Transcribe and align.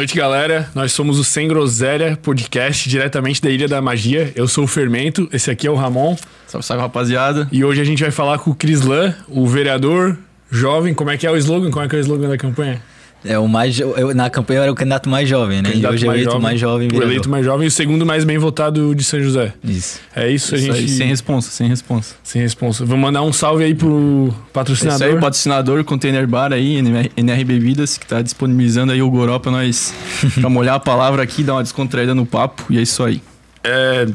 Boa 0.00 0.04
noite, 0.06 0.16
galera. 0.16 0.70
Nós 0.74 0.92
somos 0.92 1.18
o 1.18 1.24
Sem 1.24 1.46
Groselha 1.46 2.18
Podcast, 2.22 2.88
diretamente 2.88 3.42
da 3.42 3.50
Ilha 3.50 3.68
da 3.68 3.82
Magia. 3.82 4.32
Eu 4.34 4.48
sou 4.48 4.64
o 4.64 4.66
Fermento, 4.66 5.28
esse 5.30 5.50
aqui 5.50 5.66
é 5.66 5.70
o 5.70 5.74
Ramon. 5.74 6.16
Salve, 6.46 6.66
salve, 6.66 6.82
rapaziada. 6.82 7.46
E 7.52 7.62
hoje 7.62 7.82
a 7.82 7.84
gente 7.84 8.00
vai 8.00 8.10
falar 8.10 8.38
com 8.38 8.50
o 8.50 8.54
Crislan, 8.54 9.14
o 9.28 9.46
vereador 9.46 10.16
jovem. 10.50 10.94
Como 10.94 11.10
é 11.10 11.18
que 11.18 11.26
é 11.26 11.30
o 11.30 11.36
slogan? 11.36 11.70
Como 11.70 11.84
é 11.84 11.86
que 11.86 11.96
é 11.96 11.98
o 11.98 12.00
slogan 12.00 12.30
da 12.30 12.38
campanha? 12.38 12.80
É 13.24 13.38
o 13.38 13.46
mais 13.46 13.74
jo- 13.74 13.92
eu, 13.96 14.14
na 14.14 14.30
campanha 14.30 14.60
eu 14.60 14.62
era 14.62 14.72
o 14.72 14.74
candidato 14.74 15.08
mais 15.10 15.28
jovem, 15.28 15.60
né? 15.60 15.70
Candidato 15.70 15.92
e 15.92 15.96
hoje 15.96 16.06
eu 16.06 16.12
eleito 16.12 16.40
mais 16.40 16.58
jovem. 16.58 16.86
O 16.86 16.90
vereador. 16.90 17.10
eleito 17.10 17.28
mais 17.28 17.44
jovem 17.44 17.64
e 17.64 17.68
o 17.68 17.70
segundo 17.70 18.06
mais 18.06 18.24
bem 18.24 18.38
votado 18.38 18.94
de 18.94 19.04
São 19.04 19.20
José. 19.20 19.52
Isso. 19.62 20.00
É 20.16 20.30
isso, 20.30 20.54
Isso 20.56 20.70
a 20.70 20.74
aí, 20.74 20.80
gente. 20.80 20.92
sem 20.92 21.06
responsa, 21.08 21.50
sem 21.50 21.68
responsa. 21.68 22.14
sem 22.22 22.40
responsa. 22.40 22.84
Vamos 22.86 23.02
mandar 23.02 23.22
um 23.22 23.32
salve 23.32 23.64
aí 23.64 23.74
pro 23.74 24.28
Isso 24.28 24.36
patrocinador. 24.52 25.08
aí, 25.08 25.14
patrocinador, 25.20 25.84
Container 25.84 26.26
Bar 26.26 26.52
aí, 26.52 26.76
NR 27.16 27.44
Bebidas, 27.44 27.98
que 27.98 28.06
tá 28.06 28.22
disponibilizando 28.22 28.92
aí 28.92 29.02
o 29.02 29.10
Goró 29.10 29.38
pra 29.38 29.52
nós, 29.52 29.92
pra 30.40 30.48
molhar 30.48 30.76
a 30.76 30.80
palavra 30.80 31.22
aqui, 31.22 31.42
dar 31.42 31.54
uma 31.54 31.62
descontraída 31.62 32.14
no 32.14 32.24
papo, 32.24 32.64
e 32.70 32.78
é 32.78 32.82
isso 32.82 33.02
aí. 33.04 33.20
É, 33.62 34.06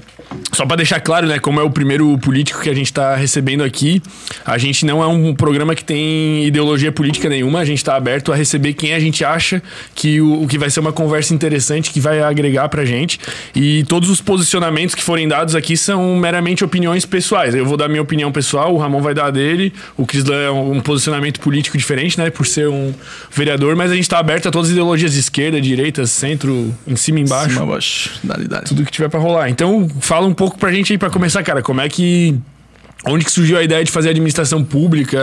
só 0.51 0.65
para 0.65 0.77
deixar 0.77 0.99
claro, 0.99 1.27
né, 1.27 1.37
como 1.37 1.59
é 1.59 1.63
o 1.63 1.69
primeiro 1.69 2.17
político 2.17 2.61
que 2.61 2.69
a 2.69 2.73
gente 2.73 2.87
está 2.87 3.15
recebendo 3.15 3.63
aqui, 3.63 4.01
a 4.43 4.57
gente 4.57 4.85
não 4.85 5.03
é 5.03 5.07
um 5.07 5.35
programa 5.35 5.75
que 5.75 5.83
tem 5.83 6.45
ideologia 6.45 6.91
política 6.91 7.29
nenhuma, 7.29 7.59
a 7.59 7.65
gente 7.65 7.77
está 7.77 7.95
aberto 7.95 8.33
a 8.33 8.35
receber 8.35 8.73
quem 8.73 8.93
a 8.93 8.99
gente 8.99 9.23
acha 9.23 9.61
que 9.93 10.19
o, 10.19 10.43
o 10.43 10.47
que 10.47 10.57
vai 10.57 10.69
ser 10.71 10.79
uma 10.79 10.91
conversa 10.91 11.33
interessante, 11.33 11.91
que 11.91 11.99
vai 11.99 12.21
agregar 12.21 12.69
pra 12.69 12.85
gente. 12.85 13.19
E 13.53 13.83
todos 13.83 14.09
os 14.09 14.19
posicionamentos 14.19 14.95
que 14.95 15.03
forem 15.03 15.27
dados 15.27 15.53
aqui 15.53 15.77
são 15.77 16.15
meramente 16.15 16.63
opiniões 16.63 17.05
pessoais. 17.05 17.53
Eu 17.53 17.65
vou 17.65 17.77
dar 17.77 17.87
minha 17.87 18.01
opinião 18.01 18.31
pessoal, 18.31 18.73
o 18.73 18.77
Ramon 18.77 19.01
vai 19.01 19.13
dar 19.13 19.27
a 19.27 19.31
dele, 19.31 19.71
o 19.95 20.07
Crislan 20.07 20.41
é 20.41 20.49
um, 20.49 20.81
posicionamento 20.81 21.39
político 21.39 21.77
diferente, 21.77 22.17
né, 22.17 22.31
por 22.31 22.47
ser 22.47 22.67
um 22.67 22.93
vereador, 23.31 23.75
mas 23.75 23.91
a 23.91 23.95
gente 23.95 24.03
está 24.03 24.17
aberto 24.17 24.47
a 24.47 24.51
todas 24.51 24.69
as 24.69 24.71
ideologias 24.71 25.13
de 25.13 25.19
esquerda, 25.19 25.61
direita, 25.61 26.05
centro, 26.07 26.73
em 26.87 26.95
cima 26.95 27.19
e 27.19 27.21
embaixo 27.21 27.49
Cima, 27.51 27.63
abaixo, 27.63 28.11
dali, 28.23 28.47
dali. 28.47 28.65
tudo 28.65 28.83
que 28.83 28.91
tiver 28.91 29.09
pra 29.09 29.19
rolar. 29.19 29.34
Então, 29.49 29.89
fala 29.99 30.27
um 30.27 30.33
pouco 30.33 30.57
pra 30.57 30.71
gente 30.71 30.93
aí 30.93 30.97
pra 30.97 31.09
começar, 31.09 31.43
cara. 31.43 31.61
Como 31.61 31.81
é 31.81 31.89
que. 31.89 32.37
Onde 33.07 33.23
que 33.23 33.31
surgiu 33.31 33.55
a 33.57 33.63
ideia 33.63 33.83
de 33.83 33.91
fazer 33.91 34.09
administração 34.09 34.63
pública? 34.63 35.19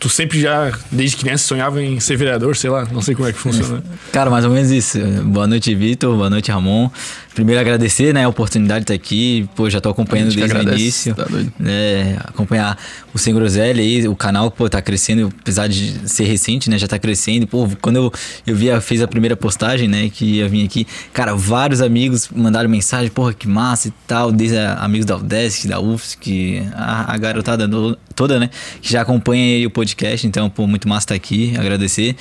Tu 0.00 0.08
sempre 0.08 0.40
já, 0.40 0.72
desde 0.90 1.18
criança, 1.18 1.44
sonhava 1.44 1.82
em 1.82 2.00
ser 2.00 2.16
vereador, 2.16 2.56
sei 2.56 2.70
lá, 2.70 2.86
não 2.90 3.02
sei 3.02 3.14
como 3.14 3.28
é 3.28 3.32
que 3.32 3.38
funciona. 3.38 3.82
Cara, 4.10 4.30
mais 4.30 4.46
ou 4.46 4.50
menos 4.50 4.70
isso. 4.70 4.98
Boa 5.24 5.46
noite, 5.46 5.74
Vitor. 5.74 6.16
Boa 6.16 6.30
noite, 6.30 6.50
Ramon. 6.50 6.88
Primeiro 7.36 7.60
agradecer, 7.60 8.14
né, 8.14 8.24
a 8.24 8.28
oportunidade 8.30 8.80
de 8.86 8.92
estar 8.92 8.94
aqui. 8.94 9.46
Pô, 9.54 9.68
já 9.68 9.78
tô 9.78 9.90
acompanhando 9.90 10.34
desde 10.34 10.40
o 10.40 10.44
agradece, 10.46 10.80
início. 10.82 11.14
tá 11.14 11.24
doido. 11.24 11.52
É, 11.66 12.16
acompanhar 12.24 12.78
o 13.12 13.18
Sem 13.18 13.34
Groselha 13.34 13.82
aí, 13.82 14.08
o 14.08 14.16
canal, 14.16 14.50
pô, 14.50 14.66
tá 14.70 14.80
crescendo, 14.80 15.30
apesar 15.42 15.68
de 15.68 16.08
ser 16.08 16.24
recente, 16.24 16.70
né, 16.70 16.78
já 16.78 16.88
tá 16.88 16.98
crescendo. 16.98 17.46
Pô, 17.46 17.68
quando 17.82 17.96
eu, 17.96 18.12
eu 18.46 18.56
vi, 18.56 18.70
a- 18.70 18.80
fez 18.80 19.02
a 19.02 19.06
primeira 19.06 19.36
postagem, 19.36 19.86
né, 19.86 20.08
que 20.08 20.24
ia 20.24 20.48
vir 20.48 20.64
aqui, 20.64 20.86
cara, 21.12 21.34
vários 21.36 21.82
amigos 21.82 22.30
mandaram 22.34 22.70
mensagem, 22.70 23.10
porra, 23.10 23.34
que 23.34 23.46
massa 23.46 23.88
e 23.88 23.92
tal, 24.08 24.32
desde 24.32 24.56
a- 24.56 24.76
amigos 24.76 25.04
da 25.04 25.18
UDESC, 25.18 25.68
da 25.68 25.78
UFSC, 25.78 26.62
a, 26.74 27.12
a 27.12 27.18
garotada 27.18 27.68
do- 27.68 27.98
toda, 28.14 28.40
né, 28.40 28.48
que 28.80 28.90
já 28.90 29.02
acompanha 29.02 29.56
aí 29.56 29.66
o 29.66 29.70
podcast, 29.70 30.26
então, 30.26 30.48
pô, 30.48 30.66
muito 30.66 30.88
massa 30.88 31.04
estar 31.04 31.14
aqui, 31.14 31.52
agradecer. 31.58 32.16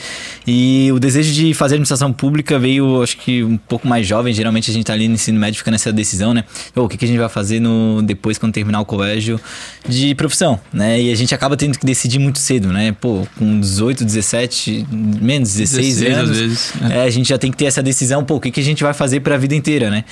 E 0.46 0.90
o 0.92 1.00
desejo 1.00 1.34
de 1.34 1.54
fazer 1.54 1.76
administração 1.76 2.12
pública 2.12 2.60
veio, 2.60 3.02
acho 3.02 3.16
que 3.18 3.46
um 3.46 3.56
pouco 3.56 3.88
mais 3.88 4.06
jovem, 4.06 4.34
geralmente 4.34 4.70
a 4.70 4.74
gente 4.74 4.86
tá 4.86 4.92
ali 4.92 5.05
no 5.08 5.16
ensino 5.16 5.40
médio, 5.40 5.58
fica 5.58 5.72
nessa 5.72 5.92
decisão, 5.92 6.34
né, 6.34 6.44
Ô, 6.76 6.82
o 6.84 6.90
que, 6.90 6.98
que 6.98 7.06
a 7.06 7.08
gente 7.08 7.18
vai 7.20 7.30
fazer 7.30 7.60
no, 7.60 8.02
depois, 8.02 8.38
quando 8.38 8.54
terminar 8.54 8.80
o 8.82 8.86
colégio 8.86 9.40
de 9.88 10.14
profissão, 10.16 10.60
né, 10.74 11.02
e 11.02 11.12
a 11.12 11.16
gente 11.16 11.34
acaba 11.34 11.56
tendo 11.58 11.78
que 11.78 11.86
decidir 11.86 12.20
muito 12.20 12.40
cedo, 12.40 12.72
né, 12.72 12.92
pô, 12.92 13.26
com 13.38 13.60
18, 13.60 14.04
17, 14.06 14.86
menos 14.92 15.54
16, 15.54 15.96
16 16.00 16.12
às 16.14 16.24
anos, 16.24 16.38
vezes, 16.38 16.74
é, 16.90 17.02
a 17.04 17.10
gente 17.10 17.30
já 17.30 17.38
tem 17.38 17.52
que 17.52 17.58
ter 17.58 17.66
essa 17.66 17.82
decisão, 17.84 18.24
pô, 18.24 18.36
o 18.36 18.40
que, 18.40 18.52
que 18.52 18.60
a 18.60 18.64
gente 18.64 18.84
vai 18.84 18.94
fazer 18.94 19.20
pra 19.22 19.38
vida 19.38 19.56
inteira, 19.56 19.90
né? 19.90 20.04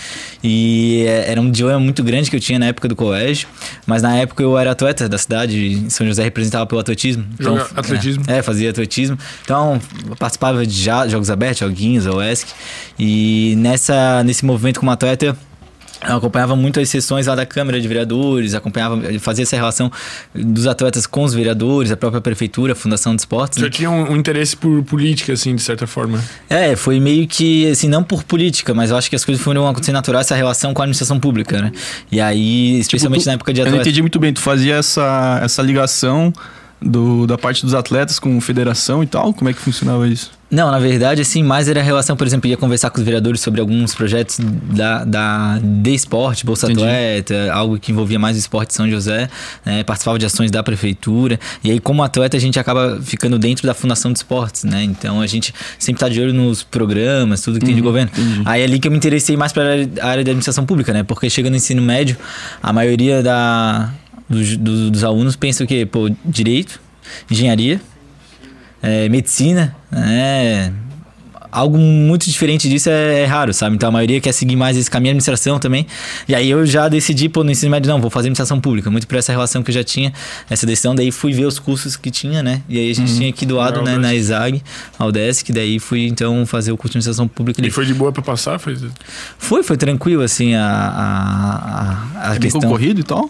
E 0.44 1.06
é, 1.08 1.32
era 1.32 1.42
um 1.42 1.50
dilema 1.50 1.80
muito 1.80 2.04
grande 2.04 2.30
que 2.30 2.36
eu 2.36 2.40
tinha 2.40 2.60
na 2.60 2.68
época 2.68 2.88
do 2.88 2.96
colégio, 2.96 3.48
mas 3.86 4.02
na 4.02 4.16
época 4.16 4.44
eu 4.44 4.58
era 4.58 4.72
atleta 4.72 5.08
da 5.08 5.18
cidade, 5.18 5.74
em 5.74 5.90
São 5.90 6.06
José 6.06 6.24
representava 6.24 6.66
pelo 6.66 6.80
atletismo. 6.82 7.26
Joga 7.40 7.68
atletismo? 7.76 8.24
É, 8.28 8.38
é, 8.38 8.42
fazia 8.42 8.70
atletismo. 8.70 9.18
Então, 9.44 9.80
participava 10.20 10.66
de 10.66 10.82
já- 10.84 11.08
jogos 11.08 11.30
abertos, 11.30 11.60
joguinhos, 11.60 12.06
a 12.08 12.12
UESC. 12.14 12.48
E 13.00 13.56
nessa, 13.58 14.24
nesse 14.24 14.46
movimento 14.46 14.80
como 14.84 14.92
atleta, 14.92 15.36
eu 16.06 16.16
acompanhava 16.18 16.54
muito 16.58 16.78
as 16.82 16.90
sessões 16.90 17.28
lá 17.28 17.36
da 17.36 17.46
Câmara 17.46 17.80
de 17.80 17.88
Vereadores, 17.88 18.54
acompanhava, 18.54 19.00
fazia 19.22 19.44
essa 19.44 19.56
relação 19.56 19.90
dos 20.36 20.68
atletas 20.68 21.08
com 21.08 21.24
os 21.24 21.34
vereadores, 21.34 21.90
a 21.94 21.96
própria 21.96 22.20
prefeitura, 22.20 22.74
a 22.74 22.76
Fundação 22.76 23.16
de 23.16 23.22
Esportes. 23.22 23.60
né? 23.60 23.64
Já 23.68 23.72
tinha 23.72 23.90
um, 23.90 24.12
um 24.12 24.18
interesse 24.18 24.58
por 24.58 24.84
política, 24.84 25.32
assim, 25.32 25.56
de 25.56 25.62
certa 25.62 25.88
forma. 25.88 26.22
É, 26.50 26.76
foi 26.76 27.00
meio 27.00 27.26
que, 27.26 27.70
assim, 27.72 27.88
não 27.88 28.04
por 28.04 28.26
política, 28.26 28.74
mas 28.74 28.92
eu 28.92 28.98
acho 28.98 29.10
que 29.10 29.16
as 29.16 29.24
coisas 29.24 29.42
foram 29.42 29.66
acontecendo 29.66 29.96
natural, 29.96 30.20
essa 30.20 30.36
relação 30.36 30.74
com 30.74 30.82
a 30.82 30.84
administração 30.84 31.18
pública, 31.18 31.62
né? 31.62 31.72
E 32.12 32.20
aí, 32.20 32.78
especialmente 32.82 33.20
Tipo, 33.22 33.24
tu- 33.24 33.28
na 33.30 33.34
época 33.36 33.54
de 33.54 33.62
Eu 33.62 33.66
não 33.66 33.70
atleta. 33.72 33.88
entendi 33.88 34.02
muito 34.02 34.20
bem, 34.20 34.34
tu 34.34 34.42
fazia 34.42 34.76
essa, 34.76 35.40
essa 35.42 35.62
ligação 35.62 36.34
do, 36.84 37.26
da 37.26 37.38
parte 37.38 37.64
dos 37.64 37.74
atletas 37.74 38.20
com 38.20 38.40
federação 38.42 39.04
e 39.04 39.08
tal? 39.08 39.34
Como 39.34 39.50
é 39.50 39.54
que 39.54 39.60
funcionava 39.60 40.08
isso? 40.08 40.32
Não, 40.54 40.70
na 40.70 40.78
verdade, 40.78 41.20
assim, 41.20 41.42
mais 41.42 41.68
era 41.68 41.80
a 41.80 41.84
relação, 41.84 42.16
por 42.16 42.28
exemplo, 42.28 42.48
ia 42.48 42.56
conversar 42.56 42.92
com 42.92 43.00
os 43.00 43.04
vereadores 43.04 43.42
sobre 43.42 43.60
alguns 43.60 43.96
projetos 43.96 44.38
da, 44.40 45.04
da 45.04 45.60
de 45.60 45.96
esporte, 45.96 46.46
Bolsa 46.46 46.68
Entendi. 46.68 46.84
Atleta, 46.84 47.52
algo 47.52 47.80
que 47.80 47.92
envolvia 47.92 48.20
mais 48.20 48.36
o 48.36 48.40
esporte 48.40 48.68
de 48.68 48.76
São 48.76 48.88
José, 48.88 49.28
né? 49.66 49.84
participava 49.84 50.20
de 50.20 50.28
ações 50.28 50.52
da 50.52 50.62
prefeitura. 50.62 51.40
E 51.64 51.72
aí, 51.72 51.80
como 51.80 52.04
atleta, 52.04 52.38
a 52.38 52.40
gente 52.40 52.60
acaba 52.60 53.00
ficando 53.02 53.40
dentro 53.40 53.66
da 53.66 53.74
Fundação 53.74 54.14
de 54.14 54.20
Esportes, 54.20 54.64
né? 54.64 54.84
Então 54.84 55.22
a 55.22 55.26
gente 55.26 55.52
sempre 55.80 56.00
tá 56.02 56.08
de 56.08 56.22
olho 56.22 56.34
nos 56.34 56.62
programas, 56.62 57.42
tudo 57.42 57.60
que 57.60 57.66
tem 57.66 57.74
de 57.74 57.82
governo. 57.82 58.12
Aí 58.46 58.62
é 58.62 58.66
ali 58.66 58.78
que 58.78 58.88
eu 58.88 58.92
me 58.92 58.98
interessei 58.98 59.36
mais 59.36 59.52
para 59.52 59.64
a 59.64 60.08
área 60.08 60.24
da 60.24 60.30
administração 60.30 60.68
pública, 60.68 60.94
né? 60.94 61.02
Porque 61.02 61.32
chega 61.32 61.50
no 61.50 61.56
ensino 61.56 61.82
médio, 61.82 62.16
a 62.62 62.72
maioria 62.72 63.24
da, 63.24 63.90
dos, 64.30 64.58
dos, 64.58 64.92
dos 64.92 65.04
alunos 65.04 65.36
pensa 65.36 65.64
o 65.64 65.68
quê? 65.68 65.86
Pô, 65.86 66.10
direito, 66.26 66.80
engenharia, 67.30 67.82
é, 68.82 69.08
medicina, 69.10 69.76
né? 69.92 70.74
Algo 71.52 71.78
muito 71.78 72.28
diferente 72.28 72.68
disso 72.68 72.90
é, 72.90 73.22
é 73.22 73.26
raro, 73.26 73.54
sabe? 73.54 73.76
Então 73.76 73.88
a 73.88 73.92
maioria 73.92 74.20
quer 74.20 74.32
seguir 74.32 74.56
mais 74.56 74.76
esse 74.76 74.90
caminho, 74.90 75.12
administração 75.12 75.60
também. 75.60 75.86
E 76.28 76.34
aí 76.34 76.50
eu 76.50 76.66
já 76.66 76.90
decidi, 76.90 77.30
pô, 77.30 77.44
no 77.44 77.52
ensino 77.52 77.70
médio, 77.70 77.92
não, 77.92 78.02
vou 78.02 78.10
fazer 78.10 78.26
administração 78.26 78.60
pública. 78.60 78.90
Muito 78.90 79.06
por 79.06 79.16
essa 79.20 79.32
relação 79.32 79.62
que 79.62 79.70
eu 79.70 79.76
já 79.76 79.84
tinha, 79.84 80.12
essa 80.50 80.66
decisão. 80.66 80.96
Daí 80.96 81.12
fui 81.12 81.32
ver 81.32 81.46
os 81.46 81.60
cursos 81.60 81.96
que 81.96 82.10
tinha, 82.10 82.42
né? 82.42 82.64
E 82.68 82.80
aí 82.80 82.90
a 82.90 82.96
gente 82.96 83.16
tinha 83.16 83.30
aqui 83.30 83.46
do 83.46 83.56
lado, 83.58 83.84
Na 83.84 83.92
né, 83.92 83.98
na 84.00 84.16
ESAG, 84.16 84.64
a 84.98 85.06
UDESC. 85.06 85.54
Daí 85.54 85.78
fui, 85.78 86.08
então, 86.08 86.44
fazer 86.48 86.72
o 86.72 86.76
curso 86.76 86.94
de 86.94 86.98
administração 86.98 87.28
pública 87.28 87.62
ali. 87.62 87.68
E 87.68 87.72
foi 87.72 87.86
de 87.86 87.94
boa 87.94 88.12
pra 88.12 88.24
passar? 88.24 88.58
Foi... 88.58 88.76
Foi, 89.38 89.62
foi 89.62 89.78
tranquilo, 89.78 90.24
assim, 90.24 90.56
a, 90.56 90.66
a, 90.66 92.30
a, 92.30 92.32
a 92.32 92.36
É 92.36 92.40
questão... 92.40 92.62
concorrido 92.62 93.00
e 93.00 93.04
tal? 93.04 93.30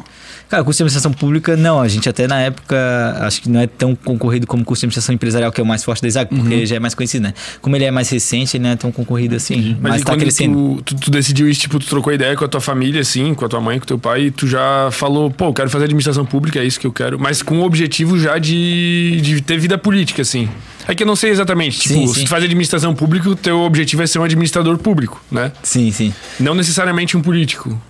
Cara, 0.49 0.63
curso 0.63 0.77
de 0.77 0.83
administração 0.83 1.11
pública, 1.11 1.57
não. 1.57 1.81
A 1.81 1.87
gente 1.87 2.07
até 2.07 2.27
na 2.27 2.39
época, 2.39 2.75
acho 3.21 3.41
que 3.41 3.49
não 3.49 3.59
é 3.59 3.65
tão 3.67 3.95
concorrido 3.95 4.45
como 4.45 4.63
curso 4.63 4.81
de 4.81 4.85
administração 4.85 5.15
empresarial, 5.15 5.51
que 5.51 5.59
é 5.59 5.63
o 5.63 5.67
mais 5.67 5.83
forte 5.83 6.01
da 6.01 6.07
ISAG, 6.07 6.29
porque 6.35 6.55
Uhum. 6.55 6.65
já 6.65 6.75
é 6.75 6.79
mais 6.79 6.93
conhecido, 6.93 7.23
né? 7.23 7.33
Como 7.61 7.75
ele 7.75 7.85
é 7.85 7.91
mais 7.91 8.09
recente, 8.09 8.57
ele 8.57 8.63
não 8.63 8.69
é 8.71 8.75
tão 8.75 8.91
concorrido 8.91 9.35
assim. 9.35 9.75
Mas, 9.81 10.01
e 10.01 10.03
tá 10.05 10.11
quando 10.11 10.21
crescendo. 10.21 10.81
Tu, 10.85 10.95
tu, 10.95 11.01
tu 11.01 11.11
decidiu 11.11 11.49
isso, 11.49 11.61
tipo, 11.61 11.79
tu 11.79 11.87
trocou 11.87 12.13
ideia 12.13 12.35
com 12.35 12.45
a 12.45 12.47
tua 12.47 12.61
família, 12.61 13.01
assim, 13.01 13.33
com 13.33 13.45
a 13.45 13.49
tua 13.49 13.59
mãe, 13.61 13.79
com 13.79 13.83
o 13.83 13.87
teu 13.87 13.97
pai, 13.97 14.23
e 14.25 14.31
tu 14.31 14.45
já 14.47 14.89
falou, 14.91 15.31
pô, 15.31 15.45
eu 15.45 15.53
quero 15.53 15.69
fazer 15.69 15.85
administração 15.85 16.25
pública, 16.25 16.59
é 16.59 16.65
isso 16.65 16.79
que 16.79 16.85
eu 16.85 16.91
quero, 16.93 17.19
mas 17.19 17.41
com 17.41 17.59
o 17.59 17.63
objetivo 17.63 18.19
já 18.19 18.37
de, 18.37 19.19
de 19.21 19.41
ter 19.41 19.57
vida 19.57 19.77
política, 19.77 20.21
assim. 20.21 20.47
É 20.87 20.93
que 20.93 21.01
eu 21.01 21.07
não 21.07 21.15
sei 21.15 21.31
exatamente, 21.31 21.79
tipo, 21.79 21.93
Sim, 21.95 22.07
se 22.07 22.13
sim. 22.15 22.23
tu 22.25 22.29
faz 22.29 22.43
administração 22.43 22.93
pública, 22.93 23.29
o 23.29 23.35
teu 23.35 23.59
objetivo 23.61 24.03
é 24.03 24.07
ser 24.07 24.19
um 24.19 24.23
administrador 24.23 24.77
público, 24.77 25.23
né? 25.31 25.51
Sim, 25.63 25.91
sim. 25.91 26.13
Não 26.39 26.53
necessariamente 26.53 27.15
um 27.15 27.21
político. 27.21 27.81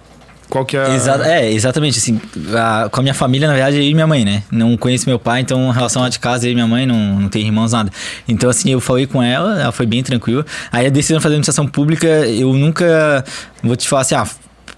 Qual 0.53 0.63
que 0.63 0.77
é 0.77 0.85
a... 0.85 0.89
Exa- 0.93 1.27
é, 1.27 1.51
exatamente, 1.51 1.97
assim, 1.97 2.21
a- 2.55 2.87
com 2.87 2.99
a 2.99 3.01
minha 3.01 3.15
família, 3.15 3.47
na 3.47 3.55
verdade, 3.55 3.77
eu 3.77 3.81
e 3.81 3.91
minha 3.91 4.05
mãe, 4.05 4.23
né? 4.23 4.43
Não 4.51 4.77
conheço 4.77 5.09
meu 5.09 5.17
pai, 5.17 5.41
então, 5.41 5.71
em 5.71 5.73
relação 5.73 6.03
lá 6.03 6.09
de 6.09 6.19
casa, 6.19 6.45
eu 6.47 6.51
e 6.51 6.53
minha 6.53 6.67
mãe, 6.67 6.85
não, 6.85 7.19
não 7.21 7.27
tem 7.27 7.43
irmãos, 7.43 7.71
nada. 7.71 7.89
Então, 8.27 8.51
assim, 8.51 8.69
eu 8.69 8.79
falei 8.79 9.07
com 9.07 9.23
ela, 9.23 9.59
ela 9.59 9.71
foi 9.71 9.87
bem 9.87 10.03
tranquila. 10.03 10.45
Aí, 10.71 10.85
a 10.85 10.89
decisão 10.91 11.17
de 11.17 11.23
fazer 11.23 11.33
administração 11.33 11.65
pública, 11.65 12.05
eu 12.05 12.53
nunca, 12.53 13.25
vou 13.63 13.75
te 13.75 13.89
falar 13.89 14.03
assim, 14.03 14.13
ah, 14.13 14.27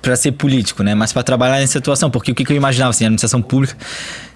pra 0.01 0.15
ser 0.15 0.31
político, 0.31 0.81
né? 0.81 0.95
Mas 0.95 1.11
pra 1.11 1.23
trabalhar 1.23 1.59
nessa 1.59 1.73
situação, 1.73 2.09
porque 2.09 2.31
o 2.31 2.35
que, 2.35 2.45
que 2.45 2.53
eu 2.53 2.57
imaginava, 2.57 2.91
assim, 2.91 3.03
a 3.03 3.07
administração 3.07 3.41
pública, 3.41 3.75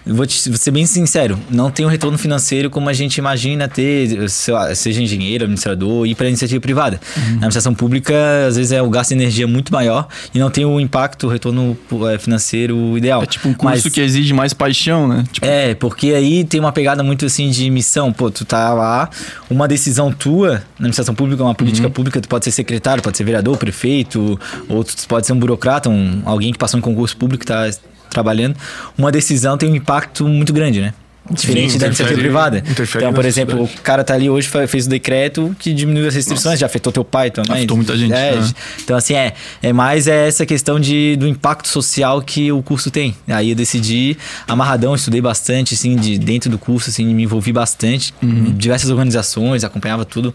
vou, 0.05 0.25
te, 0.25 0.49
vou 0.49 0.57
ser 0.57 0.71
bem 0.71 0.85
sincero, 0.85 1.37
não 1.49 1.69
tem 1.69 1.85
um 1.85 1.89
retorno 1.89 2.17
financeiro 2.17 2.69
como 2.69 2.89
a 2.89 2.93
gente 2.93 3.17
imagina 3.17 3.67
ter, 3.67 4.29
sei 4.29 4.53
lá, 4.53 4.73
seja 4.73 5.01
engenheiro, 5.01 5.43
administrador, 5.43 6.05
ir 6.07 6.15
para 6.15 6.27
iniciativa 6.27 6.59
privada. 6.61 6.99
Uhum. 7.15 7.23
Na 7.23 7.29
administração 7.33 7.73
pública, 7.73 8.15
às 8.47 8.55
vezes 8.55 8.71
é 8.71 8.81
o 8.81 8.89
gasto 8.89 9.09
de 9.09 9.15
energia 9.15 9.47
muito 9.47 9.71
maior 9.71 10.07
e 10.33 10.39
não 10.39 10.49
tem 10.49 10.65
o 10.65 10.79
impacto, 10.79 11.27
o 11.27 11.29
retorno 11.29 11.77
eh, 12.13 12.17
financeiro 12.17 12.97
ideal. 12.97 13.21
É 13.23 13.25
tipo 13.25 13.47
um 13.49 13.53
curso 13.53 13.83
Mas- 13.85 13.93
que 13.93 14.01
exige 14.01 14.33
mais 14.33 14.53
paixão, 14.53 15.07
né? 15.07 15.23
Tipo, 15.31 15.45
é, 15.45 15.75
porque 15.75 16.13
aí 16.13 16.43
tem 16.43 16.59
uma 16.59 16.71
pegada 16.71 17.03
muito 17.03 17.25
assim 17.25 17.49
de 17.49 17.69
missão. 17.69 18.11
Pô, 18.11 18.31
tu 18.31 18.45
tá 18.45 18.73
lá, 18.73 19.09
uma 19.49 19.67
decisão 19.67 20.11
tua 20.11 20.49
na 20.49 20.85
administração 20.85 21.13
pública, 21.13 21.43
uma 21.43 21.55
política 21.55 21.87
Uhum. 21.87 21.93
pública, 21.93 22.19
tu 22.21 22.27
pode 22.27 22.45
ser 22.45 22.51
secretário, 22.51 23.03
pode 23.03 23.17
ser 23.17 23.23
vereador, 23.23 23.57
prefeito, 23.57 24.39
ou 24.67 24.83
tu 24.83 24.95
pode 25.07 25.25
ser 25.27 25.33
um 25.33 25.39
burocrata, 25.39 25.89
um, 25.89 26.21
alguém 26.25 26.51
que 26.51 26.57
passou 26.57 26.77
em 26.77 26.81
concurso 26.81 27.15
público, 27.17 27.45
tá 27.45 27.69
trabalhando. 28.09 28.55
Uma 28.97 29.11
decisão 29.11 29.57
tem 29.57 29.69
um 29.71 29.75
impacto 29.75 30.27
muito 30.27 30.51
grande, 30.53 30.81
né? 30.81 30.93
Diferente 31.31 31.73
Sim, 31.73 31.77
da 31.77 31.85
iniciativa 31.85 32.17
privada. 32.19 32.63
Então, 32.95 33.13
por 33.13 33.23
exemplo, 33.23 33.51
sociedade. 33.57 33.79
o 33.79 33.83
cara 33.83 34.03
tá 34.03 34.15
ali 34.15 34.31
hoje, 34.31 34.49
fez 34.67 34.87
o 34.87 34.89
decreto 34.89 35.55
que 35.59 35.71
diminuiu 35.73 36.07
as 36.07 36.15
restrições, 36.15 36.59
já 36.59 36.65
afetou 36.65 36.91
teu 36.91 37.03
pai, 37.03 37.29
tua 37.29 37.43
mãe. 37.47 37.57
Afetou 37.59 37.77
muita 37.77 37.95
gente, 37.95 38.11
É, 38.13 38.35
né? 38.35 38.49
Então, 38.83 38.97
assim, 38.97 39.13
é, 39.13 39.33
é 39.61 39.71
mais 39.71 40.07
é 40.07 40.27
essa 40.27 40.43
questão 40.43 40.79
de, 40.79 41.15
do 41.17 41.27
impacto 41.27 41.67
social 41.67 42.19
que 42.19 42.51
o 42.51 42.63
curso 42.63 42.89
tem. 42.89 43.15
Aí 43.27 43.51
eu 43.51 43.55
decidi, 43.55 44.17
amarradão, 44.47 44.95
estudei 44.95 45.21
bastante, 45.21 45.75
assim, 45.75 45.95
de, 45.95 46.17
dentro 46.17 46.49
do 46.49 46.57
curso, 46.57 46.89
assim, 46.89 47.05
me 47.13 47.21
envolvi 47.23 47.53
bastante. 47.53 48.11
em 48.23 48.51
Diversas 48.53 48.89
organizações, 48.89 49.63
acompanhava 49.63 50.05
tudo 50.05 50.33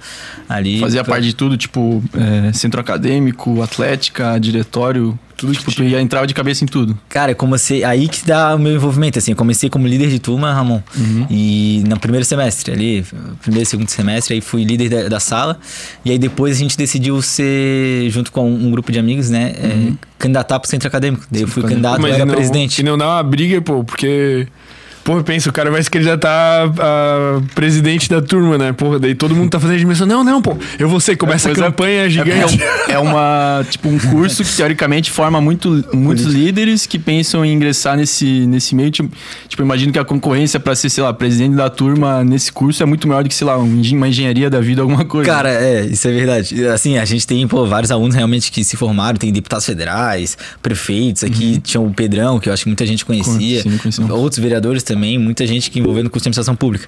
ali. 0.48 0.78
Fazia 0.78 1.02
Pra- 1.02 1.14
parte 1.14 1.26
de 1.26 1.34
tudo, 1.34 1.56
tipo, 1.56 2.04
é, 2.14 2.52
centro 2.52 2.80
acadêmico, 2.80 3.62
atlética, 3.62 4.38
diretório, 4.38 5.18
tudo, 5.36 5.52
tipo, 5.52 5.74
tu 5.74 5.82
ia 5.82 6.00
entrava 6.00 6.26
de 6.26 6.34
cabeça 6.34 6.64
em 6.64 6.66
tudo. 6.66 6.98
Cara, 7.08 7.32
eu 7.32 7.36
comecei. 7.36 7.84
Aí 7.84 8.08
que 8.08 8.26
dá 8.26 8.54
o 8.54 8.58
meu 8.58 8.74
envolvimento, 8.74 9.18
assim. 9.18 9.32
Eu 9.32 9.36
comecei 9.36 9.68
como 9.68 9.86
líder 9.86 10.08
de 10.08 10.18
turma, 10.18 10.52
Ramon. 10.52 10.80
E 11.30 11.82
no 11.86 11.98
primeiro 11.98 12.24
semestre 12.24 12.72
ali, 12.72 13.04
primeiro 13.42 13.62
e 13.62 13.66
segundo 13.66 13.88
semestre, 13.88 14.34
aí 14.34 14.40
fui 14.40 14.64
líder 14.64 14.88
da, 14.88 15.08
da 15.08 15.20
sala. 15.20 15.58
E 16.04 16.10
aí 16.10 16.18
depois 16.18 16.56
a 16.56 16.58
gente 16.58 16.76
decidiu 16.76 17.20
ser, 17.22 18.08
junto 18.10 18.30
com 18.30 18.48
um 18.50 18.70
grupo 18.70 18.92
de 18.92 18.98
amigos, 18.98 19.30
né? 19.30 19.54
é, 19.56 19.92
candidatar 20.18 20.58
pro 20.58 20.68
centro 20.68 20.88
acadêmico. 20.88 21.24
Daí 21.30 21.42
eu 21.42 21.48
fui 21.48 21.62
candidato, 21.62 22.00
eu 22.00 22.06
era 22.12 22.24
não, 22.24 22.34
presidente. 22.34 22.78
E 22.80 22.82
não 22.82 22.96
dá 22.96 23.08
uma 23.08 23.22
briga, 23.22 23.60
pô, 23.60 23.84
porque. 23.84 24.46
Porra, 25.04 25.22
pensa, 25.22 25.50
o 25.50 25.52
cara 25.52 25.70
vai 25.70 25.82
se 25.82 25.90
candidatar 25.90 26.64
a 26.78 27.40
presidente 27.54 28.08
da 28.08 28.22
turma, 28.22 28.56
né? 28.56 28.72
Porra, 28.72 28.98
daí 28.98 29.14
todo 29.14 29.34
mundo 29.34 29.50
tá 29.50 29.60
fazendo 29.60 29.78
dimensão. 29.78 30.06
Não, 30.06 30.24
não, 30.24 30.40
pô, 30.40 30.56
eu 30.78 30.88
vou 30.88 30.98
ser. 30.98 31.16
Começa 31.16 31.48
a 31.50 31.52
Pois 31.52 31.62
é. 31.62 31.66
campanha 31.66 32.06
É, 32.06 32.10
gigante. 32.10 32.58
é, 32.88 32.88
um- 32.88 32.92
é 32.94 32.98
uma, 32.98 33.66
tipo, 33.68 33.88
um 33.88 33.98
curso 33.98 34.42
que 34.42 34.56
teoricamente 34.56 35.10
forma 35.10 35.40
muito, 35.40 35.84
muitos 35.92 36.24
líderes 36.24 36.86
que 36.86 36.98
pensam 36.98 37.44
em 37.44 37.52
ingressar 37.52 37.96
nesse, 37.98 38.24
nesse 38.46 38.74
meio. 38.74 38.90
Tipo, 38.90 39.10
tipo, 39.46 39.62
imagino 39.62 39.92
que 39.92 39.98
a 39.98 40.04
concorrência 40.04 40.58
pra 40.58 40.74
ser, 40.74 40.88
sei 40.88 41.04
lá, 41.04 41.12
presidente 41.12 41.54
da 41.54 41.68
turma 41.68 42.24
nesse 42.24 42.50
curso 42.50 42.82
é 42.82 42.86
muito 42.86 43.06
maior 43.06 43.22
do 43.22 43.28
que, 43.28 43.34
sei 43.34 43.46
lá, 43.46 43.58
um 43.58 43.82
uma 43.94 44.08
engenharia 44.08 44.48
da 44.48 44.60
vida, 44.60 44.80
alguma 44.80 45.04
coisa. 45.04 45.30
Cara, 45.30 45.50
é, 45.50 45.84
isso 45.84 46.08
é 46.08 46.12
verdade. 46.12 46.66
Assim, 46.68 46.96
a 46.96 47.04
gente 47.04 47.26
tem, 47.26 47.46
pô, 47.46 47.66
vários 47.66 47.90
alunos 47.90 48.14
realmente 48.14 48.50
que 48.50 48.64
se 48.64 48.76
formaram, 48.76 49.18
tem 49.18 49.30
deputados 49.30 49.66
federais, 49.66 50.38
prefeitos, 50.62 51.22
aqui 51.22 51.60
tinha 51.62 51.80
o 51.80 51.92
Pedrão, 51.92 52.40
que 52.40 52.48
eu 52.48 52.52
acho 52.54 52.62
que 52.64 52.68
muita 52.70 52.86
gente 52.86 53.04
conhecia, 53.04 53.62
Sim, 53.62 53.76
conhecia. 53.76 54.14
outros 54.14 54.38
vereadores 54.42 54.82
também, 54.82 54.93
muita 54.96 55.46
gente 55.46 55.70
que 55.70 55.78
envolveu 55.80 56.04
no 56.04 56.10
curso 56.10 56.24
de 56.24 56.28
administração 56.28 56.54
pública. 56.56 56.86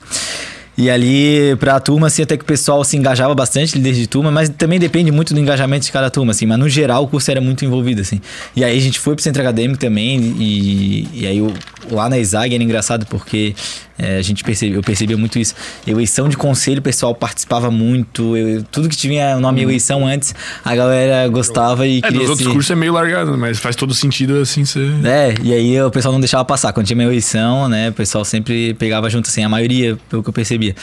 E 0.79 0.91
ali, 0.91 1.57
pra 1.59 1.81
turma, 1.81 2.09
assim, 2.09 2.21
até 2.23 2.37
que 2.37 2.43
o 2.43 2.47
pessoal 2.47 2.85
se 2.85 2.99
engajava 2.99 3.35
bastante, 3.35 3.75
líder 3.79 3.95
de 3.95 4.07
turma, 4.07 4.31
mas 4.31 4.51
também 4.51 4.79
depende 4.79 5.11
muito 5.11 5.33
do 5.33 5.41
engajamento 5.41 5.87
de 5.87 5.91
cada 5.91 6.11
turma, 6.11 6.33
assim. 6.33 6.45
Mas 6.45 6.59
no 6.59 6.69
geral, 6.69 7.03
o 7.05 7.09
curso 7.09 7.31
era 7.31 7.41
muito 7.41 7.65
envolvido, 7.65 8.03
assim. 8.03 8.21
E 8.55 8.63
aí 8.63 8.77
a 8.77 8.81
gente 8.81 8.99
foi 9.01 9.15
pro 9.15 9.23
centro 9.25 9.41
acadêmico 9.41 9.79
também, 9.81 10.19
e, 10.39 11.09
e 11.15 11.27
aí 11.27 11.41
o- 11.41 11.55
lá 11.91 12.11
na 12.11 12.19
ESAG 12.19 12.55
era 12.55 12.63
engraçado 12.63 13.07
porque 13.07 13.55
é, 13.99 14.19
a 14.19 14.23
gente 14.23 14.43
percebeu, 14.45 14.77
eu 14.79 14.83
percebia 14.83 15.17
muito 15.17 15.39
isso. 15.39 15.55
Eleição 15.87 16.29
de 16.29 16.37
conselho, 16.37 16.79
o 16.81 16.83
pessoal 16.83 17.15
participava 17.15 17.71
muito, 17.71 18.37
eu- 18.37 18.63
tudo 18.65 18.89
que 18.89 18.97
tinha 18.97 19.37
o 19.37 19.41
nome 19.41 19.63
eleição 19.63 20.07
antes, 20.07 20.35
a 20.65 20.75
galera 20.77 21.27
gostava 21.29 21.87
e 21.87 21.99
É, 21.99 22.03
queria 22.03 22.21
nos 22.21 22.31
outros 22.31 22.47
se- 22.49 22.53
cursos 22.53 22.71
é 22.71 22.75
meio 22.75 22.93
largado, 22.93 23.37
mas 23.39 23.59
faz 23.59 23.75
todo 23.77 23.95
sentido 23.95 24.39
assim 24.39 24.65
ser. 24.65 24.89
é, 25.05 25.35
e 25.43 25.53
aí 25.53 25.81
o 25.83 25.91
pessoal 25.91 26.13
não 26.13 26.21
deixava 26.21 26.45
passar. 26.45 26.73
Quando 26.73 26.87
tinha 26.87 26.97
uma 26.97 27.05
eleição, 27.05 27.69
né, 27.69 27.89
o 27.91 27.93
pessoal 27.93 28.25
sempre 28.25 28.75
pegava 28.75 29.09
junto, 29.11 29.29
assim, 29.29 29.43
a 29.45 29.49
maioria, 29.49 29.97
pelo 30.11 30.23
que 30.23 30.29
eu 30.29 30.33
percebia. 30.33 30.75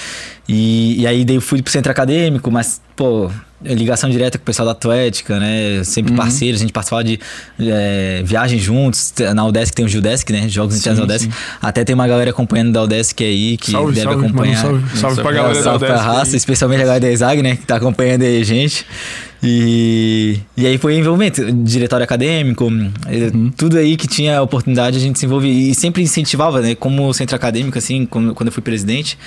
E, 0.47 1.01
e 1.01 1.07
aí 1.07 1.23
daí 1.23 1.35
eu 1.35 1.41
fui 1.41 1.61
pro 1.61 1.71
centro 1.71 1.91
acadêmico, 1.91 2.49
mas, 2.51 2.81
pô, 2.95 3.29
ligação 3.65 4.09
direta 4.09 4.37
com 4.37 4.41
o 4.43 4.45
pessoal 4.45 4.65
da 4.65 4.71
Atlética, 4.73 5.39
né, 5.39 5.83
sempre 5.83 6.11
Uhum. 6.11 6.17
parceiros, 6.17 6.59
a 6.59 6.63
gente 6.63 6.73
participava 6.73 7.03
de 7.03 7.19
é, 7.59 8.21
viagens 8.25 8.61
juntos, 8.61 9.13
na 9.33 9.45
Udesc 9.45 9.73
tem 9.73 9.85
o 9.85 9.87
Gildesc, 9.87 10.31
né, 10.31 10.47
Jogos 10.49 10.77
Internos 10.77 10.99
da 10.99 11.05
Udesc. 11.05 11.29
Até 11.61 11.83
tem 11.83 11.93
uma 11.93 12.07
galera 12.07 12.31
acompanhando 12.31 12.71
da 12.73 12.83
Udesc 12.83 13.23
aí, 13.23 13.57
que 13.57 13.71
salve, 13.71 13.93
deve 13.93 14.03
salve, 14.03 14.15
manda 14.21 14.27
um 14.27 14.29
acompanhar. 14.35 14.61
salve. 14.61 14.97
Salve 14.97 15.15
pra 15.15 15.23
Salve, 15.23 15.37
galera 15.37 15.53
da 15.55 15.63
Salve 15.63 15.85
pra 15.85 15.95
Udesc 15.95 16.07
raça, 16.09 16.31
aí. 16.31 16.37
especialmente 16.37 16.81
a 16.81 16.85
galera 16.85 16.99
da 17.01 17.11
ESAG, 17.11 17.41
né? 17.41 17.55
Que 17.55 17.65
tá 17.65 17.75
acompanhando 17.77 18.23
aí 18.23 18.41
a 18.41 18.45
gente. 18.45 18.85
E, 19.45 20.39
e 20.55 20.65
aí 20.65 20.77
foi 20.77 20.95
envolvimento, 20.95 21.51
diretório 21.51 22.03
acadêmico, 22.05 22.71
eh, 23.07 23.29
tudo 23.57 23.77
aí 23.77 23.97
que 23.97 24.07
tinha 24.07 24.41
oportunidade 24.41 24.95
a 24.95 24.99
gente 25.01 25.19
se 25.19 25.25
envolvia. 25.25 25.51
E 25.51 25.75
sempre 25.75 26.01
incentivava, 26.01 26.61
né? 26.61 26.75
Como 26.75 27.13
centro 27.13 27.35
acadêmico, 27.35 27.77
assim, 27.77 28.05
quando, 28.05 28.33
quando 28.33 28.47
eu 28.47 28.53
fui 28.53 28.63
presidente, 28.63 29.17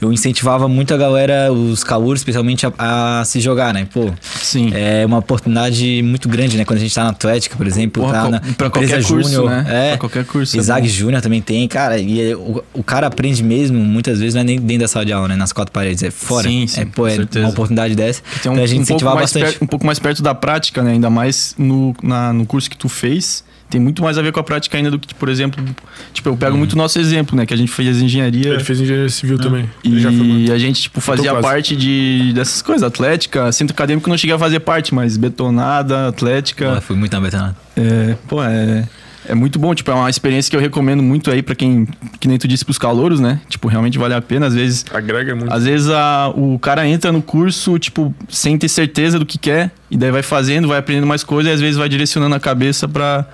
eu 0.00 0.12
incentivava 0.12 0.68
muito 0.68 0.94
a 0.94 0.96
galera, 0.96 1.52
os 1.52 1.82
calouros, 1.82 2.20
especialmente, 2.20 2.64
a, 2.66 2.72
a 3.20 3.24
se 3.24 3.40
jogar, 3.40 3.74
né? 3.74 3.88
Pô, 3.92 4.12
Sim. 4.20 4.70
é 4.72 5.04
uma 5.04 5.18
oportunidade 5.18 6.02
muito 6.04 6.28
grande, 6.28 6.56
né? 6.56 6.64
Quando 6.64 6.78
a 6.78 6.82
gente 6.82 6.94
tá 6.94 7.02
na 7.02 7.10
Atlética, 7.10 7.56
por 7.56 7.66
exemplo, 7.66 8.02
Porra, 8.04 8.12
tá 8.22 8.28
na 8.28 8.40
pra 8.40 8.68
empresa 8.68 8.70
qualquer 8.70 9.04
curso, 9.04 9.30
júnior, 9.32 9.50
né? 9.50 9.64
É, 9.68 9.88
Pra 9.90 9.98
qualquer 9.98 10.24
curso, 10.24 10.56
é 10.56 10.60
Isaac 10.60 10.82
bom. 10.82 10.88
Júnior 10.94 11.20
também 11.20 11.42
tem, 11.42 11.66
cara, 11.66 11.98
e 11.98 12.30
é- 12.30 12.36
o, 12.36 12.62
o 12.74 12.82
cara 12.84 13.08
aprende 13.08 13.42
mesmo, 13.42 13.78
muitas 13.78 14.20
vezes, 14.20 14.34
não 14.34 14.42
é 14.42 14.44
nem 14.44 14.60
dentro 14.60 14.82
da 14.82 14.88
sala 14.88 15.04
de 15.04 15.12
aula, 15.12 15.26
né? 15.28 15.36
Nas 15.36 15.52
quatro 15.52 15.72
paredes, 15.72 16.02
é 16.04 16.10
fora. 16.12 16.48
Sim, 16.48 16.66
sim, 16.68 16.80
é, 16.82 16.84
pô, 16.84 17.02
com 17.02 17.08
é 17.08 17.16
certeza. 17.16 17.44
uma 17.46 17.50
oportunidade 17.52 17.94
dessa. 17.96 18.20
Um, 18.20 18.38
então 18.38 18.52
a 18.54 18.66
gente 18.66 18.78
um 18.78 18.82
incentivava 18.82 19.20
bastante. 19.20 19.63
Um 19.64 19.66
pouco 19.66 19.84
mais 19.86 19.98
perto 19.98 20.22
da 20.22 20.34
prática, 20.34 20.82
né? 20.82 20.92
Ainda 20.92 21.10
mais 21.10 21.54
no, 21.58 21.94
na- 22.02 22.32
no 22.32 22.46
curso 22.46 22.70
que 22.70 22.76
tu 22.76 22.88
fez. 22.88 23.44
Tem 23.70 23.80
muito 23.80 24.02
mais 24.02 24.16
a 24.18 24.22
ver 24.22 24.30
com 24.30 24.38
a 24.38 24.42
prática 24.44 24.76
ainda 24.76 24.90
do 24.90 24.98
que, 25.00 25.12
por 25.14 25.28
exemplo, 25.28 25.64
tipo, 26.12 26.28
eu 26.28 26.36
pego 26.36 26.56
muito 26.56 26.74
o 26.74 26.76
nosso 26.76 26.98
exemplo, 27.00 27.34
né? 27.36 27.44
Que 27.44 27.52
a 27.54 27.56
gente 27.56 27.72
fez 27.72 28.00
engenharia. 28.00 28.50
Ele 28.50 28.62
fez 28.62 28.78
engenharia 28.80 29.08
civil 29.08 29.38
também. 29.38 29.68
Já 29.84 30.12
formou. 30.12 30.36
E 30.38 30.52
a 30.52 30.58
gente, 30.58 30.82
tipo, 30.82 31.00
fazia 31.00 31.34
parte 31.40 31.74
de, 31.74 32.32
dessas 32.34 32.62
coisas, 32.62 32.82
atlética, 32.84 33.50
centro 33.50 33.74
acadêmico 33.74 34.08
não 34.08 34.16
cheguei 34.18 34.36
a 34.36 34.38
fazer 34.38 34.60
parte, 34.60 34.94
mas 34.94 35.16
betonada, 35.16 36.06
atlética. 36.08 36.74
Pô, 36.76 36.80
foi 36.82 36.96
muito 36.96 37.12
na 37.14 37.20
betonada. 37.20 37.56
É, 37.76 38.14
pô, 38.28 38.42
é, 38.44 38.86
é 39.26 39.34
muito 39.34 39.58
bom, 39.58 39.74
tipo, 39.74 39.90
é 39.90 39.94
uma 39.94 40.10
experiência 40.10 40.50
que 40.50 40.56
eu 40.56 40.60
recomendo 40.60 41.02
muito 41.02 41.30
aí 41.30 41.42
pra 41.42 41.54
quem, 41.54 41.86
que 42.20 42.28
nem 42.28 42.38
tu 42.38 42.46
disse, 42.46 42.64
pros 42.64 42.78
calouros, 42.78 43.20
né? 43.20 43.40
Tipo, 43.48 43.68
realmente 43.68 43.98
vale 43.98 44.14
a 44.14 44.20
pena, 44.20 44.46
às 44.46 44.54
vezes... 44.54 44.84
Agrega 44.92 45.34
muito. 45.34 45.52
Às 45.52 45.64
vezes 45.64 45.88
a, 45.88 46.32
o 46.34 46.58
cara 46.58 46.86
entra 46.86 47.10
no 47.10 47.22
curso, 47.22 47.78
tipo, 47.78 48.14
sem 48.28 48.58
ter 48.58 48.68
certeza 48.68 49.18
do 49.18 49.26
que 49.26 49.38
quer, 49.38 49.70
e 49.90 49.96
daí 49.96 50.10
vai 50.10 50.22
fazendo, 50.22 50.68
vai 50.68 50.78
aprendendo 50.78 51.06
mais 51.06 51.24
coisas, 51.24 51.50
e 51.50 51.54
às 51.54 51.60
vezes 51.60 51.76
vai 51.76 51.88
direcionando 51.88 52.34
a 52.34 52.40
cabeça 52.40 52.88
pra, 52.88 53.26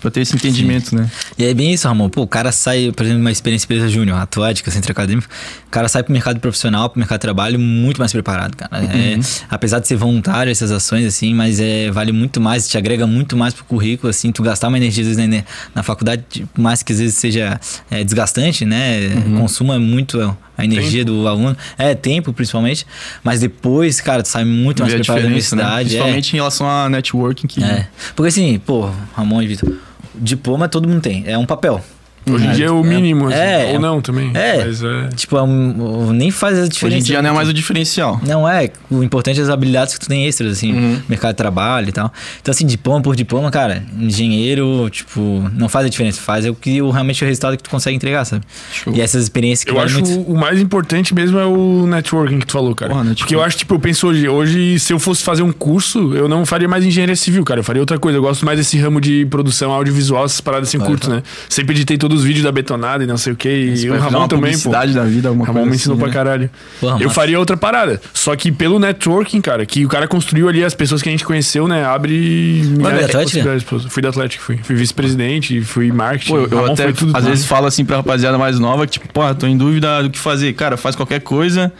pra 0.00 0.10
ter 0.10 0.20
esse 0.20 0.34
entendimento, 0.34 0.94
né? 0.94 1.10
E 1.38 1.44
é 1.44 1.54
bem 1.54 1.72
isso, 1.72 1.86
Ramon. 1.88 2.08
Pô, 2.08 2.22
o 2.22 2.26
cara 2.26 2.52
sai, 2.52 2.92
por 2.94 3.04
exemplo, 3.04 3.20
uma 3.20 3.32
experiência 3.32 3.66
empresa 3.66 3.88
júnior, 3.88 4.18
atlética, 4.18 4.70
centro 4.70 4.92
acadêmico, 4.92 5.28
o 5.66 5.70
cara 5.70 5.88
sai 5.88 6.02
pro 6.02 6.12
mercado 6.12 6.40
profissional, 6.40 6.88
pro 6.90 6.98
mercado 6.98 7.18
de 7.18 7.22
trabalho 7.22 7.58
muito 7.58 7.98
mais 7.98 8.12
preparado, 8.12 8.56
cara. 8.56 8.84
É, 8.84 9.18
apesar 9.48 9.78
de 9.78 9.88
ser 9.88 9.96
voluntário 9.96 10.50
essas 10.50 10.70
ações, 10.70 11.04
assim, 11.06 11.34
mas 11.34 11.60
é, 11.60 11.90
vale 11.90 12.12
muito 12.12 12.40
mais, 12.40 12.68
te 12.68 12.78
agrega 12.78 13.06
muito 13.06 13.36
mais 13.36 13.54
pro 13.54 13.64
currículo, 13.64 14.10
assim, 14.10 14.30
tu 14.30 14.42
gastar 14.42 14.68
uma 14.68 14.76
energia, 14.76 15.02
às 15.02 15.16
vezes, 15.16 15.30
na, 15.30 15.44
na 15.74 15.82
faculdade, 15.82 16.24
por 16.52 16.60
mais 16.60 16.82
que 16.82 16.92
às 16.92 16.98
vezes 16.98 17.16
seja 17.16 17.60
é, 17.90 18.04
desgastante, 18.04 18.64
né? 18.64 19.10
Consuma 19.38 19.78
muito 19.78 20.36
a 20.56 20.64
energia 20.64 21.04
do 21.04 21.26
aluno. 21.28 21.56
É, 21.76 21.94
tempo, 21.94 22.32
principalmente. 22.32 22.86
Mas 23.22 23.40
depois, 23.40 24.00
cara, 24.00 24.22
tu 24.22 24.28
sai 24.28 24.44
muito 24.44 24.80
mais 24.80 24.92
Ver 24.92 25.00
a 25.00 25.00
preparado 25.00 25.22
da 25.22 25.28
né? 25.28 25.34
universidade. 25.34 25.80
é. 25.80 25.82
Principalmente 25.84 26.32
em 26.32 26.36
relação 26.36 26.68
a 26.68 26.88
networking, 26.88 27.46
que... 27.46 27.62
É. 27.62 27.86
Porque 28.14 28.28
assim, 28.28 28.58
pô, 28.64 28.90
Ramon 29.14 29.42
e 29.42 29.46
Vitor, 29.46 29.72
diploma 30.16 30.68
todo 30.68 30.88
mundo 30.88 31.02
tem. 31.02 31.24
É 31.26 31.36
um 31.36 31.46
papel. 31.46 31.80
Hoje 32.28 32.46
em 32.46 32.52
dia 32.52 32.66
é 32.66 32.70
o 32.70 32.82
mínimo, 32.82 33.28
assim, 33.28 33.36
É, 33.38 33.70
ou 33.74 33.80
não 33.80 34.00
também. 34.02 34.30
é. 34.34 34.64
Mas 34.64 34.82
é. 34.82 35.08
Tipo, 35.14 35.36
é 35.36 35.42
um- 35.42 36.12
nem 36.12 36.30
faz 36.30 36.58
a 36.58 36.66
diferença. 36.68 36.86
Hoje 36.86 36.96
em 36.96 37.02
dia 37.02 37.22
não 37.22 37.30
é 37.30 37.32
mais 37.32 37.48
o 37.48 37.52
diferencial. 37.52 38.20
Não 38.26 38.48
é. 38.48 38.70
O 38.90 39.02
importante 39.02 39.38
é 39.38 39.42
as 39.42 39.48
habilidades 39.48 39.94
que 39.94 40.00
tu 40.00 40.08
tem 40.08 40.26
extras, 40.26 40.52
assim, 40.52 40.72
Uhum. 40.72 41.00
mercado 41.08 41.32
de 41.32 41.36
trabalho 41.36 41.88
e 41.88 41.92
tal. 41.92 42.12
Então, 42.42 42.50
assim, 42.52 42.66
diploma 42.66 43.00
por 43.00 43.14
diploma, 43.14 43.50
cara, 43.50 43.84
engenheiro, 43.98 44.88
tipo, 44.90 45.48
não 45.54 45.68
faz 45.68 45.86
a 45.86 45.88
diferença. 45.88 46.20
Faz 46.20 46.44
é 46.44 46.50
o 46.50 46.54
que 46.54 46.80
o, 46.82 46.90
realmente 46.90 47.22
o 47.22 47.26
resultado 47.26 47.56
que 47.56 47.62
tu 47.62 47.70
consegue 47.70 47.94
entregar, 47.96 48.24
sabe? 48.24 48.44
Show. 48.72 48.92
E 48.94 49.00
essas 49.00 49.22
experiências 49.22 49.64
que 49.64 49.70
Eu 49.70 49.80
acho 49.80 50.00
muito. 50.00 50.20
o 50.30 50.36
mais 50.36 50.60
importante 50.60 51.14
mesmo 51.14 51.38
é 51.38 51.46
o 51.46 51.86
networking 51.86 52.40
que 52.40 52.46
tu 52.46 52.52
falou, 52.52 52.74
cara. 52.74 52.92
Porra. 52.92 53.14
Porque 53.16 53.34
eu 53.34 53.42
acho, 53.42 53.56
tipo, 53.58 53.74
eu 53.74 53.78
penso 53.78 54.08
hoje, 54.08 54.28
hoje, 54.28 54.78
se 54.80 54.92
eu 54.92 54.98
fosse 54.98 55.22
fazer 55.22 55.42
um 55.42 55.52
curso, 55.52 56.14
eu 56.14 56.28
não 56.28 56.44
faria 56.44 56.66
mais 56.68 56.84
engenharia 56.84 57.14
civil, 57.16 57.44
cara. 57.44 57.60
Eu 57.60 57.64
faria 57.64 57.80
outra 57.82 57.98
coisa. 57.98 58.18
Eu 58.18 58.22
gosto 58.22 58.44
mais 58.44 58.58
desse 58.58 58.76
ramo 58.78 59.00
de 59.00 59.26
produção 59.26 59.70
audiovisual, 59.72 60.24
essas 60.24 60.40
paradas 60.40 60.68
assim, 60.68 60.78
Claro, 60.78 60.92
curto, 60.92 61.10
né? 61.10 61.22
Sempre 61.48 61.74
editei 61.74 61.96
todos 61.96 62.15
os 62.16 62.24
vídeos 62.24 62.44
da 62.44 62.52
betonada 62.52 63.04
e 63.04 63.06
não 63.06 63.16
sei 63.16 63.32
o 63.32 63.36
que. 63.36 63.48
E 63.48 63.90
o 63.90 63.98
Ramon 63.98 64.18
uma 64.18 64.28
também, 64.28 64.58
pô. 64.58 64.70
da 64.70 64.84
vida, 65.04 65.28
alguma 65.28 65.46
Ramon 65.46 65.60
coisa 65.60 65.70
me 65.70 65.76
ensinou 65.76 65.94
assim, 65.94 66.00
pra 66.00 66.08
né? 66.08 66.14
caralho. 66.14 66.50
Porra, 66.80 67.02
eu 67.02 67.10
faria 67.10 67.38
outra 67.38 67.56
parada. 67.56 68.00
Só 68.12 68.34
que 68.34 68.50
pelo 68.50 68.78
networking, 68.78 69.40
cara, 69.40 69.64
que 69.64 69.84
o 69.84 69.88
cara 69.88 70.08
construiu 70.08 70.48
ali, 70.48 70.64
as 70.64 70.74
pessoas 70.74 71.02
que 71.02 71.08
a 71.08 71.12
gente 71.12 71.24
conheceu, 71.24 71.68
né? 71.68 71.84
Abre. 71.84 72.60
de 72.60 72.86
Atlética? 72.86 73.22
possibilidades, 73.22 73.64
pô. 73.64 73.78
Fui 73.78 74.02
da 74.02 74.08
Atlético, 74.08 74.42
fui. 74.42 74.58
Fui 74.62 74.74
vice-presidente, 74.74 75.60
fui 75.62 75.92
marketing. 75.92 76.32
Pô, 76.32 76.38
eu, 76.38 76.72
até 76.72 76.92
tudo 76.92 77.16
às 77.16 77.24
vezes 77.24 77.46
falo 77.46 77.66
assim 77.66 77.84
pra 77.84 77.96
rapaziada 77.96 78.38
mais 78.38 78.58
nova 78.58 78.86
que, 78.86 78.92
tipo, 78.92 79.08
pô, 79.12 79.34
tô 79.34 79.46
em 79.46 79.56
dúvida 79.56 80.02
do 80.02 80.10
que 80.10 80.18
fazer. 80.18 80.52
Cara, 80.54 80.76
faz 80.76 80.96
qualquer 80.96 81.20
coisa. 81.20 81.72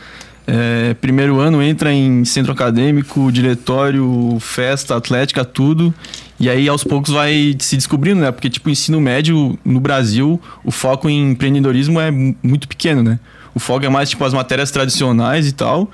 É, 0.47 0.95
primeiro 1.01 1.41
ano 1.41 1.61
entra 1.61 1.93
em 1.93 2.25
centro 2.25 2.53
acadêmico, 2.53 3.33
diretório, 3.33 4.39
festa, 4.41 4.97
atlética, 4.97 5.45
tudo. 5.45 5.93
E 6.39 6.51
aí 6.51 6.69
aos 6.69 6.85
poucos 6.85 7.13
vai 7.13 7.57
se 7.59 7.77
descobrindo, 7.77 8.21
né? 8.21 8.31
Porque, 8.31 8.51
tipo, 8.51 8.69
o 8.69 8.73
ensino 8.73 9.01
médio 9.01 9.59
no 9.65 9.81
Brasil, 9.81 10.41
o 10.65 10.71
foco 10.71 11.09
em 11.09 11.31
empreendedorismo 11.31 11.99
é 12.01 12.11
mu- 12.11 12.37
muito 12.43 12.69
pequeno, 12.69 13.03
né? 13.03 13.19
O 13.55 13.59
foco 13.59 13.87
é 13.87 13.89
mais, 13.89 14.11
tipo, 14.11 14.23
as 14.25 14.35
matérias 14.35 14.71
tradicionais 14.71 15.47
e 15.49 15.53
tal. 15.53 15.91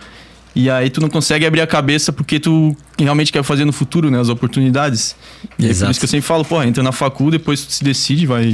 E 0.54 0.68
aí 0.68 0.90
tu 0.90 1.00
não 1.00 1.08
consegue 1.08 1.46
abrir 1.46 1.61
a 1.61 1.66
cabeça 1.66 2.12
porque 2.12 2.38
tu 2.40 2.76
realmente 2.99 3.32
quer 3.32 3.42
fazer 3.44 3.64
no 3.64 3.72
futuro, 3.72 4.11
né? 4.11 4.20
As 4.20 4.28
oportunidades. 4.28 5.14
E 5.58 5.64
é 5.64 5.66
por 5.66 5.70
Exato. 5.70 5.90
isso 5.92 6.00
que 6.00 6.04
eu 6.04 6.11
sempre 6.11 6.26
falo, 6.26 6.44
pô, 6.44 6.61
entra 6.62 6.82
na 6.82 6.92
facul, 6.92 7.30
depois 7.30 7.64
tu 7.64 7.72
se 7.72 7.84
decide, 7.84 8.26
vai. 8.26 8.52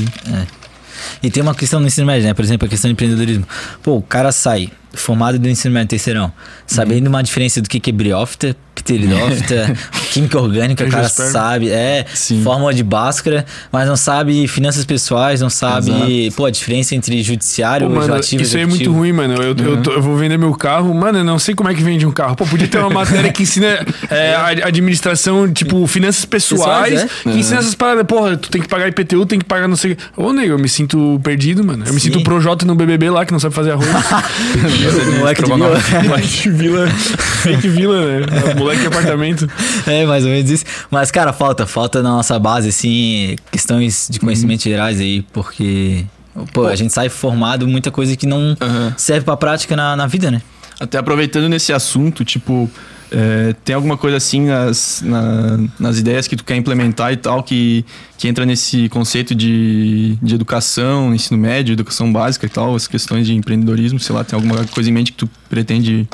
E 1.22 1.30
tem 1.30 1.42
uma 1.42 1.54
questão 1.54 1.80
no 1.80 1.86
ensino 1.86 2.06
médio, 2.06 2.26
né? 2.26 2.34
Por 2.34 2.44
exemplo, 2.44 2.66
a 2.66 2.68
questão 2.68 2.88
de 2.88 2.92
empreendedorismo. 2.92 3.46
Pô, 3.82 3.96
o 3.96 4.02
cara 4.02 4.30
sai 4.30 4.70
formado 4.92 5.38
do 5.38 5.48
ensino 5.48 5.72
médio 5.74 5.88
terceirão, 5.88 6.32
sabendo 6.66 7.06
uma 7.08 7.22
diferença 7.22 7.60
do 7.62 7.68
que 7.68 7.78
que 7.80 7.90
é 7.90 7.92
briófita, 7.92 8.56
pteridófita, 8.82 9.74
química 10.12 10.40
orgânica, 10.40 10.84
o 10.84 10.88
cara 10.88 11.08
sabe, 11.08 11.70
é, 11.70 12.04
Sim. 12.14 12.42
fórmula 12.42 12.72
de 12.74 12.82
Bhaskara, 12.82 13.44
mas 13.72 13.88
não 13.88 13.96
sabe 13.96 14.46
finanças 14.48 14.84
pessoais, 14.84 15.40
não 15.40 15.50
sabe, 15.50 16.30
pô, 16.36 16.44
a 16.46 16.50
diferença 16.50 16.94
entre 16.94 17.22
judiciário, 17.22 17.86
Pô, 17.86 17.94
mano, 17.94 18.00
legislativo 18.06 18.42
isso 18.42 18.56
aí 18.56 18.62
é 18.62 18.64
executivo. 18.66 18.90
muito 18.94 18.98
ruim, 19.00 19.12
mano. 19.12 19.34
Eu, 19.42 19.54
eu, 19.56 19.82
tô- 19.82 19.92
eu 19.92 20.02
vou 20.02 20.16
vender 20.16 20.36
meu 20.38 20.52
carro, 20.54 20.92
mano, 20.94 21.18
eu 21.18 21.24
não 21.24 21.38
sei 21.38 21.54
como 21.54 21.68
é 21.68 21.74
que 21.74 21.82
vende 21.82 22.06
um 22.06 22.10
carro. 22.12 22.36
Pô, 22.36 22.46
podia 22.46 22.66
ter 22.68 22.78
uma 22.78 22.90
matéria 22.90 23.30
que 23.32 23.42
ensina 23.42 23.66
é, 24.10 24.34
a- 24.34 24.66
administração, 24.68 25.50
tipo, 25.52 25.86
finanças 25.86 26.24
pessoais, 26.24 26.58
Pessoais, 26.92 27.10
é. 27.26 27.30
que 27.32 27.38
ensina 27.38 27.58
essas 27.60 27.74
paradas. 27.74 28.04
Porra, 28.06 28.36
tu 28.36 28.50
tem 28.50 28.60
que 28.62 28.68
pagar 28.68 28.88
IPTU, 28.88 29.26
tem 29.26 29.38
que 29.38 29.44
pagar 29.44 29.68
não 29.68 29.76
sei 29.76 29.92
o 29.92 29.96
quê. 29.96 30.02
Ô, 30.16 30.32
nego, 30.32 30.54
eu 30.54 30.58
me 30.58 30.68
sinto 30.68 31.20
perdido, 31.22 31.64
mano. 31.64 31.84
Eu 31.86 31.92
me 31.92 32.00
Sim. 32.00 32.06
sinto 32.12 32.22
Projota 32.22 32.64
no 32.66 32.74
BBB 32.74 33.10
lá, 33.10 33.24
que 33.24 33.32
não 33.32 33.38
sabe 33.40 33.54
fazer 33.54 33.72
arroz. 33.72 33.88
Moleque 35.18 35.42
de 35.42 35.52
vila. 35.52 35.80
Moleque 36.04 36.48
vila, 36.50 36.88
fake 36.88 37.68
vila, 37.68 38.06
né? 38.06 38.26
Moleque 38.68 38.86
apartamento. 38.86 39.48
É, 39.86 40.04
mais 40.04 40.24
ou 40.24 40.30
menos 40.30 40.50
isso. 40.50 40.64
Mas, 40.90 41.10
cara, 41.10 41.32
falta, 41.32 41.66
falta 41.66 42.02
na 42.02 42.10
nossa 42.10 42.38
base, 42.38 42.68
assim, 42.68 43.36
questões 43.50 44.08
de 44.10 44.20
conhecimentos 44.20 44.62
gerais 44.64 45.00
aí, 45.00 45.22
porque, 45.32 46.04
pô, 46.52 46.66
a 46.66 46.76
gente 46.76 46.92
sai 46.92 47.08
formado 47.08 47.66
muita 47.66 47.90
coisa 47.90 48.14
que 48.16 48.26
não 48.26 48.56
Aham. 48.60 48.94
serve 48.96 49.24
pra 49.24 49.36
prática 49.36 49.74
na, 49.76 49.96
na 49.96 50.06
vida, 50.06 50.30
né? 50.30 50.42
Até 50.78 50.98
aproveitando 50.98 51.48
nesse 51.48 51.72
assunto, 51.72 52.24
tipo, 52.24 52.70
é, 53.10 53.54
tem 53.64 53.74
alguma 53.74 53.96
coisa 53.96 54.16
assim 54.18 54.46
nas, 54.46 55.02
na- 55.04 55.58
nas 55.78 55.98
ideias 55.98 56.28
que 56.28 56.36
tu 56.36 56.44
quer 56.44 56.56
implementar 56.56 57.12
e 57.12 57.16
tal, 57.16 57.42
que, 57.42 57.84
que 58.18 58.28
entra 58.28 58.44
nesse 58.44 58.88
conceito 58.90 59.34
de, 59.34 60.16
de 60.22 60.34
educação, 60.34 61.14
ensino 61.14 61.38
médio, 61.38 61.72
educação 61.72 62.12
básica 62.12 62.44
e 62.46 62.48
tal, 62.50 62.74
as 62.76 62.86
questões 62.86 63.26
de 63.26 63.34
empreendedorismo, 63.34 63.98
sei 63.98 64.14
lá, 64.14 64.22
tem 64.22 64.36
alguma 64.36 64.64
coisa 64.66 64.90
em 64.90 64.92
mente 64.92 65.12
que 65.12 65.18
tu 65.18 65.30
pretende 65.48 66.06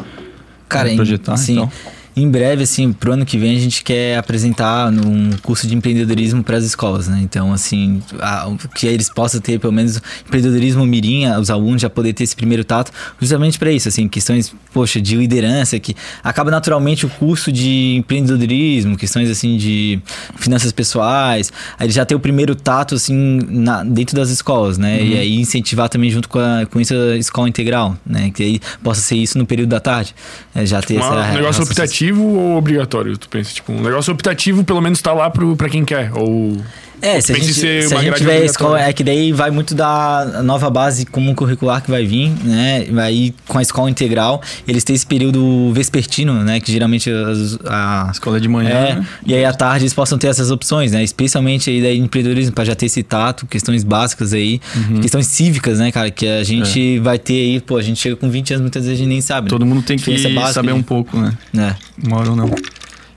Cara, 0.69 0.95
projetar 0.95 1.35
assim, 1.35 1.55
e 1.55 1.57
tal? 1.57 1.73
Em 2.17 2.31
breve, 2.31 2.63
assim, 2.63 2.93
pro 2.93 3.13
ano 3.13 3.27
que 3.27 3.37
vem 3.37 3.57
a 3.57 3.61
gente 3.61 3.83
quer 3.83 4.17
apresentar 4.19 4.89
um 4.93 5.31
curso 5.43 5.67
de 5.67 5.75
empreendedorismo 5.75 6.45
para 6.45 6.57
as 6.57 6.65
escolas, 6.65 7.09
né? 7.09 7.19
Então, 7.23 7.53
assim, 7.53 8.01
a- 8.21 8.49
que 8.75 8.87
eles 8.87 9.11
possam 9.11 9.41
ter 9.41 9.59
pelo 9.59 9.73
menos 9.73 10.01
empreendedorismo 10.27 10.87
mirim, 10.87 11.25
a- 11.27 11.41
os 11.41 11.51
alunos 11.51 11.83
já 11.83 11.91
poder 11.91 12.13
ter 12.13 12.23
esse 12.23 12.37
primeiro 12.37 12.63
tato, 12.65 12.93
justamente 13.21 13.59
para 13.59 13.73
isso, 13.73 13.89
assim, 13.89 14.07
questões, 14.07 14.55
poxa, 14.73 15.01
de 15.01 15.17
liderança, 15.17 15.79
que 15.81 15.97
acaba 16.23 16.51
naturalmente 16.53 17.05
o 17.05 17.09
curso 17.09 17.51
de 17.51 17.97
empreendedorismo, 17.97 18.97
questões, 18.97 19.29
assim, 19.29 19.57
de 19.57 20.01
finanças 20.37 20.71
pessoais, 20.73 21.53
aí 21.79 21.91
já 21.91 22.05
ter 22.05 22.15
o 22.15 22.21
primeiro 22.21 22.55
tato, 22.55 22.95
assim, 22.95 23.41
na- 23.49 23.83
dentro 23.83 24.15
das 24.15 24.31
escolas, 24.31 24.79
né? 24.79 24.99
Uhum. 25.01 25.07
E 25.07 25.19
aí 25.19 25.35
incentivar 25.41 25.89
também 25.89 26.11
junto 26.11 26.29
com, 26.29 26.39
a, 26.39 26.65
com 26.67 26.81
isso 26.81 26.95
a 26.95 27.17
escola 27.17 27.49
integral, 27.49 27.97
né? 28.07 28.31
Que 28.33 28.43
aí 28.43 28.61
possa 28.83 29.01
ser 29.01 29.17
isso 29.17 29.37
no 29.37 29.45
período 29.47 29.71
da 29.71 29.81
tarde, 29.81 30.15
é, 30.55 30.65
já 30.65 30.81
ter 30.81 30.95
Uma- 30.97 31.07
essa 31.07 31.13
um 31.15 31.17
negócio 31.17 31.41
relação 31.41 31.65
optativo 32.05 32.25
ou 32.25 32.57
obrigatório, 32.57 33.17
tu 33.17 33.29
pensa? 33.29 33.53
Tipo, 33.55 33.73
um 33.73 33.81
negócio 33.81 34.13
optativo 34.13 34.65
pelo 34.65 34.81
menos 34.81 35.01
tá 35.01 35.13
lá 35.13 35.31
pro, 35.31 35.57
pra 35.57 35.69
quem 35.69 35.85
quer. 35.85 36.13
Ou. 36.15 36.57
É, 37.03 37.21
se 37.21 37.33
a 37.33 37.35
gente, 37.37 37.53
se 37.53 37.67
a 37.85 37.97
uma 37.97 38.03
gente 38.03 38.17
tiver 38.17 38.39
a 38.43 38.45
escola, 38.45 38.81
é 38.81 38.93
que 38.93 39.05
daí 39.05 39.33
vai 39.33 39.51
muito 39.51 39.75
da 39.75 40.41
nova 40.43 40.71
base 40.71 41.05
comum 41.07 41.35
curricular 41.35 41.83
que 41.83 41.91
vai 41.91 42.05
vir, 42.07 42.31
né? 42.45 42.87
Aí 43.03 43.35
com 43.47 43.59
a 43.59 43.63
escola 43.63 43.91
integral, 43.91 44.41
eles 44.67 44.85
têm 44.85 44.95
esse 44.97 45.07
período 45.07 45.71
vespertino, 45.73 46.43
né? 46.43 46.61
Que 46.61 46.73
geralmente 46.73 47.11
as- 47.11 47.59
a, 47.67 48.09
Escola 48.13 48.41
de 48.41 48.49
manhã, 48.49 48.71
É, 48.71 48.95
né? 48.97 49.07
e 49.27 49.35
aí 49.35 49.45
à 49.45 49.53
tarde 49.53 49.85
eles 49.85 49.93
possam 49.95 50.17
ter 50.17 50.29
essas 50.29 50.51
opções, 50.51 50.93
né? 50.93 51.03
Especialmente 51.03 51.69
aí 51.69 51.83
daí 51.83 51.99
empreendedorismo, 51.99 52.55
para 52.55 52.65
já 52.65 52.75
ter 52.75 52.87
esse 52.87 53.03
tato, 53.03 53.47
questões 53.47 53.85
básicas 53.85 54.33
aí, 54.33 54.61
Uhum. 54.75 55.01
questões 55.01 55.27
cívicas, 55.27 55.79
né, 55.79 55.93
cara? 55.93 56.11
Que 56.11 56.27
a 56.27 56.43
gente 56.45 56.99
vai 57.01 57.19
ter 57.19 57.35
aí, 57.35 57.61
pô, 57.61 57.77
a 57.77 57.83
gente 57.83 58.01
chega 58.01 58.17
com 58.17 58.31
20 58.31 58.53
anos, 58.55 58.63
muitas 58.63 58.85
vezes 58.85 58.99
a 58.99 59.03
gente 59.03 59.09
nem 59.09 59.21
sabe. 59.21 59.47
né? 59.47 59.51
Todo 59.51 59.67
mundo 59.67 59.83
tem 59.83 59.97
que 59.99 60.11
básica 60.29 60.53
saber 60.55 60.73
um 60.73 60.83
pouco, 60.83 61.19
né? 61.19 61.33
né? 61.53 61.77
Uma 62.03 62.19
hora 62.19 62.31
ou 62.31 62.37
não. 62.37 62.51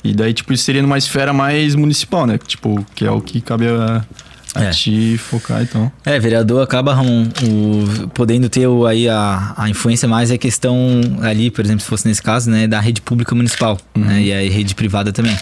E 0.04 0.14
daí, 0.14 0.34
tipo, 0.34 0.54
isso 0.54 0.64
seria 0.64 0.82
numa 0.82 0.98
esfera 0.98 1.34
mais 1.34 1.76
municipal, 1.76 2.26
né? 2.26 2.38
Tipo, 2.38 2.86
que 2.96 3.06
é 3.06 3.12
o 3.12 3.20
que 3.22 3.42
cabe 3.42 3.68
a, 3.68 4.06
a 4.56 4.64
É. 4.64 4.70
ti 4.70 5.18
focar, 5.18 5.62
então. 5.62 5.92
É, 6.06 6.18
vereador 6.20 6.64
acaba 6.64 6.94
Ramon, 6.94 7.28
o- 7.44 8.08
podendo 8.10 8.48
ter 8.50 8.68
o, 8.68 8.86
aí 8.86 9.10
a, 9.10 9.54
a 9.58 9.70
influência 9.70 10.08
mais 10.08 10.32
é 10.32 10.38
questão 10.38 10.78
ali, 11.22 11.52
por 11.52 11.64
exemplo, 11.66 11.82
se 11.82 11.88
fosse 11.88 12.08
nesse 12.08 12.22
caso, 12.24 12.50
né, 12.50 12.68
da 12.68 12.80
rede 12.80 13.02
pública 13.02 13.36
municipal, 13.36 13.78
né, 13.96 14.22
e 14.22 14.32
a 14.34 14.38
rede 14.52 14.74
privada 14.76 15.12
também. 15.12 15.36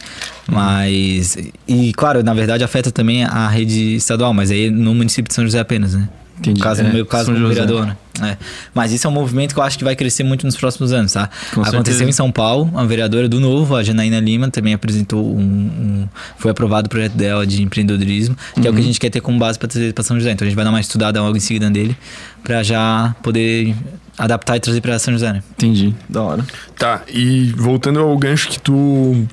Mas, 0.47 1.37
e 1.67 1.91
claro, 1.93 2.23
na 2.23 2.33
verdade 2.33 2.63
afeta 2.63 2.91
também 2.91 3.23
a 3.23 3.47
rede 3.47 3.95
estadual, 3.95 4.33
mas 4.33 4.51
aí 4.51 4.69
no 4.69 4.93
município 4.95 5.27
de 5.27 5.33
São 5.33 5.43
José 5.43 5.59
apenas, 5.59 5.93
né? 5.95 6.07
Entendi. 6.39 6.59
No 6.59 6.63
caso, 6.63 6.83
no 6.83 6.89
É, 6.89 6.93
meu 6.93 7.05
caso, 7.05 7.25
São 7.25 7.33
como 7.33 7.47
José. 7.47 7.61
vereador, 7.61 7.85
né? 7.87 7.97
É. 8.21 8.37
Mas 8.73 8.91
isso 8.91 9.07
é 9.07 9.09
um 9.09 9.13
movimento 9.13 9.53
que 9.53 9.59
eu 9.59 9.63
acho 9.63 9.77
que 9.77 9.83
vai 9.83 9.95
crescer 9.95 10.23
muito 10.23 10.45
nos 10.45 10.55
próximos 10.55 10.91
anos, 10.93 11.11
tá? 11.13 11.29
Com 11.53 11.61
Aconteceu 11.61 11.83
certeza. 11.83 12.03
em 12.09 12.11
São 12.11 12.31
Paulo, 12.31 12.71
a 12.75 12.83
vereadora 12.85 13.27
do 13.27 13.39
Novo, 13.39 13.75
a 13.75 13.83
Janaína 13.83 14.19
Lima, 14.19 14.49
também 14.49 14.73
apresentou 14.73 15.23
um. 15.35 15.39
um- 15.41 16.09
foi 16.37 16.51
aprovado 16.51 16.87
o 16.87 16.89
projeto 16.89 17.13
dela 17.13 17.45
de 17.47 17.61
empreendedorismo, 17.63 18.35
que 18.53 18.61
é 18.61 18.63
o 18.63 18.65
Uhum. 18.67 18.75
que 18.75 18.81
a 18.81 18.85
gente 18.85 18.99
quer 18.99 19.09
ter 19.09 19.21
como 19.21 19.37
base 19.39 19.57
para 19.59 19.67
trazer 19.67 19.93
para 19.93 20.03
São 20.03 20.17
José. 20.17 20.31
Então 20.31 20.45
a 20.45 20.49
gente 20.49 20.55
vai 20.55 20.63
dar 20.65 20.71
uma 20.71 20.79
estudada 20.79 21.21
logo 21.21 21.35
em 21.35 21.39
seguida 21.41 21.69
dele, 21.69 21.95
para 22.43 22.63
já 22.63 23.15
poder 23.23 23.75
adaptar 24.17 24.55
e 24.57 24.59
trazer 24.61 24.81
para 24.81 24.97
São 24.99 25.13
José, 25.13 25.33
né? 25.33 25.43
Entendi. 25.57 25.93
Da 26.07 26.21
hora. 26.21 26.45
Tá, 26.77 27.01
e 27.11 27.53
voltando 27.57 27.99
ao 27.99 28.17
gancho 28.17 28.47
que 28.49 28.59
tu. 28.59 29.25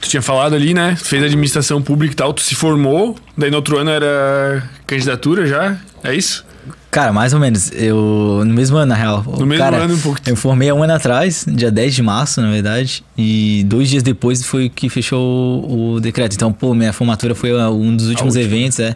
Tu 0.00 0.08
tinha 0.08 0.22
falado 0.22 0.54
ali, 0.54 0.72
né? 0.74 0.94
Tu 0.98 1.04
fez 1.04 1.22
administração 1.22 1.80
pública 1.82 2.12
e 2.12 2.16
tal, 2.16 2.32
tu 2.32 2.42
se 2.42 2.54
formou, 2.54 3.16
daí 3.36 3.50
no 3.50 3.56
outro 3.56 3.76
ano 3.78 3.90
era 3.90 4.62
candidatura 4.86 5.46
já? 5.46 5.76
É 6.04 6.14
isso? 6.14 6.44
Cara, 6.90 7.12
mais 7.12 7.34
ou 7.34 7.40
menos. 7.40 7.72
Eu. 7.72 8.42
No 8.46 8.54
mesmo 8.54 8.76
ano, 8.76 8.86
na 8.86 8.94
real. 8.94 9.24
No 9.26 9.44
mesmo 9.44 9.64
Cara, 9.64 9.78
ano, 9.78 9.94
um 9.94 9.98
pouco. 9.98 10.20
Eu 10.24 10.36
formei 10.36 10.68
há 10.68 10.74
um 10.74 10.82
ano 10.82 10.92
atrás, 10.92 11.44
dia 11.48 11.68
10 11.68 11.92
de 11.92 12.02
março, 12.02 12.40
na 12.40 12.50
verdade. 12.52 13.02
E 13.18 13.64
dois 13.66 13.88
dias 13.90 14.02
depois 14.02 14.44
foi 14.44 14.68
que 14.68 14.88
fechou 14.88 15.64
o, 15.64 15.94
o 15.94 16.00
decreto. 16.00 16.34
Então, 16.34 16.52
pô, 16.52 16.72
minha 16.72 16.92
formatura 16.92 17.34
foi 17.34 17.52
uh, 17.52 17.68
um 17.70 17.96
dos 17.96 18.08
últimos 18.08 18.36
eventos, 18.36 18.78
é. 18.78 18.94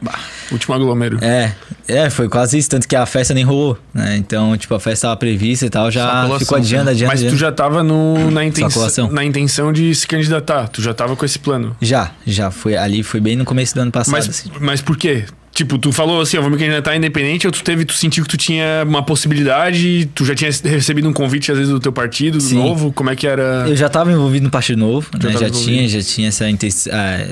Último 0.53 0.77
aglomero. 0.77 1.19
É, 1.21 1.53
é, 1.89 2.09
foi 2.09 2.29
quase 2.29 2.57
isso, 2.57 2.71
tanto 2.71 2.87
que 2.87 2.95
a 2.95 3.05
festa 3.05 3.35
nem 3.35 3.43
rolou, 3.43 3.77
né? 3.93 4.17
Então, 4.17 4.57
tipo, 4.57 4.75
a 4.75 4.79
festa 4.79 4.93
estava 4.93 5.17
prevista 5.17 5.67
e 5.67 5.71
tal, 5.71 5.91
já 5.91 6.09
colação, 6.09 6.39
ficou 6.39 6.59
adiando, 6.59 6.85
né? 6.85 6.91
adiando, 6.93 7.13
Mas 7.13 7.25
tu 7.25 7.37
já 7.37 7.51
tava 7.51 7.83
no, 7.83 8.31
na, 8.31 8.45
intenção, 8.45 9.11
na 9.11 9.25
intenção 9.25 9.73
de 9.73 9.93
se 9.93 10.07
candidatar, 10.07 10.69
tu 10.69 10.81
já 10.81 10.95
tava 10.95 11.17
com 11.17 11.25
esse 11.25 11.39
plano. 11.39 11.77
Já, 11.81 12.13
já 12.25 12.53
foi 12.53 12.77
ali, 12.77 13.03
foi 13.03 13.19
bem 13.19 13.35
no 13.35 13.45
começo 13.45 13.75
do 13.75 13.81
ano 13.81 13.91
passado, 13.91 14.13
Mas, 14.13 14.29
assim. 14.29 14.51
mas 14.61 14.81
por 14.81 14.97
quê? 14.97 15.25
Tipo, 15.59 15.77
tu 15.77 15.91
falou 15.91 16.21
assim, 16.21 16.37
eu 16.37 16.43
vou 16.43 16.53
me 16.53 16.57
candidatar 16.57 16.95
independente, 16.95 17.45
ou 17.45 17.53
tu 17.53 17.65
teve, 17.65 17.85
tu 17.85 17.93
sentiu 17.93 18.23
que 18.23 18.31
tu 18.31 18.37
tinha 18.37 18.85
uma 18.87 19.03
possibilidade, 19.03 20.09
tu 20.15 20.25
já 20.25 20.33
tinha 20.33 20.49
recebido 20.63 21.09
um 21.09 21.13
convite, 21.13 21.51
às 21.51 21.59
vezes, 21.59 21.73
do 21.73 21.81
teu 21.81 21.91
partido, 21.91 22.39
do 22.39 22.45
Sim. 22.45 22.59
novo, 22.59 22.93
como 22.93 23.11
é 23.11 23.17
que 23.17 23.27
era? 23.27 23.65
Eu 23.67 23.75
já 23.75 23.89
estava 23.89 24.13
envolvido 24.13 24.45
no 24.45 24.53
Partido 24.53 24.79
Novo, 24.79 25.11
Já 25.21 25.31
né? 25.31 25.37
Já 25.37 25.51
tinha, 25.51 25.89
já 25.89 26.01
tinha 26.01 26.29
essa, 26.29 26.45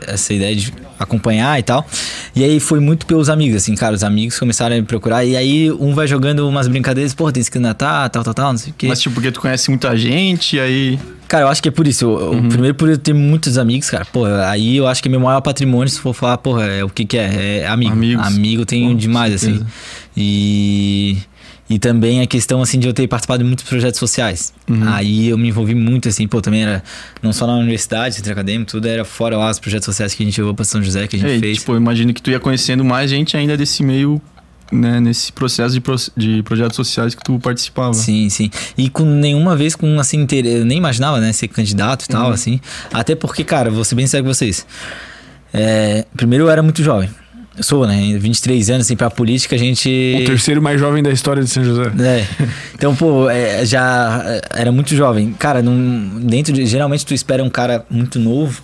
essa 0.09 0.35
ideia 0.35 0.57
de 0.57 0.75
acompanhar 0.99 1.57
e 1.61 1.63
tal. 1.63 1.87
E 2.35 2.43
aí 2.43 2.59
foi 2.59 2.81
muito 2.81 3.07
pelos 3.07 3.29
amigos, 3.29 3.63
assim, 3.63 3.77
cara. 3.77 3.95
Os 3.95 4.03
amigos 4.03 4.37
começaram 4.41 4.75
a 4.75 4.81
me 4.81 4.85
procurar. 4.85 5.25
E 5.25 5.37
aí 5.37 5.71
um 5.71 5.95
vai 5.95 6.09
jogando 6.09 6.49
umas 6.49 6.67
brincadeiras, 6.67 7.15
pô, 7.15 7.31
tem 7.31 7.41
que 7.41 7.45
se 7.45 7.51
candidatar, 7.53 8.09
tal, 8.09 8.25
tal, 8.25 8.35
tal, 8.35 8.51
não 8.51 8.59
sei 8.59 8.73
o 8.73 8.75
quê. 8.77 8.89
Mas, 8.89 9.01
tipo, 9.01 9.15
porque 9.15 9.31
tu 9.31 9.41
conhece 9.41 9.71
muita 9.71 9.97
gente, 9.97 10.59
aí. 10.59 10.99
Cara, 11.29 11.45
eu 11.45 11.49
acho 11.49 11.63
que 11.63 11.69
é 11.69 11.73
por 11.73 11.87
isso. 11.87 12.05
Eu- 12.05 12.31
Uhum. 12.33 12.49
Primeiro 12.49 12.75
por 12.75 12.89
eu 12.89 12.97
ter 12.97 13.13
muitos 13.13 13.59
amigos, 13.59 13.91
cara. 13.91 14.05
Pô, 14.05 14.25
aí 14.25 14.77
eu 14.77 14.87
acho 14.87 15.03
que 15.03 15.09
é 15.09 15.11
meu 15.11 15.21
maior 15.21 15.41
patrimônio, 15.41 15.89
se 15.89 15.99
for 16.01 16.13
falar, 16.15 16.39
porra, 16.39 16.65
é, 16.65 16.85
o 16.85 16.89
que 16.89 17.05
que 17.05 17.17
é? 17.19 17.61
É 17.63 17.67
amigo. 17.67 17.93
Amigos. 17.93 18.27
Amigo 18.27 18.63
eu 18.63 18.67
tenho 18.67 18.91
Pô, 18.91 18.95
demais, 18.97 19.35
assim. 19.35 19.61
E... 20.17 21.17
E 21.69 21.81
também 21.81 22.21
a 22.21 22.29
questão, 22.29 22.63
assim, 22.63 22.79
de 22.79 22.87
eu 22.87 22.93
ter 22.93 23.09
participado 23.09 23.43
de 23.43 23.45
muitos 23.49 23.65
projetos 23.65 23.99
sociais. 23.99 24.53
Uhum. 24.71 24.89
Aí 24.89 25.27
eu 25.31 25.37
me 25.37 25.49
envolvi 25.49 25.75
muito, 25.75 26.09
assim, 26.09 26.29
pô, 26.29 26.41
também 26.41 26.63
era... 26.63 26.81
Não 27.21 27.33
só 27.33 27.45
na 27.45 27.55
universidade, 27.57 28.15
centro 28.15 28.31
acadêmico, 28.31 28.71
tudo 28.71 28.87
era 28.87 29.05
fora 29.05 29.37
lá, 29.37 29.51
os 29.51 29.59
projetos 29.59 29.85
sociais 29.87 30.15
que 30.15 30.23
a 30.23 30.27
gente 30.27 30.41
levou 30.41 30.55
pra 30.55 30.65
São 30.65 30.81
José, 30.81 31.09
que 31.09 31.17
a 31.17 31.19
gente 31.19 31.39
e, 31.39 31.41
fez. 31.41 31.59
tipo, 31.59 31.73
eu 31.73 31.77
imagino 31.77 32.15
que 32.15 32.23
tu 32.23 32.31
ia 32.31 32.39
conhecendo 32.39 32.85
mais 32.85 33.11
gente 33.11 33.37
ainda 33.37 33.57
desse 33.57 33.83
meio, 33.83 34.23
né, 34.73 34.99
nesse 35.01 35.33
processo 35.33 35.73
de, 35.75 35.81
pro- 35.81 35.97
de 36.17 36.43
projetos 36.43 36.77
sociais 36.77 37.15
que 37.15 37.23
tu 37.23 37.39
participava. 37.39 37.95
Sim, 37.95 38.29
sim. 38.29 38.51
E 38.77 38.89
com 38.89 39.05
nenhuma 39.05 39.55
vez 39.57 39.75
com 39.77 39.99
assim 40.01 40.21
interesse, 40.21 40.57
eu 40.59 40.65
nem 40.65 40.79
imaginava, 40.79 41.21
né, 41.21 41.33
ser 41.33 41.49
candidato 41.49 42.05
e 42.09 42.13
Uhum. 42.15 42.21
tal, 42.21 42.31
assim. 42.33 42.61
Até 42.93 43.15
porque, 43.15 43.45
cara, 43.45 43.71
vou 43.71 43.85
ser 43.85 43.95
bem 43.95 44.07
sério 44.07 44.25
com 44.27 44.33
vocês. 44.35 44.67
É, 45.53 46.05
primeiro 46.17 46.45
eu 46.45 46.51
era 46.51 46.63
muito 46.63 46.83
jovem. 46.83 47.09
Eu 47.57 47.63
sou, 47.63 47.87
né? 47.87 48.19
23 48.19 48.69
anos, 48.69 48.87
assim, 48.87 48.97
pra 48.97 49.09
política 49.09 49.57
a 49.57 49.59
gente. 49.59 49.89
O 50.21 50.25
terceiro 50.27 50.61
mais 50.61 50.79
jovem 50.79 51.03
da 51.03 51.11
história 51.11 51.43
de 51.43 51.49
São 51.49 51.65
José. 51.65 51.85
É. 52.01 52.27
Então, 52.75 52.95
pô, 52.95 53.31
é, 53.31 53.65
já 53.65 54.23
era 54.55 54.71
muito 54.71 54.95
jovem. 54.95 55.33
Cara, 55.39 55.63
num, 55.63 56.21
dentro 56.21 56.53
de. 56.53 56.67
Geralmente 56.67 57.07
tu 57.07 57.15
espera 57.15 57.43
um 57.43 57.49
cara 57.49 57.87
muito 57.89 58.19
novo, 58.19 58.63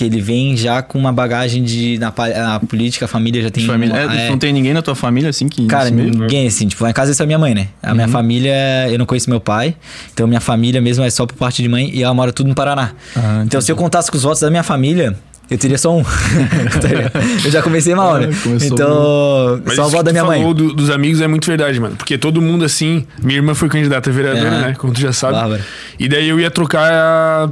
que 0.00 0.04
ele 0.06 0.20
vem 0.22 0.56
já 0.56 0.80
com 0.80 0.98
uma 0.98 1.12
bagagem 1.12 1.62
de. 1.62 1.98
Na, 1.98 2.10
na 2.16 2.58
política, 2.60 3.04
a 3.04 3.08
família 3.08 3.42
já 3.42 3.50
tem. 3.50 3.66
Família. 3.66 3.94
uma- 3.94 4.14
É, 4.14 4.26
é. 4.26 4.30
Não 4.30 4.38
tem 4.38 4.50
ninguém 4.50 4.72
na 4.72 4.80
tua 4.80 4.94
família, 4.94 5.28
assim, 5.28 5.46
que... 5.46 5.66
Cara, 5.66 5.90
ninguém, 5.90 6.46
assim, 6.46 6.66
tipo, 6.66 6.82
lá 6.82 6.88
em 6.88 6.92
casa 6.94 7.10
é 7.10 7.14
só 7.14 7.26
minha 7.26 7.38
mãe, 7.38 7.54
né? 7.54 7.68
A 7.82 7.92
minha 7.94 8.08
família, 8.08 8.54
eu 8.90 8.98
não 8.98 9.04
conheço 9.04 9.28
meu 9.28 9.40
pai, 9.40 9.74
então 10.14 10.26
minha 10.26 10.40
família 10.40 10.80
mesmo 10.80 11.04
é 11.04 11.10
só 11.10 11.26
por 11.26 11.36
parte 11.36 11.62
de 11.62 11.68
mãe 11.68 11.90
e 11.92 12.02
ela 12.02 12.14
mora 12.14 12.32
tudo 12.32 12.48
no 12.48 12.54
Paraná. 12.54 12.92
Ah, 13.14 13.42
então, 13.44 13.60
se 13.60 13.70
eu 13.70 13.76
contasse 13.76 14.10
com 14.10 14.16
os 14.16 14.22
votos 14.22 14.40
da 14.40 14.48
minha 14.48 14.62
família, 14.62 15.14
Eu 15.50 15.58
teria 15.58 15.76
só 15.76 15.94
um. 15.94 16.02
eu 17.44 17.50
já 17.50 17.60
comecei 17.60 17.94
mal, 17.94 18.18
né? 18.18 18.28
Ah, 18.32 18.42
começou 18.42 18.68
Então, 18.72 19.62
Mas 19.66 19.74
só 19.74 19.82
a 19.82 19.86
avó 19.86 19.98
que 19.98 20.04
da 20.04 20.10
tu 20.10 20.12
minha 20.12 20.24
mãe. 20.24 20.38
falou 20.38 20.54
do- 20.54 20.72
dos 20.74 20.90
amigos 20.90 21.20
é 21.20 21.26
muito 21.26 21.44
verdade, 21.46 21.78
mano. 21.80 21.96
Porque 21.96 22.16
todo 22.16 22.40
mundo, 22.40 22.64
assim. 22.64 23.04
Minha 23.22 23.38
irmã 23.40 23.52
foi 23.54 23.68
candidata 23.68 24.08
a 24.10 24.12
vereadora, 24.12 24.46
É. 24.48 24.60
né? 24.68 24.74
Como 24.78 24.92
tu 24.92 25.00
já 25.00 25.12
sabe. 25.12 25.34
Bárbara. 25.34 25.60
E 25.98 26.08
daí 26.08 26.28
eu 26.28 26.38
ia 26.38 26.50
trocar 26.50 26.90
a 26.92 27.50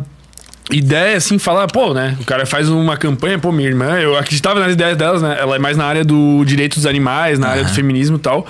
ideia, 0.71 1.17
assim, 1.17 1.39
falar, 1.39 1.67
pô, 1.69 1.95
né? 1.95 2.17
O 2.21 2.25
cara 2.25 2.45
faz 2.45 2.69
uma 2.69 2.97
campanha, 2.97 3.39
pô, 3.39 3.51
minha 3.51 3.69
irmã, 3.69 3.99
eu 3.99 4.17
acreditava 4.17 4.61
nas 4.61 4.73
ideias 4.73 4.97
delas, 4.97 5.23
né? 5.23 5.37
Ela 5.39 5.57
é 5.57 5.59
mais 5.59 5.77
na 5.77 5.85
área 5.85 6.05
do 6.05 6.45
direito 6.45 6.77
dos 6.77 6.87
animais, 6.87 7.39
na 7.39 7.49
área 7.49 7.65
do 7.65 7.71
feminismo 7.71 8.17
e 8.17 8.21
tal. 8.21 8.47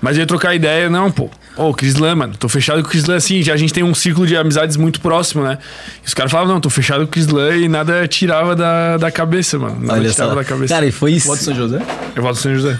Mas 0.00 0.16
eu 0.16 0.22
ia 0.22 0.26
trocar 0.26 0.54
ideia, 0.54 0.88
não, 0.88 1.10
pô. 1.10 1.28
Ô, 1.56 1.74
Crislan, 1.74 2.14
mano, 2.14 2.34
tô 2.38 2.48
fechado 2.48 2.80
com 2.80 2.88
o 2.88 2.90
Crislan, 2.90 3.16
assim, 3.16 3.42
já 3.42 3.52
a 3.52 3.56
gente 3.56 3.72
tem 3.72 3.82
um 3.82 3.94
círculo 3.94 4.26
de 4.26 4.34
amizades 4.34 4.76
muito 4.76 4.98
próximo, 5.00 5.42
né? 5.42 5.58
E 6.02 6.06
os 6.06 6.14
caras 6.14 6.32
falavam, 6.32 6.54
não, 6.54 6.60
tô 6.60 6.70
fechado 6.70 7.00
com 7.00 7.04
o 7.04 7.08
Crislan 7.08 7.56
e 7.56 7.68
nada 7.68 8.08
tirava 8.08 8.56
da, 8.56 8.96
da 8.96 9.10
cabeça, 9.10 9.58
mano. 9.58 9.78
Nada 9.78 10.00
Olha 10.00 10.10
tirava 10.10 10.30
só. 10.30 10.36
da 10.36 10.44
cabeça. 10.44 10.72
Cara, 10.72 10.86
e 10.86 10.92
foi 10.92 11.12
isso. 11.12 11.28
Voto 11.28 11.42
São 11.42 11.54
José? 11.54 11.82
Eu 12.16 12.22
volto 12.22 12.36
São 12.36 12.54
José. 12.54 12.78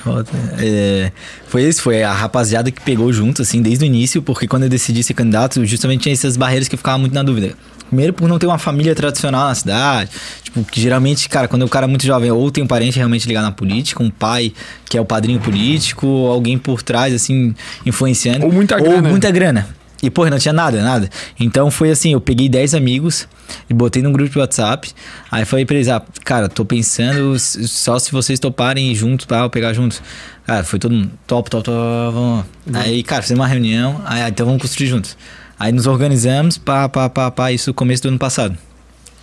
É, 0.58 1.12
foi 1.46 1.64
isso, 1.64 1.82
foi 1.82 2.02
a 2.02 2.12
rapaziada 2.12 2.70
que 2.70 2.80
pegou 2.80 3.12
junto, 3.12 3.42
assim, 3.42 3.60
desde 3.60 3.84
o 3.84 3.86
início, 3.86 4.22
porque 4.22 4.48
quando 4.48 4.62
eu 4.62 4.68
decidi 4.70 5.02
ser 5.02 5.12
candidato, 5.12 5.62
justamente 5.66 6.04
tinha 6.04 6.12
essas 6.14 6.38
barreiras 6.38 6.66
que 6.66 6.74
eu 6.74 6.78
ficava 6.78 6.96
muito 6.96 7.12
na 7.12 7.22
dúvida. 7.22 7.54
Primeiro, 7.90 8.12
por 8.12 8.28
não 8.28 8.38
ter 8.38 8.46
uma 8.46 8.58
família 8.58 8.94
tradicional 8.94 9.48
na 9.48 9.54
cidade. 9.54 10.10
Tipo, 10.44 10.64
que 10.64 10.80
geralmente, 10.80 11.28
cara, 11.28 11.48
quando 11.48 11.64
o 11.64 11.68
cara 11.68 11.86
é 11.86 11.88
muito 11.88 12.06
jovem, 12.06 12.30
ou 12.30 12.50
tem 12.50 12.62
um 12.62 12.66
parente 12.68 12.96
realmente 12.96 13.26
ligado 13.26 13.44
na 13.44 13.52
política, 13.52 14.00
um 14.00 14.10
pai 14.10 14.52
que 14.88 14.96
é 14.96 15.00
o 15.00 15.04
padrinho 15.04 15.40
político, 15.40 16.06
ou 16.06 16.30
alguém 16.30 16.56
por 16.56 16.82
trás, 16.82 17.12
assim, 17.12 17.52
influenciando. 17.84 18.46
Ou 18.46 18.52
muita 18.52 18.78
grana. 18.78 18.96
Ou 18.96 19.02
muita 19.02 19.30
grana. 19.30 19.68
E, 20.02 20.08
porra, 20.08 20.30
não 20.30 20.38
tinha 20.38 20.52
nada, 20.52 20.82
nada. 20.82 21.10
Então 21.38 21.70
foi 21.70 21.90
assim, 21.90 22.12
eu 22.12 22.20
peguei 22.20 22.48
10 22.48 22.74
amigos 22.74 23.28
e 23.68 23.74
botei 23.74 24.02
num 24.02 24.12
grupo 24.12 24.30
de 24.30 24.38
WhatsApp. 24.38 24.90
Aí 25.30 25.44
falei 25.44 25.66
pra 25.66 25.76
eles, 25.76 25.88
ah, 25.88 26.00
cara, 26.24 26.48
tô 26.48 26.64
pensando 26.64 27.38
só 27.38 27.98
se 27.98 28.10
vocês 28.12 28.38
toparem 28.38 28.94
juntos 28.94 29.26
pra 29.26 29.40
eu 29.40 29.50
pegar 29.50 29.72
juntos. 29.72 30.00
Cara, 30.46 30.64
foi 30.64 30.78
todo 30.78 30.92
mundo, 30.92 31.10
top, 31.26 31.50
top, 31.50 31.64
top, 31.64 32.14
vamos. 32.14 32.44
lá. 32.66 32.80
Aí, 32.80 33.02
cara, 33.02 33.20
fizemos 33.20 33.40
uma 33.40 33.48
reunião, 33.48 34.00
aí, 34.06 34.22
ah, 34.22 34.28
então 34.28 34.46
vamos 34.46 34.62
construir 34.62 34.86
juntos. 34.86 35.16
Aí 35.60 35.72
nos 35.72 35.86
organizamos, 35.86 36.56
pá, 36.56 36.88
pá, 36.88 37.10
pá, 37.10 37.30
pá, 37.30 37.52
isso 37.52 37.68
no 37.68 37.74
começo 37.74 38.02
do 38.02 38.08
ano 38.08 38.18
passado. 38.18 38.56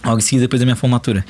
Logo 0.06 0.20
em 0.20 0.22
seguida, 0.22 0.44
depois 0.44 0.60
da 0.60 0.66
minha 0.68 0.76
formatura. 0.76 1.26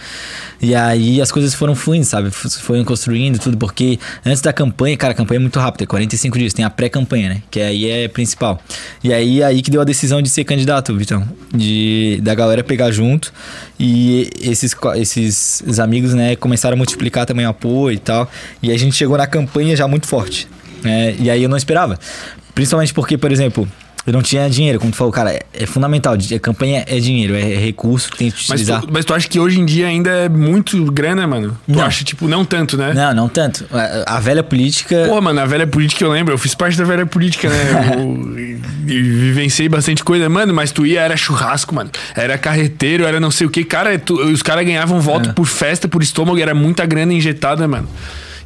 E 0.61 0.75
aí 0.75 1.21
as 1.21 1.31
coisas 1.31 1.53
foram 1.53 1.73
fluindo, 1.73 2.05
sabe? 2.05 2.29
Foram 2.29 2.83
construindo 2.83 3.39
tudo, 3.39 3.57
porque 3.57 3.97
antes 4.25 4.41
da 4.41 4.51
campanha, 4.51 4.97
cara, 4.97 5.13
a 5.13 5.15
campanha 5.15 5.37
é 5.37 5.41
muito 5.41 5.57
rápida, 5.57 5.85
é 5.85 5.87
45 5.87 6.37
dias, 6.37 6.53
tem 6.53 6.65
a 6.65 6.69
pré-campanha, 6.69 7.29
né? 7.29 7.41
Que 7.49 7.61
aí 7.61 7.89
é 7.89 8.09
principal. 8.09 8.61
E 9.01 9.13
aí 9.13 9.41
aí 9.41 9.61
que 9.61 9.71
deu 9.71 9.79
a 9.79 9.85
decisão 9.85 10.21
de 10.21 10.29
ser 10.29 10.43
candidato, 10.43 10.93
Vitão. 10.93 11.25
De, 11.55 12.19
da 12.21 12.35
galera 12.35 12.61
pegar 12.61 12.91
junto. 12.91 13.33
E 13.79 14.29
esses, 14.41 14.75
esses 14.97 15.63
os 15.65 15.79
amigos, 15.79 16.13
né, 16.13 16.35
começaram 16.35 16.75
a 16.75 16.77
multiplicar 16.77 17.25
também 17.25 17.45
o 17.45 17.49
apoio 17.49 17.95
e 17.95 17.99
tal. 17.99 18.29
E 18.61 18.73
a 18.73 18.77
gente 18.77 18.93
chegou 18.97 19.17
na 19.17 19.25
campanha 19.25 19.73
já 19.73 19.87
muito 19.87 20.05
forte. 20.05 20.49
Né? 20.83 21.15
E 21.17 21.29
aí 21.29 21.41
eu 21.41 21.49
não 21.49 21.55
esperava. 21.55 21.97
Principalmente 22.53 22.93
porque, 22.93 23.17
por 23.17 23.31
exemplo. 23.31 23.65
Eu 24.07 24.13
não 24.13 24.21
tinha 24.21 24.49
dinheiro, 24.49 24.79
como 24.79 24.89
tu 24.89 24.95
falou, 24.95 25.11
cara, 25.11 25.33
é, 25.33 25.41
é 25.53 25.65
fundamental. 25.65 26.13
A 26.13 26.39
campanha 26.39 26.85
é 26.87 26.97
dinheiro, 26.97 27.35
é 27.35 27.41
recurso 27.57 28.09
que 28.09 28.17
tem 28.17 28.31
que 28.31 28.37
Mas 28.37 28.61
utilizar. 28.61 28.81
tu, 28.81 28.87
mas 28.89 29.03
tu 29.03 29.13
acha 29.13 29.27
que 29.27 29.37
hoje 29.37 29.59
em 29.59 29.65
dia 29.65 29.85
ainda 29.85 30.09
é 30.09 30.29
muito 30.29 30.81
grana, 30.91 31.27
mano? 31.27 31.57
Tu 31.65 31.73
Não. 31.77 31.83
acha, 31.83 32.05
tipo, 32.05 32.25
não 32.25 32.45
tanto, 32.45 32.77
né? 32.77 32.93
Não, 32.93 33.13
não 33.13 33.27
tanto. 33.27 33.65
A, 33.69 34.15
a 34.15 34.19
velha 34.21 34.41
política. 34.41 35.07
Pô, 35.09 35.19
mano, 35.19 35.41
a 35.41 35.45
velha 35.45 35.67
política 35.67 36.05
eu 36.05 36.09
lembro, 36.11 36.33
eu 36.33 36.37
fiz 36.37 36.55
parte 36.55 36.77
da 36.77 36.85
velha 36.85 37.05
política, 37.05 37.49
né? 37.49 37.57
Eu, 38.87 39.03
vivenciei 39.03 39.67
bastante 39.67 40.01
coisa. 40.03 40.29
Mano, 40.29 40.53
mas 40.53 40.71
tu 40.71 40.85
ia, 40.85 41.01
era 41.01 41.17
churrasco, 41.17 41.75
mano. 41.75 41.89
Era 42.15 42.37
carreteiro, 42.37 43.03
era 43.03 43.19
não 43.19 43.29
sei 43.29 43.45
o 43.45 43.49
que. 43.49 43.65
Cara, 43.65 43.99
tu- 43.99 44.15
os 44.21 44.41
caras 44.41 44.65
ganhavam 44.65 45.01
voto 45.01 45.33
por 45.33 45.45
festa, 45.45 45.87
por 45.89 46.01
estômago, 46.01 46.39
era 46.39 46.55
muita 46.55 46.85
grana 46.85 47.11
injetada, 47.13 47.67
mano. 47.67 47.89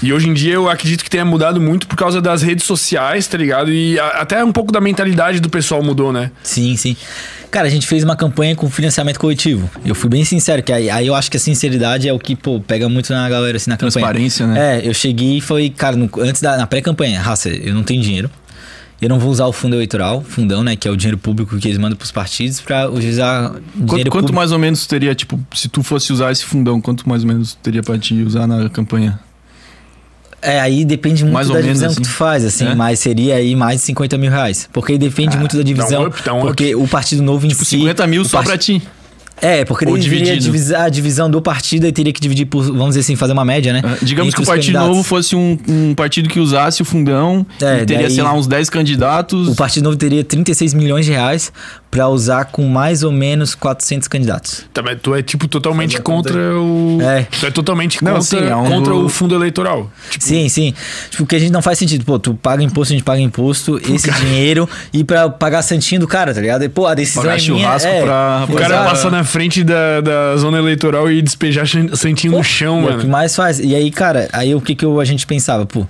E 0.03 0.11
hoje 0.11 0.27
em 0.27 0.33
dia 0.33 0.53
eu 0.53 0.67
acredito 0.69 1.03
que 1.03 1.09
tenha 1.09 1.23
mudado 1.23 1.61
muito 1.61 1.85
por 1.87 1.95
causa 1.95 2.19
das 2.19 2.41
redes 2.41 2.65
sociais, 2.65 3.27
tá 3.27 3.37
ligado? 3.37 3.71
E 3.71 3.99
a- 3.99 4.07
até 4.21 4.43
um 4.43 4.51
pouco 4.51 4.71
da 4.71 4.81
mentalidade 4.81 5.39
do 5.39 5.49
pessoal 5.49 5.83
mudou, 5.83 6.11
né? 6.11 6.31
Sim, 6.41 6.75
sim. 6.75 6.95
Cara, 7.51 7.67
a 7.67 7.69
gente 7.69 7.85
fez 7.85 8.03
uma 8.03 8.15
campanha 8.15 8.55
com 8.55 8.69
financiamento 8.69 9.19
coletivo. 9.19 9.69
Eu 9.85 9.93
fui 9.93 10.09
bem 10.09 10.23
sincero, 10.25 10.63
que 10.63 10.71
aí, 10.71 10.89
aí 10.89 11.05
eu 11.05 11.13
acho 11.13 11.29
que 11.29 11.37
a 11.37 11.39
sinceridade 11.39 12.07
é 12.07 12.13
o 12.13 12.17
que, 12.17 12.35
pô, 12.35 12.59
pega 12.61 12.87
muito 12.89 13.11
na 13.13 13.27
galera, 13.29 13.57
assim, 13.57 13.69
na 13.69 13.75
campanha. 13.77 13.91
Transparência, 13.91 14.47
né? 14.47 14.79
É, 14.79 14.87
eu 14.87 14.93
cheguei 14.93 15.37
e 15.37 15.41
falei, 15.41 15.69
cara, 15.69 15.95
no- 15.95 16.09
antes 16.19 16.41
da 16.41 16.57
na 16.57 16.65
pré-campanha, 16.65 17.19
raça, 17.21 17.49
eu 17.49 17.73
não 17.75 17.83
tenho 17.83 18.01
dinheiro. 18.01 18.29
Eu 19.01 19.09
não 19.09 19.19
vou 19.19 19.31
usar 19.31 19.45
o 19.47 19.51
fundo 19.53 19.75
eleitoral, 19.75 20.23
fundão, 20.23 20.63
né, 20.63 20.75
que 20.75 20.87
é 20.87 20.91
o 20.91 20.95
dinheiro 20.95 21.17
público 21.17 21.57
que 21.57 21.67
eles 21.67 21.77
mandam 21.79 21.97
pros 21.97 22.11
partidos, 22.11 22.61
pra 22.61 22.87
usar 22.89 23.49
Quanto, 23.49 23.61
dinheiro 23.75 24.11
quanto 24.11 24.11
público. 24.11 24.33
mais 24.33 24.51
ou 24.51 24.59
menos 24.59 24.85
teria, 24.85 25.13
tipo, 25.15 25.39
se 25.55 25.67
tu 25.67 25.81
fosse 25.83 26.13
usar 26.13 26.31
esse 26.31 26.45
fundão, 26.45 26.79
quanto 26.79 27.07
mais 27.09 27.23
ou 27.23 27.27
menos 27.27 27.55
teria 27.61 27.81
pra 27.83 27.97
te 27.97 28.13
usar 28.23 28.45
na 28.47 28.69
campanha? 28.69 29.19
É, 30.41 30.59
aí 30.59 30.83
depende 30.83 31.23
muito 31.23 31.33
Mais 31.35 31.47
da 31.49 31.61
divisão 31.61 31.89
que 31.89 31.93
assim. 31.93 32.01
tu 32.01 32.09
faz, 32.09 32.43
assim, 32.43 32.67
É? 32.67 32.73
mas 32.75 32.99
seria 32.99 33.35
aí 33.35 33.55
mais 33.55 33.79
de 33.79 33.85
50 33.87 34.17
mil 34.17 34.31
reais. 34.31 34.67
Porque 34.73 34.93
aí 34.93 34.97
depende 34.97 35.37
muito 35.37 35.55
da 35.55 35.63
divisão. 35.63 36.07
up, 36.07 36.21
dá 36.25 36.33
um 36.33 36.37
up. 36.39 36.47
porque 36.47 36.73
o 36.75 36.87
Partido 36.87 37.21
Novo 37.21 37.45
em 37.45 37.49
Tipo, 37.49 37.63
si. 37.63 37.77
50 37.77 38.07
mil 38.07 38.25
só 38.25 38.37
parti- 38.37 38.47
pra 38.47 38.57
ti. 38.57 38.81
É, 39.43 39.65
porque 39.65 39.87
Ou 39.87 39.97
dividido. 39.97 40.37
divisar 40.39 40.81
a 40.83 40.89
divisão 40.89 41.27
do 41.27 41.41
partido 41.41 41.87
e 41.87 41.91
teria 41.91 42.13
que 42.13 42.21
dividir 42.21 42.45
por, 42.45 42.63
vamos 42.63 42.89
dizer 42.89 42.99
assim, 42.99 43.15
fazer 43.15 43.33
uma 43.33 43.43
média, 43.43 43.73
né? 43.73 43.81
É, 43.83 44.05
Digamos 44.05 44.35
que 44.35 44.41
o 44.41 44.45
Partido 44.45 44.65
candidatos. 44.73 44.89
Novo 44.89 45.01
fosse 45.03 45.35
um, 45.35 45.57
um 45.67 45.95
partido 45.95 46.29
que 46.29 46.39
usasse 46.39 46.79
o 46.83 46.85
fundão 46.85 47.43
É, 47.59 47.81
e 47.81 47.85
teria, 47.85 48.03
daí- 48.03 48.11
sei 48.13 48.23
lá, 48.23 48.33
uns 48.33 48.45
10 48.45 48.69
candidatos. 48.69 49.47
O 49.47 49.55
Partido 49.55 49.85
Novo 49.85 49.95
teria 49.97 50.23
36 50.23 50.75
milhões 50.75 51.07
de 51.07 51.11
reais 51.11 51.51
pra 51.91 52.07
usar 52.07 52.45
com 52.45 52.65
mais 52.67 53.03
ou 53.03 53.11
menos 53.11 53.53
400 53.53 54.07
candidatos. 54.07 54.63
Tá, 54.73 54.81
mas 54.81 54.97
tu 55.01 55.13
é, 55.13 55.21
tipo, 55.21 55.45
totalmente 55.47 55.91
Faz 55.91 55.99
a 55.99 56.03
conta 56.03 56.29
contra 56.29 56.55
o. 56.57 56.99
É. 57.01 57.23
Tu 57.23 57.45
é 57.45 57.51
totalmente 57.51 58.01
Não, 58.03 58.13
contra, 58.13 58.39
sim, 58.39 58.47
é 58.47 58.55
um 58.55 58.63
contra 58.69 58.93
do- 58.93 59.05
o 59.05 59.09
fundo 59.09 59.35
eleitoral. 59.35 59.91
Tipo, 60.09 60.23
Sim, 60.23 60.47
sim. 60.47 60.73
Tipo, 61.09 61.25
que 61.25 61.35
a 61.35 61.39
gente 61.39 61.51
não 61.51 61.61
faz 61.61 61.77
sentido. 61.77 62.05
Pô, 62.05 62.17
tu 62.17 62.33
paga 62.33 62.63
imposto, 62.63 62.93
a 62.93 62.95
gente 62.95 63.03
paga 63.05 63.19
imposto, 63.21 63.77
esse 63.93 64.09
dinheiro 64.11 64.69
e 64.93 65.03
pra 65.03 65.29
pagar 65.29 65.61
santinho 65.61 65.99
do 65.99 66.07
cara, 66.07 66.33
tá 66.33 66.39
ligado? 66.39 66.63
E, 66.63 66.69
pô, 66.69 66.87
a 66.87 66.93
decisão 66.93 67.23
Pagar 67.23 67.37
é 67.37 67.41
minha. 67.41 67.59
churrasco 67.65 67.89
é, 67.89 68.01
pra- 68.01 68.45
O 68.47 68.53
cara 68.53 68.73
exato. 68.75 68.89
passa 68.89 69.09
na 69.09 69.23
frente 69.25 69.61
da, 69.63 69.99
da 70.01 70.37
zona 70.37 70.57
eleitoral 70.59 71.11
e 71.11 71.21
despejar 71.21 71.65
santinho 71.93 72.31
no 72.37 72.43
chão, 72.43 72.81
E 72.81 72.85
é 72.85 72.85
o 72.85 72.89
que 72.91 72.97
mano. 72.99 73.09
mais 73.09 73.35
faz. 73.35 73.59
E 73.59 73.75
aí, 73.75 73.91
cara, 73.91 74.29
aí 74.31 74.55
o 74.55 74.61
que, 74.61 74.75
que 74.75 74.85
eu- 74.85 74.99
a 75.01 75.03
gente 75.05 75.27
pensava? 75.27 75.65
Pô, 75.65 75.85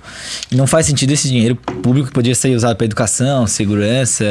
não 0.50 0.66
faz 0.66 0.86
sentido 0.86 1.12
esse 1.12 1.28
dinheiro 1.28 1.54
público 1.54 2.08
que 2.08 2.12
podia 2.12 2.34
ser 2.34 2.56
usado 2.56 2.74
pra 2.76 2.84
educação, 2.86 3.46
segurança, 3.46 4.24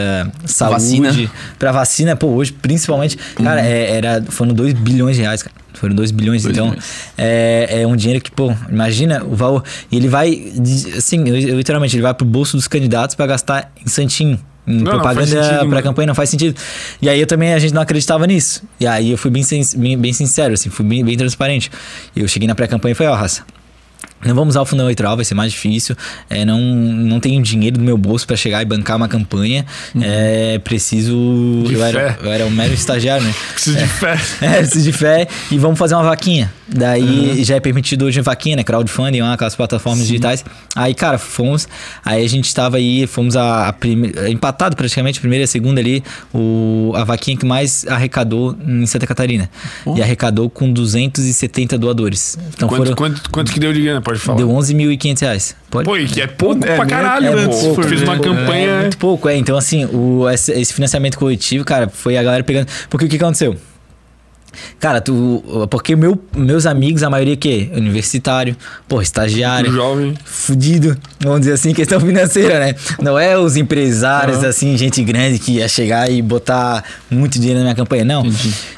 saúde, 0.45 0.73
Vacina. 0.73 1.31
Pra 1.61 1.71
vacina. 1.71 2.15
Pô, 2.15 2.25
hoje, 2.29 2.51
principalmente, 2.51 3.15
cara, 3.35 3.61
é- 3.61 3.97
era, 3.97 4.23
foram 4.29 4.51
2 4.51 4.73
bilhões 4.73 5.15
de 5.15 5.21
reais, 5.21 5.43
cara. 5.43 5.55
Foram 5.75 5.93
2 5.93 6.09
bilhões, 6.09 6.41
Dois 6.41 6.57
então. 6.57 6.75
É, 7.15 7.81
é 7.83 7.87
um 7.87 7.95
dinheiro 7.95 8.19
que, 8.21 8.31
pô, 8.31 8.51
imagina 8.67 9.23
o 9.23 9.35
valor. 9.35 9.63
E 9.91 9.95
ele 9.95 10.07
vai, 10.07 10.51
assim, 10.97 11.23
literalmente, 11.23 11.95
ele 11.95 12.01
vai 12.01 12.15
pro 12.15 12.25
bolso 12.25 12.57
dos 12.57 12.67
candidatos 12.67 13.15
pra 13.15 13.27
gastar 13.27 13.71
em 13.85 13.87
santinho. 13.87 14.39
Em 14.65 14.77
Não, 14.77 14.83
propaganda 14.91 15.63
mano. 15.65 15.81
campanha 15.83 16.07
não 16.07 16.15
faz 16.15 16.29
sentido. 16.31 16.55
E 16.99 17.07
aí 17.07 17.19
eu 17.19 17.27
também, 17.27 17.53
a 17.53 17.59
gente 17.59 17.73
não 17.75 17.81
acreditava 17.81 18.25
nisso. 18.25 18.63
E 18.79 18.87
aí 18.87 19.11
eu 19.11 19.17
fui 19.17 19.29
bem, 19.29 19.43
bem, 19.77 19.97
bem 19.97 20.13
sincero, 20.13 20.55
assim, 20.55 20.69
fui 20.71 20.85
bem, 20.85 21.05
bem 21.05 21.15
transparente. 21.17 21.69
Eu 22.15 22.27
cheguei 22.27 22.47
na 22.47 22.55
pré-campanha 22.55 22.93
e 22.93 22.95
falei, 22.95 23.13
ó, 23.13 23.15
raça. 23.15 23.43
Não 24.25 24.35
vamos 24.35 24.53
usar 24.53 24.61
o 24.61 24.65
fundo 24.65 24.83
eleitoral, 24.83 25.15
vai 25.15 25.25
ser 25.25 25.33
mais 25.35 25.51
difícil. 25.51 25.95
É, 26.29 26.45
não, 26.45 26.59
não 26.61 27.19
tenho 27.19 27.41
dinheiro 27.41 27.77
do 27.77 27.83
meu 27.83 27.97
bolso 27.97 28.25
pra 28.27 28.35
chegar 28.37 28.61
e 28.61 28.65
bancar 28.65 28.97
uma 28.97 29.07
campanha. 29.07 29.65
É 29.99 30.59
preciso. 30.59 31.63
Eu, 31.69 31.83
era, 31.83 32.17
eu 32.21 32.31
era 32.31 32.45
um 32.45 32.49
mero 32.49 32.73
estagiário, 32.73 33.25
né? 33.25 33.33
Preciso 33.53 33.77
de 33.77 33.87
fé. 33.87 34.17
É, 34.41 34.57
preciso 34.57 34.83
de 34.85 34.91
fé 34.93 35.27
e 35.51 35.57
vamos 35.57 35.77
fazer 35.77 35.95
uma 35.95 36.03
vaquinha. 36.03 36.51
Daí 36.67 37.43
já 37.43 37.55
é 37.55 37.59
permitido 37.59 38.05
hoje 38.05 38.21
vaquinha, 38.21 38.55
né? 38.55 38.63
Crowdfunding, 38.63 39.21
lá, 39.21 39.33
aquelas 39.33 39.55
plataformas 39.55 40.07
digitais. 40.07 40.43
Aí, 40.75 40.93
cara, 40.93 41.17
fomos. 41.17 41.67
Aí 42.03 42.23
a 42.23 42.29
gente 42.29 42.53
tava 42.55 42.77
aí, 42.77 43.05
fomos 43.07 43.35
a, 43.35 43.67
a 43.67 43.73
prime- 43.73 44.11
empatado 44.29 44.75
praticamente, 44.75 45.19
a 45.19 45.21
primeira 45.21 45.43
e 45.43 45.45
a 45.45 45.47
segunda 45.47 45.81
ali, 45.81 46.01
o, 46.33 46.93
a 46.95 47.03
vaquinha 47.03 47.35
que 47.37 47.45
mais 47.45 47.85
arrecadou 47.87 48.55
em 48.65 48.85
Santa 48.85 49.05
Catarina. 49.05 49.49
E 49.95 50.01
arrecadou 50.01 50.49
com 50.49 50.71
270 50.71 51.77
doadores. 51.77 52.37
Então 52.53 52.67
Quanto, 52.69 52.83
foram. 52.83 52.95
quanto, 52.95 53.29
quanto 53.29 53.51
que 53.51 53.59
deu 53.59 53.73
de 53.73 53.81
grana? 53.81 54.01
Pode 54.11 54.19
falar. 54.19 54.37
Deu 54.37 54.49
11.500 54.49 55.21
reais. 55.21 55.55
Pode? 55.69 55.85
Pô, 55.85 55.97
e 55.97 56.05
que 56.07 56.21
é 56.21 56.27
pouco 56.27 56.63
É, 56.65 56.75
pra 56.75 56.85
né? 56.85 56.89
caralho, 56.89 57.27
É 57.27 57.35
né? 57.35 57.47
pouco, 57.47 57.83
fez 57.83 58.01
uma 58.01 58.15
né? 58.15 58.21
campanha. 58.23 58.67
É 58.69 58.81
muito 58.81 58.97
pouco, 58.97 59.29
é. 59.29 59.37
Então, 59.37 59.57
assim, 59.57 59.85
o, 59.85 60.29
esse, 60.29 60.51
esse 60.53 60.73
financiamento 60.73 61.17
coletivo, 61.17 61.63
cara, 61.65 61.87
foi 61.89 62.17
a 62.17 62.23
galera 62.23 62.43
pegando. 62.43 62.67
Porque 62.89 63.05
o 63.05 63.09
que 63.09 63.15
aconteceu? 63.15 63.55
Cara, 64.79 64.99
tu. 65.01 65.43
Porque 65.69 65.95
meu, 65.95 66.19
meus 66.35 66.65
amigos, 66.65 67.03
a 67.03 67.09
maioria 67.09 67.35
que 67.37 67.69
Universitário, 67.73 68.55
pô, 68.87 69.01
estagiário, 69.01 69.71
jovem. 69.71 70.13
fudido, 70.25 70.97
vamos 71.21 71.41
dizer 71.41 71.53
assim, 71.53 71.73
questão 71.73 71.99
financeira, 72.01 72.59
né? 72.59 72.75
Não 73.01 73.17
é 73.17 73.37
os 73.37 73.55
empresários, 73.55 74.43
assim, 74.43 74.75
gente 74.77 75.03
grande 75.03 75.39
que 75.39 75.53
ia 75.53 75.67
chegar 75.67 76.11
e 76.11 76.21
botar 76.21 76.83
muito 77.09 77.33
dinheiro 77.39 77.59
na 77.59 77.65
minha 77.65 77.75
campanha, 77.75 78.03
não. 78.03 78.23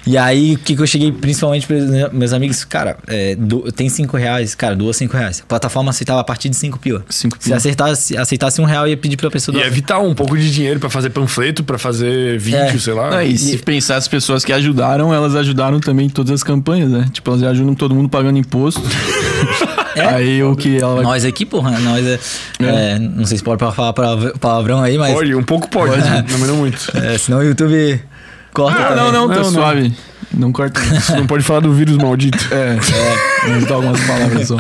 E 0.06 0.18
aí, 0.18 0.54
o 0.56 0.60
que, 0.60 0.76
que 0.76 0.82
eu 0.82 0.88
cheguei 0.88 1.12
principalmente 1.12 1.66
para 1.66 2.10
meus 2.12 2.34
amigos, 2.34 2.64
cara, 2.64 2.98
é, 3.08 3.36
do- 3.36 3.72
tem 3.72 3.90
cinco 3.90 4.18
reais, 4.18 4.54
cara, 4.56 4.76
doa 4.76 4.94
cinco 4.94 5.16
reais. 5.18 5.42
A 5.42 5.46
plataforma 5.48 5.90
aceitava 5.90 6.20
a 6.20 6.24
partir 6.24 6.50
de 6.50 6.56
cinco 6.56 6.78
pila. 6.80 7.04
Cinco 7.10 7.38
Se 7.40 7.46
pila. 7.46 7.58
aceitasse, 7.58 8.18
aceitasse 8.18 8.62
um 8.62 8.66
real, 8.66 8.88
ia 8.88 8.98
pedir 8.98 9.18
pra 9.18 9.32
pessoa 9.32 9.56
E 9.56 9.60
doar. 9.60 9.68
evitar 9.68 10.00
um 10.00 10.14
pouco 10.14 10.38
de 10.38 10.52
dinheiro 10.52 10.80
pra 10.80 10.90
fazer 10.90 11.10
panfleto, 11.10 11.64
pra 11.64 11.78
fazer 11.78 12.38
vídeo, 12.38 12.60
É. 12.60 12.78
sei 12.78 12.94
lá. 12.94 13.18
Ah, 13.18 13.24
e 13.26 13.38
se 13.38 13.58
pensar 13.58 13.96
as 13.98 14.08
pessoas 14.08 14.44
que 14.44 14.52
ajudaram, 14.54 15.14
elas 15.14 15.36
ajudaram 15.36 15.63
ajudaram 15.64 15.80
também 15.80 16.08
em 16.08 16.10
todas 16.10 16.32
as 16.32 16.44
campanhas, 16.44 16.92
né? 16.92 17.06
Tipo, 17.12 17.32
elas 17.32 17.44
ajudam 17.44 17.74
todo 17.74 17.96
mundo 17.96 18.10
pagando 18.10 18.38
imposto. 18.38 18.82
É? 19.96 20.08
Aí 20.08 20.44
o 20.44 20.56
que 20.56 20.80
ela. 20.82 21.04
Nós 21.04 21.24
aqui, 21.24 21.46
porra, 21.46 21.78
nós 21.80 22.04
é, 22.04 22.20
é, 22.62 22.98
Não 22.98 23.28
sei 23.28 23.38
se 23.38 23.44
pode 23.44 23.60
falar 23.60 23.94
palav- 23.94 24.36
palavrão 24.40 24.82
aí, 24.82 24.98
mas. 24.98 25.14
Pode, 25.14 25.36
um 25.36 25.44
pouco 25.44 25.70
pode, 25.70 25.96
não, 25.98 26.40
mas 26.40 26.48
não 26.48 26.56
muito. 26.56 26.92
É, 26.98 27.16
senão 27.16 27.38
o 27.38 27.44
YouTube 27.44 28.02
corta. 28.52 28.82
Ah, 28.82 28.88
também. 28.88 29.04
não, 29.04 29.12
não, 29.12 29.28
tá 29.30 29.36
Não, 29.36 29.44
não. 29.44 29.52
suave. 29.52 29.90
Não 29.90 30.13
corta. 30.52 30.80
não. 30.80 31.00
Você 31.02 31.16
não 31.16 31.28
pode 31.28 31.44
falar 31.44 31.60
do 31.62 31.74
vírus 31.74 31.98
maldito. 31.98 32.48
É, 32.52 32.78
é. 32.78 33.60
Dar 33.68 33.76
algumas 33.76 34.00
palavras 34.06 34.48
só. 34.48 34.58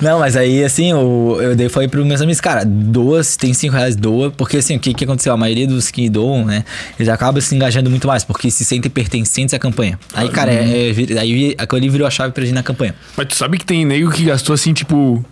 Não, 0.00 0.18
mas 0.18 0.36
aí, 0.36 0.62
assim, 0.64 0.92
o, 0.92 1.38
eu 1.40 1.54
dei 1.54 1.68
falei 1.68 1.88
pros 1.88 2.04
meus 2.06 2.20
amigos, 2.20 2.40
cara, 2.40 2.64
doa, 2.64 3.22
se 3.22 3.38
tem 3.38 3.54
5 3.54 3.74
reais, 3.74 3.96
doa. 3.96 4.30
Porque, 4.30 4.56
assim, 4.58 4.76
o 4.76 4.80
que, 4.80 4.92
que 4.92 5.04
aconteceu? 5.04 5.32
A 5.32 5.36
maioria 5.36 5.66
dos 5.66 5.90
que 5.90 6.08
doam, 6.08 6.44
né, 6.44 6.64
eles 6.98 7.08
acabam 7.08 7.40
se 7.40 7.54
engajando 7.54 7.88
muito 7.90 8.06
mais, 8.06 8.24
porque 8.24 8.50
se 8.50 8.64
sentem 8.64 8.90
pertencentes 8.90 9.54
à 9.54 9.58
campanha. 9.58 9.98
Aí, 10.12 10.28
cara, 10.28 10.52
é, 10.52 10.88
é, 10.88 10.92
vir- 10.92 11.18
aí 11.18 11.54
aquilo 11.58 11.78
ali 11.78 11.88
virou 11.88 12.06
a 12.06 12.10
chave 12.10 12.32
pra 12.32 12.44
gente 12.44 12.54
na 12.54 12.62
campanha. 12.62 12.94
Mas 13.16 13.28
tu 13.28 13.36
sabe 13.36 13.56
que 13.58 13.64
tem 13.64 13.84
nego 13.84 14.10
que 14.10 14.24
gastou 14.24 14.52
assim, 14.54 14.72
tipo, 14.72 15.24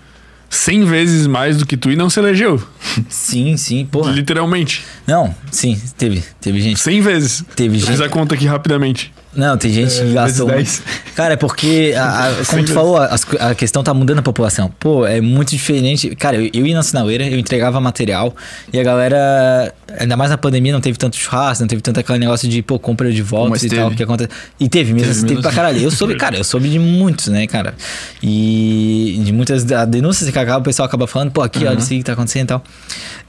100 0.49 0.85
vezes 0.85 1.27
mais 1.27 1.57
do 1.59 1.67
que 1.67 1.77
tu 1.77 1.91
e 1.91 1.97
não 1.97 2.09
se 2.09 2.21
elegeu. 2.21 2.63
Sim, 3.09 3.57
sim, 3.57 3.85
porra. 3.85 4.13
Literalmente. 4.13 4.85
Não, 5.07 5.35
sim, 5.51 5.81
teve. 5.99 6.23
Teve 6.41 6.61
gente. 6.61 6.79
100 6.81 7.01
vezes. 7.01 7.45
Teve 7.57 7.79
Fiz 7.79 7.89
gente. 7.89 8.03
a 8.03 8.09
conta 8.09 8.35
aqui 8.35 8.47
rapidamente. 8.47 9.13
Não, 9.35 9.57
tem 9.57 9.73
gente 9.73 9.95
que 9.99 10.13
gastou. 10.13 10.47
vezes 10.49 10.83
Cara, 11.15 11.35
é 11.35 11.37
porque, 11.37 11.95
a- 11.97 12.27
a- 12.29 12.45
como 12.45 12.65
tu 12.65 12.73
falou, 12.73 12.97
co- 12.97 13.37
a, 13.41 13.55
questão 13.55 13.83
tá 13.83 13.95
mudando 13.95 14.19
a 14.19 14.23
população. 14.23 14.71
Pô, 14.79 15.07
é 15.07 15.21
muito 15.23 15.51
diferente. 15.51 16.15
Cara, 16.17 16.37
eu, 16.37 16.51
eu 16.53 16.67
ia 16.67 16.75
na 16.75 16.83
sinaleira, 16.83 17.27
eu 17.27 17.39
entregava 17.39 17.81
material 17.81 18.35
e 18.73 18.79
a 18.79 18.83
galera, 18.83 19.73
ainda 19.99 20.17
mais 20.17 20.31
na 20.31 20.37
pandemia, 20.37 20.73
não 20.73 20.81
teve 20.83 20.99
tanto 20.99 21.17
churrasco, 21.17 21.63
não 21.63 21.69
teve 21.69 21.81
tanto 21.81 21.99
aquele 22.01 22.19
negócio 22.19 22.47
de, 22.49 22.61
pô, 22.63 22.79
compra 22.79 23.11
de 23.11 23.23
volta 23.23 23.57
e 23.65 23.69
tal, 23.71 23.85
teve. 23.87 23.97
que 23.97 24.03
acontece. 24.03 24.31
E 24.61 24.69
teve 24.69 24.93
mesmo, 24.93 25.15
Teve 25.15 25.27
teve, 25.29 25.43
pra 25.43 25.51
caralho. 25.53 25.81
Eu 25.81 25.91
soube, 25.91 26.15
cara, 26.21 26.37
eu 26.37 26.45
soube 26.45 26.69
de 26.69 26.79
muitos, 26.79 27.29
né, 27.29 27.47
cara? 27.47 27.75
E 28.23 29.21
de 29.25 29.33
muitas 29.33 29.65
denúncias 29.89 30.29
que 30.31 30.39
acaba, 30.39 30.59
o 30.61 30.63
pessoal 30.63 30.87
acaba 30.87 31.07
falando, 31.07 31.31
pô, 31.31 31.41
aqui, 31.43 31.65
olha 31.67 31.79
isso 31.79 31.89
que 31.89 32.03
tá 32.03 32.13
acontecendo 32.13 32.45
e 32.45 32.49
tal. 32.49 32.65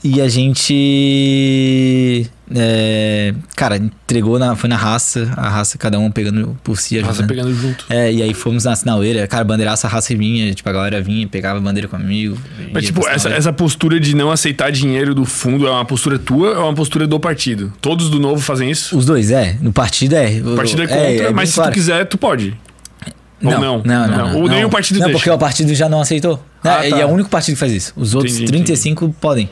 E 0.03 0.21
a 0.21 0.27
gente. 0.27 0.73
É, 2.53 3.33
cara, 3.55 3.77
entregou 3.77 4.37
na, 4.37 4.55
foi 4.55 4.69
na 4.69 4.75
raça, 4.75 5.31
a 5.37 5.49
raça, 5.49 5.77
cada 5.77 5.97
um 5.97 6.11
pegando 6.11 6.57
por 6.63 6.77
si, 6.77 6.95
Nossa, 6.97 7.11
ajudando. 7.11 7.29
pegando 7.29 7.53
junto. 7.55 7.85
É, 7.89 8.11
e 8.11 8.21
aí 8.21 8.33
fomos 8.33 8.65
na 8.65 8.75
sinaleira, 8.75 9.27
cara, 9.27 9.43
bandeiraça, 9.43 9.87
a 9.87 9.89
raça 9.89 10.15
vinha, 10.15 10.53
tipo, 10.53 10.67
a 10.67 10.73
galera 10.73 11.01
vinha, 11.01 11.27
pegava 11.27 11.59
a 11.59 11.61
bandeira 11.61 11.87
comigo. 11.87 12.37
Mas, 12.71 12.85
tipo, 12.85 13.07
essa, 13.07 13.29
essa 13.29 13.53
postura 13.53 13.99
de 13.99 14.15
não 14.15 14.31
aceitar 14.31 14.71
dinheiro 14.71 15.15
do 15.15 15.25
fundo 15.25 15.67
é 15.67 15.71
uma 15.71 15.85
postura 15.85 16.19
tua 16.19 16.49
ou 16.49 16.55
é 16.55 16.59
uma 16.59 16.73
postura 16.73 17.07
do 17.07 17.19
partido? 17.19 17.71
Todos 17.79 18.09
do 18.09 18.19
novo 18.19 18.41
fazem 18.41 18.69
isso? 18.69 18.97
Os 18.97 19.05
dois, 19.05 19.31
é. 19.31 19.57
No 19.61 19.71
partido 19.71 20.15
é. 20.15 20.41
O 20.43 20.55
partido 20.55 20.83
é 20.83 20.87
contra, 20.87 21.25
bem 21.25 21.33
mas 21.33 21.49
se 21.49 21.55
claro. 21.55 21.71
tu 21.71 21.73
quiser, 21.73 22.05
tu 22.05 22.17
pode. 22.17 22.57
Não, 23.43 23.59
não? 23.59 23.83
não, 23.83 24.07
não. 24.07 24.17
não, 24.29 24.41
Ou 24.41 24.47
nem 24.47 24.61
não. 24.61 24.67
o 24.67 24.71
partido 24.71 24.99
Não, 24.99 25.07
deixa. 25.07 25.19
porque 25.19 25.29
o 25.29 25.37
partido 25.37 25.73
já 25.75 25.89
não 25.89 25.99
aceitou. 26.01 26.43
Ah, 26.63 26.85
É, 26.85 26.89
tá. 26.89 26.97
E 26.97 27.01
é 27.01 27.05
o 27.05 27.09
único 27.09 27.29
partido 27.29 27.55
que 27.55 27.59
faz 27.59 27.73
isso. 27.73 27.91
Os 27.97 28.15
outros 28.15 28.35
Entendi, 28.35 28.51
35 28.51 29.13
podem. 29.19 29.49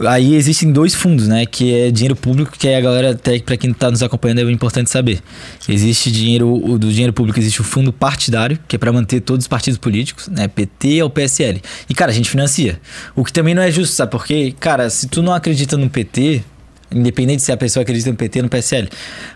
Aí 0.00 0.34
existem 0.34 0.72
dois 0.72 0.92
fundos, 0.92 1.28
né? 1.28 1.46
Que 1.46 1.72
é 1.72 1.90
dinheiro 1.92 2.16
público, 2.16 2.50
que 2.58 2.66
aí 2.66 2.74
a 2.74 2.80
galera, 2.80 3.10
até 3.12 3.38
pra 3.38 3.56
quem 3.56 3.72
tá 3.72 3.90
nos 3.90 4.02
acompanhando, 4.02 4.40
é 4.40 4.50
importante 4.50 4.90
saber. 4.90 5.20
Existe 5.68 6.10
dinheiro, 6.10 6.52
o 6.52 6.76
do 6.78 6.90
dinheiro 6.90 7.12
público 7.12 7.38
existe 7.38 7.60
o 7.60 7.64
fundo 7.64 7.92
partidário, 7.92 8.58
que 8.66 8.74
é 8.74 8.78
pra 8.78 8.92
manter 8.92 9.20
todos 9.20 9.44
os 9.44 9.48
partidos 9.48 9.78
políticos, 9.78 10.26
né? 10.26 10.48
PT 10.48 10.98
ao 11.00 11.08
PSL. 11.08 11.62
E, 11.88 11.94
cara, 11.94 12.10
a 12.10 12.14
gente 12.14 12.28
financia. 12.28 12.80
O 13.14 13.24
que 13.24 13.32
também 13.32 13.54
não 13.54 13.62
é 13.62 13.70
justo, 13.70 13.94
sabe? 13.94 14.10
Porque, 14.10 14.52
cara, 14.58 14.90
se 14.90 15.06
tu 15.06 15.22
não 15.22 15.32
acredita 15.32 15.76
no 15.76 15.88
PT, 15.88 16.42
independente 16.90 17.42
se 17.42 17.52
a 17.52 17.56
pessoa 17.56 17.82
acredita 17.82 18.10
no 18.10 18.16
PT 18.16 18.40
ou 18.40 18.42
no 18.44 18.48
PSL, 18.48 18.88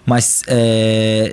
mas 0.04 0.42
é, 0.48 1.33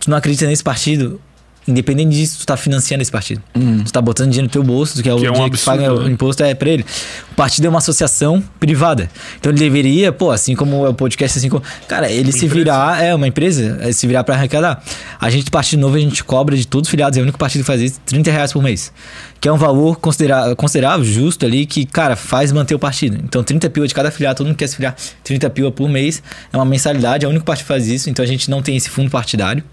tu 0.00 0.10
não 0.10 0.16
acredita 0.18 0.46
nesse 0.46 0.62
partido, 0.62 1.18
independente 1.66 2.10
disso, 2.10 2.40
tu 2.40 2.46
tá 2.46 2.56
financiando 2.56 3.02
esse 3.02 3.10
partido. 3.10 3.42
Tu 3.84 3.92
tá 3.92 4.00
botando 4.00 4.30
dinheiro 4.30 4.46
no 4.46 4.52
teu 4.52 4.62
bolso, 4.62 5.02
que 5.02 5.08
é 5.08 5.14
o 5.14 5.18
Que 5.18 5.26
é 5.26 5.30
um 5.30 5.32
dinheiro 5.32 5.50
que 5.50 5.56
absurdo, 5.56 5.78
paga 5.78 5.94
o 5.94 6.04
né? 6.04 6.12
imposto 6.12 6.42
é 6.42 6.54
pra 6.54 6.68
ele. 6.70 6.84
O 7.30 7.34
partido 7.34 7.66
é 7.66 7.68
uma 7.68 7.78
associação 7.78 8.42
privada. 8.58 9.08
Então 9.38 9.50
ele 9.50 9.58
deveria, 9.58 10.12
pô, 10.12 10.30
assim 10.30 10.54
como 10.54 10.84
é 10.86 10.88
o 10.88 10.94
podcast, 10.94 11.38
assim 11.38 11.48
como. 11.48 11.62
Cara, 11.88 12.10
ele 12.10 12.32
se 12.32 12.46
empresa. 12.46 12.54
virar, 12.54 13.02
é 13.02 13.14
uma 13.14 13.26
empresa, 13.26 13.78
é 13.80 13.92
se 13.92 14.06
virar 14.06 14.24
pra 14.24 14.34
arrecadar. 14.34 14.82
A 15.20 15.30
gente, 15.30 15.44
do 15.44 15.50
Partido 15.50 15.80
Novo, 15.80 15.96
a 15.96 16.00
gente 16.00 16.22
cobra 16.24 16.56
de 16.56 16.66
todos 16.66 16.88
os 16.88 16.90
filiados, 16.90 17.16
é 17.16 17.20
o 17.20 17.22
único 17.22 17.38
partido 17.38 17.62
que 17.62 17.66
faz 17.66 17.80
isso, 17.80 18.00
30 18.06 18.30
reais 18.30 18.52
por 18.52 18.62
mês. 18.62 18.92
Que 19.40 19.48
é 19.48 19.52
um 19.52 19.56
valor 19.56 19.96
considera 19.96 20.54
considerável, 20.54 21.04
justo 21.04 21.44
ali, 21.44 21.66
que, 21.66 21.84
cara, 21.84 22.14
faz 22.14 22.52
manter 22.52 22.74
o 22.74 22.78
partido. 22.78 23.18
Então, 23.24 23.42
30 23.42 23.70
pila 23.70 23.88
de 23.88 23.94
cada 23.94 24.10
filiado, 24.10 24.36
todo 24.36 24.46
mundo 24.46 24.56
quer 24.56 24.68
se 24.68 24.76
filiar 24.76 24.94
30 25.24 25.50
pila 25.50 25.72
por 25.72 25.88
mês, 25.88 26.22
é 26.52 26.56
uma 26.56 26.64
mensalidade, 26.64 27.24
é 27.24 27.28
o 27.28 27.30
único 27.30 27.44
partido 27.44 27.64
que 27.64 27.68
faz 27.68 27.88
isso, 27.88 28.08
então 28.08 28.24
a 28.24 28.28
gente 28.28 28.48
não 28.48 28.62
tem 28.62 28.76
esse 28.76 28.88
fundo 28.88 29.10
partidário. 29.10 29.64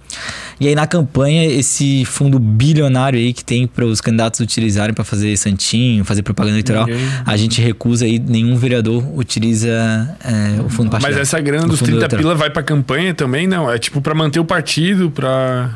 E 0.59 0.67
aí, 0.67 0.75
na 0.75 0.87
campanha, 0.87 1.45
esse 1.45 1.78
fundo 2.05 2.37
bilionário 2.39 3.17
aí 3.19 3.33
que 3.33 3.43
tem 3.43 3.65
para 3.67 3.85
os 3.85 4.01
candidatos 4.01 4.39
utilizarem 4.39 4.93
para 4.93 5.03
fazer 5.03 5.35
santinho, 5.37 6.03
fazer 6.05 6.21
propaganda 6.21 6.55
eleitoral, 6.55 6.85
Ninguém- 6.87 7.05
a 7.25 7.37
gente 7.37 7.61
recusa 7.61 8.05
aí, 8.05 8.19
nenhum 8.19 8.55
vereador 8.55 9.03
utiliza 9.17 9.69
é, 10.23 10.61
o 10.61 10.69
fundo 10.69 10.85
Mas 10.91 11.01
partidário. 11.03 11.19
essa 11.21 11.39
grana 11.39 11.67
dos 11.67 11.79
fundo 11.79 11.87
30 11.87 11.97
eleitoral. 11.99 12.21
pila 12.23 12.35
vai 12.35 12.49
pra 12.49 12.63
campanha 12.63 13.13
também? 13.13 13.47
Não, 13.47 13.71
é 13.71 13.77
tipo 13.77 14.01
pra 14.01 14.13
manter 14.13 14.39
o 14.39 14.45
partido, 14.45 15.09
pra... 15.11 15.69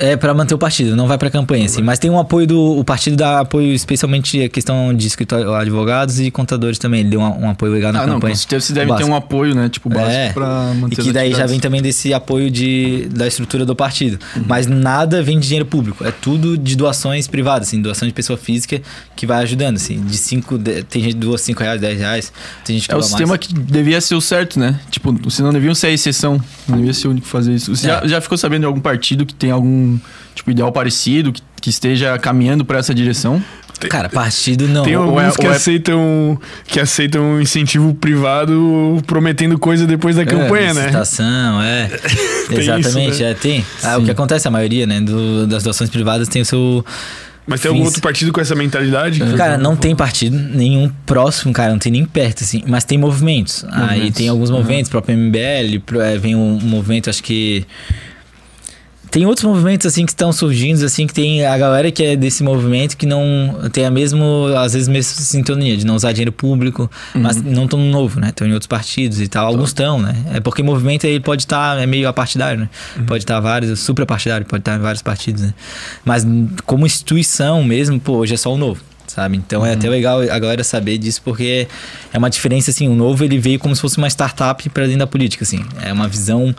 É 0.00 0.16
para 0.16 0.32
manter 0.32 0.54
o 0.54 0.58
partido, 0.58 0.96
não 0.96 1.06
vai 1.06 1.18
para 1.18 1.30
campanha, 1.30 1.66
assim. 1.66 1.82
Mas 1.82 1.98
tem 1.98 2.10
um 2.10 2.18
apoio 2.18 2.46
do. 2.46 2.58
O 2.78 2.82
partido 2.82 3.16
dá 3.16 3.40
apoio 3.40 3.72
especialmente 3.74 4.42
a 4.42 4.48
questão 4.48 4.94
de 4.94 5.06
escritório, 5.06 5.52
advogados 5.54 6.18
e 6.18 6.30
contadores 6.30 6.78
também. 6.78 7.00
Ele 7.00 7.10
deu 7.10 7.20
um, 7.20 7.44
um 7.44 7.50
apoio 7.50 7.72
legal 7.72 7.92
na 7.92 8.00
Ah, 8.02 8.06
não, 8.06 8.14
campanha. 8.14 8.32
com 8.34 8.38
certeza 8.38 8.66
você 8.66 8.72
deve 8.72 8.86
Básico. 8.86 9.06
ter 9.06 9.12
um 9.12 9.16
apoio, 9.16 9.54
né? 9.54 9.68
Tipo, 9.68 9.90
básico 9.90 10.10
É, 10.10 10.32
pra 10.32 10.72
manter 10.74 11.00
E 11.00 11.04
que 11.04 11.12
daí 11.12 11.32
já 11.34 11.44
vem 11.44 11.60
também 11.60 11.82
desse 11.82 12.14
apoio 12.14 12.50
de, 12.50 13.08
da 13.10 13.26
estrutura 13.26 13.66
do 13.66 13.76
partido. 13.76 14.18
Uhum. 14.36 14.44
Mas 14.48 14.66
nada 14.66 15.22
vem 15.22 15.38
de 15.38 15.46
dinheiro 15.46 15.66
público. 15.66 16.02
É 16.02 16.10
tudo 16.10 16.56
de 16.56 16.74
doações 16.76 17.28
privadas, 17.28 17.68
assim, 17.68 17.82
doação 17.82 18.08
de 18.08 18.14
pessoa 18.14 18.38
física 18.38 18.80
que 19.14 19.26
vai 19.26 19.42
ajudando, 19.42 19.76
assim. 19.76 20.00
De 20.00 20.16
5, 20.16 20.58
tem 20.88 21.02
gente 21.02 21.14
que 21.14 21.20
doa 21.20 21.36
5 21.36 21.62
reais, 21.62 21.78
10 21.80 21.98
reais. 21.98 22.32
Tem 22.64 22.76
gente 22.76 22.88
que 22.88 22.94
É 22.94 22.96
o 22.96 23.02
sistema 23.02 23.28
mais. 23.30 23.40
que 23.46 23.52
devia 23.52 24.00
ser 24.00 24.14
o 24.14 24.20
certo, 24.20 24.58
né? 24.58 24.80
Tipo, 24.90 25.12
vocês 25.12 25.40
não 25.44 25.52
deviam 25.52 25.74
ser 25.74 25.88
a 25.88 25.90
exceção. 25.90 26.40
Não 26.66 26.78
devia 26.78 26.94
ser 26.94 27.08
o 27.08 27.10
único 27.10 27.26
que 27.26 27.30
fazer 27.30 27.52
isso. 27.54 27.76
Você 27.76 27.86
É. 27.86 28.00
já, 28.00 28.06
já 28.06 28.20
ficou 28.22 28.38
sabendo 28.38 28.60
de 28.60 28.66
algum 28.66 28.80
partido 28.80 29.26
que 29.26 29.34
tem 29.34 29.50
algum, 29.50 29.89
tipo, 30.34 30.50
ideal 30.50 30.70
parecido, 30.72 31.32
que, 31.32 31.40
que 31.60 31.70
esteja 31.70 32.18
caminhando 32.18 32.64
pra 32.64 32.78
essa 32.78 32.94
direção? 32.94 33.42
Cara, 33.88 34.10
partido 34.10 34.68
não. 34.68 34.82
Tem 34.84 34.94
ou 34.94 35.04
alguns 35.04 35.34
é- 35.38 35.40
que, 35.40 35.46
é- 35.46 35.50
aceitam, 35.50 36.38
que 36.66 36.78
aceitam 36.78 37.40
incentivo 37.40 37.94
privado 37.94 39.00
prometendo 39.06 39.58
coisa 39.58 39.86
depois 39.86 40.16
da 40.16 40.26
campanha, 40.26 40.74
né? 40.74 40.80
Licitação, 40.82 41.62
é. 41.62 41.88
Tem 42.48 42.58
Exatamente, 42.58 43.10
isso, 43.12 43.22
né? 43.22 43.30
é, 43.30 43.34
tem. 43.34 43.64
Ah, 43.82 43.96
o 43.96 44.04
que 44.04 44.10
acontece, 44.10 44.46
a 44.46 44.50
maioria, 44.50 44.86
né, 44.86 45.00
do- 45.00 45.46
das 45.46 45.62
doações 45.62 45.88
privadas 45.88 46.28
tem 46.28 46.42
o 46.42 46.44
seu. 46.44 46.84
Mas 47.46 47.62
tem 47.62 47.70
algum 47.70 47.84
outro 47.84 48.02
partido 48.02 48.32
com 48.32 48.40
essa 48.40 48.54
mentalidade? 48.54 49.18
Cara, 49.34 49.56
não 49.56 49.74
tem 49.74 49.96
partido 49.96 50.36
nenhum 50.38 50.90
próximo, 51.06 51.52
cara, 51.52 51.72
não 51.72 51.78
tem 51.78 51.90
nem 51.90 52.04
perto, 52.04 52.44
assim. 52.44 52.62
Mas 52.66 52.84
tem 52.84 52.98
movimentos. 52.98 53.64
Aí 53.70 53.80
Movimentos. 53.80 54.16
tem 54.18 54.28
alguns 54.28 54.50
movimentos, 54.50 54.90
próprio 54.90 55.16
MBL, 55.16 55.78
pro- 55.86 56.00
é, 56.02 56.18
vem 56.18 56.36
um, 56.36 56.56
um 56.62 56.66
movimento, 56.66 57.08
acho 57.08 57.22
que. 57.22 57.64
Tem 59.10 59.26
outros 59.26 59.44
movimentos, 59.44 59.86
assim, 59.86 60.06
que 60.06 60.12
estão 60.12 60.32
surgindo, 60.32 60.84
assim, 60.84 61.06
que 61.06 61.12
tem 61.12 61.44
a 61.44 61.58
galera 61.58 61.90
que 61.90 62.02
é 62.02 62.16
desse 62.16 62.44
movimento 62.44 62.96
que 62.96 63.06
não 63.06 63.68
tem 63.72 63.84
a 63.84 63.90
mesmo, 63.90 64.46
às 64.56 64.72
vezes, 64.72 64.86
mesmo 64.86 65.12
sintonia 65.22 65.76
de 65.76 65.84
não 65.84 65.96
usar 65.96 66.12
dinheiro 66.12 66.30
público, 66.32 66.88
mas 67.14 67.42
não 67.42 67.66
tão 67.66 67.80
novo, 67.80 68.20
né? 68.20 68.28
Estão 68.28 68.46
em 68.46 68.52
outros 68.52 68.68
partidos 68.68 69.20
e 69.20 69.26
tal. 69.26 69.46
Alguns 69.46 69.70
estão, 69.70 70.00
né? 70.00 70.14
É 70.34 70.40
porque 70.40 70.62
movimento 70.62 71.04
ele 71.04 71.20
pode 71.20 71.42
estar, 71.42 71.78
é 71.78 71.86
meio 71.86 72.08
apartidário, 72.08 72.60
né? 72.60 72.68
Pode 73.06 73.24
estar 73.24 73.40
vários, 73.40 73.80
super 73.80 74.06
partidário, 74.06 74.46
pode 74.46 74.60
estar 74.60 74.76
em 74.76 74.80
vários 74.80 75.02
partidos, 75.02 75.42
né? 75.42 75.54
Mas 76.04 76.24
como 76.64 76.86
instituição 76.86 77.64
mesmo, 77.64 77.98
pô, 77.98 78.18
hoje 78.18 78.34
é 78.34 78.36
só 78.36 78.54
o 78.54 78.56
novo. 78.56 78.80
Sabe? 79.08 79.36
Então 79.36 79.66
é 79.66 79.72
até 79.72 79.88
legal 79.88 80.20
a 80.20 80.38
galera 80.38 80.62
saber 80.62 80.96
disso, 80.96 81.20
porque 81.24 81.66
é 82.12 82.16
uma 82.18 82.30
diferença, 82.30 82.70
assim, 82.70 82.86
o 82.86 82.94
novo 82.94 83.24
ele 83.24 83.38
veio 83.38 83.58
como 83.58 83.74
se 83.74 83.80
fosse 83.80 83.98
uma 83.98 84.06
startup 84.06 84.68
para 84.70 84.84
dentro 84.84 85.00
da 85.00 85.06
política, 85.06 85.42
assim. 85.42 85.64
É 85.82 85.92
uma 85.92 86.06
visão 86.06 86.54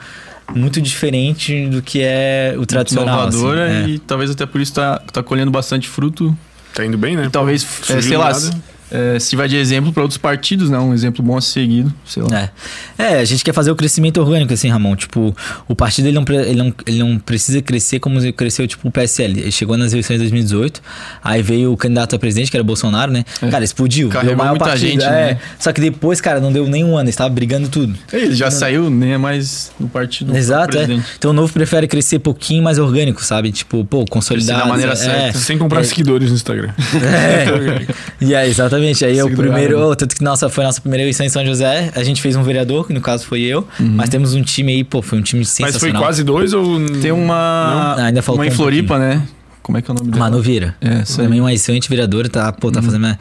muito 0.55 0.81
diferente 0.81 1.67
do 1.67 1.81
que 1.81 2.01
é 2.01 2.55
o 2.57 2.65
tradicional. 2.65 3.27
assim, 3.27 3.39
Inovadora 3.39 3.69
é. 3.69 3.87
e 3.87 3.99
talvez 3.99 4.29
até 4.31 4.45
por 4.45 4.61
isso 4.61 4.73
tá, 4.73 4.99
tá 5.11 5.23
colhendo 5.23 5.51
bastante 5.51 5.87
fruto. 5.87 6.35
Tá 6.73 6.85
indo 6.85 6.97
bem, 6.97 7.15
né? 7.15 7.25
E 7.25 7.29
talvez, 7.29 7.63
é, 7.89 8.01
sei 8.01 8.11
do 8.11 8.19
lá, 8.19 8.31
nada. 8.31 8.63
É, 8.91 9.19
sirva 9.19 9.47
de 9.47 9.55
exemplo 9.55 9.93
para 9.93 10.03
outros 10.03 10.17
partidos, 10.17 10.69
né? 10.69 10.77
Um 10.77 10.93
exemplo 10.93 11.23
bom 11.23 11.37
a 11.37 11.41
ser 11.41 11.61
seguido, 11.61 11.93
sei 12.05 12.23
lá. 12.23 12.51
É. 12.97 13.13
é, 13.15 13.19
a 13.19 13.25
gente 13.25 13.43
quer 13.43 13.53
fazer 13.53 13.71
o 13.71 13.75
crescimento 13.75 14.19
orgânico, 14.19 14.53
assim, 14.53 14.67
Ramon. 14.67 14.95
Tipo, 14.95 15.35
o 15.67 15.75
partido 15.75 16.07
ele 16.07 16.19
não, 16.19 16.25
ele 16.29 16.55
não, 16.55 16.73
ele 16.85 16.99
não 16.99 17.19
precisa 17.19 17.61
crescer 17.61 17.99
como 17.99 18.19
cresceu, 18.33 18.67
tipo, 18.67 18.87
o 18.87 18.91
PSL. 18.91 19.39
Ele 19.39 19.51
chegou 19.51 19.77
nas 19.77 19.93
eleições 19.93 20.15
de 20.15 20.23
2018, 20.23 20.81
aí 21.23 21.41
veio 21.41 21.71
o 21.71 21.77
candidato 21.77 22.15
a 22.15 22.19
presidente, 22.19 22.51
que 22.51 22.57
era 22.57 22.61
o 22.61 22.65
Bolsonaro, 22.65 23.11
né? 23.11 23.23
Cara, 23.49 23.63
explodiu. 23.63 24.09
É. 24.09 24.11
Carregou 24.11 24.35
deu 24.35 24.37
maior 24.37 24.51
muita 24.51 24.65
partido. 24.65 24.89
gente, 24.89 25.03
é. 25.03 25.09
né? 25.09 25.39
Só 25.57 25.71
que 25.71 25.79
depois, 25.79 26.19
cara, 26.19 26.39
não 26.39 26.51
deu 26.51 26.67
nem 26.67 26.83
um 26.83 26.97
ano, 26.97 27.05
eles 27.05 27.13
estavam 27.13 27.33
brigando 27.33 27.69
tudo. 27.69 27.95
Ele 28.11 28.35
já 28.35 28.51
saiu, 28.51 28.89
nem 28.89 29.13
é 29.13 29.17
mais 29.17 29.71
no 29.79 29.87
partido. 29.87 30.35
Exato, 30.35 30.77
é. 30.77 30.87
Então 31.17 31.31
o 31.31 31.33
novo 31.33 31.51
prefere 31.53 31.87
crescer 31.87 32.19
pouquinho 32.19 32.63
mais 32.63 32.77
orgânico, 32.77 33.23
sabe? 33.23 33.51
Tipo, 33.51 33.85
pô, 33.85 34.05
consolidado. 34.05 34.59
da 34.59 34.65
maneira 34.65 34.93
é, 34.93 34.95
certa. 34.95 35.37
Sem 35.37 35.57
comprar 35.57 35.81
é, 35.81 35.83
seguidores 35.83 36.29
no 36.29 36.35
Instagram. 36.35 36.71
É. 37.01 37.85
e 38.21 38.33
é, 38.33 38.47
exatamente. 38.47 38.80
Exatamente. 38.89 39.05
Aí 39.05 39.17
é 39.19 39.23
o 39.23 39.35
primeiro. 39.35 39.79
oh, 39.79 39.95
tanto 39.95 40.15
que 40.15 40.23
nossa, 40.23 40.49
foi 40.49 40.63
a 40.63 40.67
nossa 40.67 40.81
primeira 40.81 41.03
eleição 41.03 41.25
em 41.25 41.29
São 41.29 41.45
José. 41.45 41.91
A 41.95 42.03
gente 42.03 42.21
fez 42.21 42.35
um 42.35 42.43
vereador, 42.43 42.87
que 42.87 42.93
no 42.93 43.01
caso 43.01 43.25
foi 43.25 43.41
eu. 43.41 43.67
Uhum. 43.79 43.93
Mas 43.95 44.09
temos 44.09 44.33
um 44.33 44.41
time 44.41 44.71
aí, 44.73 44.83
pô, 44.83 45.01
foi 45.01 45.19
um 45.19 45.21
time 45.21 45.41
Mas 45.41 45.55
foi 45.57 45.65
sensacional. 45.67 46.01
quase 46.01 46.23
dois 46.23 46.53
ou. 46.53 46.79
Tem 47.01 47.11
uma. 47.11 47.95
Não, 47.97 48.03
ainda 48.05 48.21
faltou 48.21 48.41
Uma 48.43 48.47
em 48.47 48.51
um 48.51 48.55
Floripa, 48.55 48.97
né? 48.99 49.21
Como 49.61 49.77
é 49.77 49.81
que 49.81 49.91
é 49.91 49.93
o 49.93 49.97
nome 49.97 50.09
dela? 50.11 50.23
Manu 50.25 50.41
Vieira. 50.41 50.75
É, 50.81 51.01
isso 51.03 51.21
aí. 51.21 51.27
Também 51.27 51.39
uma 51.39 51.53
excelente 51.53 51.87
vereadora, 51.87 52.27
tá, 52.27 52.51
pô, 52.51 52.71
tá 52.71 52.81
fazendo 52.81 53.03
uma- 53.05 53.19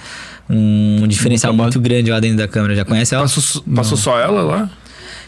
um 0.48 1.06
diferencial 1.06 1.52
muito 1.52 1.78
grande 1.78 2.10
lá 2.10 2.18
dentro 2.18 2.38
da 2.38 2.48
Câmara. 2.48 2.74
Já 2.74 2.84
conhece 2.84 3.14
ela? 3.14 3.24
Passou, 3.24 3.62
passou 3.74 3.96
só 3.98 4.18
ela 4.18 4.42
lá? 4.42 4.70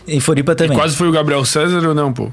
Em 0.08 0.18
Floripa 0.18 0.54
também. 0.54 0.76
Quase 0.76 0.96
foi 0.96 1.08
o 1.08 1.12
Gabriel 1.12 1.44
César 1.44 1.86
ou 1.86 1.94
não, 1.94 2.12
pô? 2.12 2.32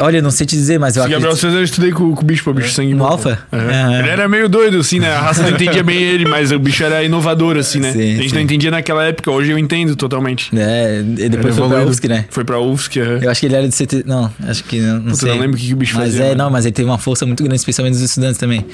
Olha, 0.00 0.22
não 0.22 0.30
sei 0.30 0.46
te 0.46 0.56
dizer, 0.56 0.78
mas 0.78 0.96
eu 0.96 1.02
Gabriel 1.02 1.20
acredito. 1.20 1.40
César 1.40 1.58
eu 1.58 1.64
estudei 1.64 1.90
com, 1.90 2.14
com 2.14 2.22
o 2.22 2.24
bicho, 2.24 2.44
pô, 2.44 2.52
bicho 2.52 2.70
sangue 2.70 2.94
No. 2.94 3.04
Alfa? 3.04 3.38
É. 3.50 3.98
Ele 3.98 4.08
era 4.08 4.28
meio 4.28 4.48
doido, 4.48 4.78
assim, 4.78 5.00
né? 5.00 5.12
A 5.12 5.20
raça 5.20 5.42
não 5.42 5.50
entendia 5.50 5.82
bem 5.82 6.00
ele, 6.00 6.24
mas 6.24 6.52
o 6.52 6.58
bicho 6.58 6.84
era 6.84 7.02
inovador, 7.02 7.56
assim, 7.56 7.80
né? 7.80 7.92
Sim, 7.92 7.98
a 7.98 8.16
gente 8.16 8.28
sim. 8.28 8.34
não 8.34 8.42
entendia 8.42 8.70
naquela 8.70 9.04
época, 9.04 9.30
hoje 9.30 9.50
eu 9.50 9.58
entendo 9.58 9.96
totalmente. 9.96 10.50
É, 10.56 11.00
e 11.00 11.28
depois 11.28 11.56
foi 11.56 11.68
pra. 11.68 11.84
UFSC, 11.84 12.08
né? 12.08 12.24
Foi 12.30 12.44
pra 12.44 12.60
UFSC, 12.60 13.00
é. 13.00 13.18
Eu 13.22 13.30
acho 13.30 13.40
que 13.40 13.46
ele 13.46 13.56
era 13.56 13.68
de 13.68 13.74
CT. 13.74 14.04
Não, 14.06 14.30
acho 14.46 14.64
que 14.64 14.80
não, 14.80 14.94
não 14.94 15.02
Puta, 15.02 15.16
sei. 15.16 15.30
não 15.30 15.40
lembro 15.40 15.56
o 15.56 15.60
que 15.60 15.72
o 15.72 15.76
bicho 15.76 15.96
Mas 15.96 16.10
fazia, 16.10 16.26
é, 16.26 16.28
né? 16.30 16.34
não, 16.36 16.50
mas 16.50 16.64
ele 16.64 16.72
teve 16.72 16.88
uma 16.88 16.98
força 16.98 17.26
muito 17.26 17.42
grande, 17.42 17.56
especialmente 17.56 17.94
dos 17.94 18.02
estudantes 18.02 18.38
também. 18.38 18.64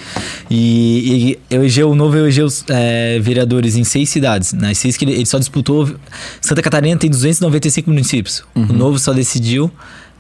E, 0.51 1.39
e 1.51 1.55
elegeu, 1.55 1.91
o 1.91 1.95
novo 1.95 2.17
elegeu 2.17 2.45
os 2.45 2.65
é, 2.69 3.19
vereadores 3.21 3.77
em 3.77 3.85
seis 3.85 4.11
cidades. 4.11 4.53
Nas 4.53 4.77
seis 4.79 4.97
que 4.97 5.05
ele, 5.05 5.13
ele 5.13 5.27
só 5.27 5.39
disputou. 5.39 5.89
Santa 6.41 6.61
Catarina 6.61 6.99
tem 6.99 7.09
295 7.09 7.89
municípios. 7.89 8.45
O 8.55 8.73
novo 8.73 8.99
só 8.99 9.13
decidiu 9.13 9.73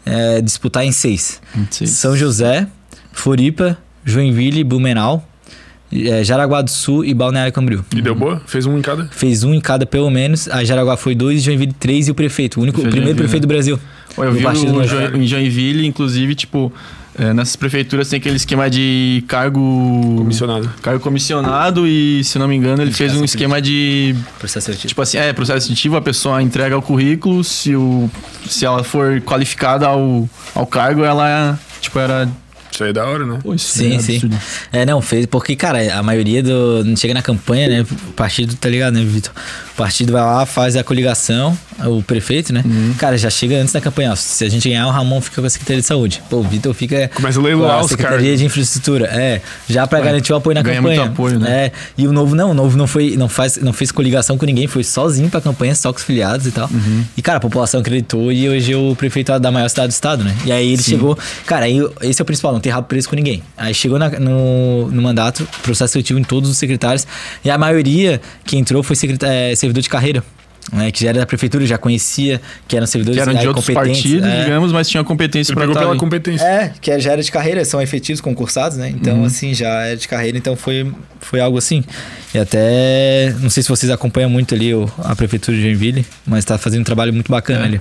é, 0.07 0.41
disputar 0.41 0.85
em 0.85 0.93
seis. 0.93 1.41
São 1.87 2.17
José, 2.17 2.67
Floripa, 3.13 3.77
Joinville, 4.05 4.63
Blumenau, 4.65 5.27
é, 5.93 6.25
Jaraguá 6.25 6.61
do 6.63 6.71
Sul 6.71 7.05
e 7.05 7.15
Balneário 7.15 7.53
Camboriú. 7.53 7.85
E 7.95 8.03
deu 8.03 8.15
boa? 8.15 8.43
Fez 8.47 8.67
um 8.67 8.77
em 8.79 8.83
cada? 8.83 9.07
Fez 9.07 9.45
um 9.45 9.55
em 9.55 9.61
cada, 9.61 9.87
pelo 9.87 10.11
menos. 10.11 10.49
A 10.49 10.65
Jaraguá 10.65 10.97
foi 10.97 11.15
dois, 11.15 11.43
Joinville 11.43 11.73
três 11.73 12.09
e 12.09 12.11
o 12.11 12.15
prefeito. 12.15 12.59
O, 12.59 12.63
único, 12.63 12.81
o 12.81 12.89
primeiro 12.89 13.17
prefeito 13.17 13.43
do 13.43 13.49
Brasil. 13.49 13.79
Eu 14.17 14.25
do 14.31 14.37
vi 14.37 14.43
Partido 14.43 14.73
o, 14.73 14.81
do 14.83 14.87
Jo- 14.87 15.17
em 15.17 15.27
Joinville, 15.27 15.87
inclusive, 15.87 16.35
tipo, 16.35 16.73
é, 17.19 17.33
nessas 17.33 17.55
prefeituras 17.55 18.09
tem 18.09 18.19
aquele 18.19 18.37
esquema 18.37 18.69
de 18.69 19.23
cargo. 19.29 19.61
Comissionado. 20.19 20.69
Cargo 20.83 21.01
comissionado 21.01 21.87
e, 21.87 22.25
se 22.25 22.39
não 22.39 22.49
me 22.49 22.57
engano, 22.57 22.83
ele 22.83 22.93
fez 22.93 23.15
um 23.15 23.25
esquema 23.25 23.63
de. 23.63 24.17
Processo 24.39 24.67
seletivo. 24.67 24.89
Tipo 24.89 25.03
assim, 25.03 25.19
é, 25.19 25.33
processo 25.33 25.67
seletivo, 25.67 25.97
a 25.97 26.03
pessoa 26.03 26.43
entrega 26.43 26.77
o 26.77 26.83
currículo, 26.83 27.45
se, 27.45 27.75
o, 27.77 28.11
se 28.49 28.65
ela 28.65 28.83
for 28.83 29.21
qualificada 29.21 29.87
ao, 29.87 30.29
ao 30.55 30.67
cargo, 30.67 31.05
ela, 31.05 31.59
tipo, 31.81 31.99
era... 31.99 32.29
Isso 32.73 32.83
aí 32.83 32.91
é 32.91 32.93
da 32.93 33.07
hora, 33.07 33.25
né? 33.25 33.39
Pô, 33.41 33.55
isso 33.55 33.79
Sim, 33.79 33.95
é 33.95 33.99
sim. 34.01 34.15
absurdo. 34.15 34.37
É, 34.73 34.85
não, 34.85 35.01
fez. 35.01 35.27
Porque, 35.27 35.55
cara, 35.55 35.97
a 35.97 36.03
maioria 36.03 36.43
do. 36.43 36.83
Não 36.85 36.97
chega 36.97 37.15
na 37.15 37.23
campanha, 37.23 37.69
né? 37.69 37.87
O 38.09 38.13
partido, 38.15 38.57
tá 38.57 38.69
ligado, 38.69 38.95
né, 38.95 39.05
Vitor? 39.05 39.33
O 39.75 39.77
partido 39.77 40.13
vai 40.13 40.23
lá, 40.23 40.47
faz 40.47 40.77
a 40.77 40.85
coligação, 40.85 41.59
o 41.85 42.01
prefeito, 42.01 42.53
né? 42.53 42.63
Uhum. 42.65 42.95
Cara, 42.97 43.19
já 43.19 43.29
chega 43.29 43.57
antes 43.61 43.73
da 43.73 43.81
campanha. 43.81 44.15
Se 44.15 44.45
a 44.45 44.49
gente 44.49 44.69
ganhar, 44.69 44.87
o 44.87 44.91
Ramon 44.91 45.21
fica 45.21 45.41
com 45.41 45.47
a 45.47 45.51
Secretaria 45.51 45.81
de 45.83 45.87
Saúde. 45.87 46.23
Pô, 46.31 46.37
o 46.37 46.43
Vitor 46.45 46.73
fica. 46.73 47.11
Começa 47.13 47.41
a 47.41 47.43
leiloar 47.43 47.79
com 47.81 47.85
a 47.85 47.89
Secretaria 47.89 48.37
de 48.37 48.45
Infraestrutura. 48.45 49.07
É, 49.07 49.41
já 49.69 49.85
pra 49.85 49.99
Ué, 49.99 50.05
garantir 50.05 50.33
o 50.33 50.37
apoio 50.37 50.55
na 50.55 50.63
ganha 50.63 50.77
campanha. 50.77 51.01
muito 51.01 51.13
apoio, 51.13 51.39
né? 51.41 51.67
É, 51.67 51.73
e 51.99 52.07
o 52.07 52.13
novo 52.13 52.37
não, 52.37 52.53
o 52.53 52.55
novo 52.55 52.77
não 52.79 52.87
foi, 52.87 53.17
não 53.17 53.29
faz, 53.29 53.57
não 53.57 53.73
fez 53.73 53.91
coligação 53.91 54.39
com 54.39 54.47
ninguém, 54.47 54.69
foi 54.69 54.85
sozinho 54.85 55.29
pra 55.29 55.41
campanha, 55.41 55.75
só 55.75 55.93
com 55.93 55.99
os 55.99 56.05
filiados 56.05 56.47
e 56.47 56.53
tal. 56.53 56.69
Uhum. 56.73 57.05
E, 57.17 57.21
cara, 57.23 57.39
a 57.39 57.41
população 57.41 57.81
acreditou 57.81 58.31
e 58.31 58.49
hoje 58.49 58.73
é 58.73 58.77
o 58.77 58.95
prefeito 58.95 59.37
da 59.41 59.51
maior 59.51 59.69
cidade 59.69 59.89
do 59.89 59.93
estado, 59.93 60.23
né? 60.23 60.33
E 60.47 60.53
aí 60.53 60.73
ele 60.73 60.83
chegou. 60.83 61.19
Cara, 61.47 61.65
aí 61.67 61.81
esse 62.03 62.21
é 62.21 62.23
o 62.23 62.27
principal, 62.27 62.53
não 62.53 62.61
ter 62.61 62.71
rabo 62.71 62.87
preso 62.87 63.09
com 63.09 63.17
ninguém. 63.17 63.43
Aí 63.57 63.75
chegou 63.75 63.99
na- 63.99 64.11
no, 64.11 64.89
no 64.89 65.03
mandato, 65.03 65.47
processo 65.65 65.95
seletivo 65.95 66.21
em 66.21 66.25
todos 66.25 66.49
os 66.49 66.57
secretários, 66.59 67.05
e 67.45 67.51
a 67.51 67.59
maioria 67.59 68.21
que 68.45 68.57
entrou 68.57 68.81
foi 68.85 68.95
secreta- 68.95 69.27
é, 69.27 69.53
servidor 69.65 69.83
de 69.83 69.89
carreira. 69.89 70.23
Né, 70.73 70.91
que 70.91 71.03
já 71.03 71.11
era 71.11 71.19
da 71.19 71.27
prefeitura, 71.27 71.67
já 71.67 71.77
conhecia, 71.77 72.41
que 72.67 72.75
eram 72.75 72.87
servidores 72.87 73.19
Que 73.19 73.23
eram 73.23 73.35
de 73.35 73.41
aí, 73.41 73.47
outros 73.47 73.69
partidos, 73.69 74.27
é. 74.27 74.45
digamos, 74.45 74.73
mas 74.73 74.89
tinha 74.89 75.05
competência 75.05 75.55
pegou 75.55 75.69
estar 75.73 75.81
pela 75.81 75.93
ali. 75.93 76.01
competência. 76.01 76.43
É, 76.43 76.73
que 76.81 76.99
já 76.99 77.13
era 77.13 77.23
de 77.23 77.31
carreira, 77.31 77.63
são 77.67 77.83
efetivos 77.83 78.19
concursados, 78.23 78.79
né? 78.79 78.89
Então, 78.89 79.19
Uhum. 79.19 79.25
assim, 79.27 79.53
já 79.53 79.69
era 79.69 79.97
de 79.97 80.09
carreira, 80.09 80.39
então 80.39 80.57
foi, 80.57 80.91
foi 81.21 81.39
algo 81.39 81.59
assim. 81.59 81.85
E 82.35 82.39
até, 82.39 83.35
não 83.41 83.51
sei 83.51 83.63
se 83.63 83.69
vocês 83.69 83.93
acompanham 83.93 84.31
muito 84.31 84.55
ali 84.55 84.75
o- 84.75 84.91
a 85.05 85.15
prefeitura 85.15 85.55
de 85.55 85.63
Joinville, 85.63 86.07
mas 86.27 86.47
tá 86.47 86.57
fazendo 86.57 86.81
um 86.81 86.85
trabalho 86.85 87.13
muito 87.13 87.31
bacana 87.31 87.61
É. 87.61 87.65
ali. 87.65 87.81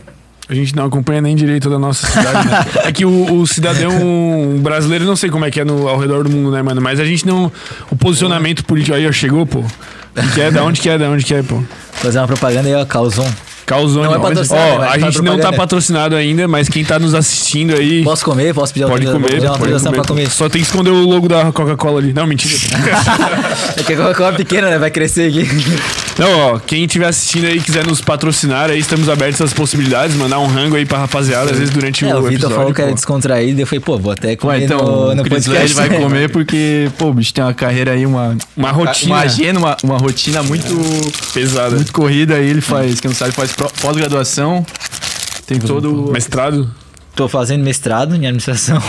A 0.49 0.53
gente 0.53 0.75
não 0.75 0.85
acompanha 0.85 1.21
nem 1.21 1.37
direito 1.37 1.69
da 1.69 1.79
nossa 1.79 2.05
cidade, 2.05 2.47
né? 2.49 2.65
É 2.83 2.91
que 2.91 3.05
o, 3.05 3.33
o 3.39 3.47
cidadão 3.47 4.59
brasileiro, 4.61 5.05
não 5.05 5.15
sei 5.15 5.29
como 5.29 5.45
é 5.45 5.49
que 5.49 5.61
é 5.61 5.63
no, 5.63 5.87
ao 5.87 5.97
redor 5.97 6.25
do 6.25 6.29
mundo, 6.29 6.51
né, 6.51 6.61
mano? 6.61 6.81
Mas 6.81 6.99
a 6.99 7.05
gente 7.05 7.25
não. 7.25 7.49
O 7.89 7.95
posicionamento 7.95 8.65
político 8.65 8.93
aí, 8.93 9.07
ó, 9.07 9.11
chegou, 9.13 9.45
pô. 9.45 9.63
Que 10.33 10.41
é, 10.41 10.51
da 10.51 10.63
onde 10.63 10.79
que 10.79 10.89
é, 10.89 10.97
da 10.97 11.09
onde 11.09 11.23
que 11.23 11.33
é, 11.33 11.41
pô. 11.41 11.61
Fazer 11.93 12.19
uma 12.19 12.27
propaganda 12.27 12.67
aí, 12.67 12.75
ó, 12.75 12.85
Causão. 12.85 13.25
Causone. 13.65 14.05
Não 14.07 14.15
é 14.15 14.19
patrocinado, 14.19 14.71
Ó, 14.73 14.77
mas 14.79 14.87
a 14.87 14.89
faz 14.99 15.01
gente 15.13 15.21
não 15.23 15.39
tá 15.39 15.53
patrocinado 15.53 16.15
ainda, 16.15 16.47
mas 16.47 16.69
quem 16.69 16.83
tá 16.83 16.99
nos 16.99 17.13
assistindo 17.13 17.73
aí. 17.75 18.03
Posso 18.03 18.23
comer? 18.25 18.53
Posso 18.53 18.73
pedir 18.73 18.85
Pode 18.87 19.05
comer, 19.05 19.25
pedir 19.27 19.35
uma 19.41 19.41
pode 19.41 19.47
autorização 19.47 19.91
comer. 19.91 20.01
pra 20.01 20.07
comer? 20.07 20.29
Só 20.29 20.49
tem 20.49 20.61
que 20.61 20.67
esconder 20.67 20.89
o 20.91 21.05
logo 21.07 21.27
da 21.27 21.51
Coca-Cola 21.51 21.99
ali. 21.99 22.13
Não, 22.13 22.25
mentira. 22.27 22.53
É 23.77 23.83
que 23.83 23.93
a 23.93 23.97
Coca-Cola 23.97 24.29
é 24.29 24.33
pequena, 24.37 24.69
né? 24.69 24.77
Vai 24.77 24.91
crescer 24.91 25.29
aqui. 25.29 25.47
Não, 26.17 26.31
ó, 26.39 26.59
quem 26.59 26.83
estiver 26.83 27.07
assistindo 27.07 27.45
aí 27.47 27.57
e 27.57 27.61
quiser 27.61 27.85
nos 27.87 27.99
patrocinar, 27.99 28.69
aí 28.69 28.77
estamos 28.77 29.09
abertos 29.09 29.41
às 29.41 29.51
possibilidades, 29.51 30.15
mandar 30.15 30.37
um 30.37 30.45
rango 30.45 30.75
aí 30.75 30.85
pra 30.85 30.99
rapaziada, 30.99 31.49
às 31.51 31.57
vezes 31.57 31.73
durante 31.73 32.05
É, 32.05 32.13
o 32.13 32.19
o 32.19 32.21
Vitor 32.23 32.51
falou 32.51 32.71
que 32.71 32.79
era 32.81 32.91
pô. 32.91 32.95
descontraído, 32.95 33.59
eu 33.61 33.65
falei, 33.65 33.79
pô, 33.79 33.97
vou 33.97 34.11
até 34.11 34.35
comer 34.35 34.53
Ué, 34.59 34.63
então, 34.63 34.77
no, 34.77 35.15
no 35.15 35.21
o 35.23 35.25
Chris 35.25 35.45
podcast. 35.47 35.73
Led 35.79 35.89
vai 35.89 35.89
comer 35.99 36.29
porque, 36.29 36.87
pô, 36.99 37.07
o 37.07 37.13
bicho 37.13 37.33
tem 37.33 37.43
uma 37.43 37.53
carreira 37.53 37.93
aí, 37.93 38.05
uma... 38.05 38.37
Uma 38.55 38.69
rotina 38.71 39.15
Uma 39.15 39.21
agenda, 39.21 39.57
uma, 39.59 39.77
uma 39.83 39.97
rotina 39.97 40.43
muito, 40.43 40.67
pesada. 41.33 41.75
muito 41.75 41.91
corrida 41.91 42.35
aí. 42.35 42.47
Ele 42.47 42.61
faz, 42.61 42.99
quem 42.99 43.09
não 43.09 43.15
sabe, 43.15 43.31
faz 43.31 43.51
pós-graduação. 43.69 44.65
Tem 45.45 45.59
todo... 45.59 46.11
Mestrado? 46.11 46.69
Tô 47.15 47.27
fazendo 47.27 47.63
mestrado 47.63 48.15
em 48.15 48.25
administração. 48.25 48.81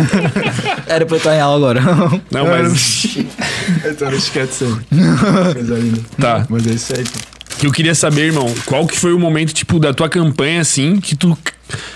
era 0.88 1.04
pra 1.04 1.16
eu 1.16 1.18
estar 1.18 1.36
em 1.36 1.40
aula 1.40 1.56
agora. 1.56 1.82
Não, 2.30 2.46
mas. 2.46 3.18
Não 4.00 4.12
esquece 4.14 4.64
isso 4.64 4.82
aí. 4.90 5.52
Coisa 5.52 5.74
linda. 5.74 6.00
Tá. 6.18 6.46
Mas 6.48 6.66
é 6.66 6.70
isso 6.70 6.94
aí, 6.96 7.04
eu 7.62 7.70
queria 7.70 7.94
saber, 7.94 8.26
irmão, 8.26 8.52
qual 8.66 8.86
que 8.86 8.98
foi 8.98 9.12
o 9.12 9.18
momento, 9.18 9.52
tipo, 9.52 9.78
da 9.78 9.94
tua 9.94 10.08
campanha, 10.08 10.60
assim, 10.60 11.00
que 11.00 11.14
tu. 11.14 11.36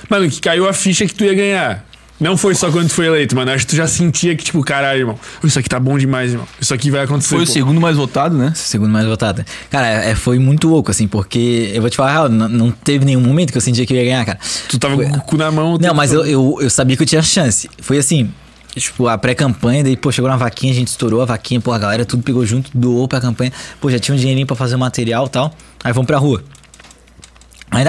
Mano, 0.08 0.30
que 0.30 0.40
caiu 0.40 0.68
a 0.68 0.72
ficha 0.72 1.06
que 1.06 1.14
tu 1.14 1.24
ia 1.24 1.34
ganhar. 1.34 1.84
Não 2.20 2.36
foi 2.36 2.54
só 2.54 2.70
quando 2.70 2.88
tu 2.88 2.94
foi 2.94 3.06
eleito, 3.06 3.36
mano. 3.36 3.50
Acho 3.52 3.64
que 3.64 3.70
tu 3.70 3.76
já 3.76 3.86
sentia 3.86 4.34
que, 4.34 4.42
tipo, 4.42 4.60
caralho, 4.64 5.00
irmão. 5.00 5.18
Isso 5.44 5.58
aqui 5.58 5.68
tá 5.68 5.78
bom 5.78 5.96
demais, 5.96 6.32
irmão. 6.32 6.48
Isso 6.60 6.74
aqui 6.74 6.90
vai 6.90 7.02
acontecer. 7.04 7.28
Foi 7.28 7.44
o 7.44 7.46
pô. 7.46 7.52
segundo 7.52 7.80
mais 7.80 7.96
votado, 7.96 8.36
né? 8.36 8.52
Segundo 8.56 8.90
mais 8.90 9.06
votado. 9.06 9.44
Cara, 9.70 9.86
é, 9.86 10.14
foi 10.16 10.38
muito 10.38 10.68
louco, 10.68 10.90
assim, 10.90 11.06
porque 11.06 11.70
eu 11.72 11.80
vou 11.80 11.88
te 11.88 11.96
falar, 11.96 12.10
a 12.10 12.12
real, 12.12 12.28
não, 12.28 12.48
não 12.48 12.70
teve 12.72 13.04
nenhum 13.04 13.20
momento 13.20 13.52
que 13.52 13.56
eu 13.56 13.62
sentia 13.62 13.86
que 13.86 13.92
eu 13.92 13.96
ia 13.98 14.04
ganhar, 14.04 14.24
cara. 14.24 14.38
Tu 14.68 14.78
tava 14.78 14.96
Foi- 14.96 15.06
com 15.08 15.16
o 15.16 15.20
cu 15.20 15.36
na 15.36 15.50
mão. 15.52 15.78
Não, 15.80 15.94
mas 15.94 16.12
eu, 16.12 16.26
eu, 16.26 16.58
eu 16.60 16.70
sabia 16.70 16.96
que 16.96 17.02
eu 17.04 17.06
tinha 17.06 17.22
chance. 17.22 17.70
Foi 17.80 17.98
assim, 17.98 18.30
tipo, 18.74 19.06
a 19.06 19.16
pré-campanha, 19.16 19.84
daí, 19.84 19.96
pô, 19.96 20.10
chegou 20.10 20.28
na 20.28 20.36
vaquinha, 20.36 20.72
a 20.72 20.76
gente 20.76 20.88
estourou 20.88 21.22
a 21.22 21.24
vaquinha, 21.24 21.60
pô, 21.60 21.72
a 21.72 21.78
galera 21.78 22.04
tudo 22.04 22.22
pegou 22.24 22.44
junto, 22.44 22.70
doou 22.74 23.06
pra 23.06 23.20
campanha. 23.20 23.52
Pô, 23.80 23.90
já 23.90 23.98
tinha 24.00 24.14
um 24.14 24.18
dinheirinho 24.18 24.46
pra 24.46 24.56
fazer 24.56 24.74
o 24.74 24.78
material 24.78 25.26
e 25.26 25.30
tal. 25.30 25.54
Aí 25.84 25.92
vamos 25.92 26.06
pra 26.08 26.18
rua. 26.18 26.42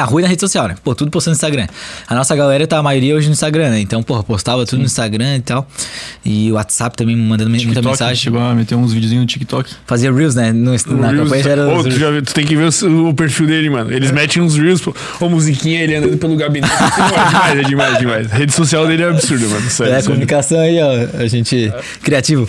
Rua 0.05 0.21
e 0.21 0.23
na 0.23 0.27
rede 0.29 0.41
social, 0.41 0.67
né? 0.67 0.75
Pô, 0.83 0.93
tudo 0.93 1.09
postando 1.11 1.33
no 1.33 1.37
Instagram. 1.37 1.67
A 2.07 2.15
nossa 2.15 2.35
galera 2.35 2.65
tá 2.67 2.77
a 2.77 2.83
maioria 2.83 3.15
hoje 3.15 3.27
no 3.27 3.33
Instagram, 3.33 3.69
né? 3.69 3.79
Então, 3.79 4.03
pô, 4.03 4.21
postava 4.23 4.65
tudo 4.65 4.79
no 4.79 4.85
Instagram 4.85 5.37
e 5.37 5.41
tal. 5.41 5.67
E 6.25 6.51
o 6.51 6.55
WhatsApp 6.55 6.95
também 6.95 7.15
mandando 7.15 7.49
muita 7.49 7.65
TikTok, 7.65 7.87
mensagem. 7.87 8.15
Chegou 8.15 8.41
a 8.41 8.53
meter 8.53 8.75
uns 8.75 8.93
videozinhos 8.93 9.23
no 9.23 9.27
TikTok. 9.27 9.69
Fazia 9.85 10.11
Reels, 10.11 10.35
né? 10.35 10.51
No, 10.51 10.71
na 10.71 11.09
Reels. 11.09 11.23
campanha 11.23 11.43
já 11.43 11.49
era. 11.51 11.67
Ô, 11.67 11.77
os 11.77 11.83
tu, 11.85 11.91
já, 11.91 12.21
tu 12.21 12.33
tem 12.33 12.45
que 12.45 12.55
ver 12.55 12.69
o, 12.85 13.09
o 13.09 13.13
perfil 13.13 13.47
dele, 13.47 13.69
mano. 13.69 13.91
Eles 13.91 14.11
metem 14.11 14.41
uns 14.41 14.55
reels, 14.55 14.81
pô. 14.81 14.93
Ô, 15.19 15.29
musiquinha, 15.29 15.81
ele 15.81 15.95
andando 15.95 16.17
pelo 16.17 16.35
gabinete. 16.35 16.71
é 16.73 16.83
demais, 17.05 17.59
é 17.59 17.63
demais, 17.63 17.97
demais. 17.99 18.31
A 18.31 18.35
rede 18.35 18.53
social 18.53 18.87
dele 18.87 19.03
é 19.03 19.09
absurdo, 19.09 19.47
mano. 19.49 19.69
Sério, 19.69 19.93
É, 19.93 19.97
a 19.97 20.03
comunicação 20.03 20.59
aí, 20.59 20.79
ó. 20.81 21.21
A 21.21 21.27
gente. 21.27 21.71
Criativo. 22.03 22.47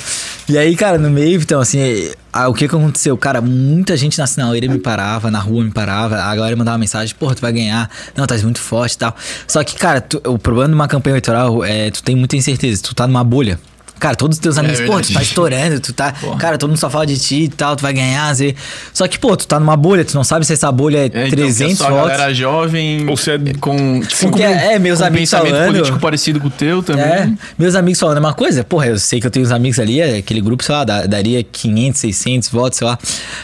E 0.48 0.58
aí, 0.58 0.74
cara, 0.74 0.98
no 0.98 1.10
meio, 1.10 1.40
então, 1.40 1.60
assim, 1.60 1.78
é, 1.78 2.10
ah, 2.32 2.48
o 2.48 2.54
que 2.54 2.64
aconteceu? 2.64 3.16
Cara, 3.16 3.40
muita 3.40 3.96
gente 3.96 4.18
na 4.18 4.26
sinaleira 4.26 4.68
me 4.68 4.78
parava, 4.78 5.30
na 5.30 5.38
rua 5.38 5.64
me 5.64 5.70
parava, 5.70 6.16
a 6.16 6.34
galera 6.36 6.54
mandava 6.56 6.78
mensagem, 6.78 7.14
porra, 7.18 7.34
tu 7.34 7.40
vai 7.40 7.52
ganhar, 7.52 7.90
não, 8.16 8.26
tá 8.26 8.36
muito 8.38 8.60
forte 8.60 8.94
e 8.94 8.98
tal. 8.98 9.14
Só 9.46 9.62
que, 9.64 9.76
cara, 9.76 10.00
tu- 10.00 10.20
o 10.26 10.38
problema 10.38 10.68
de 10.68 10.74
uma 10.74 10.88
campanha 10.88 11.12
eleitoral 11.14 11.64
é 11.64 11.90
tu 11.90 12.02
tem 12.02 12.14
muita 12.16 12.36
incerteza, 12.36 12.82
tu 12.82 12.94
tá 12.94 13.06
numa 13.06 13.24
bolha. 13.24 13.58
Cara, 14.00 14.16
todos 14.16 14.38
os 14.38 14.40
teus 14.40 14.56
amigos, 14.58 14.80
pô, 14.80 14.98
tu 15.00 15.12
tá 15.12 15.22
estourando, 15.22 15.78
tu 15.78 15.92
tá. 15.92 16.12
Cara, 16.38 16.56
todo 16.58 16.70
mundo 16.70 16.78
só 16.78 16.88
fala 16.90 17.06
de 17.06 17.18
ti 17.18 17.42
e 17.44 17.48
tal, 17.48 17.76
tu 17.76 17.82
vai 17.82 17.92
ganhar. 17.92 18.32
Zé. 18.34 18.54
Só 18.94 19.06
que, 19.06 19.18
pô, 19.18 19.36
tu 19.36 19.46
tá 19.46 19.60
numa 19.60 19.76
bolha, 19.76 20.04
tu 20.04 20.14
não 20.14 20.24
sabe 20.24 20.44
se 20.46 20.52
essa 20.54 20.72
bolha 20.72 20.98
é, 20.98 21.02
É, 21.02 21.06
então, 21.06 21.30
300 21.30 21.78
que 21.78 21.84
é 21.84 21.90
votos. 21.90 22.08
galera 22.10 22.34
jovem 22.34 23.06
Ou 23.08 23.16
se 23.16 23.30
é- 23.32 23.38
com, 23.60 24.02
Sim, 24.08 24.30
que 24.30 24.42
é- 24.42 24.74
é, 24.74 24.78
meus 24.78 24.98
com 25.00 25.04
amigos 25.04 25.30
pensamento 25.30 25.52
falando. 25.54 25.72
político 25.72 25.98
parecido 26.00 26.40
com 26.40 26.46
o 26.48 26.50
teu 26.50 26.82
também. 26.82 27.04
É, 27.04 27.30
meus 27.58 27.74
amigos 27.74 28.00
falando 28.00 28.16
a 28.16 28.20
mesma 28.20 28.34
coisa. 28.34 28.64
Porra, 28.64 28.86
eu 28.86 28.98
sei 28.98 29.20
que 29.20 29.26
eu 29.26 29.30
tenho 29.30 29.44
uns 29.44 29.52
amigos 29.52 29.78
ali, 29.78 30.00
é, 30.00 30.16
aquele 30.16 30.40
grupo, 30.40 30.64
sei 30.64 30.74
lá, 30.74 30.82
da- 30.84 31.04
daria 31.06 31.42
500, 31.42 32.00
600 32.00 32.48
votos, 32.48 32.78
sei 32.78 32.86
lá. 32.86 32.98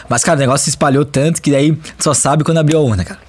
Mas, 0.09 0.23
cara, 0.23 0.37
o 0.37 0.39
negócio 0.39 0.63
se 0.63 0.71
espalhou 0.71 1.05
tanto 1.05 1.39
que 1.41 1.51
daí 1.51 1.71
tu 1.73 2.03
só 2.03 2.13
sabe 2.15 2.43
quando 2.43 2.57
abriu 2.57 2.79
a 2.79 2.81
urna, 2.81 3.05
cara. 3.05 3.19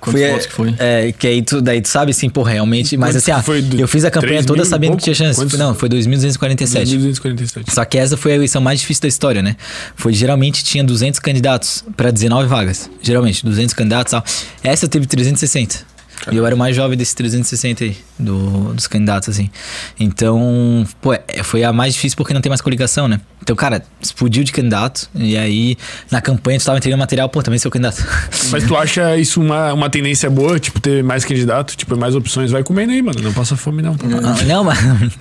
Quantos 0.00 0.20
Foi, 0.20 0.30
votos 0.30 0.46
que 0.46 0.52
foi? 0.52 0.74
É, 0.78 1.12
que 1.12 1.26
aí 1.26 1.42
tu, 1.42 1.60
daí 1.60 1.80
tu 1.80 1.88
sabe, 1.88 2.10
assim, 2.10 2.28
pô, 2.28 2.42
realmente. 2.42 2.96
Mas 2.96 3.10
Quantos 3.10 3.28
assim, 3.28 3.32
ah, 3.32 3.78
eu 3.78 3.88
fiz 3.88 4.04
a 4.04 4.10
campanha 4.10 4.34
3 4.34 4.46
toda 4.46 4.64
sabendo 4.64 4.96
que 4.96 5.04
tinha 5.04 5.14
chance. 5.14 5.40
Quantos? 5.40 5.58
Não, 5.58 5.74
foi 5.74 5.88
2.247. 5.88 6.86
1247. 6.86 7.72
Só 7.72 7.84
que 7.84 7.98
essa 7.98 8.16
foi 8.16 8.32
a 8.32 8.34
eleição 8.36 8.60
mais 8.60 8.80
difícil 8.80 9.02
da 9.02 9.08
história, 9.08 9.42
né? 9.42 9.56
Foi 9.96 10.12
geralmente 10.12 10.62
tinha 10.64 10.84
200 10.84 11.20
candidatos 11.20 11.84
pra 11.96 12.10
19 12.10 12.48
vagas. 12.48 12.90
Geralmente, 13.02 13.44
200 13.44 13.74
candidatos 13.74 14.12
e 14.12 14.16
tal. 14.16 14.24
Essa 14.62 14.88
teve 14.88 15.06
360. 15.06 15.97
E 16.30 16.36
eu 16.36 16.46
era 16.46 16.54
o 16.54 16.58
mais 16.58 16.76
jovem 16.76 16.96
desses 16.96 17.14
360 17.14 17.84
aí, 17.84 17.96
do, 18.18 18.74
dos 18.74 18.86
candidatos, 18.86 19.28
assim. 19.28 19.50
Então, 19.98 20.86
pô, 21.00 21.14
é- 21.14 21.42
foi 21.42 21.64
a 21.64 21.72
mais 21.72 21.94
difícil 21.94 22.16
porque 22.16 22.34
não 22.34 22.40
tem 22.40 22.50
mais 22.50 22.60
coligação, 22.60 23.08
né? 23.08 23.20
Então, 23.42 23.56
cara, 23.56 23.82
explodiu 24.00 24.44
de 24.44 24.52
candidato. 24.52 25.08
E 25.14 25.36
aí, 25.36 25.76
na 26.10 26.20
campanha, 26.20 26.58
tu 26.58 26.66
tava 26.66 26.76
entregando 26.76 27.00
material, 27.00 27.28
pô, 27.30 27.42
também 27.42 27.58
sou 27.58 27.70
candidato. 27.70 28.04
Mas 28.50 28.64
tu 28.64 28.76
acha 28.76 29.16
isso 29.16 29.40
uma, 29.40 29.72
uma 29.72 29.88
tendência 29.88 30.28
boa? 30.28 30.60
Tipo, 30.60 30.78
ter 30.80 31.02
mais 31.02 31.24
candidato, 31.24 31.74
tipo, 31.74 31.96
mais 31.96 32.14
opções? 32.14 32.50
Vai 32.50 32.62
comendo 32.62 32.92
aí, 32.92 33.00
mano. 33.00 33.20
Não 33.22 33.32
passa 33.32 33.56
fome, 33.56 33.80
não. 33.80 33.96
Ah, 34.22 34.42
não, 34.44 34.64
mas. 34.64 34.78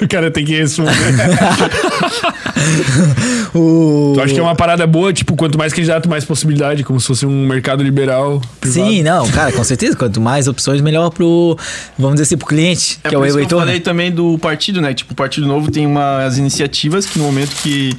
O 0.00 0.08
cara 0.08 0.30
tem 0.30 0.44
que 0.44 0.56
responder. 0.56 0.92
o... 3.54 4.12
tu 4.14 4.20
acha 4.20 4.34
que 4.34 4.40
é 4.40 4.42
uma 4.42 4.54
parada 4.54 4.86
boa? 4.86 5.12
Tipo, 5.12 5.36
quanto 5.36 5.58
mais 5.58 5.72
candidato, 5.72 6.08
mais 6.08 6.24
possibilidade. 6.24 6.84
Como 6.84 7.00
se 7.00 7.06
fosse 7.06 7.26
um 7.26 7.46
mercado 7.46 7.82
liberal. 7.82 8.40
privado. 8.60 8.88
Sim, 8.88 9.02
não, 9.02 9.28
cara, 9.30 9.52
com 9.52 9.64
certeza. 9.64 9.96
Quanto 10.02 10.20
mais 10.20 10.48
opções, 10.48 10.80
melhor 10.80 11.10
pro, 11.10 11.56
vamos 11.96 12.14
dizer 12.14 12.24
assim, 12.24 12.36
pro 12.36 12.46
cliente, 12.48 12.98
É 13.04 13.08
que 13.08 13.14
é 13.14 13.18
o 13.18 13.22
que 13.22 13.28
eu 13.28 13.34
eleitor. 13.34 13.58
falei 13.60 13.74
né? 13.76 13.80
também 13.80 14.10
do 14.10 14.36
partido, 14.38 14.80
né? 14.80 14.92
Tipo, 14.92 15.12
o 15.12 15.16
Partido 15.16 15.46
Novo 15.46 15.70
tem 15.70 15.86
umas 15.86 16.38
iniciativas 16.38 17.06
que 17.06 17.18
no 17.20 17.24
momento 17.24 17.54
que, 17.62 17.96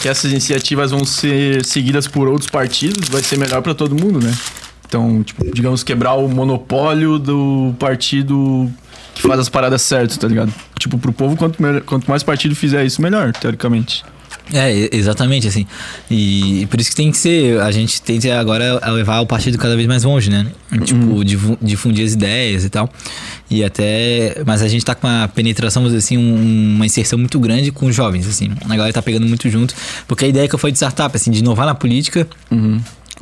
que 0.00 0.08
essas 0.08 0.30
iniciativas 0.30 0.92
vão 0.92 1.04
ser 1.04 1.64
seguidas 1.64 2.06
por 2.06 2.28
outros 2.28 2.48
partidos, 2.48 3.08
vai 3.08 3.22
ser 3.22 3.38
melhor 3.38 3.60
pra 3.60 3.74
todo 3.74 3.94
mundo, 4.00 4.24
né? 4.24 4.32
Então, 4.86 5.22
tipo, 5.24 5.44
digamos, 5.52 5.82
quebrar 5.82 6.14
o 6.14 6.28
monopólio 6.28 7.18
do 7.18 7.74
partido 7.78 8.70
que 9.14 9.22
faz 9.22 9.40
as 9.40 9.48
paradas 9.48 9.82
certas, 9.82 10.16
tá 10.16 10.28
ligado? 10.28 10.54
Tipo, 10.78 10.96
pro 10.96 11.12
povo, 11.12 11.36
quanto, 11.36 11.58
quanto 11.84 12.08
mais 12.08 12.22
partido 12.22 12.54
fizer 12.54 12.84
isso, 12.84 13.02
melhor, 13.02 13.32
teoricamente. 13.32 14.04
É, 14.54 14.94
exatamente, 14.94 15.48
assim. 15.48 15.66
E 16.10 16.66
por 16.70 16.78
isso 16.80 16.90
que 16.90 16.96
tem 16.96 17.10
que 17.10 17.16
ser. 17.16 17.60
A 17.60 17.70
gente 17.70 18.02
tenta 18.02 18.38
agora 18.38 18.80
levar 18.92 19.20
o 19.20 19.26
partido 19.26 19.56
cada 19.56 19.74
vez 19.74 19.88
mais 19.88 20.04
longe, 20.04 20.28
né? 20.30 20.46
Tipo, 20.84 21.24
difu- 21.24 21.58
difundir 21.60 22.04
as 22.04 22.12
ideias 22.12 22.64
e 22.64 22.68
tal. 22.68 22.92
E 23.50 23.64
até. 23.64 24.42
Mas 24.46 24.60
a 24.62 24.68
gente 24.68 24.84
tá 24.84 24.94
com 24.94 25.06
uma 25.06 25.26
penetração, 25.28 25.82
vamos 25.82 25.96
dizer 25.96 26.04
assim, 26.06 26.18
um- 26.18 26.74
uma 26.76 26.84
inserção 26.86 27.18
muito 27.18 27.38
grande 27.40 27.70
com 27.72 27.86
os 27.86 27.94
jovens, 27.94 28.26
assim. 28.26 28.50
A 28.64 28.76
galera 28.76 28.92
tá 28.92 29.00
pegando 29.02 29.26
muito 29.26 29.48
junto. 29.48 29.74
Porque 30.06 30.24
a 30.26 30.28
ideia 30.28 30.46
que 30.48 30.58
foi 30.58 30.70
de 30.70 30.76
startup, 30.78 31.16
assim, 31.16 31.30
de 31.30 31.38
inovar 31.38 31.64
na 31.66 31.74
política. 31.74 32.26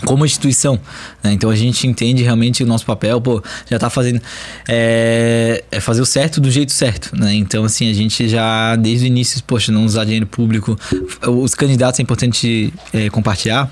Como 0.04 0.24
instituição, 0.24 0.80
né? 1.22 1.32
Então 1.32 1.50
a 1.50 1.56
gente 1.56 1.86
entende 1.86 2.22
realmente 2.22 2.62
o 2.62 2.66
nosso 2.66 2.84
papel, 2.84 3.20
pô, 3.20 3.42
já 3.70 3.78
tá 3.78 3.90
fazendo. 3.90 4.20
É, 4.68 5.62
é 5.70 5.80
fazer 5.80 6.00
o 6.00 6.06
certo 6.06 6.40
do 6.40 6.50
jeito 6.50 6.72
certo, 6.72 7.16
né? 7.16 7.34
Então, 7.34 7.64
assim, 7.64 7.90
a 7.90 7.92
gente 7.92 8.28
já, 8.28 8.76
desde 8.76 9.06
o 9.06 9.08
início, 9.08 9.42
poxa, 9.44 9.70
não 9.70 9.84
usar 9.84 10.04
dinheiro 10.04 10.26
público. 10.26 10.78
Os 11.26 11.54
candidatos 11.54 12.00
é 12.00 12.02
importante 12.02 12.72
é, 12.92 13.10
compartilhar. 13.10 13.70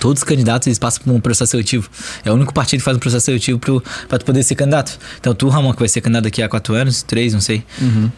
Todos 0.00 0.20
os 0.22 0.24
candidatos 0.24 0.66
eles 0.66 0.78
passam 0.78 1.02
por 1.04 1.12
um 1.12 1.20
processo 1.20 1.50
seletivo. 1.52 1.88
É 2.24 2.30
o 2.30 2.34
único 2.34 2.52
partido 2.52 2.80
que 2.80 2.84
faz 2.84 2.96
um 2.96 3.00
processo 3.00 3.24
seletivo 3.26 3.58
pro, 3.58 3.82
pra 4.08 4.18
tu 4.18 4.24
poder 4.24 4.42
ser 4.42 4.54
candidato. 4.54 4.98
Então, 5.20 5.34
tu, 5.34 5.48
Ramon, 5.48 5.72
que 5.72 5.78
vai 5.80 5.88
ser 5.88 6.00
candidato 6.00 6.24
daqui 6.24 6.42
a 6.42 6.48
quatro 6.48 6.74
anos, 6.74 7.02
três, 7.02 7.32
não 7.32 7.40
sei. 7.40 7.62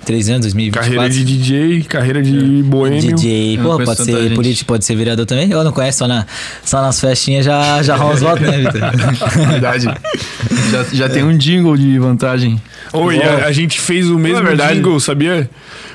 Três 0.05 0.29
anos, 0.29 0.43
2024. 0.43 0.91
Carreira 0.95 1.13
de 1.15 1.25
DJ, 1.25 1.83
carreira 1.85 2.23
de 2.23 2.63
boêmio. 2.65 3.15
DJ, 3.17 3.59
pô, 3.59 3.79
não 3.79 3.85
pode 3.85 4.05
ser 4.05 4.23
gente. 4.23 4.35
político, 4.35 4.67
pode 4.69 4.85
ser 4.85 4.97
vereador 4.97 5.27
também. 5.27 5.51
Eu 5.51 5.63
não 5.65 5.73
conheço, 5.73 5.99
só, 5.99 6.09
na, 6.09 6.27
só 6.65 6.81
nas 6.83 7.01
festinhas 7.01 7.45
já, 7.45 7.83
já 7.83 7.97
rola 7.97 8.15
os 8.15 8.21
votos, 8.21 8.47
né, 8.47 8.59
Vitor? 8.59 8.81
Verdade. 9.51 9.87
já, 10.71 10.85
já 10.93 11.09
tem 11.09 11.23
um 11.23 11.37
jingle 11.37 11.77
de 11.77 11.99
vantagem. 11.99 12.61
Oi, 12.93 13.23
a, 13.23 13.47
a 13.47 13.53
gente 13.53 13.81
fez 13.81 14.09
o 14.09 14.19
mesmo 14.19 14.39
é 14.39 14.43
verdade. 14.43 14.75
jingle, 14.75 14.99
sabia? 15.01 15.49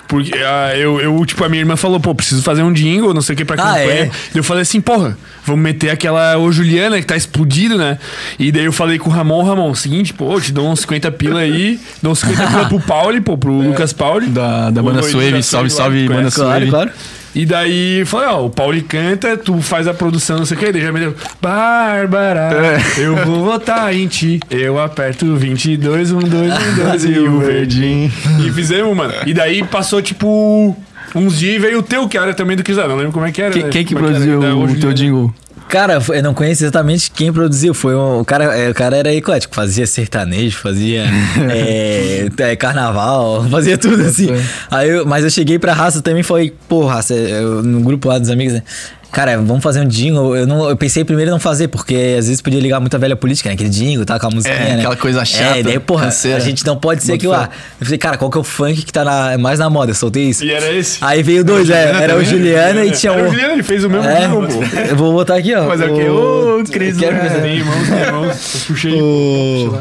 Porque 0.08 0.34
ah, 0.38 0.76
eu, 0.76 1.00
eu, 1.00 1.26
tipo, 1.26 1.41
a 1.44 1.48
minha 1.50 1.62
irmã 1.62 1.78
falou, 1.78 1.98
pô, 2.00 2.13
preciso 2.13 2.41
fazer 2.41 2.63
um 2.63 2.74
jingle, 2.74 3.13
não 3.13 3.22
sei 3.22 3.34
o 3.34 3.38
que 3.38 3.46
pra 3.46 3.56
Ah, 3.56 3.67
campanha. 3.78 3.88
é? 3.94 4.12
Eu 4.36 4.44
falei 4.44 4.62
assim, 4.63 4.82
porra, 4.82 5.17
vamos 5.46 5.62
meter 5.71 5.89
aquela 5.89 6.38
ô 6.38 6.51
Juliana 6.51 6.99
que 6.99 7.05
tá 7.05 7.15
explodido, 7.15 7.77
né? 7.77 7.97
E 8.38 8.51
daí 8.51 8.65
eu 8.65 8.73
falei 8.73 8.99
com 8.99 9.10
o 9.10 9.13
Ramon, 9.13 9.43
Ramon, 9.43 9.73
seguinte, 9.73 10.13
pô, 10.13 10.34
eu 10.34 10.41
te 10.41 10.51
dou 10.51 10.69
uns 10.69 10.81
50 10.81 11.12
pila 11.12 11.39
aí, 11.39 11.79
dou 12.01 12.12
uns 12.12 12.19
50 12.19 12.47
pila 12.47 12.65
pro 12.67 12.79
Pauli, 12.79 13.21
pô, 13.21 13.38
pro 13.38 13.51
Lucas 13.62 13.93
Pauli. 13.93 14.27
É. 14.27 14.29
Da, 14.29 14.69
da 14.69 14.81
O 14.81 14.84
banda 14.86 15.01
Suave, 15.03 15.41
salve, 15.41 15.43
Suave 15.43 15.69
salve, 15.69 16.07
banda 16.07 16.19
conhece. 16.19 16.36
Claro, 16.36 16.51
Suave. 16.67 16.69
claro. 16.69 16.91
E 17.34 17.45
daí 17.45 17.99
eu 18.01 18.05
falei, 18.05 18.27
ó, 18.27 18.45
o 18.45 18.49
Pauli 18.49 18.81
canta, 18.81 19.38
tu 19.38 19.62
faz 19.62 19.88
a 19.88 19.93
produção, 19.93 20.39
não 20.39 20.45
sei 20.45 20.57
o 20.57 20.60
que, 20.60 20.69
daí 20.73 20.81
já 20.81 20.91
me 20.91 20.99
deu, 20.99 21.15
Bárbara, 21.41 22.49
É. 22.97 23.01
eu 23.01 23.15
vou 23.25 23.45
votar 23.45 23.93
em 23.95 24.05
ti. 24.07 24.39
Eu 24.49 24.77
aperto 24.77 25.34
22, 25.38 26.12
1, 26.12 26.19
2, 26.19 26.31
1, 26.31 26.84
2 26.89 27.05
e 27.05 27.19
o 27.19 27.39
verdinho. 27.39 28.12
E 28.45 28.51
fizemos, 28.51 28.95
mano. 28.95 29.13
E 29.25 29.34
daí 29.34 29.63
passou, 29.63 30.01
tipo, 30.01 30.75
uns 31.15 31.39
dias 31.39 31.55
e 31.55 31.60
veio 31.60 31.79
o 31.79 31.84
teu, 31.84 32.07
que 32.10 32.17
era 32.17 32.34
também 32.34 32.57
do 32.57 32.63
Kizar. 32.63 32.88
Não 32.89 32.95
lembro 32.97 33.13
como 33.13 33.25
é 33.25 33.31
que 33.31 33.41
era. 33.41 33.51
Quem, 33.53 33.63
né? 33.63 33.69
quem 33.69 33.86
que 33.86 33.93
é 33.93 33.97
produziu 33.97 34.39
o 34.39 34.41
Juliana. 34.41 34.79
teu 34.79 34.93
jingle? 34.93 35.34
Cara, 35.71 35.99
eu 36.10 36.21
não 36.21 36.34
conheço 36.34 36.63
exatamente 36.65 37.10
quem 37.10 37.31
produziu. 37.31 37.73
Foi 37.73 37.95
um, 37.95 38.19
o 38.19 38.25
cara, 38.25 38.43
é, 38.57 38.69
o 38.69 38.73
cara 38.73 38.97
era 38.97 39.13
eclético, 39.13 39.55
fazia 39.55 39.88
sertanejo, 39.88 40.57
fazia 40.57 41.05
é, 41.49 42.27
é, 42.38 42.55
carnaval, 42.57 43.45
fazia 43.49 43.77
tudo 43.77 44.03
assim. 44.03 44.27
Aí 44.69 44.89
eu- 44.89 45.05
mas 45.05 45.23
eu 45.23 45.29
cheguei 45.29 45.57
pra 45.57 45.71
raça 45.73 46.01
também 46.01 46.19
e 46.19 46.23
falei, 46.23 46.53
pô, 46.67 46.86
raça, 46.86 47.13
eu- 47.13 47.63
no 47.63 47.79
grupo 47.79 48.10
lá 48.10 48.19
dos 48.19 48.29
amigos, 48.29 48.53
né? 48.55 48.63
Cara, 49.12 49.38
vamos 49.38 49.62
fazer 49.62 49.82
um 49.82 49.88
jingle. 49.88 50.36
Eu, 50.38 50.47
não, 50.47 50.69
eu 50.69 50.76
pensei 50.78 51.04
primeiro 51.04 51.30
em 51.30 51.34
não 51.34 51.39
fazer, 51.39 51.67
porque 51.67 52.15
às 52.17 52.28
vezes 52.28 52.41
podia 52.41 52.60
ligar 52.62 52.80
muito 52.80 52.95
a 52.95 52.97
velha 52.97 53.15
política, 53.15 53.50
né? 53.50 53.56
Aquele 53.56 53.69
jingle, 53.69 54.06
tá 54.06 54.17
com 54.17 54.28
a 54.28 54.30
musiquinha, 54.30 54.56
É, 54.58 54.69
né? 54.74 54.80
aquela 54.80 54.95
coisa 54.95 55.26
chata, 55.26 55.58
É, 55.58 55.60
e 55.60 55.63
daí, 55.63 55.80
porra, 55.80 56.06
canseira. 56.06 56.38
a 56.38 56.39
gente 56.39 56.65
não 56.65 56.78
pode 56.78 57.04
ser 57.04 57.13
aquilo 57.13 57.34
fé. 57.34 57.39
lá. 57.39 57.50
Eu 57.80 57.86
falei, 57.86 57.97
cara, 57.97 58.17
qual 58.17 58.32
que 58.32 58.38
é 58.38 58.41
o 58.41 58.43
funk 58.43 58.82
que 58.84 58.91
tá 58.93 59.04
na- 59.04 59.38
mais 59.38 59.60
na 59.60 59.69
moda? 59.69 59.91
Eu 59.91 59.95
soltei 59.95 60.30
isso. 60.30 60.45
E 60.45 60.52
era 60.52 60.71
esse? 60.71 60.97
Aí 61.02 61.21
veio 61.21 61.43
dois, 61.43 61.69
é, 61.69 61.91
era 62.04 62.15
o 62.17 62.24
Juliana 62.24 62.86
e 62.86 62.91
tinha 62.91 63.12
Era 63.12 63.24
o 63.24 63.26
o. 63.28 63.30
Juliano, 63.32 63.54
ele 63.54 63.63
fez 63.63 63.84
o 63.84 63.89
mesmo 63.89 64.08
É, 64.08 64.21
jingle, 64.28 64.47
pô. 64.47 64.63
eu 64.89 64.95
vou 64.95 65.12
botar 65.12 65.36
aqui, 65.36 65.54
ó. 65.56 65.65
Mas 65.65 65.82
é 65.82 65.86
o 65.88 65.93
quê? 65.95 66.10
Ô, 66.10 66.63
Cris, 66.71 66.97
Quero 66.97 67.15
né? 67.17 67.54
irmãos, 67.56 67.89
irmãos. 67.89 68.56
Eu 68.56 68.62
puxei. 68.67 68.93
O- 69.02 69.80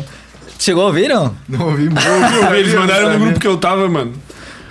Chegou 0.59 0.83
a 0.83 0.87
ouvir, 0.88 1.09
não? 1.09 1.35
Não 1.49 1.66
ouvi 1.69 1.85
muito. 1.85 2.03
Eu 2.07 2.51
vi, 2.51 2.57
eles 2.59 2.75
mandaram 2.75 3.12
no 3.12 3.19
grupo 3.21 3.40
que 3.40 3.47
eu 3.47 3.57
tava, 3.57 3.88
mano. 3.88 4.12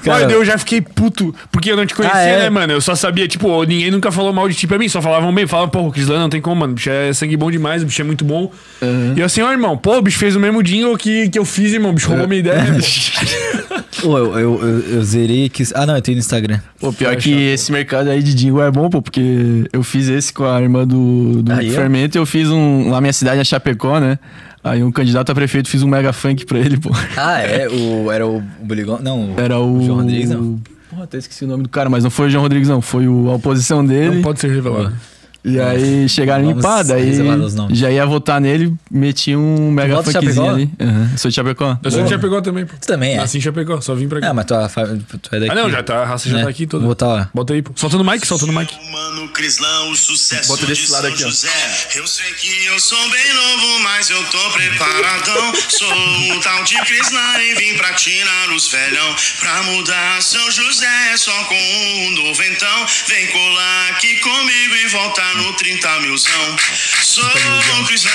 Cara- 0.04 0.26
daí 0.26 0.34
eu 0.36 0.46
já 0.46 0.58
fiquei 0.58 0.82
puto, 0.82 1.34
porque 1.52 1.72
eu 1.72 1.78
não 1.78 1.86
te 1.86 1.94
conhecia, 1.94 2.18
Ah, 2.20 2.24
é? 2.24 2.38
né, 2.44 2.50
mano? 2.50 2.74
Eu 2.74 2.82
só 2.82 2.96
sabia, 2.96 3.28
tipo, 3.28 3.64
ninguém 3.66 3.92
nunca 3.92 4.12
falou 4.12 4.32
mal 4.34 4.48
de 4.48 4.56
ti 4.56 4.66
pra 4.68 4.78
mim, 4.78 4.88
só 4.88 5.02
falavam 5.02 5.34
bem, 5.34 5.46
falavam, 5.48 5.70
pô, 5.70 5.88
o 5.88 5.92
Crislano 5.92 6.22
não 6.22 6.30
tem 6.30 6.42
como, 6.42 6.56
mano, 6.62 6.72
o 6.74 6.76
bicho 6.76 6.90
é 6.90 7.12
sangue 7.14 7.36
bom 7.38 7.52
demais, 7.52 7.84
o 7.84 7.86
bicho 7.86 8.02
é 8.02 8.06
muito 8.06 8.24
bom. 8.24 8.52
E 9.16 9.20
eu 9.20 9.26
assim, 9.26 9.42
ó, 9.42 9.52
irmão, 9.52 9.78
pô, 9.78 9.98
o 9.98 10.02
bicho 10.02 10.18
fez 10.20 10.36
o 10.36 10.40
mesmo 10.40 10.62
jingle 10.64 10.98
que, 10.98 11.30
que 11.30 11.38
eu 11.40 11.46
fiz, 11.46 11.74
irmão, 11.74 11.92
o 11.92 11.94
bicho 11.94 12.08
roubou 12.10 12.28
minha 12.28 12.40
ideia, 12.40 12.66
pô. 12.66 13.80
Pô, 14.02 14.18
eu, 14.18 14.40
eu, 14.40 14.60
eu, 14.62 14.80
eu 14.96 15.04
zerei 15.04 15.46
aqui. 15.48 15.64
Ah, 15.76 15.86
não, 15.86 15.94
eu 15.96 16.02
tenho 16.02 16.16
no 16.16 16.20
Instagram. 16.20 16.60
Pô, 16.80 16.94
pior 16.94 17.16
que 17.18 17.32
esse 17.34 17.70
mercado 17.70 18.10
aí 18.10 18.24
de 18.24 18.34
jingle 18.34 18.64
é 18.64 18.72
bom, 18.72 18.90
pô, 18.90 19.02
porque 19.02 19.68
eu 19.74 19.84
fiz 19.84 20.08
esse 20.08 20.32
com 20.32 20.46
a 20.46 20.62
irmã 20.62 20.88
do, 20.88 21.42
do 21.44 21.52
Aí. 21.52 21.70
Fermento 21.72 22.18
e 22.18 22.20
eu 22.20 22.26
fiz 22.26 22.50
um. 22.50 22.86
Lá 22.86 22.96
na 22.96 23.02
minha 23.02 23.12
cidade, 23.14 23.42
é 23.42 23.44
Chapecó, 23.44 24.00
né? 24.00 24.18
Aí 24.64 24.84
um 24.84 24.92
candidato 24.92 25.32
a 25.32 25.36
prefeito 25.36 25.70
fiz 25.70 25.84
um 25.84 25.88
mega 25.88 26.12
funk 26.12 26.46
pra 26.46 26.60
ele, 26.60 26.78
pô. 26.78 26.90
Ah, 27.18 27.40
é? 27.40 27.68
O, 27.70 28.12
era 28.12 28.28
o 28.28 28.42
Buligão? 28.62 29.00
Não, 29.02 29.34
o, 29.34 29.40
Era 29.40 29.60
o. 29.60 29.82
João 29.82 30.00
Rodrigues, 30.00 30.30
não. 30.30 30.60
Porra, 30.90 31.04
até 31.04 31.18
esqueci 31.18 31.46
o 31.46 31.48
nome 31.48 31.64
do 31.64 31.70
cara, 31.70 31.90
mas 31.90 32.04
não 32.04 32.12
foi 32.12 32.28
o 32.28 32.30
João 32.30 32.44
Rodrigues, 32.44 32.68
não. 32.68 32.82
Foi 32.82 33.08
o, 33.08 33.30
a 33.30 33.36
oposição 33.36 33.86
dele. 33.86 34.16
Não 34.16 34.22
pode 34.22 34.40
ser 34.40 34.52
revelado. 34.52 34.94
E 35.44 35.60
aí 35.60 36.10
chegaram 36.10 36.60
pá, 36.60 36.84
daí 36.84 37.14
já 37.72 37.90
ia 37.90 38.06
votar 38.06 38.42
nele, 38.42 38.74
meti 38.92 39.36
um 39.36 39.72
mega 39.72 39.96
volta 39.96 40.12
funkzinho 40.12 40.50
ali. 40.50 40.70
Aham, 40.80 41.18
Sou 41.18 41.30
de 41.30 41.36
Chapecó. 41.36 41.78
Eu 41.82 41.92
sou 41.92 42.04
de 42.04 42.10
Chapecó 42.10 42.42
também, 42.42 42.66
pô. 42.66 42.74
Tu 42.80 42.88
também 42.88 43.14
é. 43.14 43.18
Nasci 43.18 43.38
em 43.38 43.42
Chapecó, 43.42 43.80
só 43.80 43.96
vim 43.96 44.10
pra 44.10 44.20
cá. 44.20 44.30
Ah, 44.30 44.34
mas 44.34 44.46
tu, 44.46 44.54
tu 45.18 45.36
é 45.36 45.40
daqui. 45.40 45.52
Ah, 45.52 45.56
não, 45.56 45.70
já 45.70 45.82
tá, 45.82 46.02
a 46.02 46.06
raça 46.06 46.30
já 46.30 46.38
né? 46.38 46.44
tá 46.44 46.50
aqui 46.50 46.68
toda. 46.68 46.82
Vou 46.82 46.90
botar 46.90 47.08
lá. 47.08 47.30
Bota 47.34 47.54
aí, 47.54 47.62
pô. 47.62 47.72
Solta 47.76 47.98
no 47.98 48.04
mic, 48.04 48.26
solta 48.28 48.46
no 48.46 48.54
mic. 48.54 48.74
Mano, 48.92 49.30
Crislão, 49.30 49.92
o 49.92 49.96
sucesso 49.96 50.50
Bota 50.50 50.66
desse 50.66 50.88
de 50.88 50.92
lado 50.92 51.08
aqui, 51.08 51.24
ó. 51.24 51.28
José. 51.28 51.48
Eu 51.96 52.06
sei 52.06 52.32
que 52.34 52.66
eu 52.66 52.80
sou 52.80 53.00
bem 53.10 53.34
novo, 53.34 53.80
mas 53.84 54.10
eu 54.10 54.22
tô 54.26 54.50
preparadão. 54.52 55.54
Sou 55.70 56.36
o 56.36 56.40
tal 56.42 56.64
de 56.66 56.76
Crislão 56.82 57.42
e 57.42 57.56
vim 57.56 57.78
pra 57.78 57.94
tirar 57.94 58.50
os 58.54 58.68
velhão. 58.68 59.16
Pra 59.40 59.64
mudar 59.64 60.22
São 60.22 60.52
José 60.52 61.16
só 61.18 61.44
com 61.46 61.56
um 61.56 62.12
noventão. 62.26 62.86
Vem 63.08 63.28
colar 63.28 63.90
aqui 63.92 64.18
comigo 64.18 64.76
e 64.76 64.90
no 65.36 65.54
30 65.54 66.00
milzão. 66.02 66.58
Sou 67.02 67.24
o 67.24 67.86
Crislão, 67.86 68.14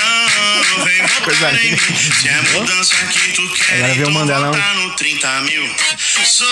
vem 0.83 1.01
votar 1.07 1.55
em 1.55 1.71
mim. 1.71 1.77
Se 1.77 2.27
é 2.27 2.41
mudança 2.53 2.95
que 3.07 3.33
tu 3.33 3.49
quer, 3.49 3.75
Agora 3.75 3.93
vem 3.93 4.03
o 4.05 4.09
então 4.09 4.51
volta 4.51 4.73
no 4.75 4.95
30 4.95 5.41
mil. 5.41 5.75
Sou 6.23 6.47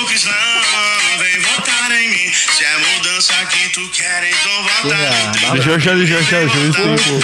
o 0.00 0.04
Crislão, 0.06 0.34
vem 1.18 1.40
votar 1.40 1.92
em 1.92 2.08
mim. 2.08 2.32
Se 2.32 2.64
é 2.64 2.78
mudança 2.78 3.34
que 3.46 3.68
tu 3.70 3.88
quer, 3.90 4.30
então 4.30 4.62
volta 4.62 4.96
no 4.96 5.32
30 5.32 5.52
Deixa 5.52 5.68
eu 5.70 5.76
achar, 5.76 5.96
deixa 5.96 6.12
eu 6.14 6.20
achar, 6.20 6.40
deixa 6.40 6.56
eu 6.56 6.96
pô. 6.96 7.18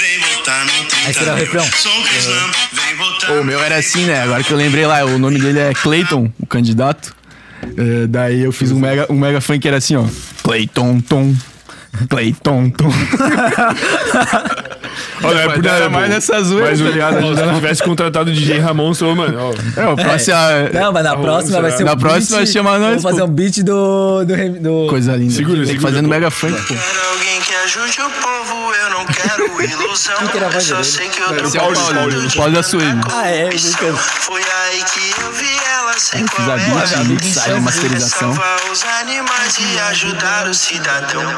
Vem 0.00 0.18
votar, 0.20 0.64
no 0.64 0.84
30 0.84 1.06
Aí 1.06 1.14
será 1.14 1.34
o 1.34 1.36
refrão. 1.36 1.70
Sou 1.76 2.04
vem 2.04 2.96
votar. 2.96 3.30
O 3.32 3.44
meu 3.44 3.62
era 3.62 3.76
assim, 3.76 4.04
né? 4.04 4.22
Agora 4.22 4.42
que 4.42 4.52
eu 4.52 4.56
lembrei 4.56 4.86
lá, 4.86 5.04
o 5.04 5.18
nome 5.18 5.38
dele 5.38 5.58
é 5.58 5.74
Clayton, 5.74 6.32
o 6.38 6.46
candidato. 6.46 7.14
É, 7.76 8.06
daí 8.06 8.40
eu 8.42 8.52
fiz 8.52 8.72
um 8.72 8.78
mega, 8.78 9.06
um 9.10 9.18
mega 9.18 9.40
funk 9.40 9.60
que 9.60 9.68
era 9.68 9.76
assim, 9.76 9.96
ó. 9.96 10.04
Clayton, 10.42 11.00
tom. 11.00 11.34
Cleiton, 12.08 12.70
Tom. 12.70 12.88
Olha, 15.22 15.38
é 15.40 15.48
por 15.48 15.64
Era 15.64 15.72
nada, 15.78 15.88
mais 15.90 16.08
nessa 16.08 16.42
zoeira, 16.42 16.70
Mas 16.70 16.80
o- 16.80 16.84
ligado? 16.84 17.16
ó, 17.18 17.34
se 17.34 17.40
eu 17.42 17.54
tivesse 17.54 17.82
contratado 17.82 18.30
o 18.30 18.34
DJ 18.34 18.58
Ramon, 18.58 18.94
sou, 18.94 19.14
mano. 19.14 19.36
ó, 19.38 19.80
É, 19.80 19.86
o 19.86 19.96
próximo 19.96 20.36
é- 20.36 20.70
Não, 20.72 20.92
mas 20.92 21.04
na 21.04 21.16
próxima 21.16 21.60
vai 21.60 21.70
ser 21.72 21.82
um 21.82 21.86
Na 21.86 21.96
próxima 21.96 22.38
beat- 22.38 22.46
vai 22.46 22.46
chamar 22.46 22.78
nós, 22.78 22.88
Vamos 22.88 23.02
fazer 23.02 23.22
um 23.22 23.28
beat 23.28 23.58
do. 23.62 24.24
do, 24.24 24.60
do... 24.60 24.86
Coisa 24.88 25.14
linda. 25.16 25.32
Segura, 25.34 25.56
Tem 25.56 25.64
que 25.66 25.70
segura, 25.72 25.88
fazer 25.90 26.02
no 26.02 26.08
pô. 26.08 26.14
Mega 26.14 26.30
Funk, 26.30 26.52
pô. 26.54 26.74
Quero 26.74 27.08
alguém 27.12 27.40
que 27.42 27.54
ajude 27.54 28.00
o 28.00 28.10
povo, 28.10 28.74
eu 28.74 28.90
não 28.90 29.04
quero 29.06 29.62
ilusão. 29.62 30.16
que 30.28 30.36
era 30.38 30.46
a 30.48 30.60
Só 30.60 30.82
sei 30.82 31.08
que 31.08 31.20
eu 31.20 31.28
tô 31.28 31.34
é 31.34 31.46
o 31.48 31.52
Paulo, 31.52 31.74
da. 31.92 32.60
Ah, 33.12 33.28
é. 33.28 33.44
Lucas. 33.44 33.76
Foi 34.20 34.40
aí 34.42 34.82
que 34.84 35.20
eu 35.22 35.32
vi 35.32 35.50
ela 35.76 35.92
sem 35.98 36.26
Fiz 36.26 36.48
a 36.48 36.56
beat, 36.56 37.08
mixagem, 37.08 37.60
masterização. 37.60 38.34
Salvar 38.34 38.56
os 38.72 38.82
animais 39.00 39.58
e 39.58 39.78
ajudar 39.90 40.48
o 40.48 40.54
cidadão. 40.54 41.36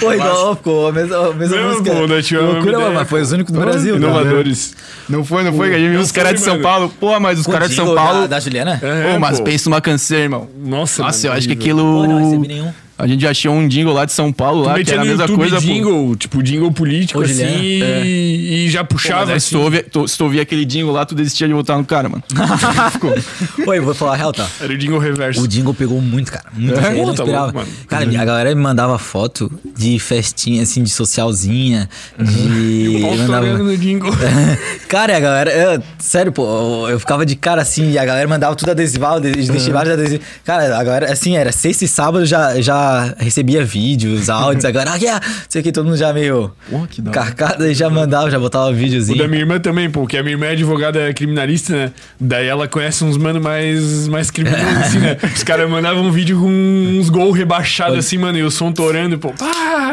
Pô, 0.00 0.12
igual, 0.12 0.56
ficou 0.56 0.88
a 0.88 0.92
mesma, 0.92 1.32
mesma 1.34 1.56
Não, 1.56 1.68
música. 1.70 2.06
nós 2.06 2.26
tivemos 2.26 2.48
uma 2.50 2.54
Loucura, 2.56 2.76
ideia, 2.78 2.94
mas 2.94 3.08
foi 3.08 3.20
os 3.22 3.32
únicos 3.32 3.52
do 3.52 3.60
Brasil. 3.60 3.98
né? 3.98 4.06
Inovadores. 4.06 4.74
Não 5.08 5.24
foi, 5.24 5.42
não 5.42 5.52
foi. 5.52 5.68
A 5.74 5.78
gente 5.78 5.88
viu 5.88 5.94
Não 5.94 6.00
os 6.02 6.12
caras 6.12 6.30
foi, 6.30 6.38
de 6.38 6.44
São 6.44 6.54
mano. 6.54 6.62
Paulo. 6.62 6.92
Pô, 7.00 7.20
mas 7.20 7.38
os 7.38 7.46
caras 7.46 7.70
de 7.70 7.76
São 7.76 7.94
Paulo. 7.94 8.20
Da, 8.22 8.26
da 8.28 8.40
Juliana? 8.40 8.80
É, 8.82 9.12
Pô, 9.12 9.18
mas 9.18 9.38
pô. 9.38 9.44
pensa 9.44 9.68
numa 9.70 9.80
canseira, 9.80 10.24
irmão. 10.24 10.48
Nossa, 10.56 11.02
Nossa, 11.02 11.18
mano, 11.28 11.34
eu 11.34 11.38
acho 11.38 11.48
que 11.48 11.54
horrível. 11.72 11.76
Pô, 11.76 12.06
não 12.06 12.18
recebi 12.18 12.36
aquilo. 12.46 12.46
nenhum. 12.46 12.74
A 13.02 13.06
gente 13.08 13.26
achou 13.26 13.52
um 13.52 13.66
jingle 13.66 13.92
lá 13.92 14.04
de 14.04 14.12
São 14.12 14.32
Paulo 14.32 14.62
lá, 14.62 14.74
que 14.74 14.78
Metia 14.78 14.94
era 14.94 15.02
a 15.02 15.04
mesma 15.04 15.22
YouTube 15.24 15.36
coisa, 15.38 15.56
pô. 15.56 15.60
jingle, 15.62 16.14
tipo, 16.16 16.40
jingle 16.42 16.70
político, 16.70 17.18
Ô, 17.18 17.22
assim, 17.24 17.34
Juliana. 17.34 18.04
e, 18.06 18.66
e 18.66 18.70
já 18.70 18.84
Pô, 18.84 18.94
puxava, 18.94 19.32
aí 19.32 19.40
se, 19.40 19.46
assim. 19.48 19.56
tu 19.56 19.60
ouve, 19.60 19.82
tu- 19.82 20.06
se 20.06 20.16
tu 20.16 20.22
ouvir 20.22 20.38
aquele 20.38 20.64
jingle 20.64 20.92
lá, 20.92 21.04
tu 21.04 21.12
desistia 21.12 21.48
de 21.48 21.52
votar 21.52 21.76
no 21.76 21.84
cara, 21.84 22.08
mano. 22.08 22.22
Oi, 23.66 23.80
vou 23.80 23.92
falar 23.92 24.12
a 24.12 24.16
real, 24.16 24.32
tá? 24.32 24.46
Era 24.60 24.72
o 24.72 24.78
jingle 24.78 24.98
reverso. 25.00 25.40
O 25.42 25.48
jingle 25.48 25.74
pegou 25.74 26.00
muito, 26.00 26.30
cara. 26.30 26.44
Muito, 26.52 26.78
É? 26.78 26.92
eu 26.92 27.04
Pô, 27.04 27.06
tá 27.06 27.12
esperava. 27.24 27.42
louco, 27.46 27.58
mano. 27.58 27.68
Cara, 27.88 28.04
a 28.04 28.24
galera 28.24 28.54
me 28.54 28.60
mandava 28.62 28.98
foto 28.98 29.50
de 29.76 29.98
festinha, 29.98 30.62
assim, 30.62 30.82
de 30.84 30.90
socialzinha, 30.90 31.88
de... 32.18 32.98
Pau 33.02 33.16
mandava- 33.16 33.58
no 33.58 33.76
jingle. 33.76 34.10
Cara, 34.88 35.16
a 35.16 35.20
galera, 35.20 35.50
eu- 35.50 35.82
sério, 35.98 36.30
pô, 36.32 36.44
eu, 36.86 36.90
eu 36.90 37.00
ficava 37.00 37.24
de 37.26 37.34
cara 37.34 37.62
assim, 37.62 37.90
e 37.92 37.98
a 37.98 38.04
galera 38.04 38.28
mandava 38.28 38.54
tudo 38.54 38.70
adesival, 38.70 39.18
de- 39.20 39.32
deixei 39.32 39.72
vários 39.72 39.94
adesivos. 39.94 40.24
Cara, 40.44 40.78
a 40.78 40.84
galera, 40.84 41.12
assim, 41.12 41.36
era 41.36 41.50
sexta 41.50 41.84
e 41.84 41.88
sábado 41.88 42.24
já, 42.26 42.60
já 42.60 42.91
recebia 43.16 43.64
vídeos, 43.64 44.28
áudios, 44.28 44.64
agora, 44.64 44.92
ah, 44.92 44.96
yeah, 44.96 45.20
sei 45.48 45.62
que 45.62 45.72
todo 45.72 45.84
mundo 45.84 45.96
já 45.96 46.12
meio 46.12 46.52
Pô, 46.70 46.86
que 46.88 47.02
carcada 47.02 47.70
e 47.70 47.74
já 47.74 47.88
mandava, 47.90 48.30
já 48.30 48.38
botava 48.38 48.70
O 48.70 48.74
videozinho. 48.74 49.18
da 49.18 49.28
minha 49.28 49.40
irmã 49.40 49.58
também, 49.58 49.90
pô, 49.90 50.00
porque 50.00 50.16
a 50.16 50.22
minha 50.22 50.34
irmã 50.34 50.46
é 50.46 50.52
advogada 50.52 51.00
é 51.00 51.12
criminalista, 51.12 51.74
né? 51.74 51.92
Daí 52.20 52.46
ela 52.46 52.68
conhece 52.68 53.04
uns 53.04 53.16
mano 53.16 53.40
mais, 53.40 54.08
mais 54.08 54.30
criminosos, 54.30 54.76
assim, 54.78 54.98
né? 54.98 55.16
Os 55.34 55.42
caras 55.42 55.68
mandavam 55.68 56.04
um 56.04 56.10
vídeo 56.10 56.40
com 56.40 56.48
uns 56.48 57.08
gols 57.08 57.36
rebaixados, 57.36 57.98
assim, 57.98 58.18
mano, 58.18 58.38
e 58.38 58.42
o 58.42 58.50
som 58.50 58.72
torando, 58.72 59.18
pô. 59.18 59.32
Pá, 59.32 59.92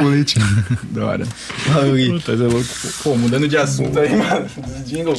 político. 0.00 0.44
da 0.90 1.06
hora. 1.06 1.26
Puta, 1.64 2.32
é 2.32 2.36
louco, 2.36 2.64
pô. 3.02 3.16
Mudando 3.16 3.48
de 3.48 3.56
assunto 3.56 3.98
aí, 3.98 4.14
mano. 4.16 4.46
Dos 4.56 4.88
jingle. 4.88 5.16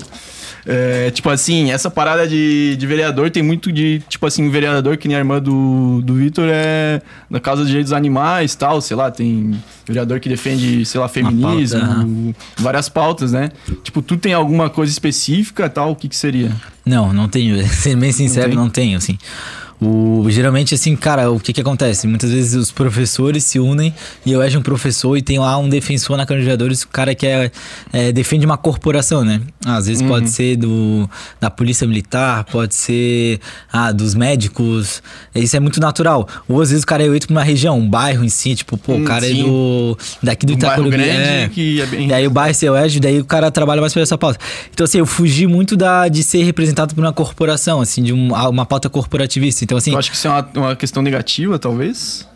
É, 0.66 1.12
tipo 1.12 1.30
assim, 1.30 1.72
essa 1.72 1.90
parada 1.90 2.28
de, 2.28 2.76
de 2.76 2.88
vereador 2.88 3.30
tem 3.30 3.42
muito 3.42 3.72
de, 3.72 4.02
tipo 4.10 4.26
assim, 4.26 4.50
vereador 4.50 4.98
que 4.98 5.08
nem 5.08 5.16
a 5.16 5.20
irmã 5.20 5.42
do, 5.42 6.02
do 6.02 6.16
Vitor 6.16 6.48
é 6.52 7.02
na 7.30 7.40
causa 7.40 7.62
dos 7.62 7.70
direitos 7.70 7.92
dos 7.92 7.98
animais 7.98 8.56
tal, 8.56 8.82
sei 8.82 8.96
lá, 8.96 9.10
tem 9.10 9.52
vereador 9.86 10.20
que 10.20 10.30
defende, 10.30 10.86
sei 10.86 11.00
lá, 11.00 11.08
feminismo, 11.08 11.80
pauta, 11.80 12.36
várias 12.58 12.90
pautas, 12.90 13.32
né? 13.32 13.52
Tipo, 13.84 14.02
tu 14.02 14.18
tem 14.18 14.34
alguma 14.34 14.70
coisa 14.70 14.92
específica 14.92 15.70
tal, 15.70 15.92
o 15.92 15.96
que 15.96 16.08
que 16.08 16.16
seria? 16.16 16.52
Não, 16.86 17.14
não 17.14 17.28
tenho. 17.28 17.66
Sendo 17.70 18.02
bem 18.02 18.12
sincero, 18.12 18.50
tem? 18.50 18.56
não, 18.56 18.70
tenho, 18.70 18.98
assim. 18.98 19.18
O, 19.82 20.26
geralmente, 20.30 20.76
assim, 20.76 20.94
cara, 20.96 21.32
o 21.32 21.40
que 21.40 21.54
que 21.54 21.62
acontece? 21.62 22.06
Muitas 22.06 22.32
vezes 22.32 22.54
os 22.54 22.70
professores 22.72 23.46
se 23.46 23.60
unem 23.60 23.94
e 24.26 24.32
eu 24.34 24.40
vejo 24.42 24.60
um 24.60 24.62
professor 24.62 25.16
e 25.18 25.22
tem 25.22 25.40
lá 25.40 25.58
um 25.58 25.70
defensor 25.70 26.18
na 26.18 26.26
Câmara 26.26 26.42
de 26.42 26.46
Vereadores, 26.46 26.82
o 26.84 26.88
cara 26.90 27.16
que 27.16 27.26
é, 27.26 27.50
é, 27.94 28.12
defende 28.12 28.46
uma 28.46 28.58
corporação, 28.58 29.24
né? 29.24 29.40
Às 29.66 29.88
vezes 29.88 30.02
Uhum. 30.02 30.10
pode 30.10 30.30
ser 30.30 30.58
do, 30.58 31.10
da 31.40 31.50
Polícia 31.50 31.88
Militar, 31.88 32.44
pode 32.46 32.76
ser 32.76 33.40
ah, 33.72 33.92
dos 33.94 34.16
médicos. 34.16 35.02
Isso 35.34 35.56
é 35.56 35.60
muito 35.62 35.80
natural. 35.80 36.28
Ou 36.48 36.62
às 36.62 36.70
vezes 36.72 36.84
o 36.84 36.88
cara 36.88 37.04
é 37.04 37.06
eleito 37.06 37.28
pra 37.28 37.36
uma 37.38 37.44
região, 37.44 37.80
um 37.80 37.90
bairro 37.90 38.24
em 38.26 38.30
si, 38.30 38.56
tipo, 38.56 38.78
pô, 38.78 38.94
o 38.94 38.98
Hum, 38.98 39.06
cara 39.06 39.26
é 39.26 39.30
sim. 39.30 39.44
do. 39.44 39.98
daqui 40.22 40.46
do 40.46 40.54
Um 40.54 40.58
Itacorubi. 40.58 40.90
grande 40.98 41.12
é. 41.12 41.50
que 41.54 41.80
é 41.82 41.86
bem- 41.86 42.08
E 42.10 42.14
aí 42.14 42.28
o 42.28 42.32
bairro 42.32 42.54
seu 42.54 42.76
Edge, 42.78 43.00
daí 43.00 43.20
o 43.22 43.26
cara 43.26 43.50
trabalha 43.50 43.80
mais 43.80 43.94
por 43.94 44.02
essa 44.02 44.18
pauta. 44.18 44.38
Então, 44.74 44.84
assim, 44.84 44.98
eu 44.98 45.06
fugi 45.06 45.48
muito 45.48 45.78
da, 45.78 46.08
de 46.10 46.22
ser 46.22 46.44
representado 46.44 46.94
por 46.94 47.02
uma 47.02 47.14
corporação, 47.14 47.80
assim, 47.80 48.04
de 48.04 48.12
um- 48.12 48.34
uma 48.34 48.66
pauta 48.66 48.90
corporativista. 48.90 49.69
Então, 49.70 49.78
assim, 49.78 49.92
Eu 49.92 50.00
acho 50.00 50.10
que 50.10 50.18
isso 50.18 50.26
é 50.28 50.32
uma, 50.32 50.50
uma 50.56 50.76
questão 50.76 51.04
negativa, 51.04 51.60
talvez. 51.60 52.28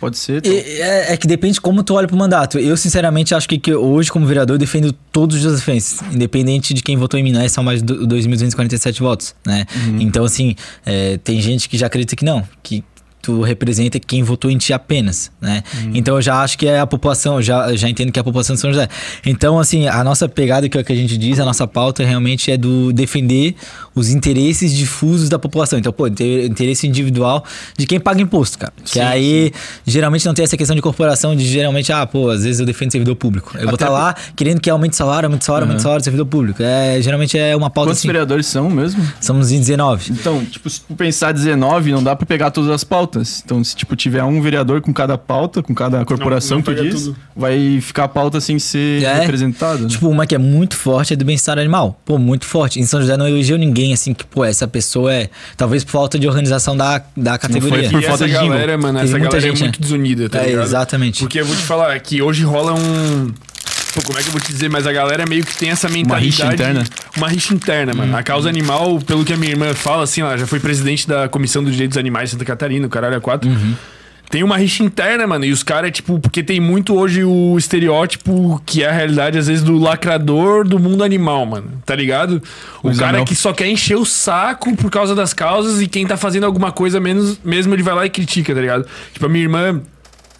Pode 0.00 0.16
ser. 0.16 0.40
tal. 0.40 0.50
e- 0.50 0.56
é, 0.56 1.12
é 1.12 1.16
que 1.18 1.26
depende 1.26 1.60
como 1.60 1.82
tu 1.84 1.92
olha 1.94 2.08
pro 2.08 2.16
mandato. 2.16 2.58
Eu, 2.58 2.76
sinceramente, 2.78 3.34
acho 3.34 3.46
que, 3.46 3.58
que 3.58 3.74
hoje, 3.74 4.10
como 4.10 4.24
vereador, 4.26 4.54
eu 4.54 4.58
defendo 4.58 4.90
todos 5.12 5.44
os 5.44 5.54
defensas, 5.56 6.00
independente 6.12 6.72
de 6.72 6.82
quem 6.82 6.96
votou 6.96 7.20
em 7.20 7.22
mim, 7.22 7.32
né? 7.32 7.46
São 7.48 7.62
mais 7.62 7.82
de 7.82 7.92
2.247 7.94 8.98
votos, 9.00 9.34
né? 9.46 9.66
Então, 10.00 10.24
assim, 10.24 10.56
é, 10.86 11.18
tem 11.18 11.40
gente 11.42 11.68
que 11.68 11.76
já 11.76 11.86
acredita 11.88 12.16
que 12.16 12.24
não, 12.24 12.42
que 12.62 12.82
tu 13.22 13.40
representa 13.40 13.98
quem 14.00 14.22
votou 14.22 14.50
em 14.50 14.58
ti 14.58 14.72
apenas, 14.72 15.30
né? 15.40 15.62
Então, 15.94 16.16
eu 16.16 16.22
já 16.22 16.42
acho 16.42 16.58
que 16.58 16.66
é 16.66 16.80
a 16.80 16.86
população, 16.86 17.36
eu 17.36 17.42
já, 17.42 17.74
já 17.76 17.88
entendo 17.88 18.10
que 18.10 18.18
é 18.18 18.20
a 18.20 18.24
população 18.24 18.54
de 18.56 18.60
São 18.60 18.70
José. 18.72 18.88
Então, 19.24 19.58
assim, 19.60 19.86
a 19.86 20.02
nossa 20.02 20.28
pegada, 20.28 20.68
que 20.68 20.76
é 20.76 20.82
que 20.82 20.92
a 20.92 20.96
gente 20.96 21.16
diz, 21.16 21.38
a 21.38 21.44
nossa 21.44 21.66
pauta 21.66 22.04
realmente 22.04 22.50
é 22.50 22.56
do 22.56 22.92
defender 22.92 23.54
os 23.94 24.10
interesses 24.10 24.72
difusos 24.74 25.28
da 25.28 25.38
população. 25.38 25.78
Então, 25.78 25.92
pô, 25.92 26.08
inter- 26.08 26.44
interesse 26.46 26.86
individual 26.86 27.44
de 27.78 27.86
quem 27.86 28.00
paga 28.00 28.20
imposto, 28.20 28.58
cara. 28.58 28.72
Que 28.84 28.98
aí, 28.98 29.52
geralmente 29.86 30.26
não 30.26 30.34
tem 30.34 30.42
essa 30.44 30.56
questão 30.56 30.74
de 30.74 30.82
corporação, 30.82 31.36
de 31.36 31.44
geralmente, 31.46 31.92
ah, 31.92 32.04
pô, 32.06 32.28
às 32.30 32.42
vezes 32.42 32.58
eu 32.58 32.66
defendo 32.66 32.90
servidor 32.90 33.14
público. 33.16 33.52
Eu 33.54 33.66
vou 33.66 33.74
Até 33.74 33.84
estar 33.84 33.88
lá 33.90 34.14
querendo 34.34 34.60
que 34.60 34.68
aumente 34.68 34.94
o 34.94 34.96
salário, 34.96 35.26
aumente 35.28 35.44
salário, 35.44 35.64
aumente 35.66 35.78
o 35.78 35.82
salário 35.82 36.00
do 36.00 36.04
servidor 36.04 36.26
público. 36.26 36.62
É, 36.62 37.00
geralmente 37.00 37.38
é 37.38 37.54
uma 37.54 37.70
pauta 37.70 37.90
Quantos 37.90 38.00
assim. 38.00 38.08
vereadores 38.08 38.46
são 38.46 38.68
mesmo? 38.68 39.00
Somos 39.20 39.52
em 39.52 39.58
19. 39.60 40.12
Então, 40.12 40.44
tipo, 40.44 40.68
se 40.68 40.80
tu 40.80 40.94
pensar 40.94 41.32
19, 41.32 41.92
não 41.92 42.02
dá 42.02 42.16
pra 42.16 42.26
pegar 42.26 42.50
todas 42.50 42.70
as 42.70 42.82
pautas. 42.82 43.11
Então, 43.44 43.62
se 43.62 43.74
tipo 43.76 43.94
tiver 43.96 44.22
um 44.24 44.40
vereador 44.40 44.80
com 44.80 44.92
cada 44.92 45.18
pauta, 45.18 45.62
com 45.62 45.74
cada 45.74 46.04
corporação 46.04 46.58
não 46.58 46.62
que 46.62 46.74
tu 46.74 46.82
diz, 46.82 47.02
tudo. 47.04 47.16
vai 47.36 47.80
ficar 47.80 48.04
a 48.04 48.08
pauta 48.08 48.40
sem 48.40 48.58
ser 48.58 49.02
É. 49.04 49.20
representada. 49.20 49.80
né? 49.80 49.88
Tipo, 49.88 50.08
uma 50.08 50.26
que 50.26 50.34
é 50.34 50.38
muito 50.38 50.76
forte 50.76 51.12
é 51.12 51.16
do 51.16 51.24
bem-estar 51.24 51.58
animal. 51.58 52.00
Pô, 52.04 52.18
muito 52.18 52.44
forte. 52.46 52.80
Em 52.80 52.84
São 52.84 53.00
José 53.00 53.16
não 53.16 53.28
elegeu 53.28 53.58
ninguém 53.58 53.92
assim 53.92 54.14
que, 54.14 54.24
pô, 54.24 54.44
essa 54.44 54.66
pessoa 54.66 55.12
é. 55.12 55.28
Talvez 55.56 55.84
por 55.84 55.90
falta 55.92 56.18
de 56.18 56.26
organização 56.28 56.76
da, 56.76 57.02
da 57.16 57.36
categoria. 57.38 57.90
por 57.90 58.00
e 58.00 58.02
falta 58.06 58.24
essa 58.24 58.26
de 58.26 58.32
galera, 58.32 58.78
mano, 58.78 58.98
Teve 59.00 59.10
essa 59.10 59.18
galera 59.18 59.40
gente, 59.40 59.58
é 59.58 59.64
muito 59.64 59.76
né? 59.80 59.82
desunida, 59.82 60.28
tá 60.28 60.38
É, 60.42 60.46
ligado? 60.46 60.64
exatamente. 60.64 61.18
Porque 61.20 61.40
eu 61.40 61.44
vou 61.46 61.56
te 61.56 61.62
falar 61.62 61.98
que 62.00 62.22
hoje 62.22 62.44
rola 62.44 62.74
um. 62.74 63.32
Pô, 63.94 64.02
como 64.06 64.18
é 64.18 64.22
que 64.22 64.28
eu 64.28 64.32
vou 64.32 64.40
te 64.40 64.52
dizer? 64.52 64.68
Mas 64.68 64.86
a 64.86 64.92
galera 64.92 65.24
meio 65.26 65.44
que 65.44 65.56
tem 65.56 65.70
essa 65.70 65.88
mentalidade. 65.88 66.24
rixa 66.24 66.52
interna. 66.52 66.84
Uma 67.16 67.28
rixa 67.28 67.54
interna, 67.54 67.94
mano. 67.94 68.16
A 68.16 68.22
causa 68.22 68.48
animal, 68.48 68.98
pelo 69.00 69.24
que 69.24 69.32
a 69.32 69.36
minha 69.36 69.52
irmã 69.52 69.74
fala, 69.74 70.04
assim, 70.04 70.20
ela 70.20 70.36
já 70.36 70.46
foi 70.46 70.60
presidente 70.60 71.06
da 71.06 71.28
Comissão 71.28 71.62
dos 71.62 71.72
Direitos 71.72 71.94
dos 71.94 72.00
Animais 72.00 72.30
de 72.30 72.32
Santa 72.32 72.44
Catarina, 72.44 72.86
o 72.86 72.90
caralho 72.90 73.16
é 73.16 73.20
quatro. 73.20 73.50
Tem 74.32 74.42
uma 74.42 74.56
rixa 74.56 74.82
interna, 74.82 75.26
mano. 75.26 75.44
E 75.44 75.52
os 75.52 75.62
caras, 75.62 75.90
tipo, 75.90 76.18
porque 76.18 76.42
tem 76.42 76.58
muito 76.58 76.94
hoje 76.94 77.22
o 77.22 77.54
estereótipo 77.58 78.62
que 78.64 78.82
é 78.82 78.88
a 78.88 78.90
realidade, 78.90 79.36
às 79.36 79.46
vezes, 79.46 79.62
do 79.62 79.76
lacrador 79.76 80.66
do 80.66 80.78
mundo 80.78 81.04
animal, 81.04 81.44
mano. 81.44 81.70
Tá 81.84 81.94
ligado? 81.94 82.42
O 82.82 82.96
cara 82.96 83.18
não. 83.18 83.24
que 83.26 83.34
só 83.34 83.52
quer 83.52 83.68
encher 83.68 83.96
o 83.96 84.06
saco 84.06 84.74
por 84.74 84.90
causa 84.90 85.14
das 85.14 85.34
causas 85.34 85.82
e 85.82 85.86
quem 85.86 86.06
tá 86.06 86.16
fazendo 86.16 86.44
alguma 86.44 86.72
coisa 86.72 86.98
menos, 86.98 87.38
mesmo 87.44 87.74
ele 87.74 87.82
vai 87.82 87.94
lá 87.94 88.06
e 88.06 88.10
critica, 88.10 88.54
tá 88.54 88.60
ligado? 88.62 88.86
Tipo, 89.12 89.26
a 89.26 89.28
minha 89.28 89.44
irmã. 89.44 89.82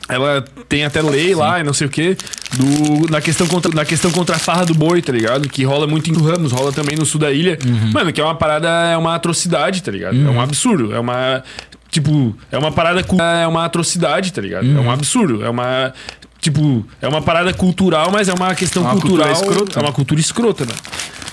Ela 0.09 0.45
tem 0.69 0.85
até 0.85 1.01
lei 1.01 1.35
lá 1.35 1.61
e 1.61 1.63
não 1.63 1.73
sei 1.73 1.87
o 1.87 1.91
que 1.91 2.17
do, 2.57 3.11
na, 3.11 3.21
questão 3.21 3.47
contra, 3.47 3.73
na 3.73 3.85
questão 3.85 4.11
contra 4.11 4.37
a 4.37 4.39
farra 4.39 4.65
do 4.67 4.75
boi, 4.75 5.01
tá 5.01 5.13
ligado? 5.13 5.49
Que 5.49 5.65
rola 5.65 5.87
muito 5.87 6.11
em 6.11 6.15
Ramos, 6.15 6.53
rola 6.53 6.73
também 6.73 6.97
no 6.97 7.07
sul 7.07 7.21
da 7.21 7.31
ilha. 7.31 7.59
Mano, 7.93 8.13
que 8.13 8.21
é 8.21 8.25
uma 8.25 8.35
parada, 8.35 8.69
é 8.69 8.97
uma 8.97 9.15
atrocidade, 9.15 9.83
tá 9.83 9.91
ligado? 9.91 10.17
É 10.17 10.31
um 10.31 10.41
absurdo. 10.41 10.95
É 10.95 10.99
uma. 11.01 11.43
Tipo, 11.91 12.37
é 12.51 12.59
uma 12.59 12.73
parada. 12.73 13.01
É 13.41 13.47
uma 13.47 13.65
atrocidade, 13.65 14.33
tá 14.33 14.41
ligado? 14.43 14.67
É 14.67 14.81
um 14.81 14.91
absurdo. 14.91 15.45
É 15.45 15.49
uma. 15.49 15.93
Tipo, 16.41 16.85
é 17.01 17.07
uma 17.07 17.23
parada 17.23 17.55
cultural, 17.55 18.11
mas 18.11 18.29
é 18.29 18.35
uma 18.35 18.53
questão 18.55 18.83
É 18.83 18.87
uma 18.87 19.01
cultural. 19.01 19.29
cultura 19.29 19.51
escrota. 19.53 19.79
É 19.79 19.83
uma 19.83 19.93
cultura 19.93 20.21
escrota, 20.21 20.65
mano. 20.65 20.79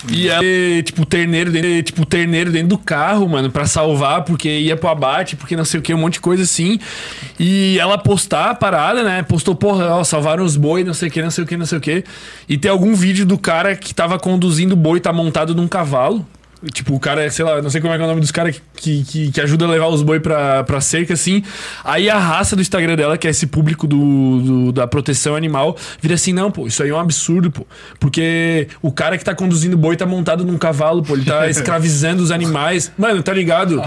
E 0.08 0.30
aí, 0.30 0.82
tipo, 0.82 1.04
terneiro 1.04 1.50
dentro, 1.50 1.82
tipo, 1.82 2.06
terneiro 2.06 2.50
dentro 2.50 2.68
do 2.68 2.78
carro, 2.78 3.28
mano, 3.28 3.50
pra 3.50 3.66
salvar, 3.66 4.22
porque 4.24 4.48
ia 4.48 4.76
pro 4.76 4.88
abate, 4.88 5.36
porque 5.36 5.56
não 5.56 5.64
sei 5.64 5.80
o 5.80 5.82
que, 5.82 5.92
um 5.92 5.98
monte 5.98 6.14
de 6.14 6.20
coisa 6.20 6.42
assim. 6.42 6.78
E 7.38 7.78
ela 7.78 7.98
postar 7.98 8.50
a 8.50 8.54
parada, 8.54 9.02
né? 9.02 9.22
Postou, 9.22 9.54
porra, 9.54 9.96
ó, 9.96 10.04
salvaram 10.04 10.44
os 10.44 10.56
boi, 10.56 10.84
não 10.84 10.94
sei 10.94 11.08
o 11.08 11.12
que, 11.12 11.22
não 11.22 11.30
sei 11.30 11.44
o 11.44 11.46
que, 11.46 11.56
não 11.56 11.66
sei 11.66 11.78
o 11.78 11.80
que. 11.80 12.04
E 12.48 12.56
tem 12.56 12.70
algum 12.70 12.94
vídeo 12.94 13.26
do 13.26 13.38
cara 13.38 13.76
que 13.76 13.94
tava 13.94 14.18
conduzindo 14.18 14.72
o 14.72 14.76
boi, 14.76 15.00
tá 15.00 15.12
montado 15.12 15.54
num 15.54 15.68
cavalo. 15.68 16.26
Tipo, 16.74 16.94
o 16.94 17.00
cara, 17.00 17.30
sei 17.30 17.42
lá, 17.44 17.62
não 17.62 17.70
sei 17.70 17.80
como 17.80 17.92
é 17.94 17.96
que 17.96 18.02
é 18.02 18.04
o 18.04 18.08
nome 18.08 18.20
dos 18.20 18.30
caras 18.30 18.60
que, 18.76 19.02
que, 19.04 19.30
que 19.32 19.40
ajuda 19.40 19.64
a 19.64 19.68
levar 19.68 19.86
os 19.88 20.02
boi 20.02 20.20
pra, 20.20 20.62
pra 20.64 20.78
cerca, 20.80 21.14
assim. 21.14 21.42
Aí 21.82 22.10
a 22.10 22.18
raça 22.18 22.54
do 22.54 22.60
Instagram 22.60 22.96
dela, 22.96 23.16
que 23.16 23.26
é 23.26 23.30
esse 23.30 23.46
público 23.46 23.86
do, 23.86 24.40
do- 24.42 24.72
da 24.72 24.86
proteção 24.86 25.34
animal, 25.34 25.74
vira 26.02 26.16
assim: 26.16 26.32
não, 26.34 26.50
pô, 26.50 26.66
isso 26.66 26.82
aí 26.82 26.90
é 26.90 26.94
um 26.94 26.98
absurdo, 27.00 27.50
pô. 27.50 27.66
Porque 27.98 28.68
o 28.82 28.92
cara 28.92 29.16
que 29.16 29.24
tá 29.24 29.34
conduzindo 29.34 29.76
boi 29.76 29.96
tá 29.96 30.04
montado 30.04 30.44
num 30.44 30.58
cavalo, 30.58 31.02
pô, 31.02 31.14
ele 31.14 31.24
tá 31.24 31.48
escravizando 31.50 32.22
os 32.22 32.30
animais. 32.30 32.92
Mano, 32.98 33.22
tá 33.22 33.32
ligado? 33.32 33.82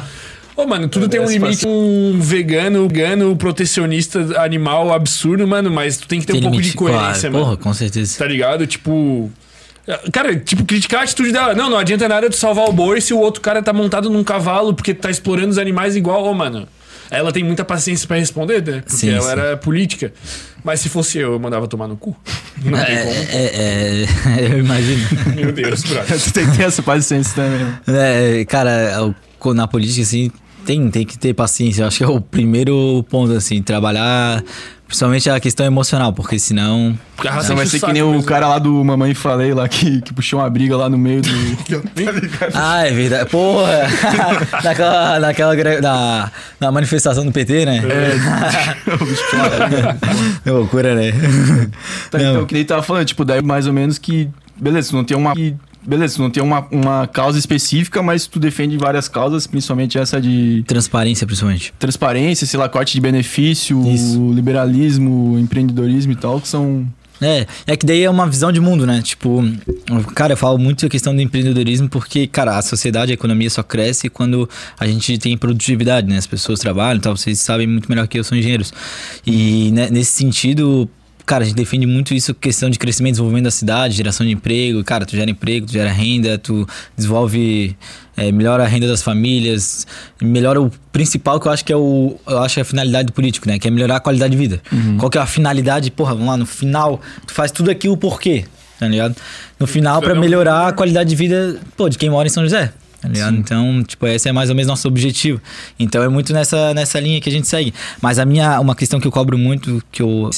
Ô, 0.56 0.66
mano, 0.68 0.88
tudo 0.88 1.08
tem 1.10 1.20
um 1.20 1.24
Essa 1.24 1.34
limite. 1.34 1.68
Um 1.68 2.20
vegano, 2.20 2.88
vegano, 2.88 3.36
protecionista, 3.36 4.42
animal 4.42 4.94
absurdo, 4.94 5.48
mano, 5.48 5.70
mas 5.72 5.98
tu 5.98 6.08
tem 6.08 6.20
que 6.20 6.26
ter 6.28 6.34
Tem 6.34 6.40
um 6.42 6.44
pouco 6.44 6.56
limite, 6.58 6.72
de 6.72 6.78
coerência, 6.78 7.30
claro. 7.30 7.34
mano. 7.34 7.46
Porra, 7.46 7.58
com 7.58 7.74
certeza. 7.74 8.18
Tá 8.18 8.26
ligado? 8.26 8.66
Tipo. 8.66 9.32
Cara, 10.12 10.36
tipo, 10.38 10.64
criticar 10.66 11.02
a 11.02 11.04
atitude 11.04 11.32
dela. 11.32 11.54
Não, 11.54 11.70
não 11.70 11.78
adianta 11.78 12.08
nada 12.08 12.30
tu 12.30 12.36
salvar 12.38 12.70
o 12.70 12.72
boi 12.74 13.02
se 13.02 13.14
o 13.14 13.20
outro 13.20 13.42
cara 13.42 13.62
tá 13.62 13.74
montado 13.74 14.10
num 14.10 14.24
cavalo 14.24 14.74
porque 14.74 14.94
tá 14.94 15.10
explorando 15.10 15.50
os 15.50 15.58
animais 15.58 15.96
igual, 15.96 16.24
ô, 16.24 16.34
mano. 16.34 16.68
Ela 17.12 17.32
tem 17.32 17.44
muita 17.44 17.64
paciência 17.66 18.08
pra 18.08 18.18
responder, 18.18 18.64
né? 18.66 18.82
Porque 18.82 18.96
Sim, 18.96 19.10
ela 19.12 19.22
sim. 19.26 19.32
era 19.32 19.58
política. 19.58 20.12
Mas 20.64 20.80
se 20.80 20.90
fosse 20.90 21.20
eu, 21.20 21.34
eu 21.34 21.40
mandava 21.40 21.68
tomar 21.68 21.88
no 21.88 21.96
cu. 21.98 22.16
Não 22.64 22.72
tem 22.84 22.96
É, 22.96 23.02
como. 23.04 23.16
é, 23.30 24.06
é, 24.40 24.46
eu 24.54 24.60
imagino. 24.60 25.08
Meu 25.36 25.52
Deus, 25.52 25.84
brother. 25.84 26.18
tu 26.20 26.34
tem 26.34 26.50
que 26.50 26.58
ter 26.58 26.64
essa 26.64 26.82
paciência 26.82 27.36
também. 27.36 27.60
né? 27.86 28.40
É, 28.40 28.46
cara, 28.46 29.14
o- 29.44 29.54
na 29.54 29.68
política, 29.68 30.02
assim, 30.02 30.32
tem, 30.66 30.90
tem 30.90 31.06
que 31.06 31.18
ter 31.20 31.34
paciência. 31.36 31.84
Eu 31.84 31.88
acho 31.88 31.98
que 32.00 32.04
é 32.04 32.08
o 32.08 32.22
primeiro 32.22 33.06
ponto, 33.10 33.34
assim, 33.34 33.62
trabalhar 33.62 34.42
principalmente 34.94 35.28
a 35.28 35.40
questão 35.40 35.66
emocional, 35.66 36.14
porque 36.14 36.38
senão. 36.38 36.96
Porque 37.16 37.28
a 37.28 37.32
raça 37.32 37.56
vai 37.56 37.66
ser 37.66 37.80
que 37.80 37.92
nem 37.92 38.04
o 38.04 38.22
cara 38.22 38.48
lá 38.48 38.60
do 38.60 38.72
Mamãe 38.86 39.16
Falei 39.16 39.52
lá 39.52 39.68
que, 39.68 40.02
que 40.02 40.14
puxou 40.14 40.40
uma 40.40 40.48
briga 40.48 40.78
lá 40.78 40.88
no 40.88 41.00
meio 41.00 41.24
do. 41.24 41.30
Ah, 42.54 42.86
é 42.86 42.92
verdade. 42.92 43.28
Porra! 43.30 43.88
naquela, 44.64 45.20
naquela 45.20 45.56
na, 45.82 46.32
na 46.60 46.72
manifestação 46.72 47.26
do 47.26 47.32
PT, 47.32 47.66
né? 47.66 47.82
É. 50.46 50.50
loucura, 50.52 50.94
né? 50.94 51.12
Tá, 52.12 52.20
então, 52.20 52.46
que 52.46 52.54
nem 52.54 52.64
tava 52.64 52.84
falando, 52.84 53.06
tipo, 53.06 53.26
daí 53.26 53.42
mais 53.42 53.66
ou 53.66 53.74
menos 53.74 53.98
que. 53.98 54.30
Beleza, 54.56 54.96
não 54.96 55.04
tem 55.04 55.18
uma. 55.18 55.34
que- 55.34 55.56
Beleza, 55.86 56.22
não 56.22 56.30
tem 56.30 56.42
uma, 56.42 56.66
uma 56.72 57.08
causa 57.08 57.38
específica, 57.38 58.02
mas 58.02 58.26
tu 58.26 58.40
defende 58.40 58.78
várias 58.78 59.08
causas, 59.08 59.46
principalmente 59.46 59.98
essa 59.98 60.20
de 60.22 60.64
Transparência, 60.66 61.28
principalmente. 61.28 61.74
transparência, 61.78 62.48
sei 62.48 62.60
lá, 62.60 62.70
corte 62.70 62.94
de 62.94 63.02
benefício, 63.02 63.82
Isso. 63.90 64.32
liberalismo, 64.34 65.38
empreendedorismo 65.38 66.12
e 66.12 66.16
tal, 66.16 66.40
que 66.40 66.48
são. 66.48 66.88
É, 67.22 67.46
é 67.68 67.78
que 67.78 67.86
daí 67.86 68.04
é 68.04 68.10
uma 68.10 68.28
visão 68.28 68.52
de 68.52 68.60
mundo, 68.60 68.86
né? 68.86 69.02
Tipo, 69.02 69.44
cara, 70.14 70.34
eu 70.34 70.38
falo 70.38 70.58
muito 70.58 70.86
a 70.86 70.90
questão 70.90 71.16
do 71.16 71.22
empreendedorismo 71.22 71.88
porque, 71.88 72.28
cara, 72.28 72.58
a 72.58 72.62
sociedade, 72.62 73.12
a 73.12 73.14
economia 73.14 73.50
só 73.50 73.64
cresce 73.64 74.10
quando 74.10 74.50
a 74.78 74.86
gente 74.88 75.18
tem 75.18 75.38
produtividade, 75.38 76.08
né? 76.08 76.18
As 76.18 76.28
pessoas 76.28 76.60
trabalham 76.60 76.98
e 76.98 77.02
tal, 77.02 77.16
vocês 77.16 77.40
sabem 77.40 77.68
muito 77.68 77.88
melhor 77.90 78.08
que 78.08 78.20
eu, 78.20 78.24
são 78.24 78.38
engenheiros. 78.38 78.74
E 79.26 79.72
né, 79.72 79.90
nesse 79.90 80.12
sentido, 80.12 80.90
cara, 81.26 81.44
a 81.44 81.48
gente 81.48 81.56
defende 81.56 81.86
muito 81.86 82.14
isso, 82.14 82.34
questão 82.34 82.70
de 82.70 82.78
crescimento 82.78 83.14
desenvolvimento 83.14 83.46
da 83.46 83.52
cidade, 83.52 83.96
geração 83.96 84.26
de 84.26 84.34
emprego. 84.34 84.84
Cara, 84.84 85.06
tu 85.06 85.16
gera 85.16 85.30
emprego, 85.30 85.66
tu 85.66 85.74
gera 85.74 85.92
renda, 85.92 86.38
tu 86.38 86.68
desenvolve, 86.96 87.76
é, 88.16 88.32
melhora 88.32 88.64
a 88.64 88.68
renda 88.68 88.88
das 88.88 89.02
famílias, 89.02 89.88
melhora 90.22 90.62
o 90.62 90.72
principal 90.92 91.40
que 91.40 91.48
eu 91.48 91.52
acho 91.52 91.66
que 91.66 91.74
é 91.74 91.78
o, 91.78 92.18
eu 92.28 92.40
acho 92.40 92.56
que 92.56 92.60
é 92.60 92.64
a 92.64 92.66
finalidade 92.66 93.08
do 93.08 93.14
político, 93.14 93.48
né? 93.48 93.58
Que 93.58 93.68
é 93.68 93.72
melhorar 93.72 93.98
a 93.98 94.00
qualidade 94.00 94.32
de 94.32 94.38
vida. 94.38 94.62
Qual 95.00 95.10
que 95.10 95.18
é 95.18 95.22
a 95.22 95.26
finalidade? 95.26 95.90
Porra, 95.92 96.14
vamos 96.14 96.28
lá, 96.28 96.38
no 96.38 96.46
final, 96.46 97.02
tu 97.26 97.34
faz 97.34 97.52
tudo 97.52 97.72
aquilo 97.72 97.98
por 97.98 98.20
quê? 98.20 98.46
Tá 98.80 98.88
ligado? 98.88 99.16
No 99.60 99.66
final, 99.66 100.02
pra 100.02 100.14
melhorar 100.14 100.68
a 100.68 100.74
qualidade 100.74 101.10
de 101.10 101.16
vida, 101.16 101.60
pô, 101.78 101.88
de 101.88 101.98
quem 101.98 102.10
mora 102.10 102.28
em 102.28 102.32
São 102.32 102.44
José. 102.44 102.74
Tá 103.04 103.10
ligado? 103.10 103.36
Então, 103.36 103.84
tipo, 103.84 104.08
esse 104.08 104.30
é 104.30 104.32
mais 104.32 104.50
ou 104.50 104.56
menos 104.56 104.70
nosso 104.70 104.88
objetivo. 104.88 105.42
Então 105.78 106.02
é 106.02 106.08
muito 106.08 106.32
nessa, 106.32 106.74
nessa 106.74 107.02
linha 107.02 107.20
que 107.20 107.28
a 107.28 107.32
gente 107.32 107.46
segue. 107.46 107.74
Mas 108.02 108.18
a 108.18 108.26
minha, 108.26 108.62
uma 108.62 108.74
questão 108.74 108.98
que 108.98 109.06
eu 109.06 109.12
cobro 109.12 109.38
muito, 109.38 109.84
que 109.92 110.02
eu. 110.02 110.30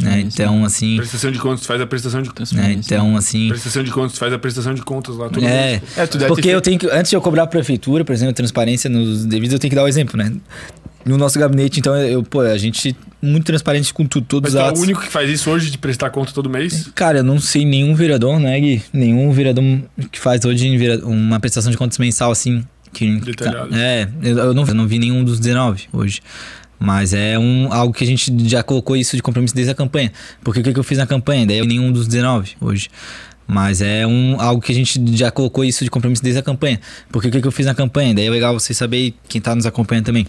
Né? 0.00 0.20
Então, 0.20 0.64
assim. 0.64 0.98
Prestação 0.98 1.32
de 1.32 1.40
contas, 1.40 1.66
faz 1.66 1.80
a 1.80 1.86
prestação 1.86 2.22
de 2.22 2.28
contas. 2.28 2.52
Né? 2.52 2.74
Então, 2.74 3.16
assim. 3.16 3.48
Prestação 3.48 3.82
de 3.82 3.90
contas, 3.90 4.16
faz 4.16 4.32
a 4.32 4.38
prestação 4.38 4.72
de 4.72 4.82
contas 4.82 5.16
lá. 5.16 5.28
Todo 5.30 5.44
É. 5.44 5.82
É, 5.96 6.06
tu 6.06 6.16
deve 6.16 6.28
porque 6.28 6.48
eu 6.48 6.60
tenho 6.60 6.78
que, 6.78 6.86
antes 6.86 7.10
de 7.10 7.16
eu 7.16 7.20
cobrar 7.20 7.42
a 7.42 7.46
prefeitura, 7.48 8.04
por 8.04 8.12
exemplo, 8.12 8.32
transparência 8.32 8.88
nos 8.88 9.24
devidos, 9.24 9.54
eu 9.54 9.58
tenho 9.58 9.70
que 9.70 9.76
dar 9.76 9.82
o 9.82 9.88
exemplo, 9.88 10.16
né? 10.16 10.32
No 11.04 11.18
nosso 11.18 11.36
gabinete, 11.40 11.80
então, 11.80 11.96
eu, 11.96 12.22
pô, 12.22 12.42
a 12.42 12.56
gente 12.56 12.96
muito 13.22 13.44
transparente 13.44 13.94
com 13.94 14.04
tudo, 14.04 14.26
todos 14.26 14.52
Mas 14.52 14.54
os 14.54 14.60
é 14.60 14.64
o 14.64 14.68
atos. 14.68 14.82
único 14.82 15.00
que 15.00 15.08
faz 15.08 15.30
isso 15.30 15.48
hoje 15.48 15.70
de 15.70 15.78
prestar 15.78 16.10
conta 16.10 16.32
todo 16.32 16.50
mês? 16.50 16.90
Cara, 16.94 17.18
eu 17.18 17.24
não 17.24 17.38
sei 17.38 17.64
nenhum 17.64 17.94
vereador, 17.94 18.40
né, 18.40 18.58
Gui? 18.58 18.82
Nenhum 18.92 19.30
vereador 19.30 19.64
que 20.10 20.18
faz 20.18 20.44
hoje 20.44 20.68
uma 21.04 21.38
prestação 21.38 21.70
de 21.70 21.78
contas 21.78 21.98
mensal 21.98 22.32
assim. 22.32 22.64
Que, 22.92 23.20
Detalhado. 23.20 23.74
É, 23.74 24.08
eu, 24.22 24.52
não, 24.52 24.66
eu 24.66 24.74
não 24.74 24.86
vi 24.86 24.98
nenhum 24.98 25.24
dos 25.24 25.38
19 25.38 25.84
hoje. 25.92 26.20
Mas 26.78 27.12
é 27.12 27.38
um, 27.38 27.72
algo 27.72 27.94
que 27.94 28.02
a 28.02 28.06
gente 28.06 28.32
já 28.48 28.60
colocou 28.60 28.96
isso 28.96 29.14
de 29.14 29.22
compromisso 29.22 29.54
desde 29.54 29.70
a 29.70 29.74
campanha. 29.74 30.10
Porque 30.42 30.58
o 30.58 30.62
que, 30.64 30.72
que 30.72 30.78
eu 30.78 30.82
fiz 30.82 30.98
na 30.98 31.06
campanha? 31.06 31.46
Daí 31.46 31.58
eu 31.58 31.64
nenhum 31.64 31.92
dos 31.92 32.08
19 32.08 32.56
hoje. 32.60 32.90
Mas 33.46 33.80
é 33.80 34.04
um, 34.04 34.40
algo 34.40 34.60
que 34.60 34.72
a 34.72 34.74
gente 34.74 35.00
já 35.16 35.30
colocou 35.30 35.64
isso 35.64 35.84
de 35.84 35.90
compromisso 35.90 36.22
desde 36.22 36.40
a 36.40 36.42
campanha. 36.42 36.80
Porque 37.10 37.28
o 37.28 37.30
que, 37.30 37.40
que 37.40 37.46
eu 37.46 37.52
fiz 37.52 37.66
na 37.66 37.74
campanha? 37.74 38.14
Daí 38.14 38.26
é 38.26 38.30
legal 38.30 38.52
vocês 38.58 38.76
saberem 38.76 39.14
quem 39.28 39.40
tá 39.40 39.54
nos 39.54 39.64
acompanhando 39.64 40.06
também. 40.06 40.26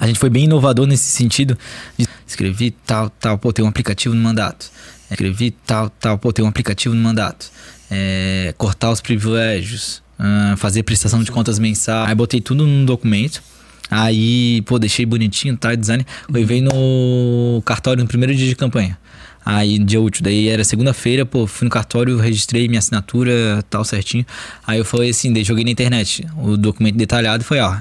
A 0.00 0.06
gente 0.06 0.18
foi 0.18 0.30
bem 0.30 0.44
inovador 0.44 0.86
nesse 0.86 1.10
sentido. 1.10 1.56
De 1.98 2.08
escrevi 2.26 2.70
tal, 2.70 3.10
tal, 3.10 3.36
pô, 3.36 3.52
tem 3.52 3.62
um 3.62 3.68
aplicativo 3.68 4.14
no 4.14 4.22
mandato. 4.22 4.70
Escrevi 5.10 5.50
tal, 5.50 5.90
tal, 5.90 6.16
pô, 6.16 6.32
tem 6.32 6.42
um 6.42 6.48
aplicativo 6.48 6.94
no 6.94 7.02
mandato. 7.02 7.50
É, 7.90 8.54
cortar 8.56 8.90
os 8.90 9.00
privilégios, 9.00 10.02
ah, 10.18 10.54
fazer 10.56 10.82
prestação 10.84 11.22
de 11.22 11.30
contas 11.30 11.58
mensal. 11.58 12.06
Aí 12.06 12.14
botei 12.14 12.40
tudo 12.40 12.66
num 12.66 12.84
documento. 12.84 13.42
Aí, 13.90 14.62
pô, 14.62 14.78
deixei 14.78 15.04
bonitinho, 15.04 15.56
tá? 15.56 15.74
Design. 15.74 16.06
Levei 16.30 16.62
no 16.62 17.60
cartório 17.66 18.02
no 18.02 18.08
primeiro 18.08 18.34
dia 18.34 18.46
de 18.46 18.54
campanha. 18.54 18.96
Aí, 19.44 19.78
dia 19.78 20.00
útil. 20.00 20.22
Daí 20.22 20.48
era 20.48 20.62
segunda-feira, 20.62 21.26
pô, 21.26 21.46
fui 21.46 21.64
no 21.64 21.70
cartório, 21.70 22.16
registrei 22.16 22.68
minha 22.68 22.78
assinatura, 22.78 23.64
tal, 23.68 23.84
certinho. 23.84 24.24
Aí 24.66 24.78
eu 24.78 24.84
falei 24.84 25.10
assim, 25.10 25.32
daí 25.32 25.42
joguei 25.42 25.64
na 25.64 25.70
internet 25.72 26.24
o 26.38 26.56
documento 26.56 26.96
detalhado 26.96 27.42
foi, 27.42 27.58
ó, 27.58 27.78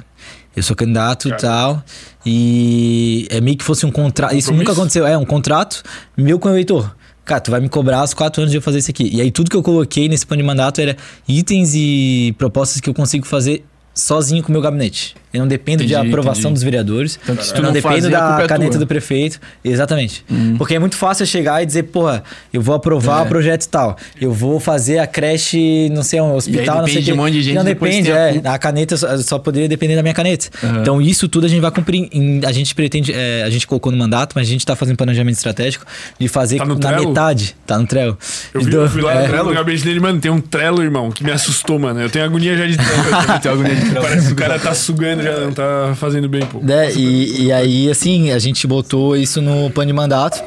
eu 0.60 0.64
sou 0.64 0.76
candidato 0.76 1.30
e 1.30 1.38
tal. 1.38 1.84
E 2.26 3.28
é 3.30 3.42
meio 3.42 3.58
que 3.58 3.64
fosse 3.64 3.86
um 3.86 3.92
contrato. 3.92 4.36
Isso 4.36 4.54
nunca 4.54 4.72
aconteceu. 4.72 5.08
É 5.08 5.18
um 5.18 5.26
contrato 5.26 5.82
meu 6.18 6.38
com 6.38 6.50
o 6.50 6.52
eleitor. 6.52 6.96
Cara, 7.26 7.42
tu 7.42 7.52
vai 7.52 7.60
me 7.60 7.70
cobrar 7.70 8.04
os 8.04 8.14
quatro 8.14 8.42
anos 8.42 8.52
de 8.52 8.58
eu 8.58 8.62
fazer 8.62 8.80
isso 8.80 8.90
aqui. 8.90 9.10
E 9.14 9.22
aí 9.22 9.32
tudo 9.32 9.50
que 9.50 9.56
eu 9.56 9.62
coloquei 9.62 10.10
nesse 10.10 10.26
plano 10.26 10.42
de 10.42 10.48
mandato 10.48 10.82
era 10.82 10.98
itens 11.28 11.74
e 11.76 12.34
propostas 12.38 12.82
que 12.82 12.90
eu 12.90 12.94
consigo 12.94 13.26
fazer 13.26 13.64
sozinho 14.00 14.42
com 14.44 14.50
o 14.50 14.52
meu 14.52 14.62
gabinete. 14.62 15.16
Eu 15.32 15.42
não 15.42 15.48
dependo 15.48 15.86
de 15.86 15.94
Entendi, 15.94 16.08
aprovação 16.10 16.42
entendi. 16.50 16.54
dos 16.56 16.64
vereadores. 16.64 17.20
Tanto 17.24 17.44
se 17.44 17.52
tu 17.54 17.58
eu 17.58 17.62
não, 17.62 17.70
não 17.70 17.74
dependo 17.74 17.96
fazer, 17.98 18.10
da 18.10 18.40
é 18.42 18.48
caneta 18.48 18.72
tua. 18.72 18.80
do 18.80 18.88
prefeito. 18.88 19.40
Exatamente. 19.64 20.26
Porque 20.58 20.74
é 20.74 20.80
muito 20.80 20.96
fácil 20.96 21.22
eu 21.22 21.28
chegar 21.28 21.62
e 21.62 21.68
dizer, 21.68 21.84
porra, 21.84 22.24
eu 22.52 22.60
vou 22.64 22.74
aprovar 22.74 23.20
É. 23.22 23.26
o 23.26 23.28
projeto 23.28 23.68
tal. 23.68 23.96
Eu 24.20 24.34
vou 24.34 24.60
fazer 24.60 24.98
a 24.98 25.06
creche, 25.06 25.88
não 25.92 26.02
sei, 26.02 26.20
um 26.20 26.34
hospital, 26.34 26.78
não 26.80 26.86
sei 26.88 26.96
depende 26.96 27.00
o 27.00 27.04
de 27.04 27.14
um 27.14 27.16
monte 27.24 27.34
de 27.34 27.42
gente, 27.44 27.56
Não 27.56 27.64
depende, 27.64 28.12
a 28.12 28.16
é. 28.16 28.42
A 28.44 28.58
caneta 28.58 28.98
só, 28.98 29.18
só 29.20 29.38
poderia 29.38 29.68
depender 29.70 29.96
da 29.96 30.02
minha 30.02 30.16
caneta. 30.16 30.48
Aham. 30.64 30.82
Então, 30.82 31.00
isso 31.00 31.30
tudo 31.30 31.46
a 31.46 31.50
gente 31.50 31.62
vai 31.62 31.70
cumprir. 31.70 32.10
em- 32.12 32.42
a 32.44 32.52
gente 32.52 32.74
pretende, 32.74 33.14
é, 33.14 33.44
a 33.44 33.50
gente 33.52 33.68
colocou 33.68 33.92
no 33.92 33.98
mandato, 34.00 34.34
mas 34.36 34.48
a 34.48 34.50
gente 34.50 34.66
tá 34.66 34.76
fazendo 34.76 34.98
planejamento 34.98 35.36
estratégico 35.36 35.86
de 36.18 36.28
fazer 36.28 36.58
Tá 36.58 36.66
no 36.66 36.80
na 36.80 36.92
metade. 37.02 37.56
Tá 37.68 37.78
no 37.78 37.86
Trello. 37.86 38.18
Eu, 38.52 38.62
vi, 38.62 38.68
Então, 38.70 38.82
eu 38.82 38.90
fui 38.90 39.02
lá 39.04 39.14
é, 39.14 39.28
no 39.44 39.54
gabinete 39.54 39.84
dele, 39.84 40.00
mano, 40.00 40.20
tem 40.20 40.32
um 40.32 40.42
trelo, 40.42 40.82
irmão, 40.82 41.12
que 41.12 41.24
me 41.24 41.32
assustou, 41.32 41.78
mano. 41.78 42.02
Eu 42.02 42.10
tenho 42.10 42.26
agonia 42.26 42.58
já 42.58 42.66
de 42.66 42.78
trelo. 42.78 43.40
Tem 43.42 43.52
agonia 43.52 43.76
de 43.76 43.82
trelo. 43.82 43.89
Parece 44.02 44.28
que 44.28 44.34
o 44.34 44.36
cara 44.36 44.60
tá 44.60 44.74
sugando, 44.74 45.24
já 45.24 45.40
não 45.40 45.52
tá 45.52 45.94
fazendo 45.96 46.28
bem, 46.30 46.46
pô. 46.46 46.60
né? 46.60 46.92
E, 46.94 47.46
e 47.46 47.52
aí, 47.52 47.90
assim, 47.90 48.32
a 48.32 48.40
gente 48.40 48.66
botou 48.68 49.16
isso 49.16 49.42
no 49.42 49.70
plano 49.70 49.88
de 49.88 49.94
mandato. 49.94 50.44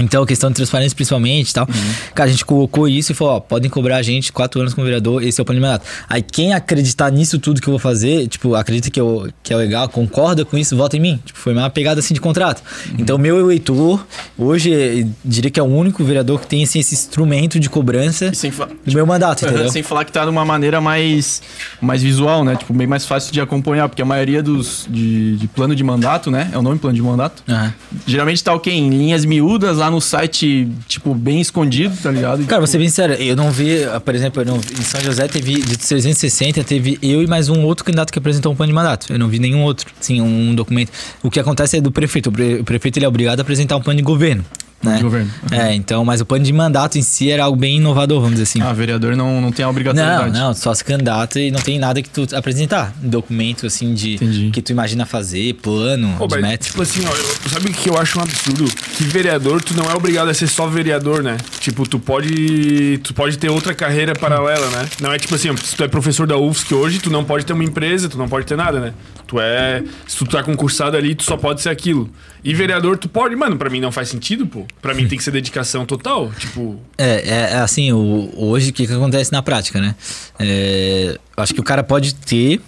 Então, 0.00 0.24
questão 0.26 0.50
de 0.50 0.56
transparência 0.56 0.96
principalmente 0.96 1.50
e 1.50 1.54
tal. 1.54 1.68
Cara, 2.14 2.28
a 2.28 2.32
gente 2.32 2.44
colocou 2.44 2.88
isso 2.88 3.12
e 3.12 3.14
falou, 3.14 3.34
ó, 3.34 3.40
podem 3.40 3.70
cobrar 3.70 3.96
a 3.98 4.02
gente 4.02 4.32
quatro 4.32 4.60
anos 4.60 4.74
como 4.74 4.84
vereador, 4.84 5.22
esse 5.22 5.40
é 5.40 5.42
o 5.42 5.44
plano 5.44 5.60
de 5.60 5.66
mandato. 5.66 5.84
Aí 6.08 6.22
quem 6.22 6.52
acreditar 6.54 7.10
nisso 7.10 7.38
tudo 7.38 7.60
que 7.60 7.68
eu 7.68 7.72
vou 7.72 7.78
fazer, 7.78 8.26
tipo, 8.28 8.54
acredita 8.54 8.90
que, 8.90 9.00
eu, 9.00 9.28
que 9.42 9.52
é 9.52 9.56
legal, 9.56 9.88
concorda 9.88 10.44
com 10.44 10.56
isso, 10.56 10.76
vota 10.76 10.96
em 10.96 11.00
mim. 11.00 11.20
Tipo, 11.24 11.38
foi 11.38 11.52
uma 11.52 11.68
pegada 11.70 12.00
assim 12.00 12.14
de 12.14 12.20
contrato. 12.20 12.62
Então, 12.98 13.18
meu 13.18 13.38
eleitor, 13.40 14.04
hoje, 14.38 14.72
eh, 14.72 15.06
diria 15.24 15.50
que 15.50 15.60
é 15.60 15.62
o 15.62 15.66
único 15.66 16.02
vereador 16.04 16.40
que 16.40 16.46
tem 16.46 16.62
assim, 16.62 16.78
esse 16.80 16.94
instrumento 16.94 17.58
de 17.60 17.68
cobrança 17.68 18.32
fa- 18.50 18.66
do 18.86 18.94
meu 18.94 19.06
mandato, 19.06 19.44
entendeu? 19.44 19.70
sem 19.70 19.82
falar 19.82 20.04
que 20.04 20.12
tá 20.12 20.24
de 20.24 20.30
uma 20.30 20.44
maneira 20.44 20.80
mais, 20.80 21.42
mais 21.80 22.02
visual, 22.02 22.44
né? 22.44 22.56
Tipo, 22.56 22.72
bem 22.72 22.86
mais 22.86 23.04
fácil 23.04 23.32
de 23.32 23.40
acompanhar, 23.40 23.88
porque 23.88 24.02
a 24.02 24.04
maioria 24.06 24.42
dos 24.42 24.86
de, 24.88 25.36
de 25.36 25.46
plano 25.48 25.74
de 25.74 25.84
mandato, 25.84 26.30
né? 26.30 26.50
É 26.52 26.58
o 26.58 26.62
nome 26.62 26.78
plano 26.78 26.94
de 26.96 27.02
mandato. 27.02 27.42
Aham. 27.48 27.72
Geralmente 28.06 28.42
tá 28.42 28.54
o 28.54 28.60
quê? 28.60 28.70
Em 28.70 28.88
linhas 28.88 29.24
miúdas 29.24 29.76
lá 29.78 29.89
no 29.90 30.00
site, 30.00 30.68
tipo, 30.88 31.14
bem 31.14 31.40
escondido, 31.40 31.96
tá 32.02 32.10
ligado? 32.10 32.44
Cara, 32.46 32.62
tipo, 32.62 32.66
ser 32.66 32.78
bem 32.78 32.88
sincero, 32.88 33.12
eu 33.14 33.34
não 33.36 33.50
vi, 33.50 33.78
por 34.04 34.14
exemplo, 34.14 34.44
não 34.44 34.56
em 34.56 34.82
São 34.82 35.00
José 35.00 35.26
teve 35.28 35.54
de 35.60 35.76
360, 35.76 36.62
teve 36.64 36.98
eu 37.02 37.22
e 37.22 37.26
mais 37.26 37.48
um 37.48 37.62
outro 37.64 37.84
candidato 37.84 38.12
que 38.12 38.18
apresentou 38.18 38.52
um 38.52 38.56
plano 38.56 38.70
de 38.70 38.74
mandato. 38.74 39.12
Eu 39.12 39.18
não 39.18 39.28
vi 39.28 39.38
nenhum 39.38 39.62
outro, 39.62 39.90
sim, 40.00 40.20
um 40.20 40.54
documento. 40.54 40.90
O 41.22 41.30
que 41.30 41.38
acontece 41.40 41.76
é 41.78 41.80
do 41.80 41.90
prefeito, 41.92 42.28
o 42.28 42.32
pre- 42.32 42.60
o 42.60 42.64
prefeito 42.64 42.98
ele 42.98 43.04
é 43.04 43.08
obrigado 43.08 43.38
a 43.40 43.42
apresentar 43.42 43.76
um 43.76 43.80
plano 43.82 43.96
de 43.98 44.02
governo. 44.04 44.44
Né? 44.82 44.96
De 44.96 45.02
governo. 45.02 45.30
É, 45.50 45.74
então, 45.74 46.04
mas 46.04 46.20
o 46.20 46.24
plano 46.26 46.44
de 46.44 46.52
mandato 46.52 46.96
em 46.98 47.02
si 47.02 47.30
era 47.30 47.44
algo 47.44 47.56
bem 47.58 47.76
inovador, 47.76 48.16
vamos 48.20 48.32
dizer 48.38 48.44
assim. 48.44 48.60
Ah, 48.62 48.72
vereador 48.72 49.14
não, 49.16 49.40
não 49.40 49.52
tem 49.52 49.62
a 49.62 49.66
Não, 49.66 49.70
obrigatoriedade. 49.70 50.32
não, 50.32 50.54
só 50.54 50.72
se 50.74 50.84
candidata 50.84 51.38
e 51.40 51.50
não 51.50 51.60
tem 51.60 51.78
nada 51.78 52.00
que 52.00 52.08
tu 52.08 52.26
apresentar. 52.34 52.92
Documento, 53.02 53.66
assim, 53.66 53.92
de 53.94 54.14
Entendi. 54.14 54.50
que 54.50 54.62
tu 54.62 54.72
imagina 54.72 55.04
fazer, 55.04 55.54
plano, 55.54 56.14
Pô, 56.18 56.26
de 56.26 56.38
mas, 56.40 56.58
tipo 56.58 56.80
assim, 56.82 57.02
ó, 57.06 57.10
eu- 57.14 57.50
sabe 57.50 57.68
o 57.68 57.72
que 57.72 57.88
eu 57.90 57.98
acho 57.98 58.18
um 58.18 58.22
absurdo? 58.22 58.64
Que 58.96 59.04
vereador, 59.04 59.62
tu 59.62 59.74
não 59.74 59.84
é 59.90 59.94
obrigado 59.94 60.28
a 60.28 60.34
ser 60.34 60.46
só 60.46 60.66
vereador, 60.66 61.22
né? 61.22 61.36
Tipo, 61.60 61.86
tu 61.88 61.98
pode. 61.98 62.98
Tu 63.02 63.12
pode 63.14 63.38
ter 63.38 63.48
outra 63.50 63.74
carreira 63.74 64.14
paralela, 64.14 64.66
né? 64.70 64.88
Não 65.00 65.12
é 65.12 65.18
tipo 65.18 65.34
assim, 65.34 65.50
ó, 65.50 65.56
se 65.56 65.76
tu 65.76 65.84
é 65.84 65.88
professor 65.88 66.26
da 66.26 66.36
UFSC 66.36 66.74
hoje, 66.74 66.98
tu 66.98 67.10
não 67.10 67.24
pode 67.24 67.44
ter 67.44 67.52
uma 67.52 67.64
empresa, 67.64 68.08
tu 68.08 68.16
não 68.18 68.28
pode 68.28 68.46
ter 68.46 68.56
nada, 68.56 68.80
né? 68.80 68.92
Tu 69.30 69.40
é. 69.40 69.84
Se 70.08 70.16
tu 70.16 70.26
tá 70.26 70.42
concursado 70.42 70.96
ali, 70.96 71.14
tu 71.14 71.22
só 71.22 71.36
pode 71.36 71.60
ser 71.60 71.68
aquilo. 71.68 72.10
E 72.42 72.52
vereador, 72.52 72.98
tu 72.98 73.08
pode. 73.08 73.36
Mano, 73.36 73.56
pra 73.56 73.70
mim 73.70 73.78
não 73.78 73.92
faz 73.92 74.08
sentido, 74.08 74.44
pô. 74.44 74.66
Pra 74.82 74.92
mim 74.92 75.06
tem 75.06 75.16
que 75.16 75.22
ser 75.22 75.30
dedicação 75.30 75.86
total. 75.86 76.32
Tipo. 76.36 76.80
É, 76.98 77.20
é, 77.20 77.52
é 77.52 77.56
assim, 77.58 77.92
o, 77.92 78.28
hoje 78.36 78.70
o 78.70 78.72
que, 78.72 78.88
que 78.88 78.92
acontece 78.92 79.30
na 79.30 79.40
prática, 79.40 79.80
né? 79.80 79.94
É, 80.36 81.16
acho 81.36 81.54
que 81.54 81.60
o 81.60 81.62
cara 81.62 81.84
pode 81.84 82.12
ter 82.16 82.60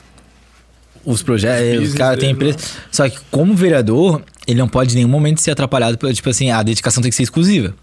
os 1.05 1.21
projetos, 1.21 1.69
business 1.69 1.95
o 1.95 1.99
cara 1.99 2.17
tem 2.17 2.31
empresa. 2.31 2.59
Só 2.93 3.09
que 3.09 3.19
como 3.29 3.57
vereador, 3.57 4.23
ele 4.47 4.61
não 4.61 4.69
pode 4.69 4.93
em 4.93 4.99
nenhum 4.99 5.09
momento 5.09 5.41
ser 5.41 5.51
atrapalhado, 5.51 5.99
por, 5.99 6.15
tipo 6.15 6.31
assim, 6.31 6.53
a 6.53 6.63
dedicação 6.63 7.03
tem 7.03 7.11
que 7.11 7.17
ser 7.17 7.25
exclusiva. 7.25 7.75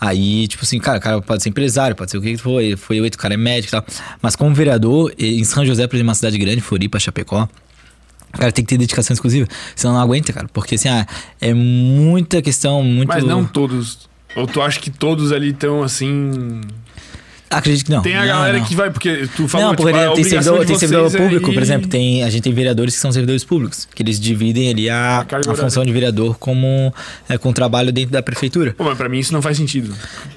Aí, 0.00 0.46
tipo 0.46 0.62
assim, 0.62 0.78
cara, 0.78 0.98
o 0.98 1.00
cara 1.00 1.20
pode 1.20 1.42
ser 1.42 1.48
empresário, 1.48 1.96
pode 1.96 2.12
ser 2.12 2.18
o 2.18 2.22
que 2.22 2.28
ele 2.28 2.76
foi 2.76 2.98
eleito, 2.98 3.18
o 3.18 3.20
cara 3.20 3.34
é 3.34 3.36
médico 3.36 3.74
e 3.74 3.80
tal. 3.80 3.84
Mas 4.22 4.36
como 4.36 4.54
vereador, 4.54 5.12
em 5.18 5.42
São 5.42 5.66
José, 5.66 5.88
por 5.88 5.96
exemplo, 5.96 6.10
uma 6.10 6.14
cidade 6.14 6.38
grande, 6.38 6.60
Floripa, 6.60 7.00
Chapecó, 7.00 7.48
cara 8.32 8.52
tem 8.52 8.64
que 8.64 8.68
ter 8.68 8.78
dedicação 8.78 9.14
exclusiva. 9.14 9.48
Senão 9.74 9.94
não 9.94 10.00
aguenta, 10.00 10.32
cara. 10.32 10.48
Porque 10.52 10.74
assim, 10.74 10.88
ah, 10.88 11.06
é 11.40 11.54
muita 11.54 12.42
questão, 12.42 12.82
muito. 12.82 13.08
Mas 13.08 13.24
não 13.24 13.44
todos. 13.44 14.08
Ou 14.36 14.46
tu 14.46 14.60
acha 14.60 14.78
que 14.78 14.90
todos 14.90 15.32
ali 15.32 15.50
estão 15.50 15.82
assim. 15.82 16.60
Acredito 17.50 17.86
que 17.86 17.90
não. 17.90 18.02
Tem 18.02 18.14
a 18.14 18.20
Não, 18.20 18.26
galera 18.26 18.58
não. 18.58 18.64
que 18.64 18.74
vai, 18.74 18.90
porque 18.90 19.28
tu 19.34 19.48
falou 19.48 19.68
Não, 19.68 19.74
tipo, 19.74 19.82
porque 19.90 20.14
tem 20.14 20.24
servidor, 20.24 20.60
de 20.60 20.66
tem 20.66 20.78
servidor 20.78 21.14
é 21.14 21.18
público, 21.18 21.52
por 21.52 21.62
exemplo, 21.62 21.88
tem, 21.88 22.22
a 22.22 22.30
gente 22.30 22.42
tem 22.42 22.52
vereadores 22.52 22.94
que 22.94 23.00
são 23.00 23.10
servidores 23.10 23.42
públicos, 23.44 23.88
que 23.94 24.02
eles 24.02 24.20
dividem 24.20 24.68
ali 24.70 24.90
a, 24.90 25.20
A 25.20 25.50
a 25.52 25.54
função 25.54 25.84
de 25.84 25.92
vereador 25.92 26.38
como 26.38 26.92
é, 27.28 27.38
com 27.38 27.52
trabalho 27.52 27.90
dentro 27.90 28.10
da 28.12 28.22
prefeitura. 28.22 28.74
Pô, 28.76 28.84
mas 28.84 28.96
pra 28.98 29.08
mim 29.08 29.18
isso 29.18 29.32
não 29.32 29.40
faz 29.40 29.56
sentido. 29.56 29.94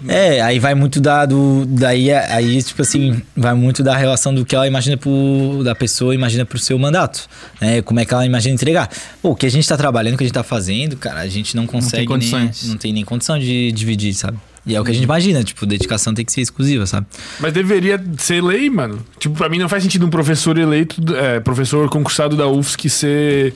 É, 0.08 0.42
aí 0.42 0.58
vai 0.60 0.74
muito 0.74 1.02
da, 1.02 1.26
do, 1.26 1.66
daí, 1.68 2.12
aí, 2.12 2.64
tipo 2.64 2.82
assim, 2.82 3.22
vai 3.36 3.54
muito 3.54 3.84
da 3.84 3.96
relação 3.96 4.34
do 4.34 4.46
que 4.46 4.56
ela 4.56 4.68
imagina 4.68 4.96
pro, 4.96 5.62
da 5.64 5.76
pessoa 5.76 6.16
imagina 6.16 6.46
pro 6.46 6.58
seu 6.60 6.80
mandato, 6.80 7.28
né, 7.60 7.82
como 7.82 8.00
é 8.00 8.06
que 8.06 8.14
ela 8.14 8.26
imagina 8.26 8.56
entregar. 8.56 8.90
Pô, 9.22 9.32
o 9.32 9.36
que 9.36 9.46
a 9.46 9.52
gente 9.52 9.68
tá 9.68 9.76
trabalhando, 9.76 10.14
o 10.14 10.18
que 10.18 10.24
a 10.24 10.28
gente 10.28 10.34
tá 10.34 10.44
fazendo, 10.44 10.96
cara, 10.96 11.20
a 11.20 11.28
gente 11.28 11.56
não 11.56 11.68
consegue 11.68 11.98
nem, 11.98 12.08
condições. 12.08 12.64
não 12.70 12.78
tem 12.78 12.94
nem 12.94 13.04
condição 13.04 13.38
de 13.38 13.72
dividir, 13.72 14.14
sabe? 14.14 14.38
E 14.66 14.76
é 14.76 14.82
o 14.82 14.84
que 14.84 14.92
a 14.92 14.94
gente 14.94 15.04
imagina, 15.04 15.44
tipo, 15.44 15.66
dedicação 15.66 16.14
tem 16.14 16.24
que 16.24 16.32
ser 16.32 16.42
exclusiva, 16.42 16.86
sabe? 16.86 17.08
Mas 17.40 17.52
deveria 17.52 18.02
ser 18.18 18.44
lei, 18.44 18.70
mano. 18.70 19.04
Tipo, 19.18 19.36
pra 19.36 19.50
mim 19.50 19.58
não 19.58 19.68
faz 19.68 19.82
sentido 19.82 20.06
um 20.06 20.10
professor 20.10 20.58
eleito, 20.58 21.02
é, 21.16 21.40
professor 21.40 21.90
concursado 21.90 22.36
da 22.36 22.48
UFSC 22.48 22.90
ser. 22.90 23.54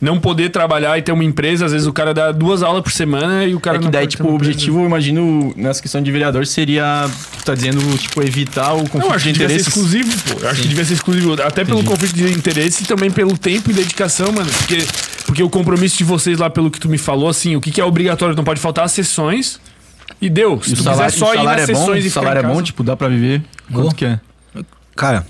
Não 0.00 0.20
poder 0.20 0.50
trabalhar 0.50 0.96
e 0.96 1.02
ter 1.02 1.10
uma 1.10 1.24
empresa, 1.24 1.66
às 1.66 1.72
vezes 1.72 1.88
o 1.88 1.92
cara 1.92 2.14
dá 2.14 2.30
duas 2.30 2.62
aulas 2.62 2.84
por 2.84 2.92
semana 2.92 3.44
e 3.44 3.56
o 3.56 3.58
cara 3.58 3.78
É 3.78 3.80
que 3.80 3.84
não 3.86 3.90
daí, 3.90 4.06
tipo, 4.06 4.28
o 4.28 4.34
objetivo, 4.34 4.78
eu 4.78 4.86
imagino, 4.86 5.52
nessa 5.56 5.82
questão 5.82 6.00
de 6.00 6.08
vereador, 6.12 6.46
seria, 6.46 7.10
tu 7.36 7.44
tá 7.44 7.52
dizendo, 7.52 7.80
tipo, 7.98 8.22
evitar 8.22 8.74
o 8.74 8.88
conflito 8.88 9.08
Não, 9.08 9.12
acho 9.12 9.24
de 9.24 9.32
que 9.32 9.38
devia 9.40 9.58
ser 9.58 9.68
exclusivo, 9.68 10.16
pô. 10.22 10.40
Eu 10.40 10.50
acho 10.50 10.62
que 10.62 10.68
devia 10.68 10.84
ser 10.84 10.94
exclusivo. 10.94 11.42
Até 11.42 11.64
pelo 11.64 11.82
conflito 11.82 12.14
de 12.14 12.30
interesse 12.30 12.84
e 12.84 12.86
também 12.86 13.10
pelo 13.10 13.36
tempo 13.36 13.72
e 13.72 13.74
dedicação, 13.74 14.30
mano. 14.30 14.48
Porque, 14.48 14.86
porque 15.26 15.42
o 15.42 15.50
compromisso 15.50 15.98
de 15.98 16.04
vocês 16.04 16.38
lá, 16.38 16.48
pelo 16.48 16.70
que 16.70 16.78
tu 16.78 16.88
me 16.88 16.96
falou, 16.96 17.28
assim, 17.28 17.56
o 17.56 17.60
que, 17.60 17.72
que 17.72 17.80
é 17.80 17.84
obrigatório? 17.84 18.36
Não 18.36 18.44
pode 18.44 18.60
faltar 18.60 18.84
as 18.84 18.92
sessões. 18.92 19.58
E 20.20 20.28
deu. 20.28 20.60
Se 20.62 20.70
E 20.70 20.72
o 20.72 20.76
tu 20.76 20.82
salário, 20.82 21.04
quiser 21.12 21.18
só 21.18 21.32
ir 21.34 21.36
salário 21.38 21.60
nas 21.60 21.68
é 21.68 21.72
bom, 21.72 21.78
sessões 21.80 22.04
o 22.04 22.06
e 22.06 22.10
ficar 22.10 22.20
salário 22.20 22.40
em 22.40 22.44
é 22.44 22.46
bom, 22.48 22.54
casa- 22.54 22.64
tipo, 22.64 22.82
dá 22.82 22.96
pra 22.96 23.08
viver? 23.08 23.42
Quanto 23.72 23.88
Oh. 23.88 23.94
que 23.94 24.04
é? 24.04 24.20
Cara, 24.96 25.24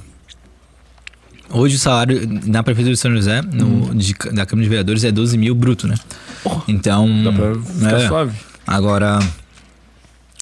hoje 1.50 1.76
o 1.76 1.78
salário 1.78 2.20
na 2.46 2.62
Prefeitura 2.62 2.94
de 2.94 3.00
São 3.00 3.10
José, 3.12 3.42
no, 3.42 3.94
de- 3.94 4.14
da 4.32 4.46
Câmara 4.46 4.62
de 4.62 4.68
Vereadores, 4.68 5.04
é 5.04 5.10
12 5.12 5.36
mil 5.36 5.54
bruto, 5.54 5.86
né? 5.86 5.94
Então. 6.66 7.06
Dá 7.24 7.32
pra 7.32 7.54
ficar 7.54 8.00
é, 8.00 8.08
suave. 8.08 8.32
Agora, 8.66 9.18
é 9.20 9.24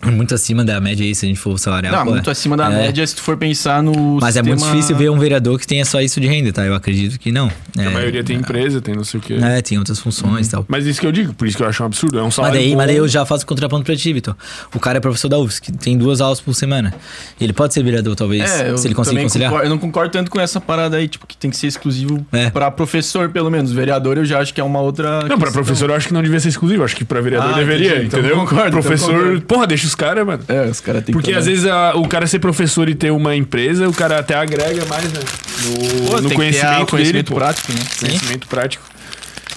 muito 0.05 0.35
acima 0.35 0.63
da 0.65 0.79
média 0.81 1.05
aí, 1.05 1.15
se 1.15 1.25
a 1.25 1.29
gente 1.29 1.41
for 1.41 1.59
salarial. 1.59 1.93
Não, 1.97 2.05
pô, 2.05 2.11
muito 2.11 2.29
é. 2.29 2.33
acima 2.33 2.57
da 2.57 2.71
É. 2.71 2.77
média 2.83 3.07
se 3.07 3.17
tu 3.17 3.23
for 3.23 3.37
pensar 3.37 3.83
no 3.83 4.19
Mas 4.21 4.37
é 4.37 4.43
muito 4.43 4.59
sistema- 4.59 4.77
difícil 4.77 4.97
ver 4.97 5.11
um 5.11 5.19
vereador 5.19 5.59
que 5.59 5.67
tenha 5.67 5.85
só 5.85 6.01
isso 6.03 6.21
de 6.21 6.27
renda, 6.27 6.53
tá? 6.53 6.65
Eu 6.67 6.75
acredito 6.75 7.19
que 7.19 7.33
não. 7.33 7.51
A 7.79 7.83
É, 7.83 7.89
maioria 7.89 8.23
tem 8.23 8.37
empresa, 8.37 8.81
tem 8.81 8.95
não 8.95 9.05
sei 9.05 9.19
o 9.19 9.23
quê. 9.23 9.39
É, 9.41 9.63
tem 9.63 9.79
outras 9.79 9.99
funções 9.99 10.49
e 10.49 10.51
tal. 10.51 10.65
Mas 10.69 10.87
isso 10.87 11.01
que 11.01 11.07
eu 11.07 11.13
digo, 11.13 11.33
por 11.33 11.47
isso 11.49 11.57
que 11.57 11.63
eu 11.63 11.69
acho 11.69 11.83
um 11.83 11.87
absurdo. 11.87 12.19
É 12.19 12.23
um 12.23 12.27
Mas 12.27 12.35
salário. 12.35 12.59
daí, 12.59 12.71
bom. 12.71 12.77
mas 12.77 12.87
daí 12.89 12.97
eu 12.97 13.09
já 13.09 13.25
faço 13.25 13.47
contraponto 13.47 13.85
pra 13.85 13.97
ti, 13.97 14.13
Vitor. 14.13 14.37
O 14.75 14.79
cara 14.79 14.99
é 14.99 15.01
professor 15.01 15.29
da 15.29 15.39
UFSC, 15.39 15.73
tem 15.73 15.97
duas 15.97 16.21
aulas 16.21 16.41
por 16.41 16.55
semana. 16.55 16.93
Ele 17.41 17.53
pode 17.55 17.73
ser 17.73 17.83
vereador, 17.83 18.15
talvez, 18.15 18.43
É, 18.43 18.77
se 18.77 18.87
ele 18.87 18.95
conseguir 18.95 19.23
conciliar. 19.23 19.51
concordo- 19.51 19.67
eu 19.67 19.71
não 19.71 19.79
concordo 19.79 20.11
tanto 20.13 20.31
com 20.31 20.39
essa 20.41 20.61
parada 20.61 20.97
aí, 20.99 21.09
tipo, 21.09 21.27
que 21.27 21.37
tem 21.37 21.51
que 21.51 21.57
ser 21.57 21.69
exclusivo 21.69 22.25
É. 22.33 22.51
pra 22.51 22.71
professor, 22.71 23.29
pelo 23.31 23.51
menos. 23.51 23.73
Vereador 23.73 24.19
eu 24.19 24.25
já 24.27 24.41
acho 24.41 24.53
que 24.53 24.61
é 24.61 24.65
uma 24.65 24.81
outra. 24.81 25.21
Não, 25.21 25.29
pra 25.29 25.37
questão. 25.37 25.53
professor 25.53 25.89
eu 25.91 25.97
acho 25.97 26.09
que 26.09 26.15
não 26.15 26.23
devia 26.23 26.39
ser 26.41 26.49
exclusivo. 26.49 26.85
Acho 26.85 26.95
que 26.97 27.05
pra 27.05 27.21
vereador 27.21 27.51
Ah, 27.55 27.59
deveria, 27.59 27.93
entendi. 27.93 28.07
Então 28.07 28.21
entendeu? 28.21 28.37
concordo, 28.41 28.69
então 28.69 28.81
professor. 28.83 29.15
concordo. 29.15 29.41
porra, 29.43 29.67
deixa 29.67 29.86
os 29.87 29.95
caras, 29.95 30.27
mano. 30.27 30.43
É, 30.49 30.67
os 30.67 30.81
caras 30.81 31.05
têm 31.05 31.13
Porque 31.13 31.33
que. 31.33 31.39
às 31.39 31.47
vezes 31.47 31.65
a- 31.67 31.95
o 31.97 32.07
cara 32.09 32.27
ser 32.27 32.39
professor 32.39 32.89
e 32.89 32.95
ter 32.95 33.11
uma 33.11 33.35
empresa, 33.35 33.89
o 33.89 33.93
cara 33.93 34.19
até 34.19 34.35
agrega 34.35 34.85
mais, 34.87 35.13
né? 35.13 35.21
No, 35.63 35.73
Pô, 35.79 35.81
no 35.81 35.89
tem 36.11 36.23
que 36.23 36.29
ter 36.29 36.35
conhecimento, 36.35 36.87
conhecimento 36.87 37.13
dele, 37.13 37.23
pô. 37.25 37.35
prático, 37.37 37.73
né? 37.73 37.79
Conhecimento 38.01 38.47
prático. 38.47 38.85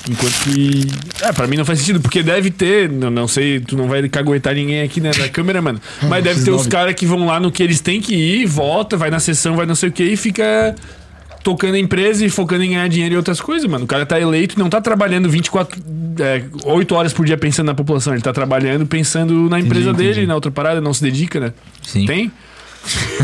Enquanto 0.10 0.34
que. 0.44 0.88
É, 1.22 1.32
pra 1.32 1.46
mim 1.46 1.58
não 1.58 1.66
faz 1.66 1.80
sentido, 1.80 2.00
porque 2.00 2.24
deve 2.24 2.50
ter, 2.50 2.90
não, 2.90 3.10
não 3.12 3.28
sei, 3.28 3.60
tu 3.60 3.76
não 3.76 3.88
vai 3.88 4.08
caguetar 4.10 4.56
ninguém 4.56 4.82
aqui 4.82 5.02
né, 5.02 5.12
na 5.18 5.28
câmera, 5.28 5.62
mano. 5.62 5.80
Mas 6.04 6.24
deve 6.24 6.44
ter 6.44 6.52
os 6.52 6.66
caras 6.66 6.94
que 6.96 7.06
vão 7.06 7.26
lá 7.26 7.40
no 7.40 7.52
que 7.52 7.62
eles 7.62 7.80
têm 7.82 8.00
que 8.02 8.16
ir, 8.16 8.46
volta, 8.46 8.96
vai 8.98 9.12
na 9.12 9.20
sessão, 9.20 9.56
vai 9.56 9.66
não 9.66 9.76
sei 9.76 9.90
o 9.90 9.92
que 9.92 10.04
e 10.04 10.16
fica 10.18 10.74
tocando 11.44 11.76
a 11.76 11.80
empresa 11.80 12.26
e 12.26 12.30
focando 12.30 12.64
em 12.64 12.70
ganhar 12.70 12.88
dinheiro 12.90 13.14
e 13.16 13.18
outras 13.18 13.40
coisas, 13.42 13.70
mano. 13.70 13.86
O 13.86 13.88
cara 13.88 14.06
tá 14.06 14.20
eleito 14.20 14.56
e 14.56 14.60
não 14.60 14.70
tá 14.70 14.80
trabalhando 14.82 15.30
24, 15.30 15.80
é, 16.20 16.44
8 16.66 16.96
horas 16.96 17.14
por 17.14 17.26
dia 17.26 17.38
pensando 17.38 17.68
na 17.68 17.74
população. 17.76 18.14
Ele 18.14 18.22
tá 18.22 18.34
trabalhando 18.34 18.86
pensando 18.86 19.50
na 19.50 19.60
empresa 19.60 19.92
entendi. 19.92 20.14
dele, 20.14 20.28
na 20.28 20.36
outra 20.36 20.52
parada, 20.52 20.80
não 20.82 20.94
se 20.94 21.02
dedica, 21.04 21.40
né? 21.40 21.54
Sim. 21.82 22.06
Tem? 22.06 22.32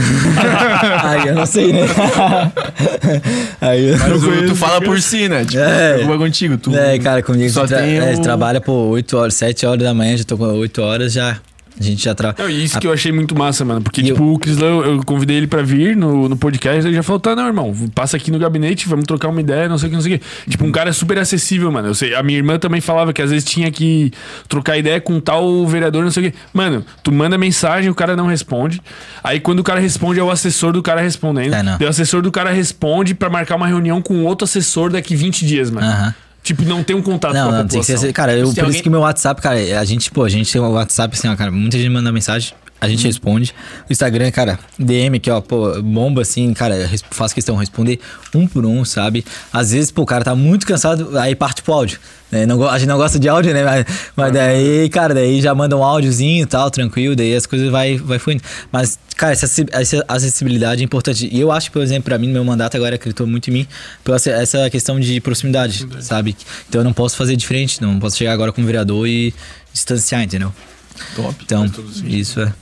Ai, 1.04 1.30
eu 1.30 1.36
não 1.36 1.46
sei, 1.46 1.72
né? 1.72 1.80
Aí 3.62 3.86
eu 3.90 3.98
Mas 3.98 4.10
não 4.10 4.20
tu, 4.20 4.26
conheço. 4.26 4.48
tu 4.48 4.56
fala 4.56 4.82
por 4.82 5.02
si, 5.02 5.30
né? 5.30 5.46
Tipo, 5.46 5.60
É. 5.60 5.94
preocupa 5.94 6.18
contigo. 6.20 6.58
Tu, 6.58 6.76
É, 6.76 7.00
cara, 7.00 7.24
comigo 7.24 7.50
só 7.50 7.66
tra 7.66 7.80
tem 7.80 7.98
é, 7.98 8.14
o- 8.16 8.22
trabalha, 8.22 8.60
pô, 8.60 8.74
8 8.90 9.18
horas, 9.18 9.34
7 9.36 9.66
horas 9.66 9.84
da 9.84 9.94
manhã, 9.94 10.18
já 10.18 10.24
tô 10.24 10.38
com 10.38 10.44
8 10.46 10.82
horas, 10.82 11.14
já. 11.14 11.38
A 11.80 11.84
gente 11.84 12.04
já. 12.04 12.16
Não, 12.38 12.50
e 12.50 12.64
isso 12.64 12.80
que 12.80 12.88
eu 12.88 12.94
achei 12.94 13.12
muito 13.12 13.38
massa, 13.38 13.66
mano. 13.66 13.82
Porque, 13.82 14.02
E 14.02 14.06
tipo, 14.06 14.24
o 14.34 14.40
Crislão, 14.40 14.84
eu 14.84 15.04
convidei 15.04 15.38
ele 15.38 15.48
pra 15.48 15.62
vir 15.62 15.96
no, 15.96 16.30
no 16.30 16.38
podcast, 16.38 16.88
ele 16.88 16.96
já 16.96 17.04
falou, 17.04 17.20
tá, 17.20 17.36
não, 17.36 17.48
irmão, 17.48 17.74
passa 17.94 18.16
aqui 18.18 18.32
no 18.32 18.40
gabinete, 18.40 18.88
vamos 18.88 19.06
trocar 19.06 19.28
uma 19.28 19.42
ideia, 19.42 19.68
não 19.68 19.78
sei 19.78 19.88
o 19.88 19.90
que, 19.90 19.96
não 19.96 20.02
sei 20.02 20.16
o 20.16 20.20
que. 20.20 20.26
Tipo, 20.50 20.66
um 20.66 20.72
cara 20.72 20.94
super 20.94 21.18
acessível, 21.18 21.72
mano. 21.72 21.90
Eu 21.90 21.94
sei, 21.94 22.16
a 22.16 22.24
minha 22.24 22.38
irmã 22.38 22.58
também 22.58 22.80
falava 22.82 23.12
que 23.12 23.22
às 23.22 23.30
vezes 23.32 23.44
tinha 23.48 23.70
que 23.72 24.12
trocar 24.48 24.78
ideia 24.78 25.02
com 25.02 25.20
tal 25.20 25.66
vereador, 25.68 26.04
não 26.04 26.12
sei 26.12 26.28
o 26.28 26.32
que. 26.32 26.38
Mano, 26.54 26.86
tu 27.04 27.12
manda 27.12 27.38
mensagem, 27.38 27.90
o 27.90 27.96
cara 27.96 28.16
não 28.16 28.28
responde. 28.28 28.82
Aí 29.24 29.40
quando 29.40 29.60
o 29.60 29.64
cara 29.64 29.80
responde, 29.80 30.20
é 30.20 30.24
o 30.24 30.32
assessor 30.32 30.72
do 30.72 30.82
cara 30.82 31.02
respondendo. 31.02 31.54
É, 31.54 31.86
o 31.86 31.90
assessor 31.90 32.22
do 32.22 32.32
cara 32.32 32.52
responde 32.52 33.14
pra 33.14 33.30
marcar 33.30 33.56
uma 33.56 33.68
reunião 33.68 34.02
com 34.02 34.24
outro 34.24 34.46
assessor 34.46 34.90
daqui 34.92 35.16
20 35.16 35.46
dias, 35.46 35.70
mano. 35.70 35.88
Aham. 35.88 36.16
Tipo, 36.46 36.64
não 36.64 36.84
tem 36.84 36.96
um 36.96 37.02
contato 37.02 37.34
Não, 37.34 37.48
com 37.50 37.56
a 37.56 37.58
não, 37.58 37.68
tem 37.68 37.82
que 37.82 37.86
população. 37.88 38.08
ser. 38.08 38.14
Cara, 38.14 38.34
eu, 38.34 38.44
por 38.54 38.60
alguém- 38.60 38.70
isso 38.76 38.84
que 38.84 38.90
meu 38.90 39.00
WhatsApp, 39.00 39.42
cara, 39.42 39.58
a 39.80 39.84
gente, 39.84 40.12
pô, 40.12 40.24
a 40.24 40.30
gente 40.30 40.52
tem 40.54 40.62
o 40.62 40.72
WhatsApp 40.74 41.16
assim, 41.18 41.28
ó, 41.28 41.36
cara, 41.36 41.52
muita 41.52 41.76
gente 41.76 41.90
manda 41.90 42.12
mensagem. 42.12 42.54
A 42.80 42.90
gente 42.90 43.08
responde. 43.08 43.54
O 43.90 43.92
Instagram, 43.92 44.30
cara, 44.32 44.60
DM 44.78 45.16
aqui, 45.18 45.32
ó, 45.32 45.40
pô, 45.42 45.82
bomba 45.82 46.22
assim, 46.22 46.54
cara, 46.54 46.76
faço 47.10 47.34
questão 47.34 47.56
de 47.56 47.62
responder 47.62 48.00
um 48.34 48.46
por 48.46 48.66
um, 48.66 48.84
sabe? 48.86 49.26
Às 49.52 49.72
vezes, 49.72 49.90
pô, 49.92 50.02
o 50.04 50.06
cara 50.06 50.24
tá 50.24 50.36
muito 50.36 50.68
cansado, 50.68 51.18
aí 51.18 51.34
parte 51.36 51.64
pro 51.64 51.74
áudio. 51.74 52.00
né? 52.30 52.46
Não, 52.46 52.68
a 52.68 52.78
gente 52.78 52.88
não 52.90 52.98
gosta 52.98 53.18
de 53.18 53.28
áudio, 53.30 53.54
né? 53.54 53.64
Mas, 53.64 53.86
mas 54.16 54.34
daí, 54.34 54.90
cara, 54.90 55.14
daí 55.16 55.42
já 55.42 55.56
manda 55.56 55.76
um 55.76 55.84
áudiozinho 55.84 56.44
e 56.44 56.46
tal, 56.46 56.70
tranquilo, 56.70 57.16
daí 57.16 57.34
as 57.34 57.46
coisas 57.46 57.70
vai, 57.72 57.98
vai 57.98 58.20
fluindo. 58.20 58.44
Mas, 58.72 59.00
cara, 59.16 59.32
essa, 59.32 59.48
essa 59.72 60.06
acessibilidade 60.08 60.82
é 60.82 60.86
importante. 60.86 61.30
E 61.32 61.40
eu 61.40 61.52
acho, 61.54 61.72
por 61.72 61.82
exemplo, 61.82 62.04
pra 62.04 62.20
mim, 62.20 62.28
no 62.28 62.34
meu 62.34 62.44
mandato 62.44 62.76
agora 62.76 62.96
acreditou 62.96 63.26
muito 63.26 63.50
em 63.50 63.54
mim, 63.54 63.68
pela 64.04 64.18
essa- 64.18 64.70
questão 64.70 65.00
de 65.00 65.20
proximidade, 65.22 65.88
sabe? 66.02 66.36
Então 66.70 66.82
eu 66.82 66.86
não 66.86 66.94
posso 66.94 67.16
fazer 67.16 67.36
diferente, 67.38 67.82
não 67.82 67.98
posso 68.00 68.18
chegar 68.18 68.34
agora 68.34 68.52
como 68.52 68.68
vereador 68.68 69.08
e 69.08 69.34
distanciar, 69.74 70.22
entendeu? 70.24 70.54
Top. 71.16 71.36
Então, 71.44 71.66
isso 72.06 72.42
é. 72.42 72.54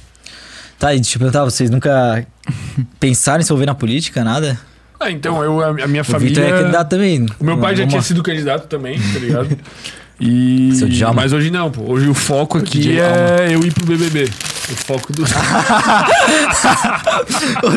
Tá, 0.84 0.94
e 0.94 0.98
deixa 0.98 1.16
eu 1.16 1.20
perguntar, 1.20 1.46
vocês 1.46 1.70
nunca 1.70 2.28
pensaram 3.00 3.40
em 3.40 3.44
se 3.44 3.48
envolver 3.48 3.68
na 3.68 3.74
política, 3.74 4.22
nada? 4.22 4.60
Ah, 5.00 5.10
então, 5.10 5.42
eu, 5.42 5.62
a, 5.62 5.70
a 5.70 5.88
minha 5.88 6.02
O 6.02 6.04
família... 6.04 6.44
Vitor 6.44 6.44
é 6.44 6.62
candidato 6.62 6.90
também. 6.90 7.26
O 7.40 7.44
meu 7.46 7.58
pai 7.58 7.74
já 7.74 7.88
tinha 7.88 8.02
sido 8.02 8.22
candidato 8.22 8.68
também, 8.68 9.00
tá 9.00 9.20
ligado? 9.20 9.58
E... 10.20 10.72
Seu 10.76 10.88
Djalma. 10.88 11.22
Mas 11.22 11.34
hoje 11.34 11.50
não, 11.52 11.70
pô. 11.72 11.92
Hoje 11.92 12.08
o 12.08 12.14
foco 12.14 12.58
aqui 12.58 12.80
DJ 12.80 13.00
é 13.00 13.48
eu 13.52 13.64
ir 13.64 13.74
pro 13.74 13.86
BBB. 13.86 14.30
O 14.72 14.76
foco 14.76 15.12
do. 15.12 15.24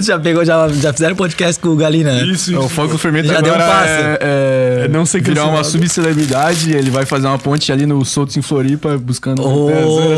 já 0.03 0.19
pegou, 0.21 0.45
já, 0.45 0.69
já 0.69 0.93
fizeram 0.93 1.17
podcast 1.17 1.61
com 1.61 1.71
o 1.71 1.77
Galina, 1.77 2.13
né? 2.13 2.25
Isso, 2.25 2.55
É, 2.55 2.59
o 2.59 2.69
foco 2.69 2.93
do 2.93 2.99
fermento 2.99 3.27
Já 3.27 3.41
deu 3.41 3.53
um 3.53 3.57
agora 3.57 3.71
passo. 3.73 3.89
é, 3.91 4.19
é 4.21 4.83
É 4.85 4.89
não 4.89 5.05
ser 5.05 5.21
virar 5.21 5.47
uma 5.47 5.65
subcelebridade. 5.65 6.73
Ele 6.73 6.91
vai 6.91 7.05
fazer 7.05 7.27
uma 7.27 7.39
ponte 7.39 7.73
ali 7.73 7.87
no 7.87 8.05
Soltos 8.05 8.37
em 8.37 8.43
Floripa 8.43 8.97
buscando. 8.99 9.43
Oh. 9.43 9.69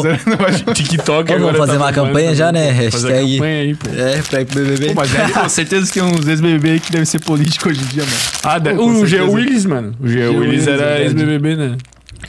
É, 0.07 0.37
vai- 0.37 0.53
TikTok 0.75 1.33
Ô, 1.33 1.37
agora. 1.37 1.53
vamos 1.53 1.59
fazer 1.67 1.79
tá 1.79 1.85
uma 1.85 1.93
campanha 1.93 2.35
já, 2.35 2.47
também, 2.49 2.63
né? 2.67 2.71
Hashtag- 2.73 3.33
campanha 3.37 3.63
aí, 3.63 3.75
pô. 3.75 3.89
É, 3.97 4.23
pra 4.29 4.41
ir 4.43 4.45
pro 4.45 4.61
BBB. 4.61 4.87
Pô, 4.89 4.95
mas 4.97 5.15
é, 5.15 5.29
com 5.31 5.49
certeza 5.49 5.87
que 5.91 6.01
tem 6.01 6.03
uns 6.03 6.29
ex-BBB 6.29 6.81
que 6.81 6.91
devem 6.93 7.07
ser 7.07 7.21
políticos 7.21 7.73
hoje 7.73 7.81
em 7.81 7.87
dia, 7.87 8.03
mano. 8.05 8.17
Ah, 8.43 8.61
Pô, 8.61 8.77
com 8.77 9.01
o 9.01 9.07
G. 9.07 9.21
Willis, 9.23 9.65
mano. 9.65 9.95
O 10.01 10.07
G. 10.07 10.27
Willis 10.29 10.67
era 10.67 10.77
verdade. 10.79 11.03
ex-BBB, 11.05 11.57
né? 11.57 11.77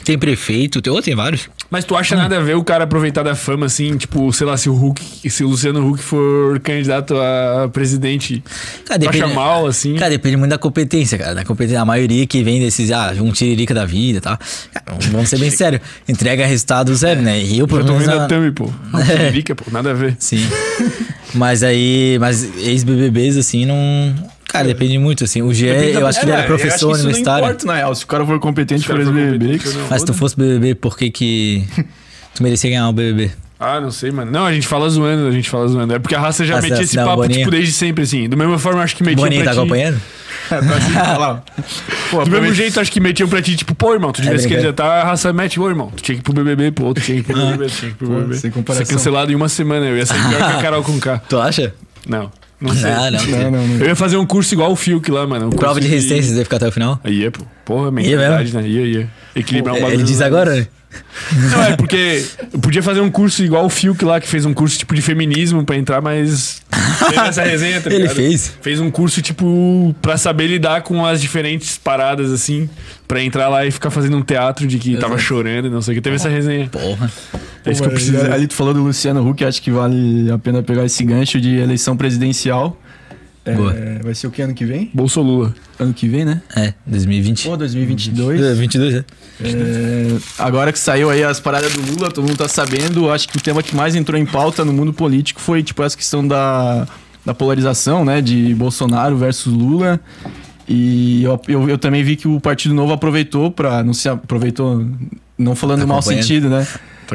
Tem 0.04 0.16
prefeito, 0.18 0.80
tem, 0.80 0.92
oh, 0.92 1.02
tem 1.02 1.14
vários. 1.14 1.48
Mas 1.70 1.84
tu 1.84 1.94
acha 1.96 2.16
nada 2.16 2.38
a 2.38 2.40
ver 2.40 2.56
o 2.56 2.64
cara 2.64 2.84
aproveitar 2.84 3.22
da 3.22 3.34
fama, 3.34 3.66
assim, 3.66 3.96
tipo, 3.96 4.32
sei 4.32 4.46
lá, 4.46 4.56
se 4.56 4.68
o 4.68 4.74
Huck, 4.74 5.00
se 5.30 5.44
o 5.44 5.48
Luciano 5.48 5.86
Huck 5.88 6.02
for 6.02 6.58
candidato 6.60 7.14
a 7.16 7.68
presidente, 7.72 8.42
Cara, 8.86 8.98
tu 9.00 9.08
acha 9.08 9.18
depende- 9.18 9.34
mal, 9.34 9.66
assim? 9.66 9.94
Cara, 9.96 10.10
depende 10.10 10.36
muito 10.36 10.50
da 10.50 10.58
competência, 10.58 11.16
cara. 11.18 11.34
Da 11.34 11.44
competência, 11.44 11.80
a 11.80 11.84
maioria 11.84 12.26
que 12.26 12.42
vem 12.42 12.60
desses, 12.60 12.90
ah, 12.90 13.12
um 13.20 13.30
tiririca 13.32 13.74
da 13.74 13.84
vida 13.84 14.18
e 14.18 14.20
tal. 14.20 14.38
Cara, 14.72 14.98
vamos 15.12 15.28
ser 15.28 15.38
bem 15.38 15.50
sérios. 15.50 15.82
Entrega 16.08 16.44
resultado 16.46 16.94
zero, 16.94 17.20
né? 17.20 17.40
E 17.40 17.58
eu, 17.58 17.64
Eu 17.64 17.68
pelo 17.68 17.84
tô 17.84 17.94
vendo 17.94 18.10
a- 18.12 18.26
thumb, 18.26 18.50
pô. 18.52 18.70
Não, 18.92 19.00
É. 19.00 19.04
Tiririca, 19.04 19.54
pô, 19.54 19.64
nada 19.70 19.90
a 19.90 19.94
ver. 19.94 20.16
Sim. 20.18 20.44
mas 21.34 21.62
aí, 21.62 22.16
mas 22.20 22.42
ex-BBBs, 22.58 23.36
assim, 23.36 23.64
não. 23.66 24.14
Cara, 24.52 24.66
depende 24.66 24.98
muito, 24.98 25.24
assim. 25.24 25.42
O 25.42 25.52
G, 25.54 25.66
Depende 25.72 25.92
da 25.92 26.00
eu 26.00 26.06
acho 26.06 26.18
que 26.20 26.24
ele 26.26 26.32
era 26.32 26.42
É, 26.42 26.48
eu 26.48 26.54
acho 26.54 26.56
que 26.56 26.62
professor 26.68 26.90
isso 26.92 26.98
Não 26.98 27.04
universitário. 27.10 27.44
importa, 27.44 27.66
na 27.66 27.74
real. 27.76 27.94
Se 27.94 28.04
o 28.04 28.06
cara 28.06 28.26
for 28.26 28.38
competente 28.40 28.80
Se 28.80 28.86
o 28.86 28.90
for 28.90 29.00
ex-BBB. 29.00 29.60
ou 29.66 29.72
não. 29.74 29.86
Mas 29.90 30.00
se 30.00 30.06
tu 30.06 30.14
fosse 30.14 30.36
BBB, 30.36 30.74
por 30.74 30.96
que 30.98 31.10
que 31.10 31.64
tu 32.34 32.42
merecia 32.42 32.68
ganhar 32.70 32.88
o 32.88 32.92
BBB? 32.92 33.30
Ah, 33.62 33.78
não 33.78 33.90
sei, 33.90 34.10
mano. 34.10 34.30
Não, 34.30 34.46
a 34.46 34.52
gente 34.54 34.66
fala 34.66 34.88
zoando, 34.88 35.28
a 35.28 35.30
gente 35.30 35.48
fala 35.50 35.68
zoando. 35.68 35.94
É 35.94 35.98
porque 35.98 36.14
a 36.14 36.20
raça 36.20 36.44
já 36.46 36.56
Ah, 36.58 36.62
metia 36.62 36.76
não, 36.76 36.82
esse 36.82 36.96
não, 36.96 37.04
papo, 37.04 37.16
Boninho. 37.18 37.40
tipo, 37.40 37.50
desde 37.50 37.72
sempre, 37.72 38.04
assim. 38.04 38.26
Do 38.26 38.34
mesma 38.36 38.58
forma, 38.58 38.82
acho 38.82 38.96
que 38.96 39.02
metiam 39.04 39.22
Boninho 39.24 39.42
pra 39.42 39.50
tá 39.52 39.54
ti... 39.54 39.60
acompanhando? 39.60 40.00
Pô, 42.10 42.24
Do 42.24 42.30
mesmo 42.30 42.54
jeito, 42.54 42.80
acho 42.80 42.90
que 42.90 43.00
metiam 43.00 43.28
pra 43.28 43.40
ti, 43.42 43.54
tipo, 43.56 43.74
pô, 43.74 43.92
irmão, 43.92 44.12
tu 44.12 44.20
devia 44.22 44.38
se 44.38 44.48
brincando. 44.48 44.66
candidatar, 44.72 45.00
a 45.02 45.04
raça 45.04 45.32
mete, 45.32 45.60
ô, 45.60 45.68
irmão, 45.68 45.92
tu 45.94 46.02
tinha 46.02 46.16
que 46.16 46.20
ir 46.20 46.24
pro 46.24 46.32
BBB, 46.32 46.72
pô, 46.72 46.92
tu 46.94 47.00
tinha 47.00 47.22
que 47.22 47.30
ir 47.30 47.34
pro 47.34 47.46
BBB, 47.46 47.66
tu 47.66 47.70
tinha 47.76 47.90
que 47.92 47.96
ir 47.96 47.98
pro 47.98 48.06
Pô, 48.08 48.14
BBB. 48.14 48.36
sem 48.36 48.50
comparação. 48.50 48.86
Ser 48.86 48.92
cancelado 48.94 49.30
em 49.30 49.34
uma 49.34 49.48
semana, 49.48 49.86
eu 49.86 49.96
ia 49.96 50.06
ser 50.06 50.14
pior 50.14 50.36
que 50.38 50.42
a 50.58 50.62
Carol 50.62 50.82
com 50.82 50.98
K. 50.98 51.18
Tu 51.28 51.38
acha? 51.38 51.74
Não, 52.08 52.30
não 52.60 52.74
sei. 52.74 52.90
Ah, 52.90 53.10
não. 53.10 53.24
Não, 53.26 53.50
não, 53.50 53.66
não. 53.66 53.76
Eu 53.76 53.86
ia 53.86 53.96
fazer 53.96 54.16
um 54.16 54.26
curso 54.26 54.52
igual 54.54 54.70
o 54.70 54.76
Fiuk 54.76 55.10
lá, 55.10 55.26
mano. 55.26 55.46
um 55.46 55.50
Prova 55.50 55.80
de 55.80 55.88
resistência, 55.88 56.32
você 56.32 56.38
ia 56.38 56.44
ficar 56.44 56.56
até 56.56 56.68
o 56.68 56.72
final? 56.72 57.00
Ia, 57.04 57.30
pô. 57.30 57.42
Porra, 57.64 57.86
Ia 57.86 57.90
mentalidade, 57.92 58.54
né? 58.54 58.68
Ia, 58.68 58.86
ia. 58.86 59.10
Equilibrar 59.34 59.74
um 59.74 59.80
bagulho. 59.80 59.96
Ele 59.96 60.04
diz 60.04 60.20
agora, 60.20 60.54
né? 60.54 60.66
Não, 61.52 61.62
é 61.62 61.76
porque 61.76 62.24
eu 62.52 62.58
podia 62.58 62.82
fazer 62.82 63.00
um 63.00 63.10
curso 63.10 63.44
igual 63.44 63.64
o 63.64 63.68
Fiuk 63.68 64.04
lá, 64.04 64.20
que 64.20 64.26
fez 64.26 64.44
um 64.44 64.52
curso 64.52 64.76
tipo 64.76 64.94
de 64.94 65.00
feminismo 65.00 65.64
pra 65.64 65.76
entrar, 65.76 66.00
mas. 66.00 66.60
Teve 66.98 67.20
essa 67.20 67.42
resenha, 67.42 67.80
tá 67.80 67.90
Ele 67.94 68.08
fez. 68.08 68.52
Fez 68.60 68.80
um 68.80 68.90
curso, 68.90 69.22
tipo, 69.22 69.94
pra 70.02 70.16
saber 70.16 70.48
lidar 70.48 70.82
com 70.82 71.06
as 71.06 71.20
diferentes 71.20 71.78
paradas, 71.78 72.32
assim, 72.32 72.68
pra 73.06 73.22
entrar 73.22 73.48
lá 73.48 73.64
e 73.64 73.70
ficar 73.70 73.90
fazendo 73.90 74.16
um 74.16 74.22
teatro 74.22 74.66
de 74.66 74.78
que 74.78 74.96
tava 74.96 75.16
chorando 75.16 75.66
e 75.66 75.70
não 75.70 75.80
sei 75.80 75.92
o 75.92 75.94
que. 75.96 76.00
Teve 76.00 76.16
essa 76.16 76.28
resenha. 76.28 76.68
Porra. 76.68 77.10
É 77.64 77.70
isso 77.70 77.82
que 77.82 77.88
eu 77.88 77.92
preciso. 77.92 78.32
Ali 78.32 78.48
tu 78.48 78.54
falou 78.54 78.74
do 78.74 78.82
Luciano 78.82 79.28
Huck, 79.28 79.44
acho 79.44 79.62
que 79.62 79.70
vale 79.70 80.30
a 80.32 80.38
pena 80.38 80.62
pegar 80.62 80.84
esse 80.84 81.04
gancho 81.04 81.40
de 81.40 81.56
eleição 81.56 81.96
presidencial. 81.96 82.76
É, 83.44 83.54
Boa. 83.54 83.74
vai 84.02 84.14
ser 84.14 84.26
o 84.26 84.30
que 84.30 84.42
ano 84.42 84.54
que 84.54 84.66
vem? 84.66 84.90
Bolsolula. 84.92 85.54
Ano 85.78 85.94
que 85.94 86.06
vem, 86.06 86.24
né? 86.26 86.42
É, 86.54 86.74
2020. 86.86 87.48
Pô, 87.48 87.56
2022. 87.56 88.40
É, 88.40 88.54
22, 88.54 88.94
né? 88.94 89.04
É, 89.42 90.18
agora 90.38 90.72
que 90.72 90.78
saiu 90.78 91.08
aí 91.08 91.24
as 91.24 91.40
paradas 91.40 91.72
do 91.72 91.80
Lula, 91.80 92.10
todo 92.10 92.26
mundo 92.26 92.36
tá 92.36 92.48
sabendo. 92.48 93.10
Acho 93.10 93.28
que 93.28 93.38
o 93.38 93.40
tema 93.40 93.62
que 93.62 93.74
mais 93.74 93.94
entrou 93.94 94.20
em 94.20 94.26
pauta 94.26 94.64
no 94.64 94.72
mundo 94.72 94.92
político 94.92 95.40
foi 95.40 95.62
tipo 95.62 95.82
essa 95.82 95.96
questão 95.96 96.26
da, 96.26 96.86
da 97.24 97.32
polarização, 97.32 98.04
né? 98.04 98.20
De 98.20 98.54
Bolsonaro 98.54 99.16
versus 99.16 99.52
Lula. 99.52 99.98
E 100.68 101.24
eu, 101.24 101.40
eu, 101.48 101.68
eu 101.70 101.78
também 101.78 102.04
vi 102.04 102.16
que 102.16 102.28
o 102.28 102.38
Partido 102.38 102.74
Novo 102.74 102.92
aproveitou 102.92 103.50
pra. 103.50 103.82
Não 103.82 103.94
se 103.94 104.08
aproveitou, 104.08 104.86
não 105.36 105.56
falando 105.56 105.80
Tá 105.80 105.86
no 105.86 105.92
mau 105.94 106.02
sentido, 106.02 106.50
né? 106.50 106.66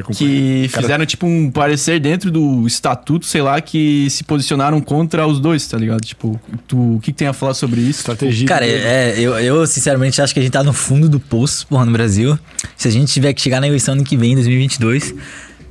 Tá 0.04 0.14
Que 0.14 0.70
fizeram 0.70 1.06
tipo 1.06 1.26
um 1.26 1.52
parecer 1.52 2.00
dentro 2.00 2.32
do 2.32 2.66
estatuto, 2.66 3.26
sei 3.26 3.42
lá, 3.42 3.60
que 3.62 4.10
se 4.10 4.24
posicionaram 4.24 4.80
contra 4.82 5.28
os 5.28 5.40
dois, 5.40 5.68
tá 5.68 5.78
ligado? 5.78 6.02
Tipo, 6.02 6.40
tu, 6.68 6.96
o 6.96 7.00
que, 7.00 7.12
que 7.12 7.18
tem 7.18 7.28
a 7.28 7.34
falar 7.34 7.54
sobre 7.54 7.82
isso? 7.82 8.00
estratégia. 8.00 8.48
Cara, 8.48 8.66
é, 8.66 9.16
eu, 9.20 9.38
eu 9.40 9.66
sinceramente 9.68 10.22
acho 10.22 10.34
que 10.34 10.40
a 10.40 10.44
gente 10.44 10.52
tá 10.52 10.64
no 10.64 10.74
fundo 10.74 11.10
do 11.10 11.20
poço, 11.20 11.66
porra, 11.68 11.86
no 11.86 11.92
Brasil. 11.92 12.38
Se 12.78 12.88
a 12.88 12.92
gente 12.92 13.12
tiver 13.12 13.34
que 13.34 13.42
chegar 13.42 13.60
na 13.60 13.68
eleição 13.68 13.94
ano 13.94 14.04
que 14.04 14.16
vem, 14.18 14.36
2022, 14.36 15.14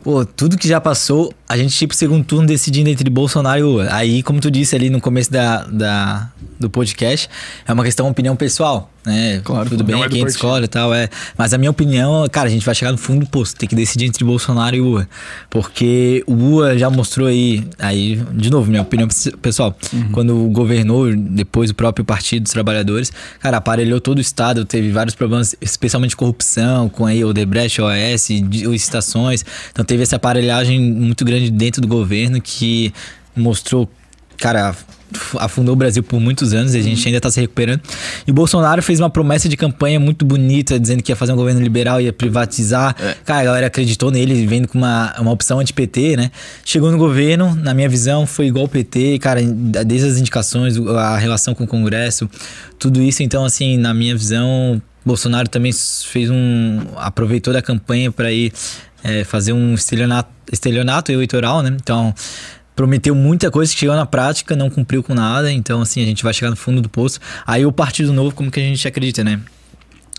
pô, 0.02 0.24
tudo 0.24 0.56
que 0.56 0.66
já 0.66 0.80
passou, 0.80 1.32
a 1.48 1.56
gente, 1.56 1.76
tipo, 1.76 1.94
segundo 1.94 2.24
turno 2.24 2.46
decidindo 2.46 2.90
entre 2.90 3.08
Bolsonaro 3.08 3.58
e 3.58 3.62
Lula. 3.62 3.88
Aí, 3.90 4.22
como 4.22 4.40
tu 4.40 4.50
disse 4.50 4.74
ali 4.74 4.90
no 4.90 5.00
começo 5.00 5.30
da, 5.30 5.64
da, 5.64 6.30
do 6.58 6.68
podcast, 6.68 7.28
é 7.66 7.72
uma 7.72 7.84
questão, 7.84 8.08
opinião 8.08 8.36
pessoal, 8.36 8.90
né? 9.04 9.40
Claro, 9.44 9.68
Tudo 9.68 9.84
bem, 9.84 10.02
é 10.02 10.08
quem 10.08 10.24
escolhe 10.24 10.64
e 10.64 10.68
tal, 10.68 10.94
é. 10.94 11.08
Mas 11.36 11.52
a 11.52 11.58
minha 11.58 11.70
opinião, 11.70 12.26
cara, 12.30 12.48
a 12.48 12.50
gente 12.50 12.64
vai 12.64 12.74
chegar 12.74 12.92
no 12.92 12.98
fundo 12.98 13.20
do 13.20 13.30
poço, 13.30 13.54
tem 13.54 13.68
que 13.68 13.74
decidir 13.74 14.06
entre 14.06 14.24
Bolsonaro 14.24 14.74
e 14.74 14.80
Lula. 14.80 15.08
Porque 15.50 16.24
o 16.26 16.34
Lula 16.34 16.78
já 16.78 16.88
mostrou 16.88 17.28
aí, 17.28 17.64
aí, 17.78 18.16
de 18.32 18.50
novo, 18.50 18.70
minha 18.70 18.82
opinião 18.82 19.08
pessoal, 19.42 19.76
quando 20.12 20.34
governou, 20.50 21.14
depois 21.14 21.70
o 21.70 21.74
próprio 21.74 22.04
Partido 22.04 22.44
dos 22.44 22.52
Trabalhadores, 22.52 23.12
cara, 23.40 23.58
aparelhou 23.58 24.00
todo 24.00 24.18
o 24.18 24.20
Estado, 24.20 24.64
teve 24.64 24.90
vários 24.90 25.14
problemas, 25.14 25.54
especialmente 25.60 26.16
corrupção, 26.16 26.88
com 26.88 27.04
aí 27.06 27.24
Odebrecht, 27.24 27.80
OAS, 27.80 28.30
licitações. 28.30 29.44
Então 29.70 29.84
teve 29.84 30.02
essa 30.02 30.16
aparelhagem 30.16 30.80
muito 30.80 31.24
grande 31.24 31.50
dentro 31.50 31.82
do 31.82 31.88
governo 31.88 32.40
que 32.40 32.92
mostrou, 33.36 33.90
cara, 34.38 34.74
afundou 35.38 35.72
o 35.74 35.76
Brasil 35.76 36.02
por 36.02 36.20
muitos 36.20 36.52
anos 36.52 36.74
e 36.74 36.78
a 36.78 36.82
gente 36.82 37.06
ainda 37.06 37.20
tá 37.20 37.30
se 37.30 37.40
recuperando. 37.40 37.80
E 38.26 38.30
o 38.30 38.34
Bolsonaro 38.34 38.82
fez 38.82 39.00
uma 39.00 39.10
promessa 39.10 39.48
de 39.48 39.56
campanha 39.56 39.98
muito 39.98 40.24
bonita, 40.24 40.78
dizendo 40.78 41.02
que 41.02 41.12
ia 41.12 41.16
fazer 41.16 41.32
um 41.32 41.36
governo 41.36 41.60
liberal, 41.60 42.00
ia 42.00 42.12
privatizar. 42.12 42.94
Cara, 43.24 43.40
a 43.40 43.44
galera 43.44 43.66
acreditou 43.66 44.10
nele, 44.10 44.46
vendo 44.46 44.68
com 44.68 44.78
uma, 44.78 45.14
uma 45.18 45.30
opção 45.30 45.58
anti-PT, 45.58 46.16
né? 46.16 46.30
Chegou 46.64 46.90
no 46.90 46.98
governo, 46.98 47.54
na 47.54 47.74
minha 47.74 47.88
visão, 47.88 48.26
foi 48.26 48.46
igual 48.46 48.64
o 48.64 48.68
PT, 48.68 49.18
cara, 49.18 49.40
desde 49.42 50.08
as 50.08 50.18
indicações, 50.18 50.76
a 50.78 51.16
relação 51.16 51.54
com 51.54 51.64
o 51.64 51.66
Congresso, 51.66 52.28
tudo 52.78 53.02
isso. 53.02 53.22
Então, 53.22 53.44
assim, 53.44 53.76
na 53.76 53.92
minha 53.94 54.16
visão, 54.16 54.80
Bolsonaro 55.04 55.48
também 55.48 55.72
fez 55.72 56.30
um. 56.30 56.80
aproveitou 56.96 57.52
da 57.52 57.60
campanha 57.60 58.10
para 58.10 58.32
ir 58.32 58.52
é, 59.02 59.22
fazer 59.22 59.52
um 59.52 59.74
estelionato, 59.74 60.30
estelionato 60.50 61.12
eleitoral, 61.12 61.62
né? 61.62 61.76
Então, 61.80 62.14
prometeu 62.74 63.14
muita 63.14 63.50
coisa 63.50 63.72
que 63.72 63.78
chegou 63.78 63.94
na 63.94 64.06
prática, 64.06 64.56
não 64.56 64.68
cumpriu 64.68 65.02
com 65.02 65.14
nada. 65.14 65.50
Então, 65.50 65.80
assim, 65.80 66.02
a 66.02 66.06
gente 66.06 66.22
vai 66.22 66.32
chegar 66.32 66.50
no 66.50 66.56
fundo 66.56 66.80
do 66.80 66.88
poço. 66.88 67.20
Aí 67.46 67.64
o 67.64 67.72
Partido 67.72 68.12
Novo, 68.12 68.34
como 68.34 68.50
que 68.50 68.60
a 68.60 68.62
gente 68.62 68.86
acredita, 68.86 69.22
né? 69.22 69.40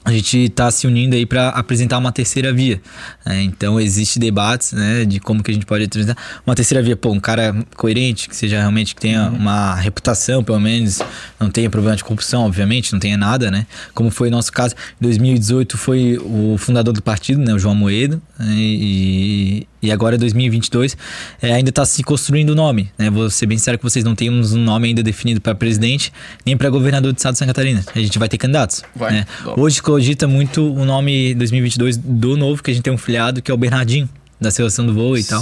A 0.06 0.12
gente 0.12 0.38
está 0.38 0.70
se 0.70 0.86
unindo 0.86 1.16
aí 1.16 1.26
para 1.26 1.50
apresentar 1.50 1.98
uma 1.98 2.12
terceira 2.12 2.54
via. 2.54 2.80
né? 3.26 3.42
então, 3.42 3.80
existe 3.80 4.20
debates 4.20 4.72
né, 4.72 5.04
de 5.04 5.20
como 5.20 5.42
que 5.42 5.50
a 5.50 5.54
gente 5.54 5.66
pode 5.66 5.84
apresentar 5.84 6.16
uma 6.46 6.56
terceira 6.56 6.84
via. 6.84 6.96
Pô, 6.96 7.12
um 7.12 7.20
cara 7.20 7.56
coerente, 7.76 8.30
que 8.30 8.36
seja 8.36 8.60
realmente 8.60 8.94
que 8.94 9.02
tenha 9.02 9.30
uma 9.30 9.74
reputação, 9.74 10.44
pelo 10.44 10.60
menos, 10.60 11.02
não 11.40 11.50
tenha 11.50 11.72
problema 11.72 11.98
de 11.98 12.04
corrupção, 12.04 12.46
obviamente, 12.46 12.94
não 12.94 13.00
tenha 13.00 13.18
nada, 13.18 13.50
né? 13.50 13.66
Como 13.96 14.12
foi 14.12 14.28
o 14.28 14.32
nosso 14.32 14.52
caso. 14.52 14.76
Em 15.02 15.04
2018 15.04 15.76
foi 15.76 16.20
o 16.22 16.56
fundador 16.60 16.94
do 16.94 17.02
partido, 17.02 17.42
né, 17.42 17.54
o 17.54 17.58
João 17.58 17.74
Moedo, 17.74 18.22
né, 18.38 18.54
e, 18.56 19.68
e 19.82 19.92
agora 19.92 20.18
2022 20.18 20.98
é, 21.42 21.54
ainda 21.54 21.70
está 21.70 21.86
se 21.86 22.04
construindo 22.04 22.50
o 22.50 22.56
nome. 22.56 22.92
Né? 22.98 23.10
Vou 23.10 23.30
ser 23.30 23.46
bem 23.46 23.58
sincero 23.58 23.78
que 23.78 23.84
vocês 23.84 24.04
não 24.04 24.16
temos 24.16 24.54
um 24.54 24.62
nome 24.62 24.90
ainda 24.90 25.04
definido 25.04 25.40
para 25.40 25.54
presidente, 25.56 26.12
nem 26.46 26.58
para 26.58 26.70
governador 26.70 27.14
do 27.14 27.18
estado 27.18 27.34
de 27.34 27.40
Santa 27.40 27.54
Catarina. 27.54 27.84
A 27.94 28.00
gente 28.00 28.18
vai 28.18 28.28
ter 28.28 28.38
candidatos. 28.38 28.84
Vai. 28.96 29.12
né? 29.12 29.26
Hoje 29.58 29.82
cogita 29.96 30.28
muito 30.28 30.74
o 30.74 30.84
nome 30.84 31.34
2022 31.36 31.96
do 31.96 32.36
novo, 32.36 32.62
que 32.62 32.70
a 32.70 32.74
gente 32.74 32.84
tem 32.84 32.92
um 32.92 32.98
filiado, 32.98 33.42
que 33.42 33.50
é 33.50 33.54
o 33.54 33.58
Bernardinho, 33.58 34.10
da 34.42 34.52
seleção 34.52 34.86
do 34.86 34.94
voo 34.94 35.18
e 35.18 35.24
tal. 35.24 35.42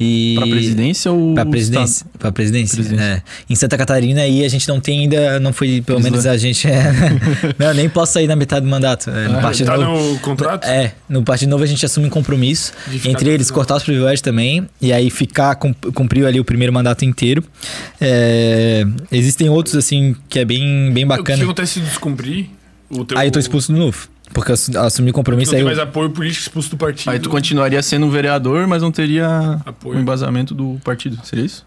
E 0.00 0.34
Pra 0.38 0.46
presidência 0.46 1.12
ou. 1.12 1.34
Pra 1.34 1.44
presidência. 1.44 2.06
Pra 2.18 2.32
presidência. 2.32 2.80
É. 2.98 3.22
Em 3.50 3.54
Santa 3.54 3.76
Catarina 3.76 4.22
aí 4.22 4.42
a 4.44 4.48
gente 4.48 4.66
não 4.66 4.80
tem 4.80 5.00
ainda, 5.00 5.38
não 5.38 5.52
foi, 5.52 5.82
pelo 5.82 5.98
Isla. 5.98 6.10
menos 6.10 6.24
a 6.26 6.38
gente. 6.38 6.66
É, 6.66 6.82
não, 7.58 7.74
nem 7.74 7.86
posso 7.90 8.14
sair 8.14 8.26
na 8.26 8.34
metade 8.34 8.64
do 8.64 8.70
mandato. 8.70 9.10
É, 9.10 9.28
no 9.28 9.38
Ah, 9.38 9.42
Partido 9.42 9.66
Tá 9.66 9.76
Novo. 9.76 10.12
no 10.14 10.18
contrato? 10.20 10.64
É, 10.66 10.94
no 11.06 11.22
Partido 11.22 11.50
Novo 11.50 11.62
a 11.62 11.66
gente 11.66 11.84
assume 11.84 12.06
um 12.06 12.10
compromisso. 12.10 12.72
Entre 13.04 13.28
eles, 13.28 13.48
final. 13.48 13.58
cortar 13.60 13.76
os 13.76 13.82
privilégios 13.84 14.22
também. 14.22 14.66
E 14.80 14.90
aí 14.90 15.10
ficar, 15.10 15.54
cum- 15.56 15.74
cumpriu 15.94 16.26
ali 16.26 16.40
o 16.40 16.44
primeiro 16.44 16.72
mandato 16.72 17.04
inteiro. 17.04 17.44
É, 18.00 18.84
existem 19.12 19.50
outros, 19.50 19.76
assim, 19.76 20.16
que 20.30 20.38
é 20.38 20.44
bem, 20.46 20.90
bem 20.90 21.04
O 21.04 21.08
que 21.08 21.16
bacana. 21.18 21.44
acontece 21.44 21.74
se 21.74 21.80
descumprir? 21.80 22.46
Teu... 23.04 23.16
Aí 23.18 23.28
eu 23.28 23.32
tô 23.32 23.38
expulso 23.38 23.72
de 23.72 23.78
novo. 23.78 24.08
Porque 24.32 24.50
eu 24.50 24.54
assu- 24.54 24.78
assumi 24.78 25.08
o 25.08 25.12
Não 25.12 25.14
compromisso 25.14 25.50
tem 25.50 25.60
aí. 25.60 25.64
mais 25.64 25.76
eu- 25.76 25.84
apoio 25.84 26.08
político 26.10 26.42
expulso 26.42 26.70
do 26.70 26.76
partido. 26.76 27.10
Aí 27.10 27.18
tu 27.18 27.28
continuaria 27.28 27.82
sendo 27.82 28.06
um 28.06 28.10
vereador, 28.10 28.66
mas 28.66 28.82
não 28.82 28.90
teria 28.90 29.60
Apoio. 29.66 29.98
o 29.98 30.00
embasamento 30.00 30.54
do 30.54 30.80
partido. 30.82 31.18
Seria 31.24 31.44
isso? 31.44 31.66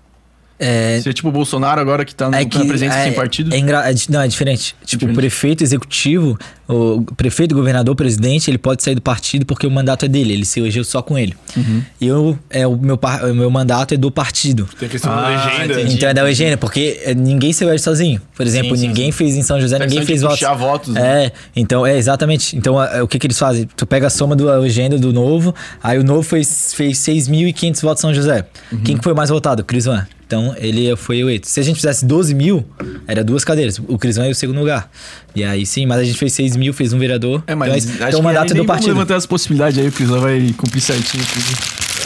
É, 0.58 1.01
Ser 1.01 1.14
tipo 1.14 1.28
o 1.28 1.32
Bolsonaro 1.32 1.82
agora 1.82 2.06
que 2.06 2.16
tá 2.16 2.30
no, 2.30 2.36
é 2.36 2.43
na 2.43 2.49
que 2.49 2.58
presidência 2.66 2.97
é, 2.97 3.03
sem 3.03 3.14
partido. 3.14 3.53
É 3.53 3.58
engra- 3.58 3.91
é 3.91 3.93
não, 4.10 4.22
é 4.22 4.28
diferente. 4.28 4.74
Tipo, 4.86 4.99
Diferente. 5.01 5.12
o 5.12 5.16
prefeito 5.16 5.64
executivo, 5.64 6.38
o 6.68 7.01
prefeito, 7.18 7.53
governador, 7.53 7.93
presidente, 7.93 8.49
ele 8.49 8.58
pode 8.58 8.82
sair 8.82 8.95
do 8.95 9.01
partido 9.01 9.45
porque 9.45 9.68
o 9.68 9.72
mandato 9.72 10.06
é 10.06 10.08
dele, 10.08 10.32
ele 10.32 10.45
se 10.45 10.62
elegeu 10.62 10.86
só 10.86 11.01
com 11.01 11.18
ele. 11.20 11.34
Uhum. 11.58 11.82
Eu, 11.99 12.39
é, 12.49 12.66
o, 12.66 12.78
meu, 12.78 12.97
o 12.97 13.34
meu 13.36 13.49
mandato 13.51 13.93
é 13.93 13.97
do 13.97 14.10
partido. 14.10 14.66
Tem 14.80 14.88
a 14.88 14.91
questão 14.91 15.12
Ah, 15.12 15.22
da 15.24 15.30
legenda. 15.30 15.74
entendi. 15.74 15.95
Então 15.95 16.08
é 16.10 16.14
da 16.14 16.24
legenda, 16.24 16.56
porque 16.58 17.01
é, 17.03 17.14
ninguém 17.14 17.51
se 17.51 17.64
elege 17.66 17.84
sozinho. 17.84 18.22
Por 18.34 18.45
exemplo, 18.47 18.76
Sim, 18.78 18.82
sim, 18.84 18.88
ninguém 18.88 19.12
fez 19.12 19.36
em 19.36 19.43
São 19.43 19.60
José, 19.60 19.78
ninguém 19.78 20.06
fez 20.06 20.22
votos. 20.22 20.39
votos, 20.58 20.93
né? 20.93 21.26
É, 21.26 21.32
então, 21.53 21.86
é 21.86 21.97
exatamente. 21.97 22.56
Então, 22.56 22.80
a- 22.80 23.03
o 23.03 23.08
que 23.10 23.20
que 23.20 23.28
eles 23.28 23.38
fazem? 23.38 23.68
Tu 23.76 23.86
pega 23.86 24.08
a 24.08 24.10
soma 24.10 24.38
da 24.38 24.58
legenda 24.58 24.97
do 24.97 25.12
novo, 25.12 25.53
aí 25.84 25.99
o 25.99 26.03
novo 26.03 26.24
fez, 26.24 26.74
fez 26.74 26.97
6.500 26.99 27.82
votos 27.82 27.99
em 28.01 28.08
São 28.08 28.14
José. 28.14 28.45
Uhum. 28.72 28.80
Quem 28.84 28.97
que 28.97 29.03
foi 29.03 29.14
mais 29.14 29.30
votado? 29.30 29.62
Cris 29.64 29.84
Van. 29.84 30.08
Então, 30.28 30.55
ele 30.57 30.95
foi 30.95 31.19
eleito. 31.19 31.47
Se 31.47 31.59
a 31.59 31.63
gente 31.63 31.76
fizesse 31.76 32.03
12 32.05 32.34
mil, 32.34 32.65
era 33.07 33.23
duas 33.23 33.43
cadeiras. 33.45 33.80
O 33.88 33.97
Cris 33.97 34.15
Van 34.15 34.26
é 34.26 34.32
o 34.32 34.36
segundo 34.36 34.59
lugar. 34.59 34.89
E 35.36 35.43
aí, 35.43 35.65
sim, 35.65 35.86
mas 35.86 35.99
a 35.99 36.03
gente 36.03 36.17
fez 36.17 36.34
6 36.34 36.55
mil, 36.55 36.73
fez 36.73 36.93
um 36.93 36.97
vereador. 36.99 37.43
É, 37.45 37.53
mas 37.53 37.86
então, 37.86 37.93
acho 37.93 37.95
então 37.95 38.09
que 38.09 38.15
o 38.15 38.23
mandato 38.23 38.45
aí 38.45 38.51
é 38.51 38.53
nem 38.55 38.63
do 38.63 38.67
vamos 38.67 38.67
partido. 38.67 38.93
levantar 38.93 39.15
as 39.17 39.26
possibilidades 39.26 39.78
aí, 39.78 39.88
o 39.88 39.91
Cris 39.91 40.09
vai 40.09 40.53
cumprir 40.57 40.82
certinho 40.82 41.23
tudo. 41.26 41.86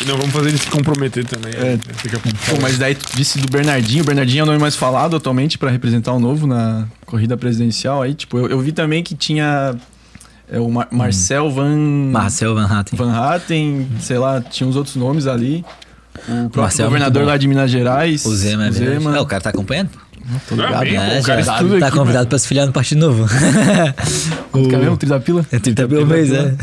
E 0.00 0.04
não 0.06 0.16
vamos 0.16 0.32
fazer 0.32 0.48
ele 0.48 0.56
se 0.58 0.68
comprometer 0.68 1.24
também. 1.26 1.52
É. 1.54 1.72
né? 1.74 1.78
Fica 1.96 2.18
Pô, 2.18 2.58
mas 2.62 2.78
daí 2.78 2.94
tu 2.94 3.14
disse 3.14 3.38
do 3.38 3.50
Bernardinho. 3.50 4.02
O 4.02 4.06
Bernardinho 4.06 4.40
é 4.40 4.42
o 4.44 4.46
nome 4.46 4.58
mais 4.58 4.74
falado 4.74 5.14
atualmente 5.16 5.58
pra 5.58 5.70
representar 5.70 6.12
o 6.14 6.18
novo 6.18 6.46
na 6.46 6.86
corrida 7.04 7.36
presidencial. 7.36 8.00
Aí, 8.00 8.14
tipo, 8.14 8.38
eu, 8.38 8.48
eu 8.48 8.60
vi 8.60 8.72
também 8.72 9.02
que 9.02 9.14
tinha 9.14 9.74
é, 10.50 10.58
o 10.58 10.70
Mar- 10.70 10.88
Marcel 10.90 11.50
Van, 11.50 11.76
Marcel 12.10 12.54
Van 12.54 12.64
Hatten. 12.64 12.96
Van 12.96 13.12
Hatten, 13.12 13.86
sei 14.00 14.16
lá, 14.16 14.40
tinha 14.40 14.66
uns 14.66 14.76
outros 14.76 14.96
nomes 14.96 15.26
ali. 15.26 15.62
O 16.28 16.50
próprio 16.50 16.80
é 16.80 16.84
governador 16.84 17.22
bom. 17.22 17.28
lá 17.28 17.36
de 17.36 17.48
Minas 17.48 17.70
Gerais. 17.70 18.24
O 18.24 18.34
Zema, 18.34 18.66
é 18.66 18.70
verdade. 18.70 18.98
Zema. 19.02 19.16
É, 19.16 19.20
o 19.20 19.26
cara 19.26 19.40
tá 19.42 19.50
acompanhando? 19.50 19.90
Tô 20.48 20.54
ligado. 20.54 20.84
É, 20.86 21.18
o 21.18 21.22
já 21.22 21.22
cara 21.26 21.44
tá 21.44 21.86
aqui, 21.88 21.96
convidado 21.96 22.28
pra 22.28 22.38
se 22.38 22.46
filiar 22.46 22.64
no 22.66 22.72
Partido 22.72 22.98
Novo. 23.06 23.26
Quanto 24.52 24.68
que 24.68 24.74
é 24.74 24.78
mesmo? 24.78 24.96
Trilha 24.96 25.18
pila? 25.20 25.44
É 25.50 25.58
30 25.58 25.88
pelo 25.88 26.06
mês, 26.06 26.30
é. 26.32 26.54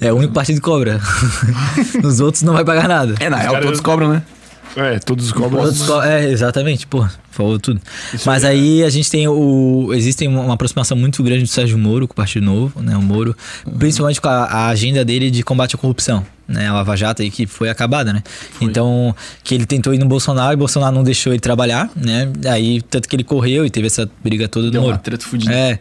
É 0.08 0.12
o 0.12 0.16
único 0.16 0.32
partido 0.32 0.56
que 0.56 0.60
cobra. 0.60 1.00
Os 2.04 2.20
outros 2.20 2.42
não 2.44 2.52
vai 2.52 2.64
pagar 2.64 2.86
nada. 2.88 3.14
É, 3.18 3.28
na 3.28 3.36
real, 3.38 3.52
caras- 3.54 3.66
todos 3.66 3.80
cobram, 3.80 4.10
né? 4.12 4.22
É, 4.76 4.98
todos 5.00 5.32
cobram. 5.32 5.62
Os 5.62 5.80
outros 5.80 5.86
co- 5.88 6.02
é, 6.02 6.30
exatamente, 6.30 6.86
pô, 6.86 7.04
falou 7.32 7.58
tudo. 7.58 7.80
Mas 8.24 8.44
aí 8.44 8.84
a 8.84 8.90
gente 8.90 9.10
tem 9.10 9.26
o. 9.26 9.90
Existe 9.92 10.28
uma 10.28 10.54
aproximação 10.54 10.96
muito 10.96 11.20
grande 11.22 11.42
do 11.42 11.48
Sérgio 11.48 11.76
Moro 11.76 12.06
com 12.06 12.12
o 12.12 12.16
Partido 12.16 12.44
Novo, 12.46 12.80
né? 12.80 12.96
O 12.96 13.02
Moro, 13.02 13.34
principalmente 13.78 14.20
com 14.20 14.28
a, 14.28 14.44
a 14.44 14.68
agenda 14.68 15.04
dele 15.04 15.30
de 15.32 15.42
combate 15.42 15.74
à 15.74 15.78
corrupção. 15.78 16.24
Né, 16.48 16.66
a 16.66 16.72
Lava 16.72 16.96
Jato 16.96 17.20
aí 17.20 17.30
que 17.30 17.46
foi 17.46 17.68
acabada, 17.68 18.10
né? 18.10 18.22
Então, 18.58 19.14
que 19.44 19.54
ele 19.54 19.66
tentou 19.66 19.92
ir 19.92 19.98
no 19.98 20.06
Bolsonaro 20.06 20.54
e 20.54 20.56
Bolsonaro 20.56 20.94
não 20.94 21.02
deixou 21.04 21.30
ele 21.32 21.40
trabalhar, 21.40 21.90
né? 21.94 22.32
Aí, 22.50 22.80
tanto 22.80 23.06
que 23.06 23.14
ele 23.14 23.22
correu 23.24 23.66
e 23.66 23.70
teve 23.70 23.86
essa 23.86 24.08
briga 24.24 24.48
toda 24.48 24.66
do 24.66 24.72
Deu 24.72 24.80
uma 24.80 24.88
Moro. 24.88 24.98
treta 25.02 25.26
fudida. 25.26 25.52
É. 25.52 25.78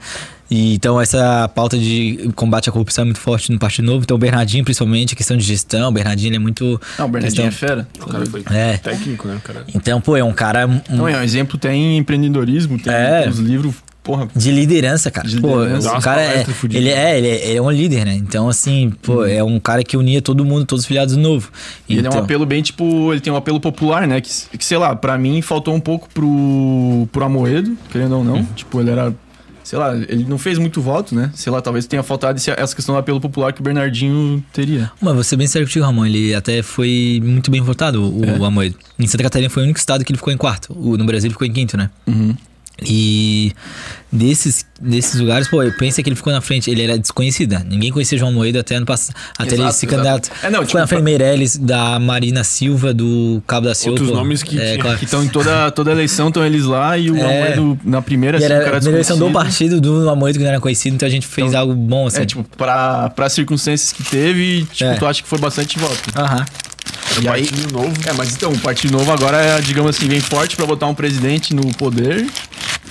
E, 0.51 0.74
então, 0.76 0.99
essa 0.99 1.47
pauta 1.55 1.78
de 1.78 2.30
combate 2.36 2.68
à 2.70 2.72
corrupção 2.74 3.03
é 3.03 3.05
muito 3.05 3.20
forte 3.20 3.49
no 3.51 3.57
Partido 3.59 3.86
Novo. 3.86 4.03
Então, 4.03 4.15
o 4.15 4.18
Bernardinho, 4.20 4.63
principalmente, 4.65 5.13
a 5.13 5.18
questão 5.18 5.38
de 5.38 5.43
gestão, 5.43 5.88
o 5.88 5.91
Bernardinho 5.91 6.30
ele 6.30 6.36
é 6.36 6.39
muito. 6.39 6.80
Não, 6.99 7.05
o 7.05 7.09
Bernardinho 7.09 7.45
questão- 7.49 7.68
é 7.68 7.70
fera. 7.70 7.88
O 8.01 8.05
cara 8.05 8.26
foi 8.26 8.43
É. 8.51 8.78
técnico, 8.78 9.28
né? 9.28 9.39
Cara... 9.43 9.63
Então, 9.74 10.01
pô, 10.01 10.18
é 10.18 10.24
um 10.24 10.34
cara 10.34 10.68
um- 10.68 10.82
Não, 10.89 11.07
é 11.07 11.18
um 11.18 11.24
exemplo, 11.24 11.57
tem 11.57 11.97
empreendedorismo, 11.97 12.78
tem, 12.78 12.93
É. 12.93 13.22
tem 13.22 13.30
os 13.30 13.39
livros, 13.39 13.76
porra. 14.08 14.28
de 14.36 14.51
liderança, 14.51 15.12
cara. 15.12 15.28
De 15.28 15.39
pô, 15.39 15.62
liderança. 15.62 15.88
o 15.88 15.91
Dá 15.91 15.91
umas 15.95 16.03
cara 16.03 16.22
é, 16.24 16.45
ele 16.74 16.89
é, 16.89 17.18
ele 17.18 17.28
é, 17.28 17.47
ele 17.49 17.58
é 17.58 17.62
um 17.62 17.70
líder, 17.72 18.05
né? 18.05 18.16
Então, 18.16 18.49
assim, 18.49 18.91
pô, 19.03 19.26
é 19.26 19.43
um 19.43 19.60
cara 19.60 19.84
que 19.84 19.95
unia 19.95 20.22
todo 20.22 20.43
mundo, 20.43 20.66
todos 20.66 20.84
os 20.84 20.88
filiados 20.88 21.16
do 21.16 21.22
novo. 21.22 21.51
E 21.88 21.93
ele 21.97 21.99
é 21.99 22.10
um 22.10 22.14
Então, 22.14 22.24
apelo 22.24 22.45
bem, 22.45 22.62
tipo, 22.64 23.12
ele 23.14 23.22
tem 23.22 23.32
um 23.32 23.36
apelo 23.36 23.60
popular, 23.60 24.08
né? 24.08 24.20
Que, 24.22 24.58
que 24.58 24.66
sei 24.66 24.78
lá, 24.78 24.95
pra 24.95 25.18
mim 25.18 25.41
faltou 25.41 25.76
um 25.76 25.80
pouco 25.80 26.08
pro, 26.14 27.08
pro 27.12 27.24
Amoedo, 27.26 27.78
querendo 27.91 28.18
ou 28.18 28.24
não. 28.24 28.43
Tipo, 28.55 28.80
ele 28.82 28.89
era. 28.89 29.14
Sei 29.64 29.78
lá, 29.78 29.93
ele 29.97 30.24
não 30.30 30.38
fez 30.38 30.58
muito 30.58 30.82
voto, 30.82 31.14
né? 31.14 31.30
Sei 31.36 31.51
lá, 31.51 31.60
talvez 31.62 31.86
tenha 31.86 32.01
faltado 32.01 32.38
esse- 32.38 32.49
essa 32.51 32.74
questão 32.74 32.95
do 32.95 32.99
apelo 32.99 33.20
popular 33.20 33.51
que 33.51 33.60
o 33.60 33.64
Bernardinho 33.66 34.41
teria. 34.53 34.89
Mas 35.01 35.14
vou 35.14 35.24
ser 35.26 35.36
bem 35.36 35.45
sério 35.45 35.68
contigo, 35.68 35.84
Ramon. 35.84 36.05
Ele 36.05 36.34
até 36.34 36.62
foi 36.64 37.22
muito 37.22 37.51
bem 37.51 37.60
votado, 37.60 38.01
o, 38.01 38.24
É. 38.24 38.38
o 38.39 38.45
Amoedo. 38.45 38.76
Em 38.97 39.05
Santa 39.08 39.24
Catarina 39.24 39.49
foi 39.49 39.64
o 39.64 39.66
único 39.66 39.78
estado 39.78 40.05
que 40.05 40.12
ele 40.14 40.18
ficou 40.18 40.32
em 40.32 40.38
quarto. 40.38 40.72
O, 40.74 40.95
no 40.95 41.03
Brasil 41.03 41.28
ele 41.28 41.34
ficou 41.34 41.45
em 41.45 41.51
quinto, 41.51 41.76
né? 41.76 41.89
Uhum. 42.08 42.34
E 42.86 43.53
desses, 44.11 44.65
desses 44.80 45.19
lugares, 45.19 45.47
pô, 45.47 45.63
eu 45.63 45.73
pensei 45.73 46.03
que 46.03 46.09
ele 46.09 46.15
ficou 46.15 46.32
na 46.32 46.41
frente. 46.41 46.69
Ele 46.69 46.84
era 46.84 46.97
desconhecido. 46.97 47.53
né? 47.53 47.63
Ninguém 47.67 47.91
conhecia 47.91 48.17
João 48.17 48.32
Moedo 48.32 48.59
até 48.59 48.75
ano 48.75 48.86
passado. 48.86 49.15
Até 49.38 49.53
ele 49.55 49.63
Exato, 49.63 49.73
se 49.75 49.86
exato. 49.86 50.03
candidato. 50.03 50.30
É, 50.43 50.49
não, 50.49 50.59
ficou 50.59 50.65
tipo, 50.67 50.78
na 50.78 50.88
frente 50.88 50.99
do 51.01 51.03
Meirelles, 51.05 51.57
da 51.57 51.99
Marina 51.99 52.43
Silva, 52.43 52.93
do 52.93 53.41
Cabo 53.47 53.67
da 53.67 53.73
Silva. 53.75 53.91
Outros 53.91 54.09
pô. 54.09 54.15
nomes 54.15 54.43
que 54.43 54.59
é, 54.59 54.78
claro. 54.78 54.99
Estão 55.01 55.23
em 55.23 55.28
toda, 55.28 55.71
toda 55.71 55.91
eleição, 55.91 56.28
estão 56.28 56.45
eles 56.45 56.65
lá 56.65 56.97
e 56.97 57.09
o 57.09 57.17
É. 57.17 57.21
Amoedo 57.55 57.80
na 57.84 58.01
primeira, 58.01 58.38
assim, 58.38 58.45
o 58.45 58.51
era 58.51 58.63
cara 58.63 58.75
primeira 58.78 58.97
eleição 58.97 59.17
do 59.17 59.32
partido 59.32 59.82
do 59.82 60.09
Amoedo 60.09 60.38
que 60.38 60.43
não 60.43 60.51
era 60.51 60.59
conhecido, 60.61 60.93
então 60.95 61.07
a 61.07 61.11
gente 61.11 61.25
fez 61.25 61.55
algo 61.55 61.73
bom, 61.73 62.07
assim. 62.07 62.21
É, 62.21 62.25
tipo, 62.25 62.43
pra, 62.55 63.09
pra 63.09 63.28
circunstâncias 63.30 63.91
que 63.91 64.03
teve, 64.03 64.65
tipo, 64.71 64.89
É. 64.91 64.93
tu 64.95 65.05
acha 65.05 65.21
que 65.23 65.28
foi 65.28 65.39
bastante 65.39 65.80
voto. 65.80 66.11
Aham. 66.15 66.45
E 67.22 67.28
aí, 67.28 67.47
Partido 67.47 67.72
novo. 67.72 67.93
É, 68.05 68.14
mas 68.14 68.36
então, 68.36 68.51
o 68.51 68.60
Partido 68.60 68.91
Novo 68.91 69.12
agora, 69.12 69.38
é, 69.38 69.62
digamos 69.62 69.95
assim, 69.95 70.08
vem 70.08 70.20
forte 70.20 70.55
pra 70.55 70.66
botar 70.66 70.88
um 70.88 70.93
presidente 70.93 71.53
no 71.53 71.66
poder. 71.76 72.28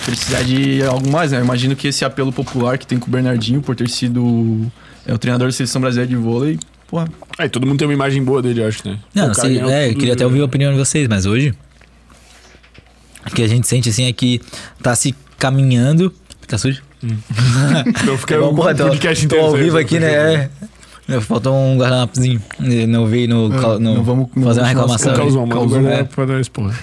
Precisar 0.05 0.43
de 0.43 0.83
algo 0.83 1.09
mais, 1.09 1.31
né? 1.31 1.39
Eu 1.39 1.43
imagino 1.43 1.75
que 1.75 1.87
esse 1.87 2.03
apelo 2.03 2.31
popular 2.31 2.77
que 2.77 2.85
tem 2.85 2.97
com 2.97 3.07
o 3.07 3.09
Bernardinho 3.09 3.61
por 3.61 3.75
ter 3.75 3.89
sido 3.89 4.69
é, 5.05 5.13
o 5.13 5.17
treinador 5.17 5.47
da 5.47 5.51
seleção 5.51 5.81
brasileira 5.81 6.09
de 6.09 6.15
vôlei, 6.15 6.59
porra. 6.87 7.07
Aí 7.37 7.49
todo 7.49 7.65
mundo 7.65 7.79
tem 7.79 7.87
uma 7.87 7.93
imagem 7.93 8.23
boa 8.23 8.41
dele, 8.41 8.61
eu 8.61 8.67
acho, 8.67 8.87
né? 8.87 8.99
Não, 9.13 9.33
sei, 9.33 9.55
ganhou 9.55 9.69
é, 9.69 9.89
eu 9.89 9.95
queria 9.95 10.13
até 10.13 10.23
né? 10.23 10.27
ouvir 10.27 10.41
a 10.41 10.45
opinião 10.45 10.71
de 10.71 10.77
vocês, 10.77 11.07
mas 11.07 11.25
hoje 11.25 11.53
o 13.25 13.35
que 13.35 13.41
a 13.41 13.47
gente 13.47 13.67
sente 13.67 13.89
assim 13.89 14.05
é 14.05 14.13
que 14.13 14.41
tá 14.81 14.95
se 14.95 15.15
caminhando. 15.37 16.13
Tá 16.47 16.57
sujo? 16.57 16.81
Então 18.01 18.17
fica 18.17 18.39
porra, 18.55 18.73
tô, 18.73 18.87
podcast 18.87 19.27
tô 19.27 19.39
ao 19.39 19.55
vivo 19.55 19.71
só 19.71 19.79
aqui, 19.79 19.99
né? 19.99 20.49
Faltou 21.21 21.55
um 21.55 21.77
guardanapozinho. 21.77 22.41
Eu 22.61 22.87
Não 22.87 23.05
veio 23.07 23.27
no, 23.29 23.49
cal- 23.49 23.79
no 23.79 23.95
não 23.95 24.03
vamos- 24.03 24.27
não 24.35 24.43
fazer 24.43 24.59
uma 24.61 24.67
reclamação. 24.67 25.13
Causou, 25.13 25.47
pra 26.13 26.25
dar 26.25 26.39
esse 26.39 26.49
porra. 26.49 26.73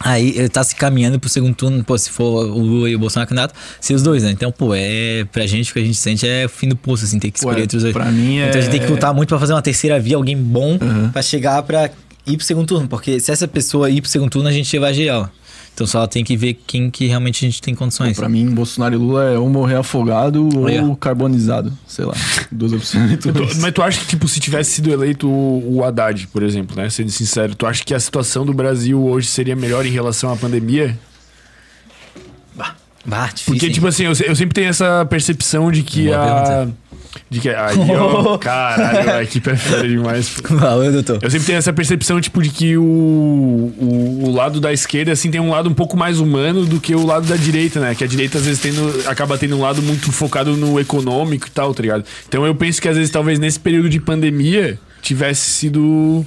Aí 0.00 0.34
ele 0.36 0.48
tá 0.50 0.62
se 0.62 0.76
caminhando 0.76 1.18
pro 1.18 1.28
segundo 1.28 1.54
turno, 1.54 1.82
pô, 1.82 1.96
se 1.96 2.10
for 2.10 2.44
o 2.44 2.58
Lula 2.58 2.90
e 2.90 2.94
o 2.94 2.98
Bolsonaro 2.98 3.28
candidato, 3.28 3.54
ser 3.80 3.94
os 3.94 4.02
dois, 4.02 4.22
né? 4.22 4.30
Então, 4.30 4.52
pô, 4.52 4.74
é 4.74 5.24
pra 5.32 5.46
gente 5.46 5.70
o 5.70 5.72
que 5.74 5.80
a 5.80 5.84
gente 5.84 5.96
sente 5.96 6.28
é 6.28 6.44
o 6.44 6.48
fim 6.50 6.68
do 6.68 6.76
poço, 6.76 7.04
assim, 7.04 7.18
ter 7.18 7.30
que 7.30 7.38
escolher 7.38 7.60
é, 7.60 7.64
entre 7.64 7.76
os 7.78 7.82
dois. 7.82 7.94
pra 7.94 8.04
mim 8.12 8.38
é- 8.38 8.48
Então 8.48 8.58
a 8.58 8.62
gente 8.62 8.70
tem 8.72 8.80
que 8.80 8.86
lutar 8.92 9.14
muito 9.14 9.30
pra 9.30 9.38
fazer 9.38 9.54
uma 9.54 9.62
terceira 9.62 9.98
via, 9.98 10.16
alguém 10.16 10.36
bom, 10.36 10.78
Uhum. 10.80 11.08
pra 11.10 11.22
chegar 11.22 11.62
pra 11.62 11.88
ir 12.26 12.36
pro 12.36 12.44
segundo 12.44 12.66
turno. 12.66 12.86
Porque 12.86 13.18
se 13.18 13.32
essa 13.32 13.48
pessoa 13.48 13.88
ir 13.88 14.02
pro 14.02 14.10
segundo 14.10 14.30
turno, 14.30 14.48
a 14.48 14.52
gente 14.52 14.78
vai 14.78 14.92
gerar 14.92 15.14
ela. 15.14 15.32
Então 15.76 15.86
só 15.86 16.06
tem 16.06 16.24
que 16.24 16.38
ver 16.38 16.58
quem 16.66 16.90
que 16.90 17.06
realmente 17.06 17.44
a 17.44 17.50
gente 17.50 17.60
tem 17.60 17.74
condições. 17.74 18.16
Pra 18.16 18.30
mim, 18.30 18.46
Bolsonaro 18.46 18.94
e 18.94 18.96
Lula 18.96 19.24
é 19.24 19.38
ou 19.38 19.46
morrer 19.50 19.74
afogado 19.74 20.48
ou 20.48 20.96
carbonizado. 20.96 21.70
Sei 21.86 22.02
lá. 22.02 22.14
Duas 22.50 22.72
opções. 22.72 23.20
Mas 23.60 23.72
tu 23.74 23.82
acha 23.82 24.00
que, 24.00 24.06
tipo, 24.06 24.26
se 24.26 24.40
tivesse 24.40 24.70
sido 24.70 24.90
eleito 24.90 25.28
o 25.28 25.76
o 25.76 25.84
Haddad, 25.84 26.28
por 26.28 26.42
exemplo, 26.42 26.74
né? 26.74 26.88
Sendo 26.88 27.10
sincero, 27.10 27.54
tu 27.54 27.66
acha 27.66 27.84
que 27.84 27.92
a 27.92 28.00
situação 28.00 28.46
do 28.46 28.54
Brasil 28.54 29.04
hoje 29.04 29.26
seria 29.26 29.54
melhor 29.54 29.84
em 29.84 29.90
relação 29.90 30.32
à 30.32 30.36
pandemia? 30.36 30.98
Bah, 33.06 33.26
difícil, 33.26 33.54
Porque, 33.54 33.66
hein? 33.66 33.72
tipo 33.72 33.86
assim, 33.86 34.04
eu, 34.04 34.12
eu 34.26 34.34
sempre 34.36 34.54
tenho 34.54 34.68
essa 34.68 35.06
percepção 35.08 35.70
de 35.70 35.82
que 35.82 36.06
Boa 36.06 36.16
a. 36.16 36.42
pergunta. 36.42 36.76
De 37.30 37.40
que. 37.40 37.48
Aí, 37.48 37.76
ó. 37.96 38.36
Caralho, 38.38 39.10
a 39.14 39.22
equipe 39.22 39.50
é 39.50 39.56
fera 39.56 39.88
demais. 39.88 40.36
Valeu, 40.48 40.92
doutor. 40.92 41.18
Eu 41.22 41.30
sempre 41.30 41.46
tenho 41.46 41.58
essa 41.58 41.72
percepção, 41.72 42.20
tipo, 42.20 42.42
de 42.42 42.50
que 42.50 42.76
o, 42.76 42.82
o, 42.82 44.20
o 44.24 44.34
lado 44.34 44.60
da 44.60 44.72
esquerda, 44.72 45.12
assim, 45.12 45.30
tem 45.30 45.40
um 45.40 45.50
lado 45.50 45.68
um 45.68 45.74
pouco 45.74 45.96
mais 45.96 46.20
humano 46.20 46.66
do 46.66 46.80
que 46.80 46.94
o 46.94 47.06
lado 47.06 47.26
da 47.26 47.36
direita, 47.36 47.80
né? 47.80 47.94
Que 47.94 48.04
a 48.04 48.06
direita, 48.06 48.38
às 48.38 48.44
vezes, 48.44 48.60
tendo, 48.60 49.08
acaba 49.08 49.38
tendo 49.38 49.56
um 49.56 49.60
lado 49.60 49.82
muito 49.82 50.12
focado 50.12 50.56
no 50.56 50.78
econômico 50.78 51.46
e 51.46 51.50
tal, 51.50 51.72
tá 51.72 51.82
ligado? 51.82 52.04
Então 52.28 52.44
eu 52.44 52.54
penso 52.54 52.82
que, 52.82 52.88
às 52.88 52.96
vezes, 52.96 53.10
talvez 53.10 53.38
nesse 53.38 53.58
período 53.58 53.88
de 53.88 54.00
pandemia, 54.00 54.78
tivesse 55.00 55.50
sido. 55.50 56.24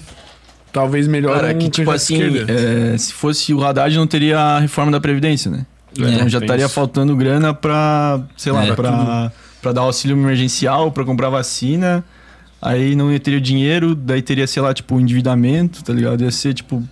Talvez 0.71 1.07
melhor 1.07 1.35
Cara, 1.35 1.51
é 1.51 1.55
um 1.55 1.57
que 1.57 1.69
tipo 1.69 1.89
assim, 1.89 2.21
é, 2.47 2.95
se 2.95 3.11
fosse 3.11 3.53
o 3.55 3.63
Haddad 3.63 3.95
não 3.97 4.05
teria 4.05 4.37
a 4.37 4.59
reforma 4.59 4.91
da 4.91 4.99
Previdência, 4.99 5.49
né? 5.49 5.65
É, 5.97 6.09
então 6.13 6.29
já 6.29 6.39
estaria 6.39 6.65
isso. 6.65 6.73
faltando 6.73 7.15
grana 7.15 7.53
pra, 7.53 8.19
sei 8.37 8.51
lá, 8.51 8.65
É. 8.65 8.73
pra, 8.73 9.31
pra 9.61 9.71
dar 9.71 9.81
auxílio 9.81 10.15
emergencial, 10.17 10.91
pra 10.91 11.03
comprar 11.05 11.29
vacina. 11.29 12.03
Aí 12.61 12.93
não 12.95 13.11
ia 13.11 13.19
ter 13.19 13.35
o 13.35 13.41
dinheiro, 13.41 13.95
daí 13.95 14.21
teria, 14.21 14.45
sei 14.45 14.61
lá, 14.61 14.73
tipo, 14.73 14.95
o 14.95 14.99
endividamento, 14.99 15.83
tá 15.83 15.93
ligado? 15.93 16.23
Ia 16.23 16.31
ser, 16.31 16.53
tipo... 16.53 16.83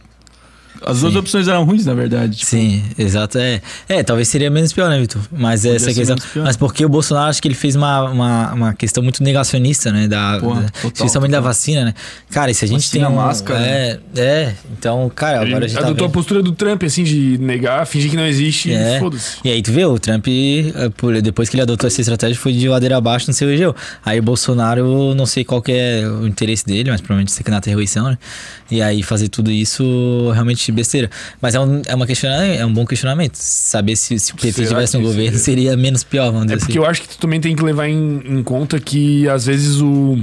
As 0.86 1.02
duas 1.02 1.14
Sim. 1.14 1.20
opções 1.20 1.48
eram 1.48 1.64
ruins, 1.64 1.86
na 1.86 1.94
verdade. 1.94 2.36
Tipo, 2.38 2.50
Sim, 2.50 2.84
exato. 2.98 3.38
É, 3.38 3.62
é, 3.90 4.04
talvez 4.04 4.28
seria 4.28 4.50
menos 4.50 4.72
pior, 4.74 4.90
né, 4.90 5.00
Vitor? 5.00 5.22
Mas 5.32 5.66
essa 5.66 5.92
ser 5.92 5.94
questão. 5.94 6.16
Mas 6.44 6.56
porque 6.56 6.86
o 6.86 6.90
Bolsonaro 6.90 7.30
acho 7.30 7.42
que 7.42 7.48
ele 7.48 7.56
fez 7.56 7.76
uma, 7.76 8.04
uma, 8.10 8.54
uma 8.54 8.74
questão 8.74 9.02
muito 9.04 9.22
negacionista, 9.24 9.92
né? 9.92 10.08
Da, 10.08 10.38
Porra, 10.40 10.62
da- 10.62 10.70
total, 10.70 10.92
principalmente 10.92 11.32
da 11.32 11.38
total. 11.38 11.50
vacina, 11.50 11.86
né? 11.86 11.94
Cara, 12.30 12.52
e 12.52 12.54
se 12.54 12.66
a 12.66 12.68
gente 12.68 12.82
Vacina, 12.82 13.06
tem 13.08 13.14
um. 13.14 13.18
máscara, 13.18 13.60
É, 13.60 14.00
é. 14.16 14.54
Então, 14.78 15.12
cara, 15.14 15.42
agora 15.42 15.66
a 15.66 15.68
gente 15.68 15.78
tá 15.80 15.86
adotou 15.86 16.06
a 16.06 16.08
vendo- 16.08 16.14
postura 16.14 16.44
do 16.44 16.52
Trump, 16.52 16.84
assim, 16.84 17.04
de 17.04 17.38
negar, 17.40 17.86
fingir 17.88 18.10
que 18.12 18.18
não 18.18 18.26
existe 18.26 18.72
É. 18.72 18.98
e 18.98 19.00
foda-se. 19.00 19.38
E 19.44 19.50
aí 19.52 19.62
tu 19.62 19.72
vê, 19.72 19.86
o 19.86 19.98
Trump, 20.00 20.26
por- 20.98 21.22
depois 21.22 21.50
que 21.50 21.56
ele 21.56 21.64
adotou 21.64 21.88
essa 21.88 22.02
estratégia, 22.02 22.36
foi 22.38 22.54
de 22.54 22.68
ladeira 22.68 22.98
abaixo, 22.98 23.28
não 23.28 23.34
se 23.34 23.44
elegeu. 23.44 23.76
Aí 24.06 24.20
o 24.20 24.24
Bolsonaro, 24.24 25.14
não 25.16 25.26
sei 25.26 25.44
qual 25.44 25.62
que 25.62 25.72
é 25.72 26.08
o 26.08 26.28
interesse 26.28 26.66
dele, 26.66 26.90
mas 26.92 27.02
provavelmente 27.02 27.32
ser 27.32 27.44
candidato 27.44 27.68
à 27.68 27.70
reeleição, 27.70 28.10
né? 28.10 28.18
E 28.70 28.82
aí 28.82 29.02
fazer 29.04 29.30
tudo 29.30 29.50
isso, 29.52 30.30
realmente 30.34 30.67
besteira. 30.72 31.10
Mas 31.42 31.56
é 31.56 31.60
um, 31.60 31.82
é 31.86 31.96
uma 31.96 32.06
questionamento, 32.08 32.60
é 32.60 32.66
um 32.66 32.74
bom 32.74 32.86
questionamento. 32.86 33.36
Saber 33.36 33.96
se, 33.96 34.18
se 34.20 34.32
o 34.34 34.36
PT 34.36 34.52
Será 34.52 34.64
estivesse 34.66 34.94
no 34.98 35.02
que 35.02 35.08
governo 35.08 35.38
seria? 35.38 35.70
seria 35.72 35.78
menos 35.78 36.04
pior, 36.04 36.32
vamos 36.32 36.44
É 36.44 36.46
dizer 36.56 36.58
porque 36.60 36.72
assim. 36.74 36.80
eu 36.86 36.86
acho 36.90 37.02
que 37.02 37.10
tu 37.10 37.18
também 37.18 37.40
tem 37.42 37.56
que 37.56 37.64
levar 37.64 37.88
em, 37.88 38.22
em 38.26 38.44
conta 38.44 38.80
que, 38.80 39.28
às 39.30 39.46
vezes, 39.46 39.82
o. 39.82 40.18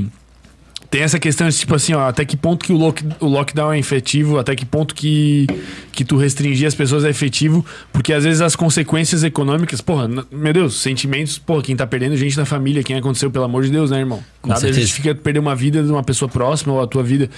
Tem 0.91 1.03
essa 1.03 1.19
questão 1.19 1.49
de, 1.49 1.57
tipo 1.57 1.75
assim, 1.75 1.93
ó, 1.93 2.07
até 2.09 2.25
que 2.25 2.37
ponto 2.37 2.65
que 2.65 2.73
o, 2.73 2.77
lock, 2.77 3.03
o 3.19 3.27
lockdown 3.27 3.73
é 3.73 3.79
efetivo, 3.81 4.39
até 4.39 4.55
que 4.55 4.65
ponto 4.65 4.95
que, 4.95 5.45
que 5.91 6.05
tu 6.05 6.17
restringir 6.17 6.69
as 6.69 6.75
pessoas 6.77 7.03
é 7.05 7.11
efetivo, 7.11 7.67
porque 7.93 8.13
às 8.13 8.23
vezes 8.23 8.41
as 8.41 8.55
consequências 8.55 9.25
econômicas, 9.25 9.81
porra, 9.81 10.09
meu 10.31 10.53
Deus, 10.53 10.81
sentimentos, 10.81 11.37
porra, 11.37 11.63
quem 11.63 11.75
tá 11.75 11.85
perdendo 11.85 12.17
gente 12.17 12.37
na 12.37 12.45
família, 12.45 12.81
quem 12.85 12.95
aconteceu, 12.97 13.29
pelo 13.29 13.45
amor 13.45 13.65
de 13.65 13.71
Deus, 13.71 13.91
né, 13.91 13.99
irmão? 13.99 14.23
Com 14.41 14.51
Nada 14.51 14.61
certeza. 14.61 14.83
justifica 14.83 15.13
perder 15.17 15.41
uma 15.41 15.57
vida 15.57 15.83
de 15.83 15.91
uma 15.91 16.05
pessoa 16.05 16.29
próxima 16.29 16.75
ou 16.75 16.81
a 16.81 16.87
tua 16.87 17.03
vida. 17.03 17.29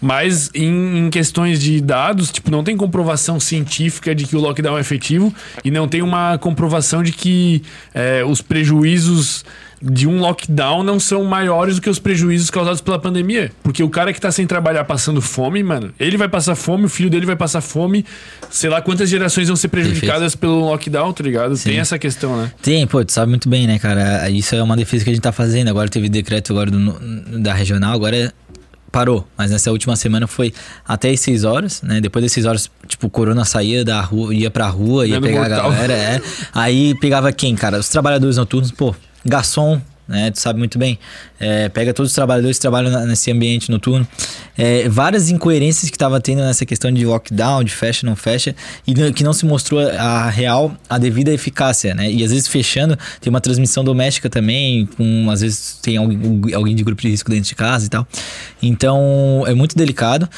Mas 0.00 0.50
em, 0.54 1.06
em 1.06 1.10
questões 1.10 1.60
de 1.60 1.80
dados, 1.80 2.30
tipo, 2.30 2.50
não 2.50 2.62
tem 2.62 2.76
comprovação 2.76 3.40
científica 3.40 4.14
de 4.14 4.26
que 4.26 4.36
o 4.36 4.40
lockdown 4.40 4.78
é 4.78 4.80
efetivo 4.80 5.34
e 5.64 5.70
não 5.70 5.88
tem 5.88 6.02
uma 6.02 6.38
comprovação 6.38 7.02
de 7.02 7.10
que 7.12 7.62
é, 7.92 8.22
os 8.24 8.40
prejuízos 8.40 9.44
de 9.80 10.08
um 10.08 10.18
lockdown 10.18 10.82
não 10.82 10.98
são 10.98 11.22
maiores 11.24 11.76
do 11.76 11.80
que 11.82 11.88
os 11.88 12.00
prejuízos 12.00 12.50
causados 12.50 12.80
pela 12.80 12.98
pandemia. 12.98 13.52
Porque 13.62 13.80
o 13.82 13.88
cara 13.88 14.12
que 14.12 14.20
tá 14.20 14.30
sem 14.32 14.44
trabalhar 14.46 14.82
passando 14.84 15.20
fome, 15.22 15.62
mano, 15.62 15.92
ele 16.00 16.16
vai 16.16 16.28
passar 16.28 16.56
fome, 16.56 16.84
o 16.84 16.88
filho 16.88 17.08
dele 17.08 17.24
vai 17.26 17.36
passar 17.36 17.60
fome, 17.60 18.04
sei 18.50 18.68
lá 18.68 18.82
quantas 18.82 19.08
gerações 19.08 19.46
vão 19.46 19.56
ser 19.56 19.68
prejudicadas 19.68 20.34
pelo 20.34 20.60
lockdown, 20.64 21.12
tá 21.12 21.22
ligado? 21.22 21.56
Sim. 21.56 21.70
Tem 21.70 21.78
essa 21.78 21.96
questão, 21.98 22.36
né? 22.40 22.50
Tem, 22.60 22.86
pô, 22.88 23.04
tu 23.04 23.12
sabe 23.12 23.30
muito 23.30 23.48
bem, 23.48 23.66
né, 23.68 23.78
cara? 23.78 24.28
Isso 24.30 24.54
é 24.56 24.62
uma 24.62 24.76
defesa 24.76 25.04
que 25.04 25.10
a 25.10 25.12
gente 25.12 25.22
tá 25.22 25.30
fazendo. 25.32 25.68
Agora 25.68 25.88
teve 25.88 26.08
decreto 26.08 26.52
agora 26.52 26.70
do- 26.72 27.40
da 27.40 27.54
regional, 27.54 27.92
agora 27.94 28.16
é- 28.16 28.32
parou. 28.90 29.26
Mas 29.36 29.50
nessa 29.50 29.70
última 29.70 29.96
semana 29.96 30.26
foi 30.26 30.52
até 30.86 31.10
as 31.10 31.20
6 31.20 31.44
horas, 31.44 31.82
né? 31.82 32.00
Depois 32.00 32.24
das 32.24 32.32
6 32.32 32.46
horas, 32.46 32.70
tipo, 32.86 33.06
o 33.06 33.10
corona 33.10 33.44
saía 33.44 33.84
da 33.84 34.00
rua, 34.00 34.34
ia 34.34 34.50
pra 34.50 34.66
rua, 34.68 35.06
ia 35.06 35.20
pegar 35.20 35.40
mortal. 35.48 35.58
a 35.58 35.74
galera, 35.74 35.92
é. 35.94 36.22
Aí 36.54 36.94
pegava 37.00 37.30
quem, 37.32 37.54
cara? 37.54 37.78
Os 37.78 37.88
trabalhadores 37.88 38.36
noturnos, 38.36 38.70
pô, 38.72 38.94
garçom, 39.24 39.80
né? 40.08 40.30
Tu 40.30 40.40
sabe 40.40 40.58
muito 40.58 40.78
bem. 40.78 40.98
É, 41.38 41.68
pega 41.68 41.92
todos 41.92 42.10
os 42.10 42.14
trabalhadores 42.14 42.56
que 42.56 42.62
trabalham 42.62 42.90
na- 42.90 43.04
nesse 43.04 43.30
ambiente 43.30 43.70
noturno. 43.70 44.06
É, 44.56 44.88
várias 44.88 45.30
incoerências 45.30 45.90
que 45.90 45.98
tava 45.98 46.20
tendo 46.20 46.40
nessa 46.40 46.64
questão 46.64 46.90
de 46.90 47.04
lockdown, 47.04 47.62
de 47.62 47.70
fecha, 47.72 48.06
não 48.06 48.16
fecha, 48.16 48.56
e 48.86 48.94
que 49.12 49.22
não 49.22 49.32
se 49.32 49.44
mostrou 49.46 49.80
a 49.80 50.28
real, 50.30 50.74
a 50.88 50.98
devida 50.98 51.30
eficácia, 51.32 51.94
né? 51.94 52.10
E 52.10 52.24
às 52.24 52.30
vezes 52.32 52.48
fechando, 52.48 52.98
tem 53.20 53.30
uma 53.30 53.40
transmissão 53.40 53.84
doméstica 53.84 54.30
também, 54.30 54.86
com, 54.96 55.28
às 55.30 55.42
vezes 55.42 55.78
tem 55.82 55.96
alguém, 55.96 56.54
alguém 56.54 56.74
de 56.74 56.82
grupo 56.82 57.02
de 57.02 57.08
risco 57.08 57.30
dentro 57.30 57.48
de 57.48 57.54
casa 57.54 57.86
e 57.86 57.88
tal. 57.88 58.06
Então, 58.62 59.44
é 59.46 59.54
muito 59.54 59.76
delicado. 59.76 60.28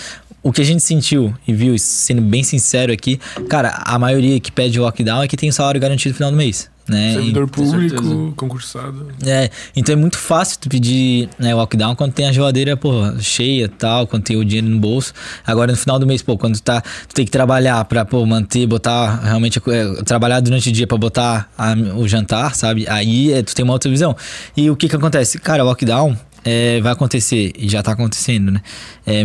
O 0.42 0.52
que 0.52 0.62
a 0.62 0.64
gente 0.64 0.82
sentiu 0.82 1.34
e 1.46 1.52
viu, 1.52 1.76
sendo 1.78 2.22
bem 2.22 2.42
sincero 2.42 2.90
aqui, 2.90 3.20
cara, 3.48 3.82
a 3.84 3.98
maioria 3.98 4.40
que 4.40 4.50
pede 4.50 4.80
lockdown 4.80 5.22
é 5.22 5.28
que 5.28 5.36
tem 5.36 5.50
o 5.50 5.52
salário 5.52 5.78
garantido 5.78 6.10
no 6.12 6.16
final 6.16 6.30
do 6.30 6.36
mês. 6.36 6.69
Né? 6.88 7.12
Servidor 7.12 7.48
público, 7.48 8.32
concursado. 8.36 9.12
É, 9.24 9.48
então 9.76 9.92
é 9.92 9.96
muito 9.96 10.18
fácil 10.18 10.58
tu 10.60 10.68
pedir 10.68 11.28
né, 11.38 11.54
lockdown 11.54 11.94
quando 11.94 12.12
tem 12.12 12.26
a 12.26 12.32
geladeira, 12.32 12.76
pô, 12.76 12.90
cheia 13.20 13.68
tal, 13.68 14.08
quando 14.08 14.24
tem 14.24 14.36
o 14.36 14.44
dinheiro 14.44 14.66
no 14.66 14.78
bolso. 14.80 15.12
Agora 15.46 15.70
no 15.70 15.78
final 15.78 16.00
do 16.00 16.06
mês, 16.06 16.20
pô, 16.20 16.36
quando 16.36 16.54
tu 16.56 16.62
tá, 16.62 16.80
tu 16.80 17.14
tem 17.14 17.24
que 17.24 17.30
trabalhar 17.30 17.84
pra, 17.84 18.04
pô, 18.04 18.26
manter, 18.26 18.66
botar 18.66 19.20
realmente, 19.22 19.62
é, 19.68 20.02
trabalhar 20.02 20.40
durante 20.40 20.68
o 20.68 20.72
dia 20.72 20.86
pra 20.86 20.98
botar 20.98 21.48
a- 21.56 21.74
o 21.96 22.08
jantar, 22.08 22.56
sabe? 22.56 22.84
Aí 22.88 23.32
é, 23.32 23.42
tu 23.42 23.54
tem 23.54 23.62
uma 23.64 23.74
outra 23.74 23.88
visão. 23.90 24.16
E 24.56 24.68
o 24.68 24.74
que 24.74 24.88
que 24.88 24.96
acontece? 24.96 25.38
Cara, 25.38 25.62
lockdown 25.62 26.16
é, 26.44 26.80
vai 26.80 26.92
acontecer, 26.92 27.52
e 27.56 27.68
já 27.68 27.82
tá 27.84 27.92
acontecendo, 27.92 28.50
né? 28.50 28.62
É, 29.06 29.24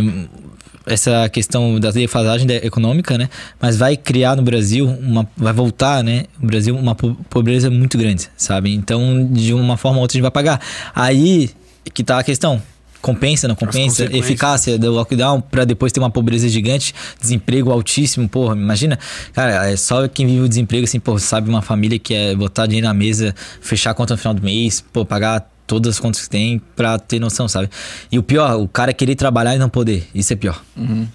essa 0.86 1.28
questão 1.28 1.78
da 1.80 1.90
defasagem 1.90 2.46
econômica, 2.62 3.18
né? 3.18 3.28
Mas 3.60 3.76
vai 3.76 3.96
criar 3.96 4.36
no 4.36 4.42
Brasil 4.42 4.86
uma, 4.86 5.28
vai 5.36 5.52
voltar, 5.52 6.02
né? 6.04 6.24
O 6.40 6.46
Brasil 6.46 6.76
uma 6.76 6.94
po- 6.94 7.16
pobreza 7.28 7.68
muito 7.70 7.98
grande, 7.98 8.28
sabe? 8.36 8.74
Então, 8.74 9.28
de 9.30 9.52
uma 9.52 9.76
forma 9.76 9.98
ou 9.98 10.02
outra 10.02 10.14
a 10.14 10.16
gente 10.16 10.22
vai 10.22 10.30
pagar. 10.30 10.60
Aí 10.94 11.50
que 11.92 12.02
tá 12.04 12.18
a 12.18 12.22
questão. 12.22 12.62
Compensa, 13.02 13.46
não 13.46 13.54
compensa? 13.54 14.04
Eficácia 14.16 14.76
do 14.76 14.90
lockdown 14.90 15.40
pra 15.40 15.64
depois 15.64 15.92
ter 15.92 16.00
uma 16.00 16.10
pobreza 16.10 16.48
gigante, 16.48 16.92
desemprego 17.20 17.70
altíssimo, 17.70 18.28
porra, 18.28 18.56
imagina. 18.56 18.98
Cara, 19.32 19.70
é 19.70 19.76
só 19.76 20.08
quem 20.08 20.26
vive 20.26 20.40
o 20.40 20.48
desemprego, 20.48 20.82
assim, 20.84 20.98
pô, 20.98 21.16
sabe 21.16 21.48
uma 21.48 21.62
família 21.62 22.00
que 22.00 22.12
é 22.14 22.34
botar 22.34 22.66
dinheiro 22.66 22.88
na 22.88 22.94
mesa, 22.94 23.32
fechar 23.60 23.90
a 23.90 23.94
conta 23.94 24.14
no 24.14 24.18
final 24.18 24.34
do 24.34 24.42
mês, 24.42 24.84
pô, 24.92 25.04
pagar 25.04 25.48
todas 25.66 25.94
as 25.96 26.00
contas 26.00 26.22
que 26.22 26.30
tem 26.30 26.60
pra 26.76 26.98
ter 26.98 27.18
noção, 27.18 27.48
sabe? 27.48 27.68
E 28.10 28.18
o 28.18 28.22
pior, 28.22 28.56
o 28.60 28.68
cara 28.68 28.92
querer 28.92 29.14
trabalhar 29.16 29.54
e 29.54 29.58
não 29.58 29.68
poder. 29.68 30.08
Isso 30.14 30.32
é 30.32 30.36
pior. 30.36 30.62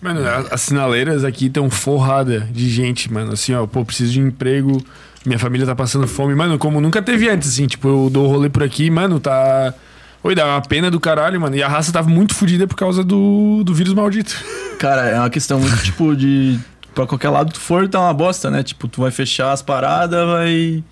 Mano, 0.01 0.27
a- 0.27 0.47
as 0.53 0.61
sinaleiras 0.61 1.23
aqui 1.23 1.45
estão 1.47 1.69
forrada 1.69 2.47
de 2.51 2.69
gente, 2.69 3.11
mano. 3.11 3.33
Assim, 3.33 3.53
ó, 3.53 3.65
pô, 3.65 3.83
preciso 3.85 4.11
de 4.13 4.19
emprego, 4.19 4.83
minha 5.25 5.39
família 5.39 5.65
tá 5.65 5.75
passando 5.75 6.07
fome. 6.07 6.35
Mano, 6.35 6.57
como 6.57 6.81
nunca 6.81 7.01
teve 7.01 7.29
antes, 7.29 7.49
assim, 7.49 7.67
tipo, 7.67 7.87
eu 7.87 8.09
dou 8.09 8.27
rolê 8.27 8.49
por 8.49 8.63
aqui, 8.63 8.89
mano, 8.89 9.19
tá. 9.19 9.73
Oi, 10.23 10.35
dá 10.35 10.45
uma 10.45 10.61
pena 10.61 10.91
do 10.91 10.99
caralho, 10.99 11.41
mano. 11.41 11.55
E 11.55 11.63
a 11.63 11.67
raça 11.67 11.91
tava 11.91 12.07
muito 12.09 12.35
fodida 12.35 12.67
por 12.67 12.75
causa 12.75 13.03
do, 13.03 13.63
do 13.63 13.73
vírus 13.73 13.93
maldito. 13.93 14.35
Cara, 14.77 15.07
é 15.09 15.17
uma 15.17 15.29
questão 15.29 15.59
muito, 15.59 15.81
tipo, 15.83 16.15
de. 16.15 16.59
Pra 16.93 17.07
qualquer 17.07 17.29
lado 17.29 17.53
tu 17.53 17.59
for, 17.59 17.87
tá 17.87 17.99
uma 18.01 18.13
bosta, 18.13 18.51
né? 18.51 18.61
Tipo, 18.61 18.87
tu 18.87 19.01
vai 19.01 19.09
fechar 19.11 19.51
as 19.53 19.61
paradas, 19.61 20.27
vai. 20.27 20.83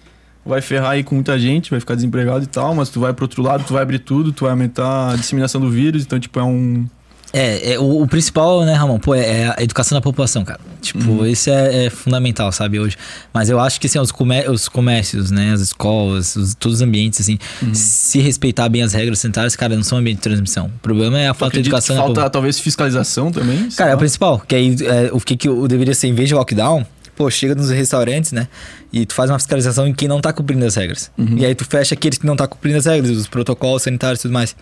Vai 0.50 0.62
ferrar 0.62 0.92
aí 0.92 1.04
com 1.04 1.14
muita 1.16 1.38
gente, 1.38 1.70
vai 1.70 1.80
ficar 1.80 1.94
desempregado 1.96 2.44
e 2.44 2.48
tal, 2.48 2.74
mas 2.74 2.90
tu 2.90 3.00
vai 3.00 3.14
pro 3.14 3.26
outro 3.26 3.42
lado, 3.44 3.64
tu 3.66 3.74
vai 3.74 3.84
abrir 3.84 4.00
tudo, 4.00 4.32
tu 4.32 4.46
vai 4.46 4.52
aumentar 4.52 5.12
a 5.12 5.16
disseminação 5.16 5.62
do 5.62 5.70
vírus, 5.70 6.02
então, 6.04 6.20
tipo, 6.20 6.40
é 6.40 6.44
um. 6.44 6.86
É, 7.32 7.74
é, 7.74 7.80
o, 7.80 8.02
o 8.02 8.08
principal, 8.08 8.66
né, 8.66 8.74
Ramon, 8.74 8.98
pô, 8.98 9.14
é 9.14 9.54
a 9.56 9.62
educação 9.62 9.96
da 9.96 10.02
população, 10.02 10.44
cara. 10.44 10.60
Tipo, 10.82 11.24
isso 11.28 11.52
é, 11.52 11.86
é 11.86 11.90
fundamental, 11.92 12.52
sabe, 12.52 12.80
hoje. 12.80 12.98
Mas 13.32 13.52
eu 13.52 13.60
acho 13.60 13.80
que, 13.80 13.86
assim, 13.86 14.00
os, 14.00 14.12
comé 14.12 14.50
os 14.50 14.68
comércios, 14.68 15.30
né, 15.30 15.54
as 15.54 15.62
escolas, 15.62 16.36
os- 16.36 16.56
todos 16.56 16.78
os 16.78 16.82
ambientes, 16.82 17.22
assim, 17.22 17.38
se 17.72 18.20
respeitar 18.20 18.68
bem 18.70 18.82
as 18.82 18.94
regras 18.94 19.20
sanitárias, 19.20 19.56
cara, 19.56 19.76
não 19.76 19.84
são 19.84 20.00
ambiente 20.00 20.18
de 20.18 20.24
transmissão. 20.24 20.66
O 20.78 20.80
problema 20.80 21.20
é 21.20 21.28
a 21.30 21.36
falta 21.36 21.54
de 21.54 21.60
educação 21.60 21.96
que 21.98 22.02
falta 22.02 22.28
talvez 22.32 22.60
fiscalização 22.60 23.32
também? 23.32 23.70
Cara, 23.78 23.92
é 23.92 23.96
o 23.96 24.00
principal. 24.00 24.40
Que 24.40 24.56
aí, 24.56 24.76
é, 24.82 25.12
o 25.14 25.20
que, 25.20 25.38
que 25.38 25.48
eu 25.48 25.68
deveria 25.68 25.94
ser, 25.94 26.08
em 26.08 26.16
vez 26.16 26.28
de 26.30 26.34
lockdown, 26.34 26.84
pô, 27.20 27.30
chega 27.30 27.54
nos 27.54 27.70
restaurantes, 27.70 28.32
né? 28.32 28.48
E 28.94 29.06
tu 29.06 29.14
faz 29.14 29.30
uma 29.30 29.38
fiscalização 29.38 29.86
em 29.86 29.94
quem 29.94 30.08
não 30.08 30.22
tá 30.22 30.32
cumprindo 30.32 30.66
as 30.66 30.76
regras. 30.76 31.12
E 31.36 31.46
aí 31.46 31.54
tu 31.54 31.66
fecha 31.66 31.94
aqueles 31.94 32.18
que 32.18 32.26
não 32.26 32.34
tá 32.34 32.48
cumprindo 32.48 32.78
as 32.78 32.86
regras, 32.86 33.12
os 33.12 33.28
protocolos 33.28 33.84
sanitários 33.84 34.22
e 34.22 34.24
tudo 34.24 34.32
mais. 34.32 34.56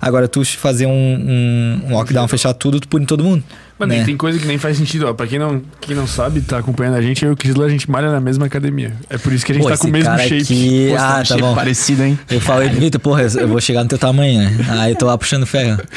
Agora, 0.00 0.26
tu 0.26 0.44
fazer 0.44 0.86
um, 0.86 0.90
um, 0.90 1.82
um 1.86 1.92
lockdown, 1.92 2.26
fechar 2.26 2.52
tudo, 2.52 2.80
tu 2.80 2.88
pune 2.88 3.06
todo 3.06 3.22
mundo. 3.22 3.44
Mano, 3.78 3.94
né? 3.94 4.02
e 4.02 4.04
tem 4.04 4.16
coisa 4.16 4.38
que 4.40 4.44
nem 4.46 4.58
faz 4.58 4.76
sentido, 4.76 5.06
ó. 5.06 5.14
Pra 5.14 5.24
quem 5.26 5.38
não, 5.38 5.62
quem 5.80 5.94
não 5.94 6.06
sabe, 6.06 6.40
tá 6.40 6.58
acompanhando 6.58 6.96
a 6.96 7.00
gente, 7.02 7.24
eu 7.24 7.30
e 7.30 7.32
o 7.34 7.36
Crisla, 7.36 7.64
a 7.64 7.68
gente 7.68 7.88
malha 7.88 8.10
na 8.10 8.20
mesma 8.20 8.44
academia. 8.46 8.92
É 9.08 9.16
por 9.16 9.32
isso 9.32 9.46
que 9.46 9.52
a 9.52 9.54
gente 9.54 9.62
Pô, 9.64 9.70
tá 9.70 9.78
com 9.78 9.86
o 9.86 9.90
mesmo 9.90 10.18
shape. 10.18 10.42
aqui- 10.42 10.88
Pô, 10.90 10.96
ah, 10.96 10.98
tá 11.18 11.24
shape 11.24 11.40
bom. 11.40 11.54
parecido, 11.54 12.02
hein? 12.02 12.18
Eu 12.28 12.40
falei, 12.40 12.68
Vitor, 12.70 13.00
porra, 13.00 13.22
eu 13.22 13.46
vou 13.46 13.60
chegar 13.60 13.84
no 13.84 13.88
teu 13.88 13.98
tamanho, 13.98 14.40
né? 14.42 14.66
Aí 14.80 14.92
eu 14.92 14.96
tô 14.98 15.06
lá 15.06 15.16
puxando 15.16 15.46
ferro. 15.46 15.80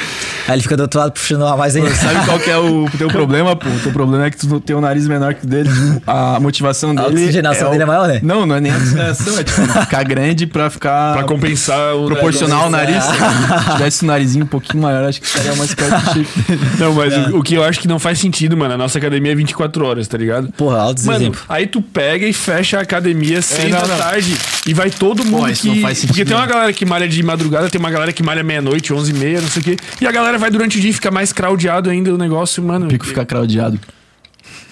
Aí 0.46 0.54
ele 0.56 0.62
fica 0.62 0.76
do 0.76 0.80
outro 0.82 1.00
lado 1.00 1.12
puxando 1.12 1.42
lá 1.42 1.56
mais 1.56 1.74
ainda. 1.76 1.88
Pô, 1.90 1.96
Sabe 1.96 2.24
qual 2.26 2.38
que 2.38 2.50
é 2.50 2.58
o 2.58 2.88
teu 2.98 3.08
problema, 3.08 3.56
pô? 3.56 3.68
O 3.68 3.78
teu 3.80 3.92
problema 3.92 4.26
é 4.26 4.30
que 4.30 4.36
tu 4.36 4.60
tem 4.60 4.74
um 4.76 4.80
nariz 4.80 5.06
menor 5.08 5.34
que 5.34 5.44
o 5.44 5.48
dele. 5.48 5.70
A 6.06 6.38
motivação 6.40 6.90
A 6.90 6.94
dele. 7.08 7.22
oxigenação 7.22 7.68
o- 7.68 7.70
dele 7.70 7.82
é 7.82 7.86
maior, 7.86 8.08
né? 8.08 8.20
Não, 8.22 8.44
não 8.44 8.54
é 8.56 8.60
nem 8.60 8.72
a 8.72 8.76
oxigenação, 8.76 9.38
é 9.38 9.44
tipo 9.44 9.62
ficar 9.66 10.02
grande 10.04 10.46
pra 10.46 10.68
ficar. 10.70 11.14
Pra 11.14 11.24
compensar 11.24 11.94
o. 11.96 12.06
proporcional 12.06 12.64
ao 12.64 12.70
nariz. 12.70 12.96
Ah. 13.04 13.60
Se 13.64 13.72
tivesse 13.76 14.04
um 14.04 14.08
narizinho 14.08 14.44
um 14.44 14.48
pouquinho 14.48 14.82
maior, 14.82 15.04
acho 15.08 15.20
que 15.20 15.26
estaria 15.26 15.54
mais 15.54 15.74
perto 15.74 15.90
do 16.00 16.04
shape 16.14 16.40
dele. 16.48 16.60
Não, 16.78 16.92
mas 16.94 17.14
o, 17.32 17.38
o 17.38 17.42
que 17.42 17.54
eu 17.54 17.64
acho 17.64 17.80
que 17.80 17.88
não 17.88 17.98
faz 17.98 18.18
sentido, 18.18 18.56
mano, 18.56 18.74
a 18.74 18.78
nossa 18.78 18.98
academia 18.98 19.32
é 19.32 19.34
24 19.34 19.84
horas, 19.86 20.06
tá 20.08 20.18
ligado? 20.18 20.48
Porra, 20.56 20.78
altos 20.78 21.04
Mano, 21.04 21.18
exemplos. 21.20 21.42
aí 21.48 21.66
tu 21.66 21.80
pega 21.80 22.26
e 22.26 22.32
fecha 22.32 22.78
a 22.78 22.82
academia 22.82 23.38
às 23.38 23.44
6 23.46 23.70
não, 23.70 23.80
da 23.80 23.86
não. 23.86 23.96
tarde 23.96 24.36
e 24.66 24.74
vai 24.74 24.90
todo 24.90 25.24
mundo 25.24 25.50
isso 25.50 25.62
que... 25.62 25.68
não 25.68 25.76
faz 25.82 25.98
sentido 25.98 26.08
Porque 26.14 26.24
tem 26.24 26.34
uma 26.36 26.42
nenhum. 26.42 26.54
galera 26.54 26.72
que 26.72 26.84
malha 26.84 27.08
de 27.08 27.22
madrugada, 27.22 27.68
tem 27.70 27.78
uma 27.78 27.90
galera 27.90 28.12
que 28.12 28.22
malha 28.22 28.42
meia-noite, 28.42 28.92
11 28.92 29.10
e 29.10 29.14
meia, 29.14 29.40
não 29.40 29.48
sei 29.48 29.60
o 29.62 29.64
quê. 29.64 29.76
E 30.00 30.06
a 30.06 30.12
galera 30.12 30.33
vai 30.38 30.50
durante 30.50 30.78
o 30.78 30.80
dia 30.80 30.90
e 30.90 30.92
fica 30.92 31.10
mais 31.10 31.32
craudiado 31.32 31.90
ainda 31.90 32.12
o 32.12 32.18
negócio, 32.18 32.62
mano. 32.62 32.86
O 32.86 32.88
pico 32.88 33.06
fica 33.06 33.24
craudiado. 33.24 33.78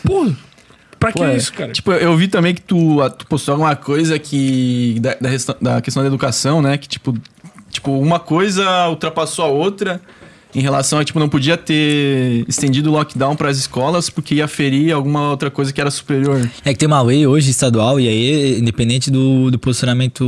Pô, 0.04 0.30
pra 0.98 1.12
que 1.12 1.18
Pô, 1.18 1.24
é. 1.24 1.36
isso, 1.36 1.52
cara? 1.52 1.72
Tipo, 1.72 1.92
eu 1.92 2.16
vi 2.16 2.28
também 2.28 2.54
que 2.54 2.60
tu, 2.60 2.98
tu 3.18 3.26
postou 3.26 3.52
alguma 3.52 3.74
coisa 3.76 4.18
que. 4.18 4.96
Da, 5.00 5.14
da, 5.20 5.30
da 5.60 5.80
questão 5.80 6.02
da 6.02 6.06
educação, 6.08 6.60
né? 6.62 6.76
Que, 6.76 6.88
tipo, 6.88 7.14
tipo, 7.70 7.92
uma 7.98 8.18
coisa 8.20 8.88
ultrapassou 8.88 9.44
a 9.44 9.48
outra. 9.48 10.00
em 10.54 10.60
relação 10.60 10.98
a, 10.98 11.04
tipo, 11.04 11.18
não 11.18 11.28
podia 11.30 11.56
ter 11.56 12.44
estendido 12.46 12.90
o 12.90 12.92
lockdown 12.92 13.34
para 13.34 13.48
as 13.48 13.56
escolas 13.56 14.10
porque 14.10 14.34
ia 14.34 14.46
ferir 14.48 14.92
alguma 14.92 15.30
outra 15.30 15.50
coisa 15.50 15.72
que 15.72 15.80
era 15.80 15.90
superior 15.90 16.46
É 16.62 16.72
que 16.74 16.78
tem 16.78 16.86
uma 16.86 17.00
lei 17.00 17.26
hoje 17.26 17.50
estadual 17.50 17.98
e 17.98 18.06
aí, 18.06 18.58
independente 18.60 19.10
do, 19.10 19.50
do 19.50 19.58
posicionamento 19.58 20.22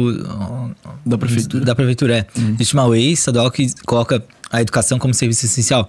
da 1.04 1.18
prefeitura. 1.18 1.64
da 1.64 1.74
prefeitura, 1.74 2.18
é. 2.18 2.26
Existe 2.54 2.72
uma 2.74 2.86
lei 2.86 3.12
estadual 3.12 3.50
que 3.50 3.66
coloca 3.84 4.24
a 4.50 4.60
educação 4.60 4.98
como 4.98 5.14
serviço 5.14 5.46
essencial. 5.46 5.88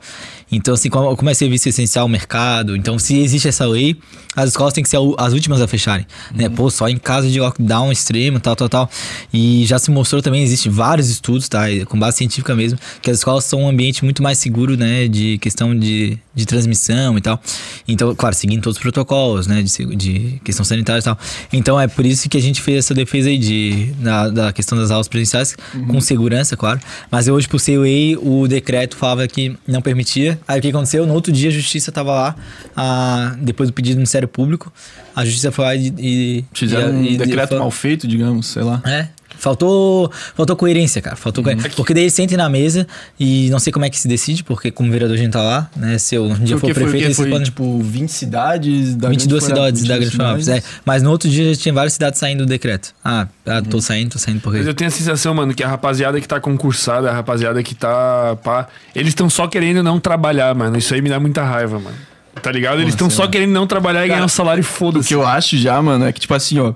Então, 0.52 0.74
assim, 0.74 0.90
como, 0.90 1.16
como 1.16 1.30
é 1.30 1.34
serviço 1.34 1.70
essencial 1.70 2.06
o 2.06 2.10
mercado, 2.10 2.76
então 2.76 2.98
se 3.00 3.20
existe 3.20 3.48
essa 3.48 3.66
lei, 3.66 3.98
as 4.36 4.50
escolas 4.50 4.74
têm 4.74 4.84
que 4.84 4.90
ser 4.90 4.98
as 5.18 5.34
últimas 5.34 5.62
a 5.62 5.68
fecharem, 5.68 6.06
né? 6.34 6.50
Pô, 6.50 6.70
só 6.70 6.88
em 6.88 6.98
caso 6.98 7.30
de 7.30 7.40
lockdown 7.40 7.92
extremo, 7.92 8.40
tal, 8.40 8.56
tal, 8.56 8.70
tal. 8.70 8.90
E 9.34 9.66
já 9.66 9.80
se 9.80 9.92
mostrou 9.92 10.22
também, 10.22 10.44
existe 10.44 10.70
vários 10.70 11.10
estudos, 11.10 11.50
tá? 11.50 11.66
Com 11.88 11.98
base 11.98 12.18
científica 12.18 12.56
mesmo, 12.56 12.80
que 13.02 13.10
as 13.10 13.18
escolas 13.18 13.46
são 13.46 13.64
um 13.64 13.70
ambiente 13.70 14.04
muito 14.04 14.22
mais 14.22 14.38
seguro, 14.38 14.78
né? 14.78 15.08
De 15.08 15.38
questão 15.40 15.78
de, 15.78 16.20
de 16.36 16.46
transmissão 16.46 17.18
e 17.18 17.22
tal. 17.22 17.40
Então, 17.88 18.14
claro, 18.14 18.36
seguindo 18.36 18.62
todos 18.62 18.78
os 18.78 18.82
protocolos, 18.82 19.48
né? 19.48 19.64
De, 19.64 19.96
de 19.96 20.42
questão 20.44 20.66
sanitária 20.66 21.00
e 21.00 21.04
tal. 21.04 21.18
Então, 21.54 21.80
é 21.80 21.88
por 21.88 22.06
isso 22.06 22.28
que 22.30 22.38
a 22.38 22.42
gente 22.42 22.62
fez 22.62 22.80
essa 22.80 22.94
defesa 22.94 23.30
aí 23.30 23.38
de, 23.38 23.86
da, 24.00 24.30
da 24.30 24.54
questão 24.54 24.78
das 24.78 24.92
aulas 24.92 25.08
presenciais, 25.08 25.56
com 25.88 26.02
segurança, 26.02 26.58
claro. 26.58 26.80
Mas 27.10 27.28
hoje, 27.28 27.48
por 27.48 27.60
ser 27.60 27.78
lei, 27.80 28.18
o 28.18 28.48
decreto 28.48 28.96
falava 28.98 29.28
que 29.28 29.56
não 29.68 29.82
permitia. 29.82 30.38
Aí 30.48 30.60
o 30.60 30.62
que 30.62 30.68
aconteceu? 30.70 31.06
No 31.08 31.14
outro 31.14 31.32
dia, 31.32 31.50
a 31.50 31.54
justiça 31.54 31.92
tava 31.92 32.12
lá, 32.14 32.36
ah, 32.76 33.36
depois 33.40 33.70
do 33.70 33.74
pedido 33.74 33.94
do 33.96 34.00
Ministério 34.00 34.28
Público, 34.28 34.72
a 35.16 35.24
justiça 35.24 35.52
foi 35.52 35.66
lá 35.66 35.76
e. 35.76 35.94
e 35.98 36.46
Fizeram 36.54 36.90
e- 36.90 36.96
um 36.98 37.04
e- 37.14 37.18
decreto 37.18 37.50
falou- 37.50 37.64
mal 37.64 37.72
feito, 37.72 38.08
digamos, 38.08 38.48
sei 38.48 38.64
lá. 38.64 38.82
é. 38.86 39.08
Faltou, 39.38 40.12
faltou 40.36 40.56
coerência, 40.56 41.02
cara. 41.02 41.16
Faltou 41.16 41.44
coerência. 41.44 41.70
Porque 41.76 41.94
daí 41.94 42.04
eles 42.04 42.14
sentem 42.14 42.38
na 42.38 42.50
mesa 42.50 42.88
e 43.20 43.50
não 43.50 43.60
sei 43.60 43.72
como 43.72 43.86
é 43.86 43.90
que 43.90 44.00
se 44.00 44.08
decide, 44.08 44.44
porque 44.44 44.72
como 44.72 44.92
vereador 44.92 45.16
a 45.16 45.20
gente 45.20 45.32
tá 45.32 45.42
lá, 45.42 45.70
né? 45.76 45.98
Se 45.98 46.16
eu 46.16 46.26
um 46.26 46.34
dia 46.36 46.58
for 46.58 46.62
foi, 46.62 46.72
o 46.72 46.90
prefeito, 46.90 47.16
foi 47.16 47.30
podem. 47.30 47.46
tipo 47.46 47.80
20 47.80 48.10
cidades 48.10 48.96
da 48.96 49.10
22 49.10 49.44
Grande 49.44 49.56
cidades 49.56 49.82
da 49.84 49.98
22 49.98 50.00
Grande 50.00 50.16
Florianópolis. 50.16 50.48
É. 50.48 50.64
Mas 50.86 51.04
no 51.04 51.12
outro 51.12 51.30
dia 51.30 51.54
já 51.54 51.62
tinha 51.62 51.74
várias 51.74 51.94
cidades 51.94 52.20
saindo 52.20 52.46
do 52.46 52.50
decreto. 52.50 52.94
Ah, 53.04 53.28
ah 53.46 53.62
tô 53.62 53.82
saindo, 53.82 54.12
tô 54.12 54.20
saindo 54.20 54.42
porque. 54.42 54.60
Mas 54.60 54.68
eu 54.68 54.74
tenho 54.74 54.88
a 54.88 54.92
sensação, 54.92 55.34
mano, 55.34 55.54
que 55.54 55.64
a 55.64 55.68
rapaziada 55.68 56.20
que 56.20 56.28
tá 56.28 56.40
concursada, 56.40 57.10
a 57.10 57.14
rapaziada 57.14 57.62
que 57.64 57.76
tá. 57.76 58.38
Pá, 58.44 58.68
eles 58.96 59.10
estão 59.10 59.30
só 59.30 59.48
querendo 59.48 59.84
não 59.84 60.00
trabalhar, 60.00 60.54
mano. 60.56 60.78
Isso 60.78 60.94
aí 60.94 61.02
me 61.02 61.10
dá 61.10 61.20
muita 61.20 61.44
raiva, 61.44 61.80
mano. 61.80 61.98
Tá 62.42 62.52
ligado? 62.52 62.82
Eles 62.82 62.94
estão 62.94 63.10
só 63.10 63.28
querendo 63.28 63.52
não 63.52 63.66
trabalhar 63.66 64.06
e 64.06 64.10
ganhar 64.10 64.26
um 64.26 64.28
salário 64.28 64.62
O 64.62 64.66
foda-se. 64.66 65.08
que 65.08 65.16
eu 65.16 65.26
acho 65.26 65.58
já, 65.58 65.82
mano, 65.82 66.06
é 66.06 66.12
que, 66.12 66.20
tipo 66.20 66.34
assim, 66.34 66.60
ó. 66.60 66.74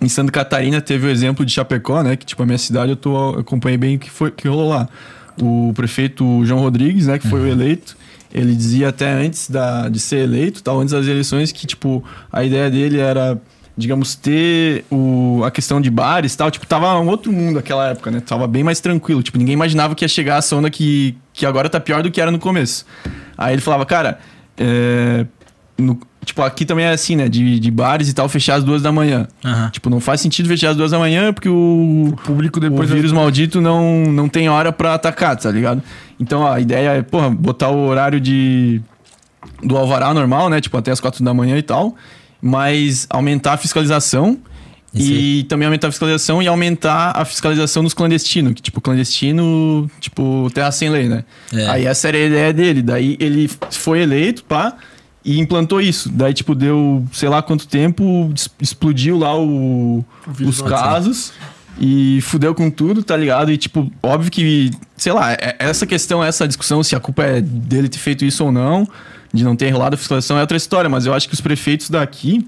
Em 0.00 0.08
Santa 0.08 0.32
Catarina 0.32 0.80
teve 0.80 1.06
o 1.06 1.10
exemplo 1.10 1.44
de 1.44 1.52
Chapecó, 1.52 2.02
né? 2.02 2.16
Que, 2.16 2.24
tipo, 2.24 2.42
a 2.42 2.46
minha 2.46 2.58
cidade 2.58 2.92
eu, 2.92 2.96
tô, 2.96 3.34
eu 3.34 3.40
acompanhei 3.40 3.76
bem 3.76 3.96
o 3.96 3.98
que, 3.98 4.10
foi, 4.10 4.30
que 4.30 4.48
rolou 4.48 4.68
lá. 4.68 4.88
O 5.40 5.72
prefeito 5.74 6.44
João 6.46 6.60
Rodrigues, 6.60 7.06
né? 7.06 7.18
Que 7.18 7.28
foi 7.28 7.40
o 7.40 7.46
eleito. 7.46 7.96
Ele 8.32 8.54
dizia 8.54 8.88
até 8.88 9.10
antes 9.10 9.50
da, 9.50 9.88
de 9.88 10.00
ser 10.00 10.20
eleito, 10.20 10.62
tal, 10.62 10.80
antes 10.80 10.92
das 10.92 11.06
eleições, 11.06 11.52
que, 11.52 11.66
tipo, 11.66 12.02
a 12.32 12.44
ideia 12.44 12.70
dele 12.70 12.98
era, 12.98 13.40
digamos, 13.76 14.14
ter 14.14 14.84
o, 14.90 15.42
a 15.44 15.50
questão 15.50 15.80
de 15.80 15.90
bares 15.90 16.32
e 16.32 16.36
tal. 16.36 16.50
Tipo, 16.50 16.66
tava 16.66 16.98
um 16.98 17.08
outro 17.08 17.30
mundo 17.30 17.56
naquela 17.56 17.88
época, 17.88 18.10
né? 18.10 18.20
Tava 18.20 18.46
bem 18.46 18.64
mais 18.64 18.80
tranquilo. 18.80 19.22
Tipo, 19.22 19.36
ninguém 19.36 19.52
imaginava 19.52 19.94
que 19.94 20.04
ia 20.04 20.08
chegar 20.08 20.38
essa 20.38 20.56
onda 20.56 20.70
que, 20.70 21.14
que 21.34 21.44
agora 21.44 21.68
tá 21.68 21.78
pior 21.78 22.02
do 22.02 22.10
que 22.10 22.20
era 22.20 22.30
no 22.30 22.38
começo. 22.38 22.86
Aí 23.36 23.54
ele 23.54 23.62
falava, 23.62 23.84
cara, 23.84 24.18
é, 24.56 25.26
no- 25.80 25.98
tipo, 26.24 26.42
aqui 26.42 26.64
também 26.64 26.84
é 26.84 26.90
assim, 26.90 27.16
né? 27.16 27.28
De, 27.28 27.58
de 27.58 27.70
bares 27.70 28.08
e 28.08 28.12
tal, 28.14 28.28
fechar 28.28 28.56
às 28.56 28.64
duas 28.64 28.82
da 28.82 28.92
manhã. 28.92 29.26
Aham. 29.44 29.70
Tipo, 29.70 29.90
não 29.90 30.00
faz 30.00 30.20
sentido 30.20 30.48
fechar 30.48 30.70
às 30.70 30.76
duas 30.76 30.90
da 30.90 30.98
manhã 30.98 31.32
porque 31.32 31.48
o, 31.48 32.14
público 32.24 32.60
depois 32.60 32.90
o 32.90 32.94
vírus 32.94 33.12
maldito 33.12 33.60
não, 33.60 34.04
não 34.06 34.28
tem 34.28 34.48
hora 34.48 34.72
pra 34.72 34.94
atacar, 34.94 35.36
tá 35.36 35.50
ligado? 35.50 35.82
Então 36.18 36.46
a 36.46 36.60
ideia 36.60 36.90
é, 36.90 37.02
porra, 37.02 37.30
botar 37.30 37.68
o 37.70 37.86
horário 37.86 38.20
de 38.20 38.80
do 39.62 39.76
alvará 39.76 40.12
normal, 40.12 40.48
né? 40.50 40.60
Tipo, 40.60 40.76
até 40.78 40.90
as 40.90 41.00
quatro 41.00 41.24
da 41.24 41.32
manhã 41.34 41.56
e 41.56 41.62
tal. 41.62 41.94
Mas 42.42 43.06
aumentar 43.10 43.54
a 43.54 43.56
fiscalização. 43.56 44.38
Isso 44.92 45.12
E 45.12 45.44
também 45.44 45.66
aumentar 45.66 45.86
a 45.88 45.90
fiscalização 45.90 46.42
e 46.42 46.48
aumentar 46.48 47.12
a 47.14 47.24
fiscalização 47.24 47.84
dos 47.84 47.94
clandestinos. 47.94 48.54
Que, 48.54 48.62
tipo, 48.62 48.80
clandestino, 48.80 49.88
tipo, 50.00 50.50
terra 50.52 50.72
sem 50.72 50.90
lei, 50.90 51.08
né? 51.08 51.24
É. 51.54 51.66
Aí 51.68 51.86
essa 51.86 52.08
era 52.08 52.16
a 52.18 52.20
ideia 52.20 52.52
dele. 52.52 52.82
Daí 52.82 53.16
ele 53.20 53.48
foi 53.70 54.00
eleito, 54.00 54.42
pá, 54.44 54.74
e 55.24 55.38
implantou 55.38 55.80
isso. 55.80 56.08
Daí, 56.08 56.32
tipo, 56.32 56.54
deu 56.54 57.04
sei 57.12 57.28
lá 57.28 57.42
quanto 57.42 57.66
tempo, 57.68 58.32
explodiu 58.60 59.18
lá 59.18 59.38
o, 59.38 60.04
vírus 60.28 60.60
os 60.60 60.62
casos 60.62 61.32
e 61.80 62.20
fudeu 62.22 62.54
com 62.54 62.70
tudo, 62.70 63.02
tá 63.02 63.16
ligado? 63.16 63.50
E, 63.50 63.56
tipo, 63.56 63.90
óbvio 64.02 64.30
que, 64.30 64.70
sei 64.96 65.12
lá, 65.12 65.32
é- 65.32 65.56
essa 65.58 65.86
questão, 65.86 66.22
essa 66.22 66.46
discussão 66.46 66.82
se 66.82 66.94
a 66.94 67.00
culpa 67.00 67.22
é 67.24 67.40
dele 67.40 67.88
ter 67.88 67.98
feito 67.98 68.24
isso 68.24 68.44
ou 68.44 68.52
não, 68.52 68.86
de 69.32 69.44
não 69.44 69.54
ter 69.56 69.70
rolado 69.70 69.94
a 69.94 69.98
fiscalização 69.98 70.36
é 70.36 70.40
outra 70.40 70.56
história, 70.56 70.90
mas 70.90 71.06
eu 71.06 71.14
acho 71.14 71.28
que 71.28 71.34
os 71.34 71.40
prefeitos 71.40 71.88
daqui 71.88 72.46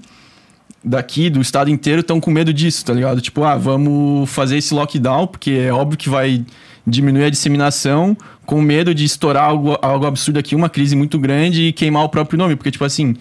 daqui, 0.83 1.29
do 1.29 1.41
estado 1.41 1.69
inteiro, 1.69 2.01
estão 2.01 2.19
com 2.19 2.29
medo 2.29 2.53
disso, 2.53 2.83
tá 2.83 2.93
ligado? 2.93 3.21
Tipo, 3.21 3.43
ah, 3.43 3.55
vamos 3.55 4.29
fazer 4.29 4.57
esse 4.57 4.73
lockdown, 4.73 5.27
porque 5.27 5.51
é 5.51 5.71
óbvio 5.71 5.97
que 5.97 6.09
vai 6.09 6.45
diminuir 6.85 7.25
a 7.25 7.29
disseminação, 7.29 8.17
com 8.45 8.61
medo 8.61 8.93
de 8.93 9.05
estourar 9.05 9.45
algo, 9.45 9.77
algo 9.81 10.05
absurdo 10.05 10.37
aqui, 10.39 10.55
uma 10.55 10.69
crise 10.69 10.95
muito 10.95 11.17
grande 11.17 11.67
e 11.67 11.73
queimar 11.73 12.03
o 12.03 12.09
próprio 12.09 12.37
nome. 12.37 12.55
Porque, 12.55 12.71
tipo 12.71 12.83
assim, 12.83 13.15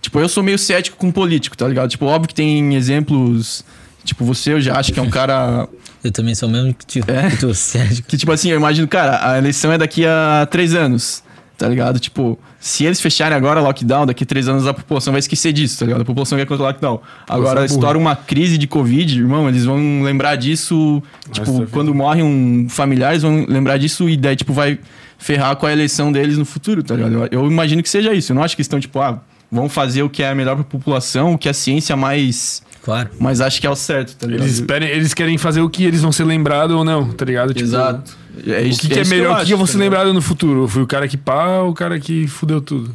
tipo, 0.00 0.18
eu 0.20 0.28
sou 0.28 0.42
meio 0.42 0.58
cético 0.58 0.96
com 0.96 1.10
político, 1.10 1.56
tá 1.56 1.66
ligado? 1.66 1.90
Tipo, 1.90 2.06
óbvio 2.06 2.28
que 2.28 2.34
tem 2.34 2.74
exemplos. 2.76 3.64
Tipo, 4.04 4.24
você 4.24 4.52
eu 4.52 4.60
já 4.60 4.78
acho 4.78 4.92
que 4.92 5.00
é 5.00 5.02
um 5.02 5.10
cara. 5.10 5.68
Eu 6.02 6.10
também 6.10 6.34
sou 6.34 6.48
o 6.48 6.52
mesmo 6.52 6.72
que 6.72 6.86
tu, 6.86 7.10
É? 7.10 7.30
que 7.30 7.36
tu 7.36 7.52
Sérgio. 7.54 8.04
Que, 8.04 8.16
tipo 8.16 8.32
assim, 8.32 8.50
eu 8.50 8.56
imagino, 8.56 8.86
cara, 8.88 9.32
a 9.32 9.36
eleição 9.36 9.72
é 9.72 9.76
daqui 9.76 10.06
a 10.06 10.48
três 10.50 10.74
anos, 10.74 11.22
tá 11.60 11.68
ligado? 11.68 12.00
Tipo, 12.00 12.38
se 12.58 12.86
eles 12.86 13.02
fecharem 13.02 13.36
agora 13.36 13.60
lockdown, 13.60 14.06
daqui 14.06 14.24
a 14.24 14.26
três 14.26 14.48
anos 14.48 14.66
a 14.66 14.72
população 14.72 15.12
vai 15.12 15.18
esquecer 15.18 15.52
disso, 15.52 15.78
tá 15.78 15.84
ligado? 15.84 16.00
A 16.00 16.04
população 16.06 16.38
quer 16.38 16.46
contra 16.46 16.64
o 16.64 16.66
lockdown. 16.66 17.00
Agora, 17.28 17.56
burra. 17.56 17.66
estoura 17.66 17.98
uma 17.98 18.16
crise 18.16 18.56
de 18.56 18.66
Covid, 18.66 19.18
irmão, 19.18 19.46
eles 19.46 19.66
vão 19.66 20.02
lembrar 20.02 20.36
disso, 20.36 21.02
tipo, 21.30 21.52
vida. 21.52 21.68
quando 21.70 21.94
morre 21.94 22.22
um 22.22 22.66
familiar, 22.70 23.10
eles 23.10 23.22
vão 23.22 23.44
lembrar 23.46 23.76
disso 23.76 24.08
e 24.08 24.16
daí, 24.16 24.36
tipo, 24.36 24.54
vai 24.54 24.78
ferrar 25.18 25.54
com 25.56 25.66
a 25.66 25.72
eleição 25.72 26.10
deles 26.10 26.38
no 26.38 26.46
futuro, 26.46 26.82
tá 26.82 26.94
ligado? 26.94 27.12
Eu, 27.30 27.42
eu 27.42 27.46
imagino 27.46 27.82
que 27.82 27.90
seja 27.90 28.14
isso. 28.14 28.32
Eu 28.32 28.36
não 28.36 28.42
acho 28.42 28.56
que 28.56 28.62
estão, 28.62 28.80
tipo, 28.80 28.98
ah, 28.98 29.20
vamos 29.52 29.70
fazer 29.70 30.02
o 30.02 30.08
que 30.08 30.22
é 30.22 30.34
melhor 30.34 30.54
pra 30.54 30.64
população, 30.64 31.34
o 31.34 31.38
que 31.38 31.46
a 31.46 31.52
ciência 31.52 31.94
mais, 31.94 32.62
Claro. 32.82 33.10
mais 33.20 33.42
acha 33.42 33.60
que 33.60 33.66
é 33.66 33.70
o 33.70 33.76
certo, 33.76 34.16
tá 34.16 34.26
ligado? 34.26 34.44
Eles, 34.44 34.54
esperem, 34.54 34.88
eles 34.88 35.12
querem 35.12 35.36
fazer 35.36 35.60
o 35.60 35.68
que 35.68 35.84
eles 35.84 36.00
vão 36.00 36.10
ser 36.10 36.24
lembrados 36.24 36.74
ou 36.74 36.84
não, 36.84 37.12
tá 37.12 37.26
ligado? 37.26 37.52
Tipo, 37.52 37.66
Exato. 37.68 38.16
É 38.46 38.60
O 38.62 38.66
isso- 38.66 38.80
que, 38.82 38.88
que 38.88 38.98
é, 38.98 39.02
isso 39.02 39.10
melhor? 39.10 39.26
eu 39.30 39.32
o 39.34 39.38
que, 39.40 39.46
que 39.46 39.52
eu 39.52 39.58
vou 39.58 39.66
tá 39.66 39.72
ser 39.72 39.78
lembrado 39.78 40.12
no 40.14 40.22
futuro? 40.22 40.66
Foi 40.68 40.82
o 40.82 40.86
cara 40.86 41.06
que 41.08 41.16
pá 41.16 41.58
ou 41.60 41.70
o 41.70 41.74
cara 41.74 41.98
que 42.00 42.26
fudeu 42.26 42.60
tudo? 42.60 42.94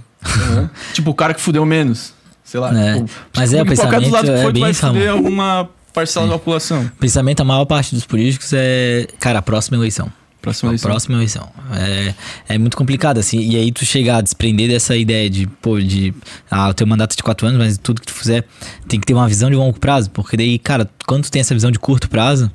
Tipo, 0.93 1.11
o 1.11 1.13
cara 1.15 1.33
que 1.33 1.41
fudeu 1.41 1.65
menos. 1.65 2.13
Sei 2.43 2.59
lá. 2.59 2.71
É. 2.77 2.95
tipo, 2.95 3.09
Mas 3.35 3.53
é, 3.53 3.61
o 3.61 3.65
porque 3.65 3.79
qualquer 3.81 3.99
dos 4.01 4.09
pensamento 4.09 4.13
lados 4.13 4.29
que 4.29 4.35
é 4.35 4.41
for, 4.41 4.51
tu 4.51 4.53
bem 4.53 4.71
vai 4.71 4.89
amor. 4.89 5.07
alguma 5.25 5.69
parcela 5.93 6.27
da 6.27 6.33
população. 6.33 6.83
O 6.83 6.89
pensamento, 6.99 7.41
a 7.41 7.43
maior 7.43 7.65
parte 7.65 7.93
dos 7.95 8.05
políticos 8.05 8.51
é, 8.53 9.07
cara, 9.19 9.39
a 9.39 9.41
próxima 9.41 9.77
eleição. 9.77 10.11
Próxima 10.41 10.69
A 10.69 10.71
eleição. 10.73 10.91
próxima 10.91 11.15
eleição. 11.17 11.49
É, 11.75 12.13
é 12.53 12.57
muito 12.59 12.77
complicado, 12.77 13.17
assim. 13.17 13.39
E 13.39 13.55
aí 13.55 13.71
tu 13.71 13.83
chegar 13.83 14.17
a 14.17 14.21
desprender 14.21 14.69
dessa 14.69 14.95
ideia 14.95 15.27
de, 15.27 15.47
pô, 15.47 15.79
de. 15.79 16.13
Ah, 16.51 16.69
o 16.69 16.73
teu 16.73 16.85
mandato 16.85 17.13
é 17.13 17.15
de 17.17 17.23
quatro 17.23 17.47
anos, 17.47 17.57
mas 17.57 17.77
tudo 17.79 17.99
que 17.99 18.05
tu 18.05 18.13
fizer 18.13 18.45
tem 18.87 18.99
que 18.99 19.07
ter 19.07 19.13
uma 19.15 19.27
visão 19.27 19.49
de 19.49 19.55
longo 19.55 19.79
prazo. 19.79 20.11
Porque 20.11 20.37
daí, 20.37 20.59
cara, 20.59 20.87
quando 21.07 21.23
tu 21.23 21.31
tem 21.31 21.39
essa 21.39 21.53
visão 21.55 21.71
de 21.71 21.79
curto 21.79 22.07
prazo, 22.09 22.51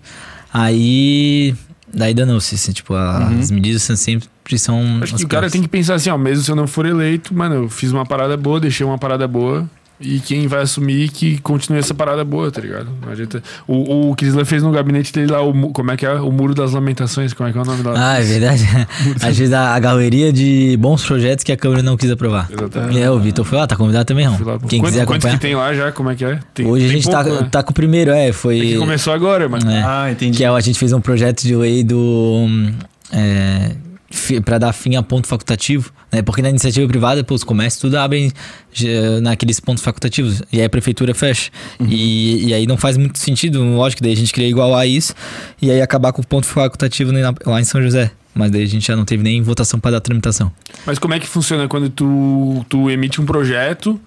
aí. 0.53 1.55
Daí 1.93 2.15
danou-se, 2.15 2.55
assim, 2.55 2.73
tipo, 2.73 2.95
a- 2.95 3.29
as 3.41 3.51
medidas 3.51 3.83
são 3.83 3.97
sempre 3.97 4.29
são. 4.59 4.99
Acho 5.03 5.15
que 5.17 5.25
o 5.25 5.29
cara 5.29 5.49
tem 5.53 5.63
que 5.63 5.69
pensar 5.69 5.95
assim, 5.95 6.11
ó, 6.11 6.19
mesmo 6.19 6.43
se 6.45 6.51
eu 6.51 6.57
não 6.57 6.67
for 6.67 6.85
eleito, 6.87 7.33
mano, 7.35 7.55
eu 7.55 7.69
fiz 7.69 7.93
uma 7.93 8.05
parada 8.05 8.37
boa, 8.37 8.59
deixei 8.61 8.85
uma 8.85 8.99
parada 8.99 9.27
boa. 9.29 9.69
E 10.01 10.19
quem 10.19 10.47
vai 10.47 10.63
assumir 10.63 11.11
que 11.11 11.39
continue 11.41 11.79
essa 11.79 11.93
parada 11.93 12.25
boa, 12.25 12.51
tá 12.51 12.61
ligado? 12.61 12.89
Não 13.05 13.13
adianta. 13.13 13.43
O, 13.69 14.11
o 14.11 14.17
Crislan 14.17 14.45
fez 14.47 14.63
no 14.63 14.71
gabinete 14.73 15.13
dele 15.13 15.31
lá, 15.31 15.43
o, 15.43 15.53
como 15.73 15.91
é 15.91 15.97
que 15.97 16.07
é? 16.07 16.15
O 16.15 16.33
Muro 16.33 16.55
das 16.55 16.73
Lamentações, 16.73 17.35
como 17.35 17.49
é 17.49 17.53
que 17.53 17.59
é 17.59 17.61
o 17.61 17.65
nome 17.65 17.83
lá? 17.83 17.93
Ah, 17.97 18.19
é 18.19 18.23
verdade. 18.23 18.65
Às 19.23 19.37
vezes 19.37 19.53
a, 19.53 19.75
a 19.75 19.79
galeria 19.79 20.33
de 20.33 20.75
bons 20.79 21.05
projetos 21.05 21.45
que 21.45 21.53
a 21.53 21.57
Câmara 21.57 21.83
não 21.83 21.97
quis 21.99 22.11
aprovar. 22.11 22.49
Exatamente. 22.51 22.99
É, 22.99 23.11
o 23.11 23.19
Vitor 23.19 23.45
foi 23.45 23.59
lá, 23.59 23.67
tá 23.67 23.77
convidado 23.77 24.07
também, 24.07 24.25
não. 24.25 24.33
Lá. 24.33 24.59
Quem 24.67 24.81
Quanto- 24.81 24.93
quiser 24.93 25.05
quantos 25.07 25.25
acompanhar. 25.27 25.35
que 25.35 25.41
tem 25.41 25.55
lá 25.55 25.75
já? 25.75 25.93
Como 25.93 26.09
é 26.11 26.15
que 26.15 26.25
é? 26.25 26.39
Tem- 26.55 26.67
Hoje 26.67 26.85
a 26.87 26.89
tem 26.89 26.97
gente 27.03 27.11
pouco, 27.13 27.25
tá, 27.25 27.43
né? 27.43 27.49
tá 27.51 27.63
com 27.63 27.71
o 27.71 27.75
primeiro, 27.75 28.11
é, 28.11 28.33
foi. 28.33 28.59
É 28.59 28.63
que 28.63 28.77
começou 28.79 29.13
agora, 29.13 29.49
mas. 29.51 29.63
É. 29.67 29.83
Ah, 29.87 30.09
entendi. 30.11 30.39
Que 30.39 30.45
é, 30.45 30.49
a 30.49 30.61
gente 30.61 30.79
fez 30.79 30.93
um 30.95 31.01
projeto 31.01 31.43
de 31.43 31.55
lei 31.55 31.85
do. 31.85 31.99
hum, 32.49 32.73
É, 33.13 33.73
pra 34.45 34.59
dar 34.59 34.73
fim 34.73 34.97
a 34.97 35.03
ponto 35.03 35.27
facultativo, 35.27 35.93
né? 36.11 36.21
Porque 36.23 36.43
na 36.43 36.51
iniciativa 36.51 36.87
privada, 36.89 37.23
pô, 37.23 37.35
os 37.35 37.45
comércios 37.45 37.81
tudo 37.81 37.97
abrem 37.97 38.33
já, 38.73 39.21
naqueles 39.23 39.61
pontos 39.61 39.83
facultativos. 39.85 40.43
E 40.53 40.59
aí 40.59 40.65
a 40.65 40.71
prefeitura 40.71 41.15
fecha. 41.15 41.51
E, 41.81 42.49
e 42.49 42.55
aí 42.55 42.67
não 42.67 42.77
faz 42.77 42.97
muito 42.97 43.19
sentido, 43.19 43.63
lógico, 43.63 44.03
daí 44.03 44.13
a 44.13 44.17
gente 44.17 44.33
queria 44.33 44.49
igualar 44.49 44.87
isso 44.87 45.15
e 45.63 45.71
aí 45.71 45.81
acabar 45.81 46.13
com 46.13 46.23
o 46.23 46.27
ponto 46.27 46.47
facultativo 46.47 47.13
lá 47.47 47.61
em 47.61 47.65
São 47.65 47.81
José. 47.81 48.11
Mas 48.35 48.51
daí 48.51 48.63
a 48.63 48.67
gente 48.67 48.87
já 48.87 48.97
não 48.97 49.05
teve 49.05 49.23
nem 49.23 49.43
votação 49.43 49.79
para 49.81 49.93
dar 49.93 50.01
tramitação. 50.01 50.53
Mas 50.87 50.99
como 50.99 51.15
é 51.15 51.19
que 51.19 51.27
funciona 51.27 51.67
quando 51.67 51.91
tu, 51.91 52.65
tu 52.69 52.91
emite 52.91 53.21
um 53.21 53.27
projeto? 53.27 54.01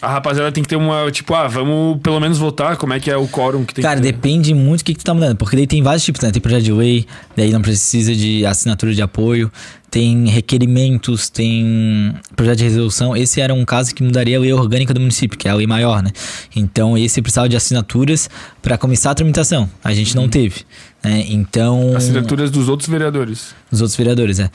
A 0.00 0.08
rapaziada 0.08 0.52
tem 0.52 0.62
que 0.62 0.68
ter 0.68 0.76
uma, 0.76 1.10
tipo, 1.10 1.34
ah, 1.34 1.48
vamos 1.48 1.98
pelo 2.02 2.20
menos 2.20 2.38
votar. 2.38 2.76
Como 2.76 2.92
é 2.92 3.00
que 3.00 3.10
é 3.10 3.16
o 3.16 3.26
quórum 3.26 3.64
que 3.64 3.74
tem 3.74 3.82
Cara, 3.82 3.96
que 3.96 4.02
ter? 4.02 4.12
depende 4.12 4.54
muito 4.54 4.80
do 4.82 4.84
que, 4.84 4.92
que 4.94 4.98
tu 5.00 5.04
tá 5.04 5.14
mudando. 5.14 5.36
Porque 5.36 5.56
daí 5.56 5.66
tem 5.66 5.82
vários 5.82 6.04
tipos, 6.04 6.20
né? 6.20 6.30
Tem 6.30 6.40
projeto 6.40 6.64
de 6.64 6.72
lei, 6.72 7.06
daí 7.36 7.50
não 7.50 7.62
precisa 7.62 8.14
de 8.14 8.44
assinatura 8.44 8.94
de 8.94 9.00
apoio. 9.02 9.50
Tem 9.96 10.28
requerimentos, 10.28 11.30
tem 11.30 12.14
projeto 12.36 12.58
de 12.58 12.64
resolução. 12.64 13.16
Esse 13.16 13.40
era 13.40 13.54
um 13.54 13.64
caso 13.64 13.94
que 13.94 14.02
mudaria 14.02 14.36
a 14.36 14.40
lei 14.40 14.52
orgânica 14.52 14.92
do 14.92 15.00
município, 15.00 15.38
que 15.38 15.48
é 15.48 15.50
a 15.50 15.54
lei 15.54 15.66
maior, 15.66 16.02
né? 16.02 16.10
Então, 16.54 16.98
esse 16.98 17.22
precisava 17.22 17.48
de 17.48 17.56
assinaturas 17.56 18.28
para 18.60 18.76
começar 18.76 19.12
a 19.12 19.14
tramitação. 19.14 19.66
A 19.82 19.94
gente 19.94 20.14
não 20.14 20.28
teve. 20.28 20.66
Né? 21.02 21.24
Então. 21.30 21.96
Assinaturas 21.96 22.50
dos 22.50 22.68
outros 22.68 22.90
vereadores. 22.90 23.54
Dos 23.70 23.80
outros 23.80 23.96
vereadores, 23.96 24.38
é. 24.38 24.50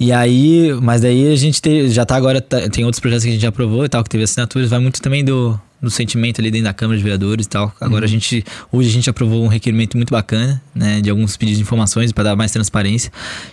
E 0.00 0.10
aí, 0.12 0.72
mas 0.80 1.02
daí 1.02 1.30
a 1.30 1.36
gente 1.36 1.60
te- 1.60 1.90
já 1.90 2.06
tá 2.06 2.16
agora, 2.16 2.40
tá- 2.40 2.66
tem 2.70 2.82
outros 2.86 2.98
projetos 2.98 3.24
que 3.24 3.28
a 3.28 3.32
gente 3.34 3.42
já 3.42 3.50
aprovou 3.50 3.84
e 3.84 3.90
tal, 3.90 4.02
que 4.02 4.08
teve 4.08 4.24
assinaturas, 4.24 4.70
vai 4.70 4.78
muito 4.78 5.02
também 5.02 5.22
do, 5.22 5.60
do 5.86 5.90
sentimento 5.90 6.40
ali 6.40 6.50
dentro 6.50 6.66
da 6.66 6.74
Câmara 6.74 6.96
de 6.96 7.02
Vereadores 7.02 7.46
e 7.46 7.48
tal. 7.48 7.74
Agora 7.80 8.04
a 8.04 8.08
gente, 8.08 8.44
hoje 8.70 8.88
a 8.88 8.92
gente 8.92 9.08
aprovou 9.08 9.44
um 9.44 9.48
requerimento 9.48 9.96
muito 9.96 10.10
bacana, 10.10 10.62
né, 10.74 11.00
de 11.00 11.10
alguns 11.10 11.36
pedidos 11.36 11.58
de 11.58 11.62
informações 11.62 12.12
para 12.12 12.24
dar 12.24 12.36
mais 12.36 12.52
transparência. 12.52 13.10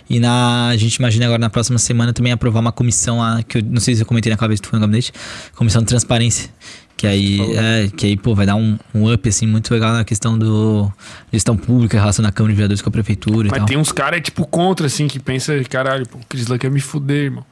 E 0.08 0.20
na, 0.20 0.68
a 0.68 0.76
gente 0.76 0.96
imagina 0.96 1.26
agora 1.26 1.40
na 1.40 1.50
próxima 1.50 1.78
semana 1.78 2.12
também 2.12 2.32
aprovar 2.32 2.60
uma 2.60 2.72
comissão 2.72 3.18
lá, 3.18 3.42
que 3.42 3.58
eu 3.58 3.62
não 3.62 3.80
sei 3.80 3.94
se 3.94 4.02
eu 4.02 4.06
comentei 4.06 4.30
na 4.30 4.36
cabeça 4.36 4.62
foi 4.64 4.78
no 4.78 4.80
gabinete, 4.80 5.12
comissão 5.54 5.82
de 5.82 5.88
transparência. 5.88 6.50
Que 6.96 7.08
aí, 7.08 7.40
é, 7.56 7.90
que 7.94 8.06
aí, 8.06 8.16
pô, 8.16 8.34
vai 8.34 8.46
dar 8.46 8.54
um, 8.54 8.78
um 8.94 9.12
up, 9.12 9.28
assim, 9.28 9.46
muito 9.46 9.72
legal 9.74 9.92
na 9.92 10.04
questão 10.04 10.38
do 10.38 10.90
gestão 11.32 11.56
pública, 11.56 11.98
relação 11.98 12.22
da 12.22 12.30
Câmara 12.30 12.52
de 12.52 12.56
Vereadores 12.56 12.80
com 12.80 12.88
a 12.88 12.92
Prefeitura 12.92 13.48
e 13.48 13.50
Mas 13.50 13.64
tem 13.64 13.76
uns 13.76 13.90
caras, 13.90 14.20
tipo, 14.20 14.46
contra, 14.46 14.86
assim, 14.86 15.08
que 15.08 15.18
pensa, 15.18 15.52
caralho, 15.64 16.06
pô, 16.06 16.18
o 16.18 16.26
Crislan 16.28 16.56
quer 16.56 16.70
me 16.70 16.80
fuder, 16.80 17.24
irmão. 17.24 17.44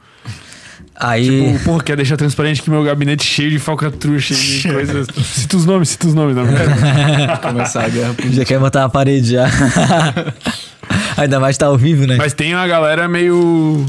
Aí... 0.95 1.53
Tipo, 1.53 1.65
porra, 1.65 1.83
quer 1.83 1.95
deixar 1.95 2.17
transparente 2.17 2.61
que 2.61 2.69
meu 2.69 2.83
gabinete 2.83 3.23
cheio 3.23 3.49
de 3.49 3.59
falcatrua, 3.59 4.19
cheio 4.19 4.39
de 4.39 4.67
coisas. 4.71 5.07
cita 5.23 5.57
os 5.57 5.65
nomes, 5.65 5.89
cita 5.89 6.07
os 6.07 6.13
nomes, 6.13 6.35
não 6.35 6.45
quero. 6.45 7.39
Começar 7.41 7.85
a 7.85 7.89
guerra 7.89 8.13
política. 8.13 8.35
Já 8.35 8.45
quer 8.45 8.59
botar 8.59 8.81
na 8.81 8.89
parede 8.89 9.31
já. 9.31 9.45
Ainda 11.17 11.39
mais 11.39 11.57
tá 11.57 11.67
ao 11.67 11.77
vivo, 11.77 12.05
né? 12.05 12.15
Mas 12.17 12.33
tem 12.33 12.53
uma 12.53 12.67
galera 12.67 13.07
meio. 13.07 13.85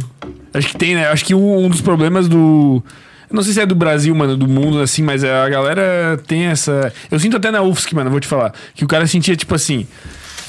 Acho 0.52 0.68
que 0.68 0.76
tem, 0.76 0.94
né? 0.94 1.09
Acho 1.09 1.24
que 1.24 1.35
um, 1.35 1.64
um 1.64 1.68
dos 1.68 1.81
problemas 1.81 2.28
do. 2.28 2.82
eu 3.31 3.35
Não 3.35 3.43
sei 3.43 3.52
se 3.52 3.60
é 3.60 3.66
do 3.66 3.74
Brasil, 3.74 4.14
mano, 4.14 4.36
do 4.36 4.47
mundo, 4.47 4.81
assim, 4.81 5.02
mas 5.02 5.24
a 5.24 5.48
galera 5.48 6.20
tem 6.26 6.47
essa. 6.47 6.93
Eu 7.10 7.18
sinto 7.18 7.36
até 7.36 7.51
na 7.51 7.62
UFSC, 7.62 7.94
mano, 7.94 8.10
vou 8.10 8.20
te 8.20 8.26
falar. 8.26 8.52
Que 8.74 8.85
o 8.85 8.89
cara 8.89 9.06
sentia, 9.06 9.36
tipo 9.36 9.55
assim. 9.55 9.86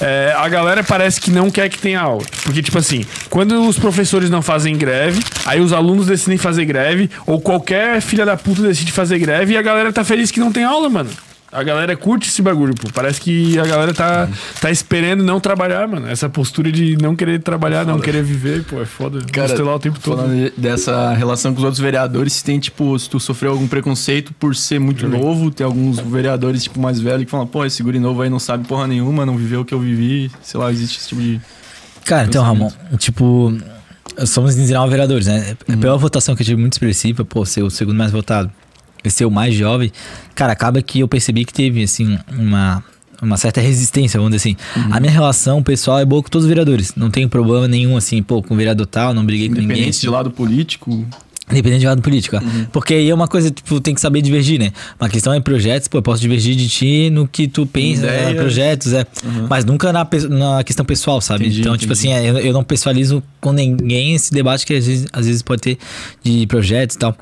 É, 0.01 0.33
a 0.35 0.47
galera 0.47 0.83
parece 0.83 1.19
que 1.19 1.31
não 1.31 1.49
quer 1.49 1.69
que 1.69 1.77
tenha 1.77 2.01
aula. 2.01 2.23
Porque, 2.43 2.61
tipo 2.61 2.77
assim, 2.77 3.05
quando 3.29 3.67
os 3.67 3.77
professores 3.77 4.29
não 4.29 4.41
fazem 4.41 4.77
greve, 4.77 5.23
aí 5.45 5.61
os 5.61 5.73
alunos 5.73 6.07
decidem 6.07 6.37
fazer 6.37 6.65
greve, 6.65 7.09
ou 7.25 7.39
qualquer 7.39 8.01
filha 8.01 8.25
da 8.25 8.37
puta 8.37 8.61
decide 8.61 8.91
fazer 8.91 9.19
greve, 9.19 9.53
e 9.53 9.57
a 9.57 9.61
galera 9.61 9.91
tá 9.91 10.03
feliz 10.03 10.31
que 10.31 10.39
não 10.39 10.51
tem 10.51 10.63
aula, 10.63 10.89
mano. 10.89 11.09
A 11.55 11.63
galera 11.63 11.95
curte 11.95 12.27
esse 12.29 12.41
bagulho, 12.41 12.75
pô. 12.75 12.89
Parece 12.93 13.21
que 13.21 13.57
a 13.57 13.65
galera 13.65 13.93
tá, 13.93 14.27
tá 14.59 14.69
esperando 14.69 15.23
não 15.23 15.39
trabalhar, 15.39 15.87
mano. 15.87 16.07
Essa 16.07 16.27
postura 16.27 16.71
de 16.71 16.97
não 17.01 17.15
querer 17.15 17.39
trabalhar, 17.41 17.85
não 17.85 17.99
querer 17.99 18.21
viver, 18.23 18.63
pô, 18.65 18.81
é 18.81 18.85
foda. 18.85 19.19
Cara, 19.31 19.63
lá 19.63 19.75
o 19.75 19.79
tempo 19.79 19.99
todo. 19.99 20.17
Falando 20.17 20.35
de- 20.35 20.61
dessa 20.61 21.13
relação 21.13 21.53
com 21.53 21.59
os 21.59 21.63
outros 21.63 21.79
vereadores, 21.81 22.33
se 22.33 22.43
tem, 22.43 22.59
tipo, 22.59 22.97
se 22.99 23.09
tu 23.09 23.19
sofreu 23.19 23.51
algum 23.53 23.67
preconceito 23.67 24.33
por 24.33 24.55
ser 24.55 24.79
muito 24.79 25.07
novo, 25.07 25.49
tem 25.49 25.65
alguns 25.65 25.97
vereadores, 25.99 26.63
tipo, 26.63 26.79
mais 26.79 26.99
velhos 26.99 27.25
que 27.25 27.31
falam, 27.31 27.47
pô, 27.47 27.63
esse 27.65 27.81
guri 27.81 27.99
novo 27.99 28.21
aí 28.21 28.29
não 28.29 28.39
sabe 28.39 28.67
porra 28.67 28.85
nenhuma, 28.85 29.25
não 29.25 29.37
viveu 29.37 29.61
o 29.61 29.65
que 29.65 29.73
eu 29.73 29.79
vivi, 29.79 30.29
sei 30.43 30.59
lá, 30.59 30.71
existe 30.71 30.99
esse 30.99 31.09
tipo 31.09 31.21
de... 31.21 31.39
Cara, 32.05 32.27
então, 32.27 32.43
Ramon, 32.43 32.69
tipo, 32.97 33.51
somos 34.25 34.55
19 34.55 34.89
vereadores, 34.91 35.25
né? 35.27 35.55
Uhum. 35.69 35.77
Pela 35.79 35.97
votação 35.97 36.35
que 36.35 36.41
eu 36.41 36.45
tive 36.45 36.59
muito 36.59 36.73
expressiva, 36.73 37.23
pô, 37.25 37.45
ser 37.45 37.63
o 37.63 37.69
segundo 37.69 37.95
mais 37.97 38.11
votado 38.11 38.51
ser 39.09 39.25
o 39.25 39.31
mais 39.31 39.53
jovem, 39.53 39.91
cara, 40.33 40.53
acaba 40.53 40.81
que 40.81 40.99
eu 40.99 41.07
percebi 41.07 41.45
que 41.45 41.53
teve, 41.53 41.83
assim, 41.83 42.17
uma, 42.37 42.83
uma 43.21 43.37
certa 43.37 43.61
resistência, 43.61 44.19
vamos 44.19 44.35
dizer 44.35 44.49
assim. 44.49 44.57
Uhum. 44.79 44.93
A 44.93 44.99
minha 44.99 45.11
relação 45.11 45.61
pessoal 45.63 45.99
é 45.99 46.05
boa 46.05 46.21
com 46.21 46.29
todos 46.29 46.45
os 46.45 46.49
vereadores. 46.49 46.93
Não 46.95 47.09
tenho 47.09 47.29
problema 47.29 47.67
nenhum, 47.67 47.97
assim, 47.97 48.21
pô, 48.21 48.41
com 48.41 48.53
o 48.53 48.57
vereador 48.57 48.85
tal, 48.87 49.13
não 49.13 49.25
briguei 49.25 49.47
com 49.47 49.55
ninguém. 49.55 49.77
Independente 49.77 50.01
de 50.01 50.09
lado 50.09 50.31
político, 50.31 51.05
Independente 51.49 51.81
de 51.81 51.85
lado 51.85 52.01
político. 52.01 52.37
Uhum. 52.37 52.65
Porque 52.71 52.95
aí 52.95 53.07
é 53.07 53.13
uma 53.13 53.27
coisa, 53.27 53.51
tipo, 53.51 53.79
tem 53.79 53.93
que 53.93 54.01
saber 54.01 54.19
divergir, 54.23 54.59
né? 54.59 54.71
Uma 54.99 55.07
questão 55.07 55.31
é 55.31 55.39
projetos, 55.39 55.87
pô, 55.87 55.99
eu 55.99 56.01
posso 56.01 56.19
divergir 56.19 56.55
de 56.55 56.67
ti 56.67 57.09
no 57.11 57.27
que 57.27 57.47
tu 57.47 57.67
pensa, 57.67 58.07
né? 58.07 58.33
projetos, 58.33 58.93
é. 58.93 59.05
Mas 59.47 59.63
nunca 59.63 59.93
na, 59.93 60.07
na 60.29 60.63
questão 60.63 60.83
pessoal, 60.83 61.21
sabe? 61.21 61.45
Entendi, 61.45 61.61
então, 61.61 61.77
tipo 61.77 61.93
entendi. 61.93 62.11
assim, 62.11 62.25
é, 62.25 62.31
eu, 62.31 62.37
eu 62.39 62.53
não 62.53 62.63
pessoalizo 62.63 63.21
com 63.39 63.51
ninguém 63.51 64.15
esse 64.15 64.33
debate 64.33 64.65
que 64.65 64.73
às 64.73 64.87
vezes, 64.87 65.07
às 65.13 65.27
vezes 65.27 65.43
pode 65.43 65.61
ter 65.61 65.77
de 66.23 66.47
projetos 66.47 66.95
e 66.95 66.99
tal. 66.99 67.15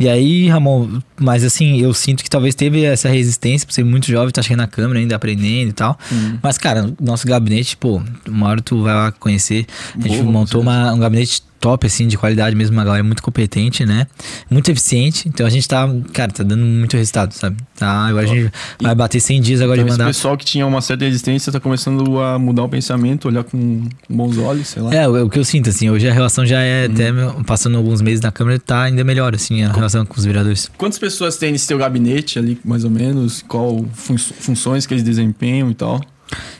E 0.00 0.08
aí, 0.08 0.48
Ramon, 0.48 1.00
mas 1.18 1.44
assim, 1.44 1.80
eu 1.80 1.92
sinto 1.94 2.22
que 2.22 2.30
talvez 2.30 2.54
teve 2.54 2.84
essa 2.84 3.08
resistência 3.08 3.66
por 3.66 3.72
ser 3.72 3.84
muito 3.84 4.06
jovem, 4.06 4.30
tá 4.30 4.42
chegando 4.42 4.60
na 4.60 4.66
câmera 4.68 4.98
ainda, 5.00 5.16
aprendendo 5.16 5.70
e 5.70 5.72
tal. 5.72 5.98
Uhum. 6.10 6.38
Mas, 6.42 6.58
cara, 6.58 6.92
nosso 7.00 7.26
gabinete, 7.26 7.76
pô, 7.76 8.00
uma 8.26 8.48
hora 8.48 8.60
tu 8.62 8.82
vai 8.82 8.94
lá 8.94 9.12
conhecer. 9.12 9.66
A 9.94 10.00
gente 10.02 10.10
Boa, 10.14 10.24
com 10.24 10.32
montou 10.32 10.60
uma- 10.62 10.92
um 10.92 10.98
gabinete 10.98 11.42
top, 11.60 11.88
assim, 11.88 12.06
de 12.06 12.16
qualidade 12.16 12.54
mesmo, 12.54 12.76
uma 12.76 12.84
galera 12.84 13.02
muito 13.02 13.20
competente, 13.20 13.84
né? 13.84 14.06
Muito 14.48 14.70
eficiente. 14.70 15.28
Então 15.28 15.44
a 15.44 15.50
gente 15.50 15.66
tá, 15.66 15.88
cara, 16.12 16.30
tá 16.30 16.44
dando 16.44 16.64
muito 16.64 16.96
resultado, 16.96 17.32
sabe? 17.32 17.56
Tá, 17.76 18.06
agora 18.06 18.26
a 18.26 18.28
gente 18.28 18.52
vai 18.80 18.94
bater 18.94 19.18
100 19.18 19.40
dias 19.40 19.60
agora 19.60 19.76
de 19.78 19.82
esse 19.88 19.90
mandato. 19.90 20.06
pessoal 20.14 20.36
que 20.36 20.44
tinha 20.44 20.64
uma 20.64 20.80
certa 20.80 21.04
resistência 21.04 21.50
tá 21.50 21.58
começando 21.58 22.20
a 22.20 22.38
mudar 22.38 22.62
o 22.62 22.68
pensamento, 22.68 23.26
olhar 23.26 23.42
com 23.42 23.88
bons 24.08 24.38
olhos, 24.38 24.68
sei 24.68 24.82
lá. 24.82 24.94
É, 24.94 25.08
o, 25.08 25.26
o 25.26 25.28
que 25.28 25.36
eu 25.36 25.44
sinto, 25.44 25.68
assim, 25.68 25.90
hoje 25.90 26.08
a 26.08 26.12
relação 26.12 26.46
já 26.46 26.60
é 26.60 26.86
até, 26.86 27.10
meu, 27.10 27.42
passando 27.44 27.76
alguns 27.76 28.00
meses 28.00 28.20
na 28.20 28.30
Câmara, 28.30 28.56
tá 28.60 28.82
ainda 28.82 29.02
melhor, 29.02 29.34
assim, 29.34 29.64
a 29.64 29.72
relação 29.72 30.06
com 30.06 30.16
os 30.16 30.24
vereadores. 30.24 30.70
Quantas 30.78 30.98
pessoas 31.00 31.07
tem 31.38 31.52
nesse 31.52 31.66
teu 31.66 31.78
gabinete 31.78 32.38
ali, 32.38 32.58
mais 32.64 32.84
ou 32.84 32.90
menos? 32.90 33.42
Qual 33.46 33.84
fun- 33.94 34.18
funções 34.18 34.86
que 34.86 34.94
eles 34.94 35.02
desempenham 35.02 35.70
e 35.70 35.74
tal? 35.74 36.00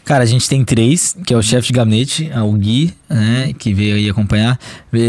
Cara, 0.05 0.25
a 0.25 0.27
gente 0.27 0.49
tem 0.49 0.65
três, 0.65 1.15
que 1.27 1.35
é 1.35 1.37
o 1.37 1.43
chefe 1.43 1.67
de 1.69 1.73
gabinete, 1.75 2.31
é 2.33 2.41
o 2.41 2.53
Gui, 2.53 2.95
né, 3.09 3.53
que 3.59 3.75
veio 3.75 3.97
aí 3.97 4.09
acompanhar. 4.09 4.59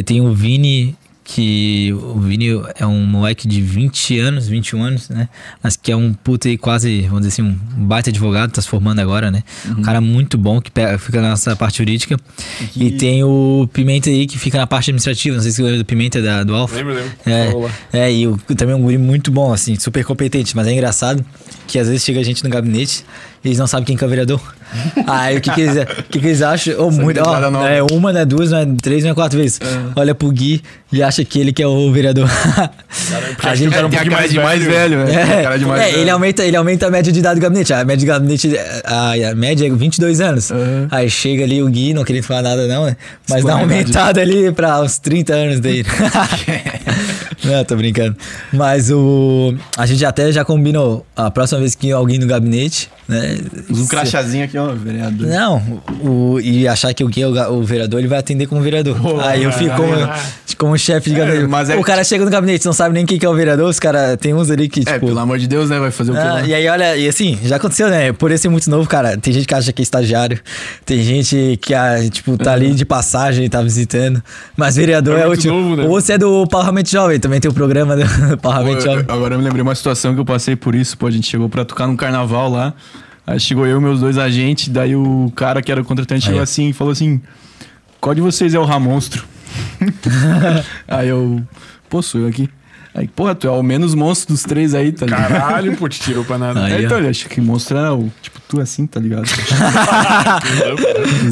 Tem 0.05 0.19
o 0.19 0.33
Vini, 0.33 0.95
que 1.31 1.93
o 1.93 2.19
Vini 2.19 2.47
é 2.75 2.87
um 2.87 3.05
moleque 3.05 3.47
de 3.47 3.61
20 3.61 4.19
anos, 4.19 4.47
21 4.47 4.81
anos, 4.83 5.09
né? 5.09 5.29
Mas 5.61 5.75
que 5.75 5.91
é 5.91 5.95
um 5.95 6.11
puta 6.11 6.49
e 6.49 6.57
quase, 6.57 7.01
vamos 7.01 7.19
dizer 7.19 7.29
assim, 7.41 7.43
um 7.43 7.85
baita 7.85 8.09
advogado, 8.09 8.51
tá 8.51 8.59
se 8.59 8.67
formando 8.67 8.97
agora, 8.99 9.29
né? 9.29 9.43
Um 9.77 9.83
cara 9.83 10.01
muito 10.01 10.39
bom, 10.39 10.59
que 10.59 10.71
pega- 10.71 10.97
fica 10.97 11.21
na 11.21 11.29
nossa 11.29 11.55
parte 11.55 11.77
jurídica. 11.77 12.17
E 12.75 12.89
tem 12.91 13.23
o 13.23 13.69
Pimenta 13.71 14.09
aí, 14.09 14.25
que 14.25 14.39
fica 14.39 14.57
na 14.57 14.65
parte 14.65 14.85
administrativa, 14.89 15.35
não 15.35 15.43
sei 15.43 15.51
se 15.51 15.57
você 15.57 15.63
lembra 15.63 15.77
do 15.77 15.85
Pimenta 15.85 16.19
da, 16.19 16.43
do 16.43 16.55
Alfa. 16.55 16.75
Lembro, 16.77 16.95
lembro. 16.95 17.71
É, 17.93 18.07
é, 18.07 18.11
e 18.11 18.25
o, 18.27 18.35
também 18.57 18.73
é 18.73 18.75
um 18.75 18.81
guri 18.81 18.97
muito 18.97 19.29
bom, 19.31 19.53
assim, 19.53 19.75
super 19.75 20.03
competente, 20.03 20.55
mas 20.55 20.65
é 20.65 20.73
engraçado 20.73 21.23
que 21.67 21.77
às 21.77 21.87
vezes 21.87 22.03
chega 22.03 22.23
gente 22.23 22.43
no 22.43 22.49
gabinete 22.49 23.05
e 23.05 23.28
eles 23.43 23.57
não 23.57 23.67
sabem 23.67 23.85
quem 23.85 23.97
que 23.97 24.03
é 24.03 24.07
o 24.07 24.09
vereador. 24.09 24.41
Aí 25.07 25.37
o 25.37 25.41
que, 25.41 25.51
que, 25.51 25.61
eles, 25.61 25.85
que, 26.09 26.19
que 26.19 26.27
eles 26.27 26.41
acham? 26.41 26.75
Ou 26.77 26.91
Sabe 26.91 27.03
muito, 27.03 27.21
ó, 27.21 27.39
nova. 27.49 27.69
é 27.69 27.81
uma, 27.81 28.13
não 28.13 28.19
é 28.19 28.25
duas, 28.25 28.51
não 28.51 28.59
é 28.59 28.65
três, 28.81 29.03
não 29.03 29.11
é 29.11 29.13
quatro 29.13 29.37
vezes. 29.37 29.59
Olha 29.95 30.13
pro 30.13 30.31
Gui 30.31 30.61
e 30.91 31.01
acha 31.01 31.23
que 31.23 31.39
ele 31.39 31.53
que 31.53 31.63
é 31.63 31.67
o 31.67 31.91
vereador. 31.91 32.29
a 33.43 33.55
gente 33.55 33.71
cara 33.71 33.87
um 33.87 33.89
pouquinho 33.89 34.11
mais 34.11 34.31
de 34.31 34.39
mais 34.39 34.63
velho. 34.63 34.99
velho, 34.99 35.05
né? 35.05 35.39
É, 35.39 35.43
cara 35.43 35.57
de 35.57 35.65
mais 35.65 35.81
é, 35.81 35.85
velho. 35.85 35.97
ele, 35.99 36.09
aumenta, 36.09 36.43
ele 36.45 36.55
aumenta 36.55 36.87
a 36.87 36.91
média 36.91 37.11
de 37.11 37.19
idade 37.19 37.39
do 37.39 37.43
gabinete. 37.43 37.73
A 37.73 37.83
média 37.85 37.97
de 37.97 38.05
gabinete, 38.05 38.57
a, 38.83 39.29
a 39.31 39.35
média 39.35 39.67
é 39.67 39.69
22 39.69 40.21
anos. 40.21 40.51
Uhum. 40.51 40.87
Aí 40.91 41.09
chega 41.09 41.43
ali 41.43 41.61
o 41.61 41.67
Gui, 41.67 41.93
não 41.93 42.03
querendo 42.03 42.23
falar 42.23 42.41
nada 42.41 42.67
não, 42.67 42.85
né? 42.85 42.97
Mas 43.29 43.43
dá 43.43 43.55
uma 43.55 43.61
aumentada 43.61 44.21
ali 44.21 44.51
pra 44.51 44.81
uns 44.81 44.99
30 44.99 45.33
anos 45.33 45.59
dele. 45.59 45.85
não, 47.43 47.63
tô 47.63 47.75
brincando. 47.75 48.15
Mas 48.51 48.91
o... 48.91 49.53
A 49.77 49.85
gente 49.85 50.03
até 50.05 50.31
já 50.31 50.43
combinou 50.43 51.05
a 51.15 51.31
próxima 51.31 51.59
vez 51.59 51.75
que 51.75 51.91
alguém 51.91 52.17
no 52.19 52.27
gabinete, 52.27 52.89
né? 53.07 53.28
Usa 53.69 53.83
um 53.83 53.87
crachazinho 53.87 54.45
aqui, 54.45 54.57
ó, 54.57 54.67
vereador. 54.73 55.27
não, 55.27 55.81
o, 56.01 56.39
e 56.41 56.67
achar 56.67 56.93
que 56.93 57.03
o 57.03 57.07
Gui 57.07 57.21
é 57.21 57.27
o, 57.27 57.53
o 57.53 57.63
vereador, 57.63 57.99
ele 57.99 58.07
vai 58.07 58.19
atender 58.19 58.47
como 58.47 58.61
vereador. 58.61 58.97
Oh, 59.05 59.19
aí 59.21 59.43
eu 59.43 59.51
fico 59.51 59.75
como, 59.75 59.91
como 60.57 60.77
chefe 60.77 61.09
de 61.11 61.15
gabinete. 61.15 61.47
mas 61.47 61.69
é 61.69 61.75
o 61.75 61.79
que- 61.79 61.83
cara 61.85 62.03
chega 62.03 62.23
no 62.25 62.31
gabinete, 62.31 62.65
não 62.65 62.73
sabe 62.73 62.93
nem 62.93 63.05
quem 63.05 63.17
que 63.17 63.25
é 63.25 63.29
o 63.29 63.33
vereador, 63.33 63.69
os 63.69 63.79
caras 63.79 64.17
tem 64.17 64.33
uns 64.33 64.49
ali 64.51 64.67
que, 64.67 64.81
É, 64.81 64.93
tipo. 64.93 65.07
pelo 65.07 65.19
amor 65.19 65.37
de 65.39 65.47
Deus, 65.47 65.69
né? 65.69 65.79
Vai 65.79 65.91
fazer 65.91 66.11
o 66.11 66.13
quê? 66.15 66.19
Ah, 66.19 66.33
lá? 66.35 66.41
e 66.45 66.53
aí, 66.53 66.67
olha, 66.67 66.97
e 66.97 67.07
assim, 67.07 67.37
já 67.43 67.55
aconteceu, 67.57 67.89
né? 67.89 68.11
Por 68.13 68.31
eu 68.31 68.37
ser 68.37 68.49
muito 68.49 68.69
novo, 68.69 68.87
cara, 68.87 69.17
tem 69.17 69.33
gente 69.33 69.47
que 69.47 69.53
acha 69.55 69.71
que 69.71 69.81
é 69.81 69.83
estagiário, 69.83 70.39
tem 70.85 71.01
gente 71.03 71.57
que, 71.61 71.73
ah, 71.73 71.95
tipo, 72.09 72.37
tá 72.37 72.53
ali 72.53 72.73
de 72.73 72.85
passagem, 72.85 73.49
tá 73.49 73.61
visitando. 73.61 74.21
Mas 74.57 74.75
vereador 74.75 75.17
É 75.17 75.21
é, 75.21 75.27
último. 75.27 75.53
novo, 75.61 75.75
né? 75.75 75.83
Ou 75.83 75.89
você 76.01 76.13
é 76.13 76.17
do 76.17 76.45
Parlamento 76.47 76.89
Jovem, 76.89 77.19
também 77.19 77.39
tem 77.39 77.49
o 77.49 77.53
programa 77.53 77.95
do 77.95 78.37
Parlamento 78.37 78.83
Jovem. 78.83 79.05
agora 79.07 79.35
eu 79.35 79.39
me 79.39 79.43
lembrei 79.45 79.61
uma 79.61 79.75
situação 79.75 80.13
que 80.13 80.19
eu 80.19 80.25
passei 80.25 80.55
por 80.55 80.75
isso. 80.75 80.97
Pô, 80.97 81.07
a 81.07 81.11
gente 81.11 81.27
chegou 81.27 81.47
pra 81.49 81.63
tocar 81.65 81.87
num 81.87 81.95
carnaval 81.95 82.49
lá. 82.49 82.73
Aí 83.29 83.39
chegou 83.39 83.67
eu 83.67 83.77
e 83.77 83.81
meus 83.81 83.99
dois 83.99 84.17
agentes. 84.17 84.69
Daí 84.69 84.95
o 84.95 85.31
cara 85.35 85.61
que 85.61 85.71
era 85.71 85.79
o 85.79 85.85
contratante 85.85 86.25
chegou 86.25 86.41
assim 86.41 86.69
e 86.69 86.73
falou 86.73 86.91
assim: 86.91 87.21
Qual 88.01 88.15
de 88.15 88.21
vocês 88.21 88.55
é 88.55 88.59
o 88.59 88.65
Ramonstro? 88.65 89.23
aí 90.87 91.09
eu, 91.09 91.39
pô, 91.87 92.01
sou 92.01 92.21
eu 92.21 92.27
aqui. 92.27 92.49
Aí, 92.99 93.07
porra, 93.07 93.33
tu 93.33 93.47
é 93.47 93.49
o 93.49 93.63
menos 93.63 93.95
monstro 93.95 94.33
dos 94.33 94.43
três 94.43 94.75
aí, 94.75 94.91
tá 94.91 95.05
ligado? 95.05 95.29
Caralho, 95.29 95.73
pô, 95.77 95.87
te 95.87 96.01
tirou 96.01 96.25
pra 96.25 96.37
nada. 96.37 96.65
Aí, 96.65 96.73
Aí, 96.73 96.83
então, 96.83 96.97
ele 96.97 97.07
acha 97.07 97.29
que 97.29 97.39
monstro 97.39 97.77
era 97.77 97.93
o. 97.93 98.11
Tipo, 98.21 98.41
tu 98.45 98.59
assim, 98.59 98.85
tá 98.85 98.99
ligado? 98.99 99.23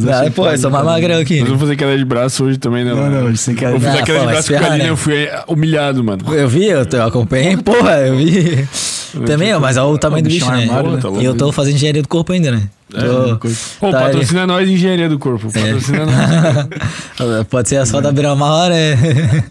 Ah, 0.10 0.32
pô, 0.34 0.48
eu 0.50 0.58
sou 0.58 0.72
mais 0.72 0.86
magrão 0.86 1.20
aqui. 1.20 1.40
Nós 1.40 1.48
vamos 1.50 1.62
fazer 1.62 1.76
queda 1.76 1.98
de 1.98 2.06
braço 2.06 2.46
hoje 2.46 2.58
também, 2.58 2.86
né? 2.86 2.92
Não, 2.92 2.98
mano? 3.02 3.28
não, 3.30 3.36
sem 3.36 3.54
querer. 3.54 3.74
Eu 3.74 3.80
fiz 3.82 3.90
Ah, 3.90 4.00
a 4.00 4.04
queda 4.04 4.20
de 4.20 4.26
braço 4.28 4.54
com 4.54 4.60
a 4.64 4.66
Aline, 4.66 4.88
eu 4.88 4.96
fui 4.98 5.30
humilhado, 5.46 6.02
mano. 6.04 6.24
Eu 6.34 6.48
vi, 6.48 6.68
eu, 6.68 6.86
eu 6.90 7.04
acompanhei, 7.04 7.58
porra, 7.58 7.98
eu 8.00 8.16
vi. 8.16 8.66
Também, 9.26 9.54
ó, 9.54 9.60
mas 9.60 9.76
olha 9.78 9.88
o 9.88 9.98
tamanho 9.98 10.24
do 10.24 10.30
bicho, 10.30 10.50
né? 10.52 10.64
armário, 10.64 10.92
né? 10.92 11.02
Tá 11.02 11.10
E 11.20 11.26
eu 11.26 11.34
tô 11.36 11.52
fazendo 11.52 11.76
engenharia 11.76 12.02
do 12.02 12.08
corpo 12.08 12.32
ainda, 12.34 12.52
né? 12.52 12.64
Tô- 12.90 13.38
coisa. 13.40 13.58
Ô, 13.82 13.92
tá, 13.92 14.00
patrocina 14.02 14.48
nós 14.48 14.70
engenharia 14.70 15.10
do 15.10 15.18
corpo. 15.20 15.52
Patrocina 15.52 16.06
nós. 16.06 17.48
Pode 17.50 17.68
ser 17.70 17.86
só 17.86 18.00
da 18.00 18.12
beira-mar, 18.12 18.70
né? 18.70 19.44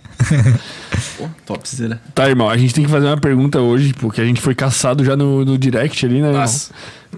Pô, 1.18 1.28
topzera. 1.46 2.00
Tá, 2.14 2.28
irmão, 2.28 2.48
a 2.48 2.56
gente 2.56 2.74
tem 2.74 2.84
que 2.84 2.90
fazer 2.90 3.06
uma 3.06 3.16
pergunta 3.16 3.60
hoje, 3.60 3.92
porque 3.94 4.20
a 4.20 4.24
gente 4.24 4.40
foi 4.40 4.54
caçado 4.54 5.04
já 5.04 5.16
no, 5.16 5.44
no 5.44 5.56
direct 5.58 6.04
ali, 6.04 6.20
né? 6.20 6.28
irmão? 6.28 6.44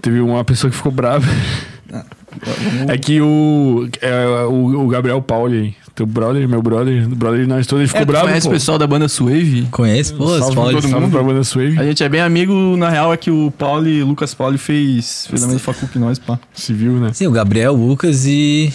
Teve 0.01 0.21
uma 0.21 0.43
pessoa 0.43 0.69
que 0.71 0.77
ficou 0.77 0.91
brava. 0.91 1.25
É 2.87 2.97
que 2.97 3.19
o, 3.19 3.89
é, 4.01 4.45
o, 4.45 4.83
o 4.85 4.87
Gabriel 4.87 5.21
Pauli, 5.21 5.75
teu 5.95 6.05
brother, 6.05 6.47
meu 6.47 6.61
brother, 6.61 7.07
brother 7.09 7.41
de 7.41 7.47
nós 7.47 7.65
todos, 7.65 7.81
ele 7.81 7.87
ficou 7.87 8.01
É, 8.03 8.05
bravo. 8.05 8.25
conhece 8.27 8.43
pô. 8.45 8.49
o 8.49 8.53
pessoal 8.53 8.77
da 8.77 8.85
banda 8.87 9.07
Suave? 9.07 9.67
Conhece? 9.71 10.13
Pô, 10.13 10.37
Salve 10.37 10.55
pode. 10.55 10.81
todo 10.81 10.87
mundo 11.01 11.11
pra 11.11 11.23
banda 11.23 11.43
Swave. 11.43 11.77
A 11.79 11.83
gente 11.83 12.03
é 12.03 12.07
bem 12.07 12.21
amigo, 12.21 12.53
na 12.77 12.89
real, 12.89 13.11
é 13.11 13.17
que 13.17 13.31
o 13.31 13.51
Pauli, 13.57 14.03
Lucas 14.03 14.33
Pauli 14.35 14.57
fez, 14.59 15.25
fez 15.27 15.43
a 15.43 15.47
mesma 15.47 15.59
facu 15.59 15.87
que 15.87 15.97
nós, 15.97 16.19
pá. 16.19 16.39
Civil, 16.53 16.93
né? 16.93 17.11
Sim, 17.13 17.27
o 17.27 17.31
Gabriel, 17.31 17.73
o 17.73 17.87
Lucas 17.87 18.25
e. 18.25 18.71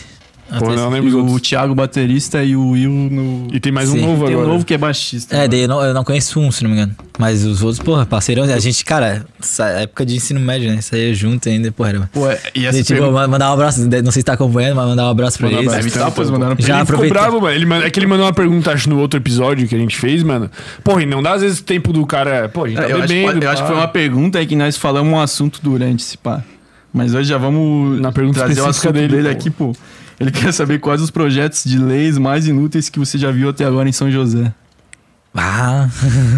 Pô, 0.59 0.73
não 0.75 0.97
E 0.97 1.01
os 1.09 1.15
o 1.15 1.19
outros. 1.27 1.41
Thiago, 1.49 1.75
baterista, 1.75 2.43
e 2.45 2.55
o 2.57 2.71
Will 2.71 2.91
no... 2.91 3.49
E 3.53 3.59
tem 3.61 3.71
mais 3.73 3.89
Sim. 3.89 3.99
um 4.03 4.07
novo 4.07 4.25
Tem 4.27 4.35
um 4.35 4.39
agora. 4.41 4.53
novo 4.55 4.65
que 4.65 4.75
é 4.75 4.79
baixista. 4.79 5.37
É, 5.37 5.49
daí 5.49 5.63
eu 5.63 5.69
não, 5.69 5.83
eu 5.83 5.95
não 5.95 6.05
conheço 6.05 6.39
um, 6.41 6.51
se 6.51 6.63
não 6.63 6.71
me 6.71 6.77
engano. 6.77 6.95
Mas 7.19 7.45
os 7.45 7.63
outros, 7.63 7.79
porra, 7.81 8.05
parceirão. 8.07 8.45
A 8.45 8.59
gente, 8.59 8.85
cara, 8.85 9.25
essa 9.41 9.67
época 9.67 10.05
de 10.05 10.17
ensino 10.17 10.41
médio, 10.41 10.71
né? 10.71 10.81
Saía 10.81 11.15
junto 11.15 11.49
ainda, 11.49 11.71
porra. 11.73 11.89
Era... 11.91 12.11
Pô, 12.13 12.29
é- 12.29 12.41
e 12.55 12.61
E, 12.63 12.67
essa 12.67 12.79
tipo, 12.83 12.89
pergunta... 13.01 13.13
ma- 13.13 13.29
mandar 13.29 13.51
um 13.51 13.55
abraço, 13.55 13.81
não 13.89 14.11
sei 14.13 14.21
se 14.21 14.25
tá 14.25 14.33
acompanhando, 14.35 14.77
mas 14.77 14.87
mandar 14.87 15.05
um 15.07 15.11
abraço 15.11 15.39
pra 15.39 15.47
Mandar 15.49 15.59
um 15.59 15.63
eles. 15.75 15.95
abraço. 15.97 16.13
Pois 16.15 16.31
mandaram 16.31 16.57
pra 16.57 16.67
Já 16.67 16.77
ele 16.79 16.87
ficou 16.87 17.09
bravo, 17.09 17.41
mano. 17.41 17.55
Ele, 17.55 17.73
é 17.87 17.91
que 17.91 17.99
ele 17.99 18.07
mandou 18.07 18.27
uma 18.27 18.33
pergunta, 18.33 18.73
acho, 18.73 18.89
no 18.91 18.99
outro 18.99 19.19
episódio 19.21 19.67
que 19.69 19.75
a 19.75 19.79
gente 19.79 19.97
fez, 19.97 20.23
mano. 20.23 20.51
Porra, 20.83 21.03
e 21.03 21.07
não 21.07 21.23
dá 21.23 21.35
às 21.35 21.43
vezes 21.43 21.61
tempo 21.61 21.93
do 21.93 22.05
cara. 22.07 22.49
Pô, 22.49 22.65
a 22.65 22.69
gente 22.69 22.77
tá 22.79 22.85
É, 22.89 22.93
eu, 22.93 22.97
acho, 22.99 23.07
que 23.07 23.15
bebendo. 23.15 23.33
pode- 23.33 23.45
eu 23.45 23.51
acho 23.51 23.63
que 23.63 23.69
foi 23.69 23.77
uma 23.77 23.89
pergunta 23.89 24.39
aí 24.39 24.47
que 24.47 24.57
nós 24.57 24.77
falamos 24.77 25.13
um 25.13 25.21
assunto 25.21 25.61
durante 25.63 26.01
esse 26.03 26.17
pá. 26.19 26.43
Mas 26.93 27.13
hoje 27.15 27.29
já 27.29 27.39
vamos 27.39 28.01
Na 28.01 28.13
pergunta 28.13 28.39
trazer 28.39 28.61
o 28.61 28.65
específica 28.71 28.89
assunto 28.91 28.93
dele, 28.95 29.09
dele, 29.23 29.25
pô. 29.25 29.31
aqui, 29.41 29.51
pô. 29.51 29.77
Ele 30.25 30.31
quer 30.31 30.53
saber 30.53 30.79
quais 30.79 31.03
os 31.03 31.11
projetos 31.11 31.65
de 31.65 31.77
leis 31.77 32.17
mais 32.17 32.49
inúteis 32.49 32.89
que 32.89 32.99
você 32.99 33.19
já 33.19 33.31
viu 33.31 33.51
até 33.51 33.63
agora 33.63 33.87
em 33.87 33.93
São 33.93 34.11
José. 34.11 34.55
Ah, 35.37 35.89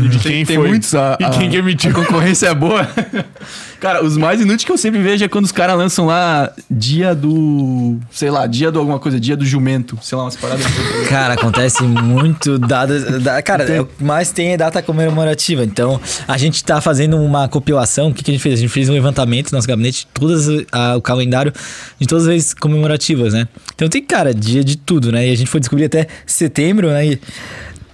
E 0.03 0.09
de 0.09 0.19
quem 0.19 0.45
tem 0.47 0.57
foi? 0.57 0.69
muitos. 0.69 0.95
A, 0.95 1.19
E 1.21 1.25
a- 1.25 1.31
quem 1.31 1.51
que 1.51 1.57
emitiu? 1.57 1.91
A 1.91 1.95
concorrência 1.95 2.47
é 2.47 2.55
boa. 2.55 2.89
Cara, 3.79 4.03
os 4.03 4.17
mais 4.17 4.41
inúteis 4.41 4.65
que 4.65 4.73
eu 4.73 4.79
sempre 4.79 5.03
vejo 5.03 5.23
é 5.23 5.29
quando 5.29 5.45
os 5.45 5.53
caras 5.53 5.77
lançam 5.77 6.07
lá 6.07 6.51
dia 6.71 7.15
do. 7.15 7.99
Sei 8.11 8.31
lá, 8.31 8.47
dia 8.47 8.71
do 8.73 8.79
alguma 8.79 8.99
coisa, 8.99 9.21
dia 9.21 9.37
do 9.37 9.45
jumento. 9.45 9.99
Sei 10.01 10.17
lá, 10.17 10.25
umas 10.25 10.35
paradas. 10.35 10.65
assim. 10.65 11.09
cara, 11.11 11.35
acontece 11.35 11.83
muito 11.83 12.59
dada. 12.59 13.21
Da, 13.21 13.43
cara, 13.43 13.65
é 13.65 13.83
o 13.83 13.89
mais 14.01 14.33
tem 14.33 14.53
é 14.55 14.57
data 14.57 14.81
comemorativa. 14.81 15.63
Então, 15.63 16.01
a 16.27 16.39
gente 16.39 16.65
tá 16.65 16.81
fazendo 16.81 17.19
uma 17.19 17.49
compilação. 17.49 18.09
O 18.09 18.15
que, 18.15 18.25
que 18.25 18.31
a 18.31 18.35
gente 18.35 18.43
fez? 18.43 18.59
A 18.59 18.63
gente 18.63 18.71
fez 18.73 18.89
um 18.89 18.95
levantamento 18.95 19.53
no 19.53 19.59
nosso 19.59 19.69
gabinete 19.69 20.07
de 20.07 20.07
todas 20.19 20.49
a- 20.73 20.97
o 20.97 21.03
calendário 21.03 21.53
de 22.01 22.07
todas 22.07 22.25
as 22.25 22.29
vezes 22.33 22.55
comemorativas, 22.55 23.35
né? 23.35 23.47
Então 23.75 23.91
tem, 23.91 24.03
cara, 24.03 24.33
dia 24.33 24.65
de 24.65 24.79
tudo, 24.79 25.13
né? 25.13 25.29
E 25.29 25.33
a 25.33 25.37
gente 25.37 25.51
foi 25.51 25.61
descobrir 25.61 25.85
até 25.85 26.07
setembro, 26.25 26.89
né? 26.89 27.07
E, 27.07 27.21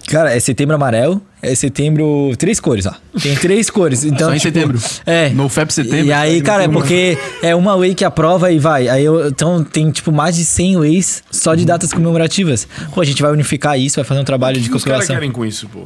cara, 0.07 0.35
é 0.35 0.39
setembro 0.39 0.75
amarelo, 0.75 1.21
é 1.41 1.53
setembro. 1.55 2.31
Três 2.37 2.59
cores, 2.59 2.85
ó. 2.85 2.93
Tem 3.21 3.35
três 3.35 3.69
cores. 3.69 4.03
Então, 4.13 4.29
Só 4.29 4.35
em 4.35 4.39
tipo, 4.39 4.53
setembro. 4.53 4.79
É. 5.05 5.29
No 5.29 5.49
FEP 5.49 5.73
setembro. 5.73 6.05
E 6.05 6.13
aí, 6.13 6.41
tá 6.41 6.51
cara, 6.51 6.63
é 6.63 6.67
porque 6.67 7.17
é 7.41 7.55
uma 7.55 7.75
lei 7.75 7.95
que 7.95 8.05
aprova 8.05 8.51
e 8.51 8.59
vai. 8.59 8.87
Aí 8.87 9.03
eu, 9.03 9.27
então 9.27 9.63
tem 9.63 9.89
tipo 9.91 10.11
mais 10.11 10.35
de 10.35 10.45
100 10.45 10.77
leis 10.77 11.23
só 11.31 11.55
de 11.55 11.65
datas 11.65 11.91
comemorativas. 11.91 12.67
Pô, 12.93 13.01
a 13.01 13.05
gente 13.05 13.21
vai 13.21 13.31
unificar 13.31 13.79
isso, 13.79 13.95
vai 13.95 14.05
fazer 14.05 14.21
um 14.21 14.25
trabalho 14.25 14.57
O 14.57 14.61
de 14.61 14.69
que 14.69 14.75
os 14.75 14.83
caras 14.83 15.01
compilação. 15.01 15.15
querem 15.15 15.31
com 15.31 15.45
isso, 15.45 15.67
pô? 15.67 15.83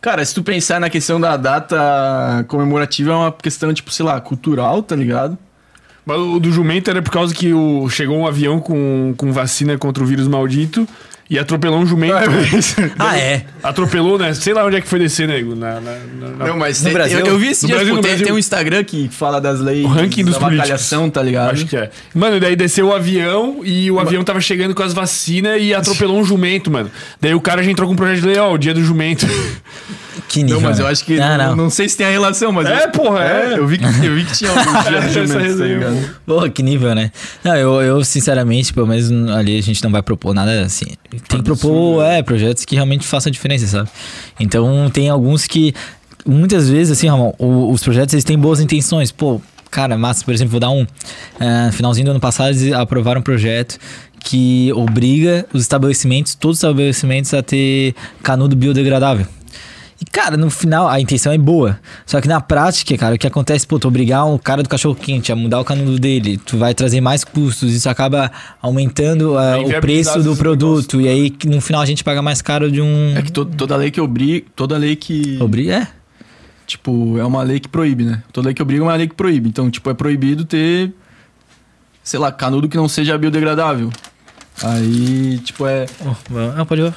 Cara, 0.00 0.24
se 0.24 0.34
tu 0.34 0.42
pensar 0.42 0.80
na 0.80 0.88
questão 0.88 1.20
da 1.20 1.36
data 1.36 2.44
comemorativa, 2.48 3.12
é 3.12 3.14
uma 3.14 3.32
questão, 3.32 3.72
tipo, 3.74 3.90
sei 3.90 4.04
lá, 4.04 4.18
cultural, 4.20 4.82
tá 4.82 4.96
ligado? 4.96 5.36
Mas 6.06 6.18
o 6.18 6.40
do 6.40 6.50
jumento 6.50 6.88
era 6.90 7.02
por 7.02 7.12
causa 7.12 7.34
que 7.34 7.52
o, 7.52 7.88
chegou 7.90 8.16
um 8.16 8.26
avião 8.26 8.60
com, 8.60 9.14
com 9.16 9.30
vacina 9.32 9.76
contra 9.76 10.02
o 10.02 10.06
vírus 10.06 10.26
maldito 10.26 10.88
e 11.30 11.38
atropelou 11.38 11.78
um 11.78 11.86
jumento. 11.86 12.12
Ah, 12.98 13.16
é. 13.16 13.44
Atropelou, 13.62 14.18
né? 14.18 14.34
Sei 14.34 14.52
lá 14.52 14.64
onde 14.66 14.76
é 14.76 14.80
que 14.80 14.88
foi 14.88 14.98
descer, 14.98 15.28
nego. 15.28 15.54
Na, 15.54 15.80
na, 15.80 15.92
na- 16.36 16.46
Não, 16.46 16.56
mas 16.58 16.78
No 16.80 16.84
tem- 16.86 16.92
Brasil? 16.92 17.18
eu, 17.20 17.26
eu 17.26 17.38
vi 17.38 17.48
esse 17.48 17.66
dia, 17.66 17.76
Brasil, 17.76 17.94
no 17.94 18.00
tem, 18.02 18.10
Brasil. 18.10 18.26
tem 18.26 18.34
um 18.34 18.38
Instagram 18.38 18.82
que 18.84 19.08
fala 19.08 19.40
das 19.40 19.60
leis 19.60 19.84
O 19.84 19.88
ranking 19.88 20.24
dos 20.24 20.34
da 20.34 20.40
políticos. 20.40 20.90
tá 21.12 21.22
ligado? 21.22 21.52
Acho 21.52 21.66
que 21.66 21.76
é. 21.76 21.90
Mano, 22.14 22.40
daí 22.40 22.56
desceu 22.56 22.88
o 22.88 22.92
avião 22.94 23.60
e 23.64 23.90
o 23.90 24.00
avião 24.00 24.24
tava 24.24 24.40
chegando 24.40 24.74
com 24.74 24.82
as 24.82 24.92
vacinas 24.92 25.60
e 25.62 25.72
atropelou 25.72 26.18
um 26.18 26.24
jumento, 26.24 26.70
mano. 26.70 26.90
Daí 27.20 27.34
o 27.34 27.40
cara 27.40 27.62
já 27.62 27.70
entrou 27.70 27.86
com 27.86 27.94
um 27.94 27.96
projeto 27.96 28.20
de 28.22 28.26
lei, 28.26 28.38
ó, 28.38 28.52
o 28.52 28.58
dia 28.58 28.74
do 28.74 28.82
jumento. 28.82 29.26
Que 30.28 30.42
nível. 30.44 30.60
Não, 30.60 30.68
mas 30.68 30.78
eu 30.78 30.84
né? 30.84 30.92
acho 30.92 31.04
que. 31.04 31.16
Não, 31.16 31.38
não, 31.38 31.56
não. 31.56 31.70
sei 31.70 31.88
se 31.88 31.96
tem 31.96 32.06
a 32.06 32.10
relação, 32.10 32.52
mas. 32.52 32.68
É, 32.68 32.84
eu- 32.84 32.90
porra, 32.90 33.24
é. 33.24 33.54
Eu 33.58 33.66
vi 33.66 33.78
que, 33.78 33.84
eu 33.84 34.14
vi 34.14 34.24
que 34.24 34.32
tinha 34.36 34.50
algum 34.50 34.62
dia 34.82 35.00
do 35.00 35.26
jumento, 35.26 35.58
tá 35.58 35.64
ligado? 35.64 36.10
Pô, 36.24 36.50
que 36.50 36.62
nível, 36.62 36.94
né? 36.94 37.10
Não, 37.42 37.56
eu, 37.56 37.80
eu 37.82 38.04
sinceramente, 38.04 38.72
pelo 38.72 38.86
menos 38.86 39.10
ali 39.30 39.58
a 39.58 39.62
gente 39.62 39.82
não 39.82 39.90
vai 39.90 40.02
propor 40.02 40.32
nada 40.34 40.60
assim. 40.62 40.84
Tem 41.28 41.38
que 41.38 41.44
propor, 41.44 42.04
é, 42.04 42.22
projetos 42.22 42.64
que 42.64 42.74
realmente 42.74 43.06
façam 43.06 43.30
diferença, 43.30 43.66
sabe? 43.66 43.88
Então 44.38 44.90
tem 44.90 45.08
alguns 45.08 45.46
que, 45.46 45.74
muitas 46.26 46.68
vezes, 46.68 46.96
assim, 46.96 47.08
Ramon, 47.08 47.32
os 47.38 47.82
projetos 47.82 48.14
eles 48.14 48.24
têm 48.24 48.38
boas 48.38 48.60
intenções. 48.60 49.10
Pô, 49.12 49.40
cara, 49.70 49.96
massa, 49.96 50.24
por 50.24 50.34
exemplo, 50.34 50.50
vou 50.50 50.60
dar 50.60 50.70
um. 50.70 50.86
É, 51.38 51.70
finalzinho 51.72 52.06
do 52.06 52.10
ano 52.12 52.20
passado 52.20 52.50
eles 52.50 52.72
aprovaram 52.72 53.20
um 53.20 53.24
projeto 53.24 53.78
que 54.22 54.70
obriga 54.74 55.46
os 55.52 55.62
estabelecimentos, 55.62 56.34
todos 56.34 56.58
os 56.58 56.64
estabelecimentos, 56.64 57.32
a 57.32 57.42
ter 57.42 57.94
canudo 58.22 58.54
biodegradável. 58.54 59.26
E, 60.00 60.04
cara, 60.06 60.36
no 60.36 60.48
final 60.50 60.88
a 60.88 60.98
intenção 60.98 61.30
é 61.32 61.36
boa. 61.38 61.78
Só 62.06 62.20
que 62.20 62.26
na 62.28 62.40
prática, 62.40 62.96
cara, 62.96 63.14
o 63.14 63.18
que 63.18 63.26
acontece, 63.26 63.66
pô, 63.66 63.78
tu 63.78 63.86
obrigar 63.86 64.24
um 64.26 64.38
cara 64.38 64.62
do 64.62 64.68
cachorro 64.68 64.94
quente 64.94 65.30
a 65.30 65.36
mudar 65.36 65.60
o 65.60 65.64
canudo 65.64 65.98
dele, 65.98 66.38
tu 66.38 66.56
vai 66.56 66.74
trazer 66.74 67.00
mais 67.02 67.22
custos, 67.22 67.72
isso 67.74 67.88
acaba 67.88 68.30
aumentando 68.62 69.34
Vai 69.34 69.62
o 69.64 69.80
preço 69.80 70.22
do 70.22 70.34
produto. 70.36 71.00
E 71.00 71.08
aí, 71.08 71.32
no 71.44 71.60
final, 71.60 71.82
a 71.82 71.86
gente 71.86 72.02
paga 72.02 72.22
mais 72.22 72.40
caro 72.40 72.70
de 72.72 72.80
um. 72.80 73.14
É 73.16 73.20
que 73.22 73.30
to- 73.30 73.44
toda 73.44 73.76
lei 73.76 73.90
que 73.90 74.00
obriga. 74.00 74.46
Toda 74.56 74.78
lei 74.78 74.96
que. 74.96 75.38
Obri- 75.40 75.70
É. 75.70 75.86
Tipo, 76.66 77.18
é 77.18 77.24
uma 77.24 77.42
lei 77.42 77.58
que 77.58 77.68
proíbe, 77.68 78.04
né? 78.04 78.22
Toda 78.32 78.46
lei 78.46 78.54
que 78.54 78.62
obriga 78.62 78.82
é 78.82 78.86
uma 78.86 78.94
lei 78.94 79.08
que 79.08 79.14
proíbe. 79.14 79.48
Então, 79.48 79.68
tipo, 79.70 79.90
é 79.90 79.94
proibido 79.94 80.44
ter. 80.44 80.92
Sei 82.02 82.18
lá, 82.18 82.30
canudo 82.32 82.68
que 82.68 82.76
não 82.76 82.88
seja 82.88 83.18
biodegradável. 83.18 83.90
Aí, 84.62 85.38
tipo, 85.44 85.66
é. 85.66 85.86
Oh, 86.00 86.14
não, 86.56 86.64
pode 86.64 86.82
ir. 86.82 86.94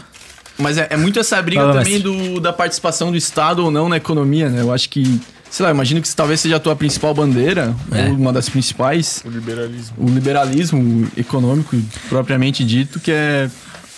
Mas 0.57 0.77
é, 0.77 0.87
é 0.91 0.97
muito 0.97 1.19
essa 1.19 1.41
briga 1.41 1.61
Fala, 1.61 1.73
também 1.83 1.99
do, 1.99 2.39
da 2.39 2.53
participação 2.53 3.11
do 3.11 3.17
Estado 3.17 3.63
ou 3.63 3.71
não 3.71 3.89
na 3.89 3.97
economia, 3.97 4.49
né? 4.49 4.61
Eu 4.61 4.71
acho 4.71 4.87
que, 4.89 5.19
sei 5.49 5.65
lá, 5.65 5.71
imagino 5.71 6.01
que 6.01 6.15
talvez 6.15 6.39
seja 6.41 6.57
a 6.57 6.59
tua 6.59 6.75
principal 6.75 7.13
bandeira, 7.13 7.73
É. 7.91 8.05
ou 8.07 8.13
uma 8.13 8.31
das 8.31 8.49
principais, 8.49 9.21
O 9.25 9.29
liberalismo. 9.29 9.95
o 9.97 10.09
liberalismo 10.09 11.11
econômico, 11.17 11.75
propriamente 12.07 12.63
dito, 12.63 12.99
que 12.99 13.11
é, 13.11 13.49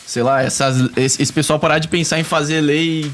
sei 0.05 0.23
lá, 0.23 0.41
essas, 0.41 0.89
esse, 0.95 1.21
esse 1.21 1.33
pessoal 1.33 1.59
parar 1.59 1.79
de 1.79 1.87
pensar 1.89 2.19
em 2.19 2.23
fazer 2.23 2.61
lei, 2.61 3.11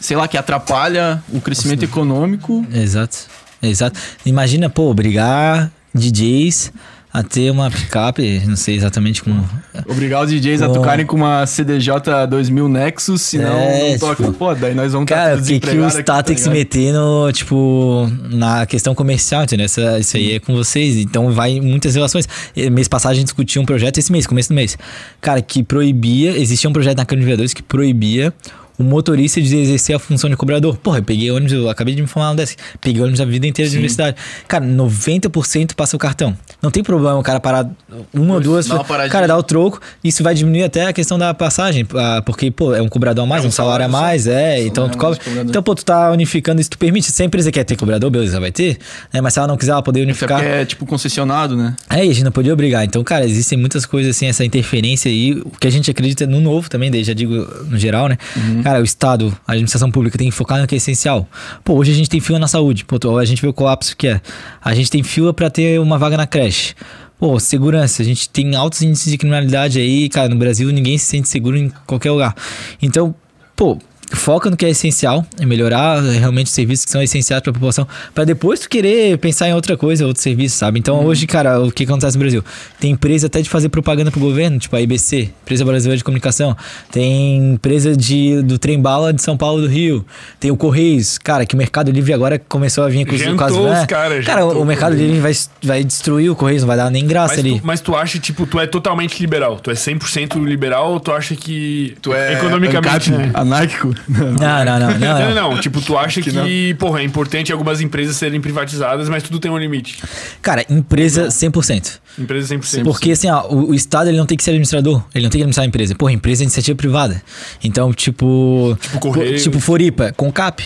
sei 0.00 0.16
lá, 0.16 0.26
que 0.26 0.38
atrapalha 0.38 1.22
o 1.32 1.40
crescimento 1.40 1.82
econômico. 1.84 2.66
Exato. 2.72 3.18
Exato. 3.62 3.98
Imagina, 4.24 4.68
pô, 4.70 4.90
obrigar 4.90 5.70
DJs 5.94 6.72
a 7.14 7.22
ter 7.22 7.48
uma 7.48 7.70
picape, 7.70 8.42
não 8.44 8.56
sei 8.56 8.74
exatamente 8.74 9.22
como. 9.22 9.48
Obrigar 9.86 10.24
os 10.24 10.30
DJs 10.30 10.62
a 10.62 10.68
tocarem 10.68 11.06
com 11.06 11.14
uma 11.14 11.46
CDJ 11.46 12.26
2000 12.28 12.68
Nexus, 12.68 13.22
senão 13.22 13.56
É, 13.56 13.92
não 13.92 13.98
toca. 14.00 14.16
tipo, 14.16 14.32
Pô, 14.32 14.52
daí 14.52 14.74
nós 14.74 14.92
vamos 14.92 15.08
Cara, 15.08 15.36
tá 15.36 15.42
o 15.42 15.44
que, 15.44 15.60
que 15.60 15.68
o 15.78 16.22
tem 16.24 16.34
que 16.34 16.40
se 16.40 16.50
meter 16.50 16.92
no, 16.92 17.30
tipo, 17.30 18.10
na 18.30 18.66
questão 18.66 18.96
comercial, 18.96 19.44
entendeu? 19.44 19.64
Essa, 19.66 20.00
isso 20.00 20.16
aí 20.16 20.32
é 20.32 20.40
com 20.40 20.56
vocês. 20.56 20.96
Então 20.96 21.30
vai 21.30 21.52
em 21.52 21.60
muitas 21.60 21.94
relações. 21.94 22.28
Mês 22.72 22.88
passado 22.88 23.12
a 23.12 23.14
gente 23.14 23.26
discutiu 23.26 23.62
um 23.62 23.64
projeto, 23.64 23.96
esse 23.98 24.10
mês, 24.10 24.26
começo 24.26 24.48
do 24.48 24.56
mês. 24.56 24.76
Cara, 25.20 25.40
que 25.40 25.62
proibia, 25.62 26.36
existia 26.36 26.68
um 26.68 26.72
projeto 26.72 26.98
na 26.98 27.04
Câmara 27.06 27.20
de 27.20 27.26
Vereadores 27.26 27.54
que 27.54 27.62
proibia 27.62 28.34
o 28.78 28.82
motorista 28.82 29.40
de 29.40 29.56
exercer 29.56 29.94
a 29.96 29.98
função 29.98 30.28
de 30.28 30.36
cobrador. 30.36 30.76
Porra, 30.76 30.98
eu 30.98 31.02
peguei 31.02 31.30
ônibus, 31.30 31.52
eu 31.52 31.68
acabei 31.70 31.94
de 31.94 32.00
me 32.02 32.04
informar 32.06 32.30
uma 32.30 32.34
dessa. 32.36 32.56
Peguei 32.80 33.00
ônibus 33.02 33.20
a 33.20 33.24
vida 33.24 33.46
inteira 33.46 33.70
de 33.70 33.76
universidade. 33.76 34.16
Cara, 34.48 34.64
90% 34.64 35.74
passa 35.74 35.96
o 35.96 35.98
cartão. 35.98 36.36
Não 36.62 36.70
tem 36.70 36.82
problema 36.82 37.18
o 37.18 37.22
cara 37.22 37.38
parar 37.40 37.68
uma 38.12 38.34
ou 38.34 38.40
duas. 38.40 38.66
dá 38.66 38.74
uma. 38.76 39.08
Cara, 39.08 39.26
dá 39.28 39.36
o 39.36 39.42
troco. 39.42 39.80
Isso 40.02 40.22
vai 40.22 40.34
diminuir 40.34 40.64
até 40.64 40.86
a 40.86 40.92
questão 40.92 41.18
da 41.18 41.32
passagem. 41.34 41.86
ah, 41.94 42.22
Porque, 42.24 42.50
pô, 42.50 42.74
é 42.74 42.82
um 42.82 42.88
cobrador 42.88 43.24
a 43.24 43.26
mais, 43.26 43.42
É 43.42 43.46
um 43.46 43.48
um 43.48 43.52
salário 43.52 43.86
a 43.86 43.88
salário 43.88 43.92
só. 43.92 44.00
mais, 44.02 44.26
é. 44.26 44.62
Então, 44.66 44.88
tu 44.88 44.98
cobra. 44.98 45.18
Então, 45.44 45.62
pô, 45.62 45.74
tu 45.74 45.84
tá 45.84 46.10
unificando 46.10 46.60
isso, 46.60 46.70
tu 46.70 46.78
permite. 46.78 47.10
Se 47.12 47.22
a 47.22 47.26
empresa 47.26 47.50
quer 47.52 47.64
ter 47.64 47.76
cobrador, 47.76 48.10
beleza, 48.10 48.40
vai 48.40 48.50
ter. 48.52 48.78
Né? 49.12 49.20
Mas 49.20 49.34
se 49.34 49.38
ela 49.38 49.48
não 49.48 49.56
quiser, 49.56 49.72
ela 49.72 49.82
poder 49.82 50.00
Até 50.00 50.04
unificar. 50.04 50.38
porque 50.40 50.52
é 50.52 50.64
tipo 50.64 50.86
concessionado, 50.86 51.56
né? 51.56 51.76
É, 51.90 52.04
e 52.04 52.10
a 52.10 52.12
gente 52.12 52.24
não 52.24 52.32
podia 52.32 52.52
obrigar. 52.52 52.84
Então, 52.84 53.02
cara, 53.04 53.24
existem 53.24 53.58
muitas 53.58 53.86
coisas 53.86 54.16
assim, 54.16 54.26
essa 54.26 54.44
interferência 54.44 55.08
aí, 55.10 55.32
o 55.44 55.50
que 55.60 55.66
a 55.66 55.70
gente 55.70 55.90
acredita 55.90 56.26
no 56.26 56.40
novo 56.40 56.68
também, 56.68 56.90
daí 56.90 57.04
já 57.04 57.12
digo 57.14 57.34
no 57.68 57.78
geral, 57.78 58.08
né? 58.08 58.18
Cara, 58.64 58.80
o 58.80 58.82
Estado, 58.82 59.36
a 59.46 59.52
administração 59.52 59.90
pública 59.90 60.16
tem 60.16 60.30
que 60.30 60.34
focar 60.34 60.58
no 60.58 60.66
que 60.66 60.74
é 60.74 60.78
essencial. 60.78 61.28
Pô, 61.62 61.74
hoje 61.74 61.92
a 61.92 61.94
gente 61.94 62.08
tem 62.08 62.18
fila 62.18 62.38
na 62.38 62.48
saúde. 62.48 62.82
Pô, 62.86 63.18
a 63.18 63.24
gente 63.26 63.42
vê 63.42 63.46
o 63.46 63.52
colapso 63.52 63.94
que 63.94 64.08
é. 64.08 64.22
A 64.58 64.74
gente 64.74 64.90
tem 64.90 65.02
fila 65.02 65.34
pra 65.34 65.50
ter 65.50 65.78
uma 65.78 65.98
vaga 65.98 66.16
na 66.16 66.26
creche. 66.26 66.74
Pô, 67.18 67.38
segurança, 67.38 68.00
a 68.00 68.04
gente 68.06 68.26
tem 68.26 68.56
altos 68.56 68.80
índices 68.80 69.12
de 69.12 69.18
criminalidade 69.18 69.78
aí, 69.78 70.08
cara, 70.08 70.30
no 70.30 70.36
Brasil 70.36 70.72
ninguém 70.72 70.96
se 70.96 71.04
sente 71.04 71.28
seguro 71.28 71.58
em 71.58 71.70
qualquer 71.86 72.10
lugar. 72.10 72.34
Então, 72.80 73.14
pô, 73.54 73.78
foca 74.12 74.50
no 74.50 74.56
que 74.56 74.64
é 74.64 74.70
essencial, 74.70 75.26
em 75.40 75.46
melhorar 75.46 76.00
realmente 76.02 76.46
os 76.46 76.52
serviços 76.52 76.84
que 76.84 76.90
são 76.90 77.02
essenciais 77.02 77.42
para 77.42 77.50
a 77.50 77.54
população, 77.54 77.86
para 78.14 78.24
depois 78.24 78.60
tu 78.60 78.68
querer 78.68 79.18
pensar 79.18 79.48
em 79.48 79.54
outra 79.54 79.76
coisa, 79.76 80.06
outro 80.06 80.22
serviço, 80.22 80.56
sabe? 80.56 80.78
Então 80.78 80.98
Uhum. 81.00 81.06
hoje, 81.06 81.26
cara, 81.26 81.60
o 81.60 81.70
que 81.72 81.84
acontece 81.84 82.16
no 82.16 82.20
Brasil? 82.20 82.44
Tem 82.78 82.90
empresa 82.92 83.26
até 83.26 83.40
de 83.42 83.48
fazer 83.50 83.68
propaganda 83.68 84.10
pro 84.10 84.20
governo, 84.20 84.58
tipo 84.58 84.74
a 84.76 84.80
IBC, 84.80 85.30
Empresa 85.42 85.64
Brasileira 85.64 85.96
de 85.98 86.04
Comunicação. 86.04 86.56
Tem 86.90 87.52
empresa 87.54 87.96
de, 87.96 88.42
do 88.42 88.58
trem 88.58 88.80
bala 88.80 89.12
de 89.12 89.22
São 89.22 89.36
Paulo 89.36 89.62
do 89.62 89.68
Rio. 89.68 90.04
Tem 90.38 90.50
o 90.50 90.56
Correios, 90.56 91.18
cara, 91.18 91.44
que 91.46 91.54
o 91.54 91.58
Mercado 91.58 91.90
Livre 91.90 92.12
agora 92.12 92.38
começou 92.38 92.84
a 92.84 92.88
vir 92.88 93.06
com, 93.06 93.16
Jantou 93.16 93.46
os 93.46 93.56
vans. 93.56 93.86
caras, 93.86 94.24
Cara, 94.24 94.42
jantou 94.42 94.58
o 94.58 94.62
o 94.62 94.66
Mercado. 94.66 94.94
Livre 94.94 95.18
vai, 95.20 95.32
vai 95.62 95.84
destruir 95.84 96.30
o 96.30 96.36
Correios, 96.36 96.62
não 96.62 96.68
vai 96.68 96.76
dar 96.76 96.90
nem 96.90 97.06
graça 97.06 97.34
Mas 97.36 97.38
ali. 97.44 97.60
tu, 97.60 97.66
mas 97.66 97.80
tu 97.80 97.94
acha, 97.96 98.18
tipo, 98.18 98.46
tu 98.46 98.58
é 98.60 98.66
totalmente 98.66 99.20
liberal? 99.20 99.58
Tu 99.60 99.70
é 99.70 99.74
100% 99.74 100.42
liberal 100.44 100.92
ou 100.92 101.00
tu 101.00 101.12
acha 101.12 101.34
que. 101.34 101.96
Tu 102.02 102.12
é 102.12 102.34
economicamente. 102.34 103.10
ANCAP, 103.10 103.10
né? 103.10 103.30
anárquico? 103.34 103.93
Não, 104.08 104.64
não, 104.64 104.78
não, 104.78 104.98
não. 104.98 105.34
Não, 105.34 105.50
não. 105.52 105.60
Tipo, 105.60 105.80
tu 105.80 105.96
acha 105.96 106.20
que, 106.20 106.74
porra, 106.74 107.00
é 107.00 107.04
importante 107.04 107.52
algumas 107.52 107.80
empresas 107.80 108.16
serem 108.16 108.40
privatizadas, 108.40 109.08
mas 109.08 109.22
tudo 109.22 109.38
tem 109.38 109.50
um 109.50 109.58
limite. 109.58 109.98
Cara, 110.42 110.64
empresa 110.68 111.28
100%. 111.28 111.98
Empresa 112.18 112.54
100%. 112.56 112.84
Porque 112.84 113.12
assim, 113.12 113.28
ó, 113.28 113.46
o, 113.48 113.70
o 113.70 113.74
Estado 113.74 114.08
ele 114.08 114.16
não 114.16 114.26
tem 114.26 114.36
que 114.36 114.44
ser 114.44 114.50
administrador, 114.50 115.02
ele 115.14 115.24
não 115.24 115.30
tem 115.30 115.38
que 115.38 115.42
administrar 115.42 115.64
a 115.64 115.68
empresa. 115.68 115.94
Porra, 115.94 116.12
empresa 116.12 116.42
é 116.42 116.44
iniciativa 116.44 116.76
privada. 116.76 117.22
Então, 117.62 117.92
tipo. 117.92 118.76
Tipo 118.80 118.98
Correios. 119.00 119.42
Tipo 119.42 119.58
Floripa, 119.60 120.12
Concap. 120.16 120.60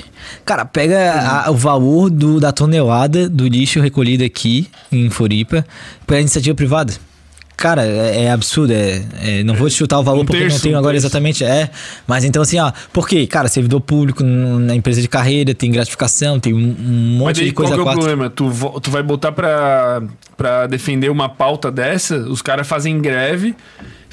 Cara, 0.44 0.64
pega 0.64 1.44
a- 1.46 1.50
o 1.50 1.54
valor 1.54 2.10
do, 2.10 2.38
da 2.40 2.52
tonelada 2.52 3.28
do 3.28 3.46
lixo 3.48 3.80
recolhido 3.80 4.24
aqui 4.24 4.68
em 4.92 5.08
Floripa 5.10 5.64
pra 6.06 6.20
iniciativa 6.20 6.54
privada. 6.54 6.92
Cara, 7.58 7.84
é, 7.84 8.26
é 8.26 8.30
absurdo. 8.30 8.72
É, 8.72 9.02
é- 9.20 9.42
não 9.42 9.52
vou 9.54 9.68
te 9.68 9.74
chutar 9.74 9.98
o 9.98 10.02
valor 10.04 10.22
Um 10.22 10.24
porque 10.24 10.38
não 10.40 10.48
terço, 10.48 10.62
tenho 10.62 10.76
um 10.76 10.78
agora 10.78 10.94
terço. 10.94 11.08
exatamente. 11.08 11.42
É. 11.44 11.68
Mas 12.06 12.22
então, 12.24 12.40
assim, 12.40 12.56
ó, 12.60 12.70
por 12.92 13.08
quê? 13.08 13.26
Cara, 13.26 13.48
servidor 13.48 13.80
público 13.80 14.22
na 14.22 14.76
empresa 14.76 15.02
de 15.02 15.08
carreira, 15.08 15.52
tem 15.52 15.68
gratificação, 15.72 16.38
tem 16.38 16.54
um, 16.54 16.58
um 16.58 17.16
Mas 17.16 17.18
monte 17.18 17.36
daí 17.38 17.46
de 17.46 17.52
qual 17.52 17.68
coisa 17.68 17.82
que 17.82 17.88
é 17.88 17.92
o 17.92 17.94
problema? 17.96 18.30
Tu, 18.30 18.48
tu 18.80 18.90
vai 18.92 19.02
botar 19.02 19.32
pra, 19.32 20.00
pra 20.36 20.66
defender 20.68 21.10
uma 21.10 21.28
pauta 21.28 21.68
dessa, 21.68 22.16
os 22.18 22.40
caras 22.40 22.64
fazem 22.66 23.00
greve, 23.00 23.56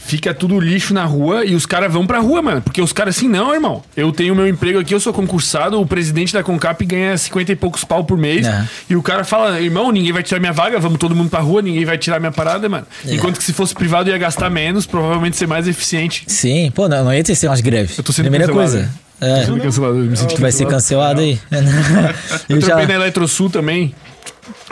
fica 0.05 0.33
tudo 0.33 0.59
lixo 0.59 0.93
na 0.93 1.03
rua 1.03 1.43
e 1.45 1.55
os 1.55 1.65
caras 1.65 1.91
vão 1.91 2.05
pra 2.05 2.19
rua, 2.19 2.41
mano. 2.41 2.61
Porque 2.61 2.81
os 2.81 2.93
caras 2.93 3.17
assim, 3.17 3.27
não, 3.27 3.53
irmão. 3.53 3.83
Eu 3.97 4.11
tenho 4.11 4.35
meu 4.35 4.47
emprego 4.47 4.79
aqui, 4.79 4.93
eu 4.93 4.99
sou 4.99 5.11
concursado, 5.11 5.79
o 5.81 5.85
presidente 5.85 6.31
da 6.33 6.43
Concap 6.43 6.79
ganha 6.85 7.17
50 7.17 7.51
e 7.51 7.55
poucos 7.55 7.83
pau 7.83 8.03
por 8.03 8.17
mês. 8.17 8.45
É. 8.45 8.65
E 8.89 8.95
o 8.95 9.01
cara 9.01 9.23
fala, 9.23 9.59
irmão, 9.59 9.91
ninguém 9.91 10.11
vai 10.13 10.21
tirar 10.23 10.39
minha 10.39 10.53
vaga, 10.53 10.79
vamos 10.79 10.99
todo 10.99 11.15
mundo 11.15 11.29
pra 11.29 11.39
rua, 11.39 11.61
ninguém 11.61 11.83
vai 11.85 11.97
tirar 11.97 12.19
minha 12.19 12.31
parada, 12.31 12.69
mano. 12.69 12.85
É. 13.07 13.15
Enquanto 13.15 13.37
que 13.37 13.43
se 13.43 13.51
fosse 13.53 13.73
privado 13.73 14.09
ia 14.09 14.17
gastar 14.17 14.49
menos, 14.49 14.85
provavelmente 14.85 15.35
ser 15.37 15.47
mais 15.47 15.67
eficiente. 15.67 16.23
Sim, 16.27 16.71
pô, 16.73 16.87
não, 16.87 17.03
não 17.05 17.13
ia 17.13 17.23
ter 17.23 17.35
ser 17.35 17.47
umas 17.47 17.61
greves. 17.61 17.97
Eu 17.97 18.03
tô 18.03 18.11
sendo 18.13 18.25
Primeira 18.29 18.45
cancelado. 18.47 18.71
coisa. 18.71 18.89
É. 19.21 19.39
Tô 19.39 19.45
sendo 19.45 19.61
cancelado, 19.61 19.97
eu 19.97 20.03
me 20.05 20.17
senti 20.17 20.35
Tu 20.35 20.41
vai 20.41 20.51
ser 20.51 20.67
cancelado 20.67 21.21
aí. 21.21 21.39
Eu 22.49 22.57
Eu 22.57 22.61
já- 22.61 22.67
trampei 22.67 22.87
na 22.87 22.95
Eletrosul 22.95 23.49
também. 23.49 23.95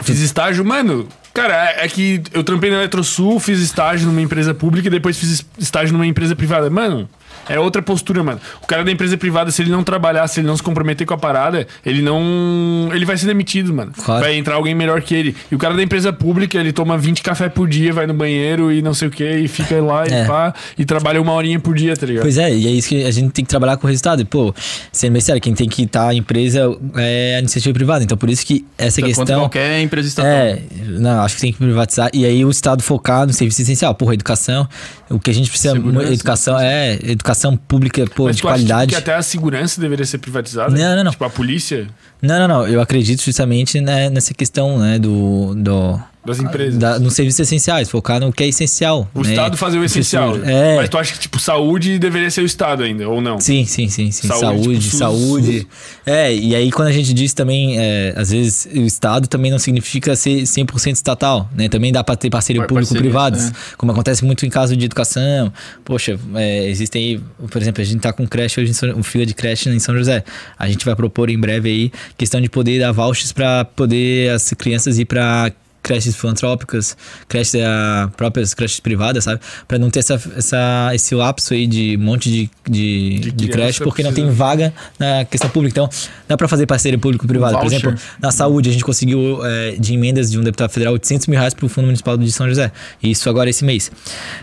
Fiz 0.03 0.19
estágio, 0.19 0.63
mano. 0.65 1.07
Cara, 1.33 1.71
é 1.71 1.85
é 1.85 1.89
que 1.89 2.21
eu 2.31 2.43
trampei 2.43 2.69
na 2.69 2.77
Eletrosul, 2.77 3.39
fiz 3.39 3.59
estágio 3.59 4.05
numa 4.07 4.21
empresa 4.21 4.53
pública 4.53 4.87
e 4.87 4.91
depois 4.91 5.17
fiz 5.17 5.29
es- 5.31 5.45
estágio 5.57 5.91
numa 5.93 6.05
empresa 6.05 6.35
privada. 6.35 6.69
Mano, 6.69 7.09
é 7.49 7.59
outra 7.59 7.81
postura, 7.81 8.23
mano. 8.23 8.39
O 8.61 8.67
cara 8.67 8.83
da 8.83 8.91
empresa 8.91 9.17
privada, 9.17 9.51
se 9.51 9.61
ele 9.61 9.71
não 9.71 9.83
trabalhar, 9.83 10.27
se 10.27 10.39
ele 10.39 10.47
não 10.47 10.55
se 10.57 10.63
comprometer 10.63 11.05
com 11.05 11.13
a 11.13 11.17
parada, 11.17 11.67
ele 11.85 12.01
não. 12.01 12.89
Ele 12.93 13.05
vai 13.05 13.17
ser 13.17 13.25
demitido, 13.27 13.73
mano. 13.73 13.91
Claro. 14.03 14.23
Vai 14.23 14.35
entrar 14.35 14.55
alguém 14.55 14.75
melhor 14.75 15.01
que 15.01 15.13
ele. 15.13 15.35
E 15.51 15.55
o 15.55 15.57
cara 15.57 15.73
da 15.75 15.83
empresa 15.83 16.11
pública, 16.13 16.57
ele 16.57 16.71
toma 16.71 16.97
20 16.97 17.21
café 17.21 17.49
por 17.49 17.67
dia, 17.67 17.91
vai 17.93 18.07
no 18.07 18.13
banheiro 18.13 18.71
e 18.71 18.81
não 18.81 18.93
sei 18.93 19.07
o 19.07 19.11
que, 19.11 19.23
e 19.29 19.47
fica 19.47 19.81
lá 19.81 20.07
e 20.07 20.13
É. 20.13 20.25
pá, 20.25 20.53
e 20.77 20.85
trabalha 20.85 21.21
uma 21.21 21.33
horinha 21.33 21.59
por 21.59 21.75
dia, 21.75 21.95
tá 21.95 22.05
ligado? 22.05 22.23
Pois 22.23 22.37
é, 22.37 22.53
e 22.53 22.67
é 22.67 22.71
isso 22.71 22.89
que 22.89 23.03
a 23.03 23.11
gente 23.11 23.31
tem 23.31 23.43
que 23.43 23.49
trabalhar 23.49 23.77
com 23.77 23.87
o 23.87 23.89
resultado. 23.89 24.21
E, 24.21 24.25
pô, 24.25 24.53
sendo 24.91 25.13
bem 25.13 25.21
sério, 25.21 25.41
quem 25.41 25.53
tem 25.53 25.67
que 25.67 25.83
estar 25.83 26.09
a 26.09 26.13
empresa 26.13 26.61
é 26.95 27.35
a 27.35 27.39
iniciativa 27.39 27.73
privada. 27.73 28.03
Então, 28.03 28.17
por 28.17 28.29
isso 28.29 28.45
que 28.45 28.65
essa 28.77 29.01
Contra 29.01 29.15
questão. 29.15 29.39
qualquer 29.41 29.81
empresa 29.81 30.07
estatal. 30.07 30.31
É, 30.31 30.59
não, 30.87 31.21
acho 31.21 31.35
que 31.35 31.41
tem 31.41 31.51
que 31.51 31.57
privatizar. 31.57 32.09
E 32.13 32.25
aí 32.25 32.43
o 32.45 32.49
Estado 32.49 32.81
focar 32.83 33.25
no 33.25 33.33
serviço 33.33 33.61
essencial. 33.61 33.93
Porra, 33.95 34.13
educação. 34.13 34.67
O 35.09 35.19
que 35.19 35.29
a 35.29 35.33
gente 35.33 35.49
precisa. 35.49 35.73
Segurança, 35.73 36.13
educação 36.13 36.59
é. 36.59 36.93
Educação 37.03 37.32
pública, 37.57 38.05
pô, 38.15 38.25
Mas 38.25 38.35
de 38.37 38.41
tu 38.41 38.47
acha 38.47 38.57
tipo, 38.57 38.67
qualidade. 38.69 38.91
que 38.91 38.95
até 38.95 39.13
a 39.15 39.21
segurança 39.21 39.79
deveria 39.81 40.05
ser 40.05 40.17
privatizada? 40.17 40.69
Não, 40.75 40.95
não, 40.95 41.03
não. 41.05 41.11
Tipo, 41.11 41.25
a 41.25 41.29
polícia 41.29 41.87
Não, 42.21 42.39
não, 42.39 42.47
não. 42.47 42.67
Eu 42.67 42.81
acredito 42.81 43.21
justamente 43.23 43.79
né, 43.81 44.09
nessa 44.09 44.33
questão, 44.33 44.77
né, 44.79 44.97
do. 44.99 45.53
do 45.55 46.12
das 46.25 46.39
empresas. 46.39 46.79
da, 46.79 46.99
nos 46.99 47.13
serviços 47.13 47.39
essenciais, 47.41 47.89
focar 47.89 48.19
no 48.19 48.31
que 48.31 48.43
é 48.43 48.47
essencial. 48.47 49.09
O 49.13 49.23
né? 49.23 49.31
Estado 49.31 49.57
fazer 49.57 49.77
o 49.77 49.83
essencial. 49.83 50.37
É. 50.43 50.77
Mas 50.77 50.89
tu 50.89 50.97
acha 50.97 51.13
que, 51.13 51.19
tipo, 51.19 51.39
saúde 51.39 51.99
deveria 51.99 52.31
ser 52.31 52.41
o 52.41 52.45
Estado 52.45 52.83
ainda, 52.83 53.07
ou 53.09 53.21
não? 53.21 53.39
Sim, 53.39 53.65
sim, 53.65 53.89
sim, 53.89 54.11
sim. 54.11 54.27
Saúde, 54.27 54.41
Saúde, 54.41 54.79
tipo, 54.79 54.95
saúde. 54.95 55.67
É, 56.05 56.33
e 56.33 56.55
aí 56.55 56.71
quando 56.71 56.87
a 56.87 56.91
gente 56.91 57.13
diz 57.13 57.33
também, 57.33 57.77
é, 57.77 58.13
às 58.15 58.31
vezes 58.31 58.67
o 58.73 58.81
Estado 58.81 59.27
também 59.27 59.51
não 59.51 59.59
significa 59.59 60.15
ser 60.15 60.43
100% 60.43 60.93
estatal, 60.93 61.49
né? 61.55 61.67
Também 61.67 61.91
dá 61.91 62.03
para 62.03 62.15
ter 62.15 62.29
parceria 62.29 62.61
Par- 62.61 62.69
público-privadas, 62.69 63.43
parcerias, 63.43 63.75
como 63.77 63.91
acontece 63.91 64.23
muito 64.23 64.45
em 64.45 64.49
caso 64.49 64.75
de 64.77 64.85
educação. 64.85 65.51
Poxa, 65.83 66.17
é, 66.35 66.69
existem 66.69 67.03
aí, 67.03 67.21
por 67.49 67.61
exemplo, 67.61 67.81
a 67.81 67.85
gente 67.85 67.99
tá 67.99 68.13
com 68.13 68.27
creche 68.27 68.61
hoje, 68.61 68.73
São, 68.73 68.89
um 68.91 69.03
fila 69.03 69.25
de 69.25 69.33
creche 69.33 69.69
em 69.69 69.79
São 69.79 69.95
José. 69.95 70.23
A 70.57 70.67
gente 70.67 70.85
vai 70.85 70.95
propor 70.95 71.29
em 71.29 71.37
breve 71.37 71.69
aí 71.69 71.91
questão 72.17 72.39
de 72.39 72.49
poder 72.49 72.79
dar 72.79 72.91
vouchers 72.91 73.31
para 73.31 73.65
poder 73.65 74.31
as 74.31 74.53
crianças 74.53 74.99
ir 74.99 75.05
para 75.05 75.51
creches 75.83 76.15
filantrópicas, 76.15 76.97
creches 77.27 77.61
ah, 77.61 78.09
próprias 78.17 78.53
creches 78.53 78.79
privadas, 78.79 79.25
sabe? 79.25 79.41
Pra 79.67 79.77
não 79.77 79.89
ter 79.89 79.99
essa, 79.99 80.13
essa, 80.35 80.91
esse 80.93 81.13
lapso 81.13 81.53
aí 81.53 81.67
de 81.67 81.97
um 81.97 82.03
monte 82.03 82.31
de, 82.31 82.49
de, 82.67 83.19
De 83.19 83.31
de, 83.31 83.47
creche, 83.49 83.83
porque 83.83 84.01
não 84.01 84.13
tem 84.13 84.23
precisa- 84.23 84.43
vaga 84.43 84.73
na 84.97 85.25
questão 85.25 85.49
pública. 85.49 85.73
Então, 85.73 85.89
dá 86.27 86.37
pra 86.37 86.47
fazer 86.47 86.65
parceria 86.65 86.97
público-privada. 86.97 87.57
Por 87.57 87.69
voucher. 87.69 87.79
exemplo, 87.79 87.99
na 88.21 88.31
saúde, 88.31 88.69
a 88.69 88.71
gente 88.71 88.83
conseguiu 88.83 89.45
é, 89.45 89.71
de 89.71 89.93
emendas 89.93 90.31
de 90.31 90.39
um 90.39 90.43
deputado 90.43 90.69
federal 90.71 90.93
800 90.93 91.27
mil 91.27 91.37
reais 91.37 91.53
pro 91.53 91.67
Fundo 91.67 91.85
Municipal 91.85 92.17
de 92.17 92.31
São 92.31 92.47
José. 92.47 92.71
Isso 93.01 93.29
agora 93.29 93.49
esse 93.49 93.65
mês. 93.65 93.91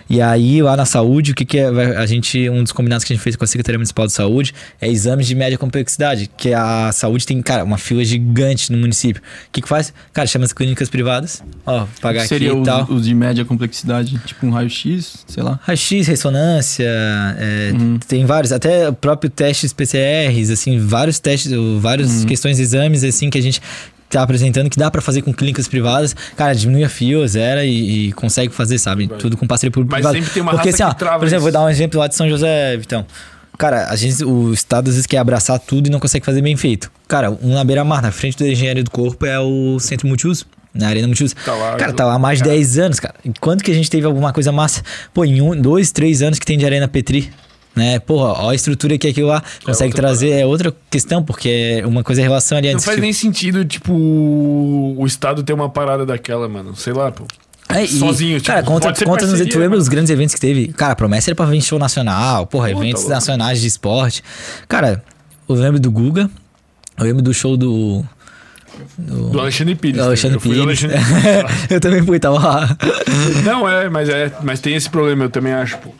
E 0.08 0.20
aí, 0.20 0.60
lá 0.62 0.76
na 0.76 0.84
saúde, 0.84 1.32
o 1.32 1.34
que, 1.34 1.44
que 1.44 1.58
é? 1.58 1.66
A 1.96 2.06
gente, 2.06 2.50
um 2.50 2.62
dos 2.62 2.72
combinados 2.72 3.04
que 3.04 3.12
a 3.12 3.16
gente 3.16 3.22
fez 3.22 3.36
com 3.36 3.44
a 3.44 3.46
Secretaria 3.46 3.78
Municipal 3.78 4.06
de 4.06 4.12
Saúde 4.12 4.52
é 4.80 4.88
exames 4.88 5.26
de 5.26 5.34
média 5.34 5.56
complexidade, 5.56 6.30
que 6.36 6.52
a 6.52 6.90
saúde 6.92 7.24
tem, 7.26 7.40
cara, 7.40 7.64
uma 7.64 7.78
fila 7.78 8.04
gigante 8.04 8.70
no 8.72 8.78
município. 8.78 9.22
O 9.22 9.50
que, 9.52 9.62
que 9.62 9.68
faz? 9.68 9.92
Cara, 10.12 10.26
chama 10.26 10.44
as 10.44 10.52
clínicas 10.52 10.88
privadas, 10.88 11.29
ó, 11.66 11.86
pagar 12.00 12.26
Seria 12.26 12.50
aqui 12.50 12.58
e 12.58 12.60
os, 12.60 12.66
tal. 12.66 12.84
os 12.90 13.04
de 13.06 13.14
média 13.14 13.44
complexidade, 13.44 14.18
tipo 14.26 14.46
um 14.46 14.50
raio-x, 14.50 15.24
sei 15.26 15.42
lá. 15.42 15.58
Raio-X, 15.62 16.06
ressonância, 16.06 16.86
é, 17.38 17.72
Uhum. 17.74 17.98
tem 18.06 18.24
vários, 18.24 18.52
até 18.52 18.88
o 18.88 18.92
próprio 18.92 19.30
testes 19.30 19.72
PCRs, 19.72 20.50
assim, 20.50 20.78
vários 20.78 21.18
testes, 21.18 21.52
várias 21.80 22.20
Uhum. 22.22 22.26
questões 22.26 22.56
de 22.56 22.62
exames, 22.62 23.04
assim, 23.04 23.30
que 23.30 23.38
a 23.38 23.42
gente 23.42 23.60
tá 24.08 24.22
apresentando 24.22 24.68
que 24.68 24.76
dá 24.78 24.90
pra 24.90 25.00
fazer 25.00 25.22
com 25.22 25.32
clínicas 25.32 25.68
privadas. 25.68 26.16
Cara, 26.36 26.52
diminui 26.54 26.82
a 26.82 26.88
fio, 26.88 27.26
zera 27.28 27.64
e, 27.64 28.08
e 28.08 28.12
consegue 28.12 28.52
fazer, 28.52 28.78
sabe? 28.78 29.06
Tudo 29.06 29.36
com 29.36 29.46
parceria 29.46 29.70
público 29.70 29.92
Mas 29.92 30.00
privada. 30.00 30.16
sempre 30.18 30.32
tem 30.32 30.42
uma 30.42 30.50
Porque 30.52 30.70
raça 30.70 30.82
assim, 30.84 30.90
ó, 30.90 30.94
que 30.94 30.98
trava 30.98 31.18
por 31.20 31.26
exemplo, 31.26 31.46
isso. 31.46 31.52
vou 31.52 31.60
dar 31.60 31.66
um 31.66 31.70
exemplo 31.70 32.00
lá 32.00 32.06
de 32.08 32.16
São 32.16 32.28
José, 32.28 32.76
Vitão. 32.76 33.06
Cara, 33.56 33.88
a 33.90 33.94
gente, 33.94 34.24
o 34.24 34.52
Estado 34.54 34.88
às 34.88 34.94
vezes 34.94 35.06
quer 35.06 35.18
abraçar 35.18 35.58
tudo 35.60 35.86
e 35.86 35.90
não 35.90 36.00
consegue 36.00 36.24
fazer 36.24 36.40
bem 36.40 36.56
feito. 36.56 36.90
Cara, 37.06 37.30
um 37.30 37.52
na 37.54 37.62
beira-mar, 37.62 38.00
na 38.02 38.10
frente 38.10 38.38
da 38.38 38.48
engenharia 38.48 38.82
do 38.82 38.90
corpo, 38.90 39.24
é 39.26 39.38
o 39.38 39.78
Centro 39.78 40.08
Multiuso. 40.08 40.46
Na 40.72 40.88
Arena 40.88 41.06
Multiuso. 41.08 41.34
Tá 41.44 41.54
lá, 41.54 41.76
cara, 41.76 41.92
tá 41.92 42.04
lá 42.06 42.14
há 42.14 42.18
mais 42.18 42.38
de 42.38 42.44
cara. 42.44 42.54
10 42.56 42.78
anos, 42.78 43.00
cara. 43.00 43.14
E 43.24 43.32
quando 43.40 43.62
que 43.62 43.70
a 43.70 43.74
gente 43.74 43.90
teve 43.90 44.06
alguma 44.06 44.32
coisa 44.32 44.52
massa? 44.52 44.82
Pô, 45.12 45.24
em 45.24 45.40
um, 45.40 45.60
dois, 45.60 45.90
três 45.92 46.22
anos 46.22 46.38
que 46.38 46.46
tem 46.46 46.56
de 46.56 46.64
Arena 46.64 46.86
Petri. 46.86 47.30
Né? 47.74 48.00
Porra, 48.00 48.32
ó 48.44 48.50
a 48.50 48.54
estrutura 48.54 48.98
que 48.98 49.06
aquilo 49.08 49.28
lá 49.28 49.42
consegue 49.64 49.90
outra 49.92 50.02
trazer. 50.08 50.30
É 50.30 50.44
outra 50.46 50.74
questão, 50.90 51.22
porque 51.22 51.80
é 51.82 51.86
uma 51.86 52.02
coisa 52.02 52.20
em 52.20 52.24
relação 52.24 52.58
ali 52.58 52.72
Não 52.72 52.80
faz 52.80 52.96
que- 52.96 53.00
nem 53.00 53.12
sentido, 53.12 53.64
tipo, 53.64 53.92
o 53.92 55.04
Estado 55.06 55.42
ter 55.42 55.52
uma 55.52 55.68
parada 55.68 56.04
daquela, 56.04 56.48
mano. 56.48 56.74
Sei 56.76 56.92
lá, 56.92 57.10
pô. 57.12 57.24
É, 57.68 57.84
e, 57.84 57.88
sozinho, 57.88 58.38
tipo, 58.38 58.48
cara, 58.48 58.64
conta, 58.64 58.88
conta 58.88 59.04
nos, 59.22 59.30
parceria, 59.30 59.52
tu 59.52 59.58
lembra 59.60 59.78
dos 59.78 59.86
grandes 59.86 60.10
eventos 60.10 60.34
que 60.34 60.40
teve? 60.40 60.68
Cara, 60.72 60.92
a 60.94 60.96
promessa 60.96 61.30
era 61.30 61.36
pra 61.36 61.46
vir 61.46 61.62
show 61.62 61.78
nacional, 61.78 62.44
porra, 62.44 62.68
Pô, 62.68 62.74
tá 62.74 62.80
eventos 62.80 63.02
louco. 63.02 63.14
nacionais 63.14 63.60
de 63.60 63.68
esporte. 63.68 64.24
Cara, 64.66 65.00
eu 65.48 65.54
lembro 65.54 65.78
do 65.78 65.88
Guga, 65.92 66.28
eu 66.98 67.04
lembro 67.04 67.22
do 67.22 67.32
show 67.32 67.56
do. 67.56 68.04
Do 68.98 69.40
Alexandre 69.40 69.74
Pires. 69.74 69.96
do 69.98 70.04
Alexandre 70.04 70.36
eu 70.36 70.40
fui 70.40 70.54
do 70.56 70.66
Pires. 70.66 70.84
Alexandre 70.84 70.98
Pires. 71.48 71.70
eu 71.70 71.80
também 71.80 72.02
fui, 72.02 72.18
tava 72.18 72.38
lá. 72.38 72.76
Não, 73.44 73.68
é, 73.68 73.88
mas 73.88 74.08
é, 74.08 74.32
mas 74.42 74.60
tem 74.60 74.74
esse 74.74 74.88
problema, 74.90 75.24
eu 75.24 75.30
também 75.30 75.52
acho, 75.52 75.78
pô. 75.78 75.90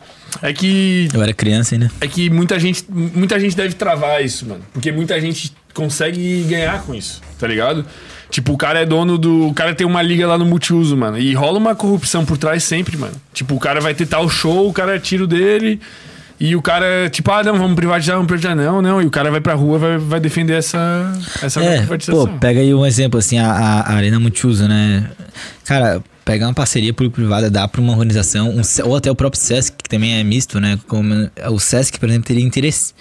É 0.41 0.53
que 0.53 1.09
Eu 1.13 1.21
era 1.21 1.33
criança 1.33 1.75
ainda. 1.75 1.91
é 1.99 2.07
que 2.07 2.29
muita 2.29 2.57
gente, 2.59 2.85
muita 2.89 3.39
gente 3.39 3.55
deve 3.55 3.73
travar 3.75 4.23
isso, 4.23 4.45
mano, 4.47 4.61
porque 4.73 4.91
muita 4.91 5.19
gente 5.19 5.51
consegue 5.73 6.43
ganhar 6.49 6.81
com 6.83 6.95
isso, 6.95 7.21
tá 7.37 7.45
ligado? 7.47 7.85
Tipo, 8.29 8.53
o 8.53 8.57
cara 8.57 8.79
é 8.79 8.85
dono 8.85 9.17
do. 9.17 9.47
O 9.49 9.53
cara 9.53 9.75
tem 9.75 9.85
uma 9.85 10.01
liga 10.01 10.25
lá 10.25 10.37
no 10.37 10.45
multiuso, 10.45 10.95
mano. 10.95 11.19
E 11.19 11.33
rola 11.33 11.57
uma 11.57 11.75
corrupção 11.75 12.23
por 12.25 12.37
trás 12.37 12.63
sempre, 12.63 12.95
mano. 12.97 13.13
Tipo, 13.33 13.55
o 13.55 13.59
cara 13.59 13.81
vai 13.81 13.93
ter 13.93 14.05
tal 14.05 14.29
show, 14.29 14.69
o 14.69 14.73
cara 14.73 14.97
tira 14.97 15.25
o 15.25 15.27
dele. 15.27 15.81
E 16.43 16.55
o 16.55 16.61
cara, 16.61 17.07
tipo, 17.11 17.29
ah, 17.31 17.43
não, 17.43 17.55
vamos 17.57 17.75
privatizar, 17.75 18.15
vamos 18.15 18.27
privatizar. 18.27 18.55
Não, 18.55 18.81
não. 18.81 18.99
E 18.99 19.05
o 19.05 19.11
cara 19.11 19.29
vai 19.29 19.39
pra 19.39 19.53
rua, 19.53 19.77
vai, 19.77 19.97
vai 19.99 20.19
defender 20.19 20.53
essa, 20.53 21.13
essa 21.41 21.61
É, 21.63 21.77
privatização. 21.77 22.25
pô, 22.27 22.33
pega 22.39 22.59
aí 22.59 22.73
um 22.73 22.83
exemplo, 22.83 23.19
assim, 23.19 23.37
a, 23.37 23.51
a- 23.51 23.93
Arena 23.93 24.19
Multiuso, 24.19 24.67
né? 24.67 25.07
Cara, 25.65 26.01
pegar 26.25 26.47
uma 26.47 26.53
parceria 26.55 26.93
público-privada, 26.95 27.47
dá 27.51 27.67
pra 27.67 27.79
uma 27.79 27.93
organização, 27.93 28.49
um, 28.49 28.61
ou 28.85 28.95
até 28.95 29.11
o 29.11 29.15
próprio 29.15 29.39
Sesc, 29.39 29.75
que 29.83 29.87
também 29.87 30.19
é 30.19 30.23
misto, 30.23 30.59
né? 30.59 30.79
Como 30.87 31.29
o 31.51 31.59
Sesc, 31.59 31.99
por 31.99 32.09
exemplo, 32.09 32.25
teria 32.27 32.43
interesse. 32.43 32.93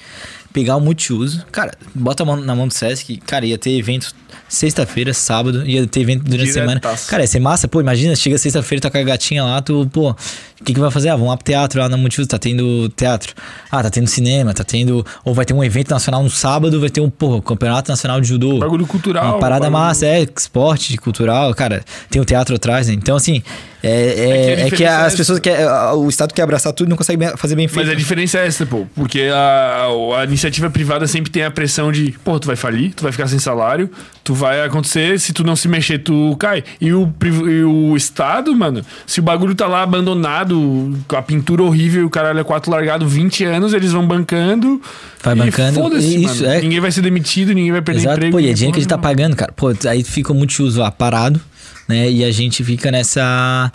pegar 0.52 0.76
o 0.76 0.80
multiuso, 0.80 1.42
cara, 1.50 1.72
bota 1.94 2.22
a 2.24 2.26
mão 2.26 2.36
na 2.36 2.54
mão 2.54 2.68
do 2.68 2.74
Sesc, 2.74 3.16
cara, 3.26 3.46
ia 3.46 3.56
ter 3.56 3.70
evento 3.78 4.14
sexta-feira, 4.48 5.12
sábado, 5.14 5.66
ia 5.66 5.86
ter 5.86 6.00
evento 6.00 6.24
durante 6.24 6.50
a 6.50 6.52
semana. 6.52 6.80
Diretaço. 6.80 7.08
Cara, 7.10 7.22
ia 7.22 7.26
ser 7.26 7.40
massa, 7.40 7.66
pô, 7.68 7.80
imagina, 7.80 8.14
chega 8.16 8.36
sexta-feira, 8.38 8.82
tá 8.82 8.90
com 8.90 8.98
a 8.98 9.02
gatinha 9.02 9.44
lá, 9.44 9.60
tu, 9.62 9.88
pô, 9.92 10.10
o 10.10 10.64
que 10.64 10.74
que 10.74 10.80
vai 10.80 10.90
fazer? 10.90 11.08
Ah, 11.08 11.14
vamos 11.16 11.28
lá 11.30 11.36
pro 11.36 11.44
teatro 11.44 11.80
lá 11.80 11.88
na 11.88 11.96
Multiuso, 11.96 12.28
tá 12.28 12.38
tendo 12.38 12.88
teatro. 12.90 13.34
Ah, 13.70 13.82
tá 13.82 13.88
tendo 13.90 14.06
cinema, 14.06 14.52
tá 14.52 14.62
tendo, 14.62 15.04
ou 15.24 15.32
vai 15.34 15.44
ter 15.44 15.54
um 15.54 15.64
evento 15.64 15.90
nacional 15.90 16.22
no 16.22 16.28
sábado, 16.30 16.78
vai 16.80 16.90
ter 16.90 17.00
um, 17.00 17.08
pô, 17.08 17.40
campeonato 17.40 17.90
nacional 17.90 18.20
de 18.20 18.28
judô. 18.28 18.58
Bagulho 18.58 18.86
cultural. 18.86 19.24
Uma 19.24 19.38
parada 19.38 19.62
bagulho- 19.70 19.82
massa, 19.82 20.06
é, 20.06 20.26
esporte, 20.36 20.96
cultural, 20.98 21.54
cara, 21.54 21.82
tem 22.10 22.20
o 22.20 22.24
teatro 22.24 22.54
atrás, 22.56 22.88
né? 22.88 22.94
Então, 22.94 23.16
assim, 23.16 23.42
é, 23.82 23.88
é, 23.90 23.92
É 23.92 24.06
que 24.06 24.60
é 24.60 24.64
que 24.64 24.70
diferença 24.76 25.06
as 25.06 25.14
é 25.14 25.16
pessoas 25.16 25.38
querem, 25.40 25.64
o 25.94 26.08
Estado 26.10 26.34
quer 26.34 26.42
abraçar 26.42 26.72
tudo 26.74 26.88
e 26.88 26.90
não 26.90 26.96
consegue 26.98 27.24
fazer 27.38 27.54
bem 27.56 27.66
feito. 27.66 27.86
Mas 27.86 27.94
a 27.94 27.96
diferença 27.98 28.38
é 28.38 28.46
essa, 28.46 28.66
pô. 28.66 28.86
Porque 28.94 29.30
a, 29.32 29.86
a 30.20 30.24
iniciativa 30.24 30.68
privada 30.68 31.06
sempre 31.06 31.30
tem 31.30 31.42
a 31.44 31.50
pressão 31.50 31.90
de, 31.90 32.14
pô, 32.22 32.38
tu 32.38 32.46
vai 32.46 32.56
falir, 32.56 32.92
tu 32.94 33.02
vai 33.02 33.12
ficar 33.12 33.26
sem 33.28 33.38
salário, 33.38 33.90
tu 34.22 34.34
vai 34.34 34.62
acontecer, 34.64 35.18
se 35.18 35.32
tu 35.32 35.42
não 35.42 35.56
se 35.56 35.66
mexer, 35.68 35.98
tu 35.98 36.36
cai. 36.38 36.62
E 36.80 36.92
o, 36.92 37.12
e 37.48 37.62
o 37.64 37.96
Estado, 37.96 38.54
mano, 38.54 38.82
se 39.06 39.20
o 39.20 39.22
bagulho 39.22 39.54
tá 39.54 39.66
lá 39.66 39.82
abandonado, 39.82 40.98
com 41.08 41.16
a 41.16 41.22
pintura 41.22 41.62
horrível 41.62 42.02
e 42.02 42.04
o 42.04 42.10
caralho 42.10 42.38
é 42.38 42.44
quatro 42.44 42.70
largado 42.70 43.06
20 43.06 43.44
anos, 43.44 43.72
eles 43.72 43.92
vão 43.92 44.06
bancando. 44.06 44.80
Vai 45.22 45.34
bancando, 45.34 45.80
Foda-se, 45.80 46.24
isso, 46.24 46.42
mano. 46.42 46.54
é. 46.54 46.60
Ninguém 46.60 46.80
vai 46.80 46.90
ser 46.90 47.02
demitido, 47.02 47.52
ninguém 47.52 47.72
vai 47.72 47.82
perder 47.82 48.00
Exato, 48.02 48.16
emprego. 48.16 48.32
pô, 48.32 48.40
e 48.40 48.42
é 48.42 48.46
ninguém 48.46 48.54
dinheiro 48.54 48.72
que 48.74 48.78
a 48.78 48.82
gente 48.82 48.88
tá 48.90 48.98
pagando, 48.98 49.36
cara. 49.36 49.52
Pô, 49.52 49.72
aí 49.88 50.04
fica 50.04 50.32
o 50.32 50.34
multiuso 50.34 50.80
lá 50.80 50.90
parado, 50.90 51.40
né? 51.88 52.10
E 52.10 52.24
a 52.24 52.30
gente 52.30 52.62
fica 52.64 52.90
nessa 52.90 53.72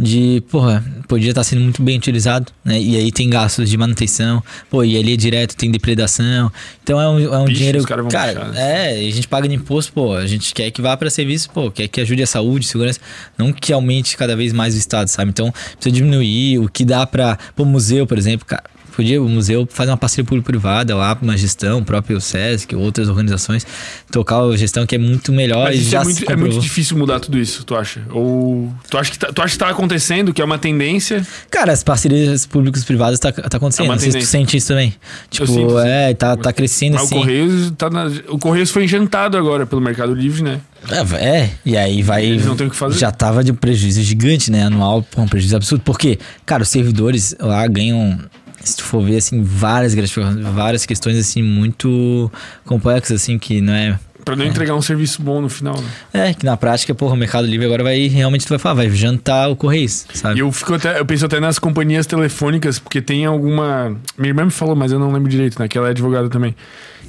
de, 0.00 0.42
porra, 0.50 0.82
podia 1.06 1.28
estar 1.28 1.44
sendo 1.44 1.60
muito 1.60 1.82
bem 1.82 1.98
utilizado, 1.98 2.50
né? 2.64 2.80
E 2.80 2.96
aí 2.96 3.12
tem 3.12 3.28
gastos 3.28 3.68
de 3.68 3.76
manutenção, 3.76 4.42
pô, 4.70 4.82
e 4.82 4.96
ali 4.96 5.12
é 5.12 5.16
direto, 5.16 5.54
tem 5.54 5.70
depredação. 5.70 6.50
Então 6.82 6.98
é 6.98 7.06
um, 7.06 7.34
é 7.34 7.38
um 7.38 7.44
Bicho, 7.44 7.58
dinheiro. 7.58 7.78
os 7.80 7.84
caras 7.84 8.04
vão 8.04 8.10
cara, 8.10 8.46
puxar, 8.46 8.56
é, 8.56 9.02
e 9.02 9.08
a 9.08 9.12
gente 9.12 9.28
paga 9.28 9.46
de 9.46 9.54
imposto, 9.54 9.92
pô, 9.92 10.14
a 10.14 10.26
gente 10.26 10.54
quer 10.54 10.70
que 10.70 10.80
vá 10.80 10.96
pra 10.96 11.10
serviço, 11.10 11.50
pô, 11.50 11.70
quer 11.70 11.86
que 11.86 12.00
ajude 12.00 12.22
a 12.22 12.26
saúde, 12.26 12.66
segurança, 12.66 12.98
não 13.36 13.52
que 13.52 13.72
aumente 13.72 14.16
cada 14.16 14.34
vez 14.34 14.54
mais 14.54 14.74
o 14.74 14.78
Estado, 14.78 15.08
sabe? 15.08 15.30
Então 15.30 15.52
precisa 15.52 15.94
diminuir 15.94 16.58
o 16.58 16.68
que 16.68 16.84
dá 16.84 17.06
pra. 17.06 17.38
Pô, 17.54 17.66
museu, 17.66 18.06
por 18.06 18.16
exemplo, 18.16 18.46
cara. 18.46 18.64
Podia 18.90 19.22
o 19.22 19.28
museu 19.28 19.66
fazer 19.70 19.90
uma 19.90 19.96
parceria 19.96 20.24
público-privada 20.24 20.94
lá, 20.96 21.16
uma 21.20 21.36
gestão, 21.36 21.78
o 21.78 21.84
próprio 21.84 22.20
SESC, 22.20 22.74
outras 22.74 23.08
organizações, 23.08 23.66
tocar 24.10 24.40
a 24.40 24.56
gestão 24.56 24.86
que 24.86 24.94
é 24.94 24.98
muito 24.98 25.32
melhor 25.32 25.64
Mas 25.64 25.80
isso 25.80 25.96
é 25.96 26.04
muito, 26.04 26.32
é 26.32 26.36
muito 26.36 26.58
difícil 26.58 26.96
mudar 26.96 27.20
tudo 27.20 27.38
isso, 27.38 27.64
tu 27.64 27.76
acha? 27.76 28.02
Ou 28.10 28.72
tu 28.88 28.98
acha 28.98 29.10
que 29.10 29.18
tá, 29.18 29.32
tu 29.32 29.42
acha 29.42 29.52
que 29.52 29.58
tá 29.58 29.68
acontecendo, 29.68 30.32
que 30.32 30.42
é 30.42 30.44
uma 30.44 30.58
tendência? 30.58 31.26
Cara, 31.50 31.72
as 31.72 31.82
parcerias 31.82 32.46
públicas 32.46 32.84
privadas 32.84 33.18
tá, 33.18 33.32
tá 33.32 33.56
acontecendo. 33.56 33.86
É 33.86 33.88
uma 33.88 33.94
não 33.94 34.02
sei 34.02 34.12
se 34.12 34.18
tu 34.18 34.26
sente 34.26 34.56
isso 34.56 34.68
também. 34.68 34.94
Tipo, 35.30 35.46
sinto, 35.46 35.78
é, 35.78 36.14
tá, 36.14 36.36
tá 36.36 36.52
crescendo 36.52 36.94
Mas 36.94 37.04
assim. 37.04 37.16
o 37.16 37.18
Correios 37.18 37.72
tá 37.76 37.90
na, 37.90 38.06
o 38.28 38.38
Correios 38.38 38.70
foi 38.70 38.84
enjantado 38.84 39.36
agora 39.36 39.66
pelo 39.66 39.80
Mercado 39.80 40.14
Livre, 40.14 40.42
né? 40.42 40.60
É, 40.88 41.26
é, 41.26 41.50
e 41.64 41.76
aí 41.76 42.02
vai. 42.02 42.24
Eles 42.24 42.46
não 42.46 42.56
têm 42.56 42.66
o 42.66 42.70
que 42.70 42.76
fazer. 42.76 42.98
Já 42.98 43.10
tava 43.10 43.44
de 43.44 43.52
um 43.52 43.54
prejuízo 43.54 44.00
gigante, 44.02 44.50
né? 44.50 44.64
Anual, 44.64 45.04
um 45.16 45.28
prejuízo 45.28 45.56
absurdo. 45.56 45.82
Porque, 45.84 46.18
cara, 46.46 46.62
os 46.62 46.68
servidores 46.68 47.34
lá 47.38 47.66
ganham. 47.66 48.18
Se 48.62 48.76
tu 48.76 48.84
for 48.84 49.02
ver, 49.02 49.16
assim, 49.16 49.42
várias 49.42 49.94
gratificações, 49.94 50.44
várias 50.46 50.86
questões, 50.86 51.18
assim, 51.18 51.42
muito 51.42 52.30
complexas, 52.64 53.22
assim, 53.22 53.38
que 53.38 53.60
não 53.60 53.72
é. 53.72 53.98
Pra 54.24 54.36
não 54.36 54.44
entregar 54.44 54.74
um 54.74 54.82
serviço 54.82 55.22
bom 55.22 55.40
no 55.40 55.48
final, 55.48 55.74
né? 55.80 56.28
É, 56.28 56.34
que 56.34 56.44
na 56.44 56.56
prática, 56.56 56.94
porra, 56.94 57.14
o 57.14 57.16
Mercado 57.16 57.46
Livre 57.46 57.64
agora 57.64 57.82
vai. 57.82 58.06
Realmente 58.06 58.44
tu 58.44 58.50
vai 58.50 58.58
falar, 58.58 58.74
vai 58.74 58.90
jantar 58.90 59.50
o 59.50 59.56
Correios, 59.56 60.06
sabe? 60.12 60.38
E 60.38 60.40
eu 60.40 60.52
fico 60.52 60.74
até, 60.74 61.00
eu 61.00 61.06
penso 61.06 61.24
até 61.24 61.40
nas 61.40 61.58
companhias 61.58 62.06
telefônicas, 62.06 62.78
porque 62.78 63.00
tem 63.00 63.24
alguma. 63.24 63.96
Minha 64.18 64.30
irmã 64.30 64.44
me 64.44 64.50
falou, 64.50 64.76
mas 64.76 64.92
eu 64.92 64.98
não 64.98 65.10
lembro 65.10 65.28
direito, 65.28 65.58
né? 65.58 65.66
Que 65.68 65.78
ela 65.78 65.88
é 65.88 65.90
advogada 65.90 66.28
também. 66.28 66.54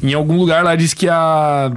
Em 0.02 0.14
algum 0.14 0.38
lugar 0.38 0.64
lá 0.64 0.76
diz 0.76 0.94
que 0.94 1.10
a. 1.10 1.72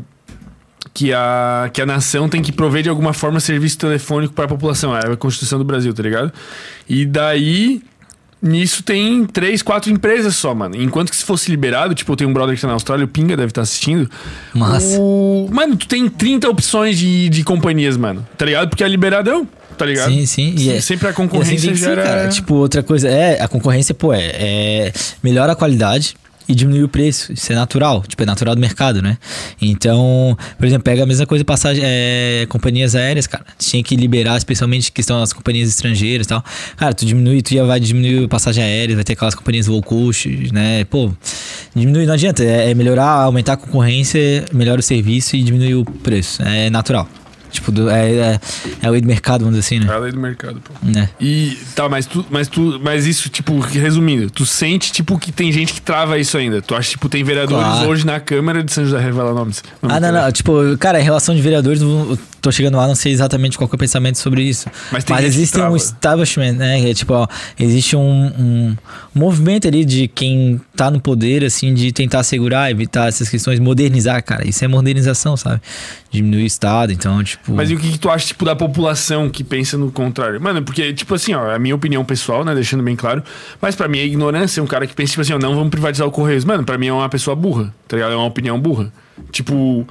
Que 0.93 1.13
a, 1.13 1.71
que 1.73 1.83
a 1.83 1.87
nação 1.87 2.29
tem 2.29 2.41
que 2.41 2.53
prover 2.53 2.85
de 2.85 2.89
alguma 2.89 3.13
forma 3.13 3.41
serviço 3.41 3.77
telefônico 3.77 4.33
para 4.33 4.45
a 4.45 4.49
população. 4.49 4.97
É 4.97 5.01
a 5.13 5.17
Constituição 5.17 5.59
do 5.59 5.65
Brasil, 5.65 5.93
tá 5.93 6.03
ligado? 6.03 6.33
E 6.89 7.05
daí, 7.05 7.83
nisso 8.45 8.83
tem 8.83 9.25
três, 9.25 9.63
quatro 9.63 9.91
empresas 9.91 10.37
só, 10.37 10.55
mano. 10.55 10.77
Enquanto 10.77 11.11
que 11.11 11.17
se 11.17 11.25
fosse 11.25 11.51
liberado, 11.51 11.95
tipo, 11.95 12.13
eu 12.13 12.17
tenho 12.17 12.31
um 12.31 12.33
brother 12.33 12.55
que 12.55 12.61
tá 12.61 12.67
na 12.67 12.75
Austrália, 12.75 13.05
o 13.05 13.09
Pinga 13.09 13.37
deve 13.37 13.49
estar 13.51 13.63
assistindo. 13.63 14.09
Massa. 14.53 14.99
O... 15.01 15.49
Mano, 15.51 15.77
tu 15.77 15.89
tem 15.89 16.09
30 16.09 16.49
opções 16.49 16.99
de, 16.99 17.29
de 17.31 17.43
companhias, 17.43 17.97
mano. 17.97 18.27
Tá 18.37 18.45
ligado? 18.45 18.69
Porque 18.69 18.85
é 18.85 18.89
liberadão, 18.89 19.49
tá 19.79 19.87
ligado? 19.87 20.13
Sim, 20.13 20.27
sim. 20.27 20.55
E 20.59 20.71
é- 20.71 20.81
Sempre 20.81 21.07
a 21.07 21.11
assim 21.11 21.17
concorrência 21.17 21.75
ser, 21.75 21.77
gera... 21.77 22.03
cara. 22.03 22.29
Tipo, 22.29 22.55
outra 22.55 22.83
coisa, 22.83 23.09
é, 23.09 23.41
a 23.43 23.49
concorrência, 23.49 23.95
pô, 23.95 24.13
é, 24.13 24.21
é 24.25 24.93
melhora 25.23 25.53
a 25.53 25.57
qualidade 25.57 26.15
e 26.49 26.55
diminui 26.55 26.83
o 26.83 26.89
preço. 26.89 27.33
Isso 27.33 27.53
é 27.53 27.55
natural, 27.55 28.05
tipo, 28.07 28.23
é 28.23 28.27
natural 28.27 28.55
do 28.55 28.61
mercado, 28.61 29.01
né? 29.01 29.19
Então, 29.61 30.37
por 30.59 30.67
exemplo, 30.67 30.85
pega 30.85 31.03
a 31.03 31.07
mesma 31.07 31.27
coisa 31.27 31.45
passagem, 31.45 31.83
é, 31.85 32.47
companhias 32.49 32.95
aéreas, 32.95 33.27
cara. 33.27 33.45
Tinha 33.59 33.83
que 33.83 33.97
liberar, 33.97 34.37
especialmente 34.37 34.93
que 34.93 35.01
estão 35.01 35.23
as 35.23 35.33
companhias 35.33 35.69
estrangeiras 35.69 36.27
e 36.27 36.29
tal. 36.29 36.45
Cara, 36.77 36.95
tu 36.95 37.05
diminui, 37.05 37.43
tu 37.43 37.55
já 37.55 37.65
vai 37.65 37.81
diminuir 37.81 38.29
passagem 38.29 38.63
aérea, 38.63 38.95
vai 38.95 39.05
ter 39.05 39.15
aquelas 39.15 39.35
companhias 39.35 39.67
low 39.67 39.83
cost, 39.83 40.29
né? 40.53 40.85
Pô, 40.85 41.11
diminui, 41.75 42.07
não 42.07 42.15
adianta. 42.15 42.45
É, 42.45 42.71
é 42.71 42.75
melhorar, 42.75 43.11
aumentar 43.11 43.55
a 43.55 43.57
concorrência, 43.57 44.45
melhora 44.53 44.81
o 44.81 44.83
serviço 44.83 45.37
e 45.37 45.43
diminuir 45.43 45.75
o 45.75 45.85
preço. 45.85 46.43
É 46.43 46.71
natural. 46.71 47.09
Tipo, 47.55 47.71
do- 47.73 47.89
é, 47.89 48.11
é, 48.13 48.41
é 48.83 48.87
a 48.87 48.91
lei 48.91 49.01
do 49.01 49.07
mercado, 49.07 49.45
vamos 49.45 49.59
dizer 49.59 49.67
assim, 49.77 49.85
É 49.85 49.89
né? 49.89 49.95
a 49.95 49.99
lei 49.99 50.13
do 50.13 50.19
mercado, 50.21 50.61
pô. 50.61 50.73
né? 50.83 51.09
E 51.21 51.57
tá, 51.75 51.89
mas 51.89 52.05
tu, 52.07 52.25
mas 52.31 52.49
tu, 52.49 52.81
mas 52.83 53.07
isso, 53.07 53.29
tipo, 53.29 53.59
resumindo, 53.61 54.29
tu 54.31 54.45
sente, 54.45 54.93
tipo, 54.93 55.19
que 55.19 55.31
tem 55.33 55.51
gente 55.53 55.73
que 55.73 55.81
trava 55.81 56.19
isso 56.19 56.37
ainda. 56.37 56.61
Tu 56.61 56.75
acha, 56.75 56.91
tipo, 56.91 57.09
tem 57.09 57.23
vereadores 57.25 57.65
Claro. 57.65 57.89
hoje 57.89 58.05
na 58.05 58.19
Câmara 58.21 58.63
de 58.65 58.73
São 58.73 58.85
José 58.85 58.99
revela 58.99 59.33
nomes. 59.33 59.63
Ah, 59.83 60.01
não, 60.01 60.11
não. 60.13 60.33
Tipo, 60.33 60.77
cara, 60.79 61.01
em 61.01 61.05
relação 61.05 61.35
de 61.35 61.41
vereadores, 61.43 61.81
tô 62.45 62.53
chegando 62.53 62.77
lá, 62.77 62.87
não 62.87 62.95
sei 62.95 63.11
exatamente 63.11 63.57
qual 63.57 63.67
que 63.67 63.75
é 63.75 63.77
o 63.77 63.79
pensamento 63.79 64.19
sobre 64.19 64.43
isso. 64.43 64.69
Mas 64.93 65.03
que 65.03 65.13
existe 65.15 65.59
um 65.59 65.75
establishment, 65.75 66.53
né? 66.53 66.91
É, 66.91 66.95
tipo, 66.95 67.15
ó, 67.15 67.27
existe 67.59 67.97
um, 67.97 68.01
um 68.39 68.77
movimento 69.15 69.67
ali 69.67 69.85
de 69.85 70.07
quem 70.07 70.61
tá 70.77 70.91
no 70.91 71.01
poder, 71.01 71.43
assim, 71.43 71.73
de 71.73 71.91
tentar 71.91 72.23
segurar, 72.23 72.71
evitar 72.71 73.09
essas 73.09 73.29
questões, 73.29 73.59
modernizar, 73.59 74.23
cara. 74.23 74.47
Isso 74.47 74.63
é 74.65 74.69
modernização, 74.69 75.37
sabe? 75.37 75.61
Diminuir 76.11 76.43
o 76.43 76.47
Estado, 76.47 76.93
então, 76.93 77.25
tipo. 77.25 77.53
Mas 77.53 77.71
e 77.71 77.75
o 77.75 77.79
que, 77.79 77.93
que 77.93 77.99
tu 77.99 78.11
acha, 78.11 78.27
tipo, 78.27 78.45
da 78.45 78.55
população 78.55 79.31
que 79.31 79.43
pensa 79.43 79.79
no 79.79 79.91
contrário? 79.91 80.41
Mano, 80.41 80.63
porque, 80.63 80.93
tipo 80.93 81.15
assim, 81.15 81.33
ó, 81.35 81.51
é 81.51 81.57
a 81.57 81.59
minha 81.59 81.75
opinião 81.75 82.05
pessoal, 82.05 82.45
né, 82.45 82.55
deixando 82.55 82.83
bem 82.83 82.95
claro, 82.95 83.23
mas 83.61 83.75
pra 83.75 83.89
mim 83.89 83.99
é 83.99 84.05
ignorância, 84.05 84.63
um 84.63 84.67
cara 84.67 84.87
que 84.87 84.95
pensa, 84.95 85.13
tipo 85.13 85.23
assim, 85.23 85.33
ó, 85.33 85.39
não 85.39 85.55
vamos 85.55 85.71
privatizar 85.71 86.07
o 86.07 86.11
Correios. 86.11 86.45
Mano, 86.45 86.63
pra 86.63 86.77
mim 86.77 86.89
é 86.89 86.93
uma 86.93 87.09
pessoa 87.09 87.35
burra, 87.35 87.75
tá 87.89 87.97
ligado? 87.97 88.13
É 88.13 88.17
uma 88.17 88.27
opinião 88.27 88.61
burra. 88.61 88.93
Tipo, 89.33 89.87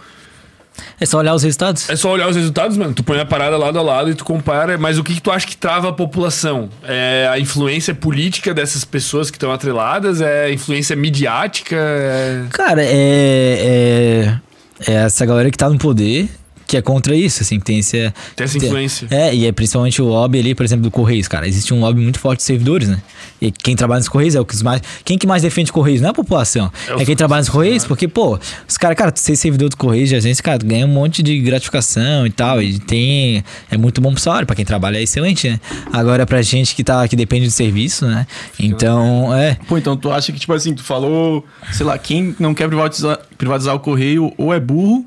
É 1.00 1.06
só 1.06 1.20
olhar 1.20 1.34
os 1.34 1.44
resultados. 1.44 1.90
É 1.90 1.95
só 1.95 2.12
olhar 2.12 2.28
os 2.28 2.36
resultados, 2.36 2.78
mano. 2.78 2.94
Tu 2.94 3.04
põe 3.04 3.20
a 3.20 3.26
parada 3.26 3.58
lado 3.58 3.78
a 3.78 3.82
lado 3.82 4.10
e 4.10 4.16
tu 4.16 4.24
compara. 4.24 4.78
Mas 4.78 4.98
o 4.98 5.04
que, 5.04 5.16
que 5.16 5.22
tu 5.22 5.32
acha 5.32 5.45
que 5.45 5.56
trava 5.56 5.90
a 5.90 5.94
população? 5.94 6.70
É 6.84 7.28
a 7.30 7.40
influência 7.40 7.94
política 7.94 8.54
dessas 8.54 8.84
pessoas 8.84 9.30
que 9.30 9.38
estão 9.38 9.52
atreladas? 9.52 10.22
É 10.22 10.45
a 10.45 10.52
influência 10.52 10.95
midiática? 10.95 11.76
É... 11.76 12.44
Cara, 12.52 12.84
é, 12.84 12.88
é, 12.88 14.40
é 14.88 14.94
essa 14.94 15.26
galera 15.26 15.52
que 15.52 15.58
tá 15.58 15.70
no 15.70 15.78
poder 15.78 16.30
que 16.74 16.78
é 16.78 16.82
contra 16.82 17.16
isso, 17.16 17.44
assim, 17.44 17.60
que 17.60 17.66
tem 17.66 17.78
esse, 17.78 18.12
Tem 18.36 18.45
essa 18.45 18.58
influência. 18.58 19.08
É, 19.12 19.34
e 19.34 19.45
é 19.45 19.52
principalmente 19.52 20.02
o 20.02 20.06
lobby 20.06 20.40
ali, 20.40 20.56
por 20.56 20.66
exemplo, 20.66 20.82
do 20.82 20.90
Correios, 20.90 21.28
cara. 21.28 21.48
Existe 21.48 21.72
um 21.72 21.80
lobby 21.80 22.02
muito 22.02 22.18
forte 22.18 22.40
de 22.40 22.45
servidores, 22.45 22.88
né? 22.88 23.00
E 23.40 23.52
quem 23.52 23.76
trabalha 23.76 24.00
nos 24.00 24.10
Correios 24.10 24.34
é 24.34 24.40
o 24.40 24.45
que 24.45 24.64
mais. 24.64 24.82
Quem 25.06 25.16
que 25.16 25.28
mais 25.28 25.44
defende 25.44 25.72
Correios? 25.72 26.02
Não 26.02 26.08
é 26.08 26.12
a 26.12 26.14
população. 26.16 26.72
É 26.88 27.04
É, 27.04 27.06
quem 27.06 27.16
trabalha 27.16 27.41
nos 27.41 27.50
Correios, 27.50 27.86
porque, 27.86 28.08
pô, 28.08 28.40
os 28.68 28.76
caras, 28.76 28.98
cara, 28.98 29.12
tu 29.12 29.20
ser 29.20 29.36
servidor 29.36 29.70
do 29.70 29.78
Correios 29.78 30.10
de 30.10 30.16
agência, 30.16 30.44
cara, 30.44 30.58
ganha 30.64 30.84
um 30.84 30.90
monte 30.90 31.22
de 31.22 31.40
gratificação 31.41 32.26
e 32.26 32.32
tal. 32.32 32.60
E 32.60 32.80
tem. 32.80 33.44
É 33.70 33.78
muito 33.78 34.02
bom 34.02 34.12
pro 34.12 34.22
salário. 34.22 34.48
Pra 34.48 34.56
quem 34.56 34.66
trabalha 34.66 34.98
é 34.98 35.04
excelente, 35.04 35.48
né? 35.48 35.60
Agora, 35.91 36.26
pra 36.26 36.41
gente 36.41 36.74
que, 36.74 36.84
tá, 36.84 37.08
que 37.08 37.16
depende 37.16 37.45
do 37.45 37.52
serviço, 37.52 38.08
né? 38.08 38.26
Então, 38.60 39.32
é. 39.32 39.60
Pô, 39.68 39.78
então 39.78 39.95
tu 39.95 40.12
acha 40.12 40.32
que, 40.32 40.40
tipo 40.40 40.54
assim, 40.54 40.74
tu 40.74 40.84
falou, 40.84 41.45
sei 41.72 41.86
lá, 41.86 41.95
quem 42.00 42.36
não 42.40 42.56
quer 42.56 42.68
privatizar, 42.68 43.20
privatizar 43.38 43.76
o 43.76 43.80
correio 43.80 44.34
ou 44.40 44.52
é 44.52 44.60
burro 44.60 45.06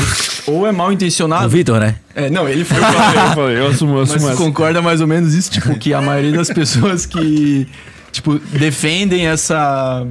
ou 0.46 0.66
é 0.66 0.72
mal 0.72 0.88
O 0.88 0.92
intencionado. 0.92 1.48
Vitor, 1.48 1.80
né? 1.80 1.96
É, 2.14 2.30
não, 2.30 2.48
ele 2.48 2.64
foi. 2.64 2.78
Eu 2.78 2.82
falei, 2.82 3.22
eu 3.24 3.34
falei, 3.34 3.58
eu 3.58 3.66
assumo, 3.68 3.92
eu 3.94 4.00
Mas 4.00 4.10
assumo 4.12 4.28
essa. 4.28 4.36
concorda 4.36 4.80
mais 4.82 5.00
ou 5.00 5.06
menos 5.06 5.34
isso? 5.34 5.50
Tipo, 5.50 5.78
que 5.78 5.92
a 5.92 6.00
maioria 6.00 6.32
das 6.32 6.48
pessoas 6.48 7.04
que, 7.06 7.66
tipo, 8.12 8.38
defendem 8.38 9.26
essa... 9.26 10.06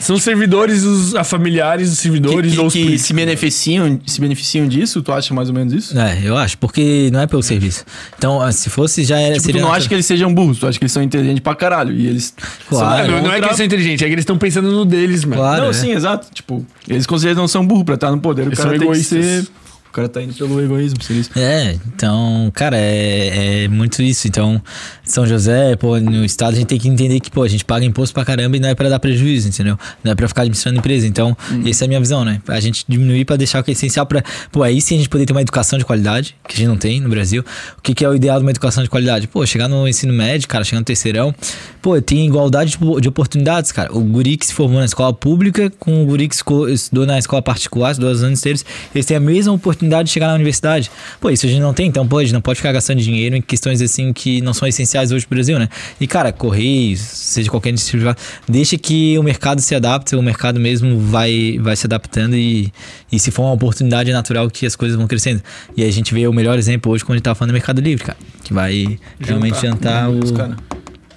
São 0.00 0.16
os 0.16 0.22
servidores, 0.22 0.82
os 0.82 1.14
a 1.14 1.22
familiares 1.24 1.88
dos 1.88 1.98
Que, 1.98 2.02
servidores 2.02 2.52
que- 2.54 2.58
ou 2.60 2.66
os 2.66 2.72
que 2.72 2.98
se 2.98 3.12
beneficiam, 3.12 3.98
se 4.06 4.20
beneficiam 4.20 4.66
disso? 4.66 5.00
Tu 5.02 5.12
acha 5.12 5.32
mais 5.32 5.48
ou 5.48 5.54
menos 5.54 5.72
isso? 5.72 5.98
É, 5.98 6.18
eu 6.22 6.36
acho, 6.36 6.58
porque 6.58 7.08
não 7.12 7.20
é 7.20 7.26
pelo 7.26 7.42
serviço. 7.42 7.84
Então, 8.18 8.40
ah, 8.42 8.50
se 8.52 8.68
fosse, 8.68 9.04
já 9.04 9.18
era. 9.18 9.36
Tipo, 9.36 9.52
tu 9.52 9.60
não 9.60 9.72
acha 9.72 9.88
que 9.88 9.94
eles 9.94 10.04
sejam 10.06 10.34
burros, 10.34 10.58
tu 10.58 10.66
acha 10.66 10.78
que 10.78 10.84
eles 10.84 10.92
são 10.92 11.02
inteligentes 11.02 11.40
pra 11.40 11.54
caralho. 11.54 11.94
E 11.94 12.06
eles. 12.06 12.34
Claro. 12.68 13.04
É, 13.04 13.08
não, 13.08 13.22
não 13.22 13.32
é 13.32 13.38
que 13.38 13.44
eles 13.46 13.56
são 13.56 13.66
inteligentes, 13.66 14.02
é 14.02 14.06
que 14.06 14.12
eles 14.14 14.22
estão 14.22 14.36
pensando 14.36 14.70
no 14.70 14.84
deles, 14.84 15.24
mano. 15.24 15.40
Claro. 15.40 15.62
não, 15.62 15.70
é. 15.70 15.72
sim, 15.72 15.92
exato. 15.92 16.26
Tipo, 16.34 16.64
eles 16.88 17.06
com 17.06 17.16
certeza 17.18 17.40
não 17.40 17.48
são 17.48 17.64
burros 17.66 17.84
pra 17.84 17.94
estar 17.94 18.10
no 18.10 18.18
poder. 18.20 18.42
O 18.42 18.48
Eles 18.48 18.58
cara 18.58 18.70
são 18.70 18.78
tem 18.78 18.90
que 18.92 19.02
ser 19.04 19.46
cara 19.94 20.08
tá 20.08 20.20
indo 20.20 20.34
pelo 20.34 20.60
egoísmo, 20.60 21.00
seria 21.02 21.22
isso. 21.22 21.30
É, 21.38 21.76
então, 21.86 22.50
cara, 22.52 22.76
é, 22.76 23.64
é 23.64 23.68
muito 23.68 24.02
isso. 24.02 24.26
Então, 24.26 24.60
São 25.04 25.24
José, 25.24 25.76
pô, 25.76 25.98
no 26.00 26.24
estado 26.24 26.54
a 26.54 26.56
gente 26.56 26.66
tem 26.66 26.78
que 26.78 26.88
entender 26.88 27.20
que, 27.20 27.30
pô, 27.30 27.44
a 27.44 27.48
gente 27.48 27.64
paga 27.64 27.84
imposto 27.84 28.12
pra 28.12 28.24
caramba 28.24 28.56
e 28.56 28.60
não 28.60 28.68
é 28.68 28.74
pra 28.74 28.88
dar 28.88 28.98
prejuízo, 28.98 29.48
entendeu? 29.48 29.78
Não 30.02 30.10
é 30.10 30.14
pra 30.16 30.26
ficar 30.26 30.42
administrando 30.42 30.78
empresa. 30.78 31.06
Então, 31.06 31.36
essa 31.64 31.84
é 31.84 31.86
a 31.86 31.88
minha 31.88 32.00
visão, 32.00 32.24
né? 32.24 32.42
A 32.48 32.58
gente 32.58 32.84
diminuir 32.88 33.24
pra 33.24 33.36
deixar 33.36 33.60
o 33.60 33.64
que 33.64 33.70
é 33.70 33.72
essencial 33.72 34.04
pra, 34.04 34.22
pô, 34.50 34.64
aí 34.64 34.80
sim 34.80 34.96
a 34.96 34.98
gente 34.98 35.08
poder 35.08 35.26
ter 35.26 35.32
uma 35.32 35.42
educação 35.42 35.78
de 35.78 35.84
qualidade, 35.84 36.34
que 36.48 36.54
a 36.54 36.56
gente 36.56 36.68
não 36.68 36.76
tem 36.76 37.00
no 37.00 37.08
Brasil. 37.08 37.44
O 37.78 37.80
que, 37.80 37.94
que 37.94 38.04
é 38.04 38.08
o 38.08 38.16
ideal 38.16 38.38
de 38.38 38.44
uma 38.44 38.50
educação 38.50 38.82
de 38.82 38.90
qualidade? 38.90 39.28
Pô, 39.28 39.46
chegar 39.46 39.68
no 39.68 39.86
ensino 39.86 40.12
médio, 40.12 40.48
cara, 40.48 40.64
chegar 40.64 40.80
no 40.80 40.84
terceirão, 40.84 41.32
pô, 41.80 42.00
tem 42.02 42.26
igualdade 42.26 42.76
de, 42.76 43.00
de 43.00 43.08
oportunidades, 43.08 43.70
cara. 43.70 43.96
O 43.96 44.00
guri 44.00 44.36
que 44.36 44.46
se 44.46 44.54
formou 44.54 44.80
na 44.80 44.86
escola 44.86 45.14
pública 45.14 45.70
com 45.78 46.02
o 46.02 46.06
guri 46.06 46.28
que 46.28 46.34
estudou 46.34 47.06
na 47.06 47.16
escola 47.16 47.40
particular, 47.40 47.92
estudou 47.92 48.10
os 48.10 48.24
anos 48.24 48.40
inteiros, 48.40 48.64
eles 48.92 49.06
têm 49.06 49.16
a 49.16 49.20
mesma 49.20 49.52
oportunidade 49.52 49.83
de 49.88 50.10
chegar 50.10 50.28
na 50.28 50.34
universidade. 50.34 50.90
Pô, 51.20 51.30
isso 51.30 51.46
a 51.46 51.48
gente 51.48 51.60
não 51.60 51.74
tem, 51.74 51.86
então, 51.86 52.06
pô, 52.06 52.18
a 52.18 52.24
gente 52.24 52.32
não 52.32 52.40
pode 52.40 52.56
ficar 52.56 52.72
gastando 52.72 53.00
dinheiro 53.00 53.36
em 53.36 53.42
questões 53.42 53.80
assim 53.80 54.12
que 54.12 54.40
não 54.40 54.54
são 54.54 54.66
essenciais 54.66 55.12
hoje 55.12 55.26
pro 55.26 55.36
Brasil, 55.36 55.58
né? 55.58 55.68
E, 56.00 56.06
cara, 56.06 56.32
Correios, 56.32 57.00
seja 57.00 57.50
qualquer 57.50 57.70
iniciativa, 57.70 58.16
deixa 58.48 58.76
que 58.76 59.18
o 59.18 59.22
mercado 59.22 59.60
se 59.60 59.74
adapte, 59.74 60.16
o 60.16 60.22
mercado 60.22 60.58
mesmo 60.60 60.98
vai, 60.98 61.58
vai 61.60 61.76
se 61.76 61.86
adaptando 61.86 62.36
e, 62.36 62.72
e 63.10 63.18
se 63.18 63.30
for 63.30 63.42
uma 63.42 63.52
oportunidade 63.52 64.12
natural 64.12 64.48
que 64.50 64.66
as 64.66 64.76
coisas 64.76 64.96
vão 64.96 65.06
crescendo. 65.06 65.42
E 65.76 65.84
a 65.84 65.90
gente 65.90 66.14
vê 66.14 66.26
o 66.26 66.32
melhor 66.32 66.58
exemplo 66.58 66.92
hoje 66.92 67.04
quando 67.04 67.14
a 67.14 67.16
gente 67.16 67.24
tá 67.24 67.34
falando 67.34 67.50
do 67.50 67.54
Mercado 67.54 67.80
Livre, 67.80 68.04
cara, 68.04 68.18
que 68.42 68.52
vai 68.52 68.98
realmente 69.20 69.60
jantar 69.60 70.10
Os 70.10 70.30
o... 70.30 70.34
cara. 70.34 70.56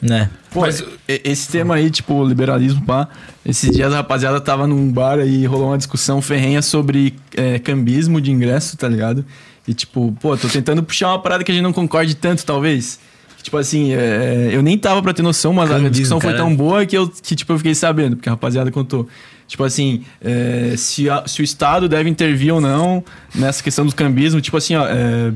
Né? 0.01 0.29
Pô, 0.51 0.61
Mas- 0.61 0.83
esse 1.07 1.49
tema 1.51 1.75
aí, 1.75 1.89
tipo, 1.89 2.23
liberalismo, 2.23 2.81
pá. 2.85 3.07
Esses 3.45 3.71
dias 3.71 3.91
a 3.91 3.97
rapaziada 3.97 4.39
tava 4.39 4.67
num 4.67 4.91
bar 4.91 5.19
e 5.19 5.45
rolou 5.45 5.69
uma 5.69 5.77
discussão 5.77 6.21
ferrenha 6.21 6.61
sobre 6.61 7.15
é, 7.35 7.57
cambismo 7.59 8.21
de 8.21 8.31
ingresso, 8.31 8.77
tá 8.77 8.87
ligado? 8.87 9.25
E 9.67 9.73
tipo, 9.73 10.15
pô, 10.21 10.37
tô 10.37 10.47
tentando 10.47 10.83
puxar 10.83 11.09
uma 11.09 11.19
parada 11.19 11.43
que 11.43 11.51
a 11.51 11.53
gente 11.55 11.63
não 11.63 11.73
concorde 11.73 12.15
tanto, 12.15 12.45
talvez. 12.45 12.99
Tipo 13.41 13.57
assim, 13.57 13.93
é, 13.93 14.49
eu 14.51 14.61
nem 14.61 14.77
tava 14.77 15.01
pra 15.01 15.13
ter 15.13 15.21
noção, 15.23 15.51
mas 15.53 15.69
a 15.71 15.73
Cambismo, 15.75 15.89
discussão 15.91 16.19
foi 16.21 16.33
tão 16.35 16.55
boa 16.55 16.85
que 16.85 16.97
eu, 16.97 17.07
que, 17.09 17.35
tipo, 17.35 17.53
eu 17.53 17.57
fiquei 17.57 17.73
sabendo, 17.73 18.15
porque 18.17 18.29
a 18.29 18.33
rapaziada 18.33 18.69
contou. 18.71 19.07
Tipo 19.47 19.63
assim, 19.63 20.03
é, 20.21 20.73
se, 20.77 21.09
a- 21.09 21.23
se 21.25 21.41
o 21.41 21.43
Estado 21.43 21.87
deve 21.87 22.09
intervir 22.09 22.53
ou 22.53 22.59
não 22.61 23.03
nessa 23.33 23.63
questão 23.63 23.85
do 23.85 23.95
cambismo, 23.95 24.41
tipo 24.41 24.57
assim, 24.57 24.75
ó, 24.75 24.85
é, 24.85 25.31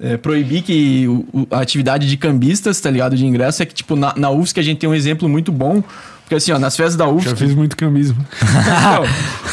é, 0.00 0.16
proibir 0.16 0.62
que 0.62 1.06
o- 1.08 1.46
a 1.50 1.60
atividade 1.60 2.08
de 2.08 2.16
cambistas, 2.16 2.80
tá 2.80 2.90
ligado? 2.90 3.16
De 3.16 3.26
ingresso, 3.26 3.62
é 3.62 3.66
que, 3.66 3.74
tipo, 3.74 3.96
na, 3.96 4.14
na 4.16 4.30
UFSC 4.30 4.60
a 4.60 4.62
gente 4.62 4.78
tem 4.78 4.88
um 4.88 4.94
exemplo 4.94 5.28
muito 5.28 5.50
bom. 5.52 5.82
Porque 6.24 6.34
assim, 6.34 6.52
ó, 6.52 6.58
nas 6.58 6.76
festas 6.76 6.94
da 6.94 7.08
UFSC. 7.08 7.30
Já 7.30 7.36
fiz 7.36 7.54
muito 7.54 7.74
cambismo. 7.76 8.18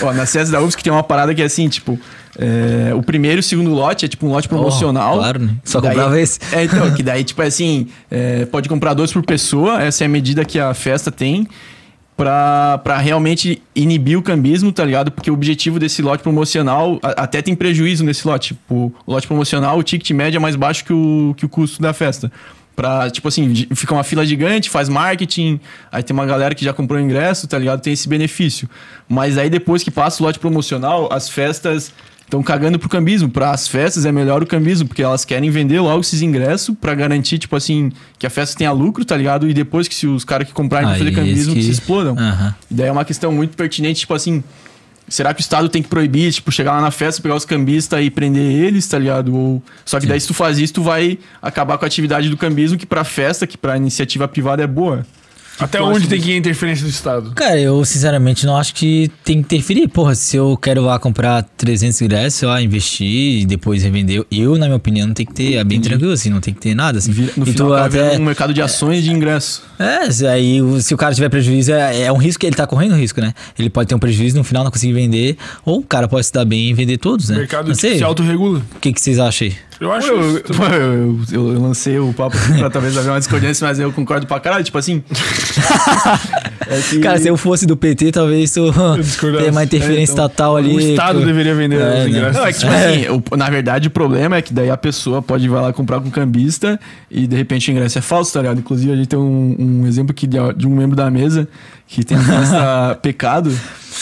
Não, 0.02 0.08
ó, 0.10 0.14
nas 0.14 0.30
festas 0.32 0.50
da 0.52 0.62
UFSC 0.62 0.84
tem 0.84 0.92
uma 0.92 1.04
parada 1.04 1.34
que 1.34 1.42
é 1.42 1.46
assim, 1.46 1.70
tipo, 1.70 1.98
é, 2.38 2.94
o 2.94 3.02
primeiro 3.02 3.38
e 3.38 3.40
o 3.40 3.44
segundo 3.44 3.70
lote 3.74 4.04
é 4.04 4.08
tipo 4.10 4.28
um 4.28 4.30
lote 4.30 4.50
promocional. 4.50 5.16
Oh, 5.16 5.20
claro, 5.20 5.40
né? 5.40 5.54
Só 5.64 5.80
Daí- 5.80 5.92
comprava 5.92 6.20
esse. 6.20 6.38
É, 6.52 6.66
então, 6.66 6.94
que 6.94 7.02
daí, 7.02 7.24
tipo, 7.24 7.42
é 7.42 7.46
assim, 7.48 7.88
é, 8.12 8.44
pode 8.46 8.68
comprar 8.68 8.94
dois 8.94 9.14
por 9.14 9.24
pessoa, 9.24 9.82
essa 9.82 10.04
é 10.04 10.06
a 10.06 10.10
medida 10.10 10.44
que 10.44 10.60
a 10.60 10.74
festa 10.74 11.10
tem 11.10 11.48
pra 12.18 12.98
realmente 12.98 13.62
inibir 13.76 14.18
o 14.18 14.22
cambismo, 14.22 14.72
tá 14.72 14.86
ligado? 14.86 15.12
Porque 15.12 15.30
o 15.30 15.34
objetivo 15.34 15.80
desse 15.80 16.02
lote 16.02 16.24
promocional, 16.24 16.98
a- 17.04 17.24
até 17.24 17.42
tem 17.42 17.56
prejuízo 17.56 18.04
nesse 18.04 18.26
lote. 18.28 18.50
Tipo, 18.54 18.94
o 19.06 19.12
lote 19.12 19.28
promocional, 19.28 19.78
o 19.78 19.84
ticket 19.84 20.10
médio 20.12 20.38
é 20.38 20.40
mais 20.40 20.56
baixo 20.56 20.86
que 20.86 20.94
o, 20.94 21.34
que 21.36 21.46
o 21.46 21.50
custo 21.50 21.82
da 21.82 21.92
festa. 21.94 22.32
Pra, 22.76 23.10
tipo 23.10 23.28
assim, 23.28 23.54
fica 23.74 23.94
uma 23.94 24.04
fila 24.04 24.26
gigante, 24.26 24.70
faz 24.70 24.90
marketing, 24.90 25.60
aí 25.90 26.04
tem 26.04 26.14
uma 26.14 26.26
galera 26.26 26.54
que 26.54 26.64
já 26.64 26.74
comprou 26.74 27.00
ingresso, 27.00 27.48
tá 27.48 27.58
ligado? 27.58 27.82
Tem 27.82 27.94
esse 27.94 28.08
benefício. 28.08 28.70
Mas 29.08 29.38
aí 29.38 29.50
depois 29.50 29.82
que 29.82 29.90
passa 29.92 30.22
o 30.22 30.26
lote 30.26 30.40
promocional, 30.40 31.08
as 31.12 31.30
festas 31.30 31.94
estão 32.26 32.44
cagando 32.44 32.78
pro 32.78 32.90
cambismo. 32.90 33.30
Para 33.30 33.52
as 33.52 33.68
festas 33.68 34.06
é 34.06 34.12
melhor 34.12 34.44
o 34.44 34.46
cambismo, 34.46 34.88
porque 34.88 35.02
elas 35.02 35.24
querem 35.24 35.50
vender 35.50 35.80
logo 35.80 36.02
esses 36.02 36.22
ingressos 36.22 36.76
pra 36.80 36.94
garantir, 36.94 37.38
tipo 37.38 37.56
assim, 37.56 37.92
que 38.20 38.26
a 38.28 38.30
festa 38.30 38.58
tenha 38.58 38.72
lucro, 38.72 39.06
tá 39.06 39.16
ligado? 39.16 39.48
E 39.50 39.54
depois 39.54 39.88
que 39.88 39.96
se 39.96 40.08
os 40.08 40.26
caras 40.26 40.48
que 40.48 40.54
comprarem 40.54 40.88
pra 40.88 40.96
Aí, 40.96 41.00
fazer 41.00 41.12
cambismo, 41.14 41.54
esse 41.54 41.54
que 41.54 41.62
se 41.62 41.68
que- 41.68 41.74
explodam. 41.74 42.16
E 42.70 42.74
daí 42.74 42.88
é 42.88 42.92
uma 42.92 43.06
questão 43.06 43.32
muito 43.32 43.56
pertinente, 43.56 44.02
tipo 44.02 44.14
assim, 44.14 44.44
será 45.08 45.34
que 45.36 45.40
o 45.40 45.44
Estado 45.44 45.70
tem 45.70 45.84
que 45.84 45.88
proibir, 45.88 46.34
tipo, 46.34 46.52
chegar 46.52 46.74
lá 46.74 46.82
na 46.82 46.90
festa, 46.92 47.22
pegar 47.22 47.36
os 47.36 47.46
cambistas 47.46 48.04
e 48.04 48.10
prender 48.10 48.42
eles, 48.66 48.88
tá 48.88 48.98
ligado? 48.98 49.36
Ou... 49.36 49.64
Só 49.86 50.00
que 50.00 50.08
daí 50.08 50.20
se 50.20 50.28
tu 50.28 50.34
faz 50.34 50.58
isso, 50.58 50.74
tu 50.74 50.82
vai 50.82 51.20
acabar 51.42 51.78
com 51.78 51.86
a 51.86 51.88
atividade 51.88 52.28
do 52.30 52.36
cambismo, 52.36 52.78
que 52.78 52.86
pra 52.88 53.04
festa, 53.04 53.46
que 53.46 53.56
pra 53.58 53.78
iniciativa 53.78 54.28
privada 54.28 54.64
é 54.64 54.68
boa. 54.68 55.06
Até 55.60 55.82
onde 55.82 56.08
tem 56.08 56.20
que 56.20 56.32
ir 56.32 56.34
a 56.34 56.38
interferência 56.38 56.84
do 56.86 56.90
Estado? 56.90 57.32
Cara, 57.36 57.60
eu 57.60 57.84
sinceramente 57.86 58.46
não 58.46 58.58
acho 58.58 58.74
que 58.76 59.10
tem 59.24 59.36
que 59.38 59.42
interferir. 59.56 59.88
Porra, 59.88 60.14
se 60.16 60.36
eu 60.36 60.58
quero 60.58 60.82
lá 60.82 61.00
comprar 61.00 61.44
300 61.58 62.02
ingressos, 62.02 62.40
sei 62.40 62.48
lá, 62.48 62.62
investir 62.62 63.42
e 63.42 63.46
depois 63.46 63.84
revender, 63.84 64.26
eu, 64.32 64.58
na 64.58 64.66
minha 64.66 64.76
opinião, 64.78 65.08
não 65.08 65.14
tem 65.14 65.26
que 65.26 65.34
ter. 65.34 65.54
É 65.56 65.64
bem 65.64 65.80
tranquilo, 65.80 66.12
assim, 66.12 66.30
não 66.30 66.42
tem 66.42 66.54
que 66.54 66.60
ter 66.60 66.76
nada. 66.76 66.98
Assim. 66.98 67.12
Vira- 67.12 67.32
No 67.38 67.44
e 67.48 67.52
final, 67.52 67.68
tu 67.70 67.74
acaba 67.74 67.88
até. 68.08 68.18
um 68.18 68.24
mercado 68.26 68.54
de 68.54 68.62
ações 68.62 69.04
de 69.04 69.12
ingresso. 69.12 69.64
É, 69.80 70.10
se 70.12 70.26
aí 70.28 70.62
o- 70.62 70.82
se 70.82 70.94
o 70.94 70.98
cara 70.98 71.14
tiver 71.16 71.30
prejuízo, 71.30 71.72
é, 71.72 72.02
é 72.04 72.12
um 72.12 72.18
risco 72.18 72.40
que 72.42 72.46
ele 72.48 72.56
tá 72.56 72.68
correndo 72.68 72.96
risco, 72.96 73.22
né? 73.22 73.34
Ele 73.58 73.70
pode 73.70 73.88
ter 73.90 73.96
um 73.96 74.00
prejuízo 74.00 74.38
no 74.38 74.44
final 74.44 74.64
não 74.64 74.72
conseguir 74.72 74.94
vender, 74.94 75.38
ou 75.66 75.80
o 75.80 75.84
cara 75.84 76.08
pode 76.08 76.26
se 76.26 76.34
dar 76.34 76.46
bem 76.46 76.70
e 76.70 76.74
vender 76.74 76.98
todos, 76.98 77.30
O 77.30 77.32
né? 77.34 77.40
mercado 77.40 77.68
não 77.70 77.76
sei. 77.76 77.98
se 77.98 78.04
autorregula. 78.04 78.60
O 78.76 78.80
que, 78.80 78.92
que 78.94 79.00
vocês 79.02 79.20
acham 79.20 79.48
aí? 79.48 79.56
Eu 79.80 79.92
acho 79.92 80.08
Eu, 80.08 80.16
eu, 80.18 80.42
eu- 80.42 81.20
eu- 81.32 81.54
eu 81.54 81.62
lancei 81.62 82.00
o 82.00 82.14
papo 82.14 82.38
aqui 82.38 82.58
pra 82.58 82.70
talvez 82.70 82.98
haver 82.98 83.10
uma 83.10 83.20
discordância, 83.20 83.68
mas 83.68 83.80
eu 83.80 83.92
concordo 83.92 84.26
pra 84.26 84.40
caralho. 84.40 84.64
Tipo 84.64 84.78
assim. 84.78 85.04
é 86.68 86.82
que- 86.90 87.00
Cara, 87.00 87.18
se 87.20 87.28
eu 87.28 87.38
fosse 87.38 87.66
do 87.66 87.76
PT, 87.76 88.12
talvez 88.12 88.52
tu 88.52 88.72
tenha 89.38 89.52
uma 89.52 89.64
interferência 89.64 90.00
É, 90.00 90.14
então, 90.14 90.26
estatal 90.26 90.56
ali. 90.58 90.76
O 90.76 90.80
Estado 90.80 91.20
que- 91.20 91.26
deveria 91.26 91.56
vender 91.56 91.80
É, 91.80 91.84
os 91.84 91.90
né? 92.04 92.08
ingressos. 92.10 92.36
Não, 92.38 92.46
é 92.46 92.54
que, 92.54 92.60
tipo 92.60 92.72
assim, 92.74 93.24
o- 93.32 93.38
na 93.38 93.50
verdade, 93.50 93.88
o 93.88 93.92
problema 93.92 94.38
é 94.38 94.42
que 94.42 94.54
daí 94.54 94.70
a 94.70 94.78
pessoa 94.78 95.22
pode 95.22 95.46
ir 95.46 95.50
lá 95.50 95.72
comprar 95.74 96.00
com 96.00 96.10
cambista 96.10 96.80
e 97.10 97.28
de 97.28 97.36
repente 97.36 97.70
o 97.70 97.72
ingresso 97.72 97.98
é 97.98 98.02
falso, 98.02 98.34
tá 98.34 98.42
ligado? 98.42 98.60
Inclusive, 98.60 98.92
a 98.92 98.96
gente 98.96 99.08
tem 99.08 99.20
um, 99.20 99.56
um 99.84 99.88
exemplo 99.88 100.12
aqui 100.12 100.26
de, 100.28 100.38
de 100.56 100.68
um 100.68 100.72
membro 100.76 100.96
da 100.96 101.10
mesa 101.12 101.48
que 101.88 102.04
tem 102.04 102.18
a 102.18 102.22
festa 102.22 103.00
Pecado, 103.04 103.52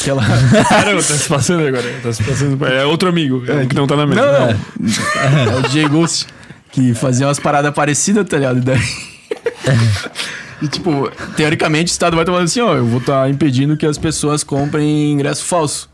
que 0.04 0.10
ela. 0.10 0.22
Caramba, 0.68 0.98
tá 0.98 1.02
se 1.02 1.30
passando 1.30 1.66
agora. 1.66 1.84
Tá 2.02 2.14
se 2.14 2.24
passando. 2.24 2.66
É 2.66 2.86
outro 2.86 3.10
amigo, 3.10 3.44
é, 3.48 3.66
que 3.66 3.76
não 3.76 3.88
tá 3.88 3.96
na 3.96 4.06
mesa. 4.06 4.22
Não, 4.22 4.32
não. 4.32 5.54
É, 5.54 5.58
o 5.58 5.62
DJ 5.64 5.88
Ghost, 5.88 6.28
que 6.72 6.94
fazia 6.94 7.28
umas 7.28 7.40
paradas 7.40 7.74
parecidas, 7.74 8.28
tá 8.28 8.38
ligado? 8.38 8.58
E 8.58 8.62
daí. 8.62 8.80
E, 10.62 10.68
tipo, 10.70 11.12
teoricamente 11.36 11.92
o 11.92 11.94
Estado 11.94 12.16
vai 12.16 12.24
tomar 12.24 12.42
assim, 12.42 12.62
ó, 12.62 12.74
eu 12.76 12.86
vou 12.86 13.00
estar 13.00 13.30
impedindo 13.30 13.76
que 13.76 13.86
as 13.86 13.98
pessoas 13.98 14.46
comprem 14.46 15.12
ingresso 15.12 15.44
falso. 15.44 15.90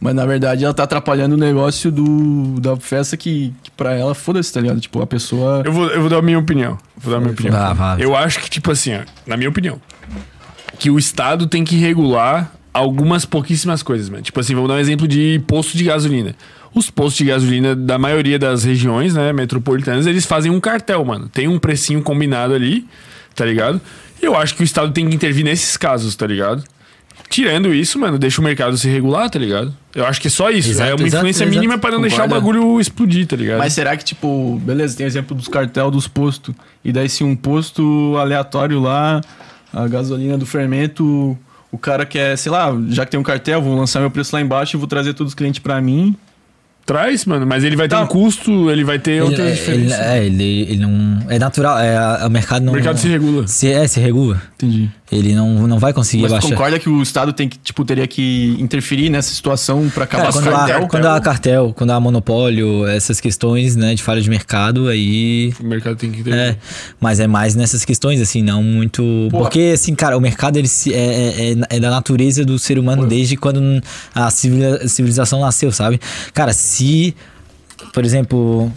Mas 0.00 0.14
na 0.14 0.24
verdade 0.24 0.64
ela 0.64 0.72
tá 0.72 0.84
atrapalhando 0.84 1.34
o 1.34 1.38
negócio 1.38 1.92
do, 1.92 2.58
da 2.58 2.76
festa 2.78 3.14
que, 3.14 3.52
que 3.62 3.70
pra 3.72 3.92
ela, 3.94 4.14
foda-se, 4.14 4.50
tá 4.50 4.60
ligado? 4.60 4.80
Tipo, 4.80 5.02
a 5.02 5.06
pessoa. 5.06 5.62
Eu 5.66 5.72
vou, 5.72 5.88
eu 5.88 6.00
vou 6.00 6.08
dar 6.08 6.16
a 6.18 6.22
minha 6.22 6.38
opinião. 6.38 6.78
Vou 6.96 7.10
dar 7.10 7.18
a 7.18 7.20
minha 7.20 7.32
opinião. 7.32 7.74
Vá. 7.74 7.96
Eu 7.98 8.16
acho 8.16 8.40
que, 8.40 8.48
tipo 8.48 8.70
assim, 8.70 8.94
ó, 8.94 9.00
na 9.26 9.36
minha 9.36 9.50
opinião, 9.50 9.78
que 10.78 10.90
o 10.90 10.98
Estado 10.98 11.46
tem 11.46 11.62
que 11.62 11.76
regular 11.76 12.52
algumas 12.76 13.24
pouquíssimas 13.24 13.82
coisas, 13.82 14.08
mano. 14.08 14.22
Tipo 14.22 14.38
assim, 14.38 14.54
vamos 14.54 14.68
dar 14.68 14.74
um 14.74 14.78
exemplo 14.78 15.08
de 15.08 15.40
posto 15.46 15.76
de 15.78 15.84
gasolina. 15.84 16.36
Os 16.74 16.90
postos 16.90 17.16
de 17.16 17.24
gasolina 17.24 17.74
da 17.74 17.98
maioria 17.98 18.38
das 18.38 18.64
regiões, 18.64 19.14
né, 19.14 19.32
metropolitanas, 19.32 20.06
eles 20.06 20.26
fazem 20.26 20.52
um 20.52 20.60
cartel, 20.60 21.02
mano. 21.04 21.28
Tem 21.28 21.48
um 21.48 21.58
precinho 21.58 22.02
combinado 22.02 22.52
ali, 22.52 22.86
tá 23.34 23.46
ligado? 23.46 23.80
E 24.22 24.26
eu 24.26 24.36
acho 24.36 24.54
que 24.54 24.62
o 24.62 24.64
Estado 24.64 24.92
tem 24.92 25.08
que 25.08 25.14
intervir 25.14 25.42
nesses 25.42 25.76
casos, 25.76 26.14
tá 26.14 26.26
ligado? 26.26 26.62
Tirando 27.30 27.72
isso, 27.72 27.98
mano, 27.98 28.18
deixa 28.18 28.40
o 28.40 28.44
mercado 28.44 28.76
se 28.76 28.88
regular, 28.88 29.28
tá 29.30 29.38
ligado? 29.38 29.74
Eu 29.94 30.06
acho 30.06 30.20
que 30.20 30.28
é 30.28 30.30
só 30.30 30.50
isso. 30.50 30.70
Exato, 30.70 30.90
é 30.90 30.94
uma 30.94 31.06
exato, 31.06 31.16
influência 31.16 31.44
exato. 31.44 31.58
mínima 31.58 31.78
pra 31.78 31.90
não 31.90 32.00
deixar 32.00 32.26
o 32.26 32.28
bagulho 32.28 32.78
explodir, 32.78 33.26
tá 33.26 33.36
ligado? 33.36 33.58
Mas 33.58 33.72
será 33.72 33.96
que, 33.96 34.04
tipo, 34.04 34.60
beleza, 34.62 34.96
tem 34.96 35.06
exemplo 35.06 35.34
dos 35.34 35.48
cartel 35.48 35.90
dos 35.90 36.06
postos. 36.06 36.54
E 36.84 36.92
daí, 36.92 37.08
se 37.08 37.24
um 37.24 37.34
posto 37.34 38.16
aleatório 38.18 38.80
lá, 38.80 39.20
a 39.72 39.88
gasolina 39.88 40.36
do 40.38 40.46
fermento, 40.46 41.36
o 41.76 41.78
cara 41.78 42.04
quer, 42.06 42.36
sei 42.36 42.50
lá, 42.50 42.74
já 42.88 43.04
que 43.04 43.10
tem 43.12 43.20
um 43.20 43.22
cartel, 43.22 43.60
vou 43.62 43.76
lançar 43.76 44.00
meu 44.00 44.10
preço 44.10 44.34
lá 44.34 44.40
embaixo 44.42 44.76
e 44.76 44.78
vou 44.78 44.88
trazer 44.88 45.12
todos 45.14 45.30
os 45.32 45.34
clientes 45.34 45.60
pra 45.60 45.80
mim. 45.80 46.16
Traz, 46.84 47.24
mano, 47.24 47.44
mas 47.44 47.64
ele 47.64 47.74
vai 47.74 47.88
ter 47.88 47.96
Tá. 47.96 48.02
um 48.02 48.06
custo, 48.06 48.70
ele 48.70 48.84
vai 48.84 48.96
ter 48.96 49.12
Ele, 49.12 49.20
outras 49.22 49.40
é, 49.40 49.48
ele, 49.50 49.56
diferenças. 49.56 49.98
é, 49.98 50.24
ele, 50.24 50.60
ele 50.62 50.76
não. 50.78 51.18
É 51.28 51.36
natural, 51.36 51.78
é, 51.80 52.24
o 52.24 52.30
mercado 52.30 52.64
não. 52.64 52.72
o 52.72 52.76
mercado 52.76 52.96
se 52.96 53.08
regula. 53.08 53.46
Se, 53.48 53.72
é, 53.72 53.88
se 53.88 53.98
regula. 53.98 54.40
Entendi. 54.54 54.88
Ele 55.10 55.36
não, 55.36 55.68
não 55.68 55.78
vai 55.78 55.92
conseguir 55.92 56.22
Mas 56.24 56.32
tu 56.32 56.34
abaixar. 56.34 56.50
concorda 56.50 56.78
que 56.80 56.88
o 56.88 57.00
Estado 57.00 57.32
tem 57.32 57.48
que, 57.48 57.56
tipo, 57.58 57.84
teria 57.84 58.08
que 58.08 58.56
interferir 58.58 59.08
nessa 59.08 59.32
situação 59.32 59.88
pra 59.88 60.02
acabar 60.02 60.24
Cara, 60.24 60.32
com 60.32 60.38
o 60.40 60.42
quando, 60.42 60.52
cartel? 60.52 60.76
há, 60.84 60.88
quando 60.88 61.06
há 61.06 61.20
cartel, 61.20 61.72
quando 61.76 61.90
há 61.92 62.00
monopólio, 62.00 62.84
essas 62.88 63.20
questões 63.20 63.76
né, 63.76 63.94
de 63.94 64.02
falha 64.02 64.20
de 64.20 64.28
mercado, 64.28 64.88
aí. 64.88 65.54
O 65.60 65.64
mercado 65.64 65.94
tem 65.96 66.10
que 66.10 66.24
ter. 66.24 66.34
É, 66.34 66.56
mas 67.00 67.20
é 67.20 67.28
mais 67.28 67.54
nessas 67.54 67.84
questões, 67.84 68.20
assim, 68.20 68.42
não 68.42 68.64
muito. 68.64 69.28
Pô. 69.30 69.38
Porque, 69.38 69.70
assim, 69.74 69.94
cara, 69.94 70.18
o 70.18 70.20
mercado 70.20 70.56
ele 70.56 70.66
se- 70.66 70.92
é, 70.92 71.52
é, 71.52 71.76
é 71.76 71.78
da 71.80 71.90
natureza 71.90 72.44
do 72.44 72.58
ser 72.58 72.76
humano 72.76 73.06
desde 73.06 73.36
quando 73.36 73.60
a 74.12 74.28
civilização 74.30 75.40
nasceu, 75.40 75.70
sabe? 75.70 76.00
Cara, 76.34 76.52
se. 76.52 77.14
Por 77.94 78.04
exemplo. 78.04 78.72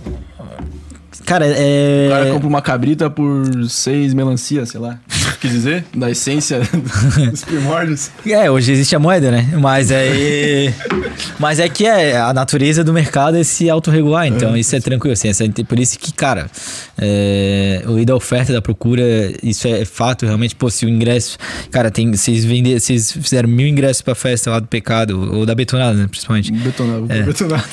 Cara, 1.26 1.45
é. 1.47 2.07
O 2.07 2.11
cara 2.11 2.31
compra 2.34 2.47
uma 2.47 2.61
cabrita 2.61 3.10
por 3.10 3.43
seis 3.68 4.14
melancia, 4.14 4.65
sei 4.65 4.80
lá. 4.80 4.99
quis 5.39 5.51
dizer? 5.51 5.85
Da 5.95 6.10
essência 6.10 6.61
dos 7.31 7.43
primórdios. 7.43 8.10
É, 8.26 8.49
hoje 8.49 8.72
existe 8.72 8.95
a 8.95 8.99
moeda, 8.99 9.31
né? 9.31 9.49
Mas 9.60 9.91
aí. 9.91 10.73
Mas 11.39 11.60
é 11.60 11.69
que 11.69 11.85
é 11.85 12.18
a 12.18 12.34
natureza 12.34 12.84
do 12.84 12.91
mercado 12.93 13.38
é 13.38 13.43
se 13.43 13.69
autorregular, 13.69 14.27
então 14.27 14.56
isso 14.57 14.76
é 14.76 14.80
tranquilo. 14.80 15.14
Assim, 15.14 15.30
por 15.68 15.80
isso 15.80 15.97
que, 15.97 16.11
cara, 16.14 16.49
é, 16.97 17.84
o 17.85 17.91
lei 17.93 18.06
da 18.06 18.15
oferta 18.15 18.51
da 18.51 18.61
procura, 18.61 19.03
isso 19.41 19.68
é 19.68 19.85
fato, 19.85 20.26
realmente. 20.26 20.56
Pô, 20.56 20.69
se 20.69 20.85
o 20.85 20.89
ingresso. 20.89 21.38
Cara, 21.72 21.89
tem, 21.89 22.11
vocês 22.11 22.43
venderam, 22.45 22.80
vocês 22.80 23.11
fizeram 23.11 23.47
mil 23.49 23.68
ingressos 23.68 24.01
pra 24.01 24.15
festa 24.15 24.51
lá 24.51 24.60
do 24.60 24.68
pecado, 24.68 25.34
ou 25.35 25.45
da 25.45 25.56
betonada, 25.56 25.93
né, 25.93 26.07
principalmente. 26.07 26.51
Betonado, 26.51 27.06
É. 27.10 27.23
betonado. 27.23 27.64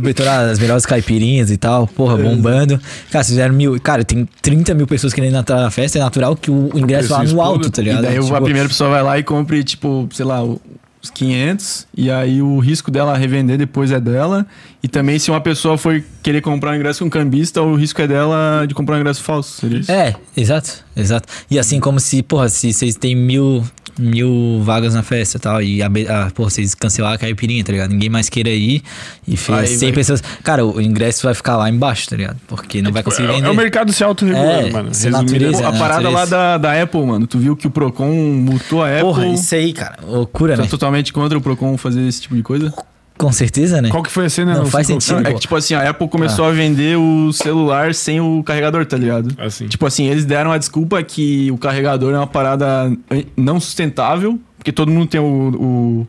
Betonada, 0.00 0.50
as 0.50 0.58
melhores 0.58 0.86
caipirinhas 0.86 1.50
e 1.50 1.56
tal, 1.56 1.86
porra, 1.86 2.16
bombando. 2.16 2.78
Cara, 3.10 3.22
vocês 3.22 3.28
fizeram 3.28 3.54
mil. 3.54 3.78
Cara, 3.80 4.04
tem 4.04 4.26
30 4.42 4.74
mil 4.74 4.86
pessoas 4.86 5.12
querendo 5.12 5.36
entrar 5.36 5.60
na 5.60 5.70
festa, 5.70 5.98
é 5.98 6.00
natural 6.00 6.34
que 6.34 6.50
o 6.50 6.70
ingresso 6.84 7.14
preço 7.16 7.34
no 7.34 7.40
alto, 7.42 7.70
tá 7.70 7.82
E 7.82 7.84
ligado? 7.84 8.02
daí 8.02 8.20
Tipo, 8.20 8.34
a 8.34 8.40
primeira 8.40 8.68
pessoa 8.68 8.90
vai 8.90 9.02
lá 9.02 9.18
e 9.18 9.22
compre, 9.22 9.62
tipo, 9.64 10.08
sei 10.12 10.24
lá, 10.24 10.42
os 10.44 11.10
500. 11.12 11.86
E 11.96 12.10
aí 12.10 12.40
o 12.40 12.58
risco 12.58 12.90
dela 12.90 13.16
revender 13.16 13.58
depois 13.58 13.90
é 13.92 14.00
dela. 14.00 14.46
E 14.82 14.88
também 14.88 15.18
se 15.18 15.30
uma 15.30 15.40
pessoa 15.40 15.76
for 15.76 16.02
querer 16.22 16.40
comprar 16.40 16.72
um 16.72 16.74
ingresso 16.76 17.04
com 17.04 17.10
cambista, 17.10 17.60
o 17.62 17.74
risco 17.74 18.00
é 18.00 18.06
dela 18.06 18.64
de 18.66 18.74
comprar 18.74 18.96
um 18.96 19.00
ingresso 19.00 19.22
falso. 19.22 19.60
Seria 19.60 19.78
isso? 19.80 19.92
É, 19.92 20.14
exato, 20.36 20.84
exato. 20.96 21.28
E 21.50 21.58
assim 21.58 21.78
como 21.80 22.00
se, 22.00 22.22
porra, 22.22 22.48
se 22.48 22.72
vocês 22.72 22.96
têm 22.96 23.14
mil, 23.14 23.62
mil 23.98 24.60
vagas 24.62 24.94
na 24.94 25.02
festa 25.02 25.36
e 25.36 25.40
tal, 25.40 25.62
e 25.62 25.82
a, 25.82 25.86
a, 25.86 26.30
porra, 26.30 26.50
vocês 26.50 26.74
cancelar 26.74 27.12
a 27.14 27.18
caipirinha, 27.18 27.62
tá 27.64 27.72
ligado? 27.72 27.90
Ninguém 27.90 28.08
mais 28.08 28.28
queira 28.28 28.50
ir 28.50 28.82
e 29.26 29.36
fez 29.36 29.58
Aí 29.58 29.66
100 29.68 29.78
vai- 29.88 29.92
pessoas. 29.92 30.22
Cara, 30.42 30.64
o 30.66 30.80
ingresso 30.80 31.22
vai 31.24 31.34
ficar 31.34 31.56
lá 31.56 31.68
embaixo, 31.70 32.08
tá 32.08 32.16
ligado? 32.16 32.36
Porque 32.46 32.82
não 32.82 32.92
vai 32.92 33.02
conseguir 33.02 33.28
É, 33.28 33.32
vender. 33.32 33.46
é 33.46 33.50
o 33.50 33.54
mercado 33.54 33.92
se 33.92 34.02
autorregulando, 34.02 34.68
É, 34.68 34.70
mano. 34.70 34.90
natureza, 35.10 35.62
Pô, 35.62 35.68
a 35.68 35.72
parada 35.72 36.08
lá 36.08 36.24
da, 36.24 36.58
da 36.58 36.82
Apple, 36.82 37.04
mano. 37.06 37.26
Tu 37.26 37.38
viu 37.38 37.56
que 37.56 37.66
o 37.66 37.70
Procon 37.70 38.10
multou 38.12 38.82
a 38.82 38.88
Apple? 38.88 39.00
Porra, 39.02 39.26
isso 39.28 39.54
aí, 39.54 39.72
cara, 39.72 39.98
loucura, 40.02 40.56
Tô 40.56 40.62
né? 40.62 40.68
totalmente 40.68 41.12
contra 41.12 41.36
o 41.38 41.40
Procon 41.40 41.76
fazer 41.76 42.06
esse 42.06 42.22
tipo 42.22 42.34
de 42.34 42.42
coisa. 42.42 42.72
Com 43.16 43.30
certeza, 43.30 43.80
né? 43.80 43.90
Qual 43.90 44.02
que 44.02 44.10
foi 44.10 44.26
a 44.26 44.28
cena? 44.28 44.54
Não 44.54 44.62
sei 44.62 44.70
faz 44.72 44.86
sentido. 44.86 45.20
É 45.20 45.30
Pô. 45.30 45.34
que, 45.34 45.40
tipo 45.40 45.54
assim, 45.54 45.74
a 45.74 45.88
Apple 45.88 46.08
começou 46.08 46.44
a 46.44 46.50
vender 46.50 46.98
o 46.98 47.32
celular 47.32 47.94
sem 47.94 48.20
o 48.20 48.42
carregador, 48.42 48.84
tá 48.84 48.96
ligado? 48.96 49.34
Assim. 49.38 49.68
Tipo 49.68 49.86
assim, 49.86 50.06
eles 50.06 50.24
deram 50.24 50.50
a 50.50 50.58
desculpa 50.58 51.02
que 51.02 51.50
o 51.50 51.56
carregador 51.56 52.12
é 52.12 52.18
uma 52.18 52.26
parada 52.26 52.92
não 53.36 53.60
sustentável, 53.60 54.38
porque 54.58 54.72
todo 54.72 54.90
mundo 54.90 55.06
tem 55.06 55.20
o, 55.20 55.24
o, 55.24 56.06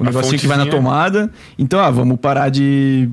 o 0.00 0.04
negocinho 0.04 0.38
que 0.38 0.48
vai 0.48 0.56
na 0.56 0.66
tomada. 0.66 1.30
Então, 1.56 1.78
ah, 1.78 1.90
vamos 1.90 2.18
parar 2.18 2.48
de, 2.48 3.08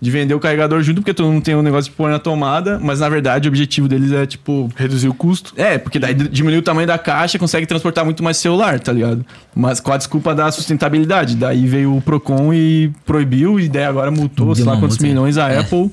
de 0.00 0.10
vender 0.10 0.34
o 0.34 0.40
carregador 0.40 0.82
junto, 0.82 1.00
porque 1.00 1.14
todo 1.14 1.30
mundo 1.30 1.42
tem 1.42 1.54
um 1.54 1.62
negócio 1.62 1.90
de 1.90 1.96
pôr 1.96 2.10
na 2.10 2.18
tomada, 2.18 2.78
mas 2.78 3.00
na 3.00 3.08
verdade 3.08 3.48
o 3.48 3.50
objetivo 3.50 3.88
deles 3.88 4.12
é, 4.12 4.26
tipo, 4.26 4.68
Reduzir 4.76 5.08
o 5.08 5.14
custo. 5.14 5.54
é, 5.56 5.78
porque 5.78 5.98
daí 5.98 6.14
diminui 6.14 6.58
o 6.58 6.62
tamanho 6.62 6.86
da 6.86 6.98
caixa, 6.98 7.38
consegue 7.38 7.66
transportar 7.66 8.04
muito 8.04 8.22
mais 8.22 8.36
celular, 8.36 8.78
tá 8.80 8.92
ligado? 8.92 9.24
Mas 9.54 9.80
com 9.80 9.92
a 9.92 9.96
desculpa 9.96 10.34
da 10.34 10.50
sustentabilidade. 10.52 11.36
Daí 11.36 11.66
veio 11.66 11.96
o 11.96 12.02
Procon 12.02 12.52
e 12.52 12.90
proibiu, 13.06 13.58
e 13.58 13.68
daí 13.68 13.84
agora 13.84 14.10
multou, 14.10 14.46
Deu 14.46 14.56
sei 14.56 14.64
lá 14.64 14.72
quantos 14.72 14.98
multa, 14.98 15.06
milhões 15.06 15.38
a 15.38 15.48
é. 15.50 15.58
Apple 15.60 15.90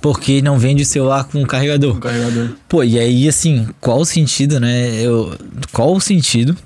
Porque 0.00 0.40
não 0.42 0.58
vende 0.58 0.84
celular 0.84 1.24
com 1.24 1.44
carregador. 1.44 1.96
o 1.96 2.00
carregador. 2.00 2.50
Pô, 2.68 2.84
e 2.84 2.98
aí, 2.98 3.28
assim, 3.28 3.66
qual 3.80 4.00
o 4.00 4.04
sentido, 4.04 4.60
né? 4.60 4.90
Eu, 5.02 5.36
qual 5.72 5.94
o 5.94 6.00
sentido 6.00 6.56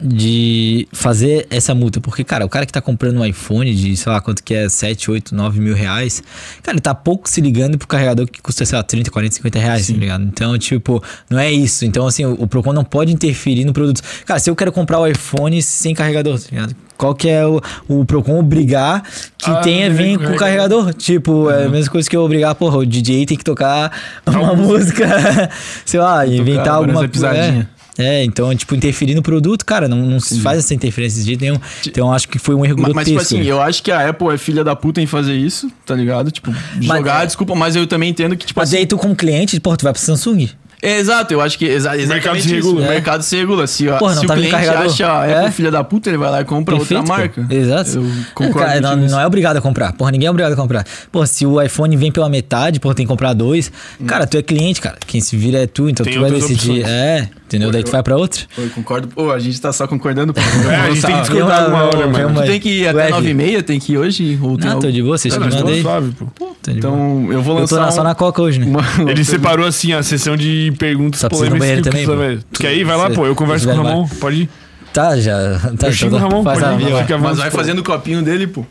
de 0.00 0.86
fazer 0.92 1.46
essa 1.50 1.74
multa? 1.74 2.00
Porque, 2.00 2.22
cara, 2.22 2.44
o 2.44 2.48
cara 2.48 2.66
que 2.66 2.72
tá 2.72 2.80
comprando 2.80 3.18
um 3.18 3.24
iPhone 3.24 3.74
de, 3.74 3.96
sei 3.96 4.12
lá, 4.12 4.20
quanto 4.20 4.42
que 4.42 4.54
é, 4.54 4.68
7, 4.68 5.10
8, 5.10 5.34
9 5.34 5.60
mil 5.60 5.74
reais, 5.74 6.22
cara, 6.62 6.74
ele 6.76 6.82
tá 6.82 6.94
pouco 6.94 7.28
se 7.28 7.40
ligando 7.40 7.78
pro 7.78 7.88
carregador 7.88 8.26
que 8.26 8.40
custa, 8.42 8.64
sei 8.64 8.76
lá, 8.76 8.82
30, 8.82 9.10
40, 9.10 9.34
50 9.36 9.58
reais, 9.58 9.86
tá 9.86 9.92
ligado? 9.94 10.24
Então, 10.24 10.58
tipo, 10.58 11.02
não 11.30 11.38
é 11.38 11.50
isso. 11.50 11.84
Então, 11.84 12.06
assim, 12.06 12.24
o, 12.24 12.32
o 12.34 12.46
Procon 12.46 12.72
não 12.72 12.84
pode 12.84 13.12
interferir 13.12 13.64
no 13.64 13.72
produto. 13.72 14.02
Cara, 14.24 14.38
se 14.38 14.50
eu 14.50 14.56
quero 14.56 14.70
comprar 14.72 14.98
o 15.00 15.06
iPhone 15.06 15.60
sem 15.62 15.94
carregador, 15.94 16.38
tá 16.38 16.46
ligado? 16.50 16.76
Qual 16.96 17.14
que 17.14 17.28
é 17.28 17.46
o, 17.46 17.60
o 17.88 18.04
Procon 18.06 18.38
obrigar 18.38 19.02
que 19.36 19.50
Ah, 19.50 19.56
tenha 19.56 19.90
vem 19.90 20.16
com 20.18 20.32
o 20.32 20.36
carregador? 20.36 20.94
Tipo, 20.94 21.50
é 21.50 21.66
a 21.66 21.68
mesma 21.68 21.92
coisa 21.92 22.08
que 22.08 22.16
eu 22.16 22.22
obrigar, 22.22 22.54
porra, 22.54 22.78
o 22.78 22.86
DJ 22.86 23.26
tem 23.26 23.36
que 23.36 23.44
tocar 23.44 23.92
uma 24.26 24.54
música, 24.54 25.06
sei 25.84 26.00
lá, 26.00 26.26
inventar 26.26 26.74
alguma 26.74 27.06
coisa. 27.06 27.08
pisadinha. 27.08 27.68
É, 27.98 28.22
então, 28.24 28.54
tipo, 28.54 28.74
interferir 28.74 29.14
no 29.14 29.22
produto, 29.22 29.64
cara, 29.64 29.88
não, 29.88 29.96
não 29.98 30.20
se 30.20 30.40
faz 30.40 30.58
essa 30.58 30.74
interferência 30.74 31.20
de 31.20 31.26
jeito 31.26 31.40
nenhum. 31.40 31.58
Então, 31.86 32.08
eu 32.08 32.12
acho 32.12 32.28
que 32.28 32.38
foi 32.38 32.54
um 32.54 32.64
erro 32.64 32.76
Mas, 32.78 32.92
grotesco. 32.92 33.14
mas, 33.14 33.28
tipo 33.28 33.38
assim, 33.40 33.48
eu 33.48 33.60
acho 33.62 33.82
que 33.82 33.90
a 33.90 34.08
Apple 34.08 34.28
é 34.28 34.36
filha 34.38 34.62
da 34.62 34.76
puta 34.76 35.00
em 35.00 35.06
fazer 35.06 35.34
isso, 35.34 35.70
tá 35.84 35.94
ligado? 35.94 36.30
Tipo, 36.30 36.54
jogar, 36.80 37.22
é- 37.22 37.26
desculpa, 37.26 37.54
mas 37.54 37.74
eu 37.74 37.86
também 37.86 38.10
entendo 38.10 38.36
que, 38.36 38.44
tipo 38.46 38.60
Mas 38.60 38.70
assim. 38.70 38.78
aí 38.78 38.86
tu, 38.86 38.98
como 38.98 39.16
cliente, 39.16 39.58
porra, 39.60 39.76
tu 39.78 39.84
vai 39.84 39.92
pro 39.92 40.02
Samsung. 40.02 40.48
É, 40.82 40.98
exato, 40.98 41.32
eu 41.32 41.40
acho 41.40 41.58
que 41.58 41.64
exa 41.64 41.96
exatamente 41.96 42.08
mercado 42.08 42.34
se 42.40 42.46
isso. 42.46 42.54
regula. 42.54 42.80
O 42.80 42.84
É. 42.84 42.88
mercado 42.90 43.22
se 43.22 43.36
regula. 43.36 43.66
Se, 43.66 43.84
Porra, 43.86 44.14
não 44.14 44.20
se 44.20 44.24
o 44.24 44.28
tá 44.28 44.34
cliente 44.34 44.50
carregador. 44.52 44.84
acha 44.86 45.04
É. 45.26 45.38
Apple 45.40 45.52
filha 45.52 45.70
da 45.70 45.82
puta, 45.82 46.10
ele 46.10 46.18
vai 46.18 46.30
lá 46.30 46.40
e 46.40 46.44
compra 46.44 46.76
Perfeito, 46.76 47.00
outra 47.00 47.14
pô. 47.14 47.18
marca. 47.20 47.46
Exato. 47.54 47.90
Eu 47.98 48.06
concordo 48.34 48.58
Cara, 48.68 48.80
não, 48.80 48.96
não 48.96 49.20
é 49.20 49.26
obrigado 49.26 49.56
a 49.56 49.60
comprar. 49.60 49.92
Porra, 49.94 50.10
ninguém 50.10 50.26
é 50.26 50.30
obrigado 50.30 50.52
a 50.52 50.56
comprar. 50.56 50.84
Porra, 51.10 51.26
se 51.26 51.46
o 51.46 51.60
iPhone 51.62 51.96
vem 51.96 52.12
pela 52.12 52.28
metade, 52.28 52.78
porra, 52.78 52.94
tem 52.94 53.06
que 53.06 53.10
comprar 53.10 53.32
dois. 53.32 53.72
Cara, 54.06 54.26
tu 54.26 54.36
é 54.36 54.42
cliente, 54.42 54.80
cara. 54.80 54.96
Quem 55.06 55.20
se 55.20 55.36
vira 55.36 55.58
é 55.62 55.66
tu, 55.66 55.88
então 55.88 56.04
Tem 56.04 56.14
tu 56.14 56.20
vai 56.20 56.30
decidir. 56.30 56.80
opções. 56.80 56.86
É, 56.88 57.28
entendeu? 57.46 57.70
Daí 57.70 57.82
tu 57.82 57.90
vai 57.90 58.02
pra 58.02 58.16
outro. 58.16 58.46
Eu 58.58 58.68
concordo. 58.70 59.08
Pô, 59.08 59.32
a 59.32 59.38
gente 59.38 59.60
tá 59.60 59.72
só 59.72 59.86
concordando. 59.86 60.32
Pô. 60.34 60.40
É, 60.70 60.74
a 60.76 60.90
gente 60.90 61.02
tem 61.06 61.14
que 61.16 61.20
discordar 61.22 61.62
lá, 61.62 61.68
uma 61.68 61.84
hora, 61.84 62.06
mano. 62.06 62.40
Tu 62.42 62.46
tem 62.46 62.60
que 62.60 62.68
ir 62.80 62.88
até 62.88 63.14
Web. 63.14 63.34
9h30, 63.34 63.62
tem 63.62 63.78
que 63.80 63.92
ir 63.92 63.98
hoje? 63.98 64.38
Ou 64.42 64.56
tem 64.58 64.66
Não, 64.68 64.78
tô 64.78 64.86
algo- 64.86 64.92
de 64.92 65.02
boa, 65.02 65.16
vocês 65.18 65.32
Não, 65.34 65.40
que 65.42 65.46
nós 65.48 65.54
estamos 65.54 65.82
mandei. 65.82 66.12
pô. 66.12 66.46
Tô. 66.62 66.70
Então, 66.70 67.28
eu 67.30 67.40
vou 67.42 67.58
Eu 67.60 67.66
tô 67.68 67.76
lançar 67.76 67.80
na, 67.80 67.90
só 67.92 68.02
na 68.02 68.14
coca 68.14 68.42
hoje, 68.42 68.58
né? 68.58 68.66
Ele 69.08 69.24
separou 69.24 69.64
assim 69.66 69.92
a 69.92 70.02
sessão 70.02 70.36
de 70.36 70.65
perguntas 70.72 71.20
Só 71.20 71.28
polêmicas. 71.28 71.70
que 71.76 71.82
também, 71.82 72.06
ver. 72.06 72.42
Tu 72.52 72.60
quer 72.60 72.74
ir? 72.74 72.84
Vai 72.84 72.96
lá, 72.96 73.10
pô. 73.10 73.26
Eu 73.26 73.34
converso 73.34 73.66
com 73.68 73.74
o 73.74 73.82
Ramon. 73.82 74.08
Pode 74.20 74.42
ir. 74.42 74.48
Tá, 74.92 75.16
já. 75.18 75.58
Tá, 75.78 75.88
Eu 75.88 75.92
xingo 75.92 76.16
o 76.16 76.18
Ramon, 76.18 76.42
pode 76.42 76.58
ir. 76.58 77.18
Mas 77.20 77.38
vai 77.38 77.50
fazendo 77.50 77.80
o 77.80 77.84
copinho 77.84 78.22
dele, 78.22 78.46
pô. 78.46 78.64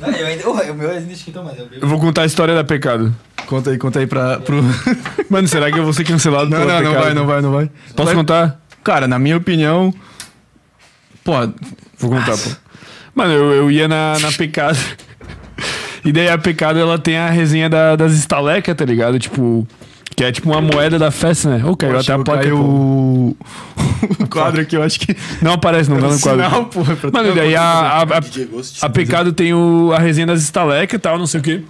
Não, 0.00 0.08
eu 0.08 0.26
ainda, 0.26 0.48
oh, 0.48 0.52
o 0.52 0.74
meu 0.74 0.90
ainda 0.90 1.12
esquentou, 1.12 1.42
mas 1.42 1.58
eu 1.58 1.66
Eu 1.80 1.88
vou 1.88 1.98
contar 1.98 2.22
a 2.22 2.26
história 2.26 2.54
da 2.54 2.62
Pecado. 2.62 3.14
Conta 3.46 3.70
aí, 3.70 3.78
conta 3.78 3.98
aí 3.98 4.06
pra, 4.06 4.38
pro... 4.38 4.62
Mano, 5.28 5.48
será 5.48 5.70
que 5.70 5.78
eu 5.78 5.84
vou 5.84 5.92
ser 5.92 6.04
cancelado 6.04 6.48
Não, 6.48 6.60
não, 6.60 6.80
não 6.80 6.94
vai, 6.94 7.14
não 7.14 7.26
vai, 7.26 7.40
não 7.42 7.52
vai. 7.52 7.70
Posso 7.94 8.06
Vai- 8.06 8.14
contar? 8.14 8.60
Cara, 8.82 9.08
na 9.08 9.18
minha 9.18 9.36
opinião... 9.36 9.92
Pô, 11.22 11.32
Vou 11.98 12.10
contar, 12.10 12.36
pô. 12.36 12.50
Mano, 13.14 13.32
eu, 13.32 13.52
eu 13.52 13.70
ia 13.70 13.88
na, 13.88 14.18
na 14.20 14.32
Pecado. 14.32 14.78
E 16.06 16.12
daí 16.12 16.28
a 16.28 16.36
Pecado, 16.36 16.78
ela 16.78 16.98
tem 16.98 17.16
a 17.16 17.30
resenha 17.30 17.66
da- 17.66 17.96
das 17.96 18.12
estalecas, 18.12 18.76
tá 18.76 18.84
ligado? 18.84 19.18
Tipo... 19.18 19.66
Que 20.16 20.24
é 20.24 20.32
tipo 20.32 20.50
uma 20.50 20.60
moeda 20.60 20.98
da 20.98 21.10
festa, 21.10 21.50
né? 21.50 21.64
Ô, 21.64 21.76
caiu 21.76 21.98
até 21.98 22.12
a 22.12 22.18
placa, 22.18 22.42
caiu 22.42 22.60
o... 22.60 23.36
o 24.20 24.26
quadro 24.28 24.60
aqui, 24.60 24.76
eu 24.76 24.82
acho 24.82 25.00
que... 25.00 25.16
Não 25.42 25.54
aparece, 25.54 25.90
não 25.90 25.98
tá 25.98 26.08
no 26.08 26.20
quadro. 26.20 26.44
Sinal, 26.44 26.64
porra, 26.66 26.96
pra 26.96 27.10
Mano, 27.10 27.30
e 27.30 27.34
daí 27.34 27.56
a, 27.56 27.62
a, 27.62 28.02
a, 28.02 28.20
a 28.82 28.88
Pecado 28.90 29.32
tem 29.32 29.52
o, 29.52 29.92
a 29.92 29.98
resenha 29.98 30.26
das 30.26 30.42
estalecas 30.42 30.96
e 30.96 31.00
tal, 31.00 31.18
não 31.18 31.26
sei 31.26 31.40
o 31.40 31.42
quê. 31.42 31.62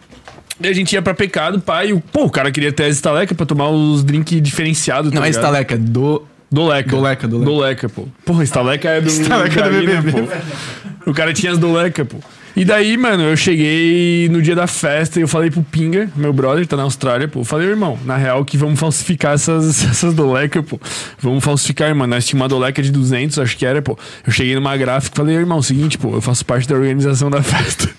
Daí 0.60 0.70
a 0.70 0.74
gente 0.74 0.92
ia 0.92 1.00
pra 1.00 1.14
Pecado, 1.14 1.58
pai, 1.60 1.88
e 1.88 1.92
o, 1.94 2.00
pô, 2.00 2.24
o 2.24 2.30
cara 2.30 2.52
queria 2.52 2.70
ter 2.70 2.84
as 2.84 2.96
estalecas 2.96 3.34
pra 3.36 3.46
tomar 3.46 3.70
os 3.70 4.04
drinks 4.04 4.40
diferenciados, 4.42 5.10
tá 5.10 5.16
Não 5.18 5.24
é 5.24 5.28
ligado? 5.28 5.42
estaleca, 5.42 5.78
do... 5.78 6.22
Doleca. 6.50 6.90
Doleca, 6.90 7.26
doleca. 7.26 7.50
Doleca, 7.50 7.88
pô. 7.88 8.06
Porra, 8.24 8.44
estaleca 8.44 8.88
é 8.88 9.00
do. 9.00 9.08
Estaleca 9.08 9.60
é 9.60 9.70
do 9.70 9.86
BBB. 9.86 10.12
pô. 10.12 11.10
O 11.10 11.12
cara 11.12 11.32
tinha 11.32 11.50
as 11.50 11.58
doleca, 11.58 12.04
pô. 12.04 12.18
E 12.56 12.64
daí, 12.64 12.96
mano, 12.96 13.24
eu 13.24 13.36
cheguei 13.36 14.28
no 14.28 14.40
dia 14.40 14.54
da 14.54 14.68
festa 14.68 15.18
e 15.18 15.22
eu 15.22 15.28
falei 15.28 15.50
pro 15.50 15.60
Pinga, 15.62 16.08
meu 16.14 16.32
brother, 16.32 16.64
tá 16.68 16.76
na 16.76 16.84
Austrália, 16.84 17.26
pô. 17.26 17.40
Eu 17.40 17.44
falei, 17.44 17.68
irmão, 17.68 17.98
na 18.04 18.16
real 18.16 18.44
que 18.44 18.56
vamos 18.56 18.78
falsificar 18.78 19.34
essas, 19.34 19.82
essas 19.84 20.14
doleca, 20.14 20.62
pô. 20.62 20.80
Vamos 21.18 21.42
falsificar, 21.42 21.92
mano. 21.96 22.14
Nós 22.14 22.24
tínhamos 22.24 22.44
uma 22.44 22.48
doleca 22.48 22.80
de 22.80 22.92
200, 22.92 23.40
acho 23.40 23.56
que 23.56 23.66
era, 23.66 23.82
pô. 23.82 23.98
Eu 24.24 24.32
cheguei 24.32 24.54
numa 24.54 24.76
gráfica 24.76 25.16
e 25.16 25.16
falei, 25.16 25.34
irmão, 25.34 25.60
seguinte, 25.60 25.98
pô, 25.98 26.14
eu 26.14 26.20
faço 26.20 26.46
parte 26.46 26.68
da 26.68 26.76
organização 26.76 27.28
da 27.28 27.42
festa. 27.42 27.90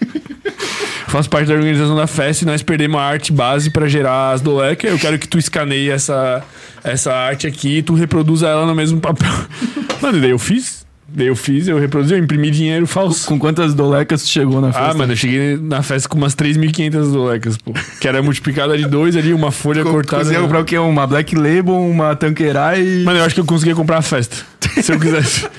faço 1.08 1.30
parte 1.30 1.48
da 1.48 1.54
organização 1.54 1.96
da 1.96 2.08
festa 2.08 2.46
e 2.46 2.48
nós 2.48 2.64
perdemos 2.64 2.98
a 2.98 3.04
arte 3.04 3.34
base 3.34 3.70
pra 3.70 3.90
gerar 3.90 4.32
as 4.32 4.40
dolecas. 4.40 4.90
Eu 4.90 4.98
quero 4.98 5.20
que 5.20 5.28
tu 5.28 5.38
escaneie 5.38 5.90
essa, 5.90 6.42
essa 6.82 7.14
arte 7.14 7.46
aqui 7.46 7.80
e 7.80 7.84
tu 7.84 7.94
reproduza 7.94 8.48
ela 8.48 8.66
no 8.66 8.74
mesmo 8.74 9.02
papel. 9.02 9.34
Mano, 10.02 10.18
e 10.18 10.22
daí 10.22 10.30
eu 10.30 10.40
fiz. 10.40 10.85
Daí 11.16 11.28
eu 11.28 11.36
fiz, 11.36 11.68
eu 11.68 11.80
reproduzi, 11.80 12.14
eu 12.14 12.18
imprimi 12.20 12.52
dinheiro 12.52 12.86
falso. 12.86 13.26
Com 13.28 13.40
quantas 13.40 13.74
dolecas 13.74 14.22
tu 14.24 14.28
chegou 14.30 14.60
na 14.60 14.74
festa? 14.74 14.92
Ah, 14.92 14.94
mano, 14.94 15.14
eu 15.14 15.18
cheguei 15.18 15.56
na 15.58 15.82
festa 15.82 16.10
com 16.10 16.18
umas 16.18 16.36
3.500 16.36 16.92
dolecas, 17.12 17.58
pô. 17.58 17.72
Que 18.02 18.08
era 18.08 18.22
multiplicada 18.22 18.78
de 18.78 18.86
dois 18.86 19.16
ali, 19.16 19.34
uma 19.34 19.50
folha 19.52 19.84
Co- 19.84 19.92
cortada. 19.92 20.24
Conseguiu 20.24 20.42
comprar 20.44 20.60
o 20.60 20.66
quê? 20.66 20.78
Uma 20.78 21.08
Black 21.08 21.34
Label, 21.36 21.74
uma 21.80 22.16
Tanqueray... 22.18 23.04
Mano, 23.06 23.20
eu 23.20 23.24
acho 23.24 23.34
que 23.34 23.40
eu 23.42 23.46
conseguia 23.46 23.74
comprar 23.74 24.00
a 24.00 24.02
festa. 24.02 24.36
Se 24.82 24.92
eu 24.92 25.00
quisesse. 25.00 25.48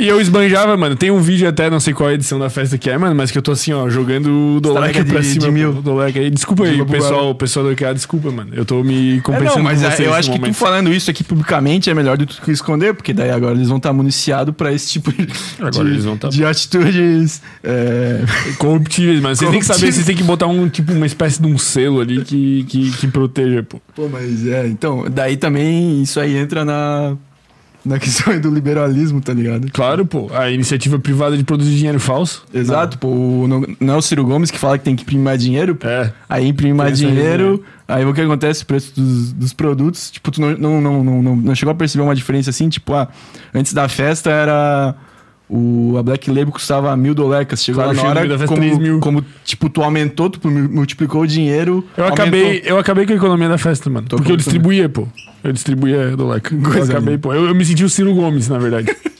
E 0.00 0.08
eu 0.08 0.18
esbanjava, 0.20 0.76
mano. 0.76 0.96
Tem 0.96 1.10
um 1.10 1.20
vídeo 1.20 1.46
até, 1.46 1.68
não 1.68 1.78
sei 1.78 1.92
qual 1.92 2.10
edição 2.10 2.38
da 2.38 2.48
festa 2.48 2.78
que 2.78 2.88
é, 2.88 2.96
mano, 2.96 3.14
mas 3.14 3.30
que 3.30 3.36
eu 3.36 3.42
tô 3.42 3.52
assim, 3.52 3.72
ó, 3.72 3.88
jogando 3.90 4.56
o 4.56 4.60
de- 5.04 5.04
pra 5.04 5.22
cima. 5.22 5.44
de 5.46 5.50
mil. 5.52 5.82
aí. 6.16 6.30
Desculpa 6.30 6.64
De 6.64 6.70
aí, 6.70 6.84
pessoal, 6.86 7.30
o 7.30 7.34
pessoal 7.34 7.66
do 7.66 7.76
QA, 7.76 7.92
desculpa, 7.92 8.30
mano. 8.30 8.50
Eu 8.54 8.64
tô 8.64 8.82
me 8.82 9.18
É, 9.18 9.20
compensando 9.20 9.56
não, 9.58 9.64
mas 9.64 9.80
com 9.80 9.86
é, 9.86 9.90
vocês 9.90 10.08
eu 10.08 10.14
acho 10.14 10.32
que 10.32 10.38
tu 10.38 10.54
falando 10.54 10.90
isso 10.92 11.10
aqui 11.10 11.22
publicamente 11.22 11.90
é 11.90 11.94
melhor 11.94 12.16
do 12.16 12.26
que 12.26 12.50
esconder, 12.50 12.94
porque 12.94 13.12
daí 13.12 13.30
agora 13.30 13.54
eles 13.54 13.68
vão 13.68 13.76
estar 13.76 13.92
municiados 13.92 14.54
pra 14.54 14.72
esse 14.72 14.90
tipo 14.90 15.12
de, 15.12 15.28
Agora 15.60 15.86
eles 15.88 16.04
vão 16.04 16.16
tá- 16.16 16.28
de 16.28 16.44
atitudes. 16.46 17.42
é, 17.62 18.20
Corruptíveis, 18.58 19.20
mano. 19.20 19.36
Vocês 19.36 19.50
têm 19.50 19.60
que 19.60 19.66
saber, 19.66 19.92
vocês 19.92 20.06
têm 20.06 20.16
que 20.16 20.22
botar 20.24 20.46
um, 20.46 20.68
tipo, 20.68 20.92
uma 20.92 21.06
espécie 21.06 21.40
de 21.40 21.46
um 21.46 21.58
selo 21.58 22.00
ali 22.00 22.24
que, 22.24 22.64
que, 22.64 22.90
que 22.92 23.06
proteja, 23.06 23.62
pô. 23.62 23.80
Pô, 23.94 24.08
mas 24.08 24.46
é, 24.46 24.66
então, 24.66 25.04
daí 25.10 25.36
também 25.36 26.02
isso 26.02 26.18
aí 26.18 26.36
entra 26.36 26.64
na, 26.64 27.16
na 27.84 27.98
questão 27.98 28.32
aí 28.34 28.38
do 28.40 28.50
liberalismo, 28.50 29.20
tá 29.20 29.32
ligado? 29.32 29.70
Claro, 29.72 30.04
pô. 30.06 30.30
A 30.34 30.50
iniciativa 30.50 30.98
privada 30.98 31.36
de 31.36 31.44
produzir 31.44 31.76
dinheiro 31.76 31.98
falso. 32.00 32.44
Exato, 32.52 32.98
pô, 32.98 33.08
o- 33.08 33.48
não, 33.48 33.64
não 33.80 33.94
é 33.94 33.96
o 33.96 34.02
Ciro 34.02 34.24
Gomes 34.24 34.50
que 34.50 34.58
fala 34.58 34.76
que 34.78 34.84
tem 34.84 34.94
que 34.96 35.02
imprimir 35.02 35.24
mais 35.24 35.42
dinheiro, 35.42 35.74
pô. 35.74 35.86
É. 35.88 36.12
Aí 36.28 36.46
imprime 36.46 36.74
mais 36.74 36.98
dinheiro, 36.98 37.62
aí 37.88 38.04
o 38.04 38.12
que 38.14 38.20
acontece? 38.20 38.62
O 38.62 38.66
preço 38.66 38.92
dos, 38.94 39.32
dos 39.32 39.52
produtos, 39.52 40.10
tipo, 40.10 40.30
tu 40.30 40.40
não, 40.40 40.50
não, 40.56 40.80
não, 40.80 41.04
não, 41.04 41.22
não, 41.22 41.36
não 41.36 41.54
chegou 41.54 41.72
a 41.72 41.74
perceber 41.74 42.02
uma 42.04 42.14
diferença 42.14 42.50
assim? 42.50 42.68
Tipo, 42.68 42.94
ah, 42.94 43.08
antes 43.54 43.72
da 43.72 43.88
festa 43.88 44.30
era. 44.30 44.94
O, 45.52 45.96
a 45.98 46.02
Black 46.02 46.30
Label 46.30 46.52
custava 46.52 46.96
mil 46.96 47.12
dolecas. 47.12 47.64
Chegou 47.64 47.82
Claro, 47.82 47.96
lá 47.96 48.04
na 48.14 48.20
hora, 48.20 48.46
como, 48.46 48.60
3 48.60 48.78
mil. 48.78 49.00
como, 49.00 49.24
tipo, 49.44 49.68
tu 49.68 49.82
aumentou, 49.82 50.30
tu 50.30 50.48
multiplicou 50.48 51.22
o 51.22 51.26
dinheiro. 51.26 51.84
Eu 51.96 52.04
aumentou. 52.04 52.24
acabei, 52.24 52.62
eu 52.64 52.78
acabei 52.78 53.04
com 53.06 53.12
a 53.12 53.16
economia 53.16 53.48
da 53.48 53.58
festa, 53.58 53.90
mano. 53.90 54.06
Tô 54.08 54.16
porque 54.16 54.30
eu 54.30 54.36
distribuía, 54.36 54.88
pô. 54.88 55.08
Eu 55.42 55.52
distribuía 55.52 56.16
do 56.16 56.28
leque. 56.28 56.54
Eu 56.54 56.82
acabei, 56.84 57.18
pô. 57.18 57.34
Eu, 57.34 57.46
eu 57.48 57.54
me 57.54 57.64
senti 57.64 57.82
o 57.82 57.88
Ciro 57.88 58.14
Gomes, 58.14 58.48
na 58.48 58.58
verdade. 58.58 58.94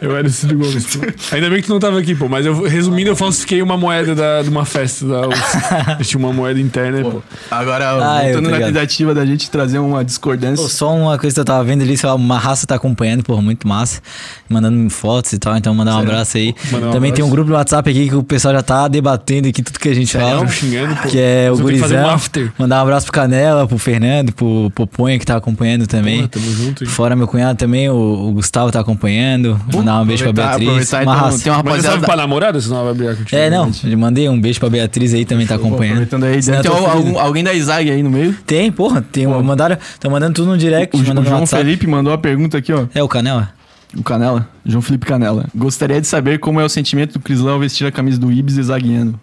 eu 0.00 0.16
era 0.16 0.26
o 0.26 0.30
Ciro 0.30 0.58
Gomes, 0.58 0.96
pô. 0.96 1.06
Ainda 1.34 1.50
bem 1.50 1.60
que 1.60 1.66
tu 1.66 1.72
não 1.72 1.80
tava 1.80 1.98
aqui, 1.98 2.14
pô. 2.14 2.28
Mas 2.28 2.46
eu, 2.46 2.62
resumindo, 2.62 3.10
eu 3.10 3.16
falsifiquei 3.16 3.62
uma 3.62 3.76
moeda 3.76 4.14
da, 4.14 4.42
de 4.42 4.48
uma 4.48 4.64
festa 4.64 5.06
da 5.06 5.28
UFS. 5.28 5.54
Eu 5.98 6.04
tinha 6.06 6.18
uma 6.18 6.32
moeda 6.32 6.60
interna, 6.60 7.02
pô. 7.02 7.22
Agora, 7.50 7.90
Ah, 7.90 8.22
voltando 8.22 8.50
na 8.50 8.58
tentativa 8.58 9.14
da 9.14 9.24
gente 9.24 9.50
trazer 9.50 9.78
uma 9.78 10.04
discordância. 10.04 10.62
Pô, 10.62 10.68
só 10.68 10.94
uma 10.94 11.18
coisa 11.18 11.34
que 11.34 11.40
eu 11.40 11.44
tava 11.44 11.64
vendo 11.64 11.82
ali, 11.82 11.96
sei 11.96 12.08
lá, 12.08 12.14
uma 12.14 12.38
raça 12.38 12.66
tá 12.66 12.74
acompanhando, 12.74 13.22
porra, 13.22 13.42
muito 13.42 13.66
massa. 13.66 14.00
Mandando 14.48 14.88
fotos 14.90 15.32
e 15.32 15.38
tal, 15.38 15.56
então 15.56 15.74
mandar 15.74 15.96
um 15.96 16.00
abraço 16.00 16.36
aí. 16.36 16.54
Mandar 16.70 16.88
um 16.88 16.92
Também 16.92 17.12
tem 17.12 17.24
um 17.24 17.30
grupo 17.30 17.50
no 17.50 17.56
WhatsApp 17.56 17.88
aqui 17.90 18.08
que 18.08 18.14
o 18.14 18.22
pessoal 18.22 18.54
já 18.54 18.62
tá 18.62 18.88
debatendo 18.88 19.48
aqui 19.48 19.62
tudo 19.62 19.78
que 19.78 19.88
a 19.88 19.94
gente 19.94 20.12
fala. 20.16 20.38
Tão 20.38 20.48
xingando, 20.48 20.94
pô. 20.96 21.08
Que 21.08 21.18
é 21.18 21.50
o 21.50 21.54
um 21.54 21.58
Gurizão. 21.58 22.10
after. 22.10 22.52
Mandar 22.58 22.78
um 22.78 22.82
abraço 22.82 23.06
pro 23.06 23.12
Canela, 23.12 23.66
pro 23.66 23.78
Fernando, 23.78 24.32
pro 24.32 24.70
Poponha 24.74 25.18
que 25.18 25.24
tá 25.26 25.36
acompanhando 25.36 25.86
também. 25.86 26.18
Porra, 26.18 26.28
tamo 26.28 26.52
junto, 26.52 26.84
hein? 26.84 26.90
Fora 26.90 27.16
meu 27.16 27.26
cunhado 27.26 27.58
também, 27.58 27.88
o, 27.88 27.94
o 27.94 28.32
Gustavo 28.32 28.70
tá 28.70 28.80
acompanhando. 28.80 29.53
Mandar 29.72 30.00
um 30.02 30.06
beijo 30.06 30.24
pra 30.24 30.32
Beatriz. 30.32 30.68
aproveitar, 30.68 31.02
Uma 31.02 31.12
então, 31.14 31.24
raça. 31.24 31.42
tem 31.44 31.52
uma 31.52 31.56
Mas 31.58 31.64
rapaziada. 31.66 31.88
salve 31.94 32.06
pra 32.06 32.16
namorada, 32.16 32.60
senão 32.60 32.76
ela 32.76 32.84
vai 32.86 32.94
brigar 32.94 33.16
contigo. 33.16 33.36
É, 33.36 33.50
não, 33.50 33.70
eu 33.84 33.98
mandei 33.98 34.28
um 34.28 34.40
beijo 34.40 34.60
pra 34.60 34.68
Beatriz 34.70 35.14
aí, 35.14 35.24
também 35.24 35.46
tá 35.46 35.54
acompanhando. 35.56 36.02
Aproveitando 36.02 36.24
aí, 36.24 36.42
Senão 36.42 36.58
eu 36.58 36.62
tem 36.62 36.70
tô 36.72 36.76
ferido. 36.78 36.96
algum- 37.08 37.18
alguém 37.18 37.44
da 37.44 37.52
Isag 37.54 37.90
aí 37.90 38.02
no 38.02 38.10
meio? 38.10 38.32
Tem, 38.46 38.70
porra, 38.72 39.02
tem 39.02 39.26
mandaram, 39.26 39.76
tão 40.00 40.10
mandando 40.10 40.34
tudo 40.34 40.50
no 40.50 40.58
direct, 40.58 40.96
O, 40.96 40.98
o 40.98 41.02
mandando 41.02 41.20
no 41.22 41.26
João 41.28 41.40
WhatsApp. 41.40 41.62
Felipe 41.64 41.86
mandou 41.86 42.12
a 42.12 42.18
pergunta 42.18 42.58
aqui, 42.58 42.72
ó. 42.72 42.86
É 42.94 43.02
o 43.02 43.08
Canela? 43.08 43.50
O 43.96 44.02
Canela, 44.02 44.48
João 44.66 44.82
Felipe 44.82 45.06
Canela. 45.06 45.46
Gostaria 45.54 46.00
de 46.00 46.06
saber 46.06 46.38
como 46.40 46.60
é 46.60 46.64
o 46.64 46.68
sentimento 46.68 47.12
do 47.14 47.20
Crislão 47.20 47.54
ao 47.54 47.60
vestir 47.60 47.86
a 47.86 47.92
camisa 47.92 48.18
do 48.18 48.32
Ibis 48.32 48.56
e 48.56 48.62
zagueando. 48.64 49.18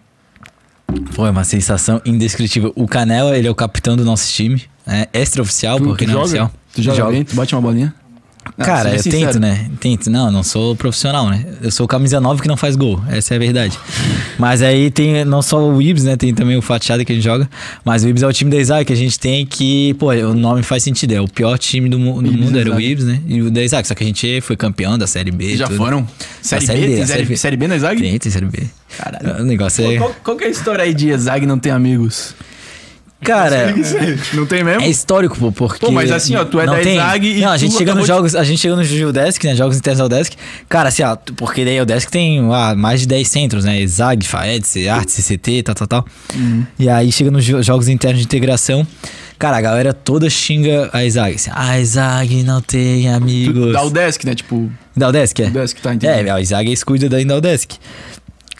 Pô, 1.15 1.25
é 1.25 1.29
uma 1.31 1.43
sensação 1.43 2.01
indescritível. 2.05 2.71
O 2.75 2.87
Canela, 2.87 3.37
ele 3.37 3.47
é 3.47 3.51
o 3.51 3.55
capitão 3.55 3.95
do 3.95 4.03
nosso 4.05 4.31
time. 4.31 4.61
É 4.87 5.07
extra-oficial, 5.13 5.77
Tu- 5.77 5.83
porque 5.85 6.05
tu 6.05 6.11
não 6.11 6.13
é 6.13 6.17
joga? 6.17 6.25
oficial. 6.25 6.51
Tu 6.73 6.81
joga, 6.81 7.11
bem? 7.11 7.23
Tu 7.23 7.35
bate 7.35 7.53
uma 7.55 7.61
bolinha? 7.61 7.93
Ah, 8.57 8.63
Cara, 8.65 8.93
eu 8.95 8.99
sincero. 9.01 9.25
tento, 9.33 9.39
né? 9.39 9.69
Tento. 9.79 10.09
Não, 10.09 10.25
eu 10.25 10.31
não 10.31 10.43
sou 10.43 10.75
profissional, 10.75 11.29
né? 11.29 11.45
Eu 11.61 11.71
sou 11.71 11.87
camisa 11.87 12.19
9 12.19 12.41
que 12.41 12.47
não 12.47 12.57
faz 12.57 12.75
gol. 12.75 13.01
Essa 13.09 13.33
é 13.33 13.37
a 13.37 13.39
verdade. 13.39 13.77
mas 14.37 14.61
aí 14.61 14.89
tem 14.91 15.23
não 15.25 15.41
só 15.41 15.59
o 15.67 15.81
Ibs, 15.81 16.03
né? 16.03 16.17
Tem 16.17 16.33
também 16.33 16.57
o 16.57 16.61
Fatiada 16.61 17.05
que 17.05 17.11
a 17.11 17.15
gente 17.15 17.23
joga. 17.23 17.49
Mas 17.85 18.03
o 18.03 18.09
Ibs 18.09 18.23
é 18.23 18.27
o 18.27 18.33
time 18.33 18.51
da 18.51 18.57
Isaac 18.57 18.85
que 18.85 18.93
a 18.93 18.95
gente 18.95 19.19
tem 19.19 19.45
que, 19.45 19.93
pô, 19.95 20.11
o 20.11 20.33
nome 20.33 20.63
faz 20.63 20.83
sentido. 20.83 21.13
É 21.13 21.21
o 21.21 21.27
pior 21.27 21.57
time 21.57 21.87
do, 21.89 21.97
mu- 21.99 22.21
do 22.21 22.27
Ibis 22.27 22.39
mundo, 22.45 22.59
era 22.59 22.69
o 22.69 22.79
Isaac. 22.79 22.91
Ibs, 22.91 23.05
né? 23.05 23.21
E 23.27 23.41
o 23.41 23.51
da 23.51 23.63
Isaac. 23.63 23.87
Só 23.87 23.95
que 23.95 24.03
a 24.03 24.07
gente 24.07 24.41
foi 24.41 24.55
campeão 24.57 24.97
da 24.97 25.07
Série 25.07 25.31
B. 25.31 25.55
Já 25.55 25.67
tudo. 25.67 25.77
foram? 25.77 26.07
Série, 26.41 26.65
Série 26.65 26.81
B? 26.81 26.87
B, 26.87 26.95
Tem 26.97 27.05
série, 27.05 27.25
B. 27.25 27.37
série 27.37 27.57
B 27.57 27.67
na 27.67 27.75
Isag? 27.77 28.01
Tem, 28.01 28.17
tem 28.19 28.31
Série 28.31 28.45
B. 28.45 28.59
Caralho. 28.97 29.41
O 29.41 29.45
negócio 29.45 29.83
Pô, 29.83 29.91
é. 29.91 29.97
Qual, 29.97 30.15
qual 30.23 30.37
que 30.37 30.43
é 30.43 30.47
a 30.47 30.51
história 30.51 30.83
aí 30.83 30.93
de 30.93 31.09
Isag 31.09 31.45
não 31.45 31.57
tem 31.59 31.71
amigos? 31.71 32.35
Cara. 33.23 33.73
Não 34.33 34.45
tem 34.45 34.63
mesmo? 34.63 34.81
É 34.81 34.89
histórico, 34.89 35.37
pô, 35.37 35.51
porque. 35.51 35.85
Pô, 35.85 35.91
mas 35.91 36.11
assim, 36.11 36.35
ó, 36.35 36.43
tu 36.43 36.59
é 36.59 36.65
da 36.65 36.81
Exag 36.81 37.27
e 37.27 37.41
Não, 37.41 37.51
a 37.51 37.57
gente 37.57 37.75
chega 37.77 37.93
nos 37.93 38.07
jogos, 38.07 38.35
a 38.35 38.43
gente 38.43 38.59
chega 38.59 38.75
no 38.75 38.83
Judesk, 38.83 39.43
né? 39.43 39.55
Jogos 39.55 39.77
internos 39.77 40.01
ao 40.01 40.09
Desk. 40.09 40.33
Cara, 40.67 40.89
assim, 40.89 41.03
ó, 41.03 41.15
porque 41.35 41.63
daí 41.63 41.79
o 41.79 41.85
Desk 41.85 42.09
tem 42.09 42.39
ah, 42.51 42.73
mais 42.75 43.01
de 43.01 43.07
10 43.07 43.27
centros, 43.27 43.65
né? 43.65 43.79
Exag, 43.79 44.25
FAED, 44.25 44.89
Arte, 44.89 45.11
CCT, 45.11 45.63
tal, 45.63 45.75
tal, 45.75 45.87
tal. 45.87 46.05
Uhum. 46.35 46.65
E 46.79 46.89
aí 46.89 47.11
chega 47.11 47.29
nos 47.29 47.45
jo- 47.45 47.61
jogos 47.61 47.87
internos 47.87 48.19
de 48.19 48.25
integração. 48.25 48.85
Cara, 49.37 49.57
a 49.57 49.61
galera 49.61 49.91
toda 49.93 50.29
xinga 50.29 50.89
a 50.93 51.03
Exag. 51.03 51.35
Assim, 51.35 51.49
ah, 51.53 51.79
Exag 51.79 52.43
não 52.43 52.61
tem 52.61 53.09
amigos. 53.09 53.73
Da 53.73 53.83
Udesc, 53.83 54.23
né? 54.25 54.35
Tipo, 54.35 54.69
Da 54.95 55.09
Udesk, 55.09 55.39
é? 55.39 55.47
Udesc, 55.47 55.81
tá, 55.81 55.93
entendi. 55.95 56.07
É, 56.27 56.29
a 56.29 56.39
Exag 56.39 56.75
cuida 56.85 57.09
da 57.09 57.19
Indaudesc. 57.19 57.75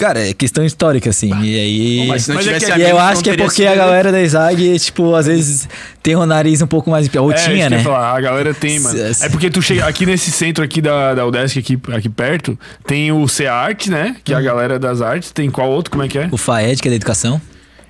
Cara, 0.01 0.27
é 0.29 0.33
questão 0.33 0.65
histórica, 0.65 1.11
assim. 1.11 1.29
E 1.43 1.59
aí. 1.59 2.07
Mas 2.07 2.23
se 2.23 2.29
não 2.29 2.35
Mas 2.37 2.47
é 2.47 2.53
tivesse 2.53 2.65
que- 2.65 2.71
E 2.71 2.73
amigos, 2.73 2.89
eu 2.91 2.95
não 2.97 3.05
acho 3.05 3.23
que 3.23 3.29
é 3.29 3.37
porque 3.37 3.65
a 3.67 3.75
galera 3.75 4.11
da 4.11 4.19
Isag, 4.21 4.79
tipo, 4.79 5.13
às 5.13 5.27
vezes 5.27 5.69
tem 6.01 6.15
o 6.15 6.25
nariz 6.25 6.59
um 6.61 6.65
pouco 6.67 6.89
mais. 6.89 7.07
Ou 7.15 7.31
É, 7.31 7.35
isso 7.35 7.45
que 7.45 7.51
tinha, 7.51 7.65
eu 7.67 7.69
né? 7.69 7.77
ia 7.77 7.83
falar, 7.83 8.17
a 8.17 8.19
galera 8.19 8.51
tem, 8.51 8.79
mano. 8.79 8.97
É 8.99 9.29
porque 9.29 9.51
tu 9.51 9.61
chega 9.61 9.85
aqui 9.85 10.05
nesse 10.07 10.31
centro 10.31 10.63
aqui 10.63 10.81
da, 10.81 11.13
da 11.13 11.23
Udesc, 11.25 11.59
aqui, 11.59 11.79
aqui 11.93 12.09
perto, 12.09 12.57
tem 12.85 13.11
o 13.11 13.27
CEART, 13.27 13.87
né? 13.89 14.15
Que 14.23 14.33
é 14.33 14.35
Uhum. 14.35 14.41
a 14.41 14.43
galera 14.43 14.79
das 14.79 15.01
artes. 15.01 15.29
Tem 15.31 15.51
qual 15.51 15.69
outro? 15.69 15.91
Como 15.91 16.01
é 16.03 16.07
que 16.07 16.17
é? 16.17 16.27
O 16.31 16.37
FAED, 16.37 16.81
que 16.81 16.87
é 16.87 16.91
da 16.91 16.95
educação. 16.95 17.39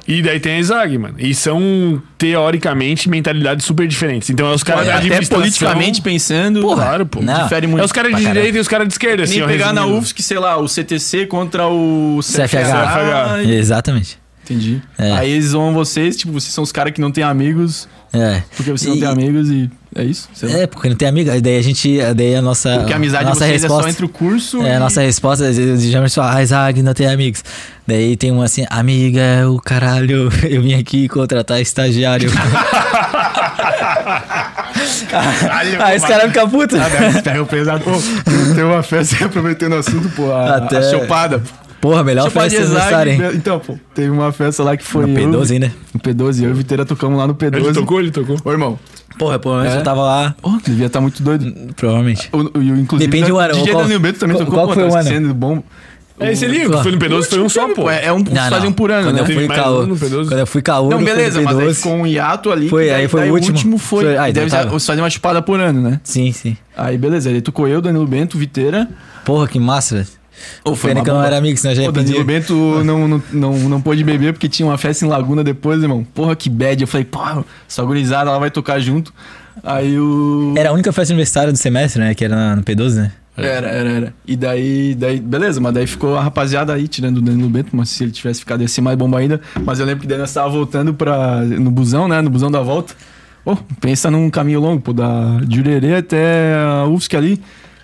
E 0.07 0.21
daí 0.21 0.39
tem 0.39 0.53
a 0.53 0.59
Exag, 0.59 0.97
mano. 0.97 1.15
E 1.19 1.33
são, 1.33 2.01
teoricamente, 2.17 3.07
mentalidades 3.09 3.65
super 3.65 3.87
diferentes. 3.87 4.29
Então 4.29 4.47
é 4.49 4.53
os 4.55 4.63
caras 4.63 4.85
da 4.85 4.93
Até 4.95 4.99
administração- 5.05 5.37
politicamente 5.39 6.01
pensando, 6.01 6.61
Claro, 6.61 7.05
pô. 7.05 7.21
Não. 7.21 7.43
difere 7.43 7.65
É 7.65 7.69
muito. 7.69 7.85
os 7.85 7.91
caras 7.91 8.09
de 8.11 8.17
caramba. 8.17 8.33
direita 8.33 8.57
e 8.57 8.61
os 8.61 8.67
caras 8.67 8.87
de 8.87 8.93
esquerda, 8.93 9.23
assim, 9.23 9.39
Nem 9.39 9.47
pegar 9.47 9.71
na. 9.73 9.85
UFSC, 9.85 10.21
sei 10.23 10.39
lá, 10.39 10.57
o 10.57 10.67
CTC 10.67 11.25
contra 11.27 11.67
o 11.67 12.19
CFH. 12.23 13.43
Exatamente. 13.47 14.19
Entendi. 14.43 14.81
É. 14.97 15.11
Aí 15.13 15.31
eles 15.31 15.45
zoam 15.49 15.73
vocês, 15.73 16.17
tipo, 16.17 16.31
vocês 16.33 16.53
são 16.53 16.63
os 16.63 16.71
caras 16.71 16.91
que 16.93 16.99
não 16.99 17.11
têm 17.11 17.23
amigos, 17.23 17.87
É. 18.11 18.41
porque 18.57 18.71
você 18.71 18.89
não 18.89 18.95
E- 18.95 18.99
tem 18.99 19.07
amigos 19.07 19.49
e 19.49 19.69
é 19.95 20.03
isso? 20.03 20.29
Sei 20.33 20.47
lá. 20.49 20.59
É, 20.59 20.67
porque 20.67 20.87
não 20.87 20.95
tem 20.95 21.07
amigo. 21.07 21.29
Daí 21.41 21.57
a 21.57 21.61
gente. 21.61 21.99
Daí 22.15 22.35
a 22.35 22.41
nossa. 22.41 22.77
Porque 22.77 22.93
a 22.93 22.95
amizade 22.95 23.25
de 23.25 23.29
nossa 23.29 23.45
vocês 23.45 23.61
resposta, 23.61 23.81
é 23.81 23.83
só 23.83 23.89
entre 23.89 24.05
o 24.05 24.09
curso 24.09 24.61
É, 24.63 24.69
e... 24.69 24.75
a 24.75 24.79
nossa 24.79 25.01
resposta, 25.01 25.51
geralmente 25.53 26.13
só, 26.13 26.23
ah, 26.23 26.41
Isaac 26.41 26.81
não 26.81 26.93
tem 26.93 27.07
amigos. 27.07 27.43
Daí 27.85 28.15
tem 28.15 28.31
um 28.31 28.41
assim, 28.41 28.65
amiga, 28.69 29.49
o 29.49 29.59
caralho, 29.59 30.31
eu 30.47 30.61
vim 30.61 30.75
aqui 30.75 31.09
contratar 31.09 31.59
estagiário. 31.59 32.31
Aí 35.79 35.97
os 35.97 36.05
caras 36.05 36.27
ficam 36.27 36.49
putos. 36.49 36.79
Pega 37.23 37.41
o 37.41 37.45
pesado. 37.45 37.83
Pô, 37.83 37.91
tem 38.55 38.63
uma 38.63 38.83
festa 38.83 39.25
aproveitando 39.25 39.73
o 39.73 39.77
assunto, 39.77 40.09
pô, 40.15 40.31
a, 40.31 40.57
Até- 40.57 40.77
a 40.77 40.83
chopada. 40.83 41.41
Porra, 41.81 42.03
melhor 42.03 42.25
Chopada 42.25 42.47
de 42.49 42.57
festa 42.57 43.03
de 43.03 43.09
hein? 43.09 43.19
Então, 43.33 43.59
pô, 43.59 43.75
teve 43.93 44.09
uma 44.09 44.31
festa 44.31 44.63
lá 44.63 44.77
que 44.77 44.83
foi 44.83 45.05
No 45.07 45.17
eu- 45.19 45.29
P12 45.29 45.51
ainda. 45.53 45.71
No 45.93 45.99
P12, 45.99 46.43
eu 46.43 46.49
e 46.49 46.51
o 46.51 46.55
Viteira 46.55 46.85
tocamos 46.85 47.17
lá 47.17 47.25
no 47.25 47.33
P12. 47.33 47.55
Ele 47.65 47.73
tocou, 47.73 47.99
ele 47.99 48.11
tocou. 48.11 48.37
Ô, 48.45 48.51
irmão, 48.51 48.77
Porra, 49.17 49.37
provavelmente 49.37 49.75
É? 49.75 49.79
eu 49.79 49.83
tava 49.83 50.01
lá, 50.01 50.35
oh, 50.41 50.57
devia 50.63 50.85
estar 50.85 51.01
muito 51.01 51.21
doido. 51.21 51.53
provavelmente. 51.75 52.29
O, 52.31 52.37
o, 52.57 52.63
inclusive, 52.63 53.09
Depende 53.11 53.29
do 53.31 53.37
ano, 53.37 53.53
DJ 53.55 53.71
qual- 53.73 53.83
Danilo 53.83 53.99
Bento 53.99 54.19
também 54.19 54.35
qual- 54.37 54.45
tocou, 54.45 54.57
qual 54.59 54.67
pô, 54.67 54.73
foi 54.73 54.83
tava 54.83 54.95
o 54.95 54.97
ano? 54.99 55.09
sendo 55.09 55.33
bom. 55.33 55.63
É 56.19 56.31
esse 56.31 56.45
ali, 56.45 56.59
que 56.69 56.83
foi 56.83 56.91
no 56.91 56.99
P12, 56.99 57.23
foi 57.29 57.39
um 57.41 57.49
só, 57.49 57.67
pô. 57.73 57.89
É, 57.89 58.05
é 58.05 58.13
um, 58.13 58.19
Não, 58.19 58.25
fazem 58.35 58.59
não. 58.61 58.67
um 58.69 58.73
por 58.73 58.91
ano, 58.91 59.07
quando 59.07 59.15
né? 59.15 59.21
Eu 59.21 59.25
fui 59.25 59.47
caô, 59.47 59.85
no 59.87 59.95
P12. 59.95 60.27
quando 60.27 60.39
eu 60.39 60.47
fui 60.47 60.61
caô, 60.61 60.89
Não, 60.89 60.97
foi 60.99 61.05
beleza, 61.05 61.39
no 61.39 61.45
mas 61.45 61.57
aí 61.59 61.65
P12. 61.65 61.73
ficou 61.75 61.93
um 61.93 62.05
hiato 62.07 62.51
ali. 62.51 62.69
Foi, 62.69 62.89
aí 62.91 63.07
foi 63.07 63.21
daí 63.21 63.31
o 63.31 63.33
último. 63.33 63.77
foi. 63.79 64.03
Foi- 64.05 64.17
aí 64.17 64.31
deve 64.31 64.49
vocês 64.49 64.85
fazem 64.85 65.03
uma 65.03 65.09
chupada 65.09 65.41
por 65.41 65.59
ano, 65.59 65.81
né? 65.81 65.99
Sim, 66.03 66.31
sim. 66.31 66.55
Aí, 66.77 66.95
beleza. 66.97 67.29
Aí 67.29 67.41
tocou 67.41 67.67
eu, 67.67 67.81
Danilo 67.81 68.05
Bento, 68.05 68.37
Viteira. 68.37 68.87
Porra, 69.25 69.47
que 69.47 69.59
massa, 69.59 69.95
velho. 69.95 70.07
Ô, 70.63 70.75
Pena 70.75 70.99
uma 70.99 71.03
que 71.03 71.09
eu 71.09 71.13
não 71.13 71.23
era 71.23 71.37
amigo, 71.37 71.57
senão 71.57 71.71
eu 71.71 71.75
já 71.75 71.81
ia 71.83 71.89
O 71.89 71.91
Danilo 71.91 72.17
pedir. 72.17 72.25
Bento 72.25 72.83
não, 72.83 73.07
não, 73.07 73.23
não, 73.31 73.53
não 73.57 73.81
pôde 73.81 74.03
beber 74.03 74.33
porque 74.33 74.47
tinha 74.47 74.67
uma 74.67 74.77
festa 74.77 75.05
em 75.05 75.07
Laguna 75.07 75.43
depois, 75.43 75.81
irmão. 75.81 76.05
Porra, 76.13 76.35
que 76.35 76.49
bad. 76.49 76.81
Eu 76.81 76.87
falei, 76.87 77.05
porra, 77.05 77.43
essa 77.67 77.83
gurizada, 77.83 78.29
ela 78.29 78.39
vai 78.39 78.51
tocar 78.51 78.79
junto. 78.79 79.13
Aí 79.63 79.99
o... 79.99 80.53
Era 80.57 80.69
a 80.69 80.73
única 80.73 80.91
festa 80.91 81.13
universitária 81.13 81.51
do 81.51 81.57
semestre, 81.57 82.01
né? 82.01 82.13
Que 82.13 82.25
era 82.25 82.55
no 82.55 82.63
P12, 82.63 82.95
né? 82.95 83.11
Era, 83.37 83.67
era, 83.67 83.89
era. 83.89 84.13
E 84.25 84.35
daí, 84.35 84.93
daí, 84.95 85.19
beleza, 85.19 85.59
mas 85.61 85.73
daí 85.73 85.87
ficou 85.87 86.17
a 86.17 86.21
rapaziada 86.21 86.73
aí, 86.73 86.87
tirando 86.87 87.17
o 87.17 87.21
Danilo 87.21 87.49
Bento, 87.49 87.69
mas 87.73 87.89
se 87.89 88.03
ele 88.03 88.11
tivesse 88.11 88.41
ficado 88.41 88.61
ia 88.61 88.67
ser 88.67 88.81
mais 88.81 88.97
bomba 88.97 89.19
ainda. 89.19 89.39
Mas 89.63 89.79
eu 89.79 89.85
lembro 89.85 90.01
que 90.01 90.07
daí 90.07 90.17
nós 90.17 90.33
tava 90.33 90.49
voltando 90.49 90.93
pra, 90.93 91.41
no 91.41 91.71
busão, 91.71 92.07
né? 92.07 92.21
No 92.21 92.29
busão 92.29 92.51
da 92.51 92.61
volta. 92.61 92.93
Pô, 93.43 93.57
pensa 93.79 94.11
num 94.11 94.29
caminho 94.29 94.59
longo, 94.59 94.81
pô, 94.81 94.93
da 94.93 95.41
Jurerê 95.49 95.95
até 95.95 96.55
a 96.55 96.85
UFSC 96.85 97.15
ali. 97.17 97.41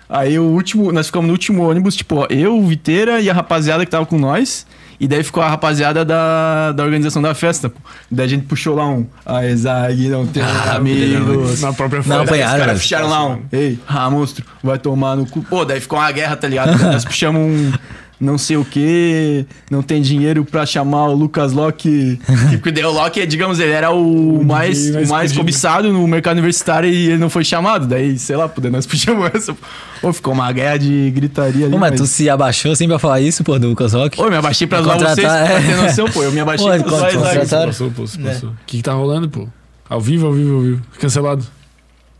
Aí 0.08 0.38
o 0.38 0.44
último, 0.44 0.90
nós 0.92 1.06
ficamos 1.06 1.26
no 1.26 1.32
último 1.32 1.68
ônibus, 1.68 1.94
tipo, 1.94 2.16
ó, 2.16 2.26
eu, 2.30 2.56
o 2.56 2.66
Viteira 2.66 3.20
e 3.20 3.28
a 3.28 3.34
rapaziada 3.34 3.84
que 3.84 3.90
tava 3.90 4.06
com 4.06 4.18
nós. 4.18 4.66
E 5.00 5.06
daí 5.06 5.22
ficou 5.22 5.40
a 5.40 5.48
rapaziada 5.48 6.04
da, 6.04 6.72
da 6.72 6.82
organização 6.82 7.22
da 7.22 7.32
festa, 7.32 7.68
pô. 7.68 7.78
Daí 8.10 8.26
a 8.26 8.28
gente 8.28 8.46
puxou 8.46 8.74
lá 8.74 8.88
um. 8.88 9.06
A 9.24 9.46
Ezag 9.46 10.08
não 10.08 10.26
tem 10.26 10.42
amigos. 10.74 11.60
Na 11.60 11.72
própria 11.72 11.98
Não, 11.98 12.02
festa. 12.04 12.22
apanhar. 12.22 12.46
Os 12.46 12.52
Cara, 12.52 12.64
caras 12.64 12.80
puxaram 12.80 13.08
lá 13.08 13.26
um. 13.28 13.42
Ei, 13.52 13.78
ah, 13.86 14.10
monstro, 14.10 14.44
vai 14.62 14.76
tomar 14.76 15.14
no 15.14 15.24
cu. 15.24 15.40
Pô, 15.44 15.64
daí 15.64 15.80
ficou 15.80 15.98
uma 16.00 16.10
guerra, 16.10 16.34
tá 16.36 16.48
ligado? 16.48 16.76
Nós 16.82 17.04
puxamos 17.04 17.40
um. 17.40 17.72
Não 18.20 18.36
sei 18.36 18.56
o 18.56 18.64
que, 18.64 19.46
não 19.70 19.80
tem 19.80 20.02
dinheiro 20.02 20.44
pra 20.44 20.66
chamar 20.66 21.04
o 21.06 21.14
Lucas 21.14 21.52
Locke. 21.52 22.18
Porque 22.60 22.82
o 22.84 22.90
Locke, 22.90 23.24
digamos, 23.24 23.60
ele 23.60 23.70
era 23.70 23.92
o 23.92 24.42
mais, 24.44 24.90
mais 24.90 25.08
o 25.08 25.12
mais 25.12 25.22
pedido. 25.30 25.38
cobiçado 25.40 25.92
no 25.92 26.04
mercado 26.08 26.32
universitário 26.38 26.90
e 26.90 27.10
ele 27.10 27.18
não 27.18 27.30
foi 27.30 27.44
chamado. 27.44 27.86
Daí, 27.86 28.18
sei 28.18 28.34
lá, 28.34 28.48
pô, 28.48 28.60
nós 28.70 28.86
puxamos 28.86 29.30
essa. 29.32 29.54
Pô, 30.00 30.12
ficou 30.12 30.32
uma 30.34 30.50
guerra 30.50 30.78
de 30.78 31.12
gritaria 31.14 31.66
ali. 31.66 31.72
Pô, 31.72 31.78
mas 31.78 31.92
mas- 31.92 32.00
tu 32.00 32.06
se 32.08 32.28
abaixou 32.28 32.74
sempre 32.74 32.94
pra 32.94 32.98
falar 32.98 33.20
isso, 33.20 33.44
pô, 33.44 33.56
do 33.56 33.68
Lucas 33.68 33.92
Rock? 33.92 34.20
Ô, 34.20 34.24
eu 34.24 34.30
me 34.30 34.36
abaixei 34.36 34.66
pra 34.66 34.82
zoar 34.82 34.96
Contratar, 34.98 35.14
vocês, 35.14 35.28
pra 35.28 35.60
é. 35.60 35.60
ter 35.76 35.76
noção, 35.76 36.08
pô. 36.10 36.22
Eu 36.24 36.32
me 36.32 36.40
abaixei 36.40 36.66
Pô, 36.66 36.78
pra 36.84 36.88
zoar 36.98 37.12
contratar- 37.14 37.66
Passou, 37.66 37.90
pô, 37.92 38.02
passou. 38.02 38.48
O 38.50 38.52
que, 38.66 38.78
que 38.78 38.82
tá 38.82 38.94
rolando, 38.94 39.28
pô? 39.28 39.46
Ao 39.88 40.00
vivo, 40.00 40.26
ao 40.26 40.32
vivo, 40.32 40.54
ao 40.56 40.60
vivo. 40.62 40.82
Cancelado. 40.98 41.44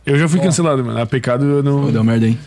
Eu 0.06 0.16
já 0.16 0.28
fui 0.28 0.38
cancelado, 0.38 0.84
mano. 0.84 1.00
A 1.00 1.06
pecado 1.06 1.44
eu 1.44 1.62
não. 1.62 1.86
Pô, 1.86 1.90
deu 1.90 2.04
merda 2.04 2.26
aí. 2.26 2.38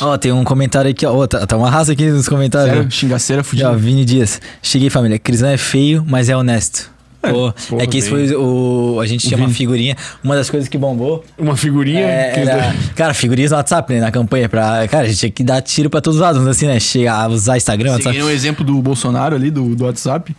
Ó, 0.00 0.16
tem 0.18 0.32
um 0.32 0.44
comentário 0.44 0.90
aqui, 0.90 1.06
ó. 1.06 1.26
Tá, 1.26 1.46
tá 1.46 1.56
uma 1.56 1.70
raça 1.70 1.92
aqui 1.92 2.06
nos 2.10 2.28
comentários. 2.28 2.74
Sério? 2.74 2.90
Xingaceira 2.90 3.44
fudida. 3.44 3.68
Já, 3.70 3.74
Vini 3.76 4.04
Dias. 4.04 4.40
Cheguei, 4.62 4.90
família. 4.90 5.18
Crisão 5.18 5.48
é 5.48 5.56
feio, 5.56 6.04
mas 6.06 6.28
é 6.28 6.36
honesto. 6.36 6.90
Pô, 7.20 7.52
porra, 7.68 7.82
é 7.82 7.86
que 7.86 7.98
isso 7.98 8.10
foi 8.10 8.32
o. 8.36 9.00
A 9.00 9.06
gente 9.06 9.26
tinha 9.26 9.36
uma 9.38 9.48
figurinha. 9.48 9.96
Uma 10.22 10.36
das 10.36 10.48
coisas 10.48 10.68
que 10.68 10.78
bombou. 10.78 11.24
Uma 11.36 11.56
figurinha. 11.56 12.00
É, 12.00 12.30
que- 12.32 12.40
era, 12.40 12.74
cara, 12.94 13.12
figurinhas 13.12 13.50
no 13.50 13.56
WhatsApp, 13.56 13.92
né? 13.92 14.00
Na 14.00 14.10
campanha. 14.12 14.48
Pra, 14.48 14.86
cara, 14.86 15.04
a 15.04 15.08
gente 15.08 15.18
tinha 15.18 15.30
que 15.30 15.42
dar 15.42 15.60
tiro 15.60 15.90
pra 15.90 16.00
todos 16.00 16.16
os 16.18 16.22
lados, 16.22 16.46
assim, 16.46 16.66
né? 16.66 16.78
Chegar 16.78 17.24
a 17.24 17.28
usar 17.28 17.56
Instagram, 17.56 17.90
WhatsApp. 17.90 18.14
Seguindo 18.14 18.28
o 18.28 18.30
exemplo 18.30 18.64
do 18.64 18.80
Bolsonaro 18.80 19.34
ali, 19.34 19.50
do, 19.50 19.74
do 19.74 19.84
WhatsApp. 19.84 20.34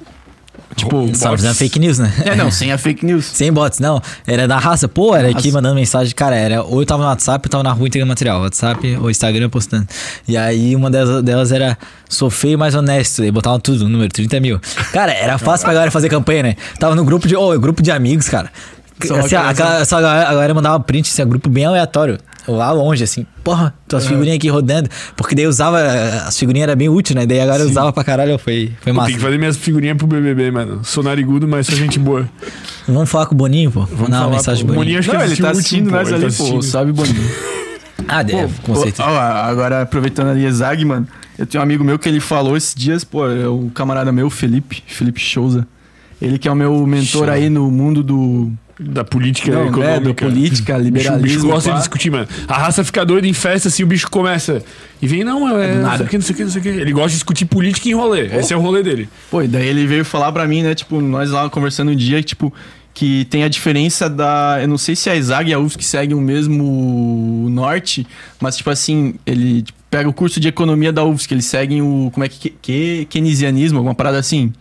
Tipo, 0.75 1.09
Só 1.15 1.31
fazendo 1.31 1.55
fake 1.55 1.79
news, 1.79 1.97
né? 1.99 2.13
É, 2.25 2.35
não, 2.35 2.51
sem 2.51 2.71
a 2.71 2.77
fake 2.77 3.05
news. 3.05 3.25
Sem 3.33 3.51
bots, 3.51 3.79
não. 3.79 4.01
Era 4.25 4.47
da 4.47 4.57
raça. 4.57 4.87
Pô, 4.87 5.15
era 5.15 5.27
aqui 5.29 5.47
Raça. 5.47 5.51
mandando 5.51 5.75
mensagem. 5.75 6.13
Cara, 6.13 6.35
era 6.35 6.63
ou 6.63 6.81
eu 6.81 6.85
tava 6.85 7.03
no 7.03 7.09
WhatsApp, 7.09 7.45
eu 7.45 7.49
tava 7.49 7.63
na 7.63 7.71
rua 7.71 7.87
entregando 7.87 8.09
material. 8.09 8.41
WhatsApp 8.41 8.97
ou 8.97 9.09
Instagram 9.09 9.49
postando. 9.49 9.87
E 10.27 10.37
aí 10.37 10.75
uma 10.75 10.89
delas, 10.89 11.23
delas 11.23 11.51
era 11.51 11.77
sou 12.07 12.29
feio, 12.29 12.57
mas 12.57 12.75
honesto. 12.75 13.23
E 13.23 13.31
botavam 13.31 13.59
tudo, 13.59 13.85
o 13.85 13.89
número 13.89 14.11
30 14.11 14.39
mil. 14.39 14.59
Cara, 14.93 15.11
era 15.11 15.37
fácil 15.37 15.65
pra 15.65 15.73
galera 15.73 15.91
fazer 15.91 16.07
campanha, 16.09 16.43
né? 16.43 16.55
Tava 16.79 16.95
no 16.95 17.03
grupo 17.03 17.27
de. 17.27 17.35
Ô, 17.35 17.59
grupo 17.59 17.81
de 17.81 17.91
amigos, 17.91 18.29
cara. 18.29 18.51
Só 19.05 19.15
Assim, 19.15 19.35
a 19.35 19.53
galera, 19.53 20.27
a 20.29 20.33
galera 20.33 20.53
mandava 20.53 20.79
print, 20.81 21.09
assim, 21.09 21.23
um 21.23 21.29
grupo 21.29 21.49
bem 21.49 21.65
aleatório. 21.65 22.19
Lá 22.49 22.71
longe, 22.71 23.03
assim, 23.03 23.25
porra, 23.43 23.73
tuas 23.87 24.07
figurinhas 24.07 24.37
aqui 24.37 24.49
rodando. 24.49 24.89
Porque 25.15 25.35
daí 25.35 25.45
eu 25.45 25.49
usava. 25.49 25.79
As 26.25 26.37
figurinhas 26.37 26.67
eram 26.67 26.77
bem 26.77 26.89
úteis, 26.89 27.15
né? 27.15 27.25
Daí 27.25 27.39
agora 27.39 27.61
eu 27.61 27.69
usava 27.69 27.93
pra 27.93 28.03
caralho, 28.03 28.37
foi, 28.39 28.71
foi 28.81 28.91
massa. 28.91 29.07
Tem 29.07 29.15
que 29.17 29.21
fazer 29.21 29.37
minhas 29.37 29.55
figurinhas 29.57 29.97
pro 29.97 30.07
BBB, 30.07 30.51
mano. 30.51 30.83
Sou 30.83 31.03
narigudo, 31.03 31.47
mas 31.47 31.67
sou 31.67 31.75
gente 31.75 31.99
boa. 31.99 32.27
Vamos 32.87 33.09
falar 33.09 33.27
com 33.27 33.35
o 33.35 33.37
Boninho, 33.37 33.71
pô. 33.71 33.81
Vamos 33.81 34.09
dar 34.09 34.17
uma 34.17 34.23
falar, 34.23 34.35
mensagem 34.35 34.65
pro 34.65 34.73
O 34.73 34.77
Boninho. 34.77 35.01
Boninho 35.01 35.17
acho 35.17 35.27
que 35.27 35.33
ele 35.33 35.41
tá 35.41 35.51
assistindo 35.51 35.91
nós 35.91 36.07
ele 36.07 36.25
ali, 36.25 36.33
tá 36.33 36.43
pô. 36.43 36.61
Sabe, 36.61 36.91
Boninho. 36.91 37.29
Ah, 38.07 38.23
deve, 38.23 38.51
com 38.61 38.73
Pô, 38.73 38.81
certeza. 38.81 39.03
ó, 39.03 39.17
agora, 39.19 39.83
aproveitando 39.83 40.29
ali 40.29 40.43
Ezag, 40.43 40.83
mano, 40.83 41.07
eu 41.37 41.45
tenho 41.45 41.61
um 41.61 41.63
amigo 41.63 41.83
meu 41.83 41.99
que 41.99 42.09
ele 42.09 42.19
falou 42.19 42.57
esses 42.57 42.73
dias, 42.73 43.03
pô, 43.03 43.27
é 43.29 43.47
o 43.47 43.69
camarada 43.73 44.11
meu, 44.11 44.29
Felipe, 44.31 44.81
Felipe 44.87 45.21
Souza. 45.21 45.67
Ele 46.19 46.39
que 46.39 46.47
é 46.47 46.51
o 46.51 46.55
meu 46.55 46.87
mentor 46.87 47.25
Show. 47.25 47.29
aí 47.29 47.49
no 47.49 47.69
mundo 47.69 48.01
do. 48.01 48.51
Da 48.81 49.03
política 49.03 49.51
Não, 49.51 49.63
econômica. 49.67 49.87
né, 49.87 49.99
da 49.99 50.13
política, 50.13 50.77
O 50.77 50.79
bicho, 50.79 50.89
o 50.89 50.91
bicho 50.93 51.09
liberalismo. 51.11 51.51
gosta 51.51 51.69
pá. 51.69 51.75
de 51.75 51.81
discutir, 51.81 52.09
mano. 52.09 52.27
A 52.47 52.57
raça 52.57 52.81
fica 52.81 53.05
doida 53.05 53.27
em 53.27 53.33
festa, 53.33 53.67
assim, 53.67 53.83
o 53.83 53.87
bicho 53.87 54.09
começa. 54.09 54.63
E 55.01 55.07
vem, 55.07 55.23
não, 55.25 55.49
é. 55.59 55.75
não 55.75 55.81
nada. 55.81 55.97
sei 55.97 56.05
o 56.05 56.09
que, 56.09 56.17
não 56.17 56.23
sei 56.23 56.33
o 56.33 56.37
que, 56.37 56.43
não 56.45 56.51
sei 56.51 56.59
o 56.59 56.63
que. 56.63 56.69
Ele 56.69 56.91
gosta 56.93 57.09
de 57.09 57.15
discutir 57.15 57.45
política 57.45 57.89
em 57.89 57.93
rolê. 57.93 58.27
Esse 58.27 58.53
é 58.53 58.57
o 58.57 58.61
rolê 58.61 58.81
dele. 58.81 59.09
Pô, 59.29 59.41
e 59.41 59.47
daí 59.49 59.67
ele 59.67 59.85
veio 59.85 60.05
falar 60.05 60.31
pra 60.31 60.47
mim, 60.47 60.63
né, 60.63 60.73
tipo, 60.73 61.01
nós 61.01 61.29
lá 61.29 61.49
conversando 61.49 61.91
um 61.91 61.95
dia, 61.95 62.23
tipo, 62.23 62.53
que 62.93 63.25
tem 63.25 63.43
a 63.43 63.49
diferença 63.49 64.09
da. 64.09 64.59
Eu 64.61 64.67
não 64.69 64.77
sei 64.77 64.95
se 64.95 65.09
a 65.09 65.15
Ezag 65.15 65.49
e 65.49 65.53
a 65.53 65.59
UFSC 65.59 65.83
seguem 65.83 66.15
o 66.15 66.21
mesmo 66.21 67.47
norte, 67.49 68.07
mas, 68.39 68.55
tipo 68.57 68.69
assim, 68.69 69.15
ele 69.25 69.61
tipo, 69.61 69.77
pega 69.89 70.07
o 70.07 70.13
curso 70.13 70.39
de 70.39 70.47
economia 70.47 70.93
da 70.93 71.03
UFSC, 71.03 71.33
eles 71.33 71.45
seguem 71.45 71.81
o. 71.81 72.09
Como 72.13 72.23
é 72.23 72.29
que. 72.29 72.53
que 72.61 73.07
keynesianismo, 73.09 73.77
alguma 73.77 73.95
parada 73.95 74.17
assim. 74.17 74.53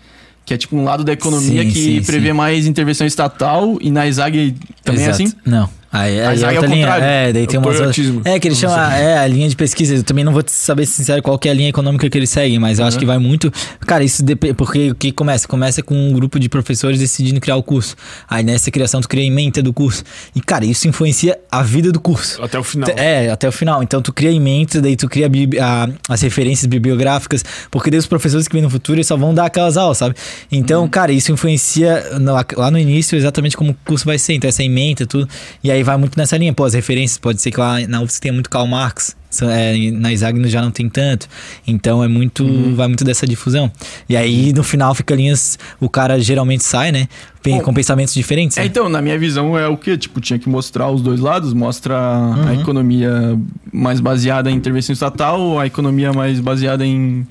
Que 0.48 0.54
é 0.54 0.56
tipo 0.56 0.74
um 0.74 0.82
lado 0.82 1.04
da 1.04 1.12
economia 1.12 1.62
Sim, 1.62 1.70
que 1.70 1.78
sim, 1.78 2.02
prevê 2.02 2.28
sim. 2.28 2.32
mais 2.32 2.66
intervenção 2.66 3.06
estatal 3.06 3.76
e 3.82 3.90
na 3.90 4.06
Ezag 4.08 4.56
também 4.82 5.02
é 5.04 5.08
Exato. 5.10 5.22
assim? 5.22 5.32
Não. 5.44 5.68
Aí, 5.90 6.20
aí 6.20 6.42
é 6.42 6.46
aí 6.46 6.54
é 6.56 6.60
outra 6.60 6.74
linha. 6.74 6.86
É, 6.88 7.32
daí 7.32 7.46
tem 7.46 7.58
o 7.58 7.62
umas 7.62 7.80
outras. 7.80 7.98
É, 8.24 8.38
que 8.38 8.46
eles 8.48 8.58
chamam. 8.58 8.78
É, 8.78 9.18
a 9.18 9.26
linha 9.26 9.48
de 9.48 9.56
pesquisa. 9.56 9.94
Eu 9.94 10.02
também 10.02 10.22
não 10.24 10.32
vou 10.32 10.42
te 10.42 10.52
saber 10.52 10.84
sincero 10.86 11.22
qual 11.22 11.38
que 11.38 11.48
é 11.48 11.50
a 11.50 11.54
linha 11.54 11.70
econômica 11.70 12.08
que 12.10 12.18
eles 12.18 12.28
seguem, 12.30 12.58
mas 12.58 12.78
eu 12.78 12.84
acho 12.84 12.98
que 12.98 13.06
vai 13.06 13.18
muito. 13.18 13.50
Cara, 13.86 14.04
isso 14.04 14.22
depende. 14.22 14.54
Porque 14.54 14.90
o 14.90 14.94
que 14.94 15.10
começa? 15.12 15.48
Começa 15.48 15.82
com 15.82 15.94
um 15.94 16.12
grupo 16.12 16.38
de 16.38 16.48
professores 16.48 16.98
decidindo 17.00 17.40
criar 17.40 17.56
o 17.56 17.62
curso. 17.62 17.96
Aí 18.28 18.42
nessa 18.44 18.70
criação 18.70 19.00
tu 19.00 19.08
cria 19.08 19.22
a 19.24 19.26
ementa 19.26 19.62
do 19.62 19.72
curso. 19.72 20.04
E, 20.34 20.40
cara, 20.40 20.64
isso 20.66 20.86
influencia 20.86 21.38
a 21.50 21.62
vida 21.62 21.90
do 21.90 22.00
curso. 22.00 22.42
Até 22.42 22.58
o 22.58 22.62
final. 22.62 22.90
É, 22.96 23.30
até 23.30 23.48
o 23.48 23.52
final. 23.52 23.82
Então 23.82 24.02
tu 24.02 24.12
cria 24.12 24.30
ementa, 24.30 24.80
daí 24.82 24.94
tu 24.96 25.08
cria 25.08 25.28
a 25.62 25.88
as 26.08 26.20
referências 26.22 26.66
bibliográficas, 26.66 27.44
porque 27.70 27.90
daí 27.90 27.98
os 27.98 28.06
professores 28.06 28.46
que 28.46 28.52
vêm 28.54 28.62
no 28.62 28.70
futuro 28.70 28.96
eles 28.98 29.06
só 29.06 29.16
vão 29.16 29.32
dar 29.34 29.46
aquelas 29.46 29.76
aulas, 29.76 29.98
sabe? 29.98 30.14
Então, 30.50 30.86
cara, 30.88 31.12
isso 31.12 31.32
influencia 31.32 32.18
no- 32.18 32.34
lá 32.56 32.70
no 32.70 32.78
início 32.78 33.16
exatamente 33.16 33.56
como 33.56 33.70
o 33.72 33.76
curso 33.86 34.04
vai 34.04 34.18
ser. 34.18 34.34
Então, 34.34 34.48
essa 34.48 34.62
ementa, 34.62 35.06
tudo. 35.06 35.28
E 35.62 35.70
aí 35.70 35.77
vai 35.82 35.96
muito 35.96 36.16
nessa 36.18 36.36
linha. 36.36 36.52
Pô, 36.52 36.64
as 36.64 36.74
referências, 36.74 37.18
pode 37.18 37.40
ser 37.40 37.50
que 37.50 37.58
lá 37.60 37.78
na 37.86 38.00
UFSC 38.02 38.20
tenha 38.20 38.32
muito 38.32 38.48
Karl 38.50 38.66
Marx. 38.66 39.16
é, 39.42 39.90
na 39.92 40.10
Isagno 40.12 40.48
já 40.48 40.62
não 40.62 40.70
tem 40.70 40.88
tanto. 40.88 41.28
Então 41.66 42.02
é 42.02 42.08
muito. 42.08 42.44
Vai 42.74 42.86
muito 42.88 43.04
dessa 43.04 43.26
difusão. 43.26 43.70
E 44.08 44.16
aí, 44.16 44.52
no 44.52 44.62
final, 44.62 44.94
fica 44.94 45.14
linhas. 45.14 45.58
O 45.80 45.88
cara 45.88 46.18
geralmente 46.20 46.64
sai, 46.64 46.90
né? 46.92 47.08
Bom, 47.44 47.60
com 47.60 47.72
pensamentos 47.72 48.12
diferentes. 48.14 48.56
É, 48.58 48.60
né? 48.60 48.66
então, 48.66 48.88
na 48.88 49.00
minha 49.00 49.18
visão 49.18 49.56
é 49.58 49.66
o 49.68 49.76
que? 49.76 49.96
Tipo, 49.96 50.20
tinha 50.20 50.38
que 50.38 50.48
mostrar 50.48 50.90
os 50.90 51.00
dois 51.00 51.18
lados, 51.20 51.52
mostra 51.54 51.94
Uhum. 51.96 52.48
a 52.48 52.54
economia 52.54 53.38
mais 53.72 54.00
baseada 54.00 54.50
em 54.50 54.54
intervenção 54.54 54.92
estatal, 54.92 55.58
a 55.58 55.66
economia 55.66 56.12
mais 56.12 56.40
baseada 56.40 56.84
em, 56.84 57.26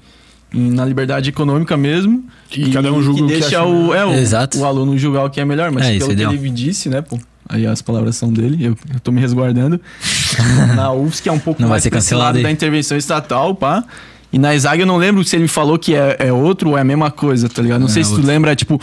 em- 0.54 0.72
na 0.72 0.86
liberdade 0.86 1.30
econômica 1.30 1.78
mesmo. 1.78 2.24
E 2.56 2.72
cada 2.72 2.92
um 2.92 3.02
julga 3.04 3.18
que 3.20 3.24
o 3.24 3.28
que 3.28 3.34
deixa 3.34 3.48
acha 3.60 3.64
o, 3.66 3.94
é, 3.94 4.06
o, 4.06 4.14
Exato. 4.14 4.58
o 4.58 4.66
aluno 4.66 4.98
julgar 4.98 5.26
o 5.26 5.30
que 5.30 5.40
é 5.40 5.46
melhor, 5.46 5.72
mas 5.72 5.86
É, 5.86 5.98
pelo 6.00 6.12
é 6.12 6.16
que 6.16 6.22
ele 6.24 6.50
disse, 6.50 6.90
né, 6.90 7.02
pô? 7.02 7.20
Aí 7.50 7.66
as 7.66 7.82
palavras 7.82 8.16
são 8.16 8.32
dele, 8.32 8.66
eu, 8.66 8.78
eu 8.94 9.00
tô 9.00 9.12
me 9.12 9.22
resguardando. 9.22 9.80
na 10.76 10.92
UFSC 10.92 11.24
que 11.24 11.30
é 11.30 11.32
um 11.32 11.40
pouco 11.40 11.62
Não 11.62 11.68
vai 11.68 11.76
mais 11.76 11.84
ser 11.84 11.90
pra 11.90 12.00
esse 12.00 12.10
cancelado 12.10 12.42
da 12.42 12.52
intervenção 12.52 12.98
estatal, 12.98 13.56
pá. 13.56 13.84
E 14.32 14.38
na 14.38 14.54
ESAG 14.54 14.82
eu 14.82 14.86
não 14.86 14.98
lembro 14.98 15.24
se 15.24 15.36
ele 15.36 15.44
me 15.44 15.48
falou 15.48 15.80
que 15.80 15.96
é, 15.96 16.18
é 16.20 16.34
outro 16.34 16.72
ou 16.72 16.78
é 16.78 16.82
a 16.82 16.84
mesma 16.84 17.10
coisa, 17.10 17.48
tá 17.48 17.62
ligado? 17.62 17.80
Não 17.80 17.88
É 17.88 17.92
sei 17.92 18.04
se 18.04 18.14
tu 18.14 18.22
lembra, 18.22 18.56
tipo, 18.56 18.80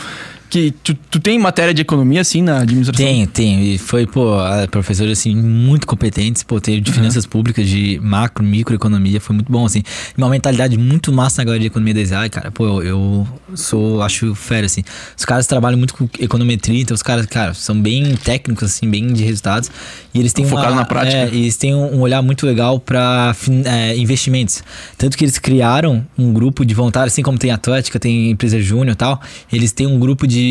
que 0.55 0.71
tu, 0.71 0.93
tu 1.11 1.19
tem 1.19 1.37
matéria 1.37 1.73
de 1.73 1.81
economia 1.81 2.21
assim 2.21 2.41
na 2.41 2.59
administração? 2.59 3.05
Tem, 3.05 3.25
tem. 3.25 3.73
E 3.73 3.77
foi, 3.77 4.07
pô, 4.07 4.35
a- 4.39 4.65
professores, 4.71 5.19
assim, 5.19 5.35
muito 5.35 5.85
competentes. 5.85 6.43
Pô, 6.43 6.61
teve 6.61 6.79
de 6.79 6.93
finanças 6.93 7.25
públicas, 7.25 7.67
de 7.67 7.99
macro, 8.01 8.41
microeconomia. 8.41 9.19
Foi 9.19 9.35
muito 9.35 9.51
bom, 9.51 9.65
assim. 9.65 9.83
Uma 10.17 10.29
mentalidade 10.29 10.77
muito 10.77 11.11
massa 11.11 11.41
na 11.41 11.45
galera 11.45 11.59
de 11.59 11.67
economia 11.67 11.93
da 11.93 11.99
ISAI, 12.01 12.29
cara. 12.29 12.51
Pô, 12.51 12.81
eu, 12.81 12.83
eu 12.83 13.27
sou, 13.53 14.01
acho 14.01 14.33
fera, 14.33 14.65
assim. 14.65 14.81
Os 15.17 15.25
caras 15.25 15.45
trabalham 15.45 15.77
muito 15.77 15.93
com 15.93 16.07
econometria, 16.19 16.81
então 16.81 16.95
os 16.95 17.03
caras, 17.03 17.25
cara, 17.25 17.53
são 17.53 17.79
bem 17.79 18.15
técnicos, 18.15 18.63
assim, 18.71 18.89
bem 18.89 19.11
de 19.11 19.23
resultados. 19.25 19.69
E 20.13 20.19
eles 20.19 20.31
têm 20.31 20.45
Focado 20.45 20.69
uma, 20.71 20.75
na 20.77 20.85
prática. 20.85 21.17
É, 21.17 21.27
eles 21.27 21.57
têm 21.57 21.75
um 21.75 21.99
olhar 21.99 22.21
muito 22.21 22.45
legal 22.45 22.79
para 22.79 23.35
investimentos. 23.97 24.63
Tanto 24.97 25.17
que 25.17 25.25
eles 25.25 25.37
criaram 25.37 26.05
um 26.17 26.31
grupo 26.31 26.65
de 26.65 26.73
voluntários, 26.73 27.13
assim 27.13 27.21
como 27.21 27.37
tem 27.37 27.51
a 27.51 27.55
Atlética, 27.55 27.99
tem 27.99 28.31
empresa 28.31 28.61
júnior 28.61 28.93
e 28.93 28.95
tal. 28.95 29.21
Eles 29.51 29.71
têm 29.73 29.85
um 29.85 29.99
grupo 29.99 30.25
de. 30.25 30.44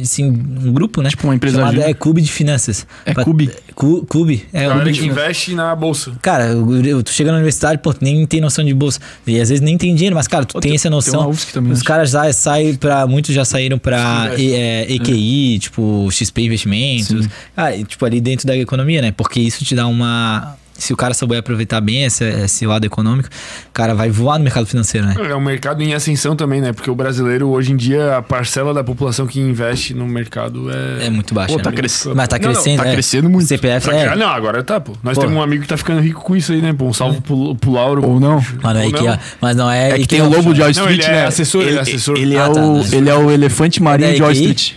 Assim, 0.00 0.24
um 0.30 0.72
grupo, 0.72 1.02
né? 1.02 1.10
Tipo 1.10 1.26
uma 1.26 1.34
empresa 1.34 1.58
chamado 1.58 1.74
júnior. 1.74 1.90
É 1.90 1.92
Clube 1.92 2.22
de 2.22 2.32
Finanças. 2.32 2.86
É 3.04 3.12
Pra- 3.12 3.24
Clube? 3.24 3.50
Cu- 3.74 4.06
Clube. 4.06 4.46
É, 4.50 4.66
Galera 4.66 4.90
de 4.90 4.98
que 5.00 5.06
investe 5.06 5.54
na 5.54 5.76
bolsa. 5.76 6.12
Cara, 6.22 6.46
eu- 6.46 6.82
eu- 6.82 7.02
tu 7.02 7.10
chega 7.12 7.30
na 7.30 7.36
universidade, 7.36 7.76
pô, 7.82 7.92
tu 7.92 8.02
nem 8.02 8.24
tem 8.26 8.40
noção 8.40 8.64
de 8.64 8.72
bolsa. 8.72 8.98
E 9.26 9.38
às 9.38 9.50
vezes 9.50 9.60
nem 9.60 9.76
tem 9.76 9.94
dinheiro, 9.94 10.16
mas, 10.16 10.26
cara, 10.26 10.46
tu 10.46 10.54
tem 10.54 10.62
tem- 10.70 10.74
essa 10.76 10.84
tem 10.84 10.90
noção. 10.92 11.20
uma 11.20 11.28
UFSC 11.28 11.52
também, 11.52 11.72
Os 11.72 11.80
acho. 11.80 11.86
caras 11.86 12.10
já 12.10 12.32
saem 12.32 12.74
pra. 12.74 13.06
Muitos 13.06 13.34
já 13.34 13.44
saíram 13.44 13.78
pra. 13.78 14.32
E- 14.38 14.54
é, 14.54 14.90
EQI, 14.94 15.58
tipo, 15.58 16.08
XP 16.10 16.40
Investimentos. 16.42 17.24
Sim. 17.26 17.30
Ah, 17.54 17.76
e, 17.76 17.84
tipo, 17.84 18.02
ali 18.06 18.18
dentro 18.18 18.46
da 18.46 18.56
economia, 18.56 19.02
né? 19.02 19.12
Porque 19.12 19.40
isso 19.40 19.62
te 19.62 19.74
dá 19.74 19.86
uma. 19.86 20.56
Se 20.82 20.92
o 20.92 20.96
cara 20.96 21.14
souber 21.14 21.38
aproveitar 21.38 21.80
bem 21.80 22.04
esse, 22.04 22.24
esse 22.24 22.66
lado 22.66 22.84
econômico, 22.84 23.28
o 23.68 23.72
cara 23.72 23.94
vai 23.94 24.10
voar 24.10 24.36
no 24.38 24.42
mercado 24.44 24.66
financeiro, 24.66 25.06
né? 25.06 25.14
É 25.30 25.36
um 25.36 25.40
mercado 25.40 25.80
em 25.80 25.94
ascensão 25.94 26.34
também, 26.34 26.60
né? 26.60 26.72
Porque 26.72 26.90
o 26.90 26.94
brasileiro, 26.94 27.48
hoje 27.50 27.70
em 27.72 27.76
dia, 27.76 28.16
a 28.16 28.22
parcela 28.22 28.74
da 28.74 28.82
população 28.82 29.24
que 29.26 29.38
investe 29.38 29.94
no 29.94 30.06
mercado 30.08 30.68
é. 30.72 31.06
É 31.06 31.10
muito 31.10 31.32
baixo. 31.34 31.52
Pô, 31.52 31.58
né? 31.58 31.62
tá 31.62 31.70
crescendo. 31.70 32.16
Mas 32.16 32.26
tá 32.26 32.36
Não, 32.38 32.46
não, 32.46 32.52
crescendo. 32.54 32.82
tá 32.82 32.88
é. 32.88 32.92
crescendo 32.94 33.30
muito. 33.30 33.46
CPF 33.46 33.88
Tá 33.88 33.94
é. 33.96 34.16
Não, 34.16 34.28
agora 34.28 34.62
tá, 34.64 34.80
pô. 34.80 34.92
Nós 35.04 35.14
Pô. 35.14 35.20
temos 35.20 35.36
um 35.36 35.42
amigo 35.42 35.62
que 35.62 35.68
tá 35.68 35.76
ficando 35.76 36.00
rico 36.00 36.20
com 36.20 36.34
isso 36.34 36.50
aí, 36.52 36.60
né? 36.60 36.72
Pô, 36.72 36.86
um 36.86 36.92
salve 36.92 37.20
pro, 37.20 37.54
pro 37.54 37.70
Lauro. 37.70 38.04
Ou 38.04 38.18
não? 38.18 38.44
Mas 38.60 38.74
não 38.74 38.80
é 38.80 38.84
Ou 38.84 38.88
IKEA. 38.90 39.10
não. 39.12 39.18
Mas 39.40 39.56
não 39.56 39.70
é. 39.70 39.90
É 39.90 39.94
que 39.98 40.02
IKEA 40.02 40.18
tem 40.18 40.26
o 40.26 40.30
lobo 40.36 40.52
de 40.52 40.60
Wall 40.62 40.70
Não, 40.74 40.90
Street, 40.90 40.98
ele 40.98 41.04
é 41.06 41.12
né? 41.12 41.26
assessor, 41.26 41.60
ele 41.62 41.70
é 41.70 41.72
ele, 41.74 41.80
assessor. 41.80 42.16
ele 42.16 42.34
é 42.34 42.40
Ah, 42.40 42.50
tá, 42.50 42.60
o, 42.60 42.84
ele 42.92 43.08
é 43.08 43.14
o 43.14 43.30
elefante 43.30 43.80
marinho 43.80 44.10
É 44.10 44.14
de 44.14 44.22
Wall? 44.22 44.32
Street. 44.32 44.72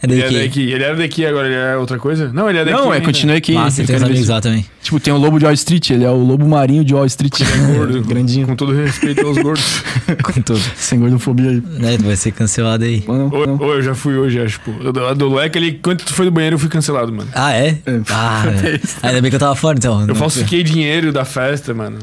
É 0.00 0.06
Ele 0.06 0.22
daqui. 0.22 0.36
é 0.36 0.42
daqui. 0.44 0.60
Ele 0.70 0.84
era 0.84 0.96
daqui, 0.96 1.26
agora 1.26 1.46
ele 1.48 1.56
é 1.56 1.76
outra 1.76 1.98
coisa? 1.98 2.30
Não, 2.32 2.48
ele 2.48 2.58
é 2.58 2.64
daqui. 2.64 2.76
Não, 2.76 2.92
é, 2.92 2.96
ainda. 2.96 3.06
continua 3.06 3.34
aqui. 3.36 3.52
Massa, 3.52 3.82
tem 3.82 3.96
uns 3.96 4.02
amigos 4.04 4.28
lá 4.28 4.40
também. 4.40 4.64
Tipo, 4.80 5.00
tem 5.00 5.12
o 5.12 5.16
lobo 5.16 5.40
de 5.40 5.44
Wall 5.44 5.54
Street, 5.54 5.90
ele 5.90 6.04
é 6.04 6.10
o 6.10 6.14
lobo 6.16 6.46
marinho 6.46 6.84
de 6.84 6.94
Wall 6.94 7.04
Street. 7.06 7.40
Gordo. 7.74 8.00
Grandinho. 8.02 8.46
Com 8.46 8.54
todo 8.54 8.72
respeito 8.72 9.26
aos 9.26 9.36
gordos. 9.38 9.82
Com 10.22 10.40
tudo. 10.40 10.60
Sem 10.76 11.00
gordofobia 11.00 11.50
aí. 11.50 11.60
Né, 11.80 11.98
vai 11.98 12.14
ser 12.14 12.30
cancelado 12.30 12.84
aí. 12.84 13.02
Mano, 13.08 13.28
não. 13.28 13.56
ô, 13.56 13.74
eu 13.74 13.82
já 13.82 13.92
fui 13.94 14.16
hoje, 14.16 14.40
acho, 14.40 14.60
pô. 14.60 14.70
Eu- 14.80 15.08
A 15.08 15.14
do 15.14 15.28
Leque, 15.34 15.58
ele, 15.58 15.72
quando 15.82 15.98
tu 16.04 16.14
foi 16.14 16.26
do 16.26 16.30
banheiro, 16.32 16.54
eu 16.54 16.60
fui 16.60 16.68
cancelado, 16.68 17.12
mano. 17.12 17.28
Ah, 17.34 17.52
é? 17.54 17.76
É. 17.84 18.00
Ah, 18.10 18.44
velho. 18.54 18.80
ainda 19.02 19.20
bem 19.20 19.30
que 19.30 19.36
eu 19.36 19.40
tava 19.40 19.56
fora, 19.56 19.76
então. 19.76 20.06
Eu 20.06 20.14
falsifiquei 20.14 20.62
dinheiro 20.62 21.12
da 21.12 21.24
festa, 21.24 21.74
mano. 21.74 21.98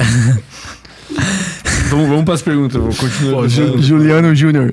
vamos, 1.90 2.08
vamos 2.08 2.24
pras 2.24 2.42
perguntas, 2.42 2.80
vou 2.80 2.94
continuar. 2.94 3.32
Pô, 3.42 3.48
Ju- 3.48 3.82
Juliano 3.82 4.34
Júnior. 4.34 4.70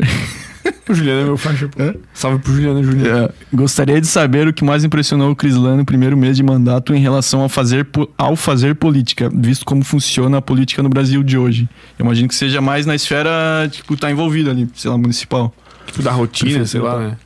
O 0.87 0.93
Juliano 0.93 1.21
é 1.21 1.23
meu 1.23 1.37
faixa, 1.37 1.67
pô. 1.67 1.81
Hã? 1.81 1.95
Salve 2.13 2.39
pro 2.39 2.53
Juliano 2.53 2.83
Júnior. 2.83 3.07
É, 3.07 3.33
gostaria 3.51 3.99
de 3.99 4.05
saber 4.05 4.47
o 4.47 4.53
que 4.53 4.63
mais 4.63 4.83
impressionou 4.83 5.31
o 5.31 5.35
Crislano 5.35 5.77
no 5.77 5.85
primeiro 5.85 6.15
mês 6.15 6.37
de 6.37 6.43
mandato 6.43 6.93
em 6.93 6.99
relação 6.99 7.41
ao 7.41 7.49
fazer, 7.49 7.87
ao 8.17 8.35
fazer 8.35 8.75
política, 8.75 9.29
visto 9.33 9.65
como 9.65 9.83
funciona 9.83 10.37
a 10.37 10.41
política 10.41 10.83
no 10.83 10.89
Brasil 10.89 11.23
de 11.23 11.37
hoje. 11.37 11.67
Eu 11.97 12.05
imagino 12.05 12.27
que 12.27 12.35
seja 12.35 12.61
mais 12.61 12.85
na 12.85 12.93
esfera, 12.93 13.67
tipo, 13.71 13.97
tá 13.97 14.11
envolvido 14.11 14.49
ali, 14.49 14.69
sei 14.75 14.91
lá, 14.91 14.97
municipal. 14.97 15.53
Tipo, 15.87 16.03
da 16.03 16.11
rotina, 16.11 16.65
sei 16.65 16.81
lá, 16.81 16.99
né? 16.99 17.17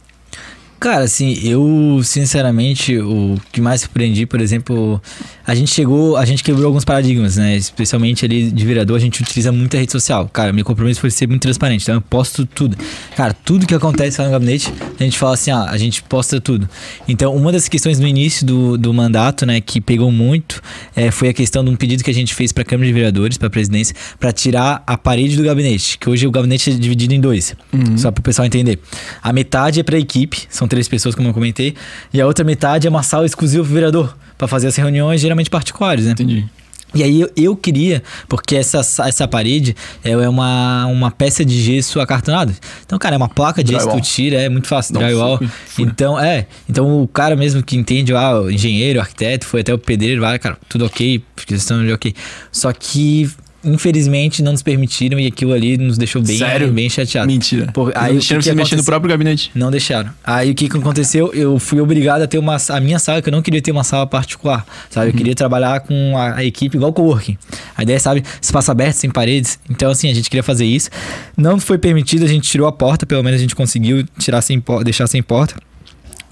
Cara, 0.80 1.04
assim, 1.04 1.38
eu, 1.44 2.00
sinceramente, 2.06 2.98
o 2.98 3.36
que 3.52 3.60
mais 3.60 3.82
surpreendi, 3.82 4.26
por 4.26 4.40
exemplo, 4.40 5.02
a 5.46 5.54
gente 5.54 5.72
chegou, 5.72 6.16
a 6.16 6.24
gente 6.24 6.42
quebrou 6.42 6.68
alguns 6.68 6.86
paradigmas, 6.86 7.36
né? 7.36 7.58
Especialmente 7.58 8.24
ali 8.24 8.50
de 8.50 8.66
vereador, 8.66 8.96
a 8.96 9.00
gente 9.00 9.22
utiliza 9.22 9.52
muita 9.52 9.78
rede 9.78 9.92
social. 9.92 10.30
Cara, 10.32 10.54
meu 10.54 10.64
compromisso 10.64 11.02
foi 11.02 11.12
ser 11.12 11.28
muito 11.28 11.42
transparente, 11.42 11.82
então 11.82 11.96
eu 11.96 12.02
posto 12.02 12.46
tudo. 12.46 12.78
Cara, 13.18 13.34
tudo 13.34 13.68
que 13.68 13.76
acontece 13.76 14.22
lá 14.22 14.28
no 14.28 14.32
gabinete, 14.32 14.72
a 14.98 15.04
gente 15.04 15.20
fala 15.20 15.34
assim, 15.34 15.52
ah, 15.52 15.66
a 15.66 15.78
gente 15.78 16.02
posta 16.04 16.40
tudo. 16.40 16.70
Então, 17.10 17.36
uma 17.36 17.52
das 17.52 17.68
questões 17.68 18.00
no 18.00 18.08
início 18.08 18.46
do, 18.46 18.78
do 18.78 18.94
mandato, 18.94 19.46
né, 19.46 19.60
que 19.60 19.82
pegou 19.82 20.10
muito, 20.14 20.62
eh, 20.96 21.12
foi 21.12 21.28
a 21.28 21.34
questão 21.34 21.62
de 21.62 21.70
um 21.72 21.76
pedido 21.76 22.06
que 22.06 22.10
a 22.10 22.14
gente 22.14 22.34
fez 22.34 22.54
para 22.54 22.62
a 22.62 22.66
Câmara 22.66 22.88
de 22.88 22.94
Vereadores, 22.94 23.38
para 23.38 23.48
a 23.48 23.52
presidência, 23.52 23.94
para 24.18 24.32
tirar 24.32 24.82
a 24.88 24.98
parede 24.98 25.36
do 25.36 25.44
gabinete, 25.44 25.98
que 25.98 26.10
hoje 26.10 26.26
o 26.26 26.32
gabinete 26.32 26.70
é 26.70 26.74
dividido 26.74 27.14
em 27.14 27.20
dois, 27.20 27.54
só 27.98 28.12
para 28.12 28.22
o 28.22 28.24
pessoal 28.24 28.46
entender. 28.46 28.80
A 29.22 29.34
metade 29.34 29.82
é 29.82 29.84
para 29.84 29.98
a 29.98 30.00
equipe, 30.00 30.44
são 30.50 30.69
três 30.70 30.88
pessoas, 30.88 31.16
como 31.16 31.28
eu 31.28 31.34
comentei, 31.34 31.76
e 32.14 32.22
a 32.22 32.26
outra 32.28 32.46
metade 32.46 32.88
é 32.88 32.90
uma 32.90 33.04
sala 33.04 33.26
exclusiva 33.26 33.64
pro 33.64 33.74
vereador, 33.74 34.16
para 34.38 34.48
fazer 34.48 34.68
as 34.68 34.76
reuniões 34.76 35.20
geralmente 35.20 35.50
particulares, 35.50 36.06
né? 36.06 36.12
Entendi. 36.12 36.48
E 36.94 37.04
aí 37.04 37.22
eu, 37.22 37.30
eu 37.38 37.56
queria, 37.56 38.02
porque 38.28 38.56
essa, 38.56 38.80
essa 38.80 39.28
parede 39.28 39.76
é 40.04 40.10
é 40.12 40.28
uma, 40.28 40.88
uma 40.88 41.12
peça 41.12 41.46
de 41.46 41.62
gesso 41.62 42.00
acartonado. 42.00 42.54
Então, 42.84 42.98
cara, 42.98 43.16
é 43.16 43.18
uma 43.18 43.30
placa 43.30 43.64
de 43.64 43.74
gesso 43.74 43.88
que 43.88 43.96
tu 43.96 44.02
tira, 44.02 44.42
é 44.42 44.50
muito 44.50 44.68
fácil, 44.68 44.96
drywall. 44.96 45.40
então, 45.78 46.20
é. 46.20 46.48
Então 46.68 47.04
o 47.04 47.08
cara 47.08 47.36
mesmo 47.36 47.62
que 47.62 47.78
entende, 47.78 48.12
ah, 48.14 48.42
o 48.42 48.50
engenheiro, 48.50 48.98
o 48.98 49.02
arquiteto, 49.02 49.46
foi 49.46 49.62
até 49.62 49.72
o 49.72 49.78
pedreiro, 49.78 50.22
vai, 50.22 50.40
cara, 50.40 50.58
tudo 50.68 50.86
ok, 50.86 51.24
questão 51.46 51.86
de 51.86 51.94
ok. 51.94 52.14
Só 52.52 52.74
que, 52.74 53.30
infelizmente, 53.64 54.42
não 54.42 54.52
nos 54.52 54.62
permitiram 54.64 55.20
e 55.20 55.28
aquilo 55.28 55.54
ali 55.54 55.78
nos 55.78 55.98
deixou 55.98 56.22
bem, 56.22 56.38
Sério? 56.38 56.72
bem 56.72 56.90
chateado. 56.90 57.28
Mentira. 57.28 57.72
Por- 57.72 57.92
aí 57.96 58.06
aí 58.06 58.10
o 58.12 58.14
deixaram 58.14 58.40
que 58.40 58.44
você 58.46 58.50
que 58.52 58.56
mexer 58.56 58.76
no 58.76 58.84
próprio 58.84 59.10
gabinete. 59.10 59.52
Não 59.56 59.70
deixaram. 59.72 60.12
Aí 60.24 60.52
o 60.52 60.56
que, 60.56 60.70
que 60.70 60.78
aconteceu? 60.78 61.32
Eu 61.34 61.60
fui 61.60 61.80
obrigado 61.80 62.22
a 62.22 62.28
ter 62.28 62.38
uma, 62.38 62.58
a 62.70 62.80
minha 62.80 63.00
sala, 63.00 63.22
que 63.22 63.30
eu 63.30 63.32
não 63.32 63.42
queria 63.42 63.62
ter 63.62 63.72
uma 63.72 63.84
sala 63.84 64.06
particular, 64.08 64.66
sabe? 64.90 65.10
Eu 65.10 65.14
queria 65.14 65.36
trabalhar 65.36 65.80
com 65.82 66.18
a, 66.18 66.38
a 66.38 66.44
equipe 66.44 66.78
igual 66.78 66.94
coworking. 66.94 67.38
A 67.76 67.84
ideia, 67.84 68.00
sabe, 68.00 68.24
espaço 68.42 68.72
aberto, 68.72 68.96
sem 68.96 69.10
paredes. 69.10 69.60
Então, 69.70 69.92
assim, 69.92 70.10
a 70.10 70.14
gente 70.14 70.30
queria 70.30 70.44
fazer 70.44 70.66
isso. 70.66 70.90
Não 71.38 71.60
foi 71.60 71.78
permitido, 71.78 72.24
a 72.26 72.28
gente 72.28 72.50
tirou 72.50 72.68
a 72.68 72.72
porta, 72.72 73.06
pelo 73.06 73.24
menos 73.24 73.40
a 73.40 73.42
gente 73.42 73.56
conseguiu 73.56 74.06
tirar 74.18 74.42
sem, 74.42 74.62
deixar 74.84 75.08
sem 75.08 75.22
porta. 75.22 75.56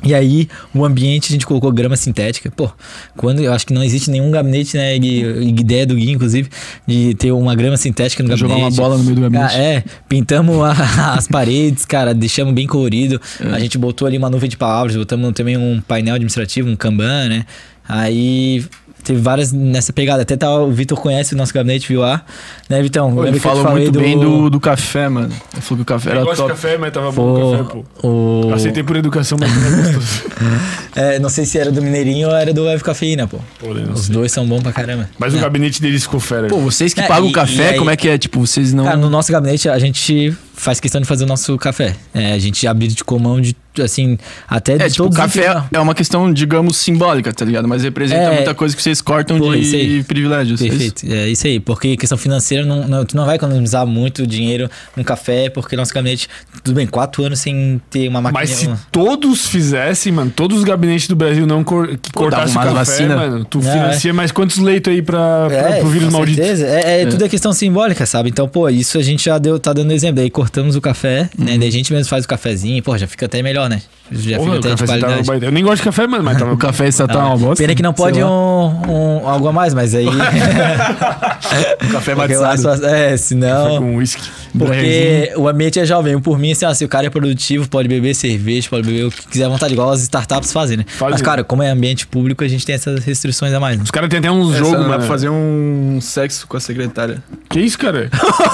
E 0.04 0.14
aí, 0.14 0.48
o 0.76 0.86
ambiente 0.86 1.30
a 1.30 1.32
gente 1.34 1.46
colocou 1.46 1.72
grama 1.72 1.96
sintética. 1.98 2.52
Pô, 2.52 2.70
quando 3.16 3.42
eu 3.42 3.52
acho 3.52 3.66
que 3.66 3.74
não 3.74 3.84
existe 3.84 4.12
nenhum 4.12 4.30
gabinete, 4.30 4.78
né? 4.78 4.96
ideia 4.96 5.88
do 5.88 5.96
Gui, 5.96 6.12
inclusive, 6.12 6.50
de 6.86 7.16
ter 7.16 7.32
uma 7.32 7.56
grama 7.56 7.76
sintética 7.78 8.22
no 8.22 8.30
Jogar 8.38 8.54
gabinete. 8.56 8.74
uma 8.74 8.82
bola 8.84 8.98
no 8.98 9.04
meio 9.04 9.16
do 9.16 9.22
gabinete. 9.22 9.56
Ah, 9.56 9.60
é, 9.60 9.84
pintamos 10.08 10.56
a- 10.64 11.14
as 11.18 11.28
paredes, 11.28 11.84
cara, 11.84 12.14
deixamos 12.14 12.54
bem 12.54 12.68
colorido. 12.68 13.20
A 13.52 13.60
gente 13.60 13.78
botou 13.78 14.08
ali 14.08 14.18
uma 14.20 14.30
nuvem 14.30 14.48
de 14.50 14.56
palavras, 14.56 14.96
botamos 14.96 15.34
também 15.34 15.58
um 15.58 15.82
painel 15.82 16.14
administrativo, 16.16 16.70
um 16.70 16.76
Kanban, 16.76 17.28
né? 17.30 17.46
Aí 17.90 18.66
teve 19.08 19.20
várias 19.22 19.52
nessa 19.52 19.92
pegada. 19.92 20.22
Até 20.22 20.36
tá, 20.38 20.50
o 20.60 20.72
Vitor 20.72 21.00
conhece 21.00 21.34
o 21.34 21.38
nosso 21.38 21.54
gabinete, 21.54 21.88
viu 21.88 22.02
lá? 22.02 22.24
Né, 22.70 22.82
Vitão? 22.82 23.14
Pô, 23.14 23.26
ele 23.26 23.40
falou 23.40 23.72
muito 23.72 23.92
bem 23.92 24.20
do, 24.20 24.50
do 24.50 24.60
café, 24.60 25.08
mano. 25.10 25.34
Ele 25.54 25.62
falou 25.62 25.78
que 25.78 25.82
o 25.82 25.86
café 25.86 26.10
Eu 26.10 26.14
era 26.16 26.24
gosto 26.24 26.36
de 26.36 26.42
top. 26.42 26.50
café, 26.52 26.78
mas 26.78 26.92
tava 26.94 27.12
bom 27.12 27.34
o 27.34 27.58
café, 27.58 27.84
pô. 28.02 28.08
o... 28.08 28.54
Aceitei 28.54 28.84
por 28.84 28.96
educação, 28.98 29.38
mas 29.40 29.50
não 29.56 29.68
é 29.68 29.82
gostoso. 29.94 30.24
É, 30.96 31.20
não 31.20 31.30
sei 31.30 31.46
se 31.46 31.60
era 31.60 31.72
do 31.72 31.80
Mineirinho 31.82 32.28
ou 32.30 32.36
era 32.36 32.52
do 32.52 32.64
Web 32.64 32.84
Cafeína, 32.84 33.28
pô. 33.28 33.38
Pô, 33.60 33.70
Os 33.94 34.06
sei. 34.06 34.14
dois 34.14 34.32
são 34.32 34.48
bons 34.48 34.64
pra 34.64 34.72
caramba. 34.72 35.08
Mas 35.20 35.32
o 35.34 35.38
É. 35.38 35.42
gabinete 35.42 35.80
deles 35.80 36.02
ficou 36.04 36.20
fera. 36.20 36.48
Pô, 36.48 36.58
vocês 36.58 36.92
que 36.92 37.02
É, 37.02 37.08
pagam 37.08 37.30
o 37.30 37.32
café, 37.32 37.64
e 37.64 37.70
aí- 37.74 37.78
como 37.78 37.92
é 37.92 37.96
que 37.96 38.10
é? 38.10 38.18
Tipo, 38.18 38.40
vocês 38.40 38.74
não. 38.74 38.84
Cara, 38.84 38.98
no 38.98 39.08
nosso 39.10 39.32
gabinete 39.32 39.70
a 39.70 39.78
gente 39.78 40.36
faz 40.58 40.80
questão 40.80 41.00
de 41.00 41.08
fazer 41.08 41.24
o 41.24 41.28
nosso 41.28 41.56
café. 41.58 41.96
É, 42.14 42.34
a 42.34 42.40
gente 42.40 42.66
abdicou 42.68 43.20
mão 43.20 43.40
de, 43.40 43.56
assim, 43.82 44.18
até 44.50 44.74
É, 44.74 44.78
de 44.88 44.94
tipo, 44.94 45.08
os 45.08 45.16
café 45.16 45.52
itens- 45.52 45.64
é 45.72 45.80
uma 45.80 45.94
questão, 45.94 46.34
digamos, 46.34 46.78
simbólica, 46.78 47.32
tá 47.32 47.46
ligado? 47.46 47.68
Mas 47.68 47.84
representa 47.84 48.22
É. 48.24 48.34
muita 48.36 48.54
coisa 48.56 48.76
que 48.76 48.82
vocês 48.82 49.00
cortam 49.02 49.38
Pô, 49.38 49.56
de 49.56 49.76
aí. 49.76 50.04
privilégios. 50.04 50.60
é 50.62 50.66
isso? 50.66 50.78
Perfeito, 50.78 51.06
é 51.14 51.30
isso 51.30 51.46
aí, 51.48 51.60
porque 51.60 51.96
questão 51.96 52.18
financeira, 52.18 52.66
não, 52.66 52.88
não- 52.88 53.06
tu 53.06 53.16
não 53.16 53.26
vai 53.26 53.36
economizar 53.36 53.86
muito 53.86 54.26
dinheiro 54.26 54.68
num 54.96 55.04
café, 55.04 55.48
porque 55.50 55.76
nosso 55.76 55.94
gabinete, 55.94 56.28
tudo 56.64 56.74
bem, 56.76 56.88
quatro 56.88 57.24
anos 57.24 57.40
sem 57.40 57.80
ter 57.90 58.08
uma 58.08 58.20
máquina. 58.20 58.40
Mas 58.42 58.50
se 58.50 58.70
todos 58.92 59.46
fizessem, 59.46 60.12
mano, 60.12 60.32
todos 60.36 60.58
os 60.58 60.64
gabinetes 60.64 61.08
do 61.08 61.16
Brasil 61.16 61.46
não 61.46 61.64
cor, 61.64 61.88
que 62.02 62.12
Pô, 62.12 62.22
cortassem 62.22 62.56
o 62.56 62.60
café, 62.60 62.74
vacina. 62.74 63.16
mano, 63.16 63.46
tu 63.46 63.60
Não, 63.60 63.72
financia 63.72 64.12
mais 64.14 64.32
quantos 64.32 64.58
leitos 64.58 64.92
aí 64.92 65.04
pra, 65.04 65.48
pra, 65.48 65.78
pro 65.78 65.88
vírus 65.90 66.08
com 66.10 66.14
maldito? 66.18 66.38
certeza. 66.38 66.66
É, 66.66 67.02
é, 67.04 67.06
tudo 67.06 67.24
é 67.24 67.30
questão 67.30 67.54
simbólica, 67.54 68.06
sabe? 68.08 68.30
Então, 68.30 68.48
pô, 68.50 68.68
isso 68.70 68.98
a 68.98 69.04
gente 69.04 69.24
já 69.26 69.38
deu, 69.38 69.60
tá 69.60 69.72
dando 69.72 69.92
exemplo. 69.94 70.16
Daí 70.16 70.30
cortamos 70.48 70.76
o 70.78 70.82
café, 70.82 71.30
Uhum. 71.38 71.46
né? 71.46 71.58
Daí 71.58 71.68
a 71.68 71.72
gente 71.72 71.92
mesmo 71.92 72.10
faz 72.10 72.24
o 72.24 72.28
cafezinho, 72.28 72.82
pô, 72.82 72.98
já 72.98 73.06
fica 73.06 73.26
até 73.26 73.42
melhor, 73.44 73.70
né? 73.70 73.82
Já 74.10 74.38
Porra, 74.38 74.56
fica 74.56 74.60
até 74.60 74.70
de 74.70 74.76
café 74.82 74.86
tava 74.86 75.00
qualidade. 75.02 75.28
baita. 75.28 75.46
Eu 75.46 75.52
nem 75.52 75.64
gosto 75.64 75.78
de 75.80 75.84
café, 75.84 76.08
mano, 76.08 76.24
mas 76.24 76.38
tava 76.38 76.54
O 76.54 76.58
café 76.58 76.88
está 76.88 77.06
tá 77.08 77.20
Ah, 77.22 77.28
uma 77.28 77.38
bosta. 77.38 77.62
Pena 77.62 77.76
que 77.76 77.84
não 77.84 77.94
pode 77.94 78.24
um, 78.24 78.28
um- 78.28 79.28
algo 79.28 79.48
a 79.50 79.52
mais, 79.52 79.74
mas 79.74 79.94
aí. 79.94 80.08
O 80.08 81.92
café 81.92 82.16
batizado. 82.16 82.86
É, 82.86 83.12
café 83.12 83.18
senão. 83.18 83.78
com 83.80 83.98
whisky. 83.98 84.22
Porque 84.58 85.34
o 85.36 85.48
ambiente 85.48 85.80
é 85.80 85.86
jovem. 85.86 86.18
Por 86.20 86.40
mim, 86.40 86.54
assim, 86.54 86.66
ó, 86.66 86.74
se 86.74 86.86
o 86.86 86.88
cara 86.88 87.08
é 87.08 87.10
produtivo, 87.10 87.68
pode 87.70 87.88
beber 87.90 88.16
cerveja, 88.16 88.68
pode 88.70 88.88
beber 88.88 89.06
o 89.06 89.12
que 89.12 89.28
quiser 89.28 89.46
à 89.46 89.50
vontade, 89.50 89.74
igual 89.74 89.92
as 89.92 90.02
startups 90.04 90.54
fazem, 90.54 90.78
né? 90.78 90.86
Fazem. 90.88 91.12
Mas, 91.12 91.22
cara, 91.22 91.44
como 91.44 91.62
é 91.62 91.70
ambiente 91.70 92.08
público, 92.08 92.44
a 92.44 92.48
gente 92.48 92.66
tem 92.66 92.76
essas 92.76 93.04
restrições 93.04 93.54
a 93.54 93.60
mais. 93.60 93.78
Né? 93.78 93.84
Os 93.84 93.92
caras 93.92 94.10
têm 94.10 94.20
até 94.20 94.32
uns 94.32 94.52
Essa 94.52 94.60
jogos, 94.60 94.72
dá 94.72 94.80
pra 94.86 94.88
mano. 94.98 95.04
fazer 95.04 95.30
um 95.30 96.00
sexo 96.02 96.48
com 96.48 96.56
a 96.56 96.60
secretária. 96.62 97.22
Que 97.50 97.60
isso, 97.60 97.78
cara? 97.78 98.10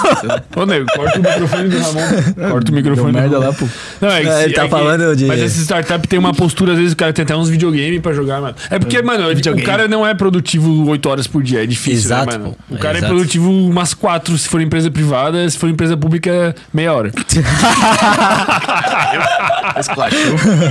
Ô, 0.56 0.66
nego, 0.66 0.86
corta 0.96 1.20
o 1.20 1.22
microfone 1.22 1.70
do 1.70 1.83
Ramon. 1.84 2.50
Corta 2.52 2.72
o 2.72 2.76
microfone 2.76 3.12
Deu 3.14 3.22
merda 3.22 3.40
lá, 3.40 3.54
pô. 3.54 3.66
Não, 4.02 4.10
é 4.10 4.22
que, 4.22 4.28
É, 4.28 4.38
se- 4.38 4.44
ele 4.46 4.54
tá 4.54 4.62
é 4.62 4.66
que- 4.66 4.72
falando 4.72 5.16
de- 5.16 5.26
Mas 5.26 5.42
essa 5.42 5.60
startup 5.62 6.08
tem 6.08 6.18
uma 6.20 6.34
postura, 6.34 6.72
às 6.74 6.78
vezes 6.78 6.94
o 6.94 6.96
cara 6.98 7.12
tem 7.14 7.24
até 7.24 7.36
uns 7.36 7.50
videogame 7.50 8.00
pra 8.00 8.14
jogar, 8.14 8.42
mano. 8.42 8.56
É 8.70 8.80
porque, 8.80 9.02
mano, 9.02 9.26
o 9.26 9.36
videogame. 9.36 9.66
cara 9.66 9.88
não 9.88 10.06
é 10.06 10.14
produtivo 10.14 10.88
8 10.90 11.10
horas 11.10 11.28
por 11.28 11.42
dia, 11.44 11.64
é 11.64 11.66
difícil, 11.66 12.06
Exato, 12.08 12.32
né, 12.32 12.38
mano? 12.38 12.56
pô. 12.70 12.76
O 12.76 12.78
cara 12.78 12.96
é, 12.96 13.00
Exato. 13.00 13.14
produtivo 13.14 13.52
umas 13.52 13.94
4 13.94 14.38
se 14.38 14.48
for 14.48 14.62
empresa 14.62 14.90
privada, 14.92 15.50
se 15.50 15.58
for 15.58 15.70
empresa 15.70 15.96
pública, 15.98 16.56
meia 16.74 16.94
hora. 16.94 17.12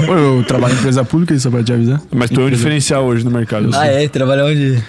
Pô, 0.07 0.15
eu 0.15 0.45
trabalho 0.45 0.75
em 0.75 0.79
empresa 0.79 1.05
pública, 1.05 1.35
isso 1.35 1.51
pra 1.51 1.63
te 1.63 1.73
avisar. 1.73 2.01
Mas 2.15 2.31
tu 2.31 2.41
é 2.41 2.45
um 2.45 2.51
diferencial 2.51 3.05
hoje 3.05 3.25
no 3.25 3.31
mercado. 3.31 3.67
eu 3.73 3.79
Ah, 3.79 3.87
é? 3.87 4.09
Trabalha 4.09 4.45
onde? 4.45 4.83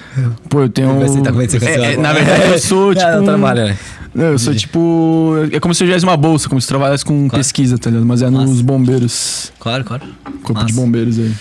Pô, 0.49 0.61
eu 0.61 0.69
tenho. 0.69 0.87
Vai 0.99 1.45
é 1.45 1.47
que 1.47 1.65
É, 1.65 1.93
é, 1.93 1.97
na 1.97 2.13
verdade, 2.13 2.51
eu 2.51 2.59
sou 2.59 2.93
tipo. 2.93 3.03
Não, 3.13 3.17
não 3.17 3.25
trabalha, 3.25 3.65
né? 3.65 3.77
Não, 4.15 4.25
eu 4.25 4.39
sou 4.39 4.53
tipo. 4.53 5.33
É 5.51 5.59
como 5.59 5.73
se 5.73 5.83
eu 5.83 5.87
tivesse 5.87 6.05
uma 6.05 6.12
bolsa, 6.17 6.47
como 6.49 6.59
se 6.61 6.67
trabalhasse 6.67 7.03
com 7.05 7.27
Claro. 7.27 7.39
pesquisa, 7.43 7.77
tá 7.77 7.89
ligado? 7.89 8.05
Mas 8.05 8.21
é 8.21 8.29
nos 8.29 8.49
Massa. 8.51 8.63
bombeiros. 8.63 9.53
Claro, 9.59 9.83
claro. 9.83 10.03
Corpo 10.41 10.53
Massa. 10.53 10.65
de 10.67 10.73
bombeiros 10.73 11.19
aí. 11.19 11.31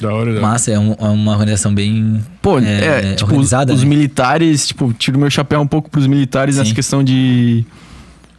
Da 0.00 0.12
hora, 0.12 0.32
da 0.32 0.38
hora. 0.38 0.40
Massa, 0.40 0.70
é, 0.72 0.78
um- 0.78 0.92
é 0.98 1.04
uma 1.08 1.32
organização 1.32 1.74
bem. 1.74 2.22
Pô, 2.42 2.58
É, 2.58 2.62
é, 2.62 3.00
tipo, 3.14 3.24
os, 3.24 3.32
organizada, 3.32 3.72
os 3.72 3.82
né? 3.82 3.88
militares, 3.88 4.66
tipo, 4.66 4.92
tiro 4.92 5.18
meu 5.18 5.30
chapéu 5.30 5.60
um 5.60 5.66
pouco 5.66 5.88
pros 5.90 6.06
militares 6.06 6.56
nessa 6.56 6.68
Sim. 6.68 6.74
questão 6.74 7.02
de. 7.02 7.64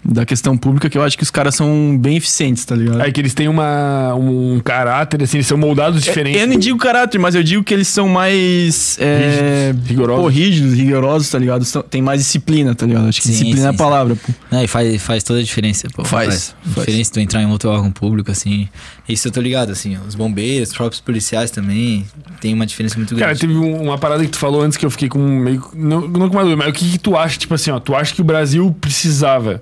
Da 0.05 0.25
questão 0.25 0.55
pública, 0.57 0.89
que 0.89 0.97
eu 0.97 1.03
acho 1.03 1.17
que 1.17 1.23
os 1.23 1.29
caras 1.31 1.53
são 1.55 1.97
bem 1.99 2.15
eficientes, 2.15 2.63
tá 2.63 2.73
ligado? 2.75 3.01
É 3.01 3.11
que 3.11 3.19
eles 3.19 3.33
têm 3.33 3.49
uma, 3.49 4.13
um 4.15 4.61
caráter, 4.63 5.21
assim, 5.23 5.37
eles 5.37 5.47
são 5.47 5.57
moldados 5.57 6.01
diferentes. 6.01 6.39
Eu 6.39 6.47
não 6.47 6.57
digo 6.57 6.77
caráter, 6.77 7.17
mas 7.19 7.35
eu 7.35 7.43
digo 7.43 7.61
que 7.63 7.73
eles 7.73 7.89
são 7.89 8.07
mais. 8.07 8.97
É, 9.01 9.73
rigorosos. 9.85 10.23
Pô, 10.23 10.29
rígidos, 10.29 10.73
rigorosos, 10.75 11.29
tá 11.29 11.37
ligado? 11.37 11.65
São- 11.65 11.81
Tem 11.81 12.01
mais 12.01 12.21
disciplina, 12.21 12.73
tá 12.73 12.85
ligado? 12.85 13.07
Acho 13.07 13.19
que 13.21 13.27
Sim, 13.27 13.33
disciplina 13.33 13.65
é 13.65 13.69
a 13.69 13.71
sim, 13.71 13.77
palavra, 13.77 14.15
pô. 14.15 14.31
Né, 14.49 14.63
e 14.63 14.67
faz, 14.67 15.01
faz 15.01 15.23
toda 15.23 15.39
a 15.39 15.43
diferença, 15.43 15.87
pô. 15.93 16.05
Faz, 16.05 16.55
faz. 16.63 16.75
Diferença 16.85 17.11
tu 17.13 17.19
entrar 17.19 17.41
em 17.41 17.47
outro 17.47 17.69
órgão 17.69 17.91
público, 17.91 18.31
assim. 18.31 18.69
Isso 19.07 19.27
eu 19.27 19.31
tô 19.31 19.39
ligado, 19.39 19.71
assim. 19.71 19.97
Os 20.07 20.15
bombeiros, 20.15 20.69
os 20.69 20.75
próprios 20.75 20.99
policiais 20.99 21.49
também. 21.49 22.05
Tem 22.41 22.53
uma 22.53 22.65
diferença 22.65 22.97
muito 22.97 23.15
Cara, 23.15 23.27
grande. 23.33 23.39
teve 23.39 23.53
um- 23.53 23.83
uma 23.83 23.97
parada 23.97 24.23
que 24.23 24.29
tu 24.31 24.37
falou 24.37 24.61
antes 24.61 24.77
que 24.77 24.85
eu 24.85 24.89
fiquei 24.91 25.07
com 25.07 25.19
meio. 25.19 25.63
Não, 25.73 26.01
não 26.01 26.27
com 26.29 26.35
uma 26.35 26.43
dúvida, 26.43 26.57
mas 26.57 26.67
o 26.67 26.73
que, 26.73 26.91
que 26.91 26.97
tu 26.97 27.15
acha, 27.15 27.37
tipo 27.39 27.53
assim, 27.53 27.71
ó, 27.71 27.79
tu 27.79 27.95
acha 27.95 28.13
que 28.13 28.21
o 28.21 28.23
Brasil 28.25 28.75
precisava 28.81 29.61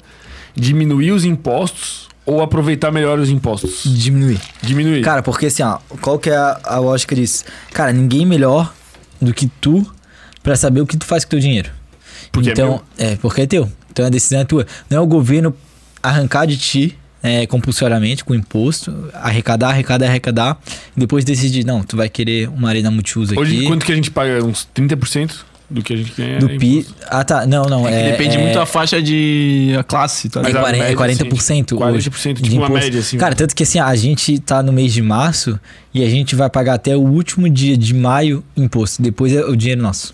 diminuir 0.56 1.12
os 1.12 1.26
impostos 1.26 2.08
ou 2.26 2.42
aproveitar 2.42 2.92
melhor 2.92 3.20
os 3.20 3.30
impostos? 3.30 3.84
Diminuir. 3.86 4.40
Diminuir. 4.64 5.02
Cara, 5.04 5.22
porque 5.22 5.46
assim, 5.46 5.62
ó, 5.64 5.78
qual 6.02 6.18
que 6.18 6.30
é 6.32 6.36
a, 6.36 6.60
a 6.64 6.80
lógica 6.80 7.14
disso? 7.16 7.44
Cara, 7.72 7.94
ninguém 7.94 8.26
melhor 8.26 8.74
do 9.22 9.32
que 9.34 9.48
tu 9.62 9.86
pra 10.42 10.56
saber 10.56 10.82
o 10.82 10.88
que 10.88 10.98
tu 10.98 11.06
faz 11.06 11.24
com 11.24 11.28
o 11.28 11.32
teu 11.32 11.40
dinheiro. 11.40 11.70
Porque 12.32 12.50
é 12.50 12.52
então, 12.52 12.82
é, 12.98 13.16
porque 13.18 13.42
é 13.42 13.46
teu. 13.46 13.72
Então 13.92 14.06
a 14.06 14.10
decisão 14.10 14.40
é 14.40 14.44
tua. 14.46 14.66
Não 14.90 14.98
é 14.98 15.02
o 15.02 15.06
governo 15.08 15.56
arrancar 16.02 16.46
de 16.48 16.58
ti 16.58 16.98
é, 17.26 17.48
compulsoriamente 17.48 18.24
com 18.24 18.36
imposto, 18.36 19.10
arrecadar, 19.14 19.70
arrecadar, 19.70 20.06
arrecadar, 20.06 20.60
e 20.96 21.00
depois 21.00 21.26
decidir, 21.26 21.66
não, 21.66 21.84
tu 21.84 21.98
vai 21.98 22.08
querer 22.08 22.48
uma 22.50 22.70
arena 22.70 22.92
multiuso 22.92 23.34
aqui. 23.34 23.42
Hoje, 23.42 23.64
quanto 23.64 23.84
que 23.84 23.92
a 23.92 23.96
gente 23.96 24.12
paga? 24.12 24.44
Uns 24.44 24.68
30% 24.76 25.32
do 25.68 25.82
que 25.82 25.94
a 25.94 25.98
gente 25.98 26.14
ganha? 26.16 26.38
do 26.38 26.52
em 26.52 26.60
PI. 26.60 26.86
Ah, 27.08 27.24
tá. 27.24 27.48
Não, 27.48 27.66
não. 27.66 27.88
É 27.88 28.10
É, 28.10 28.12
depende 28.12 28.38
é, 28.38 28.40
muito 28.40 28.54
da 28.54 28.66
faixa 28.68 29.02
de 29.02 29.76
a 29.80 29.84
classe, 29.84 30.30
tá 30.30 30.42
É, 30.42 30.44
Mas 30.44 30.56
a 30.56 30.70
ligado? 30.70 30.98
40, 30.98 31.24
média, 31.24 31.26
40% 31.26 31.34
assim, 31.40 31.96
hoje 31.96 32.10
40%, 32.12 32.34
de 32.34 32.44
tipo 32.44 32.56
uma 32.58 32.66
imposto. 32.66 32.86
média, 32.86 33.00
assim. 33.00 33.18
Cara, 33.18 33.34
tanto 33.34 33.56
que 33.56 33.64
assim, 33.64 33.80
a 33.80 33.96
gente 33.96 34.38
tá 34.38 34.62
no 34.62 34.72
mês 34.72 34.94
de 34.94 35.02
março 35.02 35.60
e 35.92 36.04
a 36.04 36.10
gente 36.10 36.36
vai 36.36 36.50
pagar 36.50 36.76
até 36.76 36.96
o 36.96 37.02
último 37.02 37.50
dia 37.50 37.76
de 37.76 37.94
maio 37.96 38.44
imposto. 38.56 39.02
Depois 39.02 39.34
é 39.34 39.44
o 39.44 39.56
dinheiro 39.56 39.82
nosso. 39.82 40.14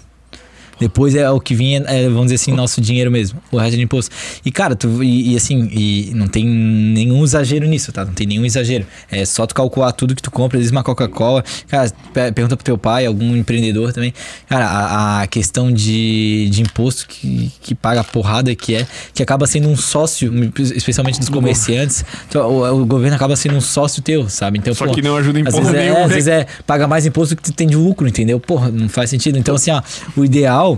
Depois 0.82 1.14
é 1.14 1.30
o 1.30 1.40
que 1.40 1.54
vinha, 1.54 1.84
é, 1.86 2.06
vamos 2.06 2.24
dizer 2.24 2.36
assim, 2.36 2.52
nosso 2.52 2.82
dinheiro 2.82 3.12
mesmo. 3.12 3.40
O 3.52 3.58
resto 3.58 3.78
de 3.78 3.84
imposto. 3.84 4.14
E, 4.44 4.52
cara, 4.52 4.76
tu, 4.76 5.04
e, 5.04 5.34
e 5.34 5.38
assim, 5.38 5.70
e 5.72 6.12
não 6.16 6.28
tem 6.28 6.44
nenhum 6.44 7.24
exagero 7.24 7.68
nisso, 7.68 7.92
tá? 7.92 8.04
Não 8.04 8.14
tem 8.14 8.26
nenhum 8.26 8.44
exagero. 8.44 8.86
É 9.12 9.24
só 9.24 9.46
tu 9.46 9.54
calcular 9.54 9.92
tudo 9.92 10.16
que 10.16 10.22
tu 10.24 10.32
compra, 10.32 10.58
às 10.58 10.62
vezes 10.62 10.72
uma 10.72 10.84
Coca-Cola. 10.84 11.44
Cara, 11.68 11.92
pe- 12.12 12.32
pergunta 12.32 12.58
pro 12.58 12.66
teu 12.66 12.80
pai, 12.80 13.06
algum 13.06 13.36
empreendedor 13.38 13.94
também. 13.94 14.12
Cara, 14.50 14.66
a, 14.66 15.22
a 15.22 15.28
questão 15.28 15.72
de, 15.72 16.50
de 16.50 16.64
imposto 16.64 17.06
que, 17.08 17.52
que 17.62 17.76
paga 17.76 18.02
a 18.02 18.04
porrada 18.04 18.56
que 18.56 18.74
é, 18.74 18.88
que 19.14 19.22
acaba 19.22 19.46
sendo 19.46 19.70
um 19.70 19.78
sócio, 19.78 20.34
especialmente 20.76 21.20
dos 21.20 21.30
comerciantes. 21.30 22.04
O, 22.34 22.82
o 22.82 22.86
governo 22.88 23.16
acaba 23.16 23.36
sendo 23.36 23.56
um 23.56 23.62
sócio 23.62 24.02
teu, 24.02 24.28
sabe? 24.30 24.58
Então, 24.58 24.74
Só 24.74 24.86
pô, 24.88 24.94
que 24.94 25.02
não 25.04 25.16
ajuda 25.16 25.40
em 25.40 25.44
porra 25.44 25.58
vezes, 25.60 25.74
é, 25.76 25.84
nenhuma, 25.84 26.02
às 26.02 26.08
né? 26.10 26.14
vezes 26.16 26.28
é, 26.28 26.48
paga 26.66 26.88
mais 26.88 27.06
imposto 27.06 27.36
do 27.36 27.38
que 27.42 27.44
tu 27.52 27.54
tem 27.54 27.68
de 27.68 27.76
lucro, 27.76 28.08
entendeu? 28.08 28.40
Porra, 28.40 28.72
não 28.72 28.90
faz 28.90 29.10
sentido. 29.12 29.38
Então, 29.38 29.54
assim, 29.54 29.70
ó, 29.72 29.82
o 30.18 30.26
ideal 30.26 30.71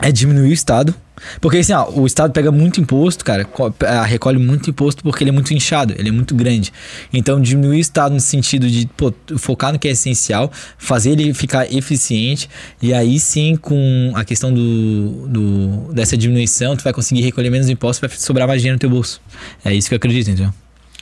é 0.00 0.12
diminuir 0.12 0.50
o 0.50 0.52
Estado. 0.52 0.94
Porque 1.40 1.56
assim, 1.58 1.72
ó, 1.72 1.90
o 1.90 2.06
Estado 2.06 2.32
pega 2.32 2.52
muito 2.52 2.80
imposto, 2.80 3.24
cara, 3.24 3.44
ah, 3.88 4.04
recolhe 4.04 4.38
muito 4.38 4.70
imposto 4.70 5.02
porque 5.02 5.24
ele 5.24 5.30
é 5.30 5.32
muito 5.32 5.52
inchado, 5.52 5.92
ele 5.98 6.10
é 6.10 6.12
muito 6.12 6.32
grande. 6.32 6.72
Então, 7.12 7.40
diminuir 7.40 7.78
o 7.78 7.80
Estado 7.80 8.12
no 8.14 8.20
sentido 8.20 8.70
de 8.70 8.88
pô, 8.96 9.12
focar 9.36 9.72
no 9.72 9.80
que 9.80 9.88
é 9.88 9.90
essencial, 9.90 10.48
fazer 10.78 11.10
ele 11.10 11.34
ficar 11.34 11.72
eficiente, 11.74 12.48
e 12.80 12.94
aí 12.94 13.18
sim, 13.18 13.56
com 13.56 14.12
a 14.14 14.24
questão 14.24 14.54
do, 14.54 15.26
do- 15.26 15.92
dessa 15.92 16.16
diminuição, 16.16 16.76
tu 16.76 16.84
vai 16.84 16.92
conseguir 16.92 17.20
recolher 17.22 17.50
menos 17.50 17.68
impostos, 17.68 18.00
vai 18.08 18.16
sobrar 18.16 18.46
mais 18.46 18.60
dinheiro 18.60 18.76
no 18.76 18.80
teu 18.80 18.88
bolso. 18.90 19.20
É 19.64 19.74
isso 19.74 19.88
que 19.88 19.94
eu 19.94 19.96
acredito, 19.96 20.30
entendeu? 20.30 20.54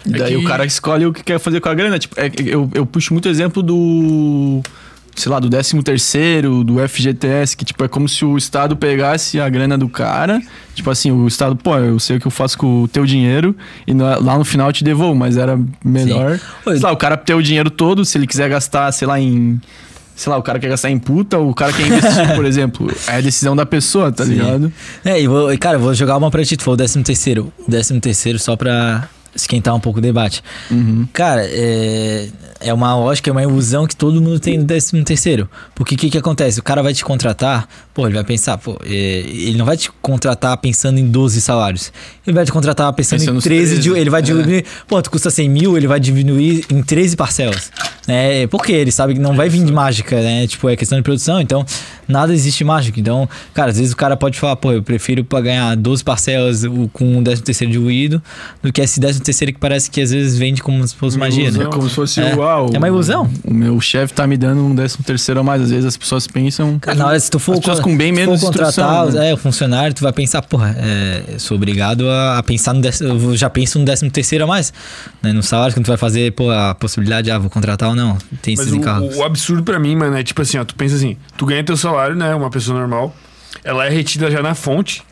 E 0.06 0.10
daí 0.12 0.22
É 0.22 0.38
que- 0.38 0.44
o 0.46 0.48
cara 0.48 0.64
escolhe 0.64 1.04
o 1.04 1.12
que 1.12 1.22
quer 1.22 1.38
fazer 1.38 1.60
com 1.60 1.68
a 1.68 1.74
grana. 1.74 1.98
Tipo, 1.98 2.18
é- 2.18 2.30
eu, 2.42 2.70
eu 2.72 2.86
puxo 2.86 3.12
muito 3.12 3.28
exemplo 3.28 3.62
do. 3.62 4.62
Sei 5.16 5.32
lá, 5.32 5.40
do 5.40 5.48
13 5.48 5.82
terceiro, 5.82 6.62
do 6.62 6.76
FGTS, 6.86 7.56
que 7.56 7.64
tipo, 7.64 7.82
é 7.82 7.88
como 7.88 8.06
se 8.06 8.22
o 8.22 8.36
Estado 8.36 8.76
pegasse 8.76 9.40
a 9.40 9.48
grana 9.48 9.78
do 9.78 9.88
cara. 9.88 10.40
Tipo 10.74 10.90
assim, 10.90 11.10
o 11.10 11.26
Estado, 11.26 11.56
pô, 11.56 11.74
eu 11.78 11.98
sei 11.98 12.18
o 12.18 12.20
que 12.20 12.26
eu 12.26 12.30
faço 12.30 12.58
com 12.58 12.82
o 12.82 12.88
teu 12.88 13.06
dinheiro 13.06 13.56
e 13.86 13.94
lá 13.94 14.36
no 14.36 14.44
final 14.44 14.68
eu 14.68 14.72
te 14.74 14.84
devolvo, 14.84 15.14
mas 15.14 15.38
era 15.38 15.58
melhor. 15.82 16.38
Sei 16.64 16.78
lá, 16.80 16.92
o 16.92 16.96
cara 16.96 17.16
ter 17.16 17.34
o 17.34 17.42
dinheiro 17.42 17.70
todo, 17.70 18.04
se 18.04 18.18
ele 18.18 18.26
quiser 18.26 18.48
gastar, 18.50 18.92
sei 18.92 19.08
lá, 19.08 19.18
em. 19.18 19.58
Sei 20.14 20.30
lá, 20.30 20.38
o 20.38 20.42
cara 20.42 20.58
quer 20.58 20.68
gastar 20.68 20.90
em 20.90 20.98
puta, 20.98 21.38
o 21.38 21.54
cara 21.54 21.72
quer 21.72 21.86
investir, 21.86 22.32
por 22.36 22.44
exemplo. 22.44 22.90
É 23.06 23.16
a 23.16 23.20
decisão 23.20 23.56
da 23.56 23.66
pessoa, 23.66 24.12
tá 24.12 24.24
Sim. 24.24 24.32
ligado? 24.32 24.72
É, 25.04 25.20
e 25.20 25.26
vou, 25.26 25.56
cara, 25.58 25.76
eu 25.76 25.80
vou 25.80 25.94
jogar 25.94 26.16
uma 26.16 26.30
pra 26.30 26.44
ti, 26.44 26.56
tu 26.56 26.62
falou 26.62 26.76
13 26.76 27.02
terceiro. 27.02 27.52
O 27.58 27.70
13 27.70 28.00
terceiro 28.00 28.38
só 28.38 28.54
pra 28.56 29.08
esquentar 29.36 29.74
um 29.74 29.80
pouco 29.80 29.98
o 29.98 30.02
debate. 30.02 30.42
Uhum. 30.70 31.06
Cara, 31.12 31.42
é, 31.44 32.28
é 32.60 32.74
uma 32.74 32.96
lógica, 32.96 33.30
é 33.30 33.32
uma 33.32 33.42
ilusão 33.42 33.86
que 33.86 33.94
todo 33.94 34.20
mundo 34.20 34.40
tem 34.40 34.58
no 34.58 34.64
13 34.64 35.02
terceiro. 35.04 35.48
Porque 35.74 35.94
o 35.94 35.98
que 35.98 36.10
que 36.10 36.18
acontece? 36.18 36.58
O 36.58 36.62
cara 36.62 36.82
vai 36.82 36.92
te 36.94 37.04
contratar, 37.04 37.68
pô, 37.94 38.06
ele 38.06 38.14
vai 38.14 38.24
pensar, 38.24 38.58
pô, 38.58 38.78
é, 38.84 38.90
ele 38.92 39.56
não 39.58 39.64
vai 39.66 39.76
te 39.76 39.90
contratar 40.02 40.56
pensando 40.56 40.98
em 40.98 41.06
12 41.06 41.40
salários. 41.40 41.92
Ele 42.26 42.34
vai 42.34 42.44
te 42.44 42.50
contratar 42.52 42.92
pensando 42.92 43.20
Pensando 43.20 43.30
em 43.32 43.34
nos 43.34 43.44
13, 43.44 43.74
de- 43.76 43.82
13, 43.90 44.00
ele 44.00 44.10
vai 44.10 44.20
é. 44.20 44.22
diminuir, 44.24 44.64
pô, 44.88 45.00
tu 45.02 45.10
custa 45.10 45.30
100 45.30 45.48
mil, 45.48 45.76
ele 45.76 45.86
vai 45.86 46.00
diminuir 46.00 46.64
em 46.70 46.82
13 46.82 47.14
parcelas. 47.16 47.70
É, 48.08 48.46
porque 48.46 48.72
ele 48.72 48.90
sabe 48.92 49.14
que 49.14 49.20
não 49.20 49.34
vai 49.34 49.48
vir 49.48 49.64
de 49.64 49.72
mágica, 49.72 50.20
né? 50.20 50.46
Tipo, 50.46 50.68
é 50.68 50.76
questão 50.76 50.96
de 50.98 51.02
produção, 51.02 51.40
então 51.40 51.64
nada 52.06 52.32
existe 52.32 52.62
mágica. 52.62 53.00
Então, 53.00 53.28
cara, 53.52 53.70
às 53.70 53.78
vezes 53.78 53.92
o 53.92 53.96
cara 53.96 54.16
pode 54.16 54.38
falar, 54.38 54.54
pô, 54.56 54.72
eu 54.72 54.82
prefiro 54.82 55.24
pra 55.24 55.40
ganhar 55.40 55.74
12 55.76 56.04
parcelas 56.04 56.62
com 56.92 57.16
um 57.18 57.24
13 57.24 57.42
terceiro 57.42 57.72
diluído 57.72 58.22
do 58.62 58.72
que 58.72 58.80
esse 58.80 59.00
13 59.00 59.20
terceiro 59.20 59.52
que 59.52 59.58
parece 59.58 59.90
que 59.90 60.00
às 60.00 60.10
vezes 60.12 60.38
vende 60.38 60.62
como 60.62 60.86
se 60.86 60.94
fosse 60.94 61.16
Uma 61.16 61.26
magia, 61.26 61.44
né? 61.44 61.48
ilusão. 61.50 61.66
É 61.68 61.72
como 61.72 61.88
se 61.88 61.94
fosse 61.94 62.20
É. 62.20 62.34
o. 62.36 62.42
Ah, 62.42 62.66
É 62.72 62.78
uma 62.78 62.86
ilusão. 62.88 63.28
O 63.44 63.52
meu 63.52 63.80
chefe 63.80 64.14
tá 64.14 64.24
me 64.26 64.36
dando 64.36 64.62
um 64.64 64.74
décimo 64.74 65.04
terceiro 65.04 65.40
a 65.40 65.42
mais. 65.42 65.62
Às 65.62 65.70
vezes 65.70 65.84
as 65.86 65.96
pessoas 65.96 66.28
pensam. 66.28 66.78
Cara, 66.78 66.96
na 66.96 67.06
hora, 67.08 67.18
se 67.18 67.28
tu 67.28 67.40
for, 67.40 67.54
As 67.54 67.58
pessoas 67.58 67.80
com 67.80 67.96
bem 67.96 68.12
menos 68.12 68.40
contratar 68.40 69.06
né? 69.08 69.30
é, 69.30 69.34
o 69.34 69.36
funcionário, 69.36 69.92
tu 69.94 70.02
vai 70.02 70.12
pensar, 70.12 70.42
porra, 70.42 70.76
é, 70.78 71.38
sou 71.38 71.56
obrigado 71.56 72.08
a, 72.08 72.38
a 72.38 72.42
pensar 72.44 72.72
no 72.72 72.80
décimo, 72.80 73.36
já 73.36 73.50
penso 73.50 73.80
no 73.80 73.84
décimo 73.84 74.10
terceiro 74.12 74.44
a 74.44 74.46
mais, 74.46 74.72
né? 75.20 75.32
No 75.32 75.42
salário 75.42 75.74
que 75.74 75.80
tu 75.80 75.88
vai 75.88 75.96
fazer, 75.96 76.30
pô, 76.32 76.50
a 76.52 76.72
possibilidade, 76.74 77.30
ah, 77.32 77.38
vou 77.38 77.50
contratar 77.50 77.88
ou 77.88 77.95
não. 77.96 78.18
Tem 78.42 78.54
esses 78.54 78.72
o, 78.72 78.76
encargos. 78.76 79.16
o 79.16 79.24
absurdo 79.24 79.62
pra 79.62 79.78
mim, 79.78 79.96
mano, 79.96 80.16
é 80.16 80.22
tipo 80.22 80.40
assim, 80.42 80.58
ó, 80.58 80.64
tu 80.64 80.74
pensa 80.74 80.94
assim, 80.94 81.16
tu 81.36 81.46
ganha 81.46 81.64
teu 81.64 81.76
salário, 81.76 82.14
né, 82.14 82.34
uma 82.34 82.50
pessoa 82.50 82.78
normal, 82.78 83.14
ela 83.64 83.86
é 83.86 83.88
retida 83.88 84.30
já 84.30 84.42
na 84.42 84.54
fonte, 84.54 85.02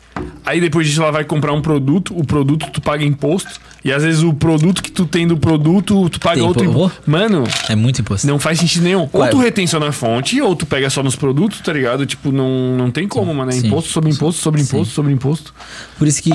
aí 0.45 0.61
depois 0.61 0.87
disso 0.87 1.01
ela 1.01 1.11
vai 1.11 1.23
comprar 1.23 1.53
um 1.53 1.61
produto, 1.61 2.17
o 2.17 2.23
produto 2.25 2.67
tu 2.71 2.81
paga 2.81 3.03
imposto, 3.03 3.49
e 3.83 3.91
às 3.91 4.03
vezes 4.03 4.23
o 4.23 4.33
produto 4.33 4.81
que 4.81 4.91
tu 4.91 5.05
tem 5.05 5.27
do 5.27 5.37
produto, 5.37 6.09
tu 6.09 6.19
paga 6.19 6.35
Tem 6.37 6.43
outro 6.43 6.63
impo- 6.63 6.73
imposto. 6.73 7.01
Mano, 7.05 7.43
É 7.69 7.75
muito 7.75 8.01
imposto. 8.01 8.25
não 8.25 8.39
faz 8.39 8.59
sentido 8.59 8.83
nenhum. 8.83 9.07
Ou 9.13 9.21
Ué. 9.21 9.29
tu 9.29 9.37
retém 9.37 9.67
só 9.67 9.79
na 9.79 9.91
fonte, 9.91 10.41
ou 10.41 10.55
tu 10.55 10.65
pega 10.65 10.89
só 10.89 11.03
nos 11.03 11.15
produtos, 11.15 11.59
tá 11.61 11.71
ligado? 11.71 12.05
Tipo, 12.05 12.31
não, 12.31 12.75
não 12.77 12.89
tem 12.91 13.07
como, 13.07 13.33
mano, 13.33 13.51
é 13.51 13.53
Sim. 13.53 13.67
imposto 13.67 13.91
sobre 13.91 14.09
imposto, 14.11 14.41
sobre 14.41 14.61
imposto, 14.61 14.93
sobre 14.93 15.11
imposto. 15.13 15.53
Por 15.99 16.07
isso 16.07 16.21
que, 16.23 16.31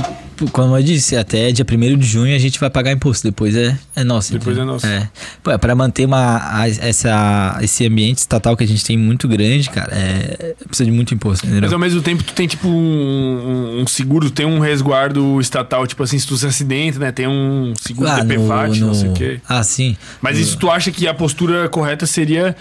como 0.52 0.76
eu 0.76 0.82
disse, 0.82 1.16
até 1.16 1.50
dia 1.50 1.64
1 1.68 1.98
de 1.98 2.06
junho 2.06 2.34
a 2.34 2.38
gente 2.38 2.58
vai 2.60 2.70
pagar 2.70 2.92
imposto, 2.92 3.26
depois 3.26 3.56
é, 3.56 3.76
é 3.96 4.04
nosso. 4.04 4.32
Depois 4.32 4.56
é 4.56 4.64
nosso. 4.64 4.86
É. 4.86 5.08
Pô, 5.42 5.50
é 5.50 5.58
pra 5.58 5.74
manter 5.74 6.06
uma, 6.06 6.40
essa, 6.80 7.58
esse 7.60 7.84
ambiente 7.86 8.18
estatal 8.18 8.56
que 8.56 8.62
a 8.62 8.66
gente 8.66 8.84
tem 8.84 8.96
muito 8.96 9.26
grande, 9.26 9.68
cara, 9.70 9.90
é, 9.92 10.54
precisa 10.68 10.88
de 10.88 10.94
muito 10.94 11.12
imposto, 11.14 11.44
entendeu? 11.46 11.62
Mas 11.62 11.72
ao 11.72 11.78
mesmo 11.80 12.00
tempo 12.00 12.22
tu 12.22 12.32
tem 12.32 12.46
tipo 12.46 12.68
um, 12.68 12.72
um- 12.72 13.69
um 13.80 13.86
seguro, 13.86 14.30
tem 14.30 14.44
um 14.46 14.58
resguardo 14.58 15.40
estatal, 15.40 15.86
tipo 15.86 16.02
assim, 16.02 16.18
se 16.18 16.26
tu 16.26 16.36
se 16.36 16.46
acidenta, 16.46 16.98
né? 16.98 17.12
Tem 17.12 17.26
um 17.28 17.72
seguro 17.80 18.08
Ah, 18.10 18.20
DPVAT, 18.20 18.80
não 18.80 18.94
sei 18.94 19.08
o 19.08 19.12
quê. 19.12 19.40
Ah, 19.48 19.62
sim. 19.62 19.96
Mas 20.20 20.38
isso 20.38 20.56
tu 20.58 20.70
acha 20.70 20.90
que 20.90 21.06
a 21.06 21.14
postura 21.14 21.68
correta 21.68 22.06
seria 22.06 22.54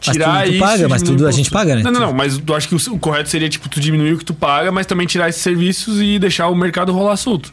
tirar 0.00 0.40
tudo 0.42 0.44
tu 0.46 0.50
isso? 0.50 0.58
paga, 0.64 0.88
mas 0.88 1.02
tudo 1.02 1.26
a 1.26 1.30
gente 1.30 1.50
paga, 1.50 1.76
né? 1.76 1.82
Não, 1.82 1.90
não, 1.90 2.00
não, 2.00 2.12
mas 2.12 2.36
tu 2.38 2.54
acha 2.54 2.68
que 2.68 2.74
o, 2.74 2.94
o 2.94 2.98
correto 2.98 3.28
seria 3.30 3.48
tipo 3.48 3.68
tu 3.68 3.80
diminuir 3.80 4.12
o 4.14 4.18
que 4.18 4.24
tu 4.24 4.34
paga, 4.34 4.70
mas 4.72 4.86
também 4.86 5.06
tirar 5.06 5.28
esses 5.28 5.40
serviços 5.42 6.00
e 6.00 6.18
deixar 6.18 6.48
o 6.48 6.54
mercado 6.54 6.92
rolar 6.92 7.16
solto. 7.16 7.52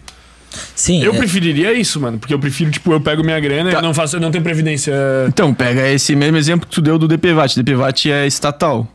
Sim, 0.75 1.01
Eu 1.01 1.13
é- 1.13 1.17
preferiria 1.17 1.71
isso, 1.73 1.97
mano, 2.01 2.19
porque 2.19 2.33
eu 2.33 2.39
prefiro, 2.39 2.69
tipo, 2.71 2.91
eu 2.91 2.99
pego 2.99 3.23
minha 3.23 3.39
grana, 3.39 3.71
Tá. 3.71 3.77
eu 3.77 3.81
não 3.81 3.93
faço, 3.93 4.17
eu 4.17 4.19
não 4.19 4.31
tenho 4.31 4.43
previdência. 4.43 4.93
Então, 5.27 5.53
pega 5.53 5.87
esse 5.89 6.13
mesmo 6.13 6.35
exemplo 6.35 6.67
que 6.67 6.75
tu 6.75 6.81
deu 6.81 6.99
do 6.99 7.07
DPVAT. 7.07 7.55
DPVAT 7.55 8.11
é 8.11 8.27
estatal. 8.27 8.85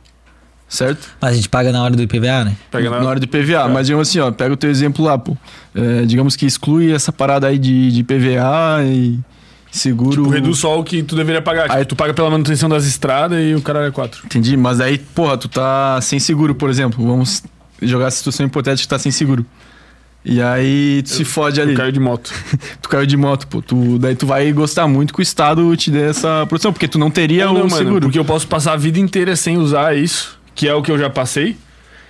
Certo? 0.68 1.10
mas 1.20 1.30
a 1.30 1.34
gente 1.34 1.48
paga 1.48 1.70
na 1.70 1.82
hora 1.82 1.94
do 1.94 2.02
IPVA, 2.02 2.44
né? 2.44 2.56
Pega 2.70 2.90
na... 2.90 3.00
na, 3.00 3.08
hora 3.08 3.20
do 3.20 3.28
PVA. 3.28 3.68
Mas 3.68 3.86
digamos 3.86 4.08
assim, 4.08 4.18
ó, 4.18 4.32
pega 4.32 4.52
o 4.52 4.56
teu 4.56 4.68
exemplo 4.68 5.04
lá, 5.04 5.16
pô. 5.16 5.36
É, 5.74 6.04
digamos 6.04 6.34
que 6.34 6.44
exclui 6.44 6.92
essa 6.92 7.12
parada 7.12 7.46
aí 7.46 7.56
de, 7.56 7.92
de 7.92 8.02
PVA 8.02 8.82
e 8.84 9.18
seguro. 9.70 10.10
tipo, 10.10 10.28
reduz 10.28 10.58
só 10.58 10.78
o 10.78 10.82
que 10.82 11.02
tu 11.02 11.14
deveria 11.14 11.40
pagar. 11.40 11.64
Tipo, 11.64 11.74
Aí- 11.76 11.84
tu 11.84 11.94
paga 11.94 12.12
pela 12.12 12.30
manutenção 12.30 12.68
das 12.68 12.84
estradas 12.84 13.38
e 13.40 13.54
o 13.54 13.62
cara 13.62 13.86
é 13.86 13.90
quatro. 13.90 14.22
Entendi, 14.24 14.56
mas 14.56 14.80
aí, 14.80 14.98
porra, 14.98 15.36
tu 15.36 15.48
tá 15.48 16.00
sem 16.02 16.18
seguro, 16.18 16.54
por 16.54 16.68
exemplo. 16.68 17.06
Vamos 17.06 17.44
jogar 17.80 18.08
a 18.08 18.10
situação 18.10 18.44
hipotética 18.44 18.82
que 18.82 18.88
tá 18.88 18.98
sem 18.98 19.12
seguro. 19.12 19.46
E 20.28 20.42
aí 20.42 21.02
tu 21.04 21.10
se 21.10 21.24
fode 21.24 21.60
ali. 21.60 21.70
Eu 21.70 21.76
caio 21.76 21.92
de 21.92 22.00
moto. 22.00 22.32
Tu 22.82 22.88
caiu 22.88 23.06
de 23.06 23.16
moto, 23.16 23.46
pô. 23.46 23.62
Tu, 23.62 23.96
daí 23.96 24.16
tu 24.16 24.26
vai 24.26 24.50
gostar 24.52 24.88
muito 24.88 25.14
que 25.14 25.20
o 25.20 25.22
Estado 25.22 25.76
te 25.76 25.88
dê 25.88 26.10
essa 26.10 26.44
proteção, 26.48 26.72
porque 26.72 26.88
tu 26.88 26.98
não 26.98 27.12
teria 27.12 27.48
o 27.48 27.54
não, 27.54 27.60
mano, 27.60 27.76
seguro. 27.76 28.00
Porque 28.02 28.18
eu 28.18 28.24
posso 28.24 28.46
passar 28.48 28.72
a 28.72 28.76
vida 28.76 28.98
inteira 28.98 29.36
sem 29.36 29.56
usar 29.56 29.96
isso, 29.96 30.35
que 30.56 30.66
é 30.66 30.74
o 30.74 30.82
que 30.82 30.90
eu 30.90 30.98
já 30.98 31.08
passei. 31.08 31.56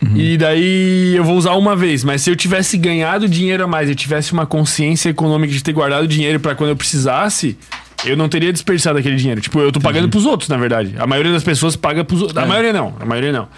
Uhum. 0.02 0.16
E 0.16 0.36
daí 0.39 1.14
eu 1.16 1.24
vou 1.24 1.36
usar 1.36 1.52
uma 1.52 1.74
vez, 1.74 2.05
mas 2.05 2.20
se 2.23 2.31
eu 2.31 2.36
tivesse 2.36 2.77
ganhado 2.78 3.28
dinheiro 3.28 3.64
a 3.64 3.66
mais, 3.66 3.89
eu 3.89 3.94
tivesse 3.94 4.32
uma 4.32 4.47
consciência 4.47 5.09
econômica 5.10 5.52
de 5.52 5.62
ter 5.62 5.73
guardado 5.73 6.06
dinheiro 6.06 6.39
pra 6.39 6.55
quando 6.55 6.70
eu 6.70 6.77
precisasse, 6.77 7.56
eu 8.05 8.14
não 8.16 8.28
teria 8.28 8.52
desperdiçado 8.52 8.98
aquele 8.98 9.16
dinheiro. 9.16 9.40
Tipo, 9.40 9.59
eu 9.59 9.73
tô 9.73 9.81
pagando 9.81 10.09
pros 10.09 10.24
outros, 10.27 10.48
na 10.51 10.56
verdade. 10.59 10.94
A 10.98 11.06
maioria 11.06 11.32
das 11.32 11.43
pessoas 11.43 11.77
paga 11.77 12.05
pros 12.05 12.20
outros. 12.23 12.36
A 12.39 12.43
É. 12.43 12.47
maioria 12.47 12.73
não, 12.73 12.94
a 13.01 13.05
maioria 13.06 13.32
não. 13.32 13.48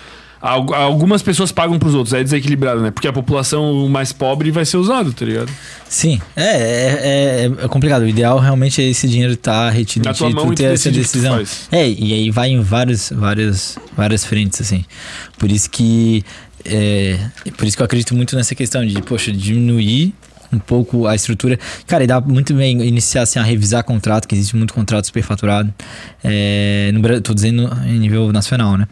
Algu- 0.41 0.75
Algumas 0.75 1.21
pessoas 1.23 1.51
pagam 1.51 1.79
pros 1.79 1.95
outros, 1.95 2.13
é 2.15 2.23
desequilibrado, 2.23 2.81
né? 2.81 2.91
Porque 2.91 3.09
a 3.09 3.13
população 3.13 3.89
mais 3.89 4.13
pobre 4.13 4.51
vai 4.51 4.65
ser 4.65 4.77
usado, 4.77 5.13
tá 5.13 5.25
ligado? 5.25 5.51
Sim, 5.89 6.21
é, 6.37 6.43
é, 6.45 7.51
é, 7.61 7.65
é 7.65 7.69
complicado. 7.69 8.03
O 8.03 8.09
ideal 8.09 8.39
realmente 8.39 8.81
é 8.81 8.85
esse 8.89 9.09
dinheiro 9.09 9.33
estar 9.33 9.71
retido 9.71 10.07
Na 10.09 10.15
tua 10.15 10.31
mão 10.31 10.53
e 10.53 10.55
ter 10.57 10.65
essa 10.65 10.91
decisão. 10.91 11.43
É, 11.73 11.89
e 11.89 12.13
aí 12.13 12.31
vai 12.31 12.51
em 12.51 12.61
vários, 12.61 13.11
vários, 13.15 13.77
várias 13.97 14.25
frentes, 14.25 14.61
assim. 14.61 14.85
Por 15.39 15.51
isso 15.51 15.69
que. 15.71 16.25
É, 16.65 17.19
por 17.57 17.67
isso 17.67 17.77
que 17.77 17.83
eu 17.83 17.87
acredito 17.87 18.15
muito 18.15 18.37
nessa 18.37 18.55
questão 18.55 18.85
de, 18.87 19.01
poxa, 19.03 19.33
diminuir 19.33 20.13
um 20.53 20.59
pouco 20.59 21.07
a 21.07 21.15
estrutura. 21.15 21.59
Cara, 21.87 22.05
e 22.05 22.07
dá 22.07 22.21
muito 22.21 22.55
bem 22.55 22.81
iniciar 22.87 23.23
assim, 23.23 23.39
a 23.39 23.43
revisar 23.43 23.83
contrato, 23.85 24.27
que 24.29 24.35
existe 24.35 24.57
muito 24.57 24.73
contrato 24.73 25.07
superfaturado. 25.07 25.73
É, 26.23 26.91
no, 26.93 27.21
tô 27.21 27.35
dizendo 27.35 27.71
em 27.87 27.99
nível 27.99 28.33
nacional, 28.33 28.77
né? 28.77 28.87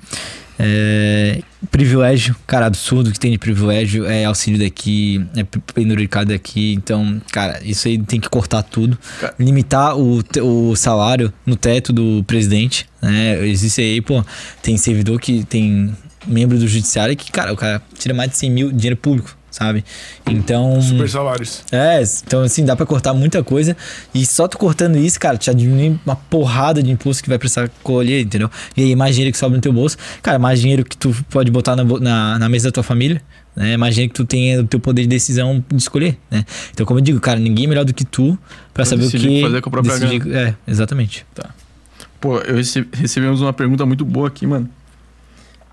É, 0.59 1.41
privilégio, 1.71 2.35
cara, 2.47 2.67
absurdo 2.67 3.13
que 3.13 3.21
tem 3.21 3.31
de 3.33 3.39
privilégio 3.39 4.07
é 4.07 4.25
auxílio 4.25 4.59
daqui, 4.59 5.25
é 5.37 5.45
penduricado 5.75 6.33
daqui. 6.33 6.73
Então, 6.73 7.21
cara, 7.33 7.61
isso 7.65 7.89
aí 7.89 7.99
tem 7.99 8.21
que 8.21 8.29
cortar 8.29 8.63
tudo. 8.63 8.99
Ca- 9.21 9.35
Limitar 9.39 9.97
o, 9.99 10.23
o 10.43 10.77
salário 10.77 11.33
no 11.45 11.57
teto 11.57 11.93
do 11.93 12.25
presidente, 12.27 12.87
né? 13.03 13.47
Existe 13.47 13.81
aí, 13.81 14.01
pô, 14.01 14.25
tem 14.63 14.77
servidor 14.77 15.21
que 15.21 15.45
tem 15.45 15.95
membro 16.27 16.59
do 16.59 16.67
judiciário 16.67 17.17
que, 17.17 17.31
cara, 17.31 17.53
o 17.53 17.57
cara 17.57 17.81
tira 17.99 18.15
mais 18.15 18.31
de 18.31 18.37
100 18.39 18.51
mil 18.51 18.73
dinheiro 18.73 18.97
público, 18.97 19.37
sabe? 19.59 19.85
Então. 20.27 20.81
Super 20.83 21.09
salários. 21.09 21.63
É, 21.73 22.03
então 22.27 22.43
assim, 22.43 22.65
dá 22.65 22.77
pra 22.77 22.85
cortar 22.85 23.15
muita 23.15 23.43
coisa. 23.43 23.77
E 24.15 24.25
só 24.27 24.47
tu 24.47 24.59
cortando 24.59 24.97
isso, 24.97 25.19
cara, 25.19 25.37
te 25.39 25.53
diminui 25.55 25.99
uma 26.05 26.17
porrada 26.17 26.83
de 26.83 26.91
imposto 26.91 27.23
que 27.23 27.29
vai 27.29 27.39
precisar 27.39 27.71
colher, 27.83 28.23
entendeu? 28.25 28.51
E 28.77 28.83
aí, 28.83 28.97
mais 28.97 29.15
dinheiro 29.15 29.33
que 29.33 29.39
sobra 29.39 29.57
no 29.57 29.63
teu 29.63 29.73
bolso. 29.73 29.97
Cara, 30.23 30.39
mais 30.39 30.61
dinheiro 30.61 30.85
que 30.85 30.97
tu 30.97 31.15
pode 31.31 31.51
botar 31.51 31.75
na, 31.77 31.85
na, 31.85 32.39
na 32.39 32.49
mesa 32.49 32.69
da 32.69 32.73
tua 32.73 32.83
família. 32.83 33.23
Né? 33.55 33.77
Mais 33.79 33.95
dinheiro 33.95 34.13
que 34.13 34.17
tu 34.21 34.27
tenha 34.27 34.61
o 34.61 34.67
teu 34.67 34.79
poder 34.79 35.03
de 35.03 35.09
decisão 35.09 35.65
de 35.67 35.77
escolher, 35.77 36.19
né? 36.31 36.45
Então, 36.73 36.85
como 36.85 36.99
eu 37.01 37.03
digo, 37.03 37.19
cara, 37.21 37.41
ninguém 37.41 37.65
é 37.65 37.69
melhor 37.69 37.85
do 37.87 37.95
que 37.95 38.05
tu 38.05 38.39
pra 38.75 38.85
saber 38.85 39.05
o 39.07 39.11
que. 39.11 39.41
fazer 39.41 39.61
com 39.63 39.69
a 39.71 39.73
própria 39.73 39.99
decidir- 39.99 40.35
É, 40.37 40.55
exatamente. 40.69 41.25
Pô, 42.21 42.39
eu 42.41 42.57
rece- 42.57 42.87
recebemos 42.93 43.41
uma 43.41 43.55
pergunta 43.55 43.87
muito 43.87 44.05
boa 44.05 44.29
aqui, 44.29 44.47
mano. 44.47 44.69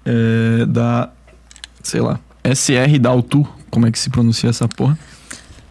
É, 0.05 0.65
da, 0.65 1.09
sei 1.81 2.01
lá, 2.01 2.19
SR 2.43 2.97
Daltu. 2.99 3.47
Como 3.73 3.87
é 3.87 3.91
que 3.91 3.97
se 3.97 4.11
pronuncia 4.11 4.51
essa 4.51 4.67
porra? 4.67 4.95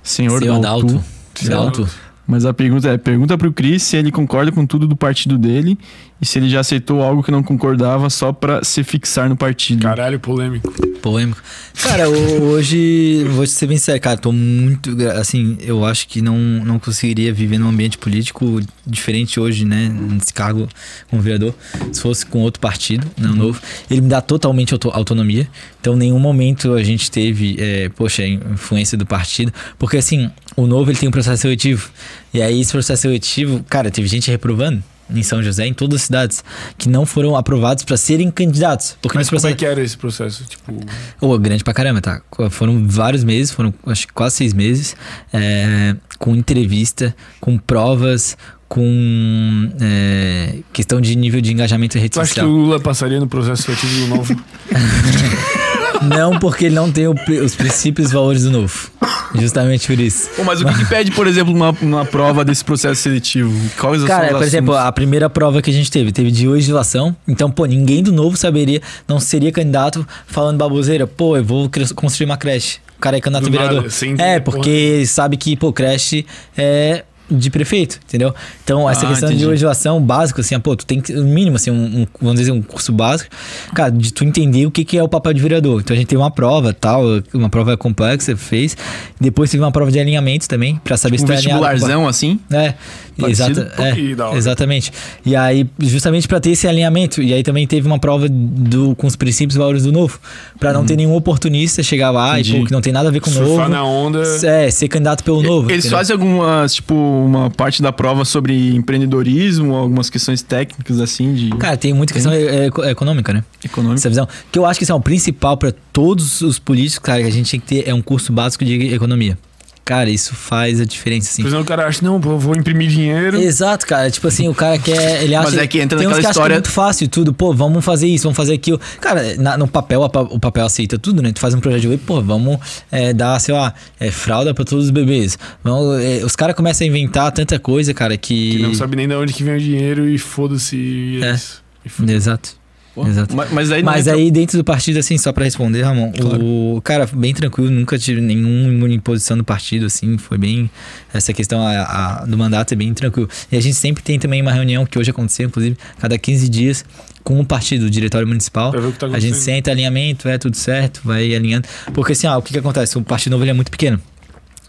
Senhor, 0.02 0.40
Senhor 0.40 0.60
Daltu. 0.60 0.86
Dalto. 0.88 1.04
Dalto. 1.48 1.88
Mas 2.26 2.44
a 2.44 2.52
pergunta 2.52 2.88
é: 2.88 2.98
pergunta 2.98 3.38
pro 3.38 3.52
Cris 3.52 3.84
se 3.84 3.96
ele 3.96 4.10
concorda 4.10 4.50
com 4.50 4.66
tudo 4.66 4.88
do 4.88 4.96
partido 4.96 5.38
dele 5.38 5.78
e 6.22 6.26
se 6.26 6.38
ele 6.38 6.48
já 6.48 6.60
aceitou 6.60 7.02
algo 7.02 7.20
que 7.22 7.32
não 7.32 7.42
concordava 7.42 8.08
só 8.08 8.32
pra 8.32 8.62
se 8.62 8.84
fixar 8.84 9.28
no 9.28 9.36
partido. 9.36 9.82
Caralho, 9.82 10.20
polêmico. 10.20 10.72
Polêmico. 11.02 11.42
Cara, 11.82 12.08
ho- 12.08 12.42
hoje, 12.44 13.24
vou 13.30 13.44
te 13.44 13.50
ser 13.50 13.66
bem 13.66 13.76
sério, 13.76 14.00
cara, 14.00 14.16
tô 14.16 14.30
muito. 14.30 14.96
Assim, 15.18 15.58
eu 15.60 15.84
acho 15.84 16.06
que 16.06 16.22
não, 16.22 16.38
não 16.38 16.78
conseguiria 16.78 17.32
viver 17.32 17.58
num 17.58 17.68
ambiente 17.68 17.98
político 17.98 18.60
diferente 18.86 19.40
hoje, 19.40 19.64
né? 19.64 19.88
Nesse 19.88 20.32
cargo 20.32 20.68
como 21.10 21.20
vereador. 21.20 21.52
Se 21.90 22.00
fosse 22.00 22.24
com 22.24 22.38
outro 22.38 22.60
partido, 22.60 23.04
não 23.18 23.34
novo. 23.34 23.60
Ele 23.90 24.00
me 24.02 24.08
dá 24.08 24.20
totalmente 24.20 24.72
auto- 24.72 24.90
autonomia. 24.90 25.48
Então, 25.80 25.94
em 25.94 25.98
nenhum 25.98 26.20
momento 26.20 26.72
a 26.74 26.84
gente 26.84 27.10
teve, 27.10 27.56
é, 27.58 27.88
poxa, 27.88 28.24
influência 28.24 28.96
do 28.96 29.04
partido. 29.04 29.52
Porque, 29.76 29.96
assim, 29.96 30.30
o 30.56 30.68
novo 30.68 30.88
ele 30.92 30.98
tem 30.98 31.08
um 31.08 31.12
processo 31.12 31.42
seletivo. 31.42 31.90
E 32.32 32.40
aí, 32.40 32.60
esse 32.60 32.70
processo 32.70 33.02
seletivo, 33.02 33.64
cara, 33.68 33.90
teve 33.90 34.06
gente 34.06 34.30
reprovando. 34.30 34.80
Em 35.14 35.22
São 35.22 35.42
José, 35.42 35.66
em 35.66 35.74
todas 35.74 36.00
as 36.00 36.06
cidades, 36.06 36.44
que 36.78 36.88
não 36.88 37.04
foram 37.06 37.36
aprovados 37.36 37.84
para 37.84 37.96
serem 37.96 38.30
candidatos. 38.30 38.96
Porque 39.02 39.16
Mas 39.16 39.26
nesse 39.26 39.30
como 39.30 39.38
é 39.38 39.40
processo. 39.42 39.56
que 39.58 39.66
era 39.66 39.82
esse 39.82 39.96
processo? 39.96 40.44
Tipo, 40.44 40.74
Ô, 41.20 41.38
grande 41.38 41.62
pra 41.64 41.74
caramba, 41.74 42.00
tá? 42.00 42.20
Foram 42.50 42.86
vários 42.86 43.24
meses, 43.24 43.52
foram 43.52 43.72
acho 43.86 44.06
que 44.06 44.12
quase 44.12 44.36
seis 44.36 44.52
meses, 44.52 44.96
é, 45.32 45.94
com 46.18 46.34
entrevista, 46.34 47.14
com 47.40 47.58
provas, 47.58 48.36
com 48.68 49.70
é, 49.80 50.60
questão 50.72 51.00
de 51.00 51.14
nível 51.14 51.40
de 51.42 51.52
engajamento 51.52 51.98
em 51.98 52.00
rede 52.00 52.12
tu 52.12 52.20
acha 52.20 52.32
que 52.32 52.40
o 52.40 52.42
social. 52.42 52.50
Lula 52.50 52.80
passaria 52.80 53.20
no 53.20 53.26
processo 53.26 53.64
seletivo 53.64 54.00
do 54.00 54.06
novo? 54.16 54.36
Não 56.02 56.38
porque 56.38 56.64
ele 56.64 56.74
não 56.74 56.90
tem 56.90 57.06
o 57.06 57.14
os 57.44 57.54
princípios 57.54 58.10
e 58.10 58.14
valores 58.14 58.42
do 58.42 58.50
novo. 58.50 58.90
Justamente 59.34 59.86
por 59.86 59.98
isso. 59.98 60.28
Pô, 60.36 60.44
mas 60.44 60.60
o 60.60 60.64
que, 60.64 60.74
que 60.74 60.84
pede, 60.86 61.10
por 61.12 61.26
exemplo, 61.26 61.54
uma, 61.54 61.70
uma 61.80 62.04
prova 62.04 62.44
desse 62.44 62.64
processo 62.64 63.00
seletivo? 63.00 63.52
Quais 63.78 64.04
Cara, 64.04 64.28
por 64.28 64.42
exemplo, 64.42 64.72
assuntos? 64.74 64.88
a 64.88 64.92
primeira 64.92 65.30
prova 65.30 65.62
que 65.62 65.70
a 65.70 65.72
gente 65.72 65.90
teve, 65.90 66.12
teve 66.12 66.30
de 66.30 66.46
legislação. 66.46 67.16
Então, 67.26 67.50
pô, 67.50 67.64
ninguém 67.66 68.02
do 68.02 68.12
novo 68.12 68.36
saberia, 68.36 68.80
não 69.08 69.18
seria 69.18 69.50
candidato 69.52 70.06
falando 70.26 70.58
baboseira. 70.58 71.06
Pô, 71.06 71.36
eu 71.36 71.44
vou 71.44 71.70
construir 71.94 72.26
uma 72.26 72.36
creche. 72.36 72.78
O 72.96 73.00
cara 73.02 73.16
é 73.16 73.20
candidato 73.20 73.44
Do 73.44 73.50
nada, 73.50 73.68
vereador. 73.68 73.90
entender 73.90 74.22
é, 74.22 74.38
porra 74.40 74.56
porque 74.56 75.04
sabe 75.06 75.36
que, 75.36 75.56
pô, 75.56 75.72
creche 75.72 76.24
é 76.56 77.04
de 77.32 77.50
prefeito, 77.50 77.98
entendeu? 78.06 78.34
Então, 78.64 78.88
essa 78.88 79.06
Ah, 79.06 79.08
questão 79.08 79.28
entendi. 79.28 79.44
de 79.44 79.48
legislação 79.50 80.00
básica, 80.00 80.40
assim, 80.40 80.54
ah, 80.54 80.60
pô, 80.60 80.76
tu 80.76 80.84
tem 80.86 81.00
que, 81.00 81.12
no 81.12 81.24
mínimo, 81.24 81.56
assim, 81.56 81.70
um, 81.70 82.02
um- 82.02 82.06
vamos 82.20 82.38
dizer, 82.40 82.52
um 82.52 82.62
curso 82.62 82.92
básico, 82.92 83.30
cara, 83.74 83.90
de 83.90 84.12
tu 84.12 84.24
entender 84.24 84.66
o 84.66 84.70
que, 84.70 84.84
que 84.84 84.96
é 84.98 85.02
o 85.02 85.08
papel 85.08 85.32
de 85.32 85.40
vereador. 85.40 85.80
Então, 85.80 85.94
a 85.94 85.96
gente 85.98 86.08
teve 86.08 86.20
uma 86.20 86.30
prova, 86.30 86.72
tal, 86.72 87.02
uma 87.34 87.48
prova 87.48 87.76
complexa, 87.76 88.36
fez. 88.36 88.76
Depois 89.20 89.50
teve 89.50 89.62
uma 89.62 89.72
prova 89.72 89.90
de 89.90 89.98
alinhamento 89.98 90.48
também, 90.48 90.80
pra 90.84 90.96
saber 90.96 91.16
um 91.16 91.18
se 91.18 91.24
tu 91.26 91.32
é 91.32 91.36
alinhado 91.36 91.60
com 91.60 91.66
a- 91.66 91.70
vestibularzão 91.72 92.08
assim? 92.08 92.38
é, 92.50 92.74
Parecido? 93.18 93.60
exata, 93.60 93.82
é 93.82 94.36
exatamente. 94.36 94.90
E 95.24 95.36
aí, 95.36 95.66
justamente 95.78 96.26
para 96.26 96.40
ter 96.40 96.50
esse 96.50 96.66
alinhamento, 96.66 97.22
e 97.22 97.32
aí 97.32 97.42
também 97.42 97.66
teve 97.66 97.86
uma 97.86 97.98
prova 97.98 98.26
do, 98.28 98.94
com 98.96 99.06
os 99.06 99.16
princípios 99.16 99.54
e 99.56 99.58
valores 99.58 99.82
do 99.84 99.92
novo, 99.92 100.18
Pra 100.58 100.72
não 100.72 100.84
ter 100.84 100.96
nenhum 100.96 101.14
oportunista 101.14 101.82
chegar 101.82 102.10
lá 102.10 102.38
e 102.38 102.42
Entendi. 102.42 102.58
pô, 102.60 102.66
que 102.66 102.72
não 102.72 102.80
tem 102.80 102.92
nada 102.92 103.08
a 103.08 103.12
ver 103.12 103.20
com 103.20 103.28
o 103.28 103.32
Surfar 103.32 103.68
novo. 103.68 103.68
na 103.68 103.84
onda. 103.84 104.22
É, 104.44 104.70
ser 104.70 104.86
candidato 104.88 105.24
pelo 105.24 105.42
novo. 105.42 105.68
Eles 105.70 105.84
entendeu? 105.84 105.98
fazem 105.98 106.14
algumas, 106.14 106.74
tipo, 106.74 106.94
uma 107.24 107.50
parte 107.50 107.82
da 107.82 107.92
prova 107.92 108.24
sobre 108.24 108.74
empreendedorismo, 108.74 109.74
algumas 109.74 110.10
questões 110.10 110.42
técnicas 110.42 111.00
assim 111.00 111.34
de 111.34 111.50
Cara, 111.56 111.76
tem 111.76 111.92
muita 111.92 112.12
questão 112.12 112.32
é- 112.32 112.66
é- 112.66 112.90
econômica, 112.90 113.32
né? 113.32 113.44
econômica. 113.64 114.00
Essa 114.00 114.08
visão. 114.08 114.28
Que 114.50 114.58
eu 114.58 114.66
acho 114.66 114.78
que 114.78 114.84
isso 114.84 114.92
é 114.92 114.94
o 114.94 115.00
principal 115.00 115.56
pra 115.56 115.72
todos 115.92 116.40
os 116.40 116.58
políticos, 116.58 116.98
cara, 117.06 117.22
que 117.22 117.28
a 117.28 117.32
gente 117.32 117.50
tem 117.50 117.60
que 117.60 117.66
ter 117.66 117.88
é 117.88 117.94
um 117.94 118.02
curso 118.02 118.32
básico 118.32 118.64
de 118.64 118.94
economia. 118.94 119.38
Cara, 119.84 120.08
isso 120.08 120.34
faz 120.36 120.80
a 120.80 120.84
diferença, 120.84 121.28
assim. 121.30 121.42
Por 121.42 121.48
exemplo, 121.48 121.64
o 121.64 121.66
cara 121.66 121.86
acha, 121.86 122.04
não, 122.04 122.20
pô, 122.20 122.38
vou 122.38 122.54
imprimir 122.56 122.88
dinheiro. 122.88 123.40
Exato, 123.40 123.84
cara. 123.84 124.08
Tipo 124.10 124.28
assim, 124.28 124.48
o 124.48 124.54
cara 124.54 124.78
quer. 124.78 125.24
Ele 125.24 125.34
acha, 125.34 125.50
Mas 125.50 125.58
é 125.58 125.66
que 125.66 125.80
entra 125.80 125.98
tem 125.98 126.06
uns 126.06 126.10
naquela 126.10 126.20
que 126.22 126.26
acham 126.28 126.30
que 126.30 126.38
história- 126.38 126.54
é 126.54 126.56
muito 126.56 126.70
fácil 126.70 127.08
tudo. 127.08 127.34
Pô, 127.34 127.52
vamos 127.52 127.84
fazer 127.84 128.06
isso, 128.06 128.22
vamos 128.22 128.36
fazer 128.36 128.54
aquilo. 128.54 128.80
Cara, 129.00 129.34
na- 129.38 129.58
no 129.58 129.66
papel, 129.66 130.04
a 130.04 130.06
o 130.06 130.38
papel 130.38 130.64
aceita 130.64 130.98
tudo, 130.98 131.20
né? 131.20 131.32
Tu 131.32 131.40
faz 131.40 131.52
um 131.52 131.58
projeto 131.60 131.80
de 131.82 131.88
lei, 131.88 131.98
pô, 131.98 132.22
vamos 132.22 132.58
é, 132.92 133.12
dar, 133.12 133.38
sei 133.40 133.54
lá, 133.54 133.74
é, 133.98 134.10
fralda 134.12 134.54
pra 134.54 134.64
todos 134.64 134.84
os 134.84 134.90
bebês. 134.90 135.36
Vamos, 135.64 136.00
é, 136.00 136.24
os 136.24 136.36
caras 136.36 136.54
começam 136.54 136.84
a 136.84 136.88
inventar 136.88 137.32
tanta 137.32 137.58
coisa, 137.58 137.92
cara, 137.92 138.16
que. 138.16 138.56
Que 138.58 138.62
não 138.62 138.74
sabe 138.74 138.94
nem 138.96 139.08
de 139.08 139.14
onde 139.16 139.32
que 139.32 139.42
vem 139.42 139.56
o 139.56 139.60
dinheiro 139.60 140.08
e 140.08 140.16
foda-se 140.16 141.18
é 141.22 141.26
É. 141.30 141.34
isso. 141.34 141.60
E 141.84 141.88
foda- 141.88 142.12
Exato. 142.12 142.61
Exato. 142.96 143.34
Mas, 143.34 143.50
mas 143.50 143.72
aí 143.72 143.82
Mas 143.82 144.06
entra- 144.06 144.18
aí, 144.18 144.30
dentro 144.30 144.58
do 144.58 144.64
partido, 144.64 144.98
assim, 144.98 145.16
só 145.16 145.32
pra 145.32 145.44
responder, 145.44 145.82
Ramon, 145.82 146.12
o 146.40 146.80
cara, 146.82 147.08
bem 147.12 147.32
tranquilo, 147.32 147.70
nunca 147.70 147.98
tive 147.98 148.20
nenhuma 148.20 148.88
imposição 148.92 149.36
do 149.36 149.44
partido, 149.44 149.86
assim, 149.86 150.18
foi 150.18 150.36
bem. 150.36 150.70
Essa 151.12 151.32
questão 151.32 151.66
a, 151.66 151.72
a- 152.20 152.24
do 152.26 152.36
mandato 152.36 152.72
é 152.72 152.76
bem 152.76 152.92
tranquilo. 152.92 153.28
E 153.50 153.56
a 153.56 153.60
gente 153.60 153.74
sempre 153.76 154.02
tem 154.02 154.18
também 154.18 154.42
uma 154.42 154.52
reunião 154.52 154.84
que 154.84 154.98
hoje 154.98 155.10
aconteceu, 155.10 155.46
inclusive, 155.46 155.76
cada 155.98 156.18
15 156.18 156.48
dias, 156.48 156.84
com 157.24 157.40
o 157.40 157.44
partido, 157.46 157.86
o 157.86 157.90
diretório 157.90 158.26
municipal. 158.28 158.72
Tá 158.72 159.06
a 159.06 159.18
gente 159.20 159.36
senta, 159.36 159.70
alinhamento, 159.70 160.28
é 160.28 160.36
tudo 160.36 160.56
certo, 160.56 161.00
vai 161.04 161.34
alinhando. 161.34 161.66
Porque 161.94 162.12
assim, 162.12 162.26
ó, 162.26 162.36
o 162.38 162.42
que, 162.42 162.52
que 162.52 162.58
acontece? 162.58 162.98
O 162.98 163.02
partido 163.02 163.32
novo 163.32 163.44
ele 163.44 163.50
é 163.52 163.54
muito 163.54 163.70
pequeno. 163.70 164.00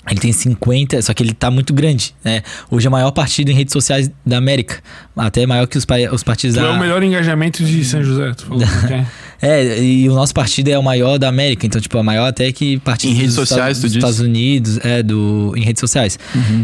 Ele 0.09 0.19
tem 0.19 0.33
50, 0.33 1.01
só 1.01 1.13
que 1.13 1.23
ele 1.23 1.33
tá 1.33 1.49
muito 1.49 1.73
grande, 1.73 2.13
né? 2.23 2.41
Hoje 2.69 2.85
é 2.87 2.89
o 2.89 2.91
maior 2.91 3.11
partido 3.11 3.49
em 3.51 3.53
redes 3.53 3.71
sociais 3.71 4.11
da 4.25 4.37
América. 4.37 4.79
Até 5.15 5.45
maior 5.45 5.65
que 5.65 5.77
os, 5.77 5.85
os 6.11 6.23
partidos 6.23 6.57
Tu 6.57 6.61
da. 6.61 6.67
é 6.67 6.71
o 6.71 6.79
melhor 6.79 7.01
engajamento 7.03 7.63
de 7.63 7.85
São 7.85 8.03
José, 8.03 8.33
tu 8.33 8.45
falou. 8.47 8.63
ok? 8.83 9.05
É, 9.43 9.83
e 9.83 10.09
o 10.09 10.15
nosso 10.15 10.33
partido 10.33 10.69
é 10.69 10.79
o 10.79 10.83
maior 10.83 11.17
da 11.17 11.27
América, 11.27 11.67
então, 11.67 11.81
tipo, 11.81 11.97
é 11.97 12.01
maior 12.01 12.27
até 12.27 12.49
que 12.53 12.79
partidos 12.79 13.13
Em 13.13 13.19
redes 13.19 13.35
dos 13.35 13.49
sociais, 13.49 13.77
Estados, 13.77 13.91
tu 13.91 13.93
diz? 13.93 13.97
Estados 13.97 14.19
Unidos, 14.21 14.79
é, 14.81 15.03
do, 15.03 15.53
em 15.57 15.61
redes 15.61 15.81
sociais. 15.81 16.17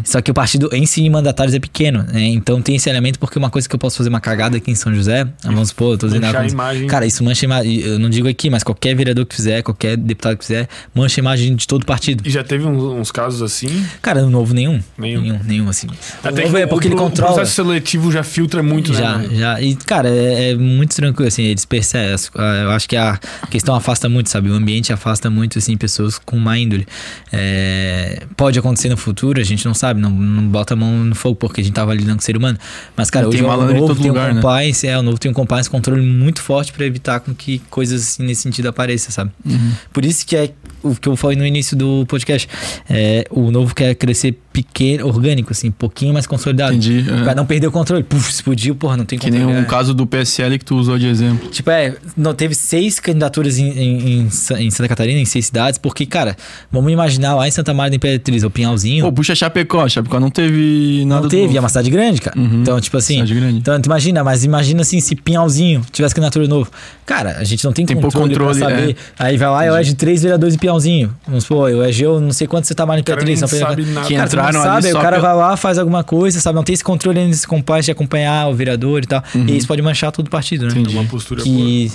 Só 0.06 0.22
que 0.22 0.32
o 0.32 0.34
partido 0.34 0.70
em 0.72 0.86
si, 0.86 1.08
mandatários, 1.10 1.54
é 1.54 1.60
pequeno, 1.60 2.04
né? 2.04 2.24
Então 2.28 2.62
tem 2.62 2.78
esse 2.78 2.90
elemento, 2.90 3.20
porque 3.20 3.38
uma 3.38 3.50
coisa 3.50 3.68
que 3.68 3.76
eu 3.76 3.80
posso 3.80 3.98
fazer 3.98 4.08
uma 4.08 4.22
cagada 4.22 4.56
aqui 4.56 4.72
em 4.72 4.76
São 4.76 4.96
José, 4.96 5.28
vamos 5.44 5.70
supor, 5.70 5.94
eu 5.94 5.98
tô 5.98 6.08
dizendo... 6.08 6.26
Manchar 6.26 6.42
a 6.42 6.46
ah, 6.46 6.48
imagem. 6.48 6.88
Cara, 6.88 7.06
isso 7.06 7.22
mancha 7.22 7.44
imagem, 7.44 7.80
eu 7.82 8.00
não 8.00 8.10
digo 8.10 8.30
aqui, 8.30 8.50
mas 8.50 8.64
qualquer 8.64 8.96
vereador 8.96 9.26
que 9.26 9.36
fizer, 9.36 9.62
qualquer 9.62 9.98
deputado 9.98 10.38
que 10.38 10.46
fizer, 10.46 10.70
mancha 10.96 11.20
a 11.20 11.22
imagem 11.22 11.56
de 11.58 11.68
todo 11.68 11.86
partido. 11.86 12.26
E 12.26 12.30
já 12.30 12.46
teve 12.46 12.66
uns, 12.66 13.12
casos 13.12 13.42
assim. 13.42 13.86
Cara, 14.02 14.22
no 14.22 14.30
novo 14.30 14.54
nenhum. 14.54 14.80
Nenhum. 14.98 15.22
Nenhum, 15.22 15.40
nenhum 15.44 15.70
assim. 15.70 15.88
Até 16.24 16.44
o 16.44 16.46
novo 16.46 16.58
é 16.58 16.66
porque 16.66 16.88
o, 16.88 16.90
ele 16.90 16.96
controla. 16.96 17.32
O 17.32 17.36
processo 17.36 17.56
seletivo 17.56 18.10
já 18.10 18.24
filtra 18.24 18.64
muito, 18.64 18.94
Já, 18.94 19.18
né? 19.18 19.30
já. 19.34 19.62
E, 19.62 19.76
cara, 19.76 20.08
é, 20.08 20.52
é 20.52 20.56
muito 20.56 20.96
tranquilo, 20.96 21.28
assim, 21.28 21.44
eles 21.44 21.66
percebem. 21.66 22.14
as- 22.14 22.32
ah, 22.36 22.69
Eu 22.70 22.76
acho 22.76 22.88
que 22.88 22.96
a 22.96 23.20
questão 23.50 23.76
afasta 23.76 24.08
muito, 24.10 24.30
sabe? 24.30 24.50
O 24.50 24.54
ambiente 24.54 24.92
afasta 24.94 25.30
muito, 25.30 25.58
assim, 25.58 25.76
pessoas 25.78 26.18
com 26.18 26.38
má 26.38 26.58
índole. 26.58 26.88
É, 27.32 28.24
pode 28.36 28.58
acontecer 28.58 28.90
no 28.90 28.98
futuro, 28.98 29.40
a 29.40 29.44
gente 29.44 29.66
não 29.66 29.74
sabe, 29.74 30.00
não, 30.00 30.10
não 30.10 30.48
bota 30.48 30.74
a 30.74 30.78
mão 30.78 30.92
no 31.04 31.16
fogo, 31.16 31.36
porque 31.36 31.62
a 31.62 31.64
gente 31.64 31.74
tava 31.74 31.94
lidando 31.94 32.16
com 32.16 32.22
o 32.22 32.26
ser 32.26 32.38
humano. 32.38 32.58
Mas, 32.96 33.10
cara, 33.10 33.26
E 33.26 33.30
hoje 33.30 33.38
tem 33.40 33.48
o 33.48 33.74
novo 33.74 33.96
tem 33.96 34.08
lugar, 34.08 34.32
um 34.32 34.36
né? 34.36 34.42
compliance, 34.42 34.88
é, 34.88 34.98
o 34.98 35.02
novo 35.04 35.18
tem 35.18 35.32
um 35.32 35.34
compliance, 35.34 35.70
controle 35.70 36.02
muito 36.02 36.42
forte 36.42 36.72
pra 36.72 36.86
evitar 36.86 37.20
com 37.20 37.34
que 37.34 37.60
coisas 37.70 38.02
assim 38.02 38.24
nesse 38.24 38.42
sentido 38.42 38.68
apareçam, 38.68 39.12
sabe? 39.12 39.32
Uhum. 39.46 39.72
Por 39.92 40.06
isso 40.06 40.26
que 40.26 40.36
é 40.36 40.52
o 40.82 40.96
que 40.96 41.08
eu 41.10 41.16
falei 41.16 41.38
no 41.38 41.46
início 41.46 41.76
do 41.76 42.06
podcast. 42.08 42.48
É, 42.90 43.26
o 43.30 43.52
novo 43.52 43.76
quer 43.76 43.96
crescer 43.96 44.38
pequeno, 44.52 45.06
orgânico, 45.08 45.52
assim, 45.52 45.70
um 45.70 45.72
pouquinho 45.72 46.14
mais 46.14 46.26
consolidado. 46.28 46.74
Entendi, 46.74 47.06
é. 47.10 47.24
Pra 47.24 47.36
não 47.36 47.46
perder 47.46 47.68
o 47.68 47.72
controle. 47.72 48.04
Puf, 48.04 48.30
explodiu, 48.30 48.76
porra, 48.76 48.98
não 48.98 49.06
tem 49.06 49.18
Que 49.20 49.30
nem 49.30 49.42
controle. 49.42 49.60
um 49.62 49.64
É. 49.64 49.66
caso 49.68 49.94
do 49.94 50.06
PSL 50.08 50.58
que 50.58 50.66
tu 50.66 50.76
usou 50.76 50.98
de 50.98 51.08
exemplo. 51.08 51.50
Tipo, 51.50 51.70
é, 51.72 51.96
não, 52.18 52.34
teve 52.34 52.56
seis 52.56 53.00
candidaturas 53.00 53.58
em, 53.58 53.70
em, 53.70 54.20
em 54.22 54.30
Sa- 54.30 54.60
em 54.62 54.70
Santa 54.72 54.88
Catarina, 54.90 55.20
em 55.20 55.26
seis 55.26 55.46
cidades, 55.46 55.78
porque, 55.78 56.06
cara, 56.06 56.36
vamos 56.72 56.92
imaginar 56.92 57.36
lá 57.36 57.48
em 57.48 57.52
Santa 57.52 57.74
Maria 57.74 57.92
da 57.92 57.96
Imperatriz, 57.98 58.44
o 58.44 58.50
Pinhalzinho. 58.50 59.06
Pô, 59.06 59.12
puxa 59.12 59.36
Chapecó. 59.36 59.88
Chapecó 59.88 60.20
não 60.20 60.30
teve 60.30 61.04
nada 61.06 61.22
não 61.22 61.30
teve, 61.30 61.50
do... 61.54 61.58
é 61.58 61.60
uma 61.60 61.70
cidade 61.70 61.90
grande, 61.90 62.22
cara. 62.22 62.38
Uhum. 62.40 62.62
Então, 62.62 62.80
tipo 62.82 62.98
assim. 62.98 63.16
Cidade 63.16 63.36
grande. 63.36 63.58
Então, 63.58 63.80
tu 63.80 63.86
imagina, 63.86 64.24
mas 64.24 64.44
imagina 64.44 64.82
assim, 64.82 65.00
se 65.00 65.16
Pinhalzinho 65.16 65.82
tivesse 65.92 66.14
candidatura 66.16 66.48
novo. 66.48 66.70
Cara, 67.06 67.38
a 67.38 67.44
gente 67.44 67.64
não 67.66 67.72
tem, 67.74 67.86
Tem 67.86 67.96
pouco 67.98 68.18
controle, 68.20 68.36
controle, 68.54 68.60
pra 68.60 68.70
saber. 68.70 68.96
Aí 69.18 69.38
vai 69.38 69.50
lá 69.50 69.66
e 69.66 69.68
elege 69.68 69.96
três 69.96 70.22
vereadores 70.22 70.56
em 70.56 70.58
Pinhalzinho. 70.58 71.14
Vamos 71.26 71.44
supor, 71.44 71.70
eu 71.70 71.78
elegeu 71.84 72.20
não 72.20 72.32
sei 72.32 72.46
quanto 72.48 72.66
você 72.68 72.76
tá 72.76 72.86
mais 72.86 73.02
cara 73.02 73.22
Imperatriz. 73.22 73.40
Pedro- 73.50 73.68
sabe 73.68 73.86
nada. 73.86 74.08
Cara, 74.10 74.28
entraram 74.48 74.72
ali 74.74 74.82
sabe, 74.84 74.94
o 74.98 75.02
cara 75.02 75.18
pelo- 75.18 75.28
vai 75.28 75.36
lá, 75.36 75.58
faz 75.58 75.78
alguma 75.78 76.04
coisa, 76.04 76.40
sabe? 76.40 76.56
Não 76.56 76.64
tem 76.64 76.74
esse 76.74 76.84
controle 76.84 77.20
ainda, 77.20 77.32
esse 77.36 77.48
compasso 77.48 77.84
de 77.86 77.92
acompanhar 77.92 78.48
o 78.48 78.56
vereador 78.56 79.04
e 79.04 79.08
tal. 79.08 79.24
E 79.36 79.58
isso 79.58 79.68
pode 79.68 79.82
manchar 79.82 80.12
todo 80.12 80.28
o 80.28 80.30
partido, 80.30 80.66
né? 80.68 80.74
Uhum. 80.74 80.80
Entendi. 80.82 80.96
Uma 80.98 81.06
postura 81.06 81.42
que 81.44 81.92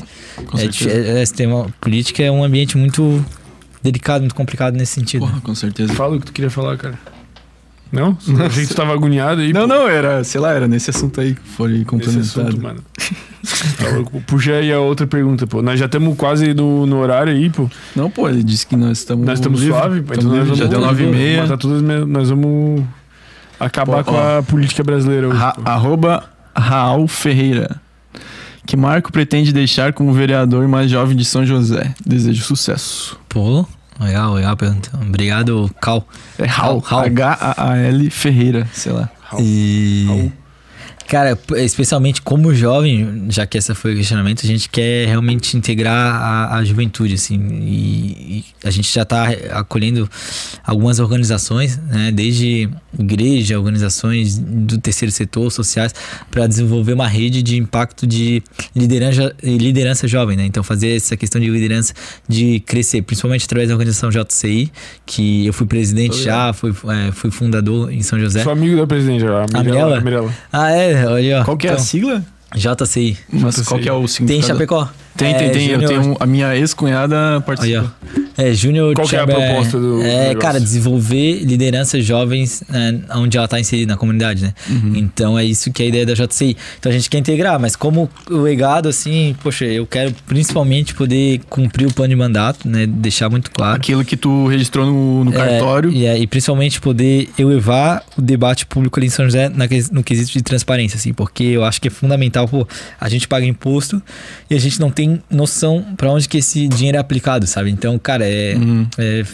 é, 0.56 1.18
é, 1.18 1.22
esse 1.22 1.32
tema 1.34 1.66
política 1.80 2.22
é 2.22 2.30
um 2.30 2.42
ambiente 2.44 2.76
muito 2.76 3.24
delicado, 3.82 4.20
muito 4.22 4.34
complicado 4.34 4.74
nesse 4.76 4.92
sentido. 4.92 5.20
Porra, 5.20 5.40
com 5.40 5.54
certeza. 5.54 5.92
Fala 5.94 6.16
o 6.16 6.20
que 6.20 6.26
tu 6.26 6.32
queria 6.32 6.50
falar, 6.50 6.76
cara. 6.76 6.98
Não? 7.94 8.16
A 8.44 8.48
gente 8.48 8.74
tava 8.74 8.92
agoniado 8.92 9.40
aí. 9.40 9.52
Não, 9.52 9.62
pô, 9.62 9.66
não, 9.68 9.88
era, 9.88 10.22
sei 10.24 10.40
lá, 10.40 10.52
era 10.52 10.66
nesse 10.68 10.90
assunto 10.90 11.20
aí 11.20 11.34
que 11.34 11.40
foi 11.56 11.74
Esse 11.76 11.84
complementado. 11.84 12.48
assunto, 12.48 12.62
mano. 12.62 12.80
Tá. 13.76 14.20
Puxa 14.26 14.52
aí 14.52 14.72
a 14.72 14.80
outra 14.80 15.06
pergunta, 15.06 15.46
pô. 15.46 15.60
Nós 15.60 15.78
já 15.78 15.84
estamos 15.84 16.16
quase 16.16 16.54
no, 16.54 16.86
no 16.86 16.96
horário 16.98 17.30
aí, 17.30 17.50
pô. 17.50 17.68
Não, 17.94 18.08
pô, 18.10 18.26
ele 18.26 18.42
disse 18.42 18.66
que 18.66 18.74
nós 18.74 18.96
estamos 18.98 19.26
Nós 19.26 19.38
estamos 19.38 19.60
suave, 19.60 20.00
pô. 20.00 20.14
Tamo 20.14 20.34
Então 20.34 20.46
nós 20.46 20.48
já 20.48 20.64
vamos- 20.64 20.70
deu 20.70 20.80
nove 20.80 21.04
e 21.04 21.06
meia. 21.10 21.40
Mas 21.40 21.50
tá 21.50 21.56
todas, 21.58 21.82
me- 21.82 22.06
nós 22.06 22.30
vamos 22.30 22.82
acabar 23.60 24.02
Pô, 24.02 24.12
com 24.12 24.16
ó. 24.16 24.38
a 24.38 24.42
política 24.42 24.82
brasileira 24.82 25.28
hoje. 25.28 25.36
Ra 25.36 25.52
pô. 25.52 25.62
arroba 25.66 26.24
Raul 26.56 27.06
Ferreira. 27.06 27.78
Que 28.66 28.78
Marco 28.78 29.12
pretende 29.12 29.52
deixar 29.52 29.92
como 29.92 30.10
vereador 30.14 30.66
mais 30.66 30.90
jovem 30.90 31.14
de 31.14 31.24
São 31.26 31.44
José? 31.44 31.92
Desejo 32.04 32.42
sucesso. 32.44 33.18
Pô, 33.28 33.66
legal, 34.00 34.34
legal 34.34 34.56
pergunta. 34.56 34.90
Obrigado, 35.00 35.70
Cal. 35.80 36.06
É 36.38 36.46
Raul. 36.46 36.80
Raul. 36.80 37.04
H-A-A-L 37.04 38.10
Ferreira, 38.10 38.68
sei 38.72 38.92
lá. 38.92 39.10
E. 39.38 40.04
Raul. 40.08 40.32
Cara, 41.09 41.39
especialmente 41.56 42.22
como 42.22 42.55
jovem, 42.55 43.26
já 43.28 43.47
que 43.47 43.59
essa 43.59 43.74
foi 43.74 43.93
o 43.93 43.97
questionamento, 43.97 44.40
a 44.43 44.47
gente 44.47 44.68
quer 44.68 45.06
realmente 45.06 45.56
integrar 45.56 45.94
a, 45.94 46.56
a 46.56 46.64
juventude, 46.64 47.14
assim. 47.14 47.39
E, 47.62 48.39
e 48.39 48.44
a 48.64 48.70
gente 48.70 48.93
já 48.93 49.02
está 49.02 49.28
acolhendo 49.52 50.09
algumas 50.64 50.98
organizações, 50.98 51.76
né, 51.78 52.10
desde 52.10 52.70
igreja, 52.98 53.59
organizações 53.59 54.39
do 54.39 54.78
terceiro 54.78 55.12
setor, 55.12 55.51
sociais, 55.51 55.94
para 56.31 56.47
desenvolver 56.47 56.93
uma 56.93 57.09
rede 57.09 57.43
de 57.43 57.56
impacto 57.56 58.06
de 58.06 58.43
liderança, 58.74 59.35
liderança 59.43 60.09
jovem, 60.09 60.36
né? 60.36 60.47
Então, 60.47 60.62
fazer 60.62 60.97
essa 60.97 61.16
questão 61.16 61.40
de 61.40 61.51
liderança 61.51 61.93
de 62.28 62.60
crescer, 62.60 63.02
principalmente 63.02 63.44
através 63.44 63.68
da 63.68 63.74
organização 63.74 64.10
JCI, 64.10 64.72
que 65.05 65.47
eu 65.47 65.52
fui 65.52 65.66
presidente 65.66 66.22
já, 66.22 66.52
fui, 66.52 66.70
é, 66.70 67.12
fui 67.12 67.31
fundador 67.31 67.93
em 67.93 68.02
São 68.02 68.18
José. 68.18 68.43
Sou 68.43 68.52
amigo 68.52 68.76
da 68.76 68.86
presidente. 68.86 69.24
Mirella? 69.24 69.98
a 69.98 70.01
Mirella. 70.01 70.35
Ah, 70.52 70.70
é, 70.70 70.93
olha, 71.06 71.40
ó. 71.40 71.44
Qual 71.44 71.56
que 71.56 71.66
é 71.66 71.70
a 71.70 71.72
Então, 71.74 71.84
sigla? 71.84 72.24
JCI. 72.54 73.18
Mas 73.32 73.56
sei. 73.56 73.64
qual 73.64 73.80
que 73.80 73.88
é 73.88 73.92
o 73.92 73.98
Tem 74.00 74.08
significado? 74.08 74.46
Chapecó. 74.46 74.88
Tem, 75.16 75.32
É, 75.32 75.39
tem, 75.39 75.51
tem. 75.51 75.69
Eu 75.69 75.86
tenho 75.86 76.16
a 76.19 76.27
minha 76.27 76.57
ex-cunhada 76.57 77.43
ó. 77.47 77.85
É, 78.36 78.53
Júnior 78.53 78.95
Qual 78.95 79.05
é 79.07 79.16
a 79.16 79.20
Chamber- 79.20 79.36
proposta 79.36 79.78
do 79.78 80.03
É, 80.03 80.19
negócio? 80.28 80.39
cara, 80.41 80.61
desenvolver 80.61 81.45
lideranças 81.45 82.05
jovens 82.05 82.65
né, 82.69 83.01
onde 83.15 83.39
ela 83.39 83.47
tá 83.47 83.61
inserida 83.61 83.93
na 83.93 83.97
comunidade, 83.97 84.43
né? 84.43 84.55
Uhum. 84.69 84.93
Então 84.97 85.39
é 85.39 85.45
isso 85.45 85.70
que 85.73 85.82
é 85.85 85.86
a 85.86 85.89
ideia 85.89 86.05
da 86.07 86.15
JCI. 86.15 86.57
Então 86.81 86.91
a 86.91 86.95
gente 86.95 87.09
quer 87.09 87.19
integrar, 87.19 87.61
mas 87.61 87.77
como 87.77 88.11
o 88.28 88.36
legado, 88.39 88.89
assim, 88.89 89.36
poxa, 89.41 89.65
eu 89.66 89.86
quero 89.86 90.12
principalmente 90.27 90.95
poder 90.95 91.41
cumprir 91.49 91.86
o 91.86 91.93
plano 91.95 92.11
de 92.11 92.16
mandato, 92.16 92.69
né? 92.69 92.86
Deixar 92.86 93.31
muito 93.31 93.53
claro. 93.53 93.77
Aquilo 93.77 94.05
que 94.05 94.16
tu 94.16 94.49
registrou 94.49 94.85
no, 94.86 95.24
no 95.27 95.32
É, 95.32 95.36
cartório. 95.36 95.91
E, 95.93 96.05
é, 96.05 96.19
e 96.19 96.27
principalmente 96.27 96.81
poder 96.81 97.31
elevar 97.39 98.03
o 98.19 98.23
debate 98.23 98.66
público 98.66 98.99
ali 98.99 99.07
em 99.07 99.11
São 99.11 99.24
José 99.27 99.49
na 99.49 99.69
no 99.93 100.03
quesito 100.03 100.32
de 100.32 100.43
transparência, 100.43 100.97
assim, 100.97 101.12
porque 101.12 101.45
eu 101.45 101.65
acho 101.65 101.81
que 101.81 101.86
é 101.89 101.91
fundamental, 101.91 102.47
pô, 102.49 102.66
a 103.01 103.09
gente 103.09 103.27
paga 103.28 103.47
imposto 103.47 104.03
e 104.51 104.55
a 104.55 104.59
gente 104.59 104.78
não 104.81 104.91
tem 104.91 105.03
noção 105.31 105.85
pra 105.97 106.10
onde 106.10 106.28
que 106.28 106.39
esse 106.39 106.66
dinheiro 106.68 106.97
é 106.97 107.01
aplicado, 107.01 107.47
sabe? 107.47 107.70
Então, 107.70 107.98
cara, 107.98 108.24
é. 108.26 108.55
Uhum. 108.56 108.86
é 108.98 109.24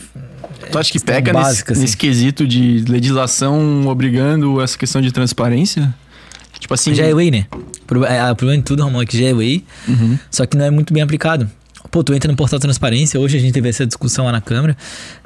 Tu 0.70 0.78
acha 0.78 0.88
que 0.92 0.98
questão 0.98 1.14
pega 1.14 1.32
básica, 1.32 1.70
nesse, 1.70 1.72
assim. 1.72 1.80
nesse 1.82 1.96
quesito 1.96 2.46
de 2.46 2.84
legislação 2.88 3.86
obrigando 3.88 4.60
essa 4.60 4.76
questão 4.76 5.00
de 5.00 5.10
transparência? 5.10 5.92
Tipo 6.58 6.74
assim. 6.74 6.94
já 6.94 7.04
é 7.06 7.14
lei, 7.14 7.30
né? 7.30 7.46
É, 8.08 8.30
O 8.30 8.36
problema 8.36 8.58
de 8.58 8.64
tudo, 8.64 8.82
Ramon, 8.84 9.00
é 9.02 9.06
que 9.06 9.18
já 9.18 9.26
é 9.28 9.32
lei, 9.32 9.64
Uhum. 9.88 10.18
só 10.30 10.44
que 10.46 10.56
não 10.56 10.64
é 10.66 10.70
muito 10.70 10.92
bem 10.92 11.02
aplicado. 11.02 11.48
Pô, 11.90 12.04
tu 12.04 12.12
entra 12.12 12.30
no 12.30 12.36
portal 12.36 12.58
transparência, 12.60 13.18
hoje 13.18 13.38
a 13.38 13.40
gente 13.40 13.52
teve 13.52 13.68
essa 13.68 13.86
discussão 13.86 14.26
lá 14.26 14.32
na 14.32 14.40
Câmara. 14.40 14.76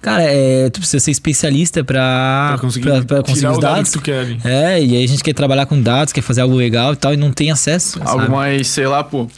Cara, 0.00 0.22
é, 0.22 0.70
tu 0.70 0.78
precisa 0.78 1.00
ser 1.02 1.10
especialista 1.10 1.82
pra, 1.82 2.50
Pra 2.50 2.58
conseguir, 2.58 2.84
pra, 2.88 3.02
pra 3.02 3.22
conseguir 3.24 3.48
os 3.48 3.58
o 3.58 3.60
dado 3.60 3.74
dados. 3.74 3.90
que 3.90 3.98
tu 3.98 4.02
quer. 4.02 4.36
É, 4.44 4.80
e 4.82 4.96
aí 4.96 5.04
a 5.04 5.08
gente 5.08 5.22
quer 5.24 5.34
trabalhar 5.34 5.66
com 5.66 5.78
dados, 5.82 6.12
quer 6.12 6.22
fazer 6.22 6.42
algo 6.42 6.54
legal 6.54 6.92
e 6.92 6.96
tal, 6.96 7.12
e 7.12 7.16
não 7.16 7.32
tem 7.32 7.50
acesso. 7.50 7.98
Algo 8.04 8.20
sabe? 8.20 8.30
mais, 8.30 8.68
sei 8.68 8.86
lá, 8.86 9.02
pô. 9.02 9.28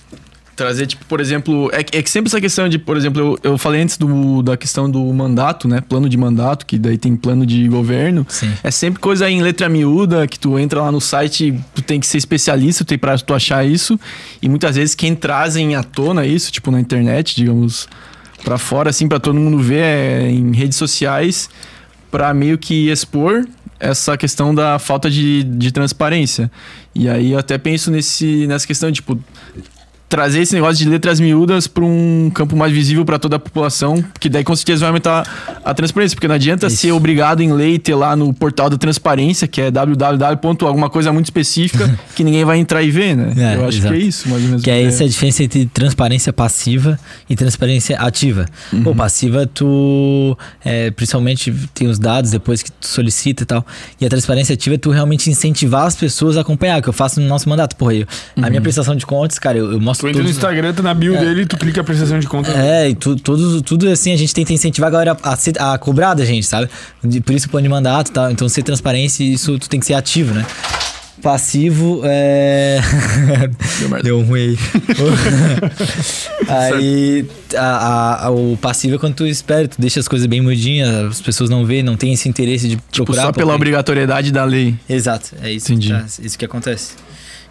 Trazer, 0.56 0.86
tipo, 0.86 1.04
por 1.04 1.20
exemplo. 1.20 1.68
É, 1.72 1.82
que- 1.84 1.98
é 1.98 2.02
que 2.02 2.08
sempre 2.10 2.28
essa 2.30 2.40
questão 2.40 2.66
de, 2.66 2.78
por 2.78 2.96
exemplo, 2.96 3.20
eu, 3.44 3.52
eu 3.52 3.58
falei 3.58 3.82
antes 3.82 3.98
do, 3.98 4.42
da 4.42 4.56
questão 4.56 4.90
do 4.90 5.04
mandato, 5.12 5.68
né? 5.68 5.82
Plano 5.86 6.08
de 6.08 6.16
mandato, 6.16 6.64
que 6.64 6.78
daí 6.78 6.96
tem 6.96 7.14
plano 7.14 7.44
de 7.44 7.68
governo. 7.68 8.24
Sim. 8.28 8.50
É 8.64 8.70
sempre 8.70 8.98
coisa 8.98 9.28
em 9.30 9.42
letra 9.42 9.68
miúda, 9.68 10.26
que 10.26 10.38
tu 10.38 10.58
entra 10.58 10.80
lá 10.80 10.90
no 10.90 10.98
site, 11.00 11.54
tu 11.74 11.82
tem 11.82 12.00
que 12.00 12.06
ser 12.06 12.16
especialista, 12.16 12.84
tu 12.84 12.88
tem 12.88 12.96
pra 12.98 13.18
tu 13.18 13.34
achar 13.34 13.66
isso. 13.66 14.00
E 14.40 14.48
muitas 14.48 14.76
vezes 14.76 14.94
quem 14.94 15.14
trazem 15.14 15.74
à 15.76 15.82
tona 15.82 16.24
isso, 16.26 16.50
tipo 16.50 16.70
na 16.70 16.80
internet, 16.80 17.36
digamos, 17.36 17.86
pra 18.42 18.56
fora, 18.56 18.88
assim, 18.88 19.06
pra 19.06 19.20
todo 19.20 19.34
mundo 19.38 19.58
ver, 19.58 19.82
é 19.82 20.30
em 20.30 20.52
redes 20.54 20.78
sociais, 20.78 21.50
pra 22.10 22.32
meio 22.32 22.56
que 22.56 22.88
expor 22.88 23.44
essa 23.78 24.16
questão 24.16 24.54
da 24.54 24.78
falta 24.78 25.10
de, 25.10 25.42
de 25.44 25.70
transparência. 25.70 26.50
E 26.94 27.10
aí 27.10 27.32
eu 27.32 27.38
até 27.38 27.58
penso 27.58 27.90
nesse, 27.90 28.46
nessa 28.46 28.66
questão, 28.66 28.90
tipo, 28.90 29.20
trazer 30.16 30.40
esse 30.40 30.54
negócio 30.54 30.82
de 30.82 30.88
letras 30.88 31.20
miúdas 31.20 31.66
para 31.66 31.84
um 31.84 32.30
campo 32.32 32.56
mais 32.56 32.72
visível 32.72 33.04
para 33.04 33.18
toda 33.18 33.36
a 33.36 33.38
população, 33.38 34.02
que 34.18 34.30
daí 34.30 34.42
com 34.42 34.56
certeza 34.56 34.80
vai 34.80 34.88
aumentar 34.88 35.60
a 35.62 35.74
transparência, 35.74 36.16
porque 36.16 36.26
não 36.26 36.34
adianta 36.34 36.68
Isso. 36.68 36.78
ser 36.78 36.92
obrigado 36.92 37.42
em 37.42 37.52
lei 37.52 37.78
ter 37.78 37.94
lá 37.94 38.16
no 38.16 38.32
portal 38.32 38.70
da 38.70 38.78
transparência, 38.78 39.46
que 39.46 39.60
é 39.60 39.70
www. 39.70 40.66
alguma 40.66 40.88
coisa 40.88 41.12
muito 41.12 41.26
específica 41.26 41.98
que 42.16 42.24
ninguém 42.24 42.46
vai 42.46 42.56
entrar 42.56 42.82
e 42.82 42.90
ver, 42.90 43.14
né? 43.14 43.34
É, 43.36 43.56
Eu 43.56 43.68
acho 43.68 43.76
exato. 43.76 43.94
que 43.94 44.00
é 44.00 44.06
isso, 44.06 44.26
mais 44.30 44.42
ou 44.42 44.48
menos. 44.48 44.62
Que 44.62 44.70
é 44.70 44.74
a 44.74 44.82
essa 44.82 45.04
a 45.04 45.06
diferença 45.06 45.42
entre 45.42 45.66
transparência 45.66 46.32
passiva 46.32 46.98
e 47.28 47.36
transparência 47.36 47.98
ativa. 47.98 48.46
Pô, 48.82 48.94
passiva, 48.94 49.46
tu 49.46 50.34
é, 50.64 50.90
principalmente 50.92 51.52
tem 51.74 51.88
os 51.88 51.98
dados 51.98 52.30
depois 52.30 52.62
que 52.62 52.72
tu 52.72 52.86
solicita 52.86 53.42
e 53.42 53.46
tal. 53.46 53.66
E 54.00 54.06
a 54.06 54.08
transparência 54.08 54.54
ativa 54.54 54.76
é 54.76 54.78
tu 54.78 54.90
realmente 54.90 55.28
incentivar 55.28 55.86
as 55.86 55.94
pessoas 55.94 56.38
a 56.38 56.40
acompanhar, 56.40 56.80
que 56.80 56.88
eu 56.88 56.92
faço 56.94 57.20
no 57.20 57.28
nosso 57.28 57.50
mandato. 57.50 57.76
Porra, 57.76 57.92
eu, 57.94 58.06
a 58.40 58.48
minha 58.48 58.62
prestação 58.62 58.96
de 58.96 59.04
contas, 59.04 59.38
cara, 59.38 59.58
eu, 59.58 59.72
eu 59.72 59.80
Tu 60.06 60.10
entra 60.10 60.22
no 60.22 60.28
todos, 60.28 60.36
Instagram, 60.36 60.72
tá 60.74 60.82
na 60.82 60.94
bio 60.94 61.18
dele, 61.18 61.46
tu 61.46 61.56
clica 61.56 61.80
a 61.80 61.84
prestação 61.84 62.18
de 62.18 62.26
conta. 62.26 62.50
É, 62.52 62.88
e 62.90 62.94
tu, 62.94 63.16
tudo, 63.16 63.62
tudo 63.62 63.88
assim, 63.88 64.12
a 64.12 64.16
gente 64.16 64.32
tenta 64.34 64.52
incentivar 64.52 64.88
a 64.88 64.90
galera 64.92 65.16
a, 65.22 65.36
ser, 65.36 65.60
a 65.60 65.76
cobrar 65.78 66.14
da 66.14 66.24
gente, 66.24 66.46
sabe? 66.46 66.68
Por 67.24 67.34
isso 67.34 67.46
o 67.46 67.50
plano 67.50 67.62
de 67.64 67.68
mandato 67.68 68.08
e 68.08 68.12
tal. 68.12 68.30
Então, 68.30 68.48
ser 68.48 68.62
transparência, 68.62 69.22
isso 69.24 69.58
tu 69.58 69.68
tem 69.68 69.78
que 69.80 69.86
ser 69.86 69.94
ativo, 69.94 70.34
né? 70.34 70.44
Passivo 71.22 72.02
é. 72.04 72.78
Deu 74.02 74.18
um 74.18 74.22
ruim 74.24 74.40
aí. 74.50 74.58
aí 76.46 77.26
a, 77.56 78.26
a- 78.26 78.30
o 78.30 78.56
passivo 78.60 78.96
é 78.96 78.98
quando 78.98 79.14
tu 79.14 79.26
espera, 79.26 79.66
tu 79.66 79.80
deixa 79.80 79.98
as 80.00 80.08
coisas 80.08 80.26
bem 80.26 80.40
mudinhas, 80.40 80.88
as 81.06 81.20
pessoas 81.20 81.48
não 81.50 81.64
vêem, 81.64 81.82
não 81.82 81.96
tem 81.96 82.12
esse 82.12 82.28
interesse 82.28 82.68
de 82.68 82.76
Tipo, 82.76 83.06
procurar. 83.06 83.22
só 83.22 83.32
pela 83.32 83.54
obrigatoriedade 83.54 84.30
da 84.30 84.44
lei. 84.44 84.74
Exato, 84.88 85.30
é 85.42 85.50
isso, 85.52 85.72
Entendi. 85.72 85.88
Que 85.92 85.98
tá- 86.00 86.06
isso 86.22 86.38
que 86.38 86.44
acontece. 86.44 86.92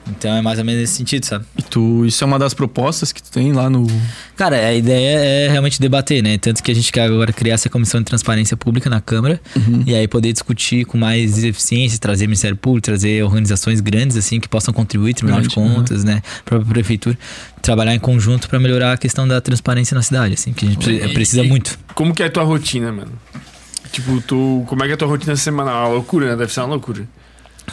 Então 0.07 0.36
é 0.36 0.41
mais 0.41 0.60
ou 0.60 0.65
menos 0.65 0.82
nesse 0.82 0.94
sentido, 0.94 1.26
sabe? 1.26 1.45
E 1.57 1.64
tu, 1.64 2.06
isso 2.06 2.23
é 2.23 2.27
uma 2.27 2.38
das 2.38 2.53
propostas 2.53 3.11
que 3.11 3.23
tu 3.23 3.32
tem 3.32 3.52
lá 3.53 3.69
no. 3.69 3.88
Cara, 4.36 4.56
a 4.56 4.73
ideia 4.73 5.18
é 5.19 5.48
realmente 5.49 5.82
debater, 5.82 6.22
né? 6.22 6.38
Tanto 6.38 6.61
que 6.61 6.69
a 6.72 6.76
gente 6.76 6.91
quer 6.91 7.03
agora 7.06 7.34
criar 7.34 7.56
essa 7.56 7.69
comissão 7.69 7.99
de 8.02 8.06
transparência 8.06 8.56
pública 8.56 8.90
na 8.90 9.02
Câmara 9.02 9.41
e 9.86 9.95
aí 9.95 10.07
poder 10.07 10.32
discutir 10.32 10.86
com 10.86 10.98
mais 10.98 11.44
eficiência, 11.44 11.98
trazer 11.98 12.27
Ministério 12.27 12.56
Público, 12.56 12.86
trazer 12.86 13.23
organizações 13.23 13.82
grandes, 13.82 14.15
assim, 14.15 14.40
que 14.40 14.48
possam 14.48 14.73
contribuir, 14.73 15.15
Tribunal 15.15 15.41
de 15.41 15.48
Grande, 15.49 15.76
Contas, 15.76 16.03
né? 16.03 16.22
Própria 16.45 16.69
Prefeitura, 16.72 17.18
trabalhar 17.61 17.95
em 17.95 17.99
conjunto 17.99 18.48
para 18.48 18.60
melhorar 18.60 18.94
a 18.94 18.98
questão 18.98 19.27
da 19.27 19.41
transparência 19.41 19.95
na 19.95 20.02
cidade, 20.03 20.36
assim, 20.36 20.53
que 20.53 20.65
a 20.65 20.69
gente 20.69 20.84
pre- 20.86 21.03
E- 21.03 21.14
precisa 21.14 21.44
e 21.44 21.48
muito. 21.49 21.80
Como 21.95 22.14
que 22.14 22.22
é 22.22 22.27
a 22.27 22.30
tua 22.30 22.44
rotina, 22.44 22.91
mano? 22.91 23.11
Tipo, 23.91 24.22
tu. 24.22 24.64
Como 24.68 24.84
é 24.84 24.86
que 24.86 24.91
é 24.91 24.95
a 24.95 24.98
tua 24.98 25.07
rotina 25.07 25.36
semanal? 25.36 25.88
Uma 25.88 25.94
loucura, 25.95 26.27
né? 26.32 26.36
Deve 26.36 26.52
ser 26.53 26.60
uma 26.60 26.68
loucura. 26.68 27.07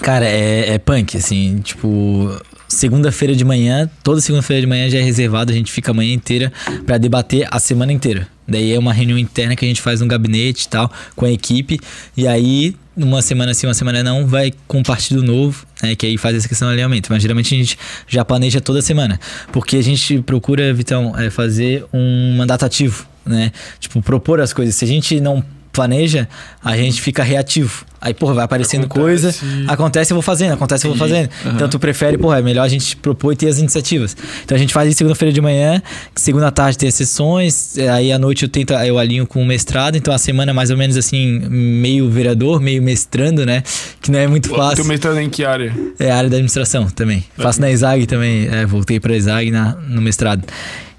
Cara, 0.00 0.26
é, 0.26 0.74
é 0.74 0.78
punk, 0.78 1.16
assim, 1.16 1.60
tipo, 1.60 2.30
segunda-feira 2.68 3.36
de 3.36 3.44
manhã, 3.44 3.88
toda 4.02 4.20
segunda-feira 4.20 4.60
de 4.60 4.66
manhã 4.66 4.88
já 4.88 4.98
é 4.98 5.02
reservado, 5.02 5.52
a 5.52 5.54
gente 5.54 5.70
fica 5.70 5.90
a 5.90 5.94
manhã 5.94 6.12
inteira 6.12 6.52
pra 6.86 6.98
debater 6.98 7.46
a 7.50 7.60
semana 7.60 7.92
inteira. 7.92 8.26
Daí 8.46 8.72
é 8.72 8.78
uma 8.78 8.92
reunião 8.92 9.16
interna 9.18 9.54
que 9.54 9.64
a 9.64 9.68
gente 9.68 9.80
faz 9.80 10.00
no 10.00 10.06
gabinete 10.06 10.64
e 10.64 10.68
tal, 10.68 10.90
com 11.14 11.24
a 11.24 11.30
equipe. 11.30 11.78
E 12.16 12.26
aí, 12.26 12.74
uma 12.96 13.22
semana 13.22 13.54
sim, 13.54 13.66
uma 13.66 13.74
semana 13.74 14.02
não, 14.02 14.26
vai 14.26 14.52
com 14.66 14.78
um 14.78 14.82
partido 14.82 15.22
novo, 15.22 15.64
né? 15.82 15.94
Que 15.94 16.06
aí 16.06 16.18
faz 16.18 16.36
essa 16.36 16.48
questão 16.48 16.68
do 16.68 16.72
alinhamento. 16.72 17.10
Mas 17.10 17.22
geralmente 17.22 17.54
a 17.54 17.58
gente 17.58 17.78
já 18.08 18.24
planeja 18.24 18.60
toda 18.60 18.82
semana. 18.82 19.18
Porque 19.52 19.76
a 19.76 19.82
gente 19.82 20.20
procura, 20.22 20.74
Vitão, 20.74 21.16
é 21.16 21.30
fazer 21.30 21.84
um 21.92 22.34
mandato 22.36 22.64
ativo, 22.64 23.06
né? 23.24 23.52
Tipo, 23.78 24.02
propor 24.02 24.40
as 24.40 24.52
coisas. 24.52 24.74
Se 24.74 24.84
a 24.84 24.88
gente 24.88 25.20
não 25.20 25.42
planeja, 25.72 26.28
a 26.62 26.76
gente 26.76 27.00
fica 27.00 27.22
reativo. 27.22 27.84
Aí, 28.00 28.12
porra, 28.12 28.34
vai 28.34 28.44
aparecendo 28.44 28.86
Acontece. 28.86 29.38
coisa, 29.38 29.72
acontece, 29.72 30.12
eu 30.12 30.16
vou 30.16 30.22
fazendo, 30.22 30.54
acontece, 30.54 30.84
eu 30.84 30.90
vou 30.90 30.98
fazendo. 30.98 31.30
Então 31.54 31.68
tu 31.68 31.78
prefere, 31.78 32.18
porra, 32.18 32.40
é 32.40 32.42
melhor 32.42 32.64
a 32.64 32.68
gente 32.68 32.96
propor 32.96 33.32
e 33.32 33.36
ter 33.36 33.46
as 33.46 33.58
iniciativas. 33.58 34.16
Então 34.44 34.56
a 34.56 34.58
gente 34.58 34.74
faz 34.74 34.88
isso 34.88 34.98
segunda-feira 34.98 35.32
de 35.32 35.40
manhã, 35.40 35.80
segunda 36.16 36.50
tarde 36.50 36.76
tem 36.76 36.88
as 36.88 36.96
sessões, 36.96 37.78
eh, 37.78 37.88
aí 37.88 38.10
à 38.12 38.18
noite 38.18 38.42
eu 38.42 38.48
tento, 38.48 38.72
eu 38.72 38.98
alinho 38.98 39.24
com 39.24 39.40
o 39.40 39.46
mestrado, 39.46 39.96
então 39.96 40.12
a 40.12 40.18
semana 40.18 40.50
é 40.50 40.52
mais 40.52 40.70
ou 40.70 40.76
menos 40.76 40.96
assim, 40.96 41.38
meio 41.48 42.10
vereador, 42.10 42.60
meio 42.60 42.82
mestrando, 42.82 43.46
né? 43.46 43.62
Que 44.00 44.10
não 44.10 44.18
é 44.18 44.26
muito 44.26 44.48
fácil. 44.48 44.84
mestrado 44.84 45.18
em 45.20 45.30
que 45.30 45.44
área? 45.44 45.72
É 45.96 46.10
a 46.10 46.16
área 46.16 46.28
da 46.28 46.36
administração 46.36 46.86
também. 46.90 47.24
Faço 47.38 47.60
na 47.60 47.70
ESAG 47.70 48.06
também, 48.06 48.48
é, 48.48 48.66
voltei 48.66 48.98
pra 48.98 49.16
ESAG 49.16 49.52
na, 49.52 49.76
no 49.76 50.02
mestrado. 50.02 50.42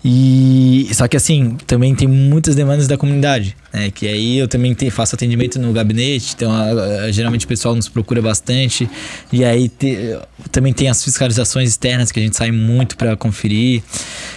E 0.06 0.90
só 0.94 1.08
que 1.08 1.16
assim, 1.16 1.56
também 1.66 1.96
tem 1.96 2.08
muitas 2.08 2.56
demandas 2.56 2.88
da 2.88 2.98
comunidade, 2.98 3.56
né? 3.72 3.90
Que 3.90 4.06
aí 4.08 4.38
eu 4.38 4.48
também 4.50 4.74
te- 4.74 4.90
faço 4.90 5.16
atendimento 5.16 5.58
no 5.60 5.72
gabinete, 5.72 6.34
então 6.36 6.52
a- 6.52 7.06
a- 7.06 7.12
geralmente 7.12 7.46
o 7.46 7.48
pessoal 7.48 7.74
nos 7.74 7.88
procura 7.88 8.22
bastante. 8.22 8.90
E 9.32 9.46
aí 9.46 9.70
te- 9.70 10.18
também 10.52 10.74
tem 10.74 10.90
as 10.90 11.02
fiscalizações 11.02 11.70
externas 11.70 12.12
que 12.12 12.20
a 12.20 12.24
gente 12.24 12.36
sai 12.36 12.52
muito 12.52 12.98
pra 12.98 13.16
conferir. 13.16 13.82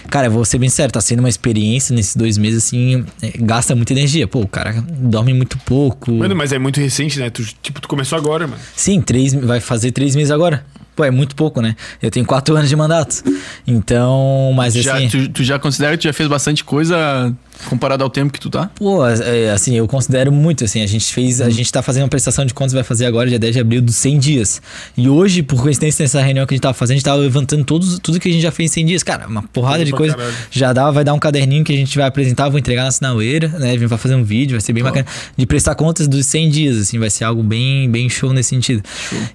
Cara, 0.09 0.29
vou 0.29 0.45
ser 0.45 0.57
bem 0.57 0.69
sério, 0.69 0.91
tá 0.93 1.01
sendo 1.01 1.19
uma 1.19 1.29
experiência 1.29 1.93
nesses 1.93 2.15
dois 2.15 2.37
meses 2.37 2.63
assim, 2.65 3.03
é, 3.21 3.33
gasta 3.37 3.75
muita 3.75 3.91
energia. 3.91 4.25
Pô, 4.25 4.39
o 4.41 4.47
cara 4.47 4.73
dorme 4.87 5.33
muito 5.33 5.57
pouco. 5.59 6.11
Mano, 6.13 6.33
mas 6.35 6.53
é 6.53 6.59
muito 6.59 6.79
recente, 6.79 7.19
né? 7.19 7.29
Tu, 7.29 7.43
tipo, 7.61 7.81
tu 7.81 7.89
começou 7.89 8.17
agora, 8.17 8.47
mano. 8.47 8.61
Sim, 8.73 9.01
três, 9.01 9.33
vai 9.33 9.59
fazer 9.59 9.91
três 9.91 10.15
meses 10.15 10.31
agora. 10.31 10.65
Pô, 10.97 11.05
é 11.05 11.11
muito 11.11 11.35
pouco, 11.35 11.61
né? 11.61 11.75
Eu 12.01 12.09
tenho 12.09 12.25
quatro 12.25 12.55
anos 12.55 12.67
de 12.67 12.75
mandato. 12.75 13.23
Então, 13.67 14.51
mas 14.55 14.73
Já, 14.73 14.95
assim. 14.95 15.07
tu, 15.07 15.29
tu 15.29 15.43
já 15.43 15.59
considera 15.59 15.91
que 15.95 15.99
tu 16.01 16.03
já 16.05 16.13
fez 16.13 16.27
bastante 16.27 16.63
coisa 16.63 17.31
comparado 17.69 18.03
ao 18.03 18.09
tempo 18.09 18.31
que 18.31 18.39
tu 18.39 18.49
tá? 18.49 18.69
Pô, 18.75 19.05
é, 19.07 19.51
assim, 19.51 19.75
eu 19.75 19.87
considero 19.87 20.31
muito, 20.31 20.63
assim, 20.63 20.81
a 20.81 20.85
gente 20.87 21.11
fez, 21.13 21.41
a 21.41 21.49
gente 21.49 21.71
tá 21.71 21.81
fazendo 21.81 22.03
uma 22.03 22.09
prestação 22.09 22.45
de 22.45 22.53
contas, 22.53 22.73
vai 22.73 22.83
fazer 22.83 23.05
agora, 23.05 23.27
dia 23.29 23.39
10 23.39 23.53
de 23.53 23.59
abril, 23.59 23.81
dos 23.81 23.95
100 23.95 24.19
dias. 24.19 24.61
E 24.95 25.09
hoje, 25.09 25.41
por 25.43 25.61
coincidência, 25.61 26.03
nessa 26.03 26.21
reunião 26.21 26.45
que 26.45 26.53
a 26.53 26.55
gente 26.55 26.61
tava 26.61 26.73
fazendo, 26.73 26.95
a 26.95 26.97
gente 26.97 27.05
tava 27.05 27.17
levantando 27.17 27.63
todos, 27.63 27.99
tudo 27.99 28.19
que 28.19 28.29
a 28.29 28.31
gente 28.31 28.41
já 28.41 28.51
fez 28.51 28.71
em 28.71 28.73
100 28.73 28.85
dias. 28.85 29.03
Cara, 29.03 29.27
uma 29.27 29.43
porrada 29.43 29.77
Coisa 29.77 29.85
de 29.85 29.91
pra 29.91 29.97
coisa. 29.97 30.15
caralho. 30.15 30.35
Já 30.51 30.73
dá, 30.73 30.91
vai 30.91 31.03
dar 31.03 31.13
um 31.13 31.19
caderninho 31.19 31.63
que 31.63 31.73
a 31.73 31.75
gente 31.75 31.97
vai 31.97 32.07
apresentar, 32.07 32.49
vou 32.49 32.59
entregar 32.59 32.83
na 32.83 32.91
sinaleira, 32.91 33.47
né? 33.49 33.69
A 33.69 33.73
gente 33.73 33.87
vai 33.87 33.97
fazer 33.97 34.15
um 34.15 34.23
vídeo, 34.23 34.53
vai 34.53 34.61
ser 34.61 34.73
bem 34.73 34.83
bacana. 34.83 35.05
De 35.35 35.45
prestar 35.45 35.75
contas 35.75 36.07
dos 36.07 36.25
100 36.27 36.49
dias, 36.49 36.77
assim, 36.77 36.99
vai 36.99 37.09
ser 37.09 37.23
algo 37.23 37.41
bem, 37.41 37.89
bem 37.89 38.09
show 38.09 38.31
nesse 38.33 38.49
sentido. 38.49 38.83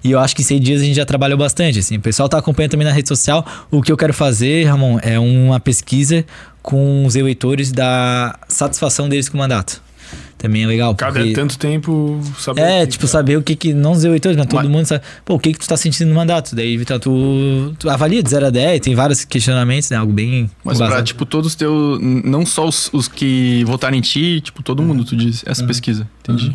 E 0.03 0.11
eu 0.11 0.19
acho 0.19 0.35
que 0.35 0.43
100 0.43 0.59
dias 0.59 0.81
a 0.81 0.85
gente 0.85 0.95
já 0.95 1.05
trabalhou 1.05 1.37
bastante, 1.37 1.52
assim. 1.61 1.97
O 1.97 2.01
pessoal 2.01 2.27
tá 2.27 2.37
acompanhando 2.37 2.71
também 2.71 2.87
na 2.87 2.93
rede 2.93 3.07
social. 3.07 3.45
O 3.69 3.81
que 3.81 3.91
eu 3.91 3.97
quero 3.97 4.13
fazer, 4.13 4.65
Ramon, 4.65 4.99
é 5.01 5.19
uma 5.19 5.59
pesquisa 5.59 6.25
com 6.61 7.05
os 7.05 7.15
eleitores 7.15 7.71
da 7.71 8.37
satisfação 8.47 9.07
deles 9.09 9.29
com 9.29 9.37
o 9.37 9.39
mandato. 9.39 9.81
Também 10.37 10.63
é 10.63 10.67
legal. 10.67 10.93
Cada 10.93 11.19
porque... 11.21 11.33
tanto 11.33 11.57
tempo 11.57 12.19
saber. 12.37 12.61
É, 12.61 12.81
que- 12.81 12.91
tipo, 12.91 13.07
saber 13.07 13.37
o 13.37 13.41
que 13.41 13.55
que. 13.55 13.73
Não 13.73 13.93
os 13.93 14.03
eleitores, 14.03 14.35
mas 14.37 14.45
todo 14.47 14.63
Mas- 14.63 14.69
mundo 14.69 14.85
sabe. 14.85 15.01
Pô, 15.23 15.35
o 15.35 15.39
que 15.39 15.53
que 15.53 15.59
tu 15.59 15.67
tá 15.67 15.77
sentindo 15.77 16.09
no 16.09 16.15
mandato? 16.15 16.53
Daí, 16.53 16.75
Vitor, 16.75 16.99
tu, 16.99 17.73
tu 17.79 17.89
avalia 17.89 18.21
de 18.21 18.29
0 18.29 18.47
a 18.47 18.49
10, 18.49 18.81
tem 18.81 18.93
vários 18.93 19.23
questionamentos, 19.23 19.89
né? 19.89 19.95
Algo 19.95 20.11
bem. 20.11 20.51
Mas 20.61 20.77
pra, 20.77 20.87
embasado. 20.87 21.07
tipo, 21.07 21.25
todos 21.25 21.47
os 21.51 21.55
teus. 21.55 21.97
Não 22.01 22.45
só 22.45 22.67
os, 22.67 22.89
os 22.91 23.07
que 23.07 23.63
votaram 23.65 23.95
em 23.95 24.01
ti, 24.01 24.41
tipo, 24.41 24.61
todo 24.61 24.83
mundo, 24.83 25.05
tu 25.05 25.15
diz. 25.15 25.43
Essa 25.47 25.65
pesquisa. 25.65 26.05
Entendi. 26.25 26.51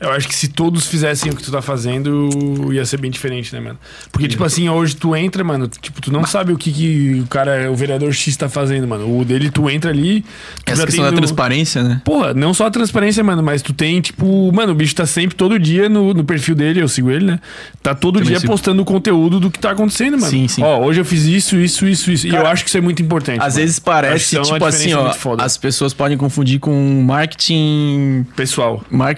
Eu 0.00 0.10
acho 0.12 0.26
que 0.26 0.34
se 0.34 0.48
todos 0.48 0.86
fizessem 0.86 1.30
o 1.30 1.36
que 1.36 1.42
tu 1.42 1.52
tá 1.52 1.60
fazendo, 1.60 2.72
ia 2.72 2.84
ser 2.86 2.96
bem 2.98 3.10
diferente, 3.10 3.52
né, 3.54 3.60
mano? 3.60 3.78
Porque, 4.10 4.26
tipo 4.26 4.42
assim, 4.42 4.68
hoje 4.68 4.96
tu 4.96 5.14
entra, 5.14 5.44
mano, 5.44 5.68
tipo, 5.68 6.00
tu 6.00 6.10
não 6.10 6.24
sabe 6.24 6.52
o 6.52 6.56
que, 6.56 6.72
que 6.72 7.20
o 7.22 7.26
cara, 7.26 7.70
o 7.70 7.76
vereador 7.76 8.10
X 8.14 8.34
tá 8.36 8.48
fazendo, 8.48 8.88
mano. 8.88 9.18
O 9.20 9.24
dele, 9.24 9.50
tu 9.50 9.68
entra 9.68 9.90
ali. 9.90 10.24
Tu 10.64 10.72
Essa 10.72 10.86
questão 10.86 11.04
da 11.04 11.10
no- 11.10 11.18
transparência, 11.18 11.82
né? 11.82 12.00
Porra, 12.02 12.32
não 12.32 12.54
só 12.54 12.66
a 12.66 12.70
transparência, 12.70 13.22
mano, 13.22 13.42
mas 13.42 13.60
tu 13.60 13.74
tem, 13.74 14.00
tipo, 14.00 14.50
mano, 14.52 14.72
o 14.72 14.74
bicho 14.74 14.94
tá 14.94 15.04
sempre 15.04 15.36
todo 15.36 15.58
dia 15.58 15.86
no, 15.88 16.14
no 16.14 16.24
perfil 16.24 16.54
dele, 16.54 16.80
eu 16.80 16.88
sigo 16.88 17.10
ele, 17.10 17.26
né? 17.26 17.40
Tá 17.82 17.94
todo 17.94 18.14
Também 18.20 18.28
dia 18.30 18.40
sigo. 18.40 18.50
postando 18.50 18.80
o 18.80 18.84
conteúdo 18.86 19.38
do 19.38 19.50
que 19.50 19.58
tá 19.58 19.72
acontecendo, 19.72 20.12
mano. 20.18 20.30
Sim, 20.30 20.48
sim. 20.48 20.62
Ó, 20.62 20.80
hoje 20.82 20.98
eu 21.00 21.04
fiz 21.04 21.24
isso, 21.24 21.56
isso, 21.58 21.86
isso, 21.86 22.10
isso. 22.10 22.26
e 22.26 22.30
eu 22.30 22.36
Cara, 22.36 22.50
acho 22.52 22.62
que 22.64 22.70
isso 22.70 22.78
é 22.78 22.80
muito 22.80 23.02
importante. 23.02 23.38
Às 23.42 23.52
mano. 23.54 23.66
vezes 23.66 23.78
parece, 23.78 24.38
é 24.38 24.40
tipo 24.40 24.64
assim, 24.64 24.94
ó, 24.94 25.12
as 25.38 25.58
pessoas 25.58 25.92
podem 25.92 26.16
confundir 26.16 26.58
com 26.58 27.02
marketing. 27.06 28.26
Pessoal. 28.34 28.82
Marketing. 28.90 29.09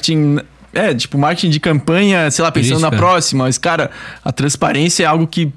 É, 0.75 0.95
tipo, 0.95 1.19
marketing 1.19 1.51
de 1.51 1.61
campanha, 1.61 2.31
sei 2.31 2.43
lá, 2.43 2.51
pensando 2.51 2.81
na 2.81 2.89
Política. 2.89 2.97
próxima. 2.97 3.45
Mas, 3.45 3.59
cara, 3.59 3.91
a 4.25 4.33
transparência 4.33 5.05
é 5.05 5.07
algo 5.07 5.27
que, 5.27 5.53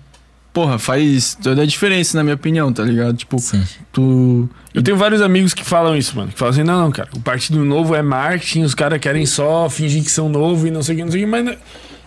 porra, 0.51 0.77
faz 0.77 1.37
toda 1.41 1.61
a 1.61 1.65
diferença, 1.65 2.17
na 2.17 2.23
minha 2.23 2.35
opinião, 2.35 2.71
tá 2.73 2.83
ligado? 2.83 3.15
Tipo, 3.15 3.39
Sim. 3.39 3.63
tu. 3.93 4.49
Eu 4.73 4.83
tenho 4.83 4.97
vários 4.97 5.21
amigos 5.21 5.53
que 5.53 5.63
falam 5.63 5.95
isso, 5.95 6.17
mano. 6.17 6.31
Que 6.33 6.37
falam 6.37 6.53
assim, 6.53 6.63
não, 6.63 6.81
não, 6.81 6.91
cara, 6.91 7.07
o 7.15 7.21
Partido 7.21 7.63
Novo 7.63 7.95
é 7.95 8.01
marketing, 8.01 8.63
os 8.63 8.75
caras 8.75 8.99
querem 8.99 9.25
só 9.25 9.69
fingir 9.69 10.03
que 10.03 10.11
são 10.11 10.27
novo 10.27 10.67
e 10.67 10.71
não 10.71 10.83
sei 10.83 10.95
o 10.95 10.97
que, 10.97 11.03
não 11.05 11.11
sei 11.11 11.23
o 11.23 11.25
que, 11.25 11.31
mas 11.31 11.57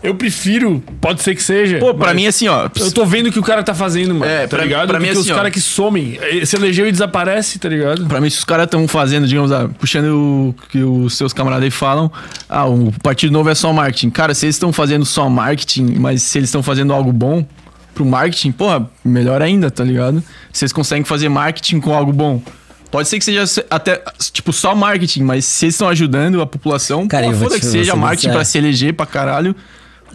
eu 0.02 0.14
prefiro, 0.14 0.82
pode 1.00 1.22
ser 1.22 1.34
que 1.34 1.42
seja. 1.42 1.78
Pô, 1.78 1.92
pra 1.94 2.14
mim, 2.14 2.26
assim, 2.26 2.46
ó. 2.48 2.68
Eu 2.78 2.92
tô 2.92 3.04
vendo 3.04 3.26
o 3.28 3.32
que 3.32 3.38
o 3.38 3.42
cara 3.42 3.62
tá 3.62 3.74
fazendo, 3.74 4.14
mano. 4.14 4.30
É, 4.30 4.42
tá 4.46 4.56
pra- 4.56 4.64
ligado? 4.64 4.88
pra 4.88 4.98
mim, 5.00 5.06
Porque 5.06 5.20
assim, 5.20 5.30
os 5.30 5.36
caras 5.36 5.52
que 5.52 5.60
somem, 5.60 6.18
eh, 6.20 6.44
se 6.46 6.54
elegeu 6.56 6.86
e 6.86 6.92
desaparece, 6.92 7.58
tá 7.58 7.68
ligado? 7.68 8.06
Pra 8.06 8.20
mim, 8.20 8.30
se 8.30 8.38
os 8.38 8.44
caras 8.44 8.64
estão 8.66 8.86
fazendo, 8.86 9.26
digamos, 9.26 9.50
ah, 9.52 9.68
puxando 9.78 10.06
o 10.06 10.54
que 10.70 10.82
os 10.82 11.16
seus 11.16 11.32
camaradas 11.32 11.64
aí 11.64 11.70
falam, 11.70 12.10
ah, 12.48 12.66
o 12.66 12.92
Partido 13.02 13.32
Novo 13.32 13.50
é 13.50 13.54
só 13.54 13.72
marketing. 13.72 14.10
Cara, 14.10 14.34
se 14.34 14.46
eles 14.46 14.54
estão 14.56 14.72
fazendo 14.72 15.04
só 15.04 15.28
marketing, 15.28 15.96
mas 15.98 16.22
se 16.22 16.38
eles 16.38 16.48
estão 16.48 16.62
fazendo 16.62 16.92
algo 16.92 17.12
bom 17.12 17.44
pro 17.94 18.04
marketing, 18.04 18.52
porra, 18.52 18.88
melhor 19.04 19.42
ainda, 19.42 19.70
tá 19.70 19.82
ligado? 19.82 20.22
Se 20.52 20.64
eles 20.64 20.72
conseguem 20.72 21.04
fazer 21.04 21.28
marketing 21.28 21.80
com 21.80 21.92
algo 21.92 22.12
bom. 22.12 22.40
Pode 22.90 23.06
ser 23.08 23.18
que 23.18 23.24
seja 23.24 23.46
se- 23.46 23.66
até, 23.68 24.00
tipo, 24.32 24.50
só 24.52 24.74
marketing, 24.74 25.22
mas 25.22 25.44
se 25.44 25.66
eles 25.66 25.74
estão 25.74 25.88
ajudando 25.88 26.40
a 26.40 26.46
população, 26.46 27.06
Cara, 27.06 27.24
porra, 27.26 27.36
foda 27.36 27.54
te- 27.56 27.60
que 27.60 27.66
seja 27.66 27.94
marketing 27.96 28.30
pra 28.30 28.44
se 28.44 28.56
eleger 28.56 28.94
pra 28.94 29.04
caralho. 29.04 29.54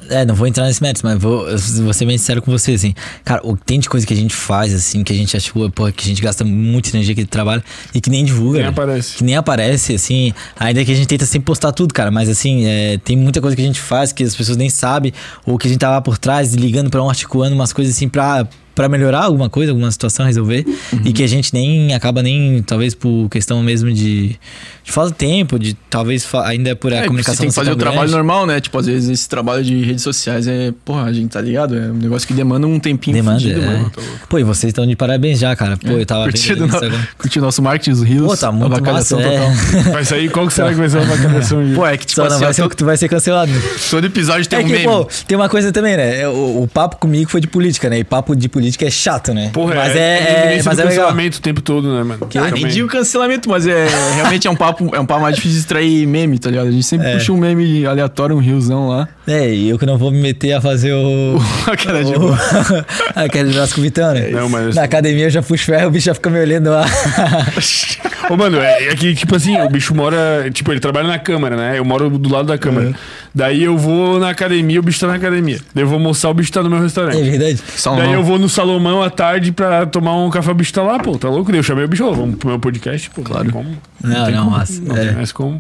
É, 0.09 0.25
não 0.25 0.35
vou 0.35 0.47
entrar 0.47 0.65
nesse 0.65 0.81
mérito, 0.81 1.01
mas 1.03 1.19
vou, 1.21 1.45
vou 1.83 1.93
ser 1.93 2.05
bem 2.05 2.17
sincero 2.17 2.41
com 2.41 2.51
você, 2.51 2.73
assim. 2.73 2.93
Cara, 3.23 3.41
o 3.45 3.55
tem 3.57 3.79
de 3.79 3.89
coisa 3.89 4.05
que 4.05 4.13
a 4.13 4.17
gente 4.17 4.33
faz, 4.33 4.73
assim, 4.73 5.03
que 5.03 5.13
a 5.13 5.15
gente 5.15 5.35
acha, 5.35 5.51
porra, 5.73 5.91
que 5.91 6.03
a 6.03 6.07
gente 6.07 6.21
gasta 6.21 6.43
muita 6.43 6.89
energia 6.89 7.13
aquele 7.13 7.27
trabalho 7.27 7.63
e 7.93 8.01
que 8.01 8.09
nem 8.09 8.23
divulga. 8.23 8.59
Nem 8.59 8.67
aparece. 8.67 9.17
Que 9.17 9.23
nem 9.23 9.35
aparece, 9.35 9.95
assim. 9.95 10.33
Ainda 10.59 10.83
que 10.83 10.91
a 10.91 10.95
gente 10.95 11.07
tenta 11.07 11.25
sempre 11.25 11.45
postar 11.45 11.71
tudo, 11.71 11.93
cara. 11.93 12.11
Mas, 12.11 12.29
assim, 12.29 12.65
é, 12.65 12.97
tem 12.97 13.17
muita 13.17 13.41
coisa 13.41 13.55
que 13.55 13.61
a 13.61 13.65
gente 13.65 13.79
faz 13.79 14.11
que 14.11 14.23
as 14.23 14.35
pessoas 14.35 14.57
nem 14.57 14.69
sabem, 14.69 15.13
ou 15.45 15.57
que 15.57 15.67
a 15.67 15.69
gente 15.69 15.79
tá 15.79 15.89
lá 15.89 16.01
por 16.01 16.17
trás, 16.17 16.53
ligando 16.53 16.89
pra 16.89 17.03
um, 17.03 17.09
articulando 17.09 17.55
umas 17.55 17.73
coisas, 17.73 17.95
assim, 17.95 18.09
pra. 18.09 18.47
Pra 18.73 18.89
melhorar 18.89 19.25
alguma 19.25 19.51
coisa, 19.51 19.71
alguma 19.71 19.91
situação, 19.91 20.25
resolver. 20.25 20.65
Uhum. 20.91 21.01
E 21.05 21.13
que 21.13 21.21
a 21.21 21.27
gente 21.27 21.53
nem 21.53 21.93
acaba 21.93 22.23
nem, 22.23 22.63
talvez 22.63 22.95
por 22.95 23.29
questão 23.29 23.61
mesmo 23.61 23.93
de, 23.93 24.35
de 24.83 24.91
falta 24.91 25.11
de 25.11 25.17
tempo, 25.17 25.57
de 25.57 25.73
talvez 25.89 26.27
ainda 26.43 26.75
por 26.75 26.91
a 26.93 26.97
É, 26.97 27.03
comunicação 27.05 27.35
você 27.35 27.41
tem 27.41 27.49
que 27.49 27.55
fazer 27.55 27.71
o 27.71 27.75
trabalho 27.75 28.01
grande. 28.01 28.13
normal, 28.15 28.45
né? 28.45 28.59
Tipo, 28.59 28.77
às 28.79 28.85
vezes 28.85 29.09
esse 29.09 29.29
trabalho 29.29 29.63
de 29.63 29.81
redes 29.83 30.03
sociais 30.03 30.47
é, 30.47 30.73
porra, 30.83 31.03
a 31.03 31.13
gente 31.13 31.29
tá 31.29 31.39
ligado? 31.41 31.75
É 31.77 31.81
um 31.87 31.93
negócio 31.93 32.27
que 32.27 32.33
demanda 32.33 32.67
um 32.67 32.79
tempinho 32.79 33.15
Demanda, 33.15 33.39
fudido, 33.39 33.61
é. 33.61 33.65
mano. 33.65 33.91
Pô, 34.27 34.37
e 34.39 34.43
vocês 34.43 34.71
estão 34.71 34.85
de 34.85 34.95
parabéns 34.95 35.39
já, 35.39 35.55
cara. 35.55 35.77
Pô, 35.77 35.89
eu 35.91 36.05
tava 36.05 36.23
Curtindo, 36.25 36.67
no, 36.67 36.73
curtindo 37.17 37.45
nosso 37.45 37.61
marketing, 37.61 37.91
os 37.91 38.01
rios. 38.03 38.27
Pô, 38.27 38.37
tá 38.37 38.51
muito 38.51 38.81
massa, 38.83 39.19
é. 39.21 39.49
Vai 39.93 40.03
sair, 40.05 40.29
qual 40.29 40.47
que 40.47 40.53
será 40.53 40.69
que 40.69 40.75
vai 40.75 40.89
ser 40.89 40.97
a 40.97 41.01
avacalhação? 41.03 41.59
Pô, 41.75 41.85
é 41.85 41.97
que 41.97 42.05
tipo 42.05 42.21
Só 42.21 42.27
não 42.27 42.35
assim, 42.35 42.43
vai 42.45 42.53
ser 42.53 42.67
tu 42.75 42.85
vai 42.85 42.97
ser 42.97 43.07
cancelado. 43.09 43.51
todo 43.89 44.05
episódio 44.05 44.47
tem 44.47 44.59
É 44.59 44.61
um 44.61 44.65
que, 44.65 44.71
meme. 44.71 44.83
pô, 44.85 45.07
tem 45.27 45.37
uma 45.37 45.47
coisa 45.49 45.71
também, 45.71 45.95
né? 45.95 46.21
É, 46.21 46.27
O, 46.27 46.63
o 46.63 46.67
papo 46.67 46.97
comigo 46.97 47.29
foi 47.29 47.39
de 47.41 47.47
política, 47.47 47.89
né? 47.89 47.99
E 47.99 48.03
papo 48.03 48.35
de 48.35 48.49
política 48.49 48.85
é 48.85 48.89
chato, 48.91 49.33
né? 49.33 49.49
Porra, 49.53 49.75
mas 49.75 49.95
é, 49.95 49.99
é, 49.99 50.01
é, 50.01 50.57
é, 50.59 50.63
mas 50.63 50.79
é 50.79 50.83
legal. 50.83 50.87
cancelamento 50.87 51.37
o 51.37 51.41
tempo 51.41 51.61
todo, 51.61 51.93
né, 51.95 52.03
mano? 52.03 52.27
Ah, 52.35 52.51
nem 52.51 52.67
digo 52.67 52.87
cancelamento, 52.87 53.49
mas 53.49 53.67
é 53.67 53.87
realmente 54.15 54.47
é 54.47 54.49
um 54.51 54.55
papo, 54.55 54.72
é 54.93 54.99
um 54.99 55.05
papo 55.05 55.21
mais 55.21 55.35
difícil 55.35 55.55
de 55.55 55.59
extrair 55.61 56.07
meme, 56.07 56.39
tá 56.39 56.49
ligado? 56.49 56.67
A 56.67 56.71
gente 56.71 56.83
sempre 56.83 57.07
É. 57.07 57.13
puxa 57.13 57.31
um 57.33 57.37
meme 57.37 57.85
aleatório, 57.85 58.35
um 58.35 58.39
riozão 58.39 58.87
lá. 58.89 59.07
É, 59.27 59.53
e 59.53 59.69
eu 59.69 59.77
que 59.79 59.85
não 59.85 59.97
vou 59.97 60.11
me 60.11 60.21
meter 60.21 60.53
a 60.53 60.61
fazer 60.61 60.93
o. 60.93 61.37
A 61.71 61.77
cara 61.77 62.03
de 62.03 62.13
o 62.13 62.33
aquele 63.15 63.53
braço 63.53 63.75
com 63.75 63.81
o 63.81 63.83
Vitão, 63.83 64.13
né? 64.13 64.29
Não, 64.29 64.49
mas- 64.49 64.75
Na 64.75 64.83
academia 64.83 65.25
eu 65.25 65.29
já 65.29 65.41
puxo 65.41 65.65
ferro, 65.65 65.87
o 65.87 65.91
bicho 65.91 66.05
já 66.07 66.13
fica 66.13 66.29
me 66.29 66.39
olhando 66.39 66.69
lá. 66.69 66.85
Ô, 68.29 68.37
mano, 68.37 68.57
é, 68.59 68.87
é 68.89 68.95
que, 68.95 69.13
tipo 69.13 69.35
assim, 69.35 69.57
o 69.59 69.69
bicho 69.69 69.93
mora. 69.93 70.49
Tipo, 70.53 70.71
ele 70.71 70.79
trabalha 70.79 71.07
na 71.07 71.19
câmara, 71.19 71.55
né? 71.55 71.77
Eu 71.77 71.83
moro 71.85 72.09
do 72.09 72.29
lado 72.31 72.47
da 72.47 72.57
câmara. 72.57 72.87
Uhum. 72.87 72.93
Daí 73.35 73.63
eu 73.63 73.77
vou 73.77 74.19
na 74.19 74.29
academia, 74.29 74.79
o 74.79 74.83
bicho 74.83 74.99
tá 74.99 75.07
na 75.07 75.15
academia. 75.15 75.59
Daí 75.73 75.83
eu 75.83 75.87
vou 75.87 75.95
almoçar, 75.97 76.29
o 76.29 76.33
bicho 76.33 76.51
tá 76.51 76.61
no 76.63 76.69
meu 76.69 76.79
é 76.79 76.81
restaurante. 76.83 77.21
verdade. 77.21 77.59
Só 77.75 77.93
um 77.93 77.97
Daí 77.97 78.07
não. 78.07 78.13
eu 78.13 78.23
vou 78.23 78.37
no 78.39 78.47
Salomão 78.47 79.01
à 79.01 79.09
tarde 79.09 79.51
pra 79.51 79.85
tomar 79.85 80.15
um 80.15 80.29
café, 80.29 80.51
o 80.51 80.53
bicho 80.53 80.71
tá 80.73 80.81
lá, 80.83 80.99
pô, 80.99 81.17
tá 81.17 81.29
louco? 81.29 81.51
Daí 81.51 81.59
Eu 81.59 81.63
chamei 81.63 81.83
o 81.83 81.87
bicho, 81.87 82.05
ó, 82.05 82.11
vamos 82.13 82.35
pro 82.37 82.49
meu 82.49 82.59
podcast, 82.59 83.09
pô. 83.09 83.21
Claro. 83.23 83.51
Como? 83.51 83.75
Não, 84.03 84.25
tem 84.25 84.35
não, 84.35 84.49
como. 84.71 84.87
mas- 84.87 84.97
Não 84.97 84.97
é. 84.97 85.11
mais 85.11 85.31
como. 85.31 85.59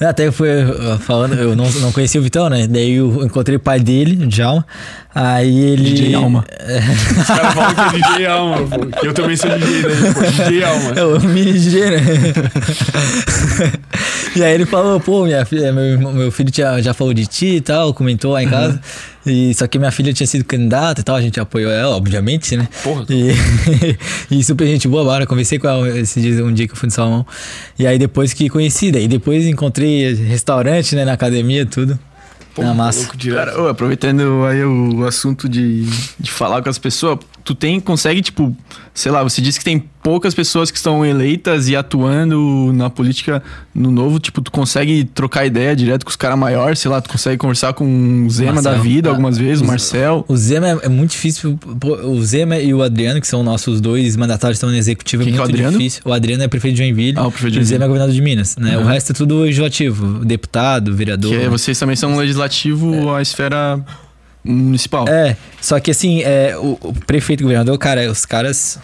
Até 0.00 0.26
eu 0.26 0.32
fui 0.32 0.48
uh, 0.48 0.98
falando, 0.98 1.34
eu 1.34 1.54
não, 1.54 1.70
não 1.72 1.92
conhecia 1.92 2.20
o 2.20 2.24
Vitão, 2.24 2.48
né? 2.48 2.66
Daí 2.66 2.94
eu 2.94 3.24
encontrei 3.24 3.56
o 3.56 3.60
pai 3.60 3.78
dele, 3.80 4.24
o 4.24 4.26
Djalma. 4.28 4.66
Aí 5.14 5.58
ele. 5.60 5.92
DJ 5.92 6.14
Alma. 6.14 6.42
Os 7.20 7.26
caras 7.26 7.52
falam 7.54 7.74
que 7.74 7.96
é 7.96 8.08
DJ 8.14 8.26
Alma, 8.26 8.56
pô. 8.66 9.06
Eu 9.06 9.12
também 9.12 9.36
sou 9.36 9.50
DJ, 9.50 9.82
né? 9.82 10.12
Pô, 10.14 10.20
DJ 10.44 10.64
Alma. 10.64 10.90
É 10.96 11.04
o 11.04 11.20
mini 11.20 11.52
DJ, 11.52 11.90
né? 11.90 11.98
e 14.36 14.42
aí 14.42 14.54
ele 14.54 14.66
falou, 14.66 14.98
pô, 15.00 15.24
minha 15.24 15.44
filha, 15.44 15.72
meu, 15.72 15.84
irmão- 15.84 16.12
meu 16.12 16.30
filho 16.32 16.50
tinha, 16.50 16.80
já 16.82 16.94
falou 16.94 17.12
de 17.12 17.26
ti 17.26 17.56
e 17.56 17.60
tal, 17.60 17.92
comentou 17.92 18.32
lá 18.32 18.42
em 18.42 18.48
casa. 18.48 18.80
E, 19.26 19.54
só 19.54 19.66
que 19.68 19.78
minha 19.78 19.90
filha 19.92 20.12
tinha 20.12 20.26
sido 20.26 20.44
candidata 20.44 21.00
e 21.00 21.04
tal, 21.04 21.14
a 21.16 21.22
gente 21.22 21.38
apoiou 21.38 21.70
ela, 21.70 21.94
obviamente, 21.96 22.56
né? 22.56 22.66
Porra. 22.82 23.04
E, 23.10 23.34
e 24.30 24.42
super 24.42 24.66
gente 24.66 24.88
boa, 24.88 25.02
agora 25.02 25.26
conversei 25.26 25.58
com 25.58 25.68
ela 25.68 25.88
esse 25.98 26.20
dia, 26.20 26.44
um 26.44 26.52
dia 26.52 26.66
que 26.66 26.72
eu 26.72 26.76
fui 26.76 26.86
no 26.88 26.92
Salomão. 26.92 27.26
E 27.78 27.86
aí 27.86 27.98
depois 27.98 28.32
que 28.32 28.48
conheci, 28.48 28.90
daí 28.90 29.06
depois 29.06 29.46
encontrei 29.46 30.14
restaurante, 30.14 30.96
né, 30.96 31.04
na 31.04 31.12
academia, 31.12 31.64
tudo. 31.66 31.98
Pô, 32.54 32.62
na 32.62 32.68
tá 32.68 32.74
massa. 32.74 33.08
Cara, 33.34 33.60
ô, 33.60 33.68
aproveitando 33.68 34.44
aí 34.44 34.64
o 34.64 35.04
assunto 35.06 35.48
de, 35.48 35.84
de 36.18 36.30
falar 36.30 36.62
com 36.62 36.68
as 36.68 36.78
pessoas, 36.78 37.18
tu 37.44 37.54
tem, 37.54 37.80
consegue, 37.80 38.20
tipo, 38.22 38.56
sei 38.94 39.10
lá, 39.12 39.22
você 39.22 39.40
disse 39.40 39.58
que 39.58 39.64
tem 39.64 39.82
poucas 40.02 40.34
pessoas 40.34 40.70
que 40.70 40.76
estão 40.76 41.04
eleitas 41.06 41.68
e 41.68 41.76
atuando 41.76 42.72
na 42.74 42.90
política 42.90 43.40
no 43.74 43.90
novo, 43.90 44.18
tipo, 44.18 44.40
tu 44.40 44.50
consegue 44.50 45.04
trocar 45.04 45.46
ideia 45.46 45.76
direto 45.76 46.04
com 46.04 46.10
os 46.10 46.16
caras 46.16 46.36
maiores, 46.38 46.78
sei 46.80 46.90
lá, 46.90 47.00
tu 47.00 47.08
consegue 47.08 47.36
conversar 47.36 47.72
com 47.72 48.26
o 48.26 48.30
Zema 48.30 48.54
Marcel. 48.54 48.72
da 48.72 48.78
vida 48.78 49.08
algumas 49.10 49.38
vezes, 49.38 49.62
o 49.62 49.64
Marcel. 49.66 50.24
O 50.28 50.36
Zema 50.36 50.68
é, 50.68 50.78
é 50.82 50.88
muito 50.88 51.10
difícil. 51.12 51.58
O 52.04 52.22
Zema 52.24 52.58
e 52.58 52.74
o 52.74 52.82
Adriano, 52.82 53.20
que 53.20 53.26
são 53.28 53.42
nossos 53.44 53.80
dois 53.80 54.16
mandatários 54.16 54.56
estão 54.56 54.70
no 54.70 54.76
executivo, 54.76 55.22
Quem 55.22 55.32
é 55.32 55.36
que 55.36 55.38
é 55.38 55.42
o 55.42 55.44
muito 55.44 55.54
Adriano? 55.54 55.78
difícil. 55.78 56.02
O 56.04 56.12
Adriano 56.12 56.42
é 56.42 56.48
prefeito 56.48 56.74
de 56.74 56.82
Joinville. 56.82 57.14
Ah, 57.16 57.26
o 57.26 57.30
prefeito 57.30 57.52
de 57.54 57.58
e 57.60 57.62
o 57.62 57.64
Zema 57.64 57.84
é 57.84 57.86
Joinville. 57.86 57.88
governador 57.88 58.14
de 58.14 58.22
Minas, 58.22 58.56
né? 58.56 58.76
O 58.76 58.80
Aham. 58.80 58.90
resto 58.92 59.12
é 59.12 59.14
tudo 59.14 59.38
legislativo. 59.40 60.24
Deputado, 60.24 60.94
vereador. 60.94 61.30
Que 61.30 61.36
é, 61.44 61.48
vocês 61.48 61.78
também 61.78 61.94
são 61.96 62.16
legislativo, 62.16 63.14
a 63.14 63.22
esfera 63.22 63.80
municipal. 64.44 65.06
É, 65.08 65.36
só 65.60 65.78
que 65.80 65.90
assim, 65.90 66.22
é, 66.22 66.56
o, 66.56 66.78
o 66.80 66.94
prefeito 67.06 67.42
e 67.42 67.44
governador, 67.44 67.78
cara, 67.78 68.10
os 68.10 68.24
caras. 68.24 68.78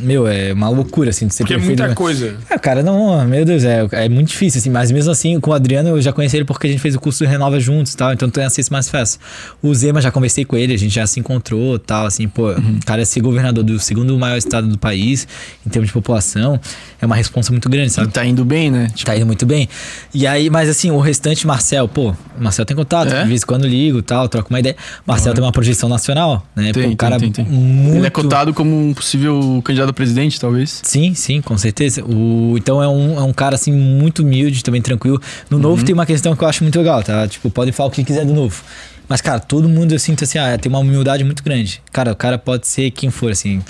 Meu, 0.00 0.26
é 0.26 0.52
uma 0.52 0.68
loucura, 0.70 1.10
assim, 1.10 1.26
de 1.26 1.34
ser 1.34 1.42
Porque 1.42 1.54
é 1.54 1.56
prefeito. 1.56 1.78
muita 1.80 1.88
né? 1.90 1.94
coisa. 1.94 2.36
É, 2.48 2.58
cara, 2.58 2.82
não, 2.82 3.22
meu 3.26 3.44
Deus, 3.44 3.64
é, 3.64 3.86
é 3.92 4.08
muito 4.08 4.28
difícil, 4.28 4.60
assim, 4.60 4.70
mas 4.70 4.90
mesmo 4.90 5.10
assim, 5.10 5.38
com 5.40 5.50
o 5.50 5.54
Adriano 5.54 5.90
eu 5.90 6.00
já 6.00 6.12
conheci 6.12 6.36
ele 6.36 6.44
porque 6.44 6.66
a 6.66 6.70
gente 6.70 6.80
fez 6.80 6.94
o 6.94 7.00
curso 7.00 7.24
Renova 7.24 7.60
juntos 7.60 7.94
tal, 7.94 8.12
então 8.12 8.30
tem 8.30 8.44
acesso 8.44 8.72
mais 8.72 8.88
fácil. 8.88 9.20
O 9.62 9.74
Zema 9.74 10.00
já 10.00 10.10
conversei 10.10 10.44
com 10.44 10.56
ele, 10.56 10.72
a 10.72 10.78
gente 10.78 10.94
já 10.94 11.06
se 11.06 11.20
encontrou 11.20 11.78
tal, 11.78 12.06
assim, 12.06 12.26
pô, 12.28 12.50
o 12.52 12.84
cara 12.86 13.02
é 13.02 13.04
ser 13.04 13.20
governador 13.20 13.62
do 13.62 13.78
segundo 13.78 14.18
maior 14.18 14.36
estado 14.38 14.66
do 14.68 14.78
país, 14.78 15.28
em 15.66 15.68
termos 15.68 15.88
de 15.88 15.92
população, 15.92 16.58
é 17.00 17.04
uma 17.06 17.16
responsa 17.16 17.50
muito 17.52 17.68
grande, 17.68 17.88
E 17.88 17.90
sabe? 17.94 18.12
tá 18.12 18.24
indo 18.24 18.44
bem, 18.44 18.70
né? 18.70 18.86
Tipo, 18.94 19.08
Tá 19.08 19.16
indo 19.16 19.26
muito 19.26 19.46
bem. 19.46 19.68
E 20.12 20.26
aí, 20.26 20.50
mas 20.50 20.68
assim, 20.68 20.90
o 20.90 20.98
restante, 20.98 21.46
Marcel, 21.46 21.88
pô, 21.88 22.14
Marcel 22.38 22.64
tem 22.66 22.76
contato, 22.76 23.12
É? 23.12 23.22
de 23.22 23.28
vez 23.28 23.42
em 23.42 23.46
quando 23.46 23.66
ligo 23.66 24.02
tal, 24.02 24.28
troco 24.28 24.50
uma 24.50 24.60
ideia. 24.60 24.76
Marcel 25.06 25.32
tem 25.34 25.42
uma 25.42 25.52
projeção 25.52 25.88
nacional, 25.88 26.46
né? 26.54 26.72
Tem, 26.72 26.72
pô, 26.74 26.80
um 26.80 26.82
tem, 26.90 26.96
cara 26.96 27.18
tem, 27.18 27.32
tem. 27.32 27.44
muito. 27.44 27.96
Ele 27.96 28.06
é 28.06 28.10
cotado 28.10 28.52
como 28.52 28.88
um 28.88 28.92
possível 28.92 29.57
candidato 29.62 29.90
a 29.90 29.92
presidente, 29.92 30.40
talvez. 30.40 30.80
Sim, 30.82 31.14
sim, 31.14 31.40
com 31.40 31.56
certeza. 31.58 32.04
O, 32.04 32.54
então 32.56 32.82
é 32.82 32.88
um, 32.88 33.18
é 33.18 33.22
um 33.22 33.32
cara 33.32 33.54
assim 33.54 33.72
muito 33.72 34.22
humilde, 34.22 34.62
também 34.62 34.80
tranquilo. 34.82 35.20
No 35.50 35.56
Uhum. 35.56 35.62
novo 35.62 35.84
tem 35.84 35.94
uma 35.94 36.06
questão 36.06 36.34
que 36.36 36.42
eu 36.44 36.48
acho 36.48 36.62
muito 36.62 36.78
legal, 36.78 37.02
tá? 37.02 37.26
Tipo, 37.28 37.50
podem 37.50 37.72
falar 37.72 37.88
o 37.88 37.92
que 37.92 38.02
quiser 38.04 38.24
do 38.24 38.34
novo. 38.34 38.62
Mas, 39.08 39.22
cara, 39.22 39.40
todo 39.40 39.68
mundo 39.68 39.92
eu 39.92 39.98
sinto 39.98 40.24
assim, 40.24 40.38
ah, 40.38 40.58
tem 40.58 40.68
uma 40.68 40.78
humildade 40.80 41.24
muito 41.24 41.42
grande. 41.42 41.80
Cara, 41.90 42.12
o 42.12 42.16
cara 42.16 42.36
pode 42.36 42.66
ser 42.66 42.90
quem 42.90 43.10
for, 43.10 43.30
assim. 43.32 43.62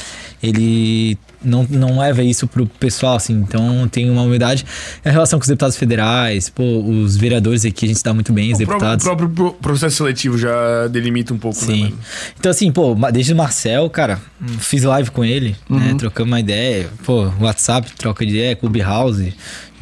Ele 0.42 1.16
não, 1.42 1.66
não 1.68 1.98
leva 1.98 2.22
isso 2.22 2.46
pro 2.46 2.66
pessoal, 2.66 3.16
assim. 3.16 3.34
Então 3.34 3.86
tem 3.88 4.10
uma 4.10 4.22
humildade. 4.22 4.64
A 5.04 5.10
relação 5.10 5.38
com 5.38 5.42
os 5.42 5.48
deputados 5.48 5.76
federais, 5.76 6.48
pô, 6.48 6.62
os 6.80 7.16
vereadores 7.16 7.64
aqui, 7.64 7.84
a 7.84 7.88
gente 7.88 8.02
dá 8.02 8.12
muito 8.14 8.32
bem, 8.32 8.52
os 8.52 8.60
O 8.60 8.64
próprio, 8.66 8.78
deputados. 8.78 9.04
o 9.04 9.08
próprio 9.08 9.28
pro- 9.30 9.52
processo 9.54 9.96
seletivo 9.96 10.36
já 10.38 10.86
delimita 10.88 11.32
um 11.34 11.38
pouco, 11.38 11.58
né, 11.60 11.66
Sim. 11.74 11.82
mano? 11.84 11.98
Então, 12.38 12.50
assim, 12.50 12.72
pô, 12.72 12.94
desde 13.12 13.32
o 13.32 13.36
Marcel, 13.36 13.88
cara, 13.90 14.20
fiz 14.58 14.82
live 14.82 15.10
com 15.10 15.24
ele, 15.24 15.56
Uhum. 15.70 15.78
né? 15.78 15.94
Trocamos 15.98 16.30
uma 16.32 16.40
ideia. 16.40 16.88
Pô, 17.04 17.30
WhatsApp, 17.40 17.90
troca 17.96 18.24
de 18.24 18.32
ideia, 18.32 18.56
Clubhouse. 18.56 19.22
Gente 19.24 19.36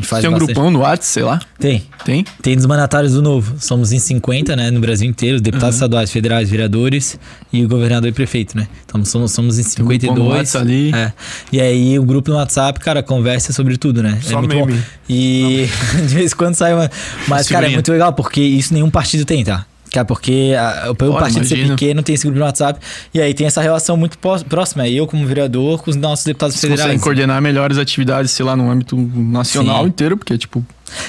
faz 0.05 0.21
Tem 0.23 0.29
um 0.31 0.35
bastante- 0.35 0.53
grupão 0.55 0.71
no 0.71 0.81
WhatsApp, 0.81 1.05
sei 1.07 1.23
lá. 1.23 1.41
Tem. 1.59 1.83
Tem? 2.05 2.25
Tem 2.43 2.57
dos 2.57 2.67
mandatários 2.67 3.13
do 3.15 3.23
Novo. 3.23 3.55
Somos 3.59 3.93
em 3.93 3.99
50, 3.99 4.55
né? 4.55 4.71
No 4.71 4.81
Brasil 4.81 5.09
inteiro. 5.09 5.41
Deputados 5.41 5.77
estaduais, 5.77 6.11
federais, 6.11 6.49
vereadores 6.51 7.19
e 7.53 7.65
o 7.65 7.69
governador 7.69 8.09
e 8.09 8.13
prefeito, 8.13 8.57
né? 8.57 8.69
Então 8.85 9.05
somos, 9.05 9.33
somos 9.33 9.59
em 9.59 9.63
um 9.63 9.87
grupão 9.87 10.15
no 10.15 10.25
52. 10.25 10.29
WhatsApp 10.39 10.65
ali. 10.65 10.95
É. 10.95 11.13
E 11.53 11.61
aí 11.61 11.99
o 11.99 12.05
grupo 12.05 12.31
no 12.31 12.37
WhatsApp, 12.37 12.79
cara, 12.81 13.03
conversa 13.03 13.53
sobre 13.53 13.77
tudo, 13.77 14.03
né? 14.03 14.19
Só 14.23 14.35
é 14.35 14.37
muito 14.37 14.55
meme. 14.55 14.73
bom. 14.75 14.79
E 15.09 15.69
de 16.07 16.15
vez 16.15 16.33
em 16.33 16.37
quando 16.37 16.55
sai 16.55 16.75
uma. 16.75 16.91
Mas, 17.29 17.49
cara, 17.49 17.67
é 17.67 17.71
muito 17.71 17.91
legal, 17.91 18.13
porque 18.13 18.41
isso 18.41 18.73
nenhum 18.75 18.91
partido 18.91 19.25
tem, 19.25 19.45
tá? 19.45 19.65
Cara, 19.93 20.05
porque 20.05 20.55
a, 20.59 20.95
pelo 20.95 21.13
Olha, 21.13 21.21
partido 21.21 21.47
ser 21.47 21.55
imagino. 21.57 21.77
pequeno, 21.77 22.03
tem 22.03 22.15
esse 22.15 22.25
grupo 22.25 22.39
no 22.39 22.45
WhatsApp. 22.45 22.79
E 23.15 23.21
aí 23.21 23.33
tem 23.33 23.47
essa 23.47 23.61
relação 23.63 23.97
muito 23.97 24.19
próxima. 24.49 24.89
Eu, 24.89 25.07
como 25.07 25.27
vereador, 25.27 25.83
com 25.83 25.91
os 25.91 25.97
nossos 25.97 26.25
deputados 26.25 26.57
Vocês 26.57 26.71
conseguem 26.71 26.83
federais. 26.99 27.03
coordenar 27.03 27.41
melhores 27.41 27.79
atividades, 27.79 28.31
sei 28.31 28.45
lá, 28.45 28.55
no 28.57 28.71
âmbito 28.71 28.97
nacional 28.97 29.83
Sim. 29.83 29.89
inteiro, 29.89 30.17
porque, 30.17 30.37
tipo, 30.37 30.65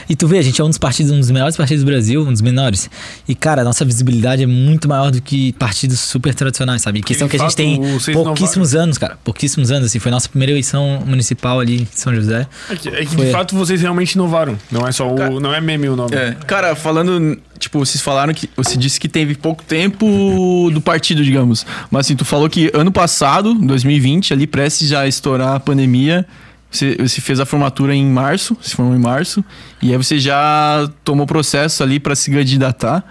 E 0.10 0.16
tu 0.16 0.28
vê, 0.28 0.40
a 0.40 0.41
gente 0.41 0.60
é 0.60 0.64
um 0.64 0.70
dos 0.70 0.78
partidos, 0.78 1.12
um 1.12 1.20
dos 1.20 1.30
melhores 1.32 1.56
partidos 1.56 1.84
do 1.84 1.88
Brasil, 1.88 2.22
um 2.22 2.32
dos 2.32 2.41
menores. 2.41 2.90
E, 3.28 3.36
cara, 3.36 3.62
a 3.62 3.66
nossa 3.66 3.84
visibilidade 3.86 4.44
é 4.44 4.45
muito 4.45 4.88
maior 4.88 5.12
do 5.12 5.22
que 5.22 5.54
partidos 5.54 5.99
super 5.99 6.34
tradicionais, 6.34 6.82
sabe? 6.82 6.99
E 6.99 7.04
questão 7.04 7.28
de 7.28 7.32
que 7.32 7.38
a 7.38 7.44
gente 7.44 7.56
tem 7.56 7.80
pouquíssimos 8.14 8.76
anos, 8.76 8.98
cara. 8.98 9.18
Pouquíssimos 9.24 9.72
anos, 9.72 9.88
assim. 9.88 9.99
Foi 9.99 10.12
a 10.12 10.16
nossa 10.16 10.30
primeira 10.30 10.52
eleição 10.52 11.04
municipal 11.06 11.60
ali 11.60 11.82
em 11.82 11.88
São 11.91 12.14
José. 12.16 12.48
É 12.70 12.76
que, 12.76 12.90
é 12.90 13.06
que 13.06 13.16
Foi- 13.16 13.26
de 13.26 13.32
fato 13.32 13.56
vocês 13.56 13.82
realmente 13.82 14.14
inovaram. 14.14 14.58
Não 14.72 14.88
é 14.88 14.91
só 14.91 15.08
o. 15.08 15.40
Não 15.40 15.54
é 15.54 15.62
meme 15.62 15.90
o 15.90 15.95
nome. 15.95 16.16
É, 16.16 16.32
cara, 16.45 16.76
falando, 16.76 17.38
tipo, 17.60 17.80
vocês 17.80 18.02
falaram 18.02 18.34
que 18.34 18.49
você 18.56 18.78
disse 18.78 18.99
que 18.99 19.08
teve 19.08 19.36
pouco 19.36 19.64
tempo 19.64 20.70
do 20.72 20.82
partido, 20.82 21.24
digamos. 21.24 21.66
Mas 21.91 22.06
assim, 22.08 22.16
tu 22.16 22.26
falou 22.26 22.49
que 22.49 22.72
ano 22.74 22.91
passado, 22.91 23.54
2020, 23.54 24.34
ali 24.34 24.48
prestes 24.48 24.90
já 24.90 25.02
a 25.02 25.08
estourar 25.08 25.56
a 25.56 25.60
pandemia, 25.60 26.26
você, 26.69 26.95
você 26.99 27.22
fez 27.22 27.39
a 27.39 27.45
formatura 27.45 27.95
em 27.95 28.06
março, 28.06 28.57
se 28.61 28.76
formou 28.76 28.95
em 28.95 28.99
março, 28.99 29.44
e 29.81 29.91
aí 29.91 29.98
você 29.98 30.19
já 30.19 30.89
tomou 31.03 31.26
processo 31.26 31.84
ali 31.84 31.99
pra 31.99 32.15
se 32.15 32.31
candidatar. 32.31 33.03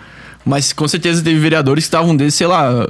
Mas 0.44 0.72
com 0.72 0.86
certeza 0.86 1.22
teve 1.22 1.40
vereadores 1.40 1.84
que 1.84 1.88
estavam 1.88 2.14
desde, 2.14 2.38
sei 2.38 2.46
lá, 2.46 2.86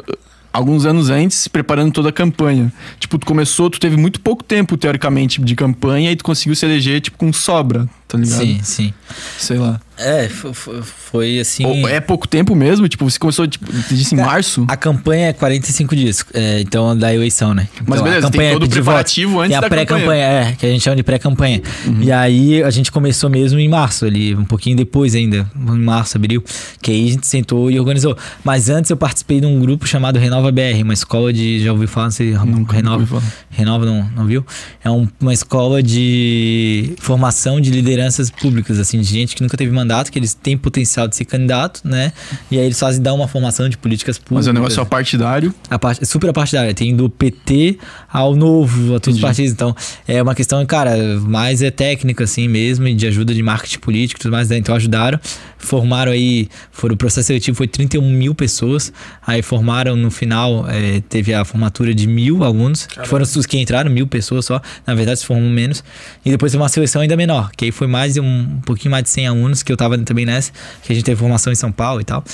alguns 0.53 0.85
anos 0.85 1.09
antes, 1.09 1.49
preparando 1.49 1.93
toda 1.93 2.11
a 2.11 2.13
campanha. 2.13 2.73
Tipo, 2.99 3.19
tu 3.19 3.27
começou, 3.27 3.71
tu 3.71 3.81
teve 3.81 3.97
muito 3.97 4.21
pouco 4.21 4.45
tempo, 4.45 4.77
teoricamente, 4.77 5.41
de 5.41 5.55
campanha, 5.55 6.13
e 6.13 6.17
tu 6.17 6.25
conseguiu 6.25 6.55
se 6.55 6.67
eleger, 6.67 7.01
tipo, 7.01 7.17
com 7.17 7.33
sobra, 7.33 7.89
tá 8.07 8.19
ligado? 8.19 8.41
Sim, 8.41 8.61
sim. 8.63 8.95
Sei 9.39 9.59
lá. 9.59 9.81
É, 9.99 10.29
fo- 10.29 10.53
fo- 10.53 10.83
foi, 10.83 11.39
assim. 11.41 11.87
É 11.87 12.01
pouco 12.01 12.29
tempo 12.29 12.55
mesmo? 12.55 12.87
Tipo, 12.89 13.09
você 13.09 13.19
começou, 13.19 13.47
tipo, 13.47 13.71
você 13.73 13.95
disse 13.95 14.15
em 14.15 14.19
Cara, 14.19 14.31
março? 14.33 14.65
A 14.69 14.77
campanha 14.77 15.29
é 15.29 15.33
45 15.33 15.97
dias, 15.97 16.25
é, 16.35 16.61
então 16.61 16.97
da 16.97 17.15
eleição, 17.15 17.55
né? 17.55 17.67
Então, 17.75 17.87
Mas 17.89 18.01
a 18.01 18.03
beleza, 18.05 18.21
tem 18.23 18.31
campanha 18.33 18.53
todo 18.53 18.63
o 18.65 18.69
de 18.69 18.75
preparativo 18.75 19.31
voto. 19.33 19.43
antes 19.45 19.59
tem 19.59 19.67
a 19.67 19.71
pré-campanha, 19.71 20.25
é, 20.25 20.53
que 20.53 20.67
a 20.67 20.69
gente 20.69 20.83
chama 20.83 20.97
de 20.97 21.03
pré-campanha. 21.03 21.63
E 22.01 22.13
aí 22.13 22.63
a 22.63 22.71
gente 22.71 22.93
começou 22.93 23.31
mesmo 23.31 23.59
em 23.59 23.69
março, 23.69 24.05
ali, 24.05 24.35
um 24.35 24.45
pouquinho 24.45 24.77
depois 24.77 25.15
ainda, 25.15 25.51
em 25.57 25.79
março, 25.79 26.17
abril, 26.19 26.45
que 26.83 26.91
aí 26.91 27.09
a 27.09 27.13
gente 27.13 27.27
sentou 27.27 27.71
e 27.71 27.79
organizou. 27.81 28.17
Mas 28.45 28.69
antes 28.69 28.91
eu 28.91 28.97
participei 28.97 29.41
de 29.41 29.47
um 29.47 29.59
grupo 29.59 29.87
chamado 29.87 30.19
Renova 30.19 30.53
BR, 30.53 30.83
uma 30.83 30.93
escola 30.95 31.33
de. 31.33 31.61
Já 31.65 31.73
ouviu 31.73 31.89
falar? 31.89 32.07
Não 32.07 32.11
sei, 32.13 32.33
Nunca 32.33 32.75
Renova. 32.77 33.07
falar. 33.07 33.23
Renova 33.51 33.87
não, 33.87 34.05
não 34.15 34.27
viu? 34.27 34.45
É 34.85 34.91
um- 34.91 35.09
uma 35.21 35.33
escola 35.33 35.83
de 35.83 36.95
formação 36.99 37.61
de 37.61 37.71
lideranças 37.71 38.31
públicas, 38.31 38.79
assim, 38.79 39.01
de 39.01 39.07
gente 39.07 39.35
que 39.35 39.43
nunca 39.43 39.57
teve 39.57 39.71
mandato, 39.87 40.11
que 40.11 40.19
eles 40.19 40.35
têm 40.35 40.57
potencial 40.57 41.07
de 41.07 41.15
ser 41.15 41.25
candidato, 41.25 41.81
né? 41.85 42.13
E 42.51 42.59
aí 42.59 42.65
eles 42.65 42.79
fazem 42.79 43.01
dar 43.01 43.15
uma 43.15 43.29
formação 43.29 43.69
de 43.69 43.79
políticas 43.79 44.19
públicas. 44.19 44.47
Mas 44.47 44.49
é 44.49 44.51
um 44.51 44.55
negócio 44.55 44.85
partidário. 44.87 45.55
A 45.71 45.79
parte, 45.79 46.05
super 46.05 46.33
partidária. 46.33 46.75
Tem 46.75 46.95
do 46.95 47.09
PT 47.09 47.79
ao 48.13 48.35
novo, 48.35 48.97
a 48.97 49.01
todos 49.01 49.17
os 49.17 49.21
partidos. 49.21 49.53
Então, 49.53 49.75
é 50.07 50.23
uma 50.23 50.35
questão, 50.35 50.65
cara, 50.67 50.97
mais 51.21 51.63
é 51.63 51.71
técnica, 51.71 52.25
assim 52.25 52.49
mesmo, 52.49 52.89
e 52.89 52.95
de 52.95 53.07
ajuda 53.07 53.33
de 53.33 53.43
marketing 53.43 53.79
político 53.79 54.21
e 54.21 54.23
tudo 54.23 54.33
mais. 54.33 54.49
né? 54.51 54.59
Então, 54.59 54.75
ajudaram. 54.75 55.19
Formaram 55.59 56.13
aí, 56.13 56.49
foram, 56.71 56.95
o 56.95 56.97
processo 56.99 57.29
seletivo 57.29 57.57
foi 57.57 57.67
31 57.67 58.03
mil 58.03 58.35
pessoas. 58.35 58.93
Aí, 59.27 59.43
formaram 59.43 59.97
no 59.97 60.11
final, 60.11 60.67
é, 60.69 61.01
teve 61.09 61.33
a 61.33 61.45
formatura 61.45 61.95
de 61.95 62.07
mil 62.07 62.45
alunos, 62.45 62.87
que 62.87 63.07
foram 63.07 63.23
os 63.23 63.47
que 63.47 63.59
entraram, 63.59 63.91
mil 63.91 64.07
pessoas 64.07 64.45
só. 64.45 64.61
Na 64.87 64.95
verdade, 64.95 65.21
se 65.21 65.27
formou 65.27 65.51
menos. 65.51 65.83
E 66.25 66.31
depois 66.31 66.53
teve 66.53 66.63
uma 66.63 66.69
seleção 66.69 67.03
ainda 67.03 67.17
menor, 67.17 67.51
que 67.57 67.67
aí 67.67 67.71
foi 67.71 67.87
mais 67.87 68.15
de 68.15 68.21
um, 68.21 68.41
um 68.41 68.61
pouquinho 68.61 68.91
mais 68.91 69.05
de 69.05 69.11
100 69.11 69.27
alunos, 69.27 69.63
que 69.63 69.73
eu 69.73 69.76
tava 69.77 69.97
também 69.99 70.25
nessa, 70.27 70.53
que 70.83 70.93
a 70.93 70.95
gente 70.95 71.05
teve 71.05 71.19
formação 71.19 71.53
em 71.53 71.57
São 71.57 71.71
Paulo 71.71 72.01
e 72.01 72.05
tal. 72.05 72.25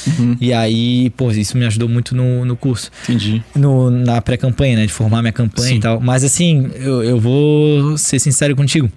E 0.40 0.52
aí, 0.52 1.10
pô, 1.10 1.30
isso 1.30 1.56
me 1.56 1.64
ajudou 1.66 1.88
muito 1.88 2.14
no, 2.14 2.44
no 2.44 2.56
curso 2.56 2.90
Entendi. 3.04 3.42
no, 3.54 3.90
na 3.90 4.20
pré-campanha, 4.20 4.76
né? 4.76 4.86
De 4.86 4.92
formar 4.92 5.22
minha 5.22 5.32
campanha 5.32 5.68
Sim. 5.68 5.76
e 5.76 5.80
tal. 5.80 6.00
Mas 6.00 6.24
assim, 6.24 6.70
eu, 6.74 7.02
eu 7.02 7.20
vou 7.20 7.96
ser 7.98 8.18
sincero 8.18 8.54
contigo. 8.56 8.90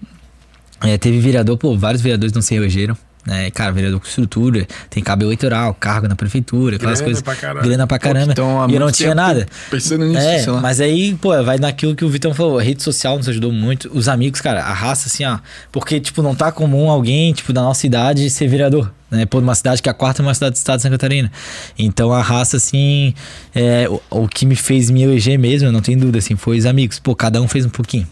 É, 0.81 0.97
teve 0.97 1.19
vereador, 1.19 1.57
pô, 1.57 1.75
vários 1.77 2.01
vereadores 2.01 2.33
não 2.33 2.41
se 2.41 2.53
elegeram. 2.53 2.97
Né? 3.25 3.49
Cara, 3.51 3.71
vereador 3.71 3.99
com 3.99 4.07
estrutura, 4.07 4.67
tem 4.89 5.01
cabo 5.03 5.23
eleitoral, 5.23 5.73
cargo 5.73 6.07
na 6.07 6.15
prefeitura, 6.15 6.75
aquelas 6.75 6.99
Grana 6.99 7.05
coisas. 7.05 7.21
pra 7.23 7.35
caralho. 7.35 7.67
grana 7.67 7.87
pra 7.87 7.99
caramba. 7.99 8.31
então, 8.31 8.61
há 8.63 8.67
e 8.69 8.73
eu 8.75 8.79
não 8.79 8.91
tinha 8.91 9.15
nada. 9.15 9.47
pensando 9.71 10.05
nisso, 10.05 10.19
É, 10.21 10.39
sei 10.39 10.51
lá. 10.53 10.61
mas 10.61 10.79
aí, 10.79 11.15
pô, 11.15 11.29
vai 11.43 11.57
naquilo 11.57 11.95
que 11.95 12.05
o 12.05 12.09
Vitão 12.09 12.33
falou. 12.33 12.59
A 12.59 12.61
rede 12.61 12.83
social 12.83 13.17
nos 13.17 13.27
ajudou 13.29 13.51
muito. 13.51 13.89
Os 13.93 14.07
amigos, 14.07 14.41
cara, 14.41 14.61
a 14.63 14.73
raça, 14.73 15.07
assim, 15.07 15.25
ó. 15.25 15.39
Porque, 15.71 15.99
tipo, 15.99 16.21
não 16.21 16.35
tá 16.35 16.51
comum 16.51 16.89
alguém, 16.89 17.33
tipo, 17.33 17.51
da 17.51 17.61
nossa 17.61 17.85
idade 17.85 18.29
ser 18.29 18.47
vereador. 18.47 18.91
Né? 19.15 19.25
Pô, 19.25 19.39
numa 19.39 19.55
cidade 19.55 19.81
que 19.81 19.89
é 19.89 19.91
a 19.91 19.93
quarta 19.93 20.21
maior 20.21 20.33
cidade 20.33 20.53
do 20.53 20.57
estado 20.57 20.77
de 20.77 20.83
Santa 20.83 20.95
Catarina. 20.95 21.31
Então 21.77 22.11
a 22.13 22.21
raça, 22.21 22.57
assim, 22.57 23.13
é, 23.53 23.87
o, 23.89 24.23
o 24.23 24.27
que 24.27 24.45
me 24.45 24.55
fez 24.55 24.89
me 24.89 25.03
eleger 25.03 25.37
mesmo, 25.39 25.67
eu 25.67 25.71
não 25.71 25.81
tenho 25.81 25.99
dúvida, 25.99 26.19
assim, 26.19 26.35
foi 26.35 26.57
os 26.57 26.65
amigos. 26.65 26.99
Pô, 26.99 27.15
cada 27.15 27.41
um 27.41 27.47
fez 27.47 27.65
um 27.65 27.69
pouquinho. 27.69 28.07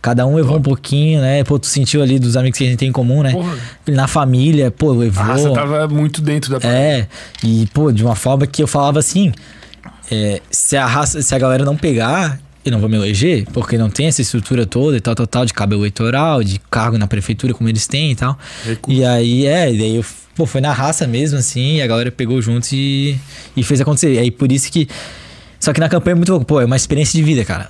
Cada 0.00 0.26
um 0.26 0.36
levou 0.36 0.58
um 0.58 0.62
pouquinho, 0.62 1.20
né? 1.20 1.42
Pô, 1.44 1.58
tu 1.58 1.66
sentiu 1.66 2.02
ali 2.02 2.18
dos 2.18 2.36
amigos 2.36 2.58
que 2.58 2.64
a 2.64 2.68
gente 2.68 2.78
tem 2.78 2.88
em 2.88 2.92
comum, 2.92 3.22
né? 3.22 3.32
Porra. 3.32 3.56
Na 3.88 4.06
família, 4.06 4.70
pô, 4.70 4.92
levou. 4.92 5.22
A 5.22 5.26
raça 5.26 5.52
tava 5.52 5.88
muito 5.88 6.20
dentro 6.20 6.58
da 6.58 6.68
É, 6.68 7.06
e 7.42 7.66
pô, 7.72 7.90
de 7.90 8.04
uma 8.04 8.14
forma 8.14 8.46
que 8.46 8.62
eu 8.62 8.66
falava 8.66 8.98
assim: 8.98 9.32
é, 10.10 10.40
se 10.50 10.76
a 10.76 10.86
raça, 10.86 11.20
se 11.20 11.34
a 11.34 11.38
galera 11.38 11.64
não 11.64 11.76
pegar, 11.76 12.38
eu 12.68 12.72
não 12.72 12.80
vou 12.80 12.88
me 12.88 12.96
eleger, 12.96 13.44
porque 13.52 13.76
não 13.76 13.90
tem 13.90 14.06
essa 14.06 14.22
estrutura 14.22 14.66
toda 14.66 14.96
e 14.96 15.00
tal, 15.00 15.14
tal, 15.14 15.26
tal, 15.26 15.46
de 15.46 15.52
cabo 15.52 15.74
eleitoral, 15.74 16.42
de 16.42 16.60
cargo 16.70 16.96
na 16.96 17.06
prefeitura 17.06 17.52
como 17.52 17.68
eles 17.68 17.86
têm 17.86 18.12
e 18.12 18.16
tal. 18.16 18.38
E 18.86 19.04
aí, 19.04 19.46
é, 19.46 19.72
e 19.72 19.78
daí 19.78 19.96
eu, 19.96 20.04
pô, 20.34 20.46
foi 20.46 20.60
na 20.60 20.72
raça 20.72 21.06
mesmo, 21.06 21.38
assim, 21.38 21.76
e 21.76 21.82
a 21.82 21.86
galera 21.86 22.10
pegou 22.10 22.40
junto 22.40 22.68
e, 22.72 23.16
e 23.56 23.62
fez 23.62 23.80
acontecer. 23.80 24.14
E 24.14 24.18
aí 24.18 24.30
por 24.30 24.50
isso 24.52 24.70
que. 24.70 24.88
Só 25.68 25.72
que 25.74 25.80
na 25.80 25.88
campanha 25.90 26.12
é 26.12 26.14
muito 26.14 26.30
louco, 26.30 26.46
pô, 26.46 26.62
é 26.62 26.64
uma 26.64 26.76
experiência 26.76 27.14
de 27.18 27.22
vida, 27.22 27.44
cara. 27.44 27.68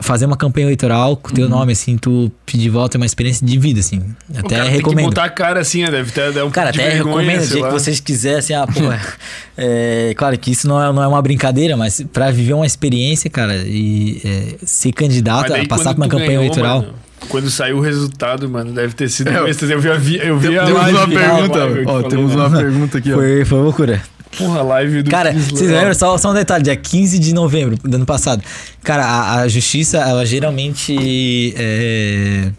Fazer 0.00 0.26
uma 0.26 0.36
campanha 0.36 0.64
eleitoral 0.66 1.16
com 1.16 1.30
o 1.30 1.32
teu 1.32 1.48
nome, 1.48 1.70
assim, 1.72 1.96
tu 1.96 2.32
pedir 2.44 2.68
voto 2.68 2.96
é 2.96 2.98
uma 2.98 3.06
experiência 3.06 3.46
de 3.46 3.56
vida, 3.56 3.78
assim. 3.78 3.98
O 4.28 4.38
Até 4.40 4.48
cara 4.56 4.62
tem 4.62 4.70
que 4.72 4.76
recomendo. 4.78 5.04
botar 5.06 5.22
a 5.24 5.28
cara 5.28 5.60
assim, 5.60 5.82
né? 5.84 5.90
Deve 5.92 6.10
ter 6.10 6.42
um 6.42 6.50
Cara, 6.50 6.70
até 6.70 6.90
vergonha, 6.90 7.14
recomendo 7.30 7.44
o 7.44 7.46
dia 7.46 7.60
lá. 7.62 7.68
que 7.68 7.72
vocês 7.74 8.00
quiserem, 8.00 8.38
assim, 8.38 8.54
ah, 8.54 8.66
pô, 8.66 8.80
é, 9.56 10.14
claro 10.16 10.36
que 10.36 10.50
isso 10.50 10.66
não 10.66 10.82
é, 10.82 10.92
não 10.92 11.00
é 11.00 11.06
uma 11.06 11.22
brincadeira, 11.22 11.76
mas 11.76 12.04
pra 12.12 12.32
viver 12.32 12.54
uma 12.54 12.66
experiência, 12.66 13.30
cara, 13.30 13.54
e 13.54 14.20
é, 14.24 14.54
ser 14.66 14.90
candidato, 14.90 15.50
daí 15.50 15.62
a 15.64 15.68
passar 15.68 15.94
por 15.94 16.00
uma 16.00 16.08
campanha 16.08 16.30
ganhou, 16.30 16.42
eleitoral. 16.42 16.80
mano, 16.80 16.94
quando 17.28 17.48
saiu 17.50 17.78
o 17.78 17.80
resultado, 17.80 18.48
mano, 18.48 18.72
deve 18.72 18.94
ter 18.94 19.08
sido. 19.08 19.28
É, 19.28 19.48
êxtase. 19.48 19.72
eu 19.72 19.80
vi, 19.80 19.90
a 19.90 19.94
vi- 19.94 20.18
eu 20.18 20.38
vi 20.40 20.58
a 20.58 20.64
Temos 20.64 20.88
uma 20.88 21.06
pergunta, 21.08 21.58
eu 21.58 21.88
ó, 21.88 22.02
te 22.02 22.08
temos 22.08 22.32
falei, 22.32 22.46
uma 22.46 22.48
né? 22.48 22.62
pergunta 22.64 22.98
aqui, 22.98 23.12
ó. 23.12 23.14
Foi, 23.16 23.44
foi 23.44 23.58
loucura. 23.60 24.02
Porra, 24.36 24.62
live 24.62 25.02
do 25.02 25.10
Cara, 25.10 25.32
vocês 25.32 25.70
lembram? 25.70 25.94
Só, 25.94 26.16
só 26.18 26.30
um 26.30 26.34
detalhe, 26.34 26.64
dia 26.64 26.76
15 26.76 27.18
de 27.18 27.32
novembro 27.32 27.76
do 27.82 27.94
ano 27.94 28.06
passado. 28.06 28.42
Cara, 28.82 29.04
a, 29.04 29.40
a 29.40 29.48
justiça, 29.48 29.98
ela 29.98 30.24
geralmente. 30.26 31.54
é, 31.56 32.50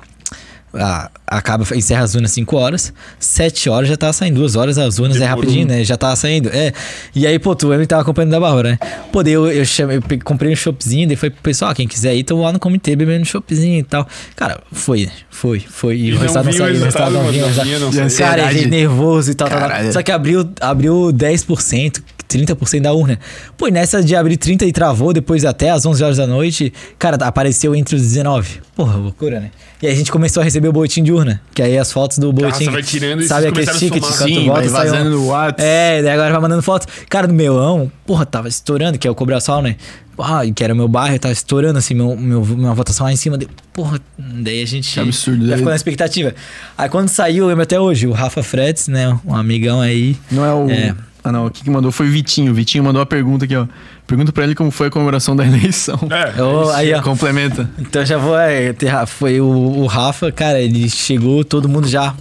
a- 0.74 1.10
acaba, 1.28 1.66
encerra 1.76 2.04
as 2.04 2.16
urnas 2.16 2.32
5 2.32 2.56
horas, 2.58 2.94
7 3.20 3.70
horas 3.70 3.90
já 3.90 3.98
tá 3.98 4.12
saindo, 4.14 4.36
2 4.40 4.56
horas 4.56 4.78
as 4.78 5.00
urnas 5.00 5.18
é 5.18 5.22
Demorou. 5.22 5.42
rapidinho, 5.44 5.68
né? 5.68 5.84
Já 5.84 5.98
tá 5.98 6.16
saindo. 6.16 6.50
É. 6.50 6.74
E 7.16 7.26
aí, 7.28 7.38
pô, 7.40 7.56
tu 7.56 7.70
que 7.70 7.88
tava 7.88 8.02
acompanhando 8.02 8.32
da 8.32 8.40
Bárbara, 8.40 8.72
né? 8.72 8.80
Pô, 9.12 9.24
daí 9.24 9.34
eu, 9.34 9.52
eu, 9.52 9.66
chamei, 9.66 9.98
eu 9.98 10.04
comprei 10.24 10.52
um 10.52 10.56
shopzinho, 10.56 11.08
daí 11.08 11.16
foi 11.16 11.30
pro 11.30 11.42
pessoal, 11.42 11.74
quem 11.74 11.88
quiser 11.88 12.16
ir, 12.16 12.24
tô 12.24 12.42
lá 12.42 12.52
no 12.52 12.60
comitê 12.60 12.96
bebendo 12.96 13.22
um 13.22 13.26
shopzinho 13.26 13.80
e 13.80 13.84
tal. 13.84 14.08
Cara, 14.36 14.62
foi? 14.72 15.10
Foi, 15.30 15.60
foi. 15.60 15.96
E, 15.96 16.08
E 16.10 16.14
o 16.14 16.20
resultado 16.20 16.46
não 16.46 16.54
saiu, 16.54 16.76
o 16.76 16.84
resultado 16.84 17.12
não 17.12 17.32
vinha. 17.32 17.44
Cara, 17.44 17.54
gente 17.92 18.00
Ansiedade. 18.02 18.66
nervoso 18.68 19.32
e 19.32 19.36
tal, 19.36 19.48
tal, 19.50 19.60
tal. 19.60 19.70
Caralho. 19.70 19.94
Só 19.94 20.02
que 20.04 20.12
abriu, 20.12 20.50
abriu 20.60 21.12
10%, 21.14 22.02
30% 22.30 22.82
da 22.82 22.94
urna. 22.94 23.20
Pô, 23.58 23.68
e 23.68 23.72
nessa 23.72 24.04
de 24.04 24.16
abrir 24.16 24.38
30 24.38 24.66
e 24.66 24.72
travou, 24.72 25.12
depois 25.12 25.44
até 25.44 25.72
às 25.72 25.86
11 25.86 26.04
horas 26.04 26.18
da 26.18 26.28
noite, 26.28 26.72
cara, 26.98 27.18
apareceu 27.26 27.76
entre 27.76 27.96
os 27.96 28.02
19. 28.02 28.62
Porra, 28.76 28.96
loucura, 28.98 29.40
né? 29.40 29.52
E 29.82 29.88
aí 29.88 29.94
a 29.94 29.96
gente 29.96 30.12
começou 30.12 30.42
a 30.42 30.44
receber 30.44 30.68
o 30.68 30.74
boletim 30.74 31.02
de 31.04 31.12
urna, 31.12 31.42
que 31.54 31.62
aí 31.62 31.78
as 31.78 31.92
fotos 31.92 32.18
do 32.20 32.32
boletim... 32.32 32.66
raça 32.66 32.72
vai 32.72 32.84
tirando 32.84 33.22
e 33.22 33.28
sabe 33.28 33.48
aquele 33.48 33.66
ticket, 33.66 34.04
Sim, 34.04 34.46
volta, 34.48 34.62
vai 34.62 34.68
um- 34.68 34.92
vazando 34.92 35.10
no 35.10 35.28
WhatsApp. 35.28 35.62
É, 35.64 36.02
daí 36.04 36.12
agora 36.14 36.32
vai 36.32 36.42
mandando 36.42 36.62
foto. 36.62 36.86
Cara, 37.10 37.28
do 37.28 37.34
Melão, 37.34 37.92
porra, 38.06 38.26
tava 38.26 38.48
estourando, 38.48 38.98
que 39.00 39.08
é 39.08 39.12
o 39.12 39.16
Cobraçal, 39.16 39.62
né? 39.62 39.76
Ah, 40.22 40.42
que 40.54 40.62
era 40.62 40.76
meu 40.76 40.90
bairro, 40.90 41.18
tava 41.18 41.32
estourando, 41.32 41.80
assim, 41.80 41.94
meu, 41.94 42.14
meu, 42.18 42.44
minha 42.46 42.74
votação 42.74 43.06
lá 43.06 43.14
em 43.14 43.16
cima. 43.16 43.40
Porra, 43.72 44.02
daí 44.18 44.62
a 44.62 44.66
gente. 44.68 44.94
Que 44.94 45.00
absurdo, 45.00 45.46
Já 45.46 45.52
né? 45.52 45.58
ficou 45.58 45.70
na 45.70 45.76
expectativa. 45.78 46.36
Aí 46.78 46.90
quando 46.90 47.08
saiu, 47.08 47.46
eu 47.46 47.48
lembro 47.48 47.64
até 47.64 47.80
hoje, 47.80 48.06
o 48.06 48.12
Rafa 48.12 48.44
Fretes, 48.44 48.90
né? 48.90 49.18
Um 49.26 49.34
amigão 49.34 49.80
aí. 49.80 50.18
Não 50.30 50.44
é 50.44 50.54
o. 50.54 50.70
É. 50.70 50.94
Ah, 51.30 51.32
não. 51.32 51.46
O 51.46 51.52
que, 51.52 51.64
que 51.64 51.70
mandou 51.70 51.92
foi 51.92 52.08
o 52.08 52.12
Vitinho. 52.12 52.52
O 52.52 52.56
Vitinho 52.56 52.84
mandou 52.84 53.02
a 53.02 53.06
pergunta 53.06 53.46
aqui, 53.46 53.56
ó. 53.56 53.66
Pergunta 54.08 54.32
pra 54.32 54.44
ele 54.44 54.56
como 54.56 54.72
foi 54.72 54.88
a 54.88 54.90
comemoração 54.90 55.36
da 55.36 55.46
eleição. 55.46 56.00
É, 56.10 56.42
Ô, 56.42 56.70
aí, 56.72 56.94
ó. 56.94 57.02
Complementa. 57.02 57.70
Então 57.78 58.04
já 58.06 58.18
vou. 58.18 58.38
é, 58.38 58.74
ter- 58.74 58.92
foi 59.06 59.40
o, 59.40 59.46
o 59.48 59.86
Rafa, 59.86 60.32
cara, 60.32 60.60
ele 60.60 60.90
chegou, 60.90 61.44
todo 61.44 61.70
mundo 61.70 61.88
já. 61.88 62.14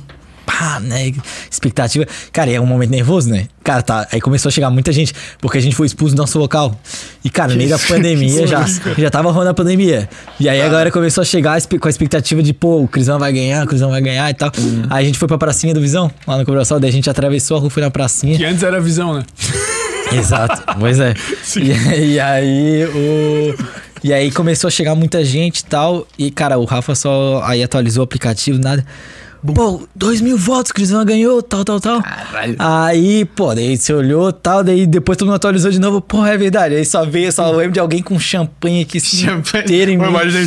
Pá, 0.49 0.81
né? 0.81 1.13
Expectativa. 1.51 2.07
Cara, 2.33 2.51
é 2.51 2.59
um 2.59 2.65
momento 2.65 2.89
nervoso, 2.89 3.29
né? 3.29 3.49
Cara, 3.63 3.83
tá. 3.83 4.09
Aí 4.11 4.19
começou 4.19 4.49
a 4.49 4.53
chegar 4.53 4.71
muita 4.71 4.91
gente, 4.91 5.13
porque 5.43 5.59
a 5.59 5.61
gente 5.61 5.77
foi 5.77 5.87
expulso 5.87 6.15
do 6.15 6.19
nosso 6.19 6.39
local. 6.39 6.75
E, 7.23 7.29
cara, 7.29 7.53
no 7.53 7.59
meio 7.59 7.69
da 7.69 7.79
pandemia 7.79 8.47
já, 8.49 8.65
já 8.97 9.11
tava 9.11 9.31
rolando 9.31 9.51
a 9.51 9.55
pandemia. 9.55 10.09
E 10.41 10.49
aí 10.49 10.63
a 10.63 10.69
galera 10.71 10.91
começou 10.91 11.21
a 11.21 11.25
chegar 11.25 11.61
com 11.61 11.87
a 11.87 11.91
expectativa 11.91 12.43
de, 12.43 12.55
pô, 12.55 12.81
o 12.81 12.89
Crisão 12.89 13.19
vai 13.19 13.31
ganhar, 13.31 13.63
o 13.63 13.69
Crisão 13.69 13.91
vai 13.91 14.01
ganhar 14.01 14.31
e 14.31 14.35
tal. 14.35 14.51
Aí 14.89 15.05
a 15.05 15.07
gente 15.07 15.19
foi 15.19 15.29
pra 15.29 15.37
pracinha 15.37 15.75
do 15.75 15.83
Visão, 15.83 16.11
lá 16.27 16.39
no 16.39 16.47
Cobração, 16.47 16.81
daí 16.81 16.89
a 16.89 16.93
gente 16.93 17.11
atravessou 17.11 17.59
a 17.59 17.61
rua, 17.61 17.69
foi 17.69 17.83
na 17.83 17.91
pracinha. 17.91 18.35
Que 18.35 18.45
antes 18.47 18.63
era 18.63 18.81
visão, 18.81 19.13
né? 19.13 19.25
Exato, 20.17 20.63
pois 20.81 20.99
é. 20.99 21.13
E, 21.57 22.13
e 22.13 22.21
aí 22.21 22.87
o. 22.87 23.55
E 24.03 24.13
aí 24.13 24.31
começou 24.31 24.69
a 24.69 24.71
chegar 24.71 24.95
muita 24.95 25.23
gente 25.23 25.59
e 25.59 25.65
tal. 25.65 26.07
E, 26.17 26.31
cara, 26.31 26.59
o 26.59 26.65
Rafa 26.65 26.95
só 26.95 27.43
aí 27.45 27.63
atualizou 27.63 28.03
o 28.03 28.05
aplicativo, 28.05 28.59
nada. 28.59 28.87
Pô, 29.55 29.83
dois 29.95 30.21
mil 30.21 30.37
votos, 30.37 30.73
Crisão 30.73 31.05
ganhou, 31.05 31.41
tal, 31.43 31.65
tal, 31.65 31.81
tal. 31.81 32.03
Caralho. 32.03 32.57
Aí, 32.59 33.25
pô, 33.25 33.55
daí 33.55 33.77
você 33.77 33.93
olhou 33.93 34.33
tal, 34.33 34.65
daí 34.65 34.87
depois 34.87 35.17
todo 35.17 35.27
mundo 35.29 35.37
atualizou 35.37 35.71
de 35.71 35.79
novo. 35.79 36.01
Pô, 36.01 36.25
é 36.27 36.37
verdade. 36.37 36.75
Aí 36.75 36.85
só 36.85 37.05
veio, 37.05 37.31
só 37.33 37.51
lembro 37.51 37.73
de 37.73 37.81
alguém 37.81 38.03
com 38.03 38.19
champanhe 38.19 38.83
aqui 38.83 38.99
assim, 38.99 39.27
inteiro 39.59 39.91
em 39.93 39.99
Pô, 39.99 40.05
mim. 40.05 40.11
imaginei. 40.11 40.43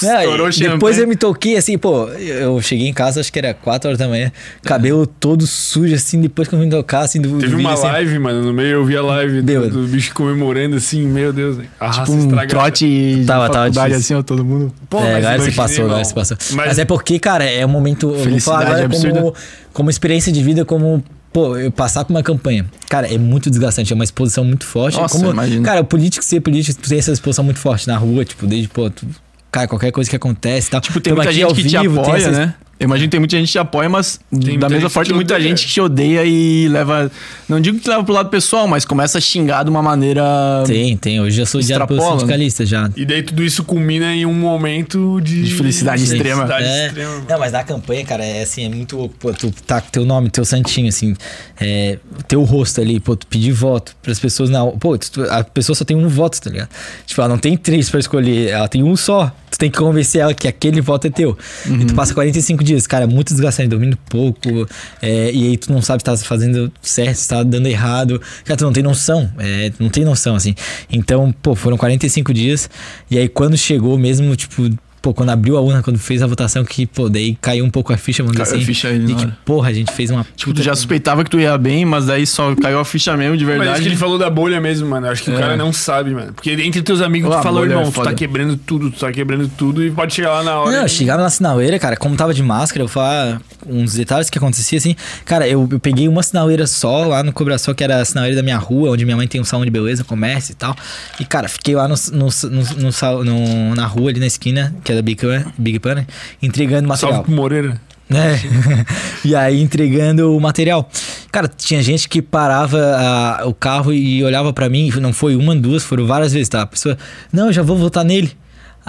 É, 0.00 0.20
Estourou 0.22 0.46
o 0.46 0.50
depois 0.50 0.54
champanhe. 0.56 0.98
eu 1.00 1.08
me 1.08 1.16
toquei 1.16 1.56
assim, 1.56 1.76
pô, 1.76 2.06
eu 2.10 2.60
cheguei 2.62 2.86
em 2.86 2.92
casa, 2.92 3.18
acho 3.20 3.32
que 3.32 3.38
era 3.40 3.52
4 3.52 3.88
horas 3.88 3.98
da 3.98 4.06
manhã, 4.06 4.30
cabelo 4.62 5.04
todo 5.08 5.44
sujo, 5.44 5.92
assim, 5.92 6.20
depois 6.20 6.46
que 6.46 6.54
eu 6.54 6.58
me 6.60 6.70
tocar, 6.70 7.00
assim, 7.00 7.20
do, 7.20 7.30
do 7.30 7.38
Teve 7.38 7.56
vídeo, 7.56 7.58
uma 7.66 7.72
assim, 7.72 7.82
live, 7.88 8.18
mano, 8.20 8.40
no 8.42 8.52
meio 8.52 8.74
eu 8.74 8.84
vi 8.84 8.96
a 8.96 9.02
live 9.02 9.42
do, 9.42 9.68
do 9.70 9.82
bicho 9.88 10.14
comemorando 10.14 10.76
assim, 10.76 11.04
meu 11.04 11.32
Deus, 11.32 11.56
né? 11.58 11.64
A 11.80 11.86
raça 11.88 12.02
Tipo 12.02 12.12
um 12.12 12.18
estragada. 12.20 12.48
trote 12.48 13.24
Tava- 13.26 13.50
tava 13.50 13.86
assim, 13.96 14.14
ó, 14.14 14.22
todo 14.22 14.44
mundo. 14.44 14.72
Pô, 14.88 15.00
é, 15.00 15.14
mas 15.14 15.24
agora 15.26 15.42
se 15.50 15.56
passou, 15.56 15.84
agora 15.86 16.04
se 16.04 16.14
passou. 16.14 16.36
Mas, 16.52 16.54
Mas- 16.68 16.78
é 16.78 16.84
porque, 16.84 17.18
cara, 17.18 17.44
é 17.44 17.66
um 17.66 17.68
momento. 17.68 18.14
Vou 18.30 18.40
falar 18.40 18.66
agora 18.66 18.84
absurda. 18.84 19.20
como, 19.20 19.34
como 19.72 19.90
experiência 19.90 20.32
de 20.32 20.42
vida, 20.42 20.64
como. 20.64 21.02
Pô, 21.32 21.56
eu 21.58 21.70
passar 21.70 22.04
por 22.04 22.12
uma 22.12 22.22
campanha. 22.22 22.64
Cara, 22.88 23.12
é 23.12 23.18
muito 23.18 23.50
desgastante, 23.50 23.92
é 23.92 23.94
uma 23.94 24.04
exposição 24.04 24.44
muito 24.44 24.64
forte. 24.64 24.96
Nossa, 24.98 25.14
como. 25.18 25.30
Cara, 25.62 25.82
o 25.82 25.84
político 25.84 26.24
ser 26.24 26.40
político, 26.40 26.80
tem 26.88 26.98
essa 26.98 27.12
exposição 27.12 27.44
muito 27.44 27.60
forte 27.60 27.86
na 27.86 27.96
rua, 27.98 28.24
tipo, 28.24 28.46
desde, 28.46 28.66
pô, 28.68 28.88
tu, 28.88 29.06
cara, 29.52 29.68
qualquer 29.68 29.92
coisa 29.92 30.08
que 30.08 30.16
acontece 30.16 30.68
e 30.68 30.70
tal. 30.70 30.80
Tipo, 30.80 31.00
tem 31.00 31.10
Tamo 31.12 31.16
muita 31.22 31.32
gente 31.32 31.44
ao 31.44 31.54
que 31.54 31.62
te 31.64 31.78
vivo, 31.78 31.94
tem 31.96 32.02
apoia, 32.04 32.16
essa- 32.22 32.30
né? 32.30 32.54
Eu 32.80 32.84
imagino 32.84 33.08
que 33.08 33.10
tem 33.10 33.18
muita 33.20 33.36
gente 33.36 33.46
que 33.46 33.52
te 33.52 33.58
apoia, 33.58 33.88
mas 33.88 34.20
muita 34.30 34.56
da 34.58 34.68
mesma 34.68 34.88
forma 34.88 35.06
que 35.08 35.12
muita 35.12 35.34
odeia. 35.34 35.48
gente 35.48 35.66
que 35.66 35.72
te 35.72 35.80
odeia 35.80 36.24
e 36.24 36.68
leva. 36.68 37.10
Não 37.48 37.60
digo 37.60 37.78
que 37.80 37.88
leva 37.88 38.04
pro 38.04 38.14
lado 38.14 38.28
pessoal, 38.28 38.68
mas 38.68 38.84
começa 38.84 39.18
a 39.18 39.20
xingar 39.20 39.64
de 39.64 39.70
uma 39.70 39.82
maneira. 39.82 40.22
Tem, 40.64 40.96
tem. 40.96 41.20
Hoje 41.20 41.40
eu 41.40 41.46
sou 41.46 41.60
odiado 41.60 41.86
pelo 41.88 41.98
Extrapola, 41.98 42.14
né? 42.14 42.20
sindicalista 42.20 42.64
já. 42.64 42.88
E 42.96 43.04
daí 43.04 43.22
tudo 43.24 43.42
isso 43.42 43.64
culmina 43.64 44.14
em 44.14 44.24
um 44.24 44.32
momento 44.32 45.20
de, 45.20 45.42
De 45.42 45.54
felicidade 45.54 46.04
extrema. 46.04 46.46
felicidade 46.46 46.64
É. 46.64 46.86
extrema. 46.86 47.10
mano. 47.14 47.24
Não, 47.28 47.38
mas 47.40 47.52
na 47.52 47.64
campanha, 47.64 48.04
cara, 48.04 48.24
é 48.24 48.42
assim, 48.42 48.64
é 48.64 48.68
muito. 48.68 49.10
Pô, 49.18 49.32
tu 49.32 49.50
tá 49.66 49.80
com 49.80 49.90
teu 49.90 50.04
nome, 50.04 50.30
teu 50.30 50.44
santinho, 50.44 50.88
assim, 50.88 51.16
é, 51.60 51.98
teu 52.28 52.44
rosto 52.44 52.80
ali, 52.80 53.00
pô, 53.00 53.16
tu 53.16 53.26
pedir 53.26 53.50
voto 53.50 53.96
pras 54.00 54.20
pessoas 54.20 54.50
na. 54.50 54.64
Pô, 54.64 54.96
tu- 54.98 55.24
a 55.28 55.42
pessoa 55.42 55.74
só 55.74 55.84
tem 55.84 55.96
um 55.96 56.06
voto, 56.08 56.40
tá 56.40 56.48
ligado? 56.50 56.68
Tipo, 57.06 57.20
ela 57.22 57.28
não 57.30 57.38
tem 57.38 57.56
três 57.56 57.90
pra 57.90 57.98
escolher, 57.98 58.50
ela 58.50 58.68
tem 58.68 58.84
um 58.84 58.94
só. 58.96 59.32
Tu 59.50 59.58
tem 59.58 59.70
que 59.70 59.78
convencer 59.78 60.20
ela 60.20 60.34
que 60.34 60.46
aquele 60.46 60.80
voto 60.80 61.06
é 61.06 61.10
teu. 61.10 61.36
E 61.66 61.84
tu 61.86 61.94
passa 61.94 62.12
45 62.14 62.62
dias, 62.62 62.67
cara, 62.86 63.04
é 63.04 63.06
muito 63.06 63.32
desgastante, 63.32 63.68
dormindo 63.68 63.96
pouco, 64.08 64.68
é, 65.00 65.30
e 65.32 65.48
aí 65.48 65.56
tu 65.56 65.72
não 65.72 65.82
sabe 65.82 66.00
se 66.00 66.04
tá 66.04 66.16
fazendo 66.16 66.72
certo, 66.82 67.16
se 67.16 67.28
tá 67.28 67.42
dando 67.42 67.66
errado. 67.66 68.20
Cara, 68.44 68.56
tu 68.56 68.64
não 68.64 68.72
tem 68.72 68.82
noção, 68.82 69.30
é, 69.38 69.72
não 69.78 69.88
tem 69.88 70.04
noção, 70.04 70.34
assim. 70.34 70.54
Então, 70.90 71.32
pô, 71.42 71.54
foram 71.54 71.76
45 71.76 72.32
dias, 72.32 72.68
e 73.10 73.18
aí 73.18 73.28
quando 73.28 73.56
chegou 73.56 73.98
mesmo, 73.98 74.34
tipo. 74.36 74.68
Pô, 75.00 75.14
quando 75.14 75.30
abriu 75.30 75.56
a 75.56 75.60
urna, 75.60 75.82
quando 75.82 75.98
fez 75.98 76.22
a 76.22 76.26
votação, 76.26 76.64
que, 76.64 76.86
pô, 76.86 77.08
daí 77.08 77.36
caiu 77.40 77.64
um 77.64 77.70
pouco 77.70 77.92
a 77.92 77.96
ficha, 77.96 78.22
vamos 78.22 78.36
dizer 78.36 78.44
Caiu 78.44 78.54
a 78.54 78.58
assim. 78.58 78.66
ficha 78.66 78.88
aí 78.88 78.98
de 78.98 79.14
que, 79.14 79.26
porra, 79.44 79.68
a 79.68 79.72
gente 79.72 79.92
fez 79.92 80.10
uma. 80.10 80.26
Tipo, 80.36 80.52
tu 80.54 80.62
já 80.62 80.74
suspeitava 80.74 81.22
que 81.24 81.30
tu 81.30 81.38
ia 81.38 81.56
bem, 81.56 81.84
mas 81.84 82.06
daí 82.06 82.26
só 82.26 82.54
caiu 82.56 82.78
a 82.80 82.84
ficha 82.84 83.16
mesmo, 83.16 83.36
de 83.36 83.44
Mas 83.44 83.52
acho 83.54 83.60
verdade. 83.62 83.82
que 83.82 83.88
ele 83.88 83.96
falou 83.96 84.18
da 84.18 84.28
bolha 84.28 84.60
mesmo, 84.60 84.88
mano. 84.88 85.06
Acho 85.08 85.22
que 85.22 85.30
o 85.30 85.34
É. 85.36 85.38
cara 85.38 85.56
não 85.56 85.72
sabe, 85.72 86.10
mano. 86.10 86.32
Porque 86.32 86.50
entre 86.50 86.82
teus 86.82 87.00
amigos 87.00 87.28
Pô, 87.28 87.36
tu 87.36 87.38
a 87.38 87.42
falou, 87.42 87.60
bolha 87.60 87.72
é 87.74 87.76
irmão, 87.76 87.92
tu 87.92 88.02
tá 88.02 88.12
quebrando 88.12 88.56
tudo, 88.56 88.90
tu 88.90 88.98
tá 88.98 89.12
quebrando 89.12 89.48
tudo 89.56 89.84
e 89.84 89.90
pode 89.90 90.14
chegar 90.14 90.30
lá 90.32 90.42
na 90.42 90.58
hora. 90.60 90.70
Não, 90.72 90.78
eu 90.80 90.86
e- 90.86 90.88
chegava 90.88 91.22
na 91.22 91.30
sinaleira, 91.30 91.78
cara, 91.78 91.96
como 91.96 92.16
tava 92.16 92.34
de 92.34 92.42
máscara, 92.42 92.82
eu 92.82 92.86
vou 92.88 92.92
falar 92.92 93.40
uns 93.66 93.94
detalhes 93.94 94.28
que 94.30 94.38
acontecia 94.38 94.78
assim. 94.78 94.96
Cara, 95.24 95.46
eu, 95.46 95.68
eu 95.70 95.78
peguei 95.80 96.08
uma 96.08 96.22
sinaleira 96.22 96.66
só 96.66 97.04
lá 97.04 97.22
no 97.22 97.32
Cobraçó, 97.32 97.72
que 97.74 97.84
era 97.84 98.00
a 98.00 98.04
sinaleira 98.04 98.36
da 98.36 98.42
minha 98.42 98.56
rua, 98.58 98.90
onde 98.90 99.04
minha 99.04 99.16
mãe 99.16 99.28
tem 99.28 99.40
um 99.40 99.44
salão 99.44 99.64
de 99.64 99.70
beleza, 99.70 100.02
comércio 100.04 100.52
e 100.52 100.56
tal. 100.56 100.74
E, 101.20 101.24
cara, 101.24 101.48
fiquei 101.48 101.74
lá 101.74 101.86
no, 101.86 101.94
no, 102.12 102.28
no, 102.50 102.62
no 102.90 103.24
no- 103.24 103.74
na 103.74 103.86
rua 103.86 104.10
ali 104.10 104.20
na 104.20 104.26
esquina, 104.26 104.74
que 104.88 104.92
é 104.92 104.94
da 104.94 105.02
Big 105.02 105.20
Pan, 105.20 105.44
Big 105.58 105.78
Pan 105.80 105.96
né? 105.96 106.06
entregando 106.40 106.88
Salve 106.96 107.04
material. 107.04 107.22
pro 107.24 107.32
Moreira. 107.32 107.80
né? 108.08 108.40
e 109.22 109.34
aí 109.36 109.60
entregando 109.60 110.34
o 110.34 110.40
material. 110.40 110.88
Cara, 111.30 111.46
tinha 111.46 111.82
gente 111.82 112.08
que 112.08 112.22
parava 112.22 112.78
ah, 112.80 113.42
o 113.44 113.52
carro 113.52 113.92
e 113.92 114.24
olhava 114.24 114.50
pra 114.50 114.66
mim, 114.70 114.90
não 114.98 115.12
foi 115.12 115.36
uma, 115.36 115.54
duas, 115.54 115.84
foram 115.84 116.06
várias 116.06 116.32
vezes, 116.32 116.48
tá? 116.48 116.62
A 116.62 116.66
pessoa, 116.66 116.96
não, 117.30 117.48
eu 117.48 117.52
já 117.52 117.62
vou 117.62 117.76
votar 117.76 118.02
nele. 118.02 118.32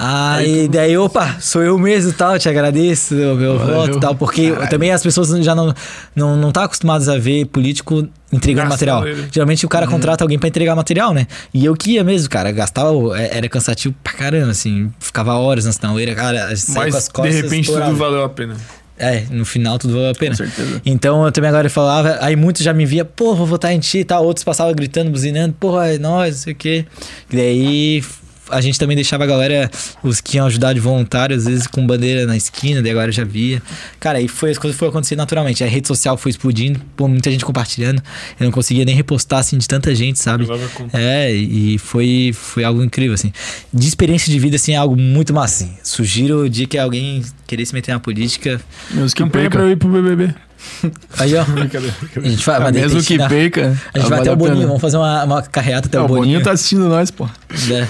Aí, 0.01 0.69
daí, 0.69 0.97
opa, 0.97 1.35
sou 1.41 1.61
eu 1.61 1.77
mesmo 1.77 2.13
tal, 2.13 2.39
te 2.39 2.47
agradeço 2.47 3.13
meu 3.13 3.59
Valeu. 3.59 3.75
voto 3.75 3.99
tal, 3.99 4.15
porque 4.15 4.53
também 4.69 4.91
as 4.93 5.03
pessoas 5.03 5.27
já 5.43 5.53
não 5.53 5.73
não, 6.15 6.37
não 6.37 6.53
tá 6.53 6.63
acostumadas 6.63 7.09
a 7.09 7.17
ver 7.17 7.45
político 7.47 8.07
entregando 8.31 8.69
Gastando 8.69 8.93
material. 9.03 9.27
Geralmente 9.29 9.65
o 9.65 9.69
cara 9.69 9.85
contrata 9.87 10.23
alguém 10.23 10.39
pra 10.39 10.47
entregar 10.47 10.73
material, 10.73 11.13
né? 11.13 11.27
E 11.53 11.65
eu 11.65 11.75
que 11.75 11.95
ia 11.95 12.03
mesmo, 12.03 12.29
cara, 12.29 12.49
gastava, 12.53 12.91
é- 13.19 13.37
era 13.39 13.49
cansativo 13.49 13.93
pra 14.01 14.13
caramba, 14.13 14.51
assim, 14.51 14.89
ficava 15.01 15.33
horas 15.33 15.65
na 15.65 15.73
sinaleira, 15.73 16.15
cara, 16.15 16.55
saía 16.55 16.75
com 16.75 16.87
as 16.87 16.93
Mas 16.93 17.03
de 17.05 17.11
costas 17.11 17.35
repente 17.35 17.65
tudo 17.69 17.95
valeu 17.97 18.23
a 18.23 18.29
pena. 18.29 18.55
É, 18.97 19.23
no 19.31 19.43
final 19.45 19.77
tudo 19.77 19.93
valeu 19.95 20.11
a 20.11 20.15
pena. 20.15 20.31
Com 20.31 20.45
certeza. 20.45 20.81
Então 20.85 21.25
eu 21.25 21.31
também 21.33 21.49
agora 21.49 21.69
falava, 21.69 22.17
aí 22.21 22.37
muitos 22.37 22.63
já 22.63 22.71
me 22.73 22.85
via, 22.85 23.03
porra, 23.03 23.35
vou 23.35 23.45
votar 23.47 23.73
em 23.73 23.79
ti 23.79 23.97
e 23.99 24.05
tal. 24.05 24.23
Outros 24.23 24.45
passavam 24.45 24.73
gritando, 24.73 25.09
buzinando, 25.11 25.53
porra, 25.59 25.89
é 25.93 25.97
nós, 25.97 26.35
não 26.35 26.41
sei 26.43 26.53
o 26.53 26.55
quê. 26.55 26.85
E 27.31 27.35
daí 27.35 28.03
a 28.49 28.61
gente 28.61 28.79
também 28.79 28.95
deixava 28.95 29.23
a 29.23 29.27
galera, 29.27 29.69
os 30.03 30.21
que 30.21 30.37
iam 30.37 30.45
ajudar 30.47 30.73
de 30.73 30.79
voluntário, 30.79 31.35
às 31.35 31.45
vezes 31.45 31.67
com 31.67 31.85
bandeira 31.85 32.25
na 32.25 32.35
esquina, 32.35 32.81
daí 32.81 32.91
agora 32.91 33.11
já 33.11 33.23
via. 33.23 33.61
Cara, 33.99 34.17
aí 34.17 34.27
foi, 34.27 34.51
as 34.51 34.57
coisas 34.57 34.77
foram 34.77 34.89
acontecendo 34.91 35.19
naturalmente. 35.19 35.63
A 35.63 35.67
rede 35.67 35.87
social 35.87 36.17
foi 36.17 36.31
explodindo, 36.31 36.79
pô, 36.95 37.07
muita 37.07 37.29
gente 37.31 37.45
compartilhando. 37.45 38.01
Eu 38.39 38.45
não 38.45 38.51
conseguia 38.51 38.85
nem 38.85 38.95
repostar 38.95 39.39
assim 39.39 39.57
de 39.57 39.67
tanta 39.67 39.93
gente, 39.93 40.19
sabe? 40.19 40.47
É, 40.93 41.31
e 41.31 41.77
foi, 41.77 42.31
foi 42.33 42.63
algo 42.63 42.83
incrível, 42.83 43.13
assim. 43.13 43.31
De 43.73 43.87
experiência 43.87 44.31
de 44.31 44.39
vida, 44.39 44.55
assim, 44.55 44.73
é 44.73 44.77
algo 44.77 44.95
muito 44.95 45.33
massa, 45.33 45.63
assim. 45.63 45.73
Sugiro 45.83 46.41
o 46.41 46.49
dia 46.49 46.67
que 46.67 46.77
alguém 46.77 47.23
querer 47.47 47.65
se 47.65 47.73
meter 47.73 47.93
na 47.93 47.99
política. 47.99 48.61
Mesmo 48.91 49.09
que 49.09 49.23
Campanha 49.23 49.49
pra 49.49 49.61
eu 49.61 49.71
ir 49.71 49.75
pro 49.75 49.89
BBB. 49.89 50.33
Aí, 51.19 51.35
ó. 51.35 51.43
Brincadeira. 51.43 51.95
A 52.15 52.19
gente 52.27 52.45
vai, 52.45 52.55
Ah, 52.61 52.71
mesmo 52.71 53.01
que 53.03 53.17
perca. 53.17 53.77
A 53.93 53.99
gente 53.99 54.09
vai 54.09 54.19
vale 54.19 54.21
até 54.21 54.31
o. 54.31 54.35
Boninho, 54.35 54.67
vamos 54.67 54.81
fazer 54.81 54.97
uma, 54.97 55.23
uma 55.23 55.41
carreata 55.41 55.87
até 55.87 55.97
É, 55.97 56.01
o 56.01 56.05
o 56.05 56.07
Boninho. 56.07 56.23
Boninho 56.25 56.43
tá 56.43 56.51
assistindo 56.51 56.87
nós, 56.87 57.11
pô. 57.11 57.27
É. 57.71 57.87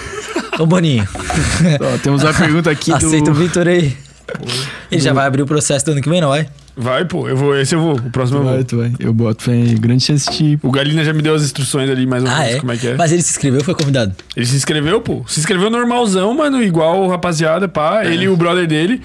Ô 0.60 0.66
Boninho, 0.66 1.06
Ó, 1.80 1.98
temos 1.98 2.22
uma 2.22 2.34
pergunta 2.34 2.70
aqui 2.70 2.92
aceita 2.92 3.30
o 3.30 3.34
do... 3.34 3.40
Vitor 3.40 3.66
aí. 3.68 3.96
Ele 4.90 5.00
já 5.00 5.12
vai 5.12 5.26
abrir 5.26 5.42
o 5.42 5.46
processo 5.46 5.84
do 5.86 5.92
ano 5.92 6.00
que 6.00 6.08
vem, 6.08 6.20
não 6.20 6.28
vai? 6.28 6.46
Vai, 6.76 7.04
pô. 7.04 7.28
Eu 7.28 7.36
vou, 7.36 7.56
esse 7.58 7.74
eu 7.74 7.80
vou. 7.80 7.94
O 7.96 8.10
próximo 8.10 8.38
eu 8.40 8.44
Vai, 8.44 8.54
vou. 8.56 8.64
tu 8.64 8.76
vai. 8.78 8.92
Eu 8.98 9.12
boto 9.12 9.42
fé 9.42 9.52
em 9.54 9.74
grande 9.74 10.04
chance 10.04 10.30
de... 10.30 10.58
O 10.62 10.70
Galina 10.70 11.04
já 11.04 11.12
me 11.12 11.20
deu 11.20 11.34
as 11.34 11.42
instruções 11.42 11.90
ali, 11.90 12.06
mais 12.06 12.22
ou 12.22 12.30
Ah, 12.30 12.38
menos, 12.38 12.54
é? 12.54 12.60
como 12.60 12.72
é 12.72 12.76
que 12.76 12.86
é. 12.88 12.94
Mas 12.94 13.10
ele 13.12 13.22
se 13.22 13.30
inscreveu 13.32 13.58
ou 13.58 13.64
foi 13.64 13.74
convidado? 13.74 14.14
Ele 14.36 14.46
se 14.46 14.54
inscreveu, 14.56 15.00
pô. 15.00 15.24
Se 15.26 15.40
inscreveu 15.40 15.68
normalzão, 15.68 16.32
mano, 16.32 16.62
igual 16.62 17.02
o 17.02 17.08
rapaziada, 17.08 17.68
pá. 17.68 18.04
É. 18.04 18.12
Ele 18.12 18.24
e 18.24 18.28
o 18.28 18.36
brother 18.36 18.66
dele. 18.68 19.02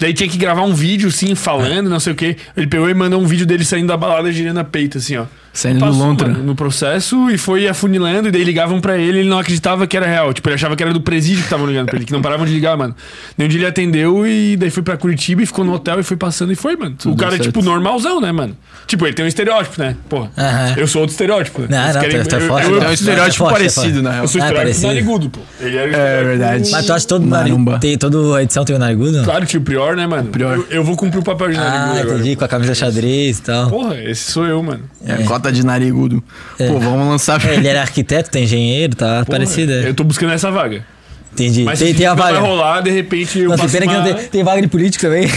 Daí 0.00 0.14
tinha 0.14 0.28
que 0.28 0.38
gravar 0.38 0.62
um 0.62 0.72
vídeo, 0.72 1.08
assim, 1.08 1.34
falando, 1.34 1.90
não 1.90 2.00
sei 2.00 2.14
o 2.14 2.16
quê. 2.16 2.36
Ele 2.56 2.66
pegou 2.66 2.88
e 2.88 2.94
mandou 2.94 3.20
um 3.20 3.26
vídeo 3.26 3.44
dele 3.44 3.64
saindo 3.64 3.88
da 3.88 3.96
balada 3.96 4.32
girando 4.32 4.58
a 4.58 4.64
peito, 4.64 4.96
assim, 4.96 5.16
ó. 5.16 5.26
Saindo 5.52 5.80
do 5.80 5.86
Passou, 5.86 5.98
lontra. 6.06 6.28
mano, 6.28 6.44
no 6.44 6.54
processo 6.54 7.28
e 7.28 7.36
foi 7.36 7.66
afunilando, 7.66 8.28
e 8.28 8.30
daí 8.30 8.44
ligavam 8.44 8.80
pra 8.80 8.96
ele 8.96 9.18
ele 9.20 9.28
não 9.28 9.38
acreditava 9.38 9.84
que 9.86 9.96
era 9.96 10.06
real. 10.06 10.32
Tipo, 10.32 10.48
ele 10.48 10.54
achava 10.54 10.76
que 10.76 10.82
era 10.82 10.92
do 10.92 11.00
presídio 11.00 11.38
que 11.38 11.44
estavam 11.46 11.66
ligando 11.66 11.86
pra 11.86 11.96
ele, 11.96 12.04
que 12.04 12.12
não 12.12 12.22
paravam 12.22 12.46
de 12.46 12.52
ligar, 12.52 12.76
mano. 12.76 12.94
Daí 13.36 13.46
um 13.46 13.50
dia 13.50 13.58
ele 13.58 13.66
atendeu 13.66 14.24
e 14.26 14.56
daí 14.56 14.70
foi 14.70 14.82
pra 14.82 14.96
Curitiba 14.96 15.42
e 15.42 15.46
ficou 15.46 15.64
no 15.64 15.72
hotel 15.74 15.98
e 15.98 16.02
foi 16.04 16.16
passando 16.16 16.52
e 16.52 16.54
foi, 16.54 16.76
mano. 16.76 16.94
Tudo 16.96 17.14
o 17.14 17.16
cara 17.16 17.32
é, 17.34 17.36
certo. 17.38 17.46
tipo, 17.46 17.62
normalzão, 17.62 18.20
né, 18.20 18.30
mano? 18.30 18.56
Tipo, 18.86 19.06
ele 19.06 19.14
tem 19.14 19.24
um 19.24 19.28
estereótipo, 19.28 19.80
né? 19.82 19.96
Porra. 20.08 20.30
Aham. 20.38 20.74
Eu 20.76 20.86
sou 20.86 21.00
outro 21.02 21.12
estereótipo, 21.14 21.62
né? 21.62 21.68
Não, 21.70 21.82
Eles 21.82 21.94
não, 21.94 22.00
querem- 22.02 22.22
tu 22.24 22.34
é 22.34 22.38
eu- 22.38 22.46
forte, 22.48 22.66
eu- 22.70 22.80
né? 22.80 22.86
É 22.86 22.88
um 22.88 22.92
estereótipo 22.92 23.38
forte, 23.38 23.50
é 23.50 23.58
parecido, 23.58 23.82
forte. 23.86 24.02
na 24.02 24.10
real. 24.12 24.24
eu 24.24 24.28
sou 24.28 24.40
Ah, 24.40 24.44
estereótipo 24.44 24.80
parecido. 24.80 24.86
narigudo, 24.86 25.30
pô. 25.30 25.40
Ele 25.60 25.76
era 25.76 25.96
É 25.96 26.24
verdade. 26.24 26.70
Mas 26.70 26.86
tu 26.86 26.92
acha 26.92 27.00
que 27.04 27.08
todo 27.08 27.26
Maromba. 27.26 27.72
nariz, 27.72 27.80
tem, 27.80 27.98
toda 27.98 28.42
edição 28.42 28.64
tem 28.64 28.76
o 28.76 28.78
narigudo? 28.78 29.22
Claro, 29.24 29.44
tio, 29.46 29.60
Prior, 29.60 29.96
né, 29.96 30.06
mano? 30.06 30.28
Prior. 30.30 30.54
Eu, 30.56 30.66
eu 30.70 30.84
vou 30.84 30.96
cumprir 30.96 31.18
o 31.20 31.24
papel 31.24 31.50
de 31.50 31.56
narigudo 31.56 31.80
Ah, 31.98 32.00
agora. 32.00 32.18
entendi, 32.18 32.36
com 32.36 32.44
a 32.44 32.48
camisa 32.48 32.74
xadrez 32.74 33.38
e 33.38 33.42
tal. 33.42 33.68
Porra, 33.68 33.96
esse 34.00 34.30
sou 34.30 34.46
eu, 34.46 34.62
mano. 34.62 34.80
É, 35.04 35.22
cota 35.40 35.52
de 35.52 35.64
narigudo. 35.64 36.22
Pô, 36.58 36.78
vamos 36.78 37.08
lançar... 37.08 37.44
É, 37.48 37.54
ele 37.54 37.66
era 37.68 37.80
arquiteto, 37.82 38.30
tem 38.30 38.44
engenheiro, 38.44 38.94
tá 38.94 39.24
Porra, 39.24 39.38
parecido. 39.38 39.72
é. 39.72 39.88
Eu 39.88 39.94
tô 39.94 40.04
buscando 40.04 40.32
essa 40.32 40.50
vaga. 40.50 40.84
Entendi. 41.32 41.62
Mas 41.62 41.78
tem, 41.78 41.88
se 41.88 41.94
tem 41.94 42.06
a 42.06 42.14
vaga. 42.14 42.40
vai 42.40 42.48
rolar, 42.48 42.80
de 42.80 42.90
repente 42.90 43.38
eu 43.38 43.50
Nossa, 43.50 43.68
pena 43.68 43.86
que 43.86 43.92
uma... 43.96 44.04
não 44.04 44.14
tem, 44.14 44.28
tem 44.28 44.42
vaga 44.44 44.60
de 44.62 44.66
político 44.68 45.04
também. 45.04 45.28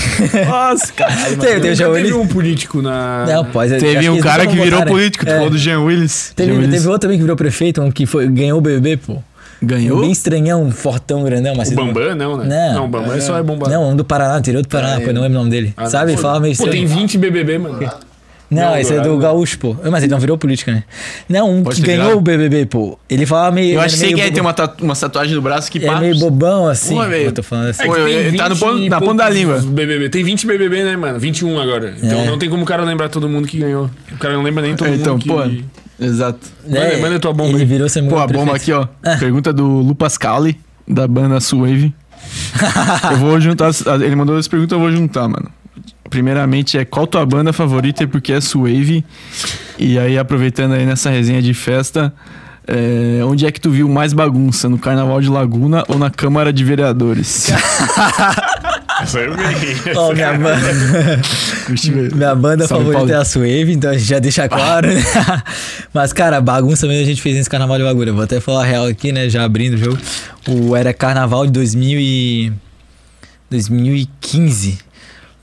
Nossa, 0.47 0.91
caralho. 0.93 1.37
tem, 1.37 1.59
tem 1.61 1.71
o 1.71 1.75
Jean 1.75 1.87
Nunca 1.89 1.99
teve 1.99 2.13
Willis. 2.13 2.25
um 2.25 2.27
político 2.27 2.81
na... 2.81 3.25
Não, 3.27 3.45
pode. 3.45 3.77
Teve 3.77 4.09
um 4.09 4.19
cara 4.19 4.47
que 4.47 4.53
virou 4.55 4.71
votar, 4.71 4.85
né? 4.85 4.91
político, 4.91 5.23
tu 5.25 5.29
É. 5.31 5.35
falou 5.35 5.49
do 5.51 5.57
Jean 5.57 5.81
Willis. 5.81 6.33
Teve, 6.35 6.49
Jean 6.51 6.59
Willis 6.59 6.73
teve 6.75 6.87
outro 6.87 7.01
também 7.01 7.17
que 7.17 7.23
virou 7.23 7.37
prefeito, 7.37 7.79
um 7.81 7.91
que 7.91 8.05
foi, 8.07 8.27
ganhou 8.27 8.57
o 8.57 8.61
BBB, 8.61 8.97
pô. 8.97 9.17
Ganhou? 9.61 10.01
Bem 10.01 10.11
estranhão, 10.11 10.63
um 10.63 10.71
fortão, 10.71 11.23
grandão, 11.23 11.53
mas 11.55 11.71
O 11.71 11.75
Bambam, 11.75 12.15
não, 12.15 12.37
né? 12.37 12.73
Não. 12.73 12.85
o 12.85 12.87
Bambam 12.87 13.13
é 13.13 13.21
só 13.21 13.37
é 13.37 13.43
bombado. 13.43 13.71
Não, 13.71 13.91
um 13.91 13.95
do 13.95 14.03
Paraná, 14.03 14.39
interior 14.39 14.61
do 14.63 14.67
Paraná, 14.67 14.99
pô, 14.99 15.07
eu 15.07 15.13
não 15.13 15.21
lembro 15.21 15.37
o 15.37 15.41
nome 15.41 15.51
dele. 15.51 15.73
Ah, 15.77 15.85
Sabe? 15.85 16.11
Ele 16.13 16.21
falava 16.21 16.39
meio 16.41 16.57
Pô, 16.57 16.67
tem 16.67 16.83
estranho. 16.83 17.01
20 17.01 17.17
BBB, 17.19 17.57
mano. 17.59 17.79
Não, 18.53 18.71
Não, 18.71 18.77
esse 18.77 18.91
é 18.93 18.97
do 18.97 19.03
Dourado. 19.03 19.21
Gaúcho, 19.21 19.57
pô. 19.59 19.75
Mas 19.91 20.03
ele 20.03 20.11
não 20.11 20.19
virou 20.19 20.37
política, 20.37 20.71
né? 20.71 20.83
Não, 21.27 21.49
um 21.49 21.63
Pode 21.63 21.75
que 21.81 21.81
ganhou 21.87 22.03
virado. 22.03 22.17
o 22.19 22.21
BBB, 22.21 22.65
pô. 22.65 22.97
Ele 23.09 23.25
falava 23.25 23.51
meio. 23.55 23.75
Eu 23.75 23.81
acho 23.81 23.95
que 23.95 24.01
meio 24.01 24.15
que 24.15 24.21
é, 24.21 24.31
tem 24.31 24.41
uma, 24.41 24.53
tatu- 24.53 24.83
uma 24.83 24.95
tatuagem 24.95 25.35
no 25.35 25.41
braço 25.41 25.71
que 25.71 25.77
É 25.77 25.87
pá. 25.87 25.99
meio 25.99 26.17
bobão, 26.19 26.67
assim. 26.67 26.97
Velho. 27.07 27.25
eu 27.25 27.31
tô 27.31 27.43
falando 27.43 27.69
assim. 27.69 27.83
É 27.83 27.93
tem 27.93 28.13
ele 28.13 28.37
tá 28.37 28.49
no 28.49 28.55
20 28.55 28.63
ponto- 28.63 28.89
na 28.89 28.99
ponta 29.01 29.23
da 29.23 29.29
língua. 29.29 29.59
BBB. 29.59 30.09
Tem 30.09 30.23
20 30.23 30.45
BBB, 30.47 30.83
né, 30.83 30.95
mano? 30.97 31.19
21 31.19 31.59
agora. 31.59 31.93
Então 32.01 32.19
É. 32.19 32.25
não 32.25 32.37
tem 32.37 32.49
como 32.49 32.63
o 32.63 32.65
cara 32.65 32.83
lembrar 32.83 33.09
todo 33.09 33.27
mundo 33.29 33.47
que 33.47 33.57
ganhou. 33.57 33.89
O 34.11 34.17
cara 34.17 34.33
não 34.33 34.43
lembra 34.43 34.61
nem 34.63 34.75
todo 34.75 34.89
Então, 34.93 35.13
mundo 35.13 35.21
que... 35.23 35.27
pô. 35.29 36.03
Exato. 36.03 36.39
Manda- 36.67 36.97
manda 36.97 37.19
tua 37.19 37.31
bomba 37.33 37.49
É, 37.49 37.53
Ele 37.53 37.61
aí. 37.61 37.65
virou 37.65 37.87
Pô, 38.09 38.17
a 38.19 38.27
bomba 38.27 38.55
aqui, 38.55 38.71
ó. 38.73 38.87
Pergunta 39.19 39.53
do 39.53 39.65
Lu 39.65 39.95
Pascali, 39.95 40.59
da 40.87 41.07
banda 41.07 41.39
Suave. 41.39 41.93
eu 43.11 43.17
vou 43.17 43.39
juntar. 43.39 43.69
Ele 44.01 44.15
mandou 44.15 44.37
essa 44.37 44.49
pergunta, 44.49 44.75
eu 44.75 44.79
vou 44.79 44.91
juntar, 44.91 45.27
mano. 45.27 45.49
Primeiramente 46.13 46.77
é 46.77 46.85
qual 46.85 47.07
tua 47.07 47.25
banda 47.25 47.51
favorita 47.51 48.03
e 48.03 48.07
por 48.07 48.21
que 48.21 48.31
é 48.31 48.39
Suave? 48.39 49.03
E 49.79 49.97
aí, 49.97 50.15
aproveitando 50.15 50.73
aí 50.73 50.85
nessa 50.85 51.09
resenha 51.09 51.41
de 51.41 51.55
festa, 51.55 52.13
é, 52.67 53.25
onde 53.25 53.47
é 53.47 53.51
que 53.51 53.59
tu 53.59 53.71
viu 53.71 53.89
mais 53.89 54.13
bagunça? 54.13 54.69
No 54.69 54.77
Carnaval 54.77 55.19
de 55.19 55.27
Laguna 55.27 55.83
ou 55.87 55.97
na 55.97 56.11
Câmara 56.11 56.53
de 56.53 56.63
Vereadores? 56.63 57.47
É 59.03 59.27
bem. 59.27 59.95
Ó, 59.97 60.13
minha 60.13 60.31
banda, 60.37 61.21
Curti 61.65 61.91
mesmo. 61.91 62.15
minha 62.15 62.35
banda 62.35 62.67
Salve, 62.67 62.85
favorita 62.85 62.99
Paulo. 62.99 63.11
é 63.11 63.15
a 63.15 63.25
Suave, 63.25 63.73
então 63.73 63.89
a 63.89 63.97
gente 63.97 64.07
já 64.07 64.19
deixa 64.19 64.47
claro, 64.47 64.87
né? 64.87 65.03
Mas, 65.91 66.13
cara, 66.13 66.39
bagunça 66.39 66.87
mesmo 66.87 67.01
a 67.01 67.05
gente 67.05 67.21
fez 67.21 67.35
nesse 67.35 67.49
carnaval 67.49 67.79
de 67.79 67.83
bagulho. 67.83 68.11
Eu 68.11 68.13
Vou 68.13 68.23
até 68.23 68.39
falar 68.39 68.61
a 68.61 68.65
real 68.65 68.85
aqui, 68.85 69.11
né? 69.11 69.27
Já 69.27 69.43
abrindo 69.43 69.73
o 69.73 69.77
jogo. 69.77 69.97
O, 70.47 70.75
era 70.75 70.93
carnaval 70.93 71.45
de 71.47 71.51
2000 71.51 71.99
e... 71.99 72.53
2015. 73.49 74.92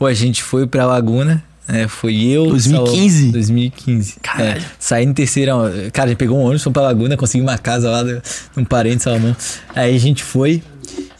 Pô, 0.00 0.06
a 0.06 0.14
gente 0.14 0.42
foi 0.42 0.66
pra 0.66 0.86
Laguna. 0.86 1.44
É, 1.68 1.86
foi 1.86 2.16
eu. 2.24 2.46
2015? 2.46 3.22
Sal- 3.24 3.32
2015. 3.32 4.14
É, 4.38 4.58
saí 4.78 5.04
no 5.06 5.12
terceirão. 5.14 5.62
Cara, 5.92 6.06
a 6.06 6.08
gente 6.08 6.16
pegou 6.18 6.38
um 6.38 6.42
ônibus, 6.42 6.62
foi 6.64 6.72
pra 6.72 6.82
Laguna, 6.82 7.16
consegui 7.18 7.42
uma 7.44 7.58
casa 7.58 7.88
lá 7.90 8.02
de 8.02 8.20
um 8.56 8.64
parente 8.64 9.02
Salomão. 9.04 9.36
Aí 9.76 9.94
a 9.94 9.98
gente 10.00 10.24
foi 10.24 10.62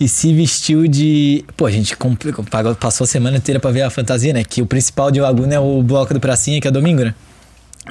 e 0.01 0.09
se 0.09 0.33
vestiu 0.35 0.89
de. 0.89 1.45
Pô, 1.59 1.67
a 1.67 1.71
gente 1.71 1.95
comp- 1.95 2.25
pagou- 2.51 2.75
passou 2.75 3.05
a 3.05 3.07
semana 3.07 3.37
inteira 3.37 3.61
pra 3.61 3.71
ver 3.71 3.83
a 3.83 3.91
fantasia, 3.91 4.33
né? 4.33 4.43
Que 4.43 4.63
o 4.63 4.67
principal 4.67 5.11
de 5.11 5.21
Laguna 5.21 5.55
é 5.55 5.61
o 5.61 5.83
bloco 5.83 6.13
do 6.15 6.19
Pracinha, 6.19 6.59
que 6.61 6.67
é 6.67 6.71
domingo, 6.71 7.05
né? 7.05 7.15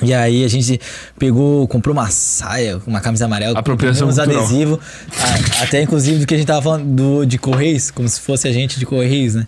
E 0.01 0.14
aí 0.14 0.45
a 0.45 0.48
gente 0.48 0.80
pegou, 1.18 1.68
comprou 1.68 1.93
uma 1.93 2.09
saia, 2.09 2.80
uma 2.88 3.01
camisa 3.01 3.26
amarela, 3.26 3.59
Apropriação 3.59 4.08
comprou 4.08 4.27
uns 4.27 4.38
adesivos, 4.38 4.80
até 5.61 5.82
inclusive 5.82 6.19
do 6.19 6.26
que 6.26 6.34
a 6.35 6.38
gente 6.38 6.48
tava 6.48 6.61
falando 6.61 6.85
do, 6.85 7.26
de 7.26 7.38
Correios, 7.38 7.92
como 7.92 8.08
se 8.08 8.22
fosse 8.22 8.48
a 8.48 8.51
gente 8.51 8.80
de 8.80 8.85
Correios, 8.85 9.35
né? 9.35 9.48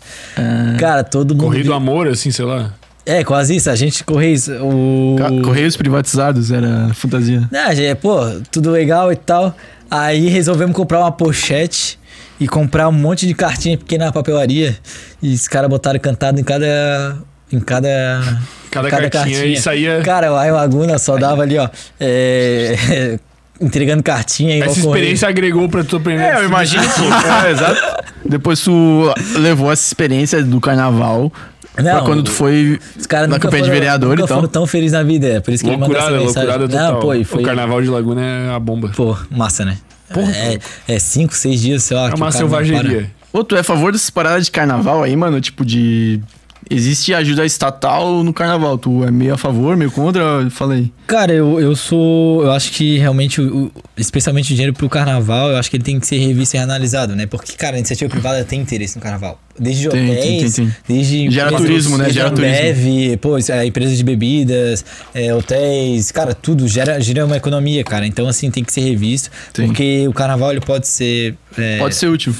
Cara, 0.80 1.03
todo 1.03 1.34
mundo. 1.34 1.45
Correio 1.45 1.66
do 1.66 1.74
amor, 1.74 2.08
assim, 2.08 2.32
sei 2.32 2.44
lá. 2.44 2.74
É, 3.06 3.24
quase 3.24 3.56
isso, 3.56 3.70
a 3.70 3.76
gente 3.76 3.98
de 3.98 4.03
Correios. 4.03 4.48
O... 4.48 5.16
Correios 5.44 5.78
privatizados 5.78 6.52
era 6.52 6.88
a 6.88 6.94
fantasia. 6.94 7.48
Não, 7.52 7.74
gente, 7.74 7.95
pô, 7.95 8.20
tudo 8.52 8.72
legal 8.72 9.11
e 9.11 9.16
tal. 9.16 9.56
Aí 9.90 10.30
resolvemos 10.30 10.76
comprar 10.76 11.00
uma 11.00 11.11
pochete 11.11 12.00
e 12.40 12.48
comprar 12.48 12.88
um 12.90 12.92
monte 12.92 13.28
de 13.28 13.34
cartinha 13.34 13.78
pequena 13.78 14.06
na 14.06 14.11
papelaria. 14.11 14.78
E 15.22 15.34
os 15.34 15.48
caras 15.48 15.70
botaram 15.70 16.00
cantado 16.00 16.40
em 16.40 16.44
cada. 16.44 17.18
Em 17.52 17.60
cada. 17.60 17.90
Cada 18.72 18.90
cartinha 19.10 19.46
e 19.46 19.58
saía- 19.58 20.02
Cara, 20.02 20.30
lá 20.30 20.48
em 20.48 20.52
Laguna 20.52 20.98
só 20.98 21.18
dava 21.18 21.42
ali, 21.42 21.58
ó. 21.58 21.68
é, 22.00 23.20
entregando 23.60 24.02
cartinha 24.02 24.64
Essa 24.64 24.80
experiência 24.80 25.28
agregou 25.28 25.68
pra 25.68 25.84
tu 25.84 25.98
aprender. 25.98 26.24
É, 26.24 26.38
eu 26.38 26.46
imagino 26.46 26.82
que. 26.82 27.02
é, 27.48 27.52
exato. 27.52 27.82
Depois 28.24 28.62
tu 28.62 29.14
levou 29.38 29.70
essa 29.72 29.86
experiência 29.86 30.42
do 30.42 30.62
carnaval 30.62 31.30
pra 31.76 31.84
Não, 31.84 32.06
quando 32.06 32.24
tu 32.24 32.32
foi 32.32 32.80
Os 32.98 33.06
caras 33.06 33.28
na 33.30 33.40
campanha 33.40 33.64
de 33.64 33.68
foram- 33.70 33.80
vereador 33.82 34.10
nunca 34.12 34.24
e 34.24 34.28
tal. 34.28 34.38
foram 34.38 34.48
tão 34.50 34.66
felizes 34.66 34.94
na 34.94 35.04
vida. 35.04 35.28
É 35.28 35.40
por 35.42 35.54
isso 35.54 35.66
que 35.66 35.70
ele 35.70 35.76
manda 35.78 35.94
essa 35.98 36.10
Loucurada, 36.10 36.26
mensagem. 36.26 36.48
loucurada 36.50 36.74
total. 36.74 36.94
Não, 36.94 37.00
pô, 37.02 37.26
foi. 37.26 37.42
O 37.42 37.46
carnaval 37.46 37.82
de 37.82 37.88
Laguna 37.90 38.22
é 38.22 38.56
a 38.56 38.60
bomba. 38.60 38.90
Pô, 38.96 39.18
massa, 39.30 39.66
né? 39.66 39.78
é, 40.88 40.94
é 40.96 41.00
cinco, 41.00 41.36
seis 41.36 41.60
dias, 41.62 41.84
sei 41.84 41.98
lá. 41.98 42.04
É 42.04 42.06
uma 42.08 42.16
o 42.16 42.20
cara 42.20 42.32
selvageria. 42.32 43.12
Ô, 43.34 43.44
tu 43.44 43.56
é 43.56 43.60
a 43.60 43.64
favor 43.64 43.92
dessas 43.92 44.10
paradas 44.10 44.46
de 44.46 44.52
carnaval 44.52 45.04
aí, 45.04 45.14
mano? 45.16 45.40
Tipo 45.42 45.66
de. 45.66 46.22
Existe 46.74 47.14
ajuda 47.14 47.45
estatal 47.45 48.24
no 48.24 48.33
carnaval. 48.33 48.77
Tu 48.77 49.03
é 49.03 49.11
meio 49.11 49.33
a 49.33 49.38
favor, 49.38 49.75
meio 49.75 49.91
contra? 49.91 50.50
Fala 50.50 50.75
aí. 50.75 50.91
Cara, 51.06 51.33
eu, 51.33 51.59
eu 51.59 51.75
sou. 51.75 52.43
Eu 52.43 52.51
acho 52.51 52.72
que 52.72 52.98
realmente 52.98 53.41
o- 53.41 53.66
o- 53.66 53.72
especialmente 53.98 54.51
o 54.53 54.56
dinheiro 54.56 54.74
pro 54.74 54.88
carnaval, 54.90 55.50
eu 55.51 55.58
acho 55.58 55.69
que 55.69 55.75
ele 55.77 55.83
tem 55.83 56.00
que 56.00 56.08
ser 56.08 56.17
revisto 56.17 56.56
e 56.56 56.59
analisado, 56.59 57.16
né? 57.16 57.25
Porque, 57.25 57.53
cara, 57.53 57.75
a 57.75 57.80
iniciativa 57.80 58.09
privada 58.09 58.43
tem 58.45 58.61
interesse 58.61 58.95
no 58.95 59.01
carnaval. 59.01 59.40
Desde 59.59 59.90
Tem, 59.90 60.08
tem, 60.08 60.17
hotéis, 60.17 60.53
tem, 60.56 60.66
tem. 60.66 60.75
desde... 60.88 61.30
Gera 61.30 61.51
turismo, 61.51 61.98
né? 61.98 62.09
Gera 62.09 62.30
Ambev, 62.30 63.17
pô, 63.19 63.38
isso 63.38 63.51
é, 63.51 63.66
empresas 63.66 63.98
de 63.98 64.03
bebidas, 64.03 64.83
é, 65.14 65.35
hotéis, 65.35 66.09
cara, 66.09 66.33
tudo 66.33 66.67
gera, 66.69 67.00
gera 67.01 67.25
uma 67.25 67.35
economia, 67.35 67.83
cara. 67.83 68.08
Então, 68.08 68.27
assim, 68.27 68.50
tem 68.50 68.64
que 68.64 68.72
ser 68.72 68.80
revisto. 68.82 69.30
Tem. 69.53 69.67
Porque 69.67 70.08
o 70.08 70.14
carnaval, 70.14 70.51
ele 70.51 70.61
pode 70.61 70.88
ser... 70.88 71.35
é, 71.58 71.77
Pode 71.80 71.95
ser 71.95 72.08
útil. 72.08 72.33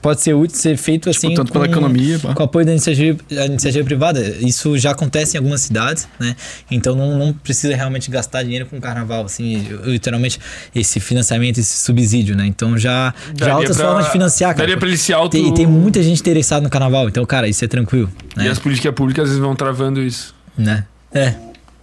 Pode 0.00 0.20
ser 0.20 0.34
útil 0.34 0.56
ser 0.56 0.76
feito 0.76 1.08
assim 1.10 1.34
tanto 1.34 1.52
pela 1.52 1.66
com- 1.66 1.72
economia, 1.72 2.18
pá. 2.18 2.34
com 2.34 2.42
apoio 2.42 2.64
da 2.66 2.72
iniciativa, 2.72 3.18
da 3.30 3.46
iniciativa 3.46 3.84
privada 3.84 4.20
isso 4.40 4.76
já 4.78 4.90
acontece 4.92 5.36
em 5.36 5.38
algumas 5.38 5.60
cidades 5.60 6.08
né 6.18 6.36
então 6.70 6.94
não, 6.94 7.18
não 7.18 7.32
precisa 7.32 7.74
realmente 7.74 8.10
gastar 8.10 8.42
dinheiro 8.42 8.66
com 8.66 8.80
carnaval 8.80 9.24
assim 9.24 9.66
literalmente 9.84 10.38
esse 10.74 11.00
financiamento 11.00 11.58
esse 11.58 11.76
subsídio 11.78 12.36
né 12.36 12.46
então 12.46 12.76
já 12.78 13.12
já 13.38 13.46
há 13.46 13.48
Daria 13.48 13.56
outras 13.56 13.76
pra- 13.76 13.86
formas 13.86 14.04
de 14.06 14.12
financiar 14.12 14.50
cara. 14.54 14.58
daria 14.66 14.76
pra 14.78 14.88
ele 14.88 14.96
se 14.98 15.12
auto- 15.12 15.32
tem, 15.32 15.52
tem 15.54 15.66
muita 15.66 16.02
gente 16.02 16.20
interessada 16.20 16.60
no 16.62 16.70
carnaval 16.70 17.08
então 17.08 17.24
cara 17.26 17.48
isso 17.48 17.64
é 17.64 17.68
tranquilo 17.68 18.10
E 18.36 18.40
né 18.40 18.48
as 18.48 18.58
políticas 18.58 18.94
públicas 18.94 19.24
às 19.24 19.28
vezes 19.30 19.42
vão 19.42 19.54
travando 19.56 20.02
isso. 20.02 20.34
né 20.56 20.86
é 21.12 21.34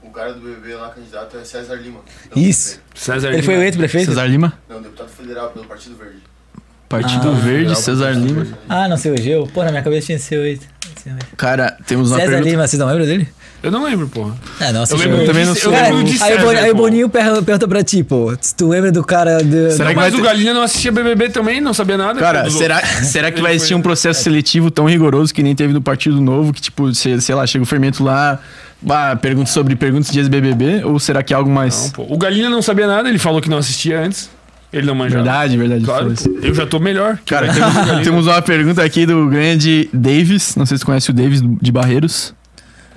O 0.03 0.09
cara 0.13 0.33
do 0.33 0.41
BBB 0.41 0.75
lá, 0.75 0.89
candidato, 0.89 1.37
é 1.37 1.43
César 1.45 1.75
Lima. 1.75 1.99
isso 2.35 2.79
César 2.93 3.29
ele 3.29 3.41
foi 3.41 3.53
Lima. 3.53 3.63
eleito 3.63 3.77
prefeito 3.77 4.07
César 4.09 4.25
Lima? 4.25 4.53
Não, 4.69 4.81
deputado 4.81 5.07
federal 5.09 5.49
pelo 5.51 5.65
Partido 5.65 5.95
Verde. 5.95 6.17
Partido 6.91 7.29
Ah. 7.29 7.31
Verde, 7.39 7.75
César 7.77 8.11
Lima. 8.11 8.45
Ah 8.69 8.87
não 8.87 8.97
sei 8.97 9.11
o 9.11 9.17
Geu 9.17 9.47
pô 9.53 9.63
na 9.63 9.71
minha 9.71 9.81
cabeça 9.81 10.07
tinha 10.07 10.19
seu 10.19 10.41
oito 10.41 10.65
Cara, 11.37 11.75
temos 11.87 12.11
uma 12.11 12.17
César 12.19 12.29
pergunta. 12.31 12.49
Lima 12.51 12.67
vocês 12.67 12.79
não 12.79 12.87
lembram 12.87 13.05
dele 13.05 13.27
Eu 13.63 13.71
não 13.71 13.83
lembro, 13.83 14.07
porra. 14.07 14.35
Ah, 14.59 14.71
não, 14.71 14.83
Eu 14.87 14.97
lembro 14.97 15.17
Eu 15.21 15.25
também 15.25 15.45
não 15.45 15.53
eu 15.55 15.59
de 15.59 15.75
aí, 15.75 15.93
o 16.03 16.17
César, 16.17 16.41
Boninho, 16.43 16.63
aí 16.63 16.71
o. 16.71 16.75
Boninho 16.75 17.09
per- 17.09 17.41
pergunta 17.43 17.67
pra 17.67 17.83
ti, 17.83 18.03
pô, 18.03 18.35
se 18.39 18.53
tu 18.53 18.67
lembra 18.67 18.91
do 18.91 19.03
cara 19.03 19.39
do... 19.43 19.71
Será 19.71 19.85
Não, 19.85 19.93
que 19.93 19.95
mas 19.95 19.95
vai 19.95 20.09
o 20.11 20.15
ter- 20.15 20.21
Galinha 20.23 20.53
não 20.53 20.61
assistia 20.63 20.91
BBB 20.91 21.29
também, 21.29 21.59
não 21.61 21.73
sabia 21.73 21.97
nada. 21.97 22.19
Cara, 22.19 22.43
Dos 22.43 22.53
será, 22.55 22.79
será 23.03 23.31
que 23.31 23.41
vai 23.41 23.55
existir 23.55 23.73
um 23.75 23.81
processo 23.81 24.21
seletivo 24.23 24.69
tão 24.69 24.85
rigoroso 24.85 25.33
que 25.33 25.41
nem 25.41 25.55
teve 25.55 25.73
no 25.73 25.81
Partido 25.81 26.19
Novo, 26.21 26.51
que 26.53 26.61
tipo, 26.61 26.93
sei, 26.93 27.19
sei 27.21 27.33
lá, 27.35 27.45
chega 27.47 27.63
o 27.63 27.67
fermento 27.67 28.03
lá, 28.03 28.39
bah, 28.81 29.15
pergunta 29.15 29.49
sobre 29.49 29.75
perguntas 29.75 30.11
de 30.11 30.19
ex-BBB, 30.19 30.83
ou 30.83 30.99
será 30.99 31.23
que 31.23 31.33
é 31.33 31.35
algo 31.37 31.49
mais... 31.49 31.83
Não, 31.83 31.89
pô. 31.91 32.05
O 32.09 32.17
Galinha 32.17 32.49
não 32.49 32.61
sabia 32.61 32.85
nada, 32.87 33.09
ele 33.09 33.19
falou 33.19 33.41
que 33.41 33.49
não 33.49 33.57
assistia 33.59 33.99
antes. 34.01 34.29
Ele 34.73 34.87
não 34.87 34.95
manjava. 34.95 35.23
verdade, 35.23 35.57
verdade. 35.57 35.83
Claro, 35.85 36.13
eu 36.41 36.53
já 36.53 36.65
tô 36.65 36.79
melhor. 36.79 37.19
Cara, 37.25 37.53
temos, 37.53 37.73
temos 38.03 38.27
uma 38.27 38.41
pergunta 38.41 38.83
aqui 38.83 39.05
do 39.05 39.27
grande 39.27 39.89
Davis, 39.93 40.55
não 40.55 40.65
sei 40.65 40.77
se 40.77 40.85
conhece 40.85 41.09
o 41.09 41.13
Davis 41.13 41.41
de 41.61 41.71
Barreiros. 41.71 42.33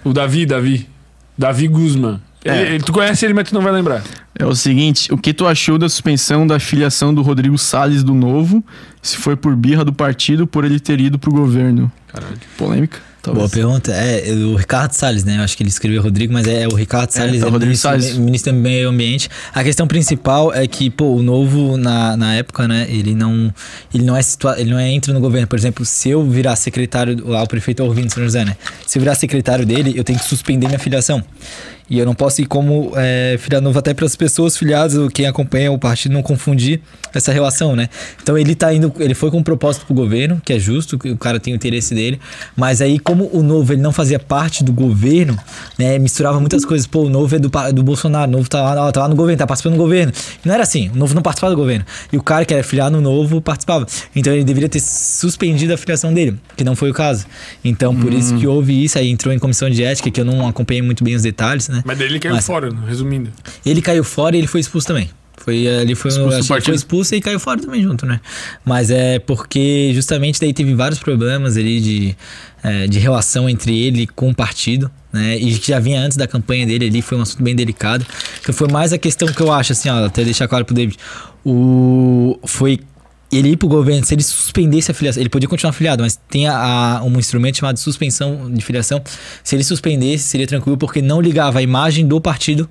O 0.05 0.12
Davi, 0.12 0.47
Davi. 0.47 0.89
Davi 1.36 1.67
Guzman. 1.67 2.20
É. 2.44 2.61
Ele- 2.61 2.75
ele- 2.77 2.85
tu 2.85 2.93
conhece 2.93 3.25
ele, 3.25 3.35
mas 3.35 3.49
tu 3.49 3.55
não 3.55 3.62
vai 3.62 3.73
lembrar. 3.73 4.03
É 4.39 4.44
o 4.44 4.55
seguinte, 4.55 5.12
o 5.12 5.17
que 5.17 5.33
tu 5.33 5.47
achou 5.47 5.78
da 5.78 5.89
suspensão 5.89 6.47
da 6.47 6.59
filiação 6.61 7.12
do 7.15 7.23
Rodrigo 7.23 7.57
Salles 7.57 8.05
do 8.05 8.15
Novo, 8.15 8.62
se 9.03 9.17
foi 9.17 9.35
por 9.35 9.57
birra 9.57 9.85
do 9.85 9.93
partido, 9.93 10.47
por 10.47 10.65
ele 10.65 10.78
ter 10.78 11.01
ido 11.01 11.19
pro 11.19 11.33
governo? 11.33 11.91
Caralho. 12.09 12.35
Polêmica? 12.59 12.99
Boa 13.33 13.49
Talvez. 13.49 13.53
pergunta. 13.53 13.93
É, 13.93 14.33
o 14.33 14.55
Ricardo 14.55 14.93
Salles, 14.93 15.25
né? 15.25 15.39
Eu 15.39 15.43
acho 15.43 15.57
que 15.57 15.62
ele 15.62 15.70
escreveu 15.70 16.03
Rodrigo, 16.03 16.33
mas 16.33 16.47
é, 16.47 16.67
o 16.67 16.75
Ricardo 16.75 17.11
Salles, 17.11 17.43
é 17.43 17.47
o 17.47 17.51
Rodrigo 17.51 17.67
ministro, 17.67 17.91
Salles. 17.91 18.19
ministro 18.19 18.53
do 18.53 18.59
Meio 18.59 18.89
Ambiente. 18.89 19.28
A 19.55 19.65
questão 19.65 19.86
principal 19.86 20.53
é 20.53 20.67
que, 20.67 20.91
pô, 20.91 21.15
o 21.15 21.23
novo, 21.23 21.77
na, 21.77 22.17
na 22.17 22.35
época, 22.35 22.69
né, 22.69 22.86
ele 22.91 23.15
não, 23.15 23.53
ele 23.93 24.05
não 24.05 24.17
é 24.17 24.23
situa 24.23 24.59
ele 24.61 24.70
não 24.70 24.78
é, 24.78 24.91
entra 24.91 25.12
no 25.12 25.20
governo. 25.20 25.47
Por 25.47 25.59
exemplo, 25.59 25.85
se 25.85 26.11
eu 26.11 26.28
virar 26.28 26.57
secretário, 26.57 27.27
lá 27.27 27.43
o 27.43 27.47
prefeito 27.47 27.83
Orvindo 27.83 28.12
São 28.12 28.23
José, 28.23 28.44
né? 28.44 28.57
Se 28.86 28.99
eu 28.99 29.01
virar 29.01 29.15
secretário 29.15 29.65
dele, 29.65 29.94
eu 29.97 30.05
tenho 30.05 30.19
que 30.19 30.25
suspender 30.25 30.67
minha 30.67 30.78
filiação. 30.78 31.23
E 31.89 31.99
eu 31.99 32.07
não 32.07 32.15
posso 32.15 32.41
ir 32.41 32.47
como 32.47 32.93
é, 32.97 33.37
filiado 33.39 33.65
novo 33.65 33.79
até 33.79 33.93
para 33.93 34.07
as 34.07 34.17
pessoas 34.17 34.57
filiadas, 34.57 34.97
quem 35.13 35.27
acompanha 35.27 35.71
o 35.71 35.79
partido, 35.79 36.13
não 36.13 36.23
confundir 36.23 36.81
essa 37.13 37.31
relação, 37.31 37.77
né? 37.77 37.89
Então 38.23 38.39
ele 38.39 38.55
tá 38.55 38.73
indo, 38.73 38.93
ele 38.99 39.15
foi 39.15 39.31
com 39.31 39.39
um 39.39 39.43
propósito 39.43 39.85
pro 39.87 39.95
governo, 39.95 40.41
que 40.45 40.53
é 40.53 40.59
justo, 40.59 40.99
que 40.99 41.11
o 41.11 41.17
cara 41.17 41.39
tem 41.39 41.53
o 41.53 41.57
interesse 41.57 41.95
dele, 41.95 42.19
mas 42.57 42.81
aí 42.81 42.99
como 42.99 43.29
o 43.33 43.43
novo 43.43 43.73
ele 43.73 43.83
não 43.83 43.93
fazia 43.93 44.19
parte 44.19 44.65
do 44.65 44.73
governo, 44.73 45.39
né, 45.79 45.99
misturava 45.99 46.41
muitas 46.41 46.65
coisas, 46.65 46.87
pô, 46.87 47.03
o 47.03 47.11
novo 47.11 47.35
é 47.37 47.39
do, 47.39 47.51
do 47.73 47.83
Bolsonaro, 47.83 48.31
o 48.31 48.33
novo 48.33 48.49
tá 48.49 48.63
lá, 48.63 48.91
tá 48.91 49.01
lá 49.01 49.09
no 49.09 49.15
governo, 49.15 49.39
tá 49.39 49.47
participando 49.47 49.75
do 49.75 49.79
governo. 49.79 50.13
E 50.45 50.49
não 50.49 50.55
era 50.55 50.63
assim, 50.63 50.89
o 50.89 50.97
novo 50.97 51.15
não 51.15 51.23
participava 51.23 51.55
do 51.55 51.61
governo. 51.61 51.85
E 52.13 52.17
o 52.17 52.23
cara 52.23 52.45
que 52.45 52.55
era 52.55 52.63
filiado 52.63 52.97
no 52.97 53.03
novo 53.03 53.41
participava. 53.41 53.87
Então 54.15 54.33
ele 54.33 54.45
deveria 54.45 54.69
ter 54.69 54.81
suspendido 54.81 55.73
a 55.75 55.77
filiação 55.77 56.13
dele, 56.13 56.39
que 56.57 56.65
não 56.65 56.75
foi 56.75 56.91
o 56.91 56.95
caso. 56.95 57.27
Então 57.65 57.95
por 57.95 58.13
isso 58.13 58.37
que 58.37 58.47
houve 58.47 58.85
isso, 58.85 58.99
aí 58.99 59.11
entrou 59.11 59.35
em 59.35 59.39
comissão 59.39 59.69
de 59.69 59.83
ética, 59.85 60.11
que 60.11 60.21
eu 60.21 60.25
não 60.25 60.47
acompanhei 60.49 60.83
muito 60.83 61.05
bem 61.05 61.15
os 61.15 61.23
detalhes, 61.23 61.69
né? 61.75 61.83
Mas 61.85 61.99
daí 61.99 62.07
ele 62.09 62.19
caiu 62.19 62.35
Mas- 62.35 62.47
fora, 62.47 62.70
resumindo. 62.86 63.31
Ele 63.65 63.83
caiu 63.83 64.05
fora 64.05 64.36
e 64.36 64.41
ele 64.41 64.47
foi 64.49 64.61
expulso 64.61 64.86
também. 64.86 65.11
Foi, 65.36 65.57
ele 65.57 65.94
foi, 65.94 66.11
Expulso 66.11 66.49
partido. 66.49 66.65
foi 66.65 66.75
expulso 66.75 67.15
e 67.15 67.20
caiu 67.20 67.39
fora 67.41 67.61
também 67.61 67.83
junto, 67.83 68.07
né? 68.07 68.20
Mas 68.65 68.91
é 68.91 69.19
porque 69.19 69.91
justamente 69.93 70.41
daí 70.41 70.55
teve 70.55 70.75
vários 70.75 70.99
problemas 71.01 71.57
ali 71.59 71.81
de, 71.81 72.17
é, 72.62 72.86
de 72.86 72.99
relação 72.99 73.47
entre 73.49 73.78
ele 73.78 74.07
com 74.07 74.31
o 74.31 74.35
partido, 74.35 74.91
né? 75.12 75.36
E 75.36 75.59
que 75.59 75.69
já 75.69 75.78
vinha 75.81 76.01
antes 76.01 76.17
da 76.17 76.27
campanha 76.27 76.65
dele 76.65 76.86
ali, 76.86 77.03
foi 77.03 77.19
um 77.19 77.20
assunto 77.23 77.43
bem 77.43 77.55
delicado. 77.55 78.07
Que 78.44 78.53
foi 78.53 78.69
mais 78.69 78.93
a 78.94 78.97
questão 78.99 79.28
que 79.28 79.41
eu 79.43 79.53
acho, 79.53 79.73
assim, 79.73 79.91
ó, 79.91 80.07
até 80.07 80.25
deixar 80.25 80.49
claro 80.49 80.65
pro 80.65 80.75
David. 80.75 80.97
O, 81.44 82.39
foi 82.47 82.81
ele 83.37 83.51
ir 83.51 83.57
pro 83.57 83.69
governo, 83.69 84.05
se 84.05 84.15
ele 84.15 84.23
suspendesse 84.23 84.91
a 84.91 84.95
filiação, 84.95 85.21
ele 85.21 85.29
podia 85.31 85.49
continuar 85.49 85.71
afiliado, 85.71 86.03
mas 86.03 86.19
tem 86.29 86.47
a, 86.49 86.99
a- 86.99 87.03
um 87.05 87.19
instrumento 87.19 87.59
chamado 87.59 87.79
suspensão 87.79 88.51
de 88.53 88.61
filiação. 88.63 89.03
Se 89.43 89.55
ele 89.57 89.65
suspendesse, 89.65 90.25
seria 90.25 90.47
tranquilo, 90.47 90.77
porque 90.77 91.01
não 91.03 91.21
ligava 91.21 91.59
a 91.59 91.63
imagem 91.63 92.07
do 92.07 92.21
partido 92.21 92.69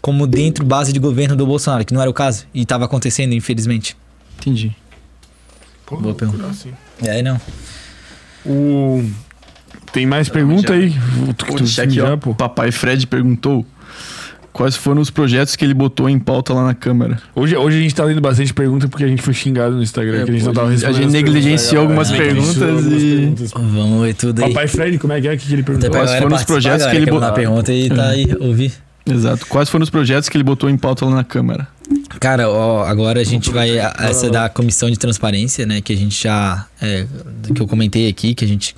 como 0.00 0.26
dentro 0.26 0.64
base 0.64 0.92
de 0.92 0.98
governo 0.98 1.36
do 1.36 1.46
Bolsonaro, 1.46 1.84
que 1.84 1.94
não 1.94 2.00
era 2.00 2.10
o 2.10 2.14
caso, 2.14 2.44
e 2.52 2.62
estava 2.62 2.84
acontecendo, 2.84 3.32
infelizmente. 3.34 3.96
Entendi. 4.40 4.74
Pô, 5.86 5.96
Boa 5.96 6.14
pergunta. 6.14 6.46
assim. 6.46 6.72
E 7.02 7.08
aí 7.08 7.22
não. 7.22 7.40
O... 8.44 9.04
Tem 9.92 10.06
mais 10.06 10.28
pergunta 10.28 10.68
já- 10.68 10.74
aí? 10.74 10.94
Tu, 11.36 11.46
tu 11.54 11.66
já, 11.66 12.16
pô. 12.16 12.34
Papai 12.34 12.72
Fred 12.72 13.06
perguntou 13.06 13.64
quais 14.52 14.76
foram 14.76 15.00
os 15.00 15.10
projetos 15.10 15.56
que 15.56 15.64
ele 15.64 15.74
botou 15.74 16.08
em 16.08 16.18
pauta 16.18 16.52
lá 16.52 16.64
na 16.64 16.74
Câmara. 16.74 17.20
Hoje, 17.34 17.56
hoje 17.56 17.78
a 17.78 17.80
gente 17.80 17.94
tá 17.94 18.04
lendo 18.04 18.20
bastante 18.20 18.52
pergunta 18.52 18.88
porque 18.88 19.04
a 19.04 19.08
gente 19.08 19.22
foi 19.22 19.32
xingado 19.34 19.74
no 19.76 19.82
Instagram, 19.82 20.22
É, 20.22 20.24
que 20.24 20.30
a 20.30 20.34
gente 20.34 20.42
pô, 20.42 20.46
não 20.48 20.54
tava 20.54 20.68
a 20.68 20.70
gente- 20.70 20.80
respondendo. 20.84 21.00
a 21.00 21.02
gente 21.02 21.12
negligenciou 21.24 21.82
algumas 21.82 22.10
galera? 22.10 22.34
perguntas 22.34 22.92
e-. 22.92 23.34
Vamos 23.54 24.02
ver 24.06 24.14
tudo 24.14 24.42
aí. 24.44 24.48
Papai 24.52 24.68
Fred, 24.68 24.98
como 24.98 25.12
é 25.12 25.20
que 25.20 25.28
é 25.28 25.36
que 25.36 25.52
ele 25.52 25.62
perguntou? 25.62 25.90
Quais 25.90 26.14
foram 26.14 26.36
os 26.36 26.44
projetos 26.44 26.78
galera, 26.82 26.90
que 27.00 27.04
ele 27.04 27.10
botou? 27.10 27.32
pergunta 27.32 27.72
e 27.72 27.88
tá 27.88 28.08
aí, 28.08 28.26
ouvir. 28.40 28.72
Exato. 29.04 29.46
Quais 29.46 29.68
foram 29.68 29.82
os 29.82 29.90
projetos 29.90 30.28
que 30.28 30.36
ele 30.36 30.44
botou 30.44 30.70
em 30.70 30.76
pauta 30.76 31.04
lá 31.04 31.12
na 31.16 31.24
Câmara? 31.24 31.66
Cara, 32.20 32.48
ó, 32.48 32.84
agora 32.84 33.20
a 33.20 33.24
gente 33.24 33.50
vai. 33.50 33.78
a- 33.78 33.92
Essa 33.98 34.30
da 34.30 34.48
comissão 34.48 34.88
de 34.88 34.96
transparência, 34.98 35.66
né? 35.66 35.80
Que 35.80 35.92
a 35.92 35.96
gente 35.96 36.22
já. 36.22 36.66
é, 36.80 37.04
que 37.54 37.60
eu 37.60 37.66
comentei 37.66 38.08
aqui, 38.08 38.32
que 38.34 38.44
a 38.44 38.48
gente 38.48 38.76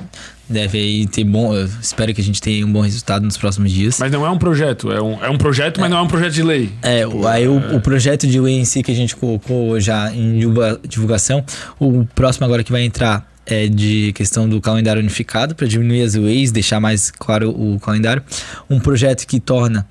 deve 0.49 0.79
aí 0.79 1.07
ter 1.07 1.25
bom. 1.25 1.53
espero 1.81 2.13
que 2.15 2.21
a 2.21 2.25
gente 2.25 2.41
tenha 2.41 2.67
um 2.67 2.73
bom 2.73 2.81
resultado 2.81 3.25
nos 3.25 3.37
próximos 3.37 3.71
dias. 3.73 3.99
Mas 3.99 4.11
não 4.13 4.25
é 4.27 4.31
um 4.31 4.39
projeto, 4.39 4.91
é 4.93 5.01
um, 5.03 5.25
é 5.25 5.29
um 5.31 5.39
projeto, 5.39 5.81
mas 5.81 5.91
não 5.91 5.99
é 5.99 6.03
um 6.03 6.09
projeto 6.09 6.33
de 6.33 6.43
lei. 6.43 6.71
É, 6.83 7.07
o- 7.07 7.27
aí 7.27 7.47
o, 7.49 7.77
o 7.77 7.81
projeto 7.81 8.27
de 8.27 8.39
lei 8.41 8.55
em 8.59 8.65
si 8.65 8.83
que 8.83 8.93
a 8.93 8.95
gente 8.95 9.15
colocou 9.17 9.79
já 9.81 10.13
em 10.15 10.39
divulga- 10.39 10.79
divulgação, 10.89 11.45
o 11.81 12.05
próximo 12.15 12.45
agora 12.47 12.63
que 12.65 12.71
vai 12.73 12.83
entrar 12.83 13.31
é 13.47 13.67
de 13.69 14.13
questão 14.15 14.49
do 14.49 14.59
calendário 14.61 15.01
unificado 15.01 15.55
para 15.55 15.67
diminuir 15.67 16.03
as 16.03 16.15
leis, 16.15 16.51
deixar 16.51 16.81
mais 16.81 17.11
claro 17.11 17.51
o 17.51 17.79
calendário. 17.79 18.23
Um 18.71 18.81
projeto 18.81 19.27
que 19.27 19.39
torna 19.39 19.87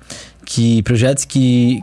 que 0.46 0.82
projetos 0.82 1.24
que 1.24 1.80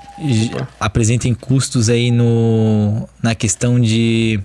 apresentem 0.80 1.33
custos 1.33 1.90
aí 1.90 2.11
no 2.11 3.08
na 3.24 3.33
questão 3.33 3.80
de 3.80 4.40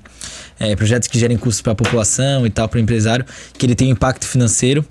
é, 0.59 0.75
projetos 0.75 1.09
que 1.09 1.19
gerem 1.19 1.37
custos 1.37 1.61
para 1.63 1.73
a 1.73 1.77
população 1.77 2.47
e 2.47 2.51
tal 2.51 2.69
para 2.69 2.79
o 2.79 2.81
empresário, 2.81 3.25
que 3.57 3.67
ele 3.67 3.75
tem 3.75 3.91
impacto 3.91 4.27
financeiro. 4.27 4.85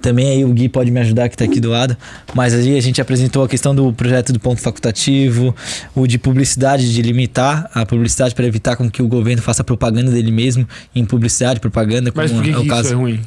Também 0.00 0.30
aí 0.30 0.44
o 0.44 0.48
Gui 0.48 0.68
pode 0.68 0.90
me 0.90 0.98
ajudar 1.00 1.28
que 1.28 1.36
está 1.36 1.44
aqui 1.44 1.60
do 1.60 1.70
lado. 1.70 1.96
Mas 2.34 2.52
aí 2.52 2.76
a 2.76 2.80
gente 2.80 3.00
apresentou 3.00 3.44
a 3.44 3.48
questão 3.48 3.72
do 3.72 3.92
projeto 3.92 4.32
do 4.32 4.40
ponto 4.40 4.60
facultativo, 4.60 5.54
o 5.94 6.08
de 6.08 6.18
publicidade, 6.18 6.92
de 6.92 7.02
limitar 7.02 7.70
a 7.72 7.86
publicidade 7.86 8.34
para 8.34 8.44
evitar 8.44 8.74
com 8.74 8.90
que 8.90 9.00
o 9.00 9.06
governo 9.06 9.40
faça 9.40 9.62
propaganda 9.62 10.10
dele 10.10 10.32
mesmo 10.32 10.68
em 10.94 11.04
publicidade, 11.04 11.60
propaganda, 11.60 12.10
como 12.10 12.22
Mas 12.22 12.32
por 12.32 12.42
que, 12.42 12.50
é 12.50 12.52
que 12.52 12.58
o 12.58 12.62
isso 12.62 12.70
caso. 12.70 12.92
é 12.92 12.96
ruim? 12.96 13.20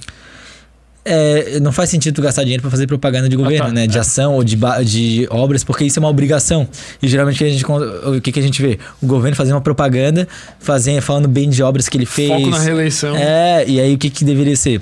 É, 1.07 1.59
não 1.59 1.71
faz 1.71 1.91
sentido 1.91 2.15
tu 2.15 2.21
gastar 2.23 2.41
dinheiro 2.41 2.61
para 2.61 2.71
fazer 2.71 2.87
propaganda 2.87 3.29
de 3.29 3.35
governo, 3.35 3.67
tá. 3.67 3.71
né? 3.71 3.85
De 3.85 3.95
É. 3.95 4.01
ação 4.01 4.33
ou 4.33 4.43
de, 4.43 4.57
de 4.83 5.27
obras, 5.29 5.63
porque 5.63 5.83
isso 5.83 5.99
é 5.99 6.01
uma 6.01 6.09
obrigação. 6.09 6.67
E 7.01 7.07
geralmente 7.07 7.35
o 7.35 7.37
que 7.37 7.43
a 7.43 7.49
gente, 7.49 7.65
o 7.65 8.21
que, 8.21 8.31
que 8.31 8.39
a 8.39 8.43
gente 8.43 8.59
vê? 8.61 8.79
O 9.01 9.05
governo 9.05 9.35
fazendo 9.35 9.53
uma 9.53 9.61
propaganda, 9.61 10.27
fazendo, 10.59 11.01
falando 11.01 11.27
bem 11.27 11.47
de 11.47 11.61
obras 11.61 11.87
que 11.87 11.95
ele 11.95 12.07
fez. 12.07 12.29
Foco 12.29 12.49
na 12.49 12.59
reeleição. 12.59 13.15
É, 13.15 13.63
e 13.67 13.79
aí 13.79 13.93
o 13.93 13.97
que, 13.99 14.09
que 14.09 14.25
deveria 14.25 14.55
ser? 14.55 14.81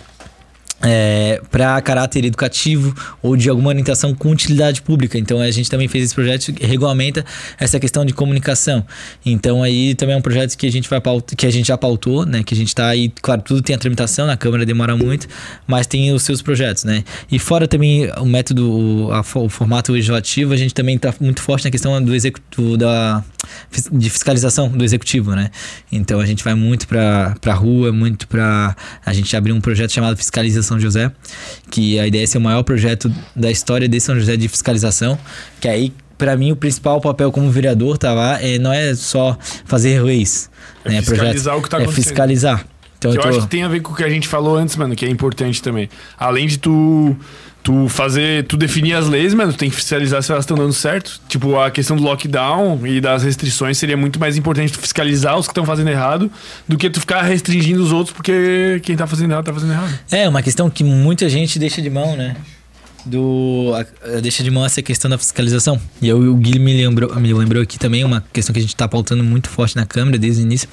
É, 0.84 1.42
para 1.50 1.82
caráter 1.82 2.26
educativo 2.26 2.94
ou 3.22 3.38
de 3.38 3.50
alguma 3.50 3.70
orientação 3.70 4.14
com 4.14 4.30
utilidade 4.30 4.82
pública. 4.82 5.18
Então 5.18 5.40
a 5.40 5.50
gente 5.50 5.70
também 5.70 5.88
fez 5.88 6.04
esse 6.06 6.16
projeto 6.16 6.52
que 6.52 6.66
regulamenta 6.66 7.26
essa 7.58 7.80
questão 7.80 8.06
de 8.06 8.14
comunicação. 8.14 8.86
Então 9.26 9.64
aí 9.64 9.96
também 9.96 10.16
é 10.16 10.18
um 10.18 10.22
projeto 10.22 10.58
que 10.58 10.68
a 10.68 10.72
gente 10.72 10.90
vai 10.90 11.02
que 11.38 11.46
a 11.46 11.52
gente 11.52 11.68
já 11.68 11.78
pautou, 11.78 12.26
né? 12.26 12.44
Que 12.44 12.54
a 12.54 12.58
gente 12.58 12.68
está 12.68 12.88
aí, 12.88 13.12
claro, 13.22 13.42
tudo 13.42 13.62
tem 13.62 13.76
a 13.76 13.80
tramitação, 13.80 14.28
na 14.28 14.36
Câmara 14.36 14.66
demora 14.66 14.98
muito, 14.98 15.28
mas 15.66 15.88
tem 15.88 16.12
os 16.12 16.24
seus 16.24 16.42
projetos, 16.42 16.84
né? 16.84 17.04
E 17.32 17.40
fora 17.40 17.68
também 17.68 18.12
o 18.18 18.26
método, 18.26 18.70
o, 18.70 19.12
a, 19.14 19.22
o 19.36 19.50
formato 19.50 19.92
legislativo, 19.92 20.54
a 20.54 20.58
gente 20.58 20.74
também 20.74 20.96
está 20.96 21.14
muito 21.20 21.42
forte 21.42 21.64
na 21.64 21.72
questão 21.72 22.02
do 22.04 22.14
executivo 22.14 22.78
da 22.78 23.24
de 23.92 24.10
fiscalização 24.10 24.70
do 24.70 24.84
executivo, 24.84 25.36
né? 25.36 25.50
Então 25.92 26.20
a 26.20 26.26
gente 26.26 26.44
vai 26.44 26.56
muito 26.56 26.88
para 26.88 27.36
para 27.40 27.54
rua, 27.54 27.92
muito 27.92 28.28
para 28.28 28.76
a 29.06 29.14
gente 29.14 29.36
abrir 29.36 29.52
um 29.52 29.62
projeto 29.62 29.92
chamado 29.92 30.16
Fiscalização 30.18 30.73
José, 30.80 31.12
que 31.70 32.00
a 32.00 32.08
ideia 32.08 32.24
é 32.24 32.28
ser 32.28 32.38
o 32.38 32.42
maior 32.42 32.64
projeto 32.64 33.12
da 33.36 33.50
história 33.52 33.88
de 33.88 34.00
São 34.00 34.16
José 34.20 34.36
de 34.38 34.48
fiscalização, 34.48 35.18
que 35.60 35.68
aí 35.68 35.94
para 36.18 36.38
mim 36.38 36.52
o 36.52 36.56
principal 36.56 37.02
papel 37.02 37.32
como 37.32 37.50
vereador 37.52 37.98
tá 37.98 38.14
lá 38.14 38.42
é 38.42 38.58
não 38.60 38.72
é 38.72 38.94
só 38.96 39.38
fazer 39.66 40.02
leis, 40.02 40.50
É 40.86 40.90
né? 40.90 41.02
fiscalizar 41.02 41.58
o 41.58 41.62
que 41.62 41.70
tá 41.70 41.78
é 41.78 41.82
acontecendo. 41.84 42.06
fiscalizar. 42.06 42.66
Então 42.98 43.12
Que 43.12 43.18
eu 43.18 43.22
eu 43.22 43.24
tô, 43.24 43.38
acho 43.38 43.42
que 43.42 43.52
tem 43.52 43.64
a 43.64 43.68
ver 43.68 43.82
com 43.82 43.92
o 43.92 43.96
que 43.96 44.04
a 44.04 44.10
gente 44.10 44.28
falou 44.30 44.56
antes, 44.56 44.76
mano, 44.78 44.96
que 44.96 45.06
é 45.06 45.10
importante 45.10 45.62
também. 45.62 45.90
Além 46.18 46.48
de 46.48 46.58
tu, 46.58 47.18
tu 47.64 47.88
fazer, 47.88 48.44
tu 48.46 48.58
definir 48.58 48.94
as 48.94 49.08
leis, 49.08 49.34
mano, 49.34 49.54
tu 49.54 49.58
tem 49.58 49.70
que 49.70 49.76
fiscalizar 49.76 50.22
se 50.22 50.32
elas 50.32 50.44
estão 50.44 50.58
dando 50.58 50.74
certo. 50.74 51.20
Tipo, 51.30 51.58
a 51.58 51.72
questão 51.72 51.96
do 51.96 52.04
lockdown 52.04 52.86
e 52.86 53.00
das 53.00 53.24
restrições 53.24 53.78
seria 53.78 53.96
muito 53.96 54.20
mais 54.20 54.36
importante 54.36 54.74
tu 54.74 54.80
fiscalizar 54.80 55.38
os 55.38 55.48
que 55.48 55.52
estão 55.52 55.66
fazendo 55.66 55.90
errado 55.90 56.30
do 56.68 56.78
que 56.78 56.90
tu 56.90 57.00
ficar 57.00 57.22
restringindo 57.22 57.82
os 57.82 57.92
outros 57.94 58.14
porque 58.14 58.82
quem 58.84 58.96
tá 58.98 59.08
fazendo 59.08 59.32
errado 59.32 59.46
tá 59.46 59.54
fazendo 59.54 59.72
errado. 59.72 59.98
É, 60.12 60.28
uma 60.28 60.42
questão 60.44 60.70
que 60.70 60.84
muita 60.84 61.30
gente 61.30 61.58
deixa 61.58 61.82
de 61.82 61.90
mão, 61.90 62.18
né? 62.18 62.36
Do. 63.06 63.74
a- 63.76 64.20
deixa 64.22 64.44
de 64.44 64.50
mão 64.50 64.66
essa 64.66 64.82
questão 64.82 65.10
da 65.10 65.18
fiscalização. 65.18 65.80
E 66.02 66.08
eu, 66.08 66.18
o 66.20 66.36
Guilherme 66.36 66.74
me 66.74 66.86
lembrou, 66.86 67.14
me 67.20 67.34
lembrou 67.34 67.62
aqui 67.62 67.78
também 67.78 68.04
uma 68.04 68.24
questão 68.32 68.54
que 68.54 68.60
a 68.60 68.62
gente 68.62 68.74
está 68.74 68.88
pautando 68.88 69.22
muito 69.24 69.50
forte 69.50 69.76
na 69.76 69.86
Câmara 69.86 70.18
desde 70.18 70.42
o 70.42 70.44
início. 70.46 70.70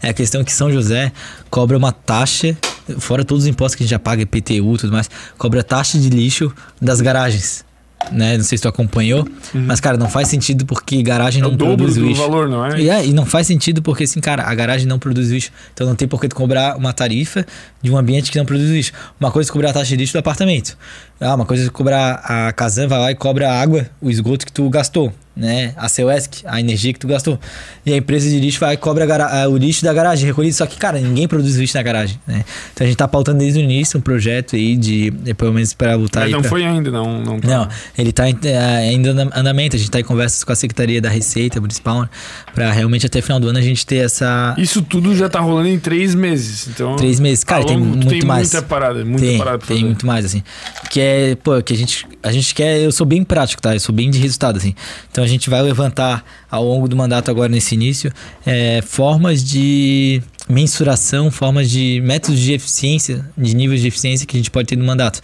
É 0.00 0.08
a 0.10 0.12
questão 0.14 0.44
que 0.44 0.52
São 0.52 0.70
José 0.70 1.10
cobra 1.50 1.76
uma 1.76 1.90
taxa, 1.90 2.56
fora 2.98 3.24
todos 3.24 3.44
os 3.44 3.48
impostos 3.48 3.74
que 3.76 3.82
a 3.82 3.84
gente 3.84 3.90
já 3.90 3.98
paga, 3.98 4.22
IPTU 4.22 4.74
e 4.74 4.78
tudo 4.78 4.92
mais, 4.92 5.08
cobra 5.38 5.62
taxa 5.62 5.98
de 5.98 6.08
lixo 6.10 6.52
das 6.80 7.00
garagens. 7.00 7.64
Né? 8.10 8.36
Não 8.36 8.42
sei 8.42 8.58
se 8.58 8.62
tu 8.62 8.68
acompanhou, 8.68 9.24
mas 9.54 9.78
cara, 9.78 9.96
não 9.96 10.08
faz 10.08 10.26
sentido 10.26 10.66
porque 10.66 11.00
garagem 11.04 11.40
É 11.40 11.44
não 11.46 11.56
produz 11.56 11.94
lixo. 11.96 12.20
valor, 12.20 12.48
não 12.48 12.66
é? 12.66 12.80
E, 12.80 12.90
é, 12.90 13.06
e 13.06 13.12
não 13.12 13.24
faz 13.24 13.46
sentido 13.46 13.80
porque, 13.80 14.02
assim, 14.02 14.20
cara, 14.20 14.42
a 14.42 14.52
garagem 14.56 14.88
não 14.88 14.98
produz 14.98 15.30
lixo. 15.30 15.52
Então 15.72 15.86
não 15.86 15.94
tem 15.94 16.08
por 16.08 16.20
que 16.20 16.26
tu 16.26 16.34
cobrar 16.34 16.76
uma 16.76 16.92
tarifa 16.92 17.46
de 17.80 17.92
um 17.92 17.96
ambiente 17.96 18.32
que 18.32 18.38
não 18.38 18.44
produz 18.44 18.68
lixo. 18.68 18.92
Uma 19.20 19.30
coisa 19.30 19.48
é 19.48 19.52
cobrar 19.52 19.70
a 19.70 19.72
taxa 19.72 19.90
de 19.90 19.96
lixo 19.96 20.14
do 20.14 20.18
apartamento. 20.18 20.76
Ah, 21.20 21.36
uma 21.36 21.46
coisa 21.46 21.64
é 21.64 21.70
cobrar 21.70 22.14
a 22.24 22.52
Casan, 22.52 22.88
vai 22.88 22.98
lá 22.98 23.10
e 23.12 23.14
cobra 23.14 23.48
a 23.48 23.60
água, 23.60 23.86
o 24.00 24.10
esgoto 24.10 24.44
que 24.46 24.52
tu 24.52 24.68
gastou, 24.68 25.14
né? 25.36 25.72
A 25.76 25.88
Ceuesc, 25.88 26.42
a 26.44 26.60
energia 26.60 26.92
que 26.92 26.98
tu 26.98 27.06
gastou. 27.08 27.38
E 27.86 27.92
a 27.92 27.96
empresa 27.96 28.28
de 28.28 28.38
lixo 28.38 28.60
vai 28.60 28.76
cobra 28.76 29.06
a- 29.26 29.48
o 29.48 29.56
lixo 29.56 29.82
da 29.84 29.92
garagem 29.92 30.26
recolhido. 30.26 30.54
Só 30.54 30.66
que, 30.66 30.76
cara, 30.76 30.98
ninguém 31.00 31.26
produz 31.26 31.56
lixo 31.56 31.76
na 31.76 31.82
garagem, 31.82 32.18
né? 32.26 32.44
Então 32.72 32.84
a 32.84 32.88
gente 32.88 32.96
tá 32.96 33.08
pautando 33.08 33.38
desde 33.38 33.58
o 33.58 33.62
início 33.62 33.98
um 33.98 34.02
projeto 34.02 34.54
aí 34.56 34.76
de, 34.76 35.10
de 35.10 35.34
pelo 35.34 35.52
menos 35.52 35.72
para 35.74 35.94
lutar 35.94 36.24
Mas 36.24 36.32
não 36.32 36.40
pra- 36.40 36.50
foi 36.50 36.64
ainda, 36.64 36.90
não. 36.90 37.20
Não, 37.22 37.40
tá. 37.40 37.48
não, 37.48 37.68
ele 37.96 38.10
está 38.10 38.24
ainda 38.24 38.84
em 38.84 39.02
andamento. 39.34 39.76
A 39.76 39.78
gente 39.78 39.88
está 39.88 40.00
em 40.00 40.04
conversas 40.04 40.44
com 40.44 40.52
a 40.52 40.56
Secretaria 40.56 41.00
da 41.00 41.08
Receita 41.08 41.60
Municipal 41.60 42.08
para 42.54 42.70
realmente 42.70 43.06
até 43.06 43.20
final 43.22 43.40
do 43.40 43.48
ano 43.48 43.58
a 43.58 43.62
gente 43.62 43.86
ter 43.86 43.96
essa. 44.04 44.54
Isso 44.58 44.82
tudo 44.82 45.14
já 45.16 45.28
tá 45.28 45.40
rolando 45.40 45.68
em 45.68 45.78
três 45.78 46.14
meses. 46.14 46.68
Então, 46.68 46.96
Três 46.96 47.18
meses. 47.18 47.42
Cara, 47.44 47.64
tem 47.64 47.76
muito 47.78 48.26
mais. 48.26 48.52
muita 48.52 48.66
parada, 48.66 49.04
muita 49.04 49.22
tem, 49.26 49.38
parada 49.38 49.58
tem 49.66 49.84
muito 49.84 50.06
mais, 50.06 50.24
assim. 50.24 50.42
Que 50.90 51.00
é, 51.00 51.34
pô, 51.36 51.60
que 51.62 51.72
a 51.72 51.76
gente, 51.76 52.06
a 52.22 52.30
gente 52.32 52.54
quer. 52.54 52.78
Eu 52.80 52.92
sou 52.92 53.06
bem 53.06 53.24
prático, 53.24 53.60
tá? 53.62 53.74
Eu 53.74 53.80
sou 53.80 53.94
bem 53.94 54.10
de 54.10 54.18
resultado, 54.18 54.56
assim. 54.58 54.74
Então 55.10 55.21
a 55.22 55.26
gente 55.26 55.48
vai 55.48 55.62
levantar 55.62 56.24
ao 56.50 56.64
longo 56.64 56.88
do 56.88 56.96
mandato, 56.96 57.30
agora 57.30 57.48
nesse 57.48 57.74
início, 57.74 58.12
é, 58.44 58.82
formas 58.82 59.42
de 59.42 60.22
mensuração, 60.48 61.30
formas 61.30 61.70
de 61.70 62.00
métodos 62.04 62.38
de 62.38 62.52
eficiência, 62.52 63.24
de 63.36 63.54
níveis 63.54 63.80
de 63.80 63.88
eficiência 63.88 64.26
que 64.26 64.36
a 64.36 64.38
gente 64.38 64.50
pode 64.50 64.68
ter 64.68 64.76
no 64.76 64.84
mandato. 64.84 65.20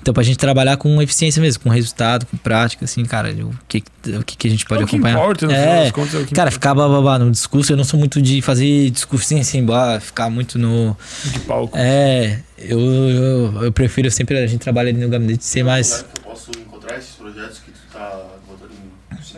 Então, 0.00 0.12
pra 0.12 0.22
gente 0.22 0.38
trabalhar 0.38 0.76
com 0.76 1.00
eficiência 1.00 1.40
mesmo, 1.40 1.62
com 1.62 1.68
resultado, 1.68 2.26
com 2.26 2.36
prática, 2.36 2.84
assim, 2.84 3.04
cara, 3.04 3.32
o 3.32 3.52
que, 3.68 3.82
o 4.18 4.24
que, 4.24 4.36
que 4.36 4.48
a 4.48 4.50
gente 4.50 4.64
pode 4.66 4.82
É 4.82 4.84
o 4.84 4.88
que 4.88 4.96
acompanhar. 4.96 5.18
importa, 5.18 5.46
no 5.46 5.52
final 5.52 5.74
é, 5.74 5.90
contas, 5.90 6.14
é 6.14 6.18
o 6.18 6.26
que 6.26 6.34
cara, 6.34 6.50
importa. 6.50 6.50
ficar 6.50 6.74
blá, 6.74 7.18
no 7.18 7.30
discurso, 7.30 7.72
eu 7.72 7.76
não 7.76 7.84
sou 7.84 7.98
muito 7.98 8.20
de 8.20 8.42
fazer 8.42 8.90
discursinho 8.90 9.40
assim, 9.40 9.64
blá, 9.64 10.00
ficar 10.00 10.30
muito 10.30 10.58
no. 10.58 10.96
de 11.24 11.38
palco. 11.40 11.76
É, 11.76 12.40
eu, 12.58 12.80
eu, 12.80 13.62
eu 13.64 13.72
prefiro 13.72 14.10
sempre 14.10 14.38
a 14.38 14.46
gente 14.46 14.60
trabalha 14.60 14.90
ali 14.90 14.98
no 14.98 15.08
gabinete 15.08 15.44
ser 15.44 15.62
mais. 15.62 16.02
que 16.02 16.18
eu 16.18 16.22
posso 16.24 16.50
encontrar 16.58 16.98
esses 16.98 17.14
projetos 17.14 17.58
que 17.58 17.70
tu 17.70 17.78
tá 17.92 18.20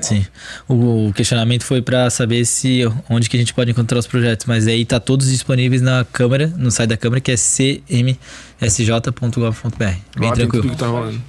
Sim. 0.00 0.26
O, 0.68 1.08
o 1.08 1.12
questionamento 1.12 1.64
foi 1.64 1.81
pra 1.82 2.08
saber 2.10 2.44
se 2.44 2.82
onde 3.08 3.28
que 3.28 3.36
a 3.36 3.40
gente 3.40 3.55
pode 3.55 3.70
encontrar 3.70 3.98
os 3.98 4.06
projetos, 4.06 4.47
mas 4.47 4.66
aí 4.66 4.84
tá 4.84 4.98
todos 5.00 5.28
disponíveis 5.31 5.81
na 5.82 6.05
Câmara, 6.12 6.52
no 6.56 6.70
site 6.70 6.90
da 6.90 6.97
Câmara, 6.97 7.20
que 7.20 7.31
é 7.32 7.36
cmsj.gov.br. 8.60 9.78
Bem 9.78 9.98
Lá 10.16 10.20
tem 10.20 10.32
tranquilo. 10.32 10.62
tudo 10.62 10.73
que 10.73 10.76
tá 10.78 10.86
rolando. 10.86 11.20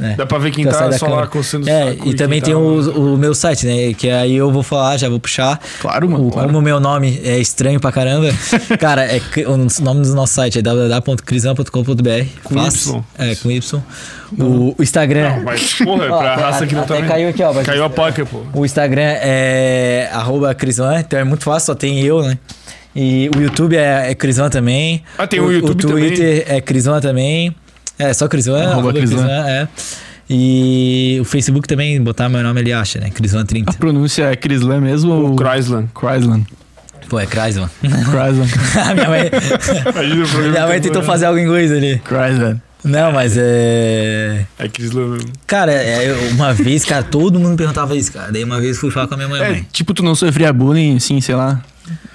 É. 0.00 0.14
Dá 0.14 0.24
pra 0.26 0.38
ver 0.38 0.50
quem 0.50 0.64
Tá, 0.64 0.72
sai 0.72 0.90
tá 0.90 0.98
só 0.98 1.06
lá 1.06 1.26
coçando 1.26 1.66
o 1.66 1.68
É, 1.70 1.94
e 2.06 2.14
também 2.14 2.40
tem 2.40 2.54
tá- 2.54 2.58
o, 2.60 3.14
o 3.14 3.18
meu 3.18 3.34
site, 3.34 3.66
né? 3.66 3.92
Que 3.94 4.10
aí 4.10 4.34
eu 4.34 4.50
vou 4.50 4.62
falar, 4.62 4.96
já 4.96 5.08
vou 5.08 5.20
puxar. 5.20 5.60
Claro, 5.80 6.08
mano. 6.08 6.28
O, 6.28 6.30
claro. 6.30 6.48
Como 6.48 6.58
o 6.58 6.62
meu 6.62 6.80
nome 6.80 7.20
é 7.24 7.38
estranho 7.38 7.78
pra 7.80 7.92
caramba, 7.92 8.28
cara, 8.80 9.04
é, 9.04 9.20
o 9.46 9.56
nome 9.82 10.02
do 10.02 10.14
nosso 10.14 10.34
site 10.34 10.58
é 10.58 10.62
www.crisan.com.br. 10.62 12.26
Com 12.44 12.54
Fácil. 12.54 13.04
Y. 13.18 13.30
É, 13.30 13.34
com 13.36 13.50
Y. 13.50 13.82
O, 14.38 14.74
o 14.78 14.82
Instagram. 14.82 15.36
Não, 15.36 15.42
mas, 15.44 15.74
porra, 15.74 16.04
Ó, 16.12 16.18
pra 16.18 16.36
raça 16.36 16.66
que 16.66 16.74
não 16.74 16.84
tá 16.84 17.00
caiu 17.02 17.28
aqui, 17.28 17.42
ó. 17.42 17.52
Caiu 17.62 17.84
a 17.84 17.90
placa, 17.90 18.24
pô. 18.24 18.42
O 18.54 18.64
Instagram 18.64 19.02
é 19.20 20.08
arroba 20.12 20.54
Crislan, 20.54 21.00
então 21.00 21.18
é 21.18 21.24
muito 21.24 21.44
fácil, 21.44 21.66
só 21.66 21.74
tem 21.74 22.00
eu, 22.00 22.22
né? 22.22 22.38
E 22.94 23.30
o 23.36 23.40
YouTube 23.40 23.76
é, 23.76 24.10
é 24.10 24.14
Crislan 24.14 24.50
também. 24.50 25.02
Ah, 25.16 25.26
tem 25.26 25.40
o 25.40 25.50
YouTube 25.50 25.84
O 25.84 25.88
Twitter 25.88 26.44
é 26.46 26.60
Crislan 26.60 27.00
também. 27.00 27.54
É 28.08 28.14
só 28.14 28.28
Crislan, 28.28 28.58
Arroba 28.62 28.72
arroba 28.72 28.92
Crislan. 28.94 29.16
Crislan, 29.18 29.48
é. 29.48 29.68
E 30.30 31.18
o 31.20 31.24
Facebook 31.24 31.68
também, 31.68 32.00
botar 32.00 32.28
meu 32.28 32.42
nome 32.42 32.60
ele 32.60 32.72
acha, 32.72 32.98
né? 32.98 33.10
Crislan30. 33.10 33.64
A 33.66 33.72
pronúncia 33.72 34.24
é 34.24 34.36
Crislan 34.36 34.80
mesmo 34.80 35.12
ou 35.12 35.36
Chrysler. 35.36 35.84
Chryslan? 35.94 36.42
Pô, 37.08 37.20
é 37.20 37.26
Crislan. 37.26 37.68
Chryslan. 37.82 38.46
minha 38.94 39.08
mãe, 39.08 39.30
minha 40.50 40.66
mãe 40.66 40.80
tentou 40.80 41.02
eu- 41.02 41.06
fazer 41.06 41.26
algo 41.26 41.38
em 41.38 41.42
inglês 41.44 41.70
ali. 41.70 42.00
Chryslan. 42.06 42.60
Não, 42.84 43.12
mas 43.12 43.36
é. 43.36 44.44
É 44.58 44.68
Chrysler 44.68 45.06
mesmo. 45.06 45.30
Cara, 45.46 45.70
é, 45.72 46.12
uma 46.32 46.52
vez, 46.54 46.84
cara, 46.84 47.02
todo 47.02 47.38
mundo 47.38 47.56
perguntava 47.56 47.94
isso, 47.96 48.12
cara. 48.12 48.32
Daí 48.32 48.42
uma 48.42 48.60
vez 48.60 48.78
fui 48.78 48.90
falar 48.90 49.06
com 49.08 49.14
a 49.14 49.16
minha 49.16 49.28
mãe. 49.28 49.40
É, 49.40 49.50
mãe. 49.50 49.66
tipo, 49.70 49.92
tu 49.92 50.02
não 50.02 50.14
sofria 50.14 50.52
bullying, 50.52 50.96
assim, 50.96 51.20
sei 51.20 51.34
lá, 51.34 51.60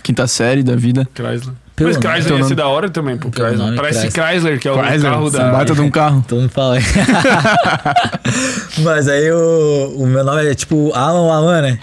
quinta 0.04 0.26
série 0.28 0.64
da 0.64 0.76
vida. 0.76 1.08
Chrysler. 1.16 1.54
Pelo 1.78 1.90
Mas 1.90 1.98
nome. 1.98 2.08
Chrysler 2.08 2.28
Teu 2.28 2.38
ia 2.38 2.44
ser 2.44 2.50
nome. 2.50 2.56
da 2.56 2.68
hora 2.68 2.90
também, 2.90 3.18
pô. 3.18 3.30
Chrysler. 3.30 3.58
nome, 3.60 3.78
Parece 3.78 4.00
Chrysler. 4.10 4.28
Chrysler, 4.30 4.60
que 4.60 4.68
é 4.68 4.72
o 4.72 4.84
Chrysler, 4.84 5.12
carro 5.12 5.30
da... 5.30 5.52
baita 5.52 5.76
de 5.76 5.82
um 5.82 5.92
carro. 5.92 6.26
Todo 6.28 6.40
mundo 6.42 6.50
fala. 6.50 6.78
Mas 8.80 9.08
aí 9.08 9.32
o, 9.32 9.94
o 9.96 10.08
meu 10.08 10.24
nome 10.24 10.50
é 10.50 10.56
tipo 10.56 10.92
Alan 10.96 11.32
Alan, 11.32 11.62
né? 11.62 11.78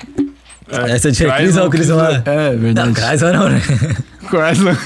É, 0.68 0.90
Essa 0.90 1.12
de 1.12 1.18
Chrysler 1.18 1.36
Cris 1.36 1.56
ou 1.56 1.70
Chrysler? 1.70 1.96
Alan? 1.98 2.22
É, 2.26 2.50
Não, 2.52 2.58
verdade. 2.58 2.92
Chrysler 2.94 3.32
não, 3.34 3.48
né? 3.48 3.62
Chryslan. 4.28 4.76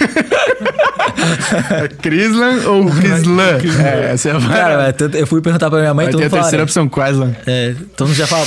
é 1.71 1.89
Chryslan 2.03 2.69
ou 2.69 2.91
Chryslan? 2.93 3.59
É, 3.83 4.11
essa 4.13 4.29
é 4.29 4.33
a 4.37 4.41
Cara, 4.41 4.95
eu 5.15 5.27
fui 5.27 5.41
perguntar 5.41 5.71
pra 5.71 5.79
minha 5.81 5.95
mãe 5.95 6.05
e 6.05 6.09
Vai 6.09 6.13
todo 6.13 6.21
a 6.21 6.25
mundo 6.25 6.31
fala. 6.31 6.43
terceira 6.43 6.61
né? 6.61 6.65
opção, 6.65 6.87
Chryslan. 6.91 7.35
É, 7.47 7.75
todo 7.97 8.09
mundo 8.09 8.17
já 8.17 8.27
fala. 8.27 8.47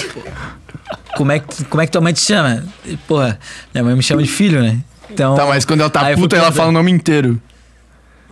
Como 1.16 1.32
é, 1.32 1.40
que, 1.40 1.66
como 1.66 1.82
é 1.82 1.88
que 1.88 1.92
tua 1.92 2.02
mãe 2.02 2.14
te 2.14 2.22
chama? 2.22 2.64
E, 2.86 2.96
porra, 2.98 3.40
minha 3.74 3.84
mãe 3.84 3.96
me 3.96 4.04
chama 4.04 4.22
de 4.22 4.30
filho, 4.30 4.62
né? 4.62 4.78
Então. 5.14 5.36
Tá, 5.36 5.46
mas 5.46 5.66
quando 5.66 5.82
ela 5.82 5.90
tá 5.90 6.12
puta, 6.16 6.36
ela 6.38 6.52
fala 6.52 6.70
o 6.70 6.72
nome 6.72 6.92
inteiro. 6.92 7.42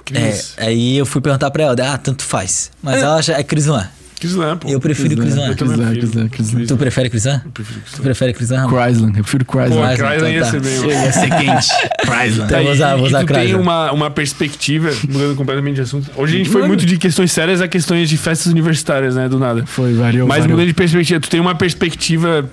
Cris. 0.06 0.54
É, 0.58 0.66
aí 0.68 0.98
eu 0.98 1.06
fui 1.06 1.22
perguntar 1.22 1.52
pra 1.52 1.64
ela, 1.64 1.76
ah, 1.94 1.98
tanto 1.98 2.24
faz. 2.24 2.72
Mas 2.82 3.02
ela 3.02 3.18
acha, 3.18 3.34
é 3.34 3.44
Crislan. 3.44 3.88
Chrysler, 4.20 4.58
pô. 4.58 4.68
Eu 4.68 4.82
prefiro 4.82 5.16
Crislan. 5.16 5.56
Prefiro. 5.56 5.72
Chryslan, 5.94 6.28
Chryslan. 6.30 6.66
Tu 6.66 6.76
prefere 6.78 7.10
Crislan? 7.10 7.42
Eu 7.46 7.52
prefiro 7.52 7.80
Tu 7.80 7.84
Chrysler. 7.86 8.04
prefere 8.04 8.34
Crislan? 8.34 8.68
Chryslan, 8.68 9.08
eu 9.08 9.14
prefiro 9.24 9.46
Pô, 9.46 9.52
Chryslan. 9.60 9.88
Chrysler, 9.96 10.10
Chrysler 10.10 10.32
ia 10.34 10.40
então 10.40 10.52
tá. 10.52 10.52
ser 10.52 10.62
bem... 10.62 10.90
Ia 10.90 11.12
ser 11.14 11.30
quente. 11.30 11.68
Chryslan. 12.06 12.46
Então, 12.46 12.64
vou 12.64 12.72
usar- 12.74 12.96
vou 12.98 13.06
usar 13.06 13.20
tu 13.22 13.28
tem 13.28 13.36
Chrysler. 13.38 13.62
uma, 13.62 13.92
uma 13.94 14.12
perspectiva, 14.12 14.90
mudando 15.08 15.36
completamente 15.38 15.76
de 15.76 15.82
assunto. 15.82 16.10
Hoje 16.18 16.36
a 16.36 16.38
gente 16.40 16.50
foi 16.50 16.68
muito 16.68 16.86
de 16.86 16.98
questões 16.98 17.32
sérias 17.32 17.62
a 17.62 17.68
questões 17.70 18.10
de 18.10 18.18
festas 18.18 18.52
universitárias, 18.52 19.16
né, 19.16 19.30
do 19.30 19.40
nada. 19.40 19.66
Foi, 19.66 19.94
variou, 19.94 20.28
Mas 20.28 20.40
variou. 20.40 20.58
mudando 20.58 20.68
de 20.68 20.74
perspectiva, 20.74 21.20
tu 21.22 21.30
tem 21.30 21.40
uma 21.40 21.56
perspectiva 21.56 22.50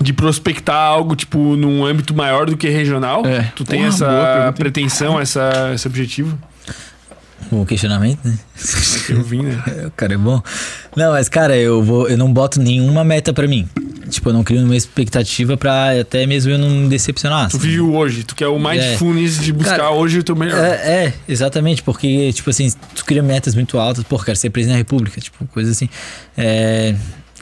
de 0.00 0.12
prospectar 0.12 0.76
algo, 0.76 1.16
tipo, 1.16 1.56
num 1.56 1.84
âmbito 1.84 2.14
maior 2.14 2.46
do 2.46 2.56
que 2.56 2.68
regional? 2.68 3.24
É. 3.26 3.52
Tu 3.54 3.64
tem 3.64 3.84
Porra, 3.84 3.96
boa 3.96 4.20
essa 4.20 4.52
pretensão, 4.52 5.20
essa, 5.20 5.72
esse 5.74 5.86
objetivo? 5.86 6.38
O 7.50 7.64
questionamento, 7.64 8.18
né? 8.24 8.38
Eu 9.08 9.22
vim, 9.22 9.42
né? 9.42 9.62
É, 9.68 9.90
Cara, 9.96 10.14
é 10.14 10.18
bom. 10.18 10.42
Não, 10.96 11.12
mas 11.12 11.28
cara, 11.28 11.56
eu 11.56 11.82
vou, 11.82 12.08
eu 12.08 12.18
não 12.18 12.32
boto 12.32 12.60
nenhuma 12.60 13.04
meta 13.04 13.32
pra 13.32 13.46
mim. 13.46 13.66
tipo, 14.10 14.28
eu 14.28 14.32
não 14.32 14.42
crio 14.42 14.62
uma 14.64 14.76
expectativa 14.76 15.56
pra 15.56 15.98
até 16.00 16.26
mesmo 16.26 16.52
eu 16.52 16.58
não 16.58 16.68
me 16.68 16.88
decepcionar. 16.88 17.48
Tu 17.48 17.56
assim. 17.56 17.66
vive 17.66 17.80
o 17.80 17.94
hoje, 17.94 18.24
tu 18.24 18.34
quer 18.34 18.48
o 18.48 18.58
mindfulness 18.58 19.38
de 19.40 19.52
buscar 19.52 19.78
Cara, 19.78 19.90
hoje 19.92 20.18
o 20.18 20.24
teu 20.24 20.34
melhor. 20.36 20.58
É, 20.62 21.04
é, 21.06 21.14
exatamente, 21.28 21.82
porque, 21.82 22.32
tipo 22.32 22.50
assim, 22.50 22.70
tu 22.94 23.04
cria 23.04 23.22
metas 23.22 23.54
muito 23.54 23.78
altas, 23.78 24.04
pô, 24.04 24.18
quero 24.18 24.36
ser 24.36 24.50
presidente 24.50 24.74
da 24.74 24.78
república, 24.78 25.20
tipo, 25.20 25.46
coisa 25.46 25.70
assim. 25.70 25.88
É, 26.36 26.94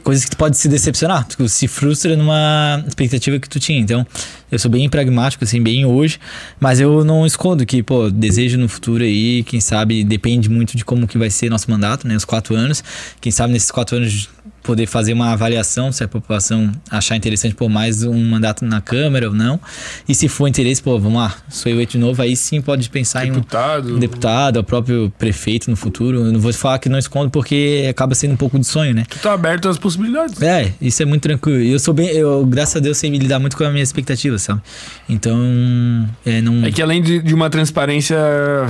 coisas 0.07 0.25
que 0.25 0.31
tu 0.31 0.36
pode 0.36 0.57
se 0.57 0.68
decepcionar, 0.68 1.26
tu 1.26 1.49
se 1.49 1.67
frustra 1.67 2.15
numa 2.15 2.81
expectativa 2.86 3.41
que 3.41 3.49
tu 3.49 3.59
tinha. 3.59 3.81
Então, 3.81 4.07
eu 4.52 4.57
sou 4.57 4.70
bem 4.70 4.89
pragmático, 4.89 5.43
assim, 5.43 5.60
bem 5.60 5.85
hoje, 5.85 6.20
mas 6.60 6.78
eu 6.78 7.05
não 7.05 7.26
escondo 7.26 7.67
que, 7.67 7.83
pô, 7.83 8.09
desejo 8.09 8.57
no 8.57 8.68
futuro 8.68 9.02
aí, 9.02 9.43
quem 9.43 9.60
sabe, 9.60 10.05
depende 10.05 10.49
muito 10.49 10.76
de 10.76 10.85
como 10.85 11.09
que 11.09 11.18
vai 11.18 11.28
ser 11.28 11.51
nosso 11.51 11.68
mandato, 11.68 12.07
né, 12.07 12.15
os 12.15 12.25
quatro 12.25 12.55
anos. 12.55 12.85
Quem 13.20 13.33
sabe 13.33 13.52
nesses 13.52 13.73
quatro 13.73 13.97
anos 13.97 14.28
poder 14.67 14.86
fazer 14.86 15.12
uma 15.12 15.31
avaliação 15.33 15.93
se 15.93 16.03
a 16.03 16.09
população 16.09 16.73
achar 16.91 17.15
interessante 17.17 17.55
por 17.55 17.69
mais 17.70 18.03
um 18.03 18.19
mandato 18.28 18.65
na 18.65 18.81
Câmara 18.81 19.28
ou 19.28 19.35
não. 19.35 19.61
E 20.09 20.15
se 20.15 20.28
for 20.28 20.49
interesse, 20.49 20.83
pô, 20.83 20.99
vamos 20.99 21.19
lá, 21.19 21.36
sou 21.49 21.70
eu 21.70 21.86
de 21.86 21.97
novo, 21.97 22.20
aí 22.20 22.36
sim 22.36 22.61
pode 22.61 22.91
pensar 22.91 23.25
em 23.25 23.31
um, 23.31 23.35
Deputado. 23.35 23.99
deputado, 23.99 24.57
o 24.59 24.65
próprio 24.65 25.12
prefeito 25.17 25.70
no 25.70 25.77
futuro. 25.77 26.27
Eu 26.27 26.33
não 26.33 26.41
vou 26.41 26.53
falar 26.53 26.81
que 26.81 26.89
não 26.89 26.99
escondo 26.99 27.31
porque 27.31 27.86
acaba 27.89 28.15
sendo 28.15 28.33
um 28.33 28.36
pouco 28.36 28.59
de 28.59 28.67
sonho, 28.67 28.93
né? 28.93 29.05
Tu 29.09 29.19
tá 29.20 29.33
aberto 29.33 29.69
às 29.69 29.78
possibilidades. 29.78 30.43
É, 30.43 30.73
isso 30.81 31.01
é 31.01 31.07
muito 31.07 31.23
tranquilo. 31.23 31.62
Eu 31.62 31.78
sou 31.78 31.95
bem, 31.95 32.09
eu, 32.09 32.45
graças 32.45 32.77
a 32.77 32.81
Deus, 32.81 32.99
sei 32.99 33.09
me 33.11 33.19
lidar 33.19 33.39
muito 33.39 33.57
com 33.57 33.62
as 33.62 33.73
minhas 33.73 33.89
expectativas, 33.89 34.43
sabe? 34.43 34.61
Então, 35.09 35.39
é, 36.25 36.41
não. 36.41 36.65
É 36.65 36.73
que 36.73 36.83
além 36.83 37.01
de, 37.01 37.23
de 37.23 37.35
uma 37.35 37.49
transparência 37.49 38.17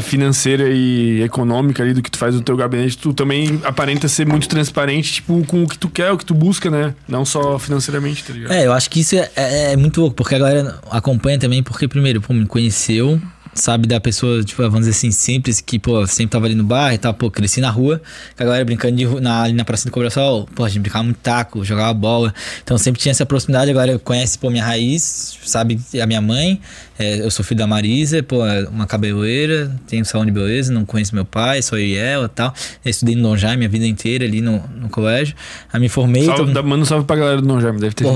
financeira 0.00 0.68
e 0.68 1.22
econômica 1.22 1.82
ali 1.82 1.94
do 1.94 2.02
que 2.02 2.10
tu 2.10 2.18
faz 2.18 2.34
no 2.34 2.42
teu 2.42 2.56
gabinete, 2.56 2.98
tu 2.98 3.14
também 3.14 3.60
aparenta 3.64 4.08
ser 4.08 4.26
muito 4.26 4.46
transparente, 4.48 5.14
tipo, 5.14 5.42
com 5.46 5.62
o 5.62 5.68
que 5.68 5.78
tu 5.78 5.85
quer, 5.88 6.10
o 6.12 6.18
que 6.18 6.24
tu 6.24 6.34
busca, 6.34 6.70
né? 6.70 6.94
Não 7.08 7.24
só 7.24 7.58
financeiramente, 7.58 8.24
tá 8.24 8.32
ligado? 8.32 8.52
É, 8.52 8.66
eu 8.66 8.72
acho 8.72 8.88
que 8.90 9.00
isso 9.00 9.16
é, 9.16 9.30
é- 9.36 9.72
é 9.72 9.76
muito 9.76 10.00
louco, 10.00 10.16
porque 10.16 10.34
a 10.34 10.38
galera 10.38 10.78
acompanha 10.90 11.38
também, 11.38 11.62
porque, 11.62 11.86
primeiro, 11.88 12.20
pô, 12.20 12.32
me 12.32 12.46
conheceu, 12.46 13.20
sabe, 13.56 13.86
da 13.88 14.00
pessoa, 14.00 14.42
tipo, 14.44 14.62
vamos 14.62 14.80
dizer 14.80 14.90
assim, 14.92 15.10
simples, 15.10 15.60
que, 15.60 15.78
pô, 15.78 16.06
sempre 16.06 16.32
tava 16.32 16.46
ali 16.46 16.54
no 16.54 16.64
bar 16.64 16.92
e 16.94 16.98
tal, 16.98 17.12
pô, 17.14 17.30
cresci 17.30 17.60
na 17.60 17.70
rua, 17.70 18.00
com 18.36 18.42
a 18.42 18.46
galera 18.46 18.64
brincando 18.64 18.96
de, 18.96 19.04
na, 19.20 19.42
ali 19.42 19.52
na 19.52 19.64
Praça 19.64 19.88
do 19.88 19.92
Cobração, 19.92 20.46
pô, 20.54 20.64
a 20.64 20.68
gente 20.68 20.80
brincava 20.80 21.04
muito 21.04 21.18
taco, 21.18 21.64
jogava 21.64 21.92
bola, 21.94 22.32
então 22.62 22.76
sempre 22.78 23.00
tinha 23.00 23.10
essa 23.12 23.24
proximidade, 23.26 23.70
a 23.70 23.74
galera 23.74 23.98
conhece, 23.98 24.38
pô, 24.38 24.50
minha 24.50 24.64
raiz, 24.64 25.36
sabe, 25.44 25.80
a 26.00 26.06
minha 26.06 26.20
mãe, 26.20 26.60
é, 26.98 27.20
eu 27.20 27.30
sou 27.30 27.44
filho 27.44 27.58
da 27.58 27.66
Marisa, 27.66 28.22
pô, 28.22 28.46
é 28.46 28.68
uma 28.68 28.86
cabeleireira, 28.86 29.70
tenho 29.86 30.04
salão 30.04 30.24
de 30.26 30.32
beleza, 30.32 30.72
não 30.72 30.84
conheço 30.84 31.14
meu 31.14 31.24
pai, 31.24 31.60
sou 31.62 31.78
eu 31.78 31.84
e 31.86 31.96
ela 31.96 32.28
tal, 32.28 32.54
eu 32.84 32.90
estudei 32.90 33.16
no 33.16 33.22
Dom 33.22 33.36
Jaime 33.36 33.64
a 33.64 33.68
vida 33.68 33.86
inteira 33.86 34.24
ali 34.24 34.40
no, 34.40 34.62
no 34.74 34.88
colégio, 34.88 35.34
aí 35.72 35.80
me 35.80 35.88
formei... 35.88 36.24
Salve, 36.24 36.40
todo- 36.42 36.52
dá- 36.52 36.62
manda 36.62 36.82
um 36.82 36.86
salve 36.86 37.06
pra 37.06 37.16
galera 37.16 37.40
do 37.40 37.46
Não 37.48 37.60
Jaime, 37.60 37.80
deve 37.80 37.94
ter 37.94 38.04
Pô, 38.04 38.12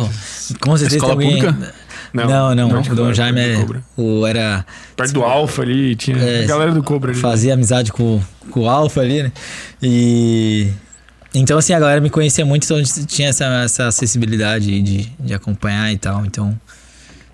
com 0.60 0.76
certeza 0.76 0.96
Escola 0.96 1.16
tem 1.16 1.26
alguém- 1.34 1.42
pública? 1.52 1.74
Não, 2.12 2.54
não, 2.54 2.68
não, 2.68 2.80
o 2.80 2.94
Dom 2.94 3.06
não, 3.06 3.14
Jaime 3.14 3.40
é, 3.40 3.66
o, 3.96 4.26
era 4.26 4.64
Perto 4.96 5.12
do 5.12 5.22
Alfa 5.22 5.62
ali, 5.62 5.94
tinha 5.94 6.16
É, 6.18 6.44
a 6.44 6.46
galera 6.46 6.72
do 6.72 6.82
Cobra 6.82 7.12
ali. 7.12 7.20
fazia 7.20 7.54
amizade 7.54 7.92
com, 7.92 8.20
com 8.50 8.60
o 8.60 8.68
Alfa 8.68 9.00
ali, 9.00 9.22
né? 9.22 9.32
E 9.82 10.68
então 11.34 11.56
assim, 11.56 11.72
a 11.72 11.78
galera 11.78 12.00
me 12.00 12.10
conhecia 12.10 12.44
muito, 12.44 12.64
então 12.64 12.82
tinha 13.06 13.28
essa, 13.28 13.44
essa 13.62 13.86
acessibilidade 13.86 14.82
de, 14.82 15.02
de 15.20 15.34
acompanhar 15.34 15.92
e 15.92 15.96
tal, 15.98 16.26
então 16.26 16.58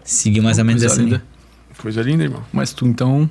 segui 0.05 0.41
mais 0.41 0.59
ou 0.59 0.65
menos 0.65 0.83
essa 0.83 0.97
linda. 1.01 1.17
linha. 1.17 1.23
Coisa 1.79 2.03
linda, 2.03 2.25
irmão. 2.25 2.43
Mas 2.53 2.73
tu, 2.73 2.87
então, 2.87 3.29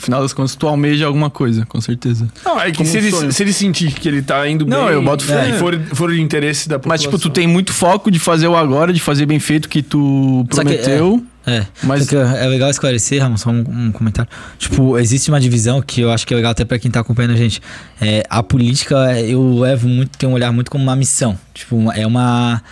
no 0.00 0.04
final 0.04 0.22
das 0.22 0.32
contas, 0.32 0.54
tu 0.56 0.66
almeja 0.66 1.06
alguma 1.06 1.28
coisa, 1.28 1.66
com 1.66 1.80
certeza. 1.80 2.26
Não, 2.44 2.58
é 2.58 2.70
que 2.70 2.84
se 2.84 2.96
um 2.96 3.00
ele, 3.00 3.32
se 3.32 3.42
ele 3.42 3.52
sentir 3.52 3.92
que 3.92 4.08
ele 4.08 4.22
tá 4.22 4.48
indo 4.48 4.64
Não, 4.66 4.86
bem 4.86 4.94
eu 4.94 5.02
boto 5.02 5.24
fé. 5.24 5.50
e 5.50 5.52
for, 5.58 5.78
for 5.92 6.10
de 6.12 6.20
interesse 6.20 6.68
da 6.68 6.76
Mas, 6.76 6.82
população. 7.02 7.10
tipo, 7.10 7.18
tu 7.18 7.30
tem 7.30 7.46
muito 7.46 7.72
foco 7.72 8.10
de 8.10 8.18
fazer 8.18 8.48
o 8.48 8.56
agora, 8.56 8.92
de 8.92 9.00
fazer 9.00 9.26
bem 9.26 9.38
feito 9.38 9.68
que 9.68 9.82
tu 9.82 10.46
Só 10.50 10.62
que, 10.62 10.68
prometeu. 10.74 11.24
É, 11.46 11.60
Mas- 11.82 12.00
mas 12.00 12.08
que 12.08 12.16
é 12.16 12.46
legal 12.46 12.68
esclarecer, 12.70 13.20
Ramon, 13.22 13.36
só 13.36 13.50
um, 13.50 13.64
um 13.68 13.92
comentário. 13.92 14.30
Tipo, 14.58 14.98
existe 14.98 15.30
uma 15.30 15.40
divisão 15.40 15.80
que 15.82 16.00
eu 16.02 16.10
acho 16.10 16.26
que 16.26 16.32
é 16.34 16.36
legal 16.36 16.52
até 16.52 16.64
pra 16.64 16.78
quem 16.78 16.90
tá 16.90 17.00
acompanhando 17.00 17.32
a 17.32 17.36
gente. 17.36 17.60
É, 18.00 18.22
a 18.28 18.42
política 18.42 19.18
eu 19.20 19.58
levo 19.58 19.88
muito, 19.88 20.16
tenho 20.18 20.32
um 20.32 20.34
olhar 20.34 20.52
muito 20.52 20.70
como 20.70 20.82
uma 20.84 20.94
missão. 20.96 21.38
Tipo, 21.54 21.90
é 21.92 22.06
uma 22.06 22.62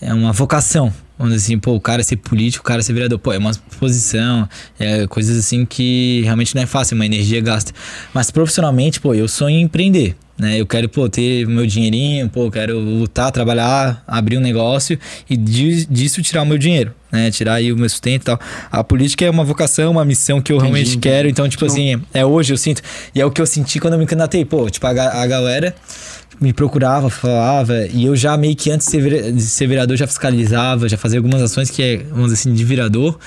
é 0.00 0.14
uma 0.14 0.32
vocação. 0.32 0.92
Vamos 1.18 1.34
dizer 1.34 1.46
assim, 1.46 1.58
pô, 1.58 1.72
o 1.74 1.80
cara 1.80 2.02
ser 2.04 2.16
político, 2.16 2.62
o 2.62 2.66
cara 2.66 2.80
ser 2.80 2.92
vereador, 2.92 3.18
pô, 3.18 3.32
é 3.32 3.38
uma 3.38 3.50
posição, 3.80 4.48
é 4.78 5.06
coisas 5.08 5.36
assim 5.36 5.66
que 5.66 6.22
realmente 6.22 6.54
não 6.54 6.62
é 6.62 6.66
fácil, 6.66 6.94
uma 6.94 7.04
energia 7.04 7.40
gasta. 7.40 7.72
Mas 8.14 8.30
profissionalmente, 8.30 9.00
pô, 9.00 9.14
eu 9.14 9.26
sonho 9.26 9.56
em 9.58 9.62
empreender, 9.62 10.14
né? 10.38 10.60
Eu 10.60 10.66
quero, 10.66 10.88
pô, 10.88 11.08
ter 11.08 11.44
meu 11.46 11.66
dinheirinho, 11.66 12.28
pô, 12.28 12.48
quero 12.50 12.78
lutar, 12.78 13.32
trabalhar, 13.32 14.02
abrir 14.06 14.38
um 14.38 14.40
negócio 14.40 14.96
e 15.28 15.36
di- 15.36 15.86
disso 15.86 16.22
tirar 16.22 16.42
o 16.42 16.46
meu 16.46 16.56
dinheiro, 16.56 16.94
né? 17.10 17.30
Tirar 17.30 17.54
aí 17.54 17.72
o 17.72 17.76
meu 17.76 17.88
sustento 17.88 18.22
e 18.22 18.24
tal. 18.24 18.40
A 18.70 18.82
política 18.84 19.24
é 19.24 19.30
uma 19.30 19.44
vocação, 19.44 19.90
uma 19.92 20.04
missão 20.04 20.40
que 20.40 20.52
eu 20.52 20.58
realmente 20.58 20.90
entendi. 20.90 20.98
quero, 21.08 21.28
então, 21.28 21.48
tipo 21.48 21.64
assim, 21.64 22.00
é 22.12 22.24
hoje 22.24 22.52
eu 22.52 22.56
sinto, 22.58 22.82
e 23.14 23.20
é 23.20 23.24
o 23.26 23.30
que 23.30 23.40
eu 23.40 23.46
senti 23.46 23.78
quando 23.80 23.94
eu 23.94 23.98
me 23.98 24.06
candidatei, 24.06 24.44
pô, 24.44 24.68
tipo, 24.70 24.86
a, 24.86 24.90
a 24.90 25.26
galera 25.26 25.74
me 26.40 26.52
procurava, 26.52 27.10
falava, 27.10 27.86
e 27.92 28.04
eu 28.04 28.14
já 28.14 28.36
meio 28.36 28.54
que 28.54 28.70
antes 28.70 28.86
de 28.86 28.92
ser, 28.92 29.00
vere- 29.00 29.32
de 29.32 29.42
ser 29.42 29.66
vereador 29.66 29.96
já 29.96 30.06
fiscalizava, 30.06 30.88
já 30.88 30.96
fazia 30.96 31.18
algumas 31.18 31.42
ações 31.42 31.68
que 31.68 31.82
é, 31.82 31.96
vamos 31.96 32.26
dizer 32.30 32.34
assim, 32.34 32.54
de 32.54 32.64
vereador. 32.64 33.18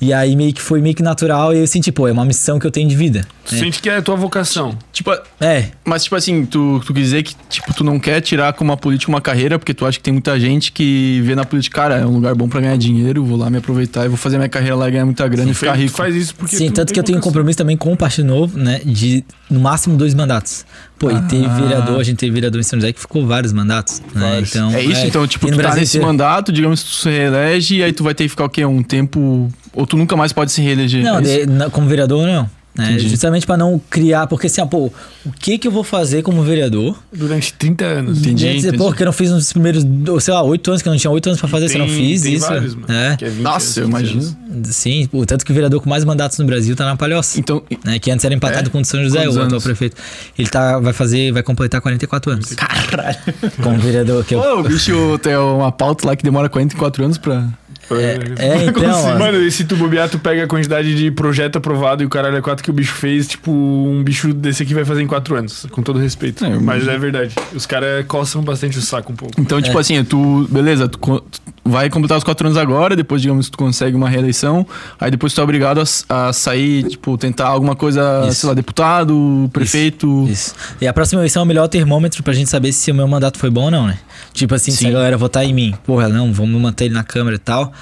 E 0.00 0.12
aí 0.12 0.34
meio 0.36 0.52
que 0.52 0.60
foi 0.60 0.80
meio 0.80 0.94
que 0.94 1.02
natural 1.02 1.54
e 1.54 1.58
eu 1.58 1.66
senti, 1.66 1.90
pô, 1.92 2.06
é 2.08 2.12
uma 2.12 2.24
missão 2.24 2.58
que 2.58 2.66
eu 2.66 2.70
tenho 2.70 2.88
de 2.88 2.96
vida. 2.96 3.26
Tu 3.46 3.54
né? 3.54 3.60
sente 3.60 3.80
que 3.80 3.88
é 3.88 3.96
a 3.96 4.02
tua 4.02 4.16
vocação. 4.16 4.76
Tipo, 4.92 5.12
É, 5.40 5.66
mas, 5.84 6.04
tipo 6.04 6.16
assim, 6.16 6.44
tu, 6.44 6.80
tu 6.84 6.92
quer 6.92 7.00
dizer 7.00 7.22
que, 7.22 7.34
tipo, 7.48 7.72
tu 7.74 7.84
não 7.84 7.98
quer 7.98 8.20
tirar 8.20 8.52
como 8.54 8.70
uma 8.70 8.76
política 8.76 9.10
uma 9.10 9.20
carreira, 9.20 9.58
porque 9.58 9.72
tu 9.72 9.86
acha 9.86 9.96
que 9.98 10.04
tem 10.04 10.12
muita 10.12 10.38
gente 10.38 10.72
que 10.72 11.20
vê 11.22 11.34
na 11.34 11.44
política, 11.44 11.80
cara, 11.82 11.96
é 11.98 12.06
um 12.06 12.12
lugar 12.12 12.34
bom 12.34 12.48
pra 12.48 12.60
ganhar 12.60 12.76
dinheiro, 12.76 13.24
vou 13.24 13.36
lá 13.38 13.48
me 13.50 13.58
aproveitar 13.58 14.04
e 14.04 14.08
vou 14.08 14.16
fazer 14.16 14.36
minha 14.36 14.48
carreira 14.48 14.74
lá 14.76 14.88
e 14.88 14.92
ganhar 14.92 15.04
muita 15.04 15.26
grana 15.28 15.50
e 15.50 15.54
ficar 15.54 15.72
Tu 15.74 15.78
rico. 15.80 15.96
faz 15.96 16.14
isso 16.14 16.34
porque 16.34 16.56
sim, 16.56 16.66
tu 16.68 16.74
tanto 16.74 16.88
tem 16.88 16.94
que 16.94 17.00
eu 17.00 17.04
tenho 17.04 17.18
um 17.18 17.22
compromisso 17.22 17.58
também 17.58 17.76
com 17.76 17.92
o 17.92 17.96
Partido 17.96 18.26
Novo, 18.26 18.58
né, 18.58 18.80
de 18.84 19.24
no 19.50 19.60
máximo 19.60 19.96
dois 19.96 20.12
mandatos. 20.14 20.64
Pô, 20.98 21.10
e 21.10 21.20
teve 21.22 21.44
Ah. 21.46 21.48
vereador, 21.54 22.00
a 22.00 22.04
gente 22.04 22.16
teve 22.18 22.32
vereador 22.32 22.60
em 22.60 22.64
São 22.64 22.78
José 22.78 22.92
que 22.92 23.00
ficou 23.00 23.26
vários 23.26 23.52
mandatos, 23.52 24.00
né? 24.14 24.20
Vários. 24.20 24.50
Então, 24.54 24.70
É 24.74 24.82
isso, 24.82 25.06
então, 25.06 25.26
tipo, 25.26 25.46
tu 25.50 25.56
tá 25.58 25.74
nesse 25.74 25.96
inteiro. 25.96 26.06
mandato, 26.06 26.52
digamos 26.52 26.82
que 26.82 26.88
tu 26.90 26.94
se 26.96 27.08
reelege, 27.10 27.76
e 27.76 27.82
aí 27.84 27.92
tu 27.92 28.02
vai 28.04 28.14
ter 28.14 28.24
que 28.24 28.30
ficar 28.30 28.44
o 28.44 28.48
quê? 28.48 28.64
Um 28.64 28.82
tempo. 28.82 29.52
Ou 29.74 29.86
tu 29.86 29.96
nunca 29.96 30.16
mais 30.16 30.32
pode 30.32 30.52
se 30.52 30.60
reeleger. 30.62 31.02
Não, 31.02 31.18
é 31.18 31.22
de- 31.22 31.46
na- 31.46 31.70
como 31.70 31.86
vereador 31.88 32.26
não. 32.26 32.48
Né? 32.76 32.98
Justamente 32.98 33.46
pra 33.46 33.56
não 33.56 33.80
criar, 33.88 34.26
porque 34.26 34.48
assim, 34.48 34.60
ah, 34.60 34.66
pô, 34.66 34.86
o 35.24 35.30
que 35.38 35.58
que 35.58 35.68
eu 35.68 35.70
vou 35.70 35.84
fazer 35.84 36.22
como 36.22 36.42
vereador? 36.42 36.98
Durante 37.12 37.52
30 37.52 37.84
anos. 37.84 38.18
Entendi, 38.18 38.48
entendi. 38.48 38.76
Pô, 38.76 38.92
que 38.92 39.00
eu 39.00 39.04
não 39.06 39.12
fiz 39.12 39.30
nos 39.30 39.52
primeiros, 39.52 39.84
sei 40.20 40.34
lá, 40.34 40.42
oito 40.42 40.68
anos, 40.72 40.82
que 40.82 40.88
eu 40.88 40.90
não 40.92 40.98
tinha 40.98 41.08
oito 41.12 41.24
anos 41.28 41.38
pra 41.38 41.48
fazer, 41.48 41.68
se 41.68 41.76
eu 41.76 41.78
não 41.78 41.86
Tem- 41.86 41.96
fiz 41.96 42.22
tem 42.22 42.34
isso. 42.34 42.48
vários, 42.48 42.74
mano, 42.74 42.92
é. 42.92 43.16
que 43.16 43.24
é 43.26 43.28
20 43.28 43.42
Nossa, 43.44 43.78
eu 43.78 43.84
anos, 43.86 44.00
15 44.00 44.12
imagino. 44.16 44.38
anos. 44.56 44.74
Sim, 44.74 45.08
o 45.12 45.24
tanto 45.24 45.44
que 45.44 45.52
o 45.52 45.54
vereador 45.54 45.80
com 45.80 45.88
mais 45.88 46.04
mandatos 46.04 46.36
no 46.40 46.44
Brasil 46.46 46.74
tá 46.74 46.84
na 46.84 46.96
Palhoça. 46.96 47.38
Então, 47.38 47.62
Né, 47.84 48.00
que 48.00 48.10
antes 48.10 48.24
era 48.24 48.34
empatado 48.34 48.68
É? 48.68 48.72
com 48.72 48.78
o 48.78 48.82
de 48.82 48.88
São 48.88 49.00
José, 49.04 49.18
Quantos 49.20 49.36
o 49.36 49.38
atual 49.38 49.50
anos? 49.52 49.62
prefeito. 49.62 49.96
Ele 50.36 50.48
tá, 50.48 50.80
vai 50.80 50.92
fazer, 50.92 51.30
vai 51.32 51.44
completar 51.44 51.80
44 51.80 52.32
anos. 52.32 52.54
caralho. 52.56 53.18
Como 53.62 53.78
vereador 53.78 54.24
que 54.24 54.34
eu. 54.34 54.42
Pô, 54.42 54.58
o 54.58 54.62
bicho 54.64 55.16
tem 55.22 55.36
uma 55.36 55.70
pauta 55.70 56.08
lá 56.08 56.16
que 56.16 56.24
demora 56.24 56.48
44 56.48 57.04
anos 57.04 57.18
pra. 57.18 57.46
É, 57.90 58.64
então, 58.66 58.82
ó, 59.14 59.18
Mano, 59.18 59.38
e 59.40 59.50
se 59.50 59.64
tu 59.64 59.76
bobear, 59.76 60.08
tu 60.08 60.18
pega 60.18 60.44
a 60.44 60.46
quantidade 60.46 60.94
de 60.94 61.10
projeto 61.10 61.56
aprovado 61.56 62.02
e 62.02 62.06
o 62.06 62.08
caralho 62.08 62.36
é 62.36 62.40
4 62.40 62.62
que 62.64 62.70
o 62.70 62.72
bicho 62.72 62.94
fez, 62.94 63.26
tipo, 63.28 63.50
um 63.50 64.02
bicho 64.02 64.32
desse 64.32 64.62
aqui 64.62 64.74
vai 64.74 64.84
fazer 64.84 65.02
em 65.02 65.06
4 65.06 65.36
anos, 65.36 65.66
com 65.70 65.82
todo 65.82 65.98
respeito. 65.98 66.44
É, 66.44 66.50
Mas 66.50 66.60
imagino. 66.60 66.90
é 66.90 66.98
verdade. 66.98 67.34
Os 67.54 67.66
caras 67.66 68.04
coçam 68.06 68.42
bastante 68.42 68.78
o 68.78 68.82
saco 68.82 69.12
um 69.12 69.16
pouco. 69.16 69.34
Então, 69.40 69.60
tipo 69.60 69.76
É. 69.76 69.80
assim, 69.80 70.02
tu. 70.04 70.46
Beleza, 70.50 70.88
tu 70.88 70.98
tu 70.98 71.22
vai 71.64 71.88
completar 71.88 72.18
os 72.18 72.24
4 72.24 72.46
anos 72.46 72.58
agora, 72.58 72.94
depois, 72.94 73.22
digamos, 73.22 73.48
tu 73.48 73.56
consegue 73.56 73.96
uma 73.96 74.08
reeleição, 74.08 74.66
aí 75.00 75.10
depois 75.10 75.32
tu 75.32 75.40
é 75.40 75.44
obrigado 75.44 75.80
a, 76.08 76.28
a 76.28 76.32
sair, 76.32 76.84
tipo, 76.84 77.16
tentar 77.16 77.46
alguma 77.48 77.74
coisa, 77.74 78.26
Isso. 78.28 78.40
sei 78.40 78.48
lá, 78.50 78.54
deputado, 78.54 79.48
prefeito. 79.52 80.26
Isso. 80.28 80.54
E 80.80 80.86
a 80.86 80.92
próxima 80.92 81.20
eleição 81.20 81.40
é 81.40 81.44
o 81.44 81.48
melhor 81.48 81.66
termômetro 81.68 82.22
pra 82.22 82.32
gente 82.34 82.50
saber 82.50 82.72
se 82.72 82.90
o 82.90 82.94
meu 82.94 83.08
mandato 83.08 83.38
foi 83.38 83.48
bom 83.50 83.64
ou 83.64 83.70
não, 83.70 83.86
né? 83.86 83.98
Tipo 84.32 84.54
assim, 84.54 84.70
se 84.70 84.78
Sim. 84.78 84.88
a 84.88 84.92
galera 84.92 85.16
votar 85.16 85.44
em 85.44 85.54
mim, 85.54 85.74
porra, 85.84 86.08
não, 86.08 86.32
vamos 86.32 86.60
manter 86.60 86.86
ele 86.86 86.94
na 86.94 87.02
Câmara 87.04 87.36
e 87.36 87.38
tal. 87.38 87.72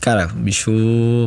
Cara, 0.00 0.30
o 0.32 0.38
bicho 0.38 0.70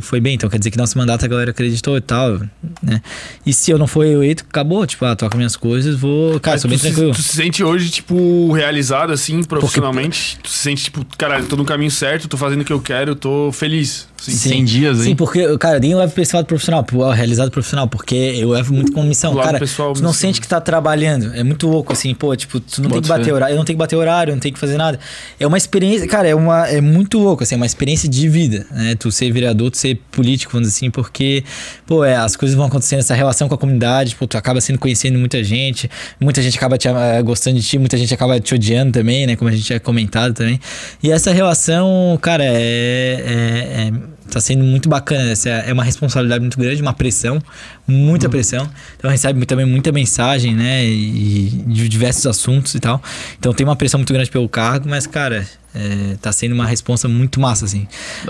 foi 0.01 0.19
bem, 0.21 0.35
então 0.35 0.49
quer 0.49 0.57
dizer 0.57 0.71
que 0.71 0.77
nosso 0.77 0.97
mandato 0.97 1.25
a 1.25 1.27
galera 1.27 1.51
acreditou 1.51 1.97
e 1.97 2.01
tal, 2.01 2.39
né? 2.81 3.01
E 3.45 3.53
se 3.53 3.71
eu 3.71 3.77
não 3.77 3.87
for 3.87 4.05
eleito, 4.05 4.45
acabou, 4.47 4.85
tipo, 4.87 5.03
ah, 5.05 5.15
toca 5.15 5.35
minhas 5.35 5.55
coisas, 5.55 5.95
vou. 5.95 6.39
Cara, 6.39 6.57
sou 6.57 6.69
bem 6.69 6.77
se, 6.77 6.87
tranquilo. 6.87 7.13
tu 7.13 7.21
se 7.21 7.35
sente 7.35 7.63
hoje, 7.63 7.89
tipo, 7.89 8.51
realizado, 8.53 9.11
assim, 9.11 9.43
profissionalmente? 9.43 10.39
Tu 10.41 10.49
se 10.49 10.57
sente, 10.57 10.83
tipo, 10.85 11.05
caralho, 11.17 11.45
tô 11.45 11.55
no 11.55 11.65
caminho 11.65 11.91
certo, 11.91 12.27
tô 12.27 12.37
fazendo 12.37 12.61
o 12.61 12.65
que 12.65 12.73
eu 12.73 12.79
quero, 12.79 13.15
tô 13.15 13.51
feliz. 13.51 14.07
Sim, 14.21 14.31
100 14.31 14.65
dias 14.65 14.99
aí. 14.99 15.05
Sim, 15.05 15.15
porque, 15.15 15.57
cara, 15.57 15.79
nem 15.79 15.95
levo 15.95 16.11
pra 16.13 16.21
esse 16.23 16.35
lado 16.35 16.45
profissional, 16.45 16.83
pro 16.83 17.09
realizado 17.09 17.49
profissional, 17.51 17.87
porque 17.87 18.15
eu 18.15 18.49
levo 18.49 18.73
muito 18.73 18.91
como 18.91 19.07
missão. 19.07 19.31
Do 19.31 19.37
lado 19.37 19.45
Cara, 19.47 19.59
pessoal, 19.59 19.93
tu 19.93 20.01
não 20.01 20.09
missão. 20.09 20.21
sente 20.21 20.41
que 20.41 20.47
tá 20.47 20.59
trabalhando. 20.59 21.33
É 21.33 21.43
muito 21.43 21.67
louco, 21.67 21.93
assim, 21.93 22.13
pô, 22.13 22.35
tipo, 22.35 22.59
tu 22.59 22.81
não 22.81 22.89
tem 22.89 22.97
Bota 22.99 23.01
que 23.01 23.07
bater 23.09 23.25
fé. 23.25 23.33
horário, 23.33 23.53
eu 23.53 23.57
não 23.57 23.65
tenho 23.65 23.75
que 23.77 23.79
bater 23.79 23.95
horário, 23.95 24.31
eu 24.31 24.35
não 24.35 24.41
tenho 24.41 24.53
que 24.53 24.59
fazer 24.59 24.77
nada. 24.77 24.99
É 25.39 25.47
uma 25.47 25.57
experiência, 25.57 26.07
cara, 26.07 26.27
é, 26.27 26.35
uma, 26.35 26.67
é 26.67 26.81
muito 26.81 27.17
louco, 27.17 27.43
assim, 27.43 27.55
é 27.55 27.57
uma 27.57 27.65
experiência 27.65 28.09
de 28.09 28.27
vida, 28.29 28.65
né? 28.71 28.95
Tu 28.95 29.11
ser 29.11 29.31
vereador, 29.31 29.71
tu 29.71 29.77
ser 29.77 29.95
político, 30.11 30.51
vamos 30.51 30.67
dizer 30.67 30.77
assim, 30.77 30.91
porque, 30.91 31.43
pô, 31.87 32.03
é, 32.03 32.15
as 32.15 32.35
coisas 32.35 32.55
vão 32.57 32.65
acontecendo, 32.65 32.99
essa 32.99 33.13
relação 33.15 33.47
com 33.47 33.55
a 33.55 33.57
comunidade, 33.57 34.15
pô, 34.15 34.27
tu 34.27 34.37
acaba 34.37 34.59
sendo 34.61 34.77
conhecendo 34.79 35.17
muita 35.17 35.43
gente, 35.43 35.89
muita 36.19 36.41
gente 36.41 36.57
acaba 36.57 36.77
te, 36.77 36.87
eh, 36.87 37.21
gostando 37.23 37.57
de 37.59 37.65
ti, 37.65 37.77
muita 37.77 37.97
gente 37.97 38.13
acaba 38.13 38.39
te 38.39 38.53
odiando 38.53 38.91
também, 38.91 39.25
né? 39.27 39.35
Como 39.35 39.49
a 39.49 39.53
gente 39.53 39.63
tinha 39.65 39.79
comentado 39.79 40.33
também. 40.33 40.59
E 41.01 41.11
essa 41.11 41.31
relação, 41.31 42.17
cara, 42.21 42.43
é- 42.43 42.49
é- 42.49 43.87
é 43.87 43.91
tá 44.29 44.39
sendo 44.39 44.63
muito 44.63 44.87
bacana. 44.89 45.31
Essa 45.31 45.49
é 45.49 45.73
uma 45.73 45.83
responsabilidade 45.83 46.41
muito 46.41 46.57
grande, 46.57 46.81
uma 46.81 46.93
pressão, 46.93 47.41
muita 47.87 48.27
Uhum. 48.27 48.31
pressão. 48.31 48.69
Então 48.97 49.09
recebe 49.09 49.45
também 49.45 49.65
muita 49.65 49.91
mensagem, 49.91 50.55
né? 50.55 50.85
E 50.85 51.49
de 51.67 51.89
diversos 51.89 52.25
assuntos 52.27 52.73
e 52.75 52.79
tal. 52.79 53.01
Então 53.37 53.53
tem 53.53 53.65
uma 53.65 53.75
pressão 53.75 53.97
muito 53.99 54.13
grande 54.13 54.29
pelo 54.29 54.47
cargo, 54.47 54.87
mas, 54.89 55.05
cara, 55.07 55.47
é, 55.73 56.15
tá 56.21 56.31
sendo 56.31 56.53
uma 56.53 56.65
responsa 56.65 57.07
muito 57.07 57.39
massa, 57.39 57.65
assim. 57.65 57.87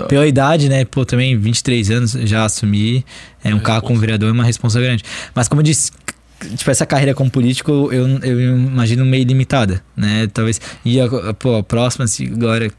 Pela 0.08 0.26
idade, 0.26 0.68
né? 0.68 0.84
Pô, 0.84 1.04
também 1.04 1.36
23 1.38 1.90
anos 1.90 2.12
já 2.12 2.44
assumi. 2.44 3.04
É 3.42 3.54
um 3.54 3.60
cargo 3.60 3.86
como 3.86 3.98
vereador, 3.98 4.28
é 4.28 4.32
uma 4.32 4.44
responsa 4.44 4.80
grande. 4.80 5.04
Mas 5.34 5.48
como 5.48 5.60
eu 5.60 5.64
disse. 5.64 5.92
Tipo, 6.56 6.70
essa 6.70 6.86
carreira 6.86 7.12
como 7.12 7.30
político, 7.30 7.90
eu, 7.92 8.08
eu 8.22 8.40
imagino 8.56 9.04
meio 9.04 9.24
limitada, 9.24 9.82
né? 9.94 10.26
Talvez. 10.32 10.58
E 10.82 10.98
a, 10.98 11.34
pô, 11.34 11.56
a 11.56 11.62
próxima, 11.62 12.06
se 12.06 12.24
agora 12.24 12.72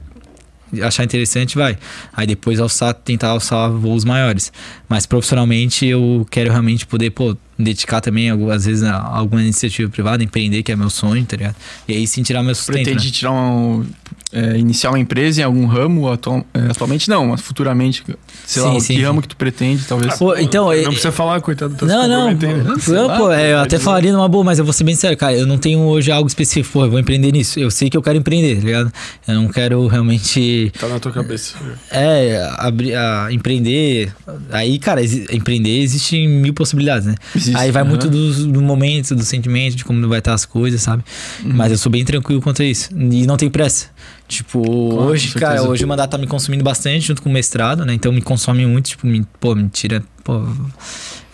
achar 0.81 1.03
interessante, 1.03 1.57
vai. 1.57 1.77
Aí 2.13 2.27
depois 2.27 2.59
alçar, 2.59 2.93
tentar 2.93 3.29
alçar 3.29 3.71
voos 3.71 4.05
maiores. 4.05 4.51
Mas 4.87 5.05
profissionalmente 5.05 5.85
eu 5.85 6.25
quero 6.29 6.51
realmente 6.51 6.85
poder, 6.85 7.09
pô, 7.11 7.35
dedicar 7.63 8.01
também, 8.01 8.29
às 8.51 8.65
vezes, 8.65 8.83
a 8.83 8.95
alguma 8.97 9.41
iniciativa 9.41 9.89
privada, 9.89 10.23
empreender, 10.23 10.63
que 10.63 10.71
é 10.71 10.75
meu 10.75 10.89
sonho, 10.89 11.23
tá 11.25 11.37
ligado? 11.37 11.55
E 11.87 11.93
aí 11.93 12.07
sim 12.07 12.23
tirar 12.23 12.43
meu 12.43 12.55
sustento. 12.55 12.75
Pretende 12.75 13.05
né? 13.05 13.11
tirar 13.11 13.31
um, 13.31 13.85
é, 14.33 14.57
iniciar 14.57 14.89
uma 14.91 14.99
empresa 14.99 15.41
em 15.41 15.43
algum 15.43 15.65
ramo 15.65 16.09
atual- 16.11 16.45
é, 16.53 16.59
atualmente 16.71 17.09
não, 17.09 17.27
mas 17.27 17.41
futuramente, 17.41 18.03
sei 18.45 18.61
lá, 18.61 18.71
Sim, 18.71 18.77
o 18.77 18.79
sim, 18.81 18.87
que 18.93 18.99
sim. 18.99 19.05
ramo 19.05 19.21
que 19.21 19.27
tu 19.27 19.35
pretende, 19.35 19.83
talvez. 19.87 20.17
Pô, 20.17 20.35
então, 20.37 20.65
Não 20.65 20.73
é- 20.73 20.83
precisa 20.83 21.11
falar, 21.11 21.41
coitado. 21.41 21.75
Tá 21.75 21.85
Não, 21.85 22.07
não. 22.07 22.31
Não, 22.31 23.17
pô, 23.17 23.31
é, 23.31 23.53
eu 23.53 23.59
até 23.59 23.77
falaria 23.79 24.11
numa 24.13 24.27
boa, 24.27 24.43
mas 24.43 24.57
eu 24.59 24.65
vou 24.65 24.73
ser 24.73 24.83
bem 24.83 24.95
sério, 24.95 25.17
cara. 25.17 25.33
Eu 25.33 25.45
não 25.45 25.57
tenho 25.57 25.79
hoje 25.81 26.11
algo 26.11 26.27
específico, 26.27 26.73
pô, 26.73 26.85
eu 26.85 26.89
vou 26.91 26.99
empreender 26.99 27.31
nisso. 27.31 27.59
Eu 27.59 27.69
sei 27.71 27.89
que 27.89 27.97
eu 27.97 28.01
quero 28.01 28.17
empreender, 28.17 28.55
tá 28.57 28.65
ligado? 28.65 28.93
Eu 29.27 29.35
não 29.35 29.47
quero 29.49 29.85
realmente. 29.87 30.71
Tá 30.79 30.87
na 30.87 30.99
tua 30.99 31.11
cabeça. 31.11 31.55
É, 31.89 32.47
abrir, 32.57 32.95
a, 32.95 33.27
empreender. 33.31 34.13
Aí, 34.51 34.79
cara, 34.79 35.01
empreender 35.03 35.79
existe 35.79 36.25
mil 36.27 36.53
possibilidades, 36.53 37.05
né? 37.07 37.15
Existe, 37.35 37.50
aí 37.55 37.71
vai 37.71 37.81
aham. 37.81 37.89
muito 37.89 38.09
do, 38.09 38.47
do 38.47 38.61
momento, 38.61 39.15
do 39.15 39.23
sentimento, 39.23 39.75
de 39.75 39.85
como 39.85 40.07
vai 40.07 40.19
estar 40.19 40.33
as 40.33 40.45
coisas, 40.45 40.81
sabe? 40.81 41.03
Uhum. 41.43 41.51
Mas 41.53 41.71
eu 41.71 41.77
sou 41.77 41.91
bem 41.91 42.03
tranquilo 42.05 42.41
quanto 42.41 42.61
a 42.61 42.65
isso. 42.65 42.89
E 42.95 43.25
não 43.25 43.37
tenho 43.37 43.51
pressa. 43.51 43.87
Tipo, 44.27 44.59
hoje, 44.95 45.33
com 45.33 45.39
cara, 45.39 45.63
hoje 45.63 45.83
o 45.83 45.87
mandato 45.87 46.11
tá 46.11 46.17
me 46.17 46.27
consumindo 46.27 46.63
bastante 46.63 47.07
junto 47.07 47.21
com 47.21 47.29
o 47.29 47.33
mestrado, 47.33 47.85
né? 47.85 47.93
Então 47.93 48.11
me 48.11 48.21
consome 48.21 48.65
muito, 48.65 48.89
tipo, 48.91 49.05
me, 49.07 49.25
pô, 49.39 49.53
me 49.55 49.67
tira, 49.69 50.01
pô. 50.23 50.41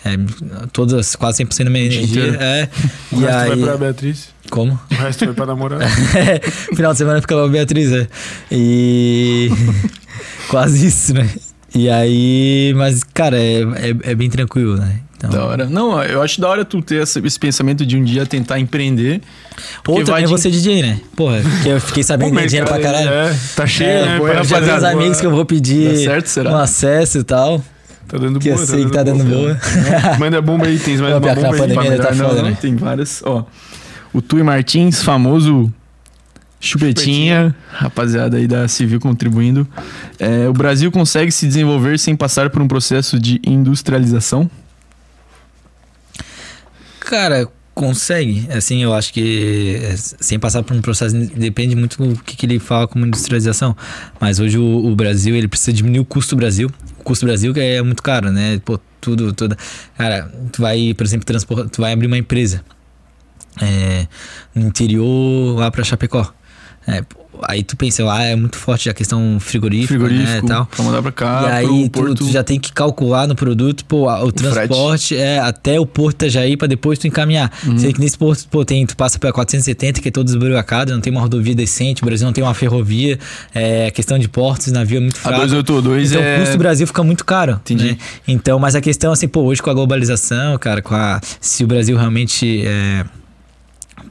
É, 0.05 0.11
todas, 0.71 1.15
quase 1.17 1.43
100% 1.43 1.65
da 1.65 1.69
minha 1.69 1.85
energia. 1.85 2.03
inteiro. 2.27 2.37
É. 2.39 2.69
O 3.11 3.17
E 3.19 3.19
resto 3.25 3.37
aí. 3.39 3.49
vai 3.49 3.57
pra 3.59 3.77
Beatriz. 3.77 4.29
Como? 4.49 4.79
O 4.89 4.95
resto 4.95 5.25
vai 5.25 5.33
pra 5.33 5.45
namorar. 5.45 5.79
Final 6.73 6.93
de 6.93 6.97
semana 6.97 7.19
fica 7.21 7.35
lá 7.35 7.43
a 7.45 7.49
Beatriz, 7.49 7.91
né? 7.91 8.07
E. 8.51 9.49
Quase 10.49 10.87
isso, 10.87 11.13
né? 11.13 11.29
E 11.75 11.89
aí. 11.89 12.73
Mas, 12.77 13.03
cara, 13.03 13.37
é, 13.37 13.61
é, 13.61 14.11
é 14.11 14.15
bem 14.15 14.29
tranquilo, 14.29 14.77
né? 14.77 15.01
Então, 15.17 15.29
Da 15.31 15.45
hora. 15.45 15.65
Não, 15.65 16.01
eu 16.03 16.21
acho 16.21 16.39
da 16.39 16.47
hora 16.47 16.63
tu 16.63 16.79
ter 16.81 17.01
esse, 17.01 17.19
esse 17.25 17.39
pensamento 17.39 17.83
de 17.85 17.97
um 17.97 18.03
dia 18.03 18.25
tentar 18.25 18.59
empreender. 18.59 19.19
Ou 19.87 20.03
também 20.03 20.17
de- 20.17 20.23
eu 20.25 20.29
vou 20.29 20.37
ser 20.37 20.51
DJ, 20.51 20.81
né? 20.83 20.99
Porra, 21.15 21.41
que 21.63 21.69
eu 21.69 21.81
fiquei 21.81 22.03
sabendo 22.03 22.31
que 22.31 22.37
tem 22.37 22.47
dinheiro 22.47 22.67
pra 22.67 22.79
cara, 22.79 22.99
caralho. 22.99 23.09
É, 23.31 23.35
tá 23.55 23.65
cheio, 23.65 23.89
É, 23.89 24.05
né? 24.05 24.17
pô, 24.19 24.27
já 24.43 24.61
tenho 24.61 24.77
uns 24.77 24.83
amigos 24.83 25.19
que 25.19 25.25
eu 25.25 25.31
vou 25.31 25.43
pedir 25.45 25.97
certo, 26.03 26.27
será? 26.27 26.51
um 26.51 26.57
acesso 26.57 27.17
e 27.17 27.23
tal. 27.23 27.63
Tá 28.07 28.17
dando 28.17 28.39
Que 28.39 28.49
boa. 28.51 28.61
eu 28.61 28.67
sei 28.67 28.85
que 28.85 28.91
tá 28.91 29.01
dando 29.03 29.23
boa. 29.23 29.57
Manda 30.19 30.39
bomba 30.41 30.67
aí, 30.67 30.77
tens 30.77 31.01
mais 31.01 31.13
Pô, 31.13 31.19
uma 31.19 31.33
bomba 31.35 31.49
aí. 31.65 31.73
pra 31.73 31.83
tá 31.97 32.03
dar? 32.03 32.15
foda, 32.15 32.35
não, 32.35 32.49
né? 32.49 32.57
Tem 32.61 32.75
várias. 32.75 33.21
Ó, 33.25 33.43
o 34.13 34.21
Tui 34.21 34.43
Martins, 34.43 35.01
famoso 35.03 35.73
chupetinha, 36.59 37.55
rapaziada 37.71 38.37
aí 38.37 38.47
da 38.47 38.67
Civil 38.67 38.99
contribuindo. 38.99 39.67
É, 40.19 40.47
o 40.47 40.53
Brasil 40.53 40.91
consegue 40.91 41.31
se 41.31 41.45
desenvolver 41.47 41.97
sem 41.99 42.15
passar 42.15 42.49
por 42.49 42.61
um 42.61 42.67
processo 42.67 43.19
de 43.19 43.39
industrialização? 43.45 44.49
Cara, 47.07 47.47
consegue. 47.73 48.45
Assim, 48.51 48.83
eu 48.83 48.93
acho 48.93 49.13
que 49.13 49.79
é, 49.81 49.95
sem 49.95 50.37
passar 50.37 50.61
por 50.61 50.75
um 50.75 50.81
processo 50.81 51.15
depende 51.15 51.73
muito 51.73 51.97
do 52.03 52.21
que, 52.21 52.35
que 52.35 52.45
ele 52.45 52.59
fala 52.59 52.85
como 52.85 53.05
industrialização. 53.05 53.75
Mas 54.19 54.41
hoje 54.41 54.57
o, 54.57 54.85
o 54.85 54.93
Brasil 54.93 55.33
ele 55.33 55.47
precisa 55.47 55.71
diminuir 55.71 56.01
o 56.01 56.05
custo 56.05 56.35
do 56.35 56.39
Brasil. 56.39 56.69
O 56.99 57.03
custo 57.03 57.25
do 57.25 57.29
Brasil 57.29 57.53
que 57.53 57.61
é 57.61 57.81
muito 57.81 58.03
caro, 58.03 58.29
né? 58.29 58.59
Pô, 58.65 58.77
tudo, 58.99 59.31
toda. 59.31 59.57
Cara, 59.97 60.29
tu 60.51 60.61
vai, 60.61 60.93
por 60.93 61.05
exemplo, 61.05 61.25
transportar, 61.25 61.69
tu 61.69 61.81
vai 61.81 61.93
abrir 61.93 62.07
uma 62.07 62.17
empresa 62.17 62.61
é, 63.61 64.05
no 64.53 64.67
interior 64.67 65.57
lá 65.57 65.71
pra 65.71 65.85
Chapecó. 65.85 66.33
É, 66.85 67.03
aí 67.43 67.63
tu 67.63 67.75
pensa, 67.77 68.03
lá 68.03 68.23
é 68.23 68.35
muito 68.35 68.57
forte 68.57 68.89
a 68.89 68.93
questão 68.93 69.37
frigorífica, 69.39 69.87
Frigorífico, 69.89 70.29
né, 70.31 70.41
tal. 70.47 70.65
pra 70.65 70.83
mandar 70.83 71.01
pra 71.01 71.11
cá, 71.11 71.41
E 71.43 71.51
aí 71.51 71.89
tu, 71.89 72.15
tu 72.15 72.31
já 72.31 72.43
tem 72.43 72.59
que 72.59 72.71
calcular 72.71 73.27
no 73.27 73.35
produto, 73.35 73.83
pô, 73.85 74.07
a- 74.09 74.19
o, 74.23 74.29
frete. 74.29 74.37
transporte 74.43 75.15
é 75.15 75.39
até 75.39 75.79
o 75.79 75.85
Porto 75.85 76.15
Itajaí 76.23 76.55
pra 76.57 76.67
depois 76.67 76.97
tu 76.99 77.07
encaminhar. 77.07 77.51
Uhum. 77.65 77.77
Sei 77.77 77.91
que 77.93 77.99
nesse 77.99 78.17
porto, 78.17 78.47
pô, 78.49 78.63
tem, 78.65 78.85
tu 78.85 78.95
passa 78.95 79.19
pela 79.19 79.31
470, 79.33 80.01
que 80.01 80.07
é 80.07 80.11
todo 80.11 80.27
esburacado, 80.27 80.91
não 80.93 81.01
tem 81.01 81.11
uma 81.11 81.21
rodovia 81.21 81.53
decente, 81.55 82.01
o 82.03 82.05
Brasil 82.05 82.25
não 82.25 82.33
tem 82.33 82.43
uma 82.43 82.53
ferrovia, 82.53 83.17
é 83.53 83.89
questão 83.91 84.17
de 84.19 84.27
portos, 84.27 84.71
navio 84.71 84.97
é 84.97 85.01
muito 85.01 85.17
A 85.17 85.19
fraco. 85.19 85.41
282 85.41 86.11
Então 86.11 86.21
é... 86.23 86.35
o 86.35 86.39
custo 86.39 86.55
do 86.55 86.59
Brasil 86.59 86.87
fica 86.87 87.03
muito 87.03 87.25
caro. 87.25 87.53
Entendi. 87.63 87.91
né? 87.91 87.97
Então, 88.27 88.59
mas 88.59 88.75
a 88.75 88.81
questão 88.81 89.11
assim, 89.11 89.27
pô, 89.27 89.41
hoje 89.41 89.61
com 89.61 89.69
a 89.69 89.73
globalização, 89.73 90.57
cara, 90.57 90.81
com 90.81 90.95
a, 90.95 91.19
se 91.41 91.63
o 91.63 91.67
Brasil 91.67 91.97
realmente 91.97 92.63
é, 92.65 93.05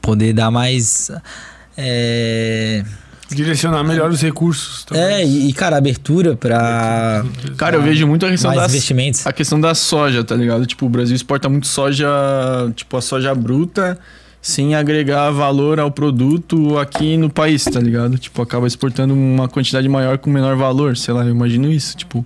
poder 0.01 0.33
dar 0.33 0.51
mais. 0.51 1.11
É, 1.77 2.83
Direcionar 3.29 3.83
melhor 3.83 4.09
os 4.09 4.21
recursos. 4.21 4.85
é 4.91 4.95
talvez. 4.95 5.29
e, 5.29 5.49
e, 5.49 5.53
cara, 5.53 5.77
abertura 5.77 6.35
pra 6.35 7.25
Cara, 7.57 7.75
eu 7.75 7.81
vejo 7.81 8.07
muito 8.07 8.25
a 8.25 8.29
questão 8.29 8.49
mais 8.51 8.61
das... 8.61 8.71
investimentos. 8.71 9.27
A 9.27 9.33
questão 9.33 9.59
da 9.59 9.75
soja, 9.75 10.23
tá 10.23 10.35
ligado? 10.35 10.65
Tipo, 10.65 10.85
o 10.85 10.89
Brasil 10.89 11.15
exporta 11.15 11.49
muito 11.49 11.67
soja, 11.67 12.07
tipo, 12.75 12.95
a 12.95 13.01
soja 13.01 13.35
bruta, 13.35 13.99
sem 14.41 14.75
agregar 14.75 15.29
valor 15.31 15.79
ao 15.79 15.91
produto 15.91 16.77
aqui 16.77 17.17
no 17.17 17.29
país, 17.29 17.63
tá 17.65 17.79
ligado? 17.79 18.17
Tipo, 18.17 18.41
acaba 18.41 18.65
exportando 18.65 19.13
uma 19.13 19.47
quantidade 19.49 19.89
maior 19.89 20.17
com 20.17 20.29
menor 20.29 20.55
valor, 20.55 20.95
sei 20.95 21.13
lá, 21.13 21.23
eu 21.25 21.31
imagino 21.31 21.71
isso, 21.71 21.97
tipo. 21.97 22.25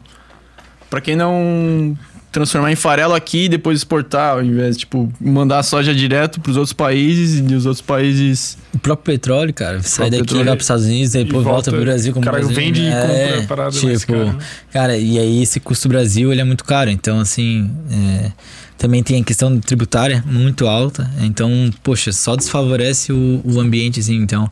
Pra 0.89 0.99
quem 0.99 1.15
não 1.15 1.97
transformar 2.31 2.71
em 2.71 2.75
farelo 2.75 3.13
aqui 3.13 3.45
e 3.45 3.49
depois 3.49 3.79
exportar, 3.79 4.33
ao 4.33 4.43
invés 4.43 4.75
de, 4.75 4.81
tipo, 4.81 5.11
mandar 5.19 5.59
a 5.59 5.63
soja 5.63 5.93
direto 5.93 6.39
pros 6.39 6.55
outros 6.55 6.73
países 6.73 7.43
e 7.45 7.53
os 7.53 7.65
outros 7.65 7.81
países. 7.81 8.57
O 8.73 8.79
próprio 8.79 9.13
petróleo, 9.13 9.53
cara, 9.53 9.83
sai 9.83 10.09
daqui 10.09 10.23
petróleo. 10.23 10.45
vai 10.45 10.55
pros 10.55 10.63
Estados 10.63 10.85
Unidos, 10.85 11.11
depois 11.11 11.29
E 11.29 11.33
volta, 11.33 11.49
volta, 11.49 11.71
pro 11.71 11.81
Brasil 11.81 12.13
como 12.13 12.23
o 12.23 12.25
cara 12.25 12.37
Brasil, 12.37 12.55
vende 12.55 12.81
e 12.81 12.85
né? 12.85 13.01
compra 13.01 13.39
a 13.39 13.47
parada 13.47 13.81
mais 13.81 13.99
tipo, 13.99 14.13
cara, 14.13 14.25
né? 14.25 14.39
cara, 14.71 14.97
e 14.97 15.19
aí 15.19 15.43
esse 15.43 15.59
custo 15.59 15.89
Brasil, 15.89 16.31
ele 16.31 16.41
é 16.41 16.45
muito 16.45 16.63
caro, 16.63 16.89
então 16.89 17.19
assim, 17.19 17.69
é, 17.91 18.31
também 18.77 19.03
tem 19.03 19.21
a 19.21 19.23
questão 19.23 19.59
tributária 19.59 20.23
muito 20.25 20.67
alta, 20.67 21.11
então, 21.19 21.69
poxa, 21.83 22.13
só 22.13 22.35
desfavorece 22.35 23.11
o, 23.11 23.41
o 23.43 23.59
ambiente, 23.59 23.99
assim, 23.99 24.15
então... 24.15 24.49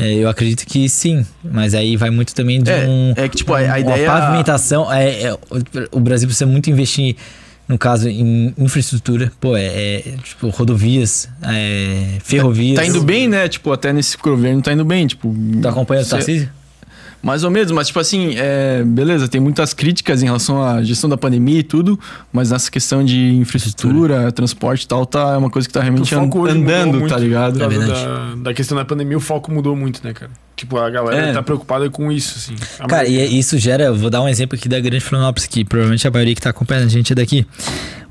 é, 0.00 0.14
eu 0.14 0.28
acredito 0.28 0.64
que 0.66 0.88
sim, 0.88 1.24
mas 1.44 1.74
aí 1.74 1.96
vai 1.96 2.10
muito 2.10 2.34
também 2.34 2.62
de 2.62 2.70
É, 2.70 2.86
um, 2.88 3.12
é 3.16 3.28
que, 3.28 3.36
tipo, 3.38 3.52
a- 3.54 3.58
a 3.58 3.62
uma 3.64 3.78
ideia- 3.78 4.06
pavimentação. 4.06 4.92
É, 4.92 5.22
é, 5.24 5.32
o- 5.92 6.00
Brasil 6.00 6.26
precisa 6.28 6.46
muito 6.46 6.70
investir, 6.70 7.16
no 7.68 7.78
caso, 7.78 8.08
em 8.08 8.54
infraestrutura, 8.58 9.30
pô, 9.40 9.56
é, 9.56 9.64
é, 9.66 10.02
tipo 10.24 10.48
rodovias, 10.48 11.28
é, 11.42 12.18
ferrovias. 12.24 12.76
Tá 12.76 12.84
indo 12.86 13.02
bem, 13.02 13.28
né? 13.28 13.48
Tipo, 13.48 13.72
até 13.72 13.92
nesse 13.92 14.16
governo 14.16 14.60
tá 14.62 14.72
indo 14.72 14.84
bem, 14.84 15.06
tipo. 15.06 15.34
Tá 15.62 15.70
acompanhando 15.70 16.06
o 16.06 16.08
Tarcísio? 16.08 16.50
Mais 17.22 17.44
ou 17.44 17.50
menos, 17.50 17.70
mas 17.70 17.88
tipo 17.88 18.00
assim, 18.00 18.34
é, 18.36 18.82
beleza, 18.82 19.28
tem 19.28 19.40
muitas 19.40 19.74
críticas 19.74 20.22
em 20.22 20.26
relação 20.26 20.62
à 20.62 20.82
gestão 20.82 21.08
da 21.10 21.16
pandemia 21.18 21.58
e 21.58 21.62
tudo, 21.62 22.00
mas 22.32 22.50
nessa 22.50 22.70
questão 22.70 23.04
de 23.04 23.34
infraestrutura, 23.34 24.32
transporte 24.32 24.84
e 24.84 24.88
tal, 24.88 25.04
tá, 25.04 25.34
é 25.34 25.36
uma 25.36 25.50
coisa 25.50 25.68
que 25.68 25.74
tá 25.74 25.80
realmente 25.82 26.14
andando, 26.14 26.98
muito 26.98 27.08
tá 27.12 27.18
ligado? 27.18 27.62
É 27.62 27.68
da, 27.68 28.34
da 28.36 28.54
questão 28.54 28.76
da 28.76 28.84
pandemia, 28.84 29.16
o 29.16 29.20
foco 29.20 29.52
mudou 29.52 29.76
muito, 29.76 30.00
né, 30.02 30.12
cara? 30.14 30.30
Tipo, 30.56 30.78
a 30.78 30.88
galera 30.90 31.26
É. 31.28 31.32
tá 31.32 31.42
preocupada 31.42 31.88
com 31.90 32.10
isso, 32.12 32.34
assim. 32.36 32.54
Cara, 32.86 33.06
e 33.06 33.16
maioria. 33.16 33.38
isso 33.38 33.58
gera, 33.58 33.84
eu 33.84 33.96
vou 33.96 34.10
dar 34.10 34.20
um 34.22 34.28
exemplo 34.28 34.58
aqui 34.58 34.68
da 34.68 34.78
Grande 34.80 35.00
Florianópolis, 35.00 35.46
que 35.46 35.64
provavelmente 35.64 36.06
a 36.06 36.10
maioria 36.10 36.34
que 36.34 36.40
tá 36.40 36.50
acompanhando 36.50 36.84
a 36.86 36.88
gente 36.88 37.12
é 37.12 37.16
daqui. 37.16 37.46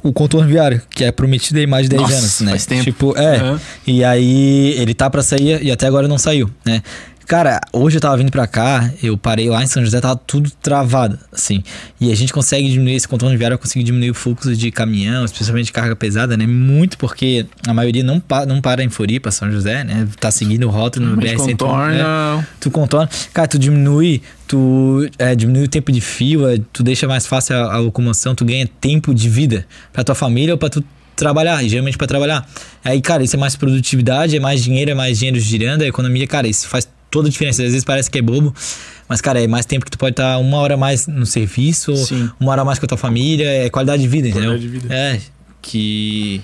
O 0.02 0.14
contorno 0.14 0.48
viário, 0.48 0.82
que 0.90 1.04
é 1.04 1.12
prometido 1.12 1.60
aí 1.60 1.68
mais 1.68 1.84
de 1.84 1.90
10 1.90 2.02
Nossa, 2.02 2.16
anos, 2.16 2.42
né? 2.42 2.52
faz 2.52 2.66
tempo. 2.66 2.84
Tipo, 2.84 3.18
é. 3.18 3.38
Aham. 3.38 3.60
E 3.86 4.04
aí 4.04 4.74
ele 4.80 4.94
tá 4.94 5.10
pra 5.10 5.22
sair 5.22 5.62
e 5.64 5.72
até 5.72 5.86
agora 5.88 6.08
não 6.08 6.18
saiu, 6.18 6.50
né? 6.66 6.82
Cara, 7.30 7.62
hoje 7.72 7.98
eu 7.98 8.02
tava 8.02 8.18
vindo 8.18 8.32
pra 8.32 8.48
cá, 8.48 8.92
eu 9.04 9.16
parei 9.16 9.52
lá 9.52 9.64
em 9.64 9.68
São 9.68 9.86
José, 9.86 10.02
tava 10.02 10.16
tudo 10.16 10.50
travado, 10.50 11.20
assim. 11.32 11.64
E 12.02 12.12
a 12.12 12.16
gente 12.16 12.34
consegue 12.34 12.68
diminuir 12.68 12.96
esse 12.96 13.08
contorno 13.08 13.38
viário, 13.38 13.54
eu 13.54 13.60
consigo 13.60 13.86
diminuir 13.86 14.10
o 14.10 14.16
fluxo 14.16 14.56
de 14.56 14.72
caminhão, 14.72 15.24
especialmente 15.24 15.66
de 15.68 15.72
carga 15.72 15.96
pesada, 15.96 16.36
né? 16.36 16.48
Muito 16.48 16.98
porque 16.98 17.46
a 17.68 17.72
maioria 17.72 18.04
não, 18.04 18.20
pa 18.20 18.48
não 18.48 18.60
para 18.60 18.84
em 18.84 18.90
Floripa, 18.90 19.30
São 19.30 19.52
José, 19.52 19.84
né? 19.84 20.08
Tá 20.20 20.32
seguindo 20.32 20.64
o 20.64 20.72
rótulo 20.72 21.06
no 21.06 21.18
BR-101. 21.18 21.36
né? 21.36 21.36
contorna. 21.36 22.48
Tu 22.60 22.72
contorna. 22.72 23.10
Cara, 23.32 23.48
tu 23.48 23.60
diminui, 23.60 24.24
tu 24.48 25.08
é, 25.20 25.36
diminui 25.36 25.66
o 25.66 25.70
tempo 25.70 25.92
de 25.92 26.02
fila, 26.02 26.58
tu 26.74 26.82
deixa 26.82 27.08
mais 27.08 27.28
fácil 27.28 27.56
a, 27.58 27.76
a 27.76 27.78
locomoção, 27.78 28.34
tu 28.34 28.44
ganha 28.44 28.68
tempo 28.82 29.14
de 29.14 29.30
vida 29.30 29.68
pra 29.94 30.04
tua 30.04 30.16
família 30.16 30.56
ou 30.56 30.58
pra 30.58 30.72
tu 30.72 30.84
trabalhar, 31.16 31.64
e 31.64 31.70
geralmente 31.70 31.96
pra 31.96 32.08
trabalhar. 32.08 32.50
Aí, 32.84 33.00
cara, 33.02 33.22
isso 33.22 33.36
é 33.36 33.40
mais 33.40 33.56
produtividade, 33.56 34.36
é 34.36 34.40
mais 34.40 34.64
dinheiro, 34.64 34.90
é 34.90 34.96
mais 34.96 35.20
dinheiro 35.20 35.40
girando, 35.40 35.84
a 35.84 35.88
economia, 35.88 36.26
cara, 36.26 36.48
isso 36.48 36.68
faz 36.68 36.88
toda 37.10 37.28
a 37.28 37.32
diferença. 37.32 37.62
Às 37.64 37.70
vezes 37.72 37.84
parece 37.84 38.10
que 38.10 38.18
é 38.18 38.22
bobo, 38.22 38.54
mas, 39.08 39.22
cara, 39.22 39.42
é 39.42 39.48
mais 39.48 39.66
tempo 39.66 39.86
que 39.86 39.92
tu 39.92 39.98
pode 39.98 40.14
estar 40.14 40.38
uma 40.38 40.58
hora 40.58 40.78
mais 40.78 41.08
no 41.08 41.26
serviço, 41.26 41.96
Sim. 41.96 42.30
uma 42.40 42.52
hora 42.52 42.64
mais 42.64 42.80
com 42.80 42.86
a 42.86 42.90
tua 42.90 42.98
família, 42.98 43.48
é 43.48 43.70
qualidade 43.70 44.02
de 44.02 44.08
vida, 44.08 44.28
entendeu? 44.28 44.52
Qualidade 44.52 44.72
de 44.72 44.80
vida. 44.80 44.94
É, 44.94 45.20
que 45.62 46.42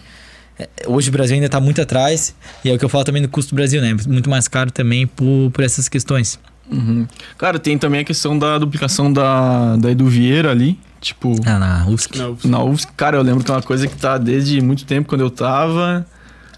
é, 0.58 0.68
hoje 0.88 1.10
o 1.10 1.12
Brasil 1.12 1.36
ainda 1.36 1.50
tá 1.50 1.60
muito 1.60 1.82
atrás, 1.82 2.34
e 2.64 2.70
é 2.70 2.74
o 2.74 2.80
que 2.80 2.86
eu 2.86 2.90
falo 2.90 3.04
também 3.04 3.22
do 3.22 3.28
custo 3.30 3.54
do 3.54 3.56
Brasil, 3.56 3.82
né? 3.82 3.96
Muito 4.08 4.30
mais 4.30 4.48
caro 4.48 4.72
também 4.72 5.06
por, 5.06 5.52
por 5.52 5.64
essas 5.64 5.88
questões. 5.90 6.40
Uhum. 6.72 7.08
Cara, 7.38 7.60
tem 7.60 7.78
também 7.78 8.02
a 8.02 8.04
questão 8.04 8.38
da 8.38 8.58
duplicação 8.58 9.12
da, 9.14 9.76
da 9.76 9.92
Edu 9.92 10.08
Vieira 10.08 10.52
ali. 10.52 10.80
Tipo, 11.00 11.36
Ah, 11.46 11.60
na 11.60 11.86
UFSC. 11.88 12.18
Não, 12.18 12.38
na 12.46 12.64
UFSC, 12.64 12.92
cara, 12.98 13.18
eu 13.18 13.22
lembro 13.22 13.44
que 13.44 13.52
é 13.52 13.54
uma 13.54 13.62
coisa 13.62 13.88
que 13.88 13.96
tá 13.96 14.18
desde 14.18 14.60
muito 14.62 14.86
tempo 14.86 15.08
quando 15.08 15.22
eu 15.22 15.30
tava. 15.30 16.04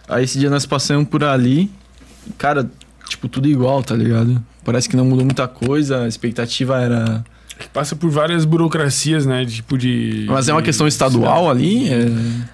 Aí 0.08 0.24
esse 0.24 0.40
dia 0.40 0.50
nós 0.50 0.66
passamos 0.66 1.10
por 1.10 1.22
ali. 1.24 1.70
Cara, 2.38 2.70
tipo, 3.10 3.28
tudo 3.28 3.48
igual, 3.48 3.84
tá 3.84 3.96
ligado? 3.96 4.44
Parece 4.64 4.90
que 4.90 4.96
não 4.96 5.06
mudou 5.06 5.26
muita 5.26 5.48
coisa, 5.48 6.04
a 6.04 6.08
expectativa 6.08 6.80
era. 6.80 7.24
Que 7.58 7.68
passa 7.70 7.96
por 7.96 8.10
várias 8.10 8.46
burocracias, 8.46 9.26
né? 9.26 9.44
de 9.46 9.56
Tipo 9.58 9.78
de. 9.78 10.26
Mas 10.28 10.48
é 10.48 10.54
uma 10.54 10.62
de- 10.62 10.66
questão 10.66 10.88
estadual 10.88 11.50
ali, 11.50 11.90
é 11.90 12.06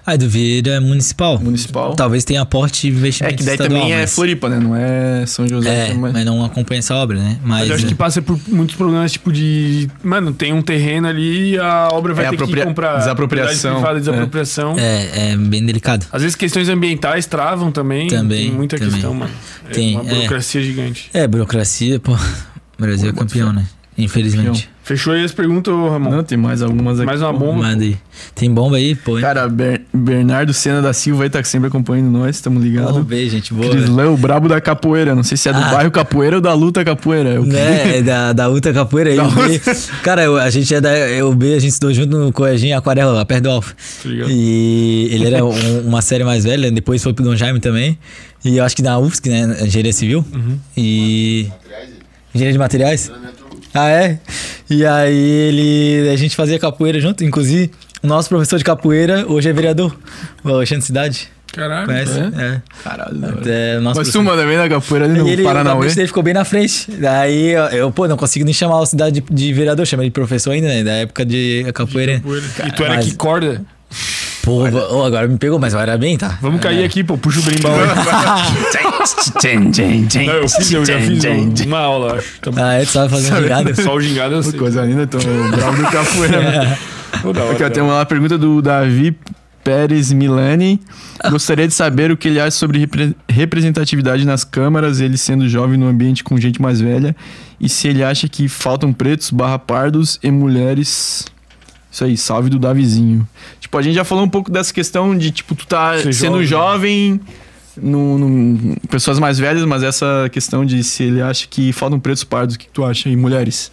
Ah, 0.06 0.16
do 0.16 0.28
Vieira 0.28 0.72
é 0.72 0.80
municipal. 0.80 1.38
municipal. 1.38 1.94
Talvez 1.94 2.24
tenha 2.24 2.40
aporte 2.42 2.82
de 2.82 2.88
É 2.88 2.98
investimento 2.98 3.36
que 3.36 3.42
daí 3.44 3.54
estadual, 3.54 3.80
também 3.80 3.94
é 3.94 4.00
mas- 4.00 4.14
Floripa, 4.14 4.48
né? 4.48 4.58
Não 4.58 4.74
é 4.74 5.24
São 5.26 5.46
José. 5.46 5.90
É, 5.90 5.94
mas... 5.94 6.12
mas 6.12 6.24
não 6.24 6.44
acompanha 6.44 6.78
essa 6.78 6.94
obra, 6.94 7.18
né? 7.18 7.38
Mas, 7.42 7.60
Mas 7.60 7.68
eu 7.68 7.74
acho 7.76 7.84
é, 7.84 7.88
que 7.88 7.94
passa 7.94 8.22
por 8.22 8.38
muitos 8.48 8.74
problemas, 8.76 9.12
tipo 9.12 9.30
de. 9.32 9.88
Mano, 10.02 10.32
tem 10.32 10.52
um 10.52 10.62
terreno 10.62 11.06
ali, 11.08 11.58
a 11.58 11.88
obra 11.92 12.14
vai 12.14 12.24
É 12.26 12.28
ter 12.30 12.34
apropria- 12.36 12.62
que 12.62 12.68
comprar. 12.68 12.98
desapropriação, 12.98 13.74
privada, 13.74 13.96
é. 13.96 14.00
desapropriação. 14.00 14.74
é, 14.78 15.32
é 15.32 15.36
bem 15.36 15.64
delicado. 15.64 16.06
Às 16.10 16.22
vezes 16.22 16.34
questões 16.36 16.68
ambientais 16.68 17.26
travam 17.26 17.70
também. 17.70 18.08
Também, 18.08 18.44
Tem 18.48 18.50
muita 18.52 18.76
também. 18.78 18.92
questão, 18.92 19.12
mano. 19.14 19.30
É 19.68 19.72
Tem, 19.72 19.94
uma 19.98 20.10
é. 20.10 20.14
burocracia 20.14 20.62
gigante. 20.62 21.10
É, 21.12 21.26
burocracia, 21.26 21.98
pô. 22.00 22.12
O 22.14 22.18
Brasil 22.78 23.10
é 23.10 23.12
campeão, 23.12 23.52
né? 23.52 23.64
Infelizmente. 23.96 24.68
Fechou 24.82 25.14
aí 25.14 25.24
as 25.24 25.32
perguntas, 25.32 25.72
Ramon? 25.72 26.10
Não, 26.10 26.22
tem 26.22 26.36
mais 26.36 26.60
algumas 26.60 26.98
aqui. 26.98 27.06
Mais 27.06 27.22
uma 27.22 27.32
bomba. 27.32 27.62
Manda 27.62 27.84
aí. 27.84 27.96
Tem 28.34 28.52
bomba 28.52 28.76
aí? 28.76 28.94
Pô. 28.94 29.18
Cara, 29.18 29.48
Ber- 29.48 29.80
Bernardo 29.94 30.52
Senna 30.52 30.82
da 30.82 30.92
Silva 30.92 31.22
aí 31.22 31.30
tá 31.30 31.42
sempre 31.42 31.68
acompanhando 31.68 32.10
nós, 32.10 32.38
tamo 32.40 32.60
ligado. 32.60 32.92
Vamos 32.92 33.06
ver, 33.08 33.26
gente 33.30 33.54
boa. 33.54 33.70
Crislã, 33.70 34.10
o 34.10 34.16
brabo 34.16 34.46
da 34.46 34.60
capoeira. 34.60 35.14
Não 35.14 35.22
sei 35.22 35.38
se 35.38 35.48
é 35.48 35.52
do 35.54 35.58
Ah. 35.58 35.70
bairro 35.70 35.90
capoeira 35.90 36.36
ou 36.36 36.42
da 36.42 36.52
luta 36.52 36.84
capoeira. 36.84 37.30
É 37.30 37.38
o 37.40 37.44
que- 37.44 37.50
Né, 37.50 37.98
é 37.98 38.02
da, 38.02 38.32
da 38.34 38.50
Uta 38.50 38.72
Capoeira 38.74 39.08
aí. 39.10 39.16
Da 39.16 39.26
o 39.26 39.30
B. 39.30 39.60
Cara, 40.02 40.22
eu- 40.24 40.36
a 40.36 40.50
gente 40.50 40.74
é 40.74 40.80
da. 40.82 40.90
Eu, 40.98 41.30
o 41.30 41.34
B, 41.34 41.54
a 41.54 41.58
gente 41.60 41.70
estudou 41.72 41.94
junto 41.94 42.18
no 42.18 42.30
Coeginho 42.32 42.76
Aquarela, 42.76 43.12
lá 43.12 43.24
perto 43.24 43.44
do 43.44 43.50
Alfa. 43.50 43.74
E 44.28 45.08
ele 45.12 45.26
era 45.26 45.42
um- 45.44 45.80
uma 45.86 46.02
série 46.02 46.24
mais 46.24 46.44
velha, 46.44 46.70
depois 46.70 47.02
foi 47.02 47.14
pro 47.14 47.24
Dom 47.24 47.36
Jaime 47.36 47.60
também. 47.60 47.96
E 48.44 48.58
eu 48.58 48.64
acho 48.64 48.76
que 48.76 48.82
na 48.82 48.98
UFSC, 48.98 49.30
né? 49.30 49.56
Engenharia 49.62 49.92
Civil. 49.94 50.24
Uhum. 50.34 50.58
E. 50.76 51.48
Engenharia 52.34 52.52
de 52.52 52.58
materiais? 52.58 53.10
Ah, 53.74 53.88
é? 53.88 54.18
E 54.70 54.86
aí 54.86 55.16
ele. 55.18 56.10
A 56.10 56.16
gente 56.16 56.36
fazia 56.36 56.58
capoeira 56.58 57.00
junto, 57.00 57.24
inclusive. 57.24 57.70
O 58.02 58.06
nosso 58.06 58.28
professor 58.28 58.58
de 58.58 58.64
capoeira 58.64 59.24
hoje 59.26 59.48
é 59.48 59.52
vereador, 59.52 59.96
o 60.44 60.48
Alexandre 60.50 60.84
Cidade. 60.84 61.28
Caralho. 61.52 61.86
Conhece? 61.86 62.18
é? 62.18 62.22
É. 62.42 62.62
Caralho. 62.82 63.18
É, 63.46 63.78
nosso 63.78 64.00
Mas 64.00 64.10
tu 64.10 64.20
manda 64.22 64.44
bem 64.44 64.56
na 64.56 64.68
capoeira 64.68 65.04
ali 65.06 65.18
no 65.18 65.28
ele, 65.28 65.42
o 65.42 65.44
Paranauê. 65.44 65.88
dele 65.94 66.08
ficou 66.08 66.22
bem 66.22 66.34
na 66.34 66.44
frente. 66.44 66.90
Daí 66.90 67.50
eu, 67.52 67.62
eu, 67.66 67.92
pô, 67.92 68.08
não 68.08 68.16
consigo 68.16 68.44
nem 68.44 68.52
chamar 68.52 68.80
o 68.80 68.86
cidade 68.86 69.20
de, 69.20 69.34
de 69.34 69.52
vereador, 69.52 69.86
chama 69.86 70.02
ele 70.02 70.10
de 70.10 70.14
professor 70.14 70.50
ainda, 70.50 70.66
né? 70.66 70.82
Da 70.82 70.92
época 70.92 71.24
de 71.24 71.64
capoeira. 71.72 72.20
E 72.66 72.72
tu 72.72 72.82
era 72.84 72.96
Mas- 72.96 73.06
que 73.06 73.14
corda? 73.14 73.62
Pô, 74.44 74.64
agora 75.04 75.26
me 75.26 75.38
pegou, 75.38 75.58
mas 75.58 75.72
vai 75.72 75.82
era 75.84 75.96
bem, 75.96 76.18
tá? 76.18 76.38
Vamos 76.42 76.60
cair 76.60 76.82
É. 76.82 76.84
aqui, 76.84 77.02
pô. 77.02 77.16
Puxa 77.16 77.40
o 77.40 77.42
brimbal 77.42 77.72
aí. 77.74 77.88
Não, 80.26 80.32
eu 80.34 80.48
fiz, 80.48 80.72
eu 80.72 80.84
já 80.84 80.98
fiz 81.00 81.24
um- 81.24 81.54
uma 81.66 81.78
aula, 81.78 82.16
acho. 82.16 82.40
Tá 82.40 82.50
bom. 82.50 82.62
Ah, 82.62 82.74
é, 82.74 82.84
tu 82.84 82.90
sabe 82.90 83.10
fazer 83.10 83.32
um 83.32 83.42
gigado. 83.42 83.82
Só 83.82 83.94
o 83.94 84.00
gingado 84.00 84.34
eu 84.34 84.42
sei. 84.42 84.58
Coisa 84.58 84.82
linda, 84.84 85.06
tô 85.06 85.18
bravo 85.18 85.82
do 85.82 85.90
capoeira. 85.90 86.40
né? 86.40 86.78
Aqui, 87.52 87.64
ó, 87.64 87.70
tem 87.70 87.82
uma 87.82 88.04
pergunta 88.04 88.36
do 88.36 88.60
Davi 88.60 89.16
Pérez 89.62 90.12
Milani. 90.12 90.78
Gostaria 91.30 91.66
de 91.66 91.72
saber 91.72 92.10
o 92.10 92.16
que 92.16 92.28
ele 92.28 92.38
acha 92.40 92.50
sobre 92.52 92.78
repre- 92.80 93.16
representatividade 93.28 94.26
nas 94.26 94.44
câmaras, 94.44 95.00
ele 95.00 95.16
sendo 95.16 95.48
jovem 95.48 95.78
no 95.78 95.86
ambiente 95.86 96.22
com 96.22 96.36
gente 96.38 96.60
mais 96.60 96.80
velha, 96.80 97.16
e 97.58 97.68
se 97.68 97.88
ele 97.88 98.04
acha 98.04 98.28
que 98.28 98.46
faltam 98.48 98.92
pretos, 98.92 99.30
barra 99.30 99.58
pardos 99.58 100.18
e 100.22 100.30
mulheres. 100.30 101.24
Isso 101.94 102.02
aí, 102.04 102.16
salve 102.16 102.50
do 102.50 102.58
Davizinho. 102.58 103.24
Tipo, 103.60 103.78
a 103.78 103.82
gente 103.82 103.94
já 103.94 104.02
falou 104.02 104.24
um 104.24 104.28
pouco 104.28 104.50
dessa 104.50 104.74
questão 104.74 105.16
de, 105.16 105.30
tipo, 105.30 105.54
tu 105.54 105.64
tá 105.64 105.96
Ser 105.98 106.12
sendo 106.12 106.44
jovem, 106.44 107.20
no, 107.80 108.18
no- 108.18 108.76
pessoas 108.88 109.20
mais 109.20 109.38
velhas, 109.38 109.64
mas 109.64 109.84
essa 109.84 110.28
questão 110.32 110.66
de 110.66 110.82
se 110.82 111.04
ele 111.04 111.22
acha 111.22 111.46
que 111.46 111.72
faltam 111.72 112.00
pretos, 112.00 112.24
pardos, 112.24 112.56
o 112.56 112.58
que, 112.58 112.66
tu 112.68 112.84
acha? 112.84 113.08
E 113.08 113.14
mulheres? 113.14 113.70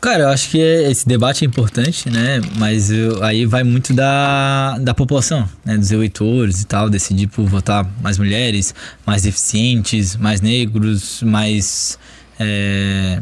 Cara, 0.00 0.24
eu 0.24 0.28
acho 0.30 0.50
que 0.50 0.58
esse 0.58 1.06
debate 1.06 1.44
é 1.44 1.46
importante, 1.46 2.10
né? 2.10 2.40
Mas 2.58 2.90
eu- 2.90 3.22
aí 3.22 3.46
vai 3.46 3.62
muito 3.62 3.94
da, 3.94 4.76
da 4.80 4.92
população, 4.92 5.48
né? 5.64 5.78
Dos 5.78 5.92
eleitores 5.92 6.60
e 6.62 6.66
tal, 6.66 6.90
decidir 6.90 7.28
por 7.28 7.46
votar 7.46 7.88
mais 8.02 8.18
mulheres, 8.18 8.74
mais 9.06 9.22
deficientes, 9.22 10.16
mais 10.16 10.40
negros, 10.40 11.22
mais. 11.22 11.96
é, 12.40 13.20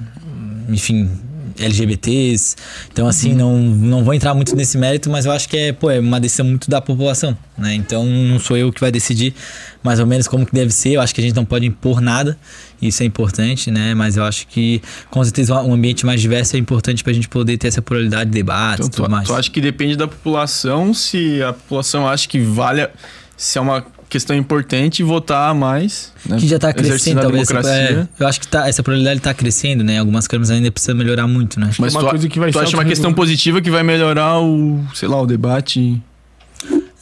enfim, 0.70 1.11
LGBTs. 1.59 2.57
Então, 2.93 3.07
assim, 3.07 3.35
não, 3.35 3.57
não 3.59 4.05
vou 4.05 4.15
entrar 4.15 4.35
muito 4.35 4.55
nesse 4.55 4.77
mérito, 4.79 5.11
mas 5.11 5.25
eu 5.25 5.33
acho 5.33 5.49
que 5.49 5.57
é, 5.57 5.73
pô, 5.73 5.91
é 5.91 5.99
uma 6.01 6.20
decisão 6.20 6.47
muito 6.47 6.69
da 6.70 6.81
população, 6.81 7.37
né? 7.57 7.75
Então, 7.75 8.05
não 8.05 8.39
sou 8.39 8.57
eu 8.57 8.73
que 8.73 8.81
vai 8.81 8.91
decidir 8.93 9.35
mais 9.83 9.99
ou 10.01 10.07
menos 10.07 10.29
como 10.29 10.45
que 10.47 10.53
deve 10.53 10.70
ser. 10.73 10.91
Eu 10.93 11.01
acho 11.01 11.15
que 11.15 11.20
a 11.20 11.25
gente 11.25 11.35
não 11.37 11.45
pode 11.45 11.67
impor 11.67 12.01
nada. 12.01 12.39
Isso 12.81 13.03
é 13.03 13.07
importante, 13.07 13.70
né? 13.70 13.95
Mas 13.95 14.17
eu 14.17 14.25
acho 14.25 14.47
que, 14.47 14.81
com 15.11 15.23
certeza, 15.23 15.61
um 15.62 15.75
ambiente 15.75 16.05
mais 16.07 16.20
diverso 16.20 16.57
é 16.57 16.59
importante 16.59 17.03
pra 17.05 17.12
gente 17.12 17.29
poder 17.29 17.57
ter 17.59 17.69
essa 17.69 17.83
pluralidade 17.83 18.31
de 18.31 18.35
debates 18.35 18.87
e 18.87 18.89
Então, 18.89 18.97
tudo 18.97 19.07
tu, 19.07 19.11
mais. 19.11 19.27
tu 19.29 19.35
acha 19.35 19.51
que 19.51 19.61
depende 19.61 19.97
da 19.97 20.09
população, 20.09 20.93
se 20.95 21.43
a 21.43 21.53
população 21.53 22.07
acha 22.09 22.27
que 22.29 22.39
vale, 22.41 22.83
a- 22.83 22.91
se 23.37 23.59
é 23.59 23.61
uma 23.61 23.85
questão 24.11 24.37
importante 24.37 25.03
votar 25.03 25.55
mais. 25.55 26.13
Né? 26.27 26.37
que 26.39 26.47
já 26.47 26.59
tá 26.59 26.69
Exercendo 26.71 26.89
crescendo, 26.91 27.19
a 27.19 27.23
talvez. 27.23 27.43
essa- 27.51 27.53
democracia. 27.63 28.09
é, 28.19 28.23
eu 28.23 28.27
acho 28.27 28.41
que 28.41 28.49
tá, 28.49 28.69
essa 28.69 28.83
pluralidade 28.83 29.21
tá 29.21 29.33
crescendo, 29.33 29.83
né? 29.83 29.99
Algumas 29.99 30.27
câmaras 30.27 30.51
ainda 30.51 30.71
precisam 30.71 30.97
melhorar 30.97 31.27
muito, 31.27 31.59
né? 31.59 31.71
Mas 31.79 31.95
uma 31.95 32.03
tu, 32.05 32.11
coisa 32.11 32.29
que 32.29 32.39
vai 32.39 32.51
tu 32.51 32.59
acha 32.59 32.77
uma 32.77 32.85
questão 32.85 33.15
positiva 33.15 33.61
que 33.63 33.71
vai 33.71 33.83
melhorar 33.83 34.39
o, 34.41 34.85
sei 34.95 35.09
lá, 35.09 35.19
o 35.23 35.27
debate? 35.27 36.03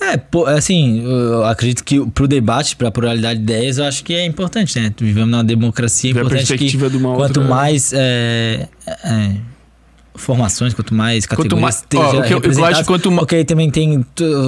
É, 0.00 0.16
pô, 0.16 0.46
assim, 0.46 1.02
eu 1.04 1.44
acredito 1.44 1.82
que 1.82 2.00
pro 2.10 2.28
debate, 2.28 2.76
pra 2.76 2.90
pluralidade 2.90 3.38
de 3.40 3.42
ideias, 3.44 3.78
eu 3.78 3.84
acho 3.84 4.04
que 4.04 4.14
é 4.14 4.24
importante, 4.24 4.78
né? 4.78 4.92
Vivemos 5.00 5.28
numa 5.30 5.42
democracia, 5.42 6.10
é 6.10 6.12
importante 6.12 6.42
que 6.42 6.46
perspectiva 6.46 6.88
de 6.88 6.96
uma 6.96 7.14
quanto 7.16 7.40
outra- 7.40 7.42
mais 7.54 7.92
é, 7.92 8.68
é, 8.86 9.32
formações, 10.18 10.74
quanto 10.74 10.94
mais 10.94 11.24
categorias 11.26 11.60
mais- 11.60 11.76
esteja 11.76 12.02
ó, 12.02 12.08
o 12.08 12.22
que 12.22 12.34
eu- 12.34 12.40
eu 12.52 12.64
acho 12.64 12.84
quanto 12.84 13.10
ma- 13.10 13.22
Ok, 13.22 13.44
também 13.44 13.70
tem 13.70 14.04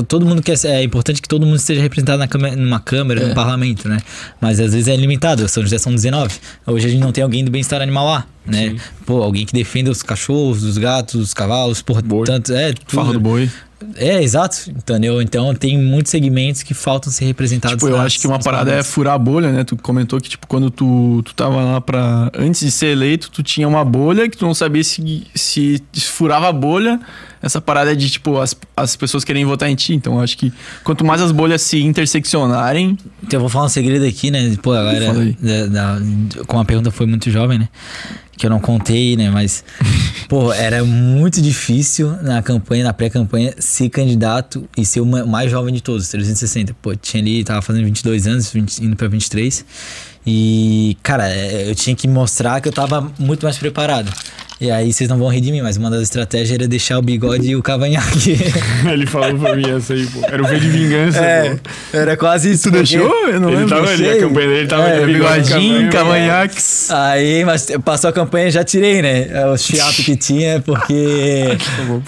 todo 0.09 0.27
mundo 0.27 0.43
quer 0.43 0.57
é 0.65 0.83
importante 0.83 1.23
que 1.23 1.29
todo 1.29 1.47
mundo 1.47 1.57
esteja 1.57 1.81
representado 1.81 2.19
na 2.19 2.29
câmara, 2.29 2.57
numa 2.57 2.81
câmara, 2.81 3.21
É. 3.23 3.27
no 3.29 3.35
parlamento, 3.35 3.89
né? 3.89 3.99
Mas 4.41 4.61
às 4.61 4.73
vezes 4.73 4.89
é 4.89 4.97
limitado. 4.97 5.49
São 5.49 5.63
José 5.63 5.79
são 5.79 5.95
19. 5.95 6.35
Hoje 6.67 6.87
a 6.87 6.91
gente 6.91 7.01
não 7.01 7.13
tem 7.13 7.23
alguém 7.25 7.45
do 7.45 7.51
bem-estar 7.51 7.81
animal 7.81 8.07
lá, 8.07 8.27
né? 8.47 8.77
Pô, 9.07 9.23
alguém 9.23 9.47
que 9.47 9.53
defenda 9.53 9.91
os 9.91 10.03
cachorros, 10.03 10.63
os 10.65 10.77
gatos, 10.79 11.15
os 11.21 11.33
cavalos, 11.35 11.81
portanto, 11.83 12.53
é 12.53 12.73
tudo. 12.73 12.81
Farra 12.89 13.13
do 13.13 13.21
boi. 13.21 13.51
É, 13.97 14.23
exato, 14.23 14.71
entendeu? 14.71 15.23
Então 15.23 15.55
tem 15.55 15.79
muitos 15.79 16.11
segmentos 16.11 16.63
que 16.63 16.75
faltam 16.75 17.11
ser 17.11 17.25
representados. 17.25 17.77
Tipo, 17.77 17.89
eu 17.89 17.97
nas- 17.97 18.07
acho 18.07 18.21
que 18.21 18.27
uma 18.27 18.39
parada 18.39 18.73
é 18.73 18.83
furar 18.83 19.15
a 19.15 19.19
bolha, 19.19 19.51
né? 19.51 19.65
Tu 19.65 19.77
comentou 19.77 20.21
que, 20.21 20.29
tipo, 20.29 20.47
quando 20.47 20.71
tu, 20.71 21.23
tu 21.25 21.35
tava 21.35 21.63
lá 21.63 21.81
pra. 21.81 22.31
Antes 22.37 22.61
de 22.61 22.71
ser 22.71 22.89
eleito, 22.89 23.31
tu 23.31 23.43
tinha 23.43 23.67
uma 23.67 23.85
bolha 23.85 24.29
que 24.29 24.37
tu 24.37 24.45
não 24.45 24.53
sabia 24.55 24.85
se, 24.85 25.25
se 25.35 25.83
furava 26.07 26.49
a 26.49 26.53
bolha. 26.53 27.01
Essa 27.43 27.59
parada 27.59 27.93
é 27.93 27.95
de, 27.95 28.11
tipo, 28.11 28.39
as, 28.39 28.55
as 28.77 28.97
pessoas 28.97 29.25
querem 29.25 29.47
votar 29.47 29.71
em 29.71 29.75
ti. 29.75 29.95
Então, 29.95 30.21
acho 30.21 30.37
que 30.37 30.53
quanto 30.85 31.03
mais 31.05 31.23
as 31.23 31.33
bolhas 31.33 31.63
se 31.63 31.81
interseccionarem. 31.83 32.99
Então 33.23 33.39
eu 33.39 33.41
vou 33.41 33.49
falar 33.49 33.65
um 33.65 33.69
segredo 33.71 34.05
aqui, 34.05 34.31
né? 34.31 34.57
Pô, 34.63 34.73
a 34.73 34.85
galera, 34.85 35.35
da, 35.41 35.67
da- 35.99 36.45
como 36.47 36.61
a 36.61 36.65
pergunta 36.67 36.91
foi 36.91 37.07
muito 37.07 37.31
jovem, 37.31 37.59
né? 37.59 37.69
Que 38.41 38.47
eu 38.47 38.51
não 38.51 38.59
contei, 38.59 39.19
né? 39.19 39.29
Mas, 39.29 39.63
pô, 40.27 40.51
era 40.51 40.83
muito 40.83 41.43
difícil 41.43 42.11
na 42.23 42.43
campanha, 42.43 42.85
na 42.85 42.93
pré-campanha, 42.95 43.53
ser 43.59 43.91
candidato 43.91 44.67
e 44.79 44.83
ser 44.87 45.01
o 45.01 45.05
ma- 45.05 45.27
mais 45.27 45.51
jovem 45.51 45.75
de 45.75 45.83
todos, 45.83 46.09
360. 46.09 46.75
Pô, 46.81 46.97
tinha 46.97 47.23
ali, 47.23 47.45
tava 47.45 47.61
fazendo 47.61 47.85
22 47.85 48.27
anos, 48.27 48.51
20 48.51 48.79
indo 48.79 48.97
pra 48.97 49.09
23. 49.09 49.63
E, 50.27 50.97
cara, 51.03 51.29
é, 51.29 51.69
eu 51.71 51.75
tinha 51.75 51.95
que 51.95 52.09
mostrar 52.09 52.63
que 52.63 52.69
eu 52.69 52.73
tava 52.73 53.13
muito 53.19 53.43
mais 53.45 53.59
preparado. 53.59 54.11
E 54.61 54.71
aí 54.71 54.93
vocês 54.93 55.09
não 55.09 55.17
vão 55.19 55.29
rir 55.29 55.41
de 55.41 55.51
mim, 55.51 55.63
mas 55.63 55.79
uma 55.79 55.89
das 55.91 56.03
estratégias 56.03 56.51
era 56.53 56.69
deixar 56.69 56.99
o 56.99 57.03
bigode 57.03 57.49
e 57.49 57.57
o 57.57 57.63
cavanhaque. 57.63 58.37
Ele 58.93 59.07
falou 59.07 59.35
pra 59.39 59.57
mim 59.57 59.71
essa 59.71 59.95
aí, 59.95 60.07
pô. 60.07 60.21
Era 60.23 60.43
o 60.43 60.47
V 60.47 60.61
de 60.61 60.69
vingança, 60.69 61.19
É, 61.19 61.51
pô. 61.55 61.71
era 61.97 62.15
quase 62.17 62.51
isso. 62.53 62.65
Tu 62.65 62.71
deixou? 62.73 63.29
Eu 63.29 63.41
não 63.41 63.49
Ele 63.49 63.61
lembro. 63.61 63.75
tava 63.75 63.89
ali, 63.91 64.11
a 64.11 64.19
campanha 64.19 64.49
dele 64.49 64.69
tava 64.69 64.89
É, 64.89 65.07
bigode, 65.07 65.41
Bigodinho, 65.45 65.91
cavanhaque. 65.91 65.97
cavanhaques. 65.97 66.91
Aí, 66.91 67.43
mas 67.45 67.69
passou 67.83 68.11
a 68.11 68.13
campanha 68.13 68.51
já 68.51 68.63
tirei, 68.63 69.01
né? 69.01 69.29
O 69.47 69.57
chiato 69.57 70.03
que 70.03 70.15
tinha, 70.15 70.61
porque. 70.61 71.57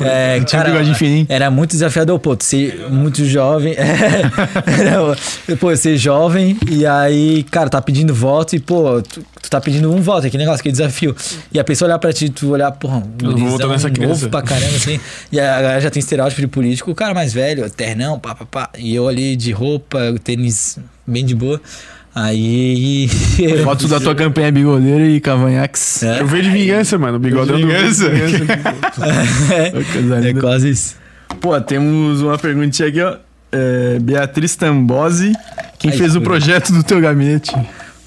é, 0.00 0.40
Tinha 0.40 0.40
um 0.40 0.44
cara, 0.44 0.70
bigodinho 0.72 0.94
fininho. 0.94 1.26
era 1.30 1.50
muito 1.50 1.70
desafiador, 1.70 2.18
pô, 2.18 2.36
tu 2.36 2.44
ser 2.44 2.86
muito 2.90 3.24
jovem. 3.24 3.74
era, 3.78 5.56
pô, 5.56 5.74
ser 5.74 5.96
jovem 5.96 6.56
e 6.70 6.84
aí, 6.86 7.44
cara, 7.44 7.70
tá 7.70 7.80
pedindo 7.80 8.14
voto 8.14 8.54
e, 8.54 8.60
pô, 8.60 9.00
tu, 9.02 9.22
tu 9.42 9.50
tá 9.50 9.60
pedindo 9.60 9.92
um 9.92 10.00
voto, 10.00 10.26
é 10.26 10.30
que 10.30 10.38
negócio, 10.38 10.62
que 10.62 10.70
desafio. 10.70 11.14
E 11.52 11.58
a 11.60 11.64
pessoa 11.64 11.88
olhar 11.88 11.98
pra 11.98 12.12
ti, 12.12 12.30
tu 12.30 12.50
olhar, 12.52 12.70
porra, 12.72 12.98
um 12.98 13.02
Eu 13.22 13.30
não 13.32 13.38
vou 13.38 13.48
votar 13.50 13.66
gurizão 13.66 13.68
nessa 13.70 13.90
criança. 13.90 14.12
novo 14.14 14.28
pra 14.30 14.40
caramba, 14.42 14.76
assim. 14.76 14.98
E 15.32 15.38
a 15.40 15.60
galera 15.60 15.80
já 15.80 15.90
tem 15.90 16.00
estereótipo 16.00 16.40
de 16.40 16.46
político, 16.46 16.90
o 16.90 16.94
cara 16.94 17.12
mais 17.12 17.32
velho, 17.32 17.68
ternão, 17.68 18.18
pá, 18.18 18.34
pá, 18.34 18.46
pá. 18.46 18.70
E 18.78 18.94
eu 18.94 19.08
ali 19.08 19.34
de 19.36 19.50
roupa, 19.52 19.98
tênis 20.24 20.78
bem 21.06 21.24
de 21.26 21.34
boa. 21.34 21.60
Aí. 22.14 23.08
Foto 23.64 23.88
da 23.88 23.98
tua 23.98 24.14
campanha 24.14 24.52
bigodeira 24.52 25.04
e 25.06 25.18
cavanhaques. 25.20 26.02
É. 26.02 26.16
Era 26.16 26.24
o 26.24 26.26
V 26.26 26.42
de 26.42 26.50
vingança, 26.50 26.98
mano. 26.98 27.16
O 27.16 27.18
bigodão 27.20 27.58
do 27.58 27.66
de 27.66 27.72
Vingança. 27.72 28.10
vingança. 28.10 28.54
pô. 29.70 29.92
Coisa 29.92 30.16
É 30.16 30.20
linda. 30.20 30.40
quase 30.40 30.68
isso. 30.70 30.96
Pô, 31.40 31.58
temos 31.60 32.20
uma 32.20 32.36
perguntinha 32.38 32.88
aqui, 32.88 33.00
ó. 33.00 33.16
É, 33.50 33.98
Beatriz 34.00 34.56
Tambosi. 34.56 35.32
Quem 35.78 35.90
Ai, 35.90 35.96
fez 35.96 36.14
o 36.14 36.20
projeto 36.20 36.72
do 36.72 36.82
teu 36.82 37.00
gabinete? 37.00 37.50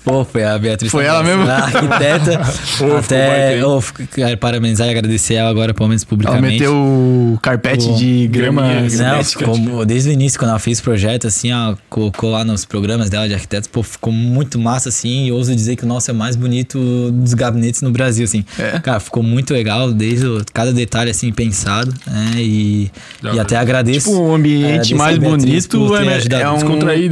Pô, 0.06 0.24
foi 0.24 0.43
a 0.43 0.58
Beatriz. 0.59 0.92
Foi 0.92 1.03
ela 1.03 1.24
mesmo? 1.24 1.42
A 1.50 1.56
arquiteta. 1.56 2.43
ficou 2.45 2.90
baita, 2.92 3.06
até. 3.06 3.66
Oh, 3.66 3.82
quero 4.14 4.38
parabenizar 4.38 4.88
e 4.88 4.92
agradecer 4.92 5.34
ela 5.34 5.50
agora, 5.50 5.74
pelo 5.74 5.90
menos 5.90 6.03
Ela 6.03 6.09
publicamente. 6.09 6.59
meteu 6.59 6.74
o 6.75 7.40
carpete 7.42 7.88
Pô, 7.88 7.93
de 7.95 8.27
grama 8.27 8.61
Não, 8.82 9.24
ficou, 9.24 9.84
desde 9.85 10.09
o 10.09 10.11
início, 10.14 10.38
quando 10.38 10.50
ela 10.51 10.59
fez 10.59 10.80
o 10.80 10.84
projeto, 10.84 11.25
assim, 11.25 11.51
ó, 11.51 11.75
colocou 11.90 12.30
lá 12.30 12.45
nos 12.45 12.66
programas 12.66 13.09
dela 13.09 13.27
de 13.27 13.34
arquitetos, 13.34 13.67
pô, 13.67 13.82
ficou 13.82 14.14
muito 14.14 14.59
massa, 14.59 14.90
assim, 14.90 15.25
e 15.25 15.32
ouso 15.32 15.53
dizer 15.56 15.75
que 15.75 15.84
o 15.84 15.88
nosso 15.88 16.11
é 16.11 16.14
o 16.14 16.17
mais 16.17 16.35
bonito 16.35 17.11
dos 17.11 17.34
gabinetes 17.34 17.82
no 17.82 17.90
Brasil, 17.92 18.25
assim. 18.25 18.45
É? 18.59 18.80
Cara, 18.80 19.00
ficou 19.00 19.24
muito 19.24 19.53
legal, 19.53 19.92
desde 19.92 20.27
o- 20.27 20.42
cada 20.53 20.72
detalhe, 20.72 21.09
assim, 21.09 21.32
pensado, 21.32 21.92
né, 22.06 22.34
e, 22.38 22.92
e 23.34 23.40
até 23.40 23.58
agradeço. 23.58 24.09
Tipo, 24.09 24.22
um 24.22 24.35
ambiente 24.35 24.66
Agradeço 24.66 24.95
mais 24.95 25.17
bonito 25.17 25.95
é, 25.95 26.42
é 26.42 26.50
um, 26.50 26.58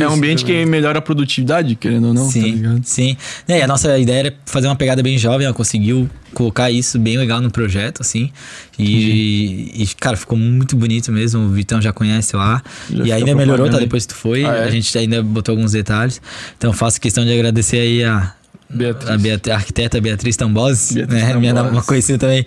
é 0.04 0.08
um 0.10 0.14
ambiente 0.14 0.46
que 0.46 0.52
também. 0.52 0.66
melhora 0.66 1.00
a 1.00 1.02
produtividade, 1.02 1.76
querendo 1.76 2.10
ou 2.10 2.14
não, 2.14 2.26
tá 2.26 2.32
sim, 2.32 2.52
ligado? 2.52 2.83
Sim. 2.84 3.18
É, 3.48 3.62
a 3.64 3.68
nossa 3.68 3.98
ideia 3.98 4.20
era 4.20 4.34
fazer 4.46 4.68
uma 4.68 4.76
pegada 4.76 5.02
bem 5.04 5.18
jovem, 5.18 5.46
ela 5.46 5.54
conseguiu 5.54 6.10
colocar 6.34 6.72
isso 6.72 6.98
bem 7.00 7.18
legal 7.18 7.40
no 7.42 7.52
projeto, 7.52 8.02
assim. 8.02 8.32
E, 8.78 9.72
e, 9.84 9.88
cara, 10.00 10.18
ficou 10.18 10.38
muito 10.38 10.76
bonito 10.76 11.12
mesmo. 11.12 11.42
O 11.44 11.50
Vitão 11.50 11.82
já 11.82 11.94
conhece 11.94 12.36
lá. 12.36 12.62
Já 12.90 13.04
e 13.04 13.12
ainda 13.12 13.36
melhorou, 13.36 13.66
tá? 13.66 13.72
propaganda. 13.72 13.80
Depois 13.80 14.06
que 14.06 14.14
tu 14.14 14.18
foi. 14.20 14.44
Ah, 14.46 14.56
é? 14.56 14.64
A 14.66 14.70
gente 14.70 14.98
ainda 14.98 15.22
botou 15.22 15.54
alguns 15.54 15.72
detalhes. 15.74 16.22
Então 16.58 16.74
faço 16.74 17.00
questão 17.00 17.24
de 17.24 17.32
agradecer 17.34 17.78
aí 17.80 18.04
a, 18.04 18.34
Beatriz. 18.70 19.10
a, 19.12 19.18
Beat- 19.18 19.48
a 19.50 19.56
arquiteta 19.56 20.02
Beatriz 20.02 20.36
Tambosi, 20.36 20.96
Beatriz 20.96 21.22
né? 21.24 21.34
Minha, 21.36 21.54
uma 21.64 21.84
conhecida 21.84 22.18
também. 22.18 22.46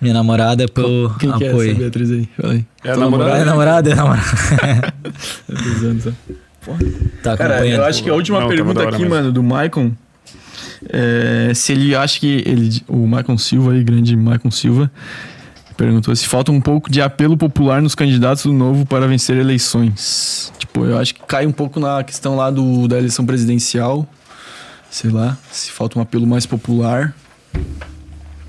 Minha 0.00 0.14
namorada 0.14 0.66
pelo 0.66 1.14
Quem 1.18 1.30
que 1.30 1.44
é 1.44 1.46
essa 1.46 1.54
apoio. 1.54 1.76
Beatriz 1.76 2.10
aí? 2.10 2.28
Fala 2.40 2.52
aí. 2.54 2.64
É 2.82 2.90
a 2.90 2.96
namorada? 2.96 3.38
é 3.38 3.44
namorada, 3.44 3.90
é 3.90 3.94
namorada. 3.94 4.24
Dois 5.46 5.84
anos, 5.84 6.06
ó. 6.06 6.10
Tá 7.22 7.36
Cara, 7.36 7.66
eu 7.66 7.84
acho 7.84 8.02
que 8.02 8.10
a 8.10 8.14
última 8.14 8.40
Não, 8.40 8.48
pergunta 8.48 8.82
aqui, 8.82 8.98
mesmo. 8.98 9.10
mano, 9.10 9.32
do 9.32 9.42
Maicon, 9.42 9.92
é 10.88 11.52
se 11.54 11.72
ele 11.72 11.94
acha 11.94 12.18
que 12.20 12.42
ele, 12.46 12.82
o 12.88 13.06
Maicon 13.06 13.36
Silva 13.38 13.72
aí, 13.72 13.82
grande 13.84 14.16
Maicon 14.16 14.50
Silva, 14.50 14.90
perguntou 15.76 16.14
se 16.14 16.26
falta 16.26 16.52
um 16.52 16.60
pouco 16.60 16.90
de 16.90 17.00
apelo 17.00 17.36
popular 17.36 17.80
nos 17.80 17.94
candidatos 17.94 18.44
do 18.44 18.52
novo 18.52 18.84
para 18.84 19.06
vencer 19.06 19.36
eleições. 19.36 20.52
Tipo, 20.58 20.84
eu 20.84 20.98
acho 20.98 21.14
que 21.14 21.22
cai 21.26 21.46
um 21.46 21.52
pouco 21.52 21.80
na 21.80 22.04
questão 22.04 22.36
lá 22.36 22.50
do, 22.50 22.86
da 22.86 22.98
eleição 22.98 23.24
presidencial, 23.24 24.06
sei 24.90 25.10
lá, 25.10 25.38
se 25.50 25.70
falta 25.70 25.98
um 25.98 26.02
apelo 26.02 26.26
mais 26.26 26.44
popular. 26.44 27.14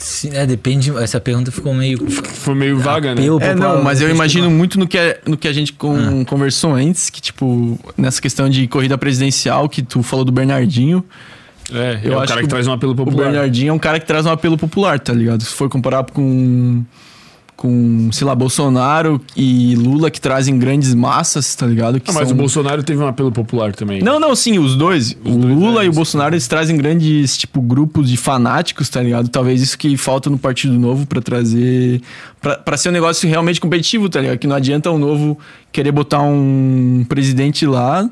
Sim, 0.01 0.31
é, 0.33 0.47
depende. 0.47 0.89
Essa 0.97 1.19
pergunta 1.21 1.51
ficou 1.51 1.73
meio. 1.75 2.09
Foi 2.09 2.55
meio 2.55 2.79
vaga, 2.79 3.13
né? 3.13 3.21
É, 3.39 3.53
não, 3.53 3.83
mas 3.83 4.01
eu 4.01 4.09
imagino 4.09 4.45
do- 4.45 4.51
muito 4.51 4.79
no 4.79 4.87
que, 4.87 4.97
é- 4.97 5.21
no 5.27 5.37
que 5.37 5.47
a 5.47 5.53
gente 5.53 5.73
com- 5.73 6.25
conversou 6.25 6.73
antes, 6.73 7.09
que 7.11 7.21
tipo, 7.21 7.79
nessa 7.95 8.19
questão 8.19 8.49
de 8.49 8.67
corrida 8.67 8.97
presidencial, 8.97 9.69
que 9.69 9.83
tu 9.83 10.01
falou 10.01 10.25
do 10.25 10.31
Bernardinho, 10.31 11.05
É, 11.71 11.99
Eu 12.03 12.13
é 12.13 12.15
o 12.15 12.19
acho 12.19 12.27
cara 12.29 12.41
que 12.41 12.47
que 12.47 12.49
traz 12.49 12.67
um 12.67 12.73
apelo 12.73 12.91
O 12.91 12.95
popular. 12.95 13.25
Bernardinho 13.31 13.69
é 13.69 13.73
um 13.73 13.79
cara 13.79 13.97
que 13.99 14.05
traz 14.05 14.25
um 14.25 14.31
apelo 14.31 14.57
popular, 14.57 14.99
tá 14.99 15.13
ligado? 15.13 15.41
Se 15.43 15.53
for 15.53 15.69
comparar 15.69 16.03
com, 16.03 16.83
com 17.61 18.09
sei 18.11 18.25
lá, 18.25 18.33
Bolsonaro 18.33 19.21
e 19.37 19.75
Lula, 19.75 20.09
que 20.09 20.19
trazem 20.19 20.57
grandes 20.57 20.95
massas, 20.95 21.53
tá 21.55 21.67
ligado? 21.67 21.99
Que 21.99 22.09
Ah, 22.09 22.13
mas 22.13 22.27
são- 22.27 22.35
o 22.35 22.39
Bolsonaro 22.39 22.81
teve 22.81 22.99
um 23.01 23.05
apelo 23.07 23.31
popular 23.31 23.75
também. 23.75 24.01
Não, 24.01 24.19
não, 24.19 24.35
sim, 24.35 24.57
os 24.57 24.75
dois. 24.75 25.11
o 25.23 25.37
dois, 25.37 25.55
Lula 25.55 25.83
é, 25.83 25.85
e 25.85 25.89
o. 25.89 25.93
Bolsonaro, 25.93 26.33
eles 26.33 26.47
trazem 26.47 26.75
grandes, 26.75 27.37
tipo, 27.37 27.61
grupos 27.61 28.09
de 28.09 28.17
fanáticos, 28.17 28.89
tá 28.89 29.01
ligado? 29.03 29.29
Talvez 29.29 29.61
isso 29.61 29.77
que 29.77 29.95
falta 29.95 30.27
no 30.29 30.39
Partido 30.39 30.73
Novo 30.73 31.05
pra 31.05 31.21
trazer... 31.21 32.01
Pra 32.65 32.75
ser 32.75 32.89
um 32.89 32.91
negócio 32.91 33.29
realmente 33.29 33.61
competitivo, 33.61 34.09
tá 34.09 34.19
ligado? 34.19 34.39
Que 34.39 34.47
não 34.47 34.55
adianta 34.55 34.89
o 34.89 34.97
Novo 34.97 35.37
querer 35.71 35.91
botar 35.91 36.21
um 36.21 37.05
presidente 37.07 37.67
lá... 37.67 38.09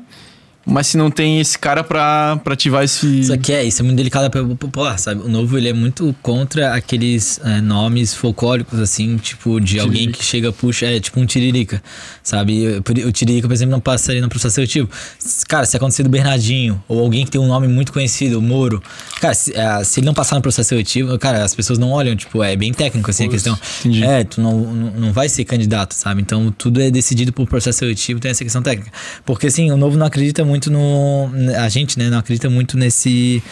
Mas 0.70 0.86
se 0.86 0.96
não 0.96 1.10
tem 1.10 1.40
esse 1.40 1.58
cara 1.58 1.82
pra, 1.82 2.38
pra 2.44 2.54
ativar 2.54 2.84
esse. 2.84 3.24
Só 3.24 3.36
que 3.36 3.52
é, 3.52 3.64
isso 3.64 3.82
é 3.82 3.84
muito 3.84 3.96
delicado 3.96 4.30
para 4.30 4.42
o 4.42 4.54
popular, 4.56 4.98
sabe? 4.98 5.20
O 5.22 5.28
novo, 5.28 5.58
ele 5.58 5.68
é 5.68 5.72
muito 5.72 6.14
contra 6.22 6.74
aqueles 6.74 7.40
é, 7.44 7.60
nomes 7.60 8.14
folclóricos, 8.14 8.78
assim, 8.78 9.16
tipo, 9.16 9.60
de 9.60 9.80
alguém 9.80 10.10
que 10.12 10.22
chega, 10.24 10.52
puxa, 10.52 10.86
é 10.86 11.00
tipo 11.00 11.18
um 11.20 11.26
tiririca, 11.26 11.82
sabe? 12.22 12.80
O 13.06 13.12
tiririca, 13.12 13.48
por 13.48 13.54
exemplo, 13.54 13.72
não 13.72 13.80
passaria 13.80 14.20
no 14.20 14.28
processo 14.28 14.54
seletivo. 14.56 14.88
S- 15.18 15.44
Cara, 15.46 15.66
se 15.66 15.76
acontecer 15.76 16.02
do 16.04 16.08
Bernardinho, 16.08 16.82
ou 16.86 17.00
alguém 17.00 17.24
que 17.24 17.30
tem 17.30 17.40
um 17.40 17.48
nome 17.48 17.66
muito 17.66 17.92
conhecido, 17.92 18.38
o 18.38 18.42
Moro, 18.42 18.82
cara, 19.20 19.34
se, 19.34 19.54
é, 19.56 19.82
se 19.82 20.00
ele 20.00 20.06
não 20.06 20.14
passar 20.14 20.36
no 20.36 20.42
processo 20.42 20.68
seletivo, 20.68 21.18
cara, 21.18 21.42
as 21.44 21.54
pessoas 21.54 21.78
não 21.78 21.90
olham, 21.90 22.14
tipo, 22.14 22.42
é 22.44 22.54
bem 22.54 22.72
técnico, 22.72 23.10
assim, 23.10 23.24
a 23.26 23.28
questão. 23.28 23.58
entendi. 23.80 24.04
É, 24.04 24.22
tu 24.24 24.40
não, 24.40 24.60
não, 24.60 24.90
não 24.92 25.12
vai 25.12 25.28
ser 25.28 25.44
candidato, 25.44 25.94
sabe? 25.94 26.20
Então, 26.22 26.52
tudo 26.56 26.80
é 26.80 26.90
decidido 26.90 27.32
por 27.32 27.46
processo 27.48 27.80
seletivo, 27.80 28.20
tem 28.20 28.30
essa 28.30 28.44
questão 28.44 28.62
técnica. 28.62 28.92
Porque, 29.24 29.46
assim, 29.48 29.70
o 29.72 29.76
novo 29.76 29.96
não 29.96 30.06
acredita 30.06 30.44
muito 30.44 30.59
no. 30.68 31.30
A 31.58 31.68
gente, 31.68 31.98
né, 31.98 32.10
não 32.10 32.18
acredita 32.18 32.50
muito 32.50 32.76
nesse. 32.76 33.42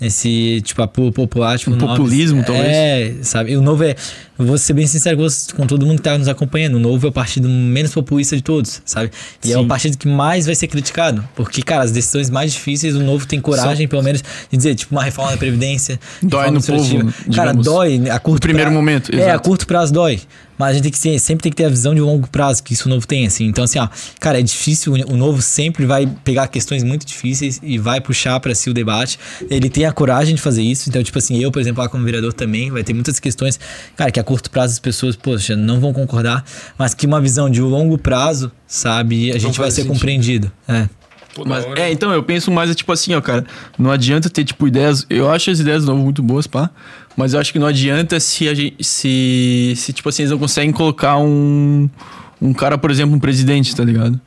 Nesse, 0.00 0.62
tipo, 0.62 0.82
popular, 0.88 1.58
tipo, 1.58 1.72
Um 1.72 1.76
populismo, 1.78 2.42
talvez. 2.42 2.66
É, 2.68 3.14
sabe? 3.22 3.54
O 3.54 3.60
novo 3.60 3.84
é. 3.84 3.94
Vou 4.42 4.56
ser 4.56 4.72
bem 4.72 4.86
sincero 4.86 5.18
com- 5.54 5.66
todo 5.66 5.84
mundo 5.84 5.98
que 5.98 6.02
tá 6.04 6.16
nos 6.16 6.26
acompanhando. 6.28 6.76
O 6.76 6.78
novo 6.80 7.06
é 7.06 7.10
o 7.10 7.12
partido 7.12 7.48
menos 7.48 7.92
populista 7.92 8.34
de 8.34 8.42
todos, 8.42 8.80
sabe? 8.84 9.10
E 9.44 9.52
é 9.52 9.54
Sim. 9.56 9.60
o 9.62 9.66
partido 9.66 9.98
que 9.98 10.08
mais 10.08 10.46
vai 10.46 10.54
ser 10.54 10.66
criticado. 10.66 11.22
Porque, 11.36 11.62
cara, 11.62 11.82
as 11.84 11.92
decisões 11.92 12.30
mais 12.30 12.52
difíceis, 12.52 12.94
o 12.96 13.02
novo 13.02 13.26
tem 13.26 13.40
coragem, 13.40 13.86
pelo 13.86 14.02
menos, 14.02 14.22
de 14.50 14.56
dizer, 14.56 14.74
tipo, 14.74 14.94
uma 14.94 15.02
reforma 15.04 15.32
da 15.32 15.36
Previdência. 15.36 16.00
Dói 16.22 16.50
no 16.50 16.62
povo, 16.62 17.12
Cara, 17.34 17.52
dói 17.52 18.08
a 18.10 18.18
curto 18.18 18.40
primeiro 18.42 18.70
pra- 18.70 18.78
momento, 18.78 19.14
É, 19.14 19.30
a 19.30 19.38
curto 19.38 19.66
prazo 19.66 19.92
dói. 19.92 20.20
Mas 20.58 20.70
a 20.70 20.72
gente 20.74 20.82
tem 20.82 20.92
que 20.92 20.98
ser- 20.98 21.18
sempre 21.18 21.42
tem 21.44 21.50
que 21.50 21.56
ter 21.56 21.64
a 21.64 21.70
visão 21.70 21.94
de 21.94 22.02
longo 22.02 22.28
prazo, 22.28 22.62
que 22.62 22.74
isso 22.74 22.86
o 22.86 22.90
novo 22.90 23.06
tem, 23.06 23.26
assim. 23.26 23.46
Então, 23.46 23.64
assim, 23.64 23.78
ó, 23.78 23.88
cara, 24.20 24.38
é 24.38 24.42
difícil. 24.42 24.92
O 25.08 25.16
novo 25.16 25.40
sempre 25.40 25.86
vai 25.86 26.06
pegar 26.22 26.48
questões 26.48 26.82
muito 26.82 27.06
difíceis 27.06 27.58
e 27.62 27.78
vai 27.78 27.98
puxar 27.98 28.38
pra 28.40 28.54
si 28.54 28.68
o 28.68 28.74
debate. 28.74 29.18
Ele 29.48 29.70
tem 29.70 29.86
a 29.86 29.92
coragem 29.92 30.34
de 30.34 30.40
fazer 30.42 30.60
isso. 30.62 30.90
Então, 30.90 31.02
tipo 31.02 31.16
assim, 31.16 31.42
eu, 31.42 31.50
por 31.50 31.60
exemplo, 31.62 31.82
lá 31.82 31.88
como 31.88 32.04
vereador 32.04 32.34
também, 32.34 32.70
vai 32.70 32.84
ter 32.84 32.92
muitas 32.92 33.18
questões, 33.18 33.58
cara, 33.96 34.10
que 34.10 34.20
a 34.20 34.24
curto 34.30 34.48
prazo 34.48 34.74
as 34.74 34.78
pessoas, 34.78 35.16
poxa, 35.16 35.56
não 35.56 35.80
vão 35.80 35.92
concordar, 35.92 36.44
mas 36.78 36.94
que 36.94 37.04
uma 37.04 37.20
visão 37.20 37.50
de 37.50 37.60
longo 37.60 37.98
prazo, 37.98 38.52
sabe, 38.64 39.32
a 39.32 39.38
gente 39.38 39.58
vai 39.58 39.72
ser 39.72 39.82
sentido. 39.82 39.92
compreendido. 39.92 40.52
É. 40.68 40.88
Mas, 41.44 41.64
é, 41.76 41.90
então, 41.90 42.12
eu 42.12 42.22
penso 42.22 42.48
mais, 42.50 42.70
é 42.70 42.74
tipo 42.74 42.92
assim, 42.92 43.12
ó, 43.14 43.20
cara. 43.20 43.44
Não 43.76 43.90
adianta 43.90 44.30
ter, 44.30 44.44
tipo, 44.44 44.68
ideias. 44.68 45.06
Eu 45.08 45.30
acho 45.30 45.50
as 45.50 45.58
ideias 45.58 45.84
do 45.84 45.90
novo 45.90 46.04
muito 46.04 46.22
boas, 46.22 46.46
pá. 46.46 46.70
Mas 47.16 47.34
eu 47.34 47.40
acho 47.40 47.52
que 47.52 47.58
não 47.58 47.66
adianta 47.66 48.20
se 48.20 48.48
a 48.48 48.54
gente. 48.54 48.76
Se, 48.84 49.74
se 49.76 49.92
tipo 49.92 50.08
assim, 50.08 50.22
eles 50.22 50.30
não 50.30 50.38
conseguem 50.38 50.72
colocar 50.72 51.18
um. 51.18 51.88
Um 52.40 52.52
cara, 52.52 52.76
por 52.76 52.90
exemplo, 52.90 53.14
um 53.14 53.20
presidente, 53.20 53.74
tá 53.74 53.84
ligado? 53.84 54.20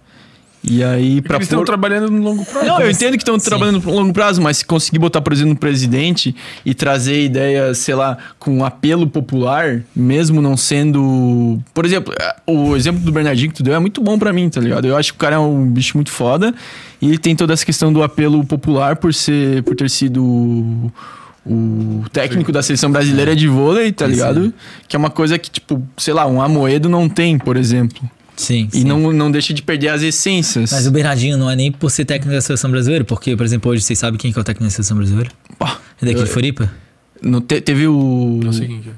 E 0.65 0.81
aí, 0.81 1.21
pra 1.21 1.35
eles 1.35 1.47
estão 1.47 1.59
pôr- 1.59 1.65
trabalhando 1.65 2.09
no 2.09 2.23
longo 2.23 2.45
prazo. 2.45 2.65
Não, 2.65 2.79
eu 2.79 2.89
entendo 2.89 3.11
que 3.17 3.17
estão 3.23 3.37
Sim. 3.37 3.49
trabalhando 3.49 3.81
por 3.81 3.91
longo 3.93 4.13
prazo, 4.13 4.41
mas 4.41 4.57
se 4.59 4.65
conseguir 4.65 4.97
botar, 4.97 5.19
por 5.21 5.33
exemplo, 5.33 5.51
um 5.51 5.55
presidente 5.57 6.33
e 6.65 6.73
trazer 6.73 7.25
ideias, 7.25 7.79
sei 7.79 7.95
lá, 7.95 8.17
com 8.39 8.63
apelo 8.63 9.05
popular, 9.05 9.81
mesmo 9.93 10.41
não 10.41 10.55
sendo. 10.55 11.59
Por 11.73 11.85
exemplo, 11.85 12.13
o 12.47 12.75
exemplo 12.77 13.01
do 13.01 13.11
Bernardinho 13.11 13.49
que 13.51 13.57
tu 13.57 13.63
deu 13.63 13.73
é 13.75 13.79
muito 13.79 14.01
bom 14.01 14.17
pra 14.17 14.31
mim, 14.31 14.49
tá 14.49 14.61
ligado? 14.61 14.87
Eu 14.87 14.95
acho 14.95 15.11
que 15.11 15.17
o 15.17 15.19
cara 15.19 15.35
é 15.35 15.39
um 15.39 15.65
bicho 15.69 15.97
muito 15.97 16.11
foda 16.11 16.53
e 17.01 17.07
ele 17.09 17.17
tem 17.17 17.35
toda 17.35 17.51
essa 17.51 17.65
questão 17.65 17.91
do 17.91 18.01
apelo 18.01 18.45
popular 18.45 18.95
por 18.95 19.13
ser. 19.13 19.63
por 19.63 19.75
ter 19.75 19.89
sido. 19.89 20.89
O 21.45 22.03
técnico 22.13 22.53
da 22.53 22.63
seleção 22.63 22.89
brasileira 22.89 23.35
de 23.35 23.49
vôlei, 23.49 23.91
tá 23.91 24.05
Isso, 24.05 24.13
ligado? 24.13 24.53
Que 24.87 24.95
é 24.95 24.99
uma 24.99 25.09
coisa 25.09 25.37
que, 25.37 25.51
tipo, 25.51 25.83
sei 25.97 26.13
lá, 26.13 26.25
um 26.25 26.41
Amoedo 26.41 26.87
não 26.87 27.09
tem, 27.09 27.37
por 27.37 27.57
exemplo. 27.57 27.99
Sim, 28.43 28.67
E 28.73 28.79
sim. 28.79 28.83
não, 28.83 29.11
não 29.13 29.31
deixa 29.31 29.53
de 29.53 29.61
perder 29.61 29.89
as 29.89 30.01
essências. 30.01 30.71
Mas 30.71 30.85
o 30.87 30.91
Bernardinho 30.91 31.37
não 31.37 31.49
é 31.49 31.55
nem 31.55 31.71
por 31.71 31.89
ser 31.89 32.05
técnico 32.05 32.33
da 32.33 32.41
seleção 32.41 32.69
brasileira, 32.69 33.03
porque, 33.05 33.35
por 33.37 33.45
exemplo, 33.45 33.71
hoje 33.71 33.81
vocês 33.83 33.97
sabem 33.97 34.17
quem 34.19 34.31
que 34.31 34.37
é 34.37 34.41
o 34.41 34.43
técnico 34.43 34.65
da 34.65 34.69
seleção 34.71 34.97
brasileira? 34.97 35.29
Pá, 35.57 35.79
É 36.01 36.05
daqui 36.05 36.19
eu- 36.19 36.23
de 36.25 36.29
Floripa? 36.29 36.71
no- 37.21 37.41
te- 37.41 37.61
teve 37.61 37.87
o. 37.87 38.39
Não 38.43 38.51
sei 38.53 38.67
quem 38.67 38.81
que 38.81 38.89
é. 38.89 38.93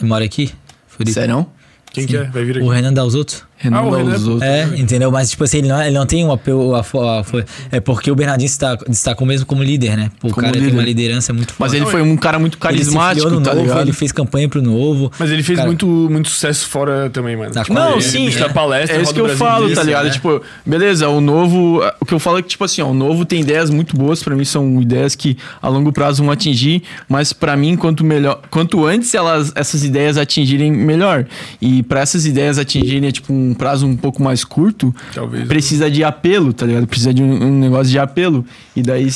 Ele 0.00 0.08
mora 0.08 0.24
aqui? 0.24 0.50
Floripa. 0.88 1.12
Sério? 1.20 1.46
Quem 1.92 2.06
que 2.06 2.16
é? 2.16 2.24
Vai 2.24 2.44
vir 2.44 2.56
aqui. 2.56 2.64
O 2.66 2.68
Renan 2.70 2.92
Dalzotto? 2.94 3.46
Renan 3.62 3.76
Ah, 3.78 3.82
o 3.82 3.90
Renan- 3.94 4.10
Dalzotto. 4.10 4.44
É, 4.44 4.64
entendeu? 4.76 5.10
Mas, 5.10 5.30
tipo 5.30 5.44
assim, 5.44 5.58
ele 5.58 5.68
não, 5.68 5.80
ele 5.82 5.94
não 5.96 6.04
tem 6.06 6.24
um 6.24 6.32
apelo. 6.32 6.74
A, 6.74 6.80
a, 6.80 7.20
a- 7.20 7.24
é 7.70 7.80
porque 7.80 8.10
o 8.10 8.14
Bernardinho 8.14 8.48
destacou, 8.48 8.88
destacou 8.88 9.26
mesmo 9.26 9.46
como 9.46 9.62
líder, 9.62 9.96
né? 9.96 10.10
Pô, 10.20 10.28
o 10.28 10.30
Como 10.32 10.42
cara 10.42 10.52
tem 10.52 10.62
líder. 10.62 10.74
uma 10.74 10.82
liderança 10.82 11.32
muito 11.32 11.52
forte. 11.54 11.60
Mas 11.60 11.74
ele 11.74 11.86
foi 11.90 12.02
um 12.02 12.16
cara 12.16 12.38
muito 12.38 12.54
Ele 12.56 12.60
carismático, 12.62 13.22
filiou 13.28 13.40
no 13.40 13.44
tá 13.46 13.54
novo, 13.54 13.66
ligado? 13.66 13.82
ele 13.82 13.92
fez 13.92 14.10
campanha 14.12 14.48
pro 14.48 14.60
novo. 14.60 15.10
Mas 15.18 15.30
ele 15.30 15.42
fez 15.42 15.56
Cara, 15.56 15.68
muito, 15.68 15.86
muito 15.86 16.28
sucesso 16.28 16.66
fora 16.68 17.08
também, 17.10 17.36
mano. 17.36 17.50
Tipo, 17.52 17.72
Não, 17.72 17.92
ele 17.92 18.02
sim, 18.02 18.24
busca 18.26 18.44
é, 18.46 18.48
palestra, 18.48 18.96
é 18.98 19.02
isso 19.02 19.14
que 19.14 19.20
eu 19.20 19.28
falo, 19.36 19.72
tá 19.74 19.82
ligado? 19.82 20.04
né? 20.06 20.10
Tipo, 20.10 20.42
beleza, 20.66 21.08
o 21.08 21.20
novo. 21.20 21.80
O 22.00 22.04
que 22.04 22.14
eu 22.14 22.18
falo 22.18 22.38
é 22.38 22.42
que, 22.42 22.48
tipo 22.48 22.64
assim, 22.64 22.82
ó, 22.82 22.88
o 22.88 22.94
novo 22.94 23.24
tem 23.24 23.40
ideias 23.40 23.70
muito 23.70 23.96
boas, 23.96 24.22
pra 24.22 24.34
mim 24.34 24.44
são 24.44 24.80
ideias 24.82 25.14
que 25.14 25.36
a 25.60 25.68
longo 25.68 25.92
prazo 25.92 26.22
vão 26.22 26.32
atingir, 26.32 26.82
mas 27.08 27.32
pra 27.32 27.56
mim, 27.56 27.76
quanto 27.76 28.04
melhor. 28.04 28.40
Quanto 28.50 28.84
antes 28.84 29.14
elas, 29.14 29.52
essas 29.54 29.84
ideias 29.84 30.16
atingirem, 30.16 30.70
melhor. 30.72 31.26
E 31.60 31.82
pra 31.82 32.00
essas 32.00 32.26
ideias 32.26 32.58
atingirem, 32.58 33.10
tipo, 33.10 33.32
um 33.32 33.51
prazo 33.54 33.86
um 33.86 33.96
pouco 33.96 34.22
mais 34.22 34.44
curto, 34.44 34.94
Talvez. 35.14 35.46
precisa 35.48 35.90
de 35.90 36.02
apelo, 36.04 36.52
tá 36.52 36.66
ligado? 36.66 36.86
Precisa 36.86 37.12
de 37.12 37.22
um, 37.22 37.44
um 37.44 37.58
negócio 37.58 37.90
de 37.90 37.98
apelo. 37.98 38.44
E 38.76 38.82
daí. 38.82 39.08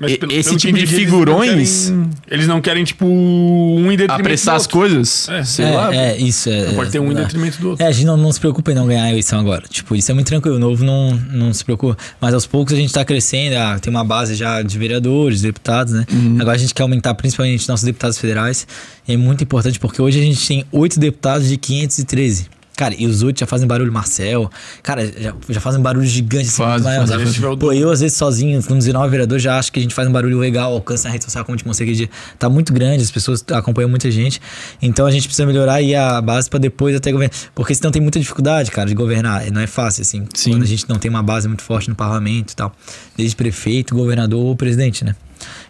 Mas 0.00 0.16
pelo- 0.16 0.32
esse 0.32 0.48
pelo 0.48 0.58
tipo 0.58 0.72
de 0.78 0.82
entendi, 0.84 0.94
eles 0.96 1.10
figurões. 1.10 1.90
não 1.90 1.96
querem- 2.04 2.10
Eles 2.30 2.46
não 2.48 2.60
querem, 2.62 2.84
tipo, 2.84 3.04
um 3.04 3.80
em 3.92 3.96
detrimento 3.98 4.12
Apressar 4.14 4.54
do 4.54 4.56
as 4.56 4.66
coisas. 4.66 5.28
É, 5.28 5.44
sei 5.44 5.66
é, 5.66 5.70
lá. 5.70 5.94
é, 5.94 6.16
isso. 6.16 6.48
É, 6.48 6.68
Não 6.68 6.74
pode 6.76 6.90
ter 6.90 7.00
um 7.00 7.08
em 7.08 7.10
é, 7.10 7.20
detrimento 7.20 7.60
do 7.60 7.68
outro. 7.68 7.84
É, 7.84 7.88
a 7.88 7.92
gente 7.92 8.06
não, 8.06 8.16
não 8.16 8.32
se 8.32 8.40
preocupa 8.40 8.72
em 8.72 8.74
não 8.74 8.86
ganhar 8.86 9.02
a 9.04 9.10
eleição 9.10 9.38
agora. 9.38 9.64
Tipo, 9.68 9.94
isso 9.94 10.10
é 10.10 10.14
muito 10.14 10.26
tranquilo. 10.26 10.56
O 10.56 10.58
novo 10.58 10.82
não, 10.82 11.14
não 11.30 11.52
se 11.52 11.62
preocupa. 11.62 11.98
Mas 12.18 12.32
aos 12.32 12.46
poucos 12.46 12.72
a 12.72 12.76
gente 12.78 12.94
tá 12.94 13.04
crescendo. 13.04 13.56
ah, 13.56 13.78
tem 13.78 13.90
uma 13.90 14.02
base 14.04 14.34
já 14.34 14.62
de 14.62 14.78
vereadores, 14.78 15.42
deputados, 15.42 15.92
né? 15.92 16.06
Uhum. 16.10 16.38
Agora 16.40 16.56
a 16.56 16.58
gente 16.58 16.72
quer 16.72 16.82
aumentar 16.82 17.12
principalmente 17.12 17.68
nossos 17.68 17.84
deputados 17.84 18.16
federais. 18.16 18.66
É 19.06 19.18
muito 19.18 19.44
importante 19.44 19.78
porque 19.78 20.00
hoje 20.00 20.18
a 20.18 20.22
gente 20.22 20.48
tem 20.48 20.64
oito 20.72 20.98
deputados 20.98 21.46
de 21.46 21.58
513. 21.58 22.46
Cara, 22.76 22.94
e 22.98 23.06
os 23.06 23.22
outros 23.22 23.40
já 23.40 23.46
fazem 23.46 23.68
barulho, 23.68 23.92
Marcel. 23.92 24.50
Cara, 24.82 25.06
já, 25.06 25.32
já 25.48 25.60
fazem 25.60 25.80
barulho 25.80 26.06
gigante. 26.06 26.48
Assim, 26.48 26.56
Faz, 26.56 26.82
faz. 26.82 27.10
A 27.10 27.24
gente 27.24 27.44
o 27.44 27.56
Pô, 27.56 27.72
eu 27.72 27.90
às 27.90 28.00
vezes 28.00 28.16
sozinho, 28.16 28.60
com 28.64 28.76
19 28.76 29.08
vereadores, 29.10 29.42
já 29.42 29.58
acho 29.58 29.72
que 29.72 29.78
a 29.78 29.82
gente 29.82 29.94
faz 29.94 30.08
um 30.08 30.12
barulho 30.12 30.38
legal, 30.38 30.72
alcança 30.72 31.08
na 31.08 31.12
rede 31.12 31.24
social, 31.24 31.44
como 31.44 31.56
te 31.56 31.64
mostrei 31.66 31.88
aquele 31.88 32.06
dia. 32.06 32.10
Tá 32.36 32.48
muito 32.48 32.72
grande, 32.72 33.02
as 33.02 33.12
pessoas 33.12 33.44
acompanham 33.52 33.88
muita 33.88 34.10
gente. 34.10 34.40
Então 34.82 35.06
a 35.06 35.10
gente 35.10 35.28
precisa 35.28 35.46
melhorar 35.46 35.74
aí 35.74 35.94
a 35.94 36.20
base 36.20 36.50
pra 36.50 36.58
depois 36.58 36.96
até 36.96 37.12
governar. 37.12 37.36
Porque 37.54 37.74
senão 37.74 37.92
tem 37.92 38.02
muita 38.02 38.18
dificuldade, 38.18 38.70
cara, 38.72 38.88
de 38.88 38.94
governar. 38.94 39.48
Não 39.52 39.60
é 39.60 39.66
fácil, 39.68 40.02
assim. 40.02 40.26
Sim. 40.34 40.50
Quando 40.52 40.62
a 40.64 40.66
gente 40.66 40.88
não 40.88 40.96
tem 40.96 41.08
uma 41.08 41.22
base 41.22 41.46
muito 41.46 41.62
forte 41.62 41.88
no 41.88 41.94
parlamento 41.94 42.52
e 42.52 42.56
tal. 42.56 42.72
Desde 43.16 43.36
prefeito, 43.36 43.94
governador 43.94 44.44
ou 44.44 44.56
presidente, 44.56 45.04
né? 45.04 45.14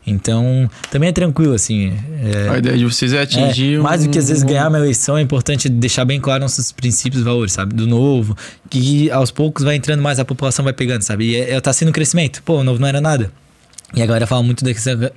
Então, 0.07 0.69
também 0.91 1.09
é 1.09 1.13
tranquilo, 1.13 1.55
assim. 1.55 1.93
é- 2.23 2.49
A 2.51 2.59
ideia 2.59 2.77
de 2.77 2.85
vocês 2.85 3.13
é 3.13 3.23
atingir. 3.23 3.77
é, 3.77 3.79
mais 3.79 4.05
do 4.05 4.11
que 4.11 4.19
às 4.19 4.29
vezes 4.29 4.43
ganhar 4.43 4.69
uma 4.69 4.79
eleição, 4.79 5.17
é 5.17 5.23
importante 5.23 5.69
deixar 5.69 6.05
bem 6.05 6.21
claro 6.21 6.43
nossos 6.43 6.71
princípios 6.73 7.23
e 7.23 7.25
valores, 7.25 7.53
sabe? 7.53 7.75
Do 7.75 7.87
novo, 7.87 8.37
que 8.69 9.11
aos 9.11 9.31
poucos 9.31 9.65
vai 9.65 9.77
entrando 9.77 10.03
mais, 10.03 10.19
a 10.19 10.25
população 10.25 10.63
vai 10.65 10.73
pegando, 10.75 11.03
sabe? 11.03 11.31
E 11.31 11.37
é, 11.37 11.53
é, 11.53 11.61
tá 11.61 11.73
sendo 11.73 11.89
um 11.89 11.93
crescimento. 11.93 12.43
Pô, 12.43 12.59
o 12.61 12.65
novo 12.65 12.79
não 12.81 12.87
era 12.89 13.01
nada. 13.01 13.33
E 13.95 14.03
a 14.03 14.07
galera 14.07 14.27
fala 14.27 14.43
muito 14.43 14.65
da 14.65 14.73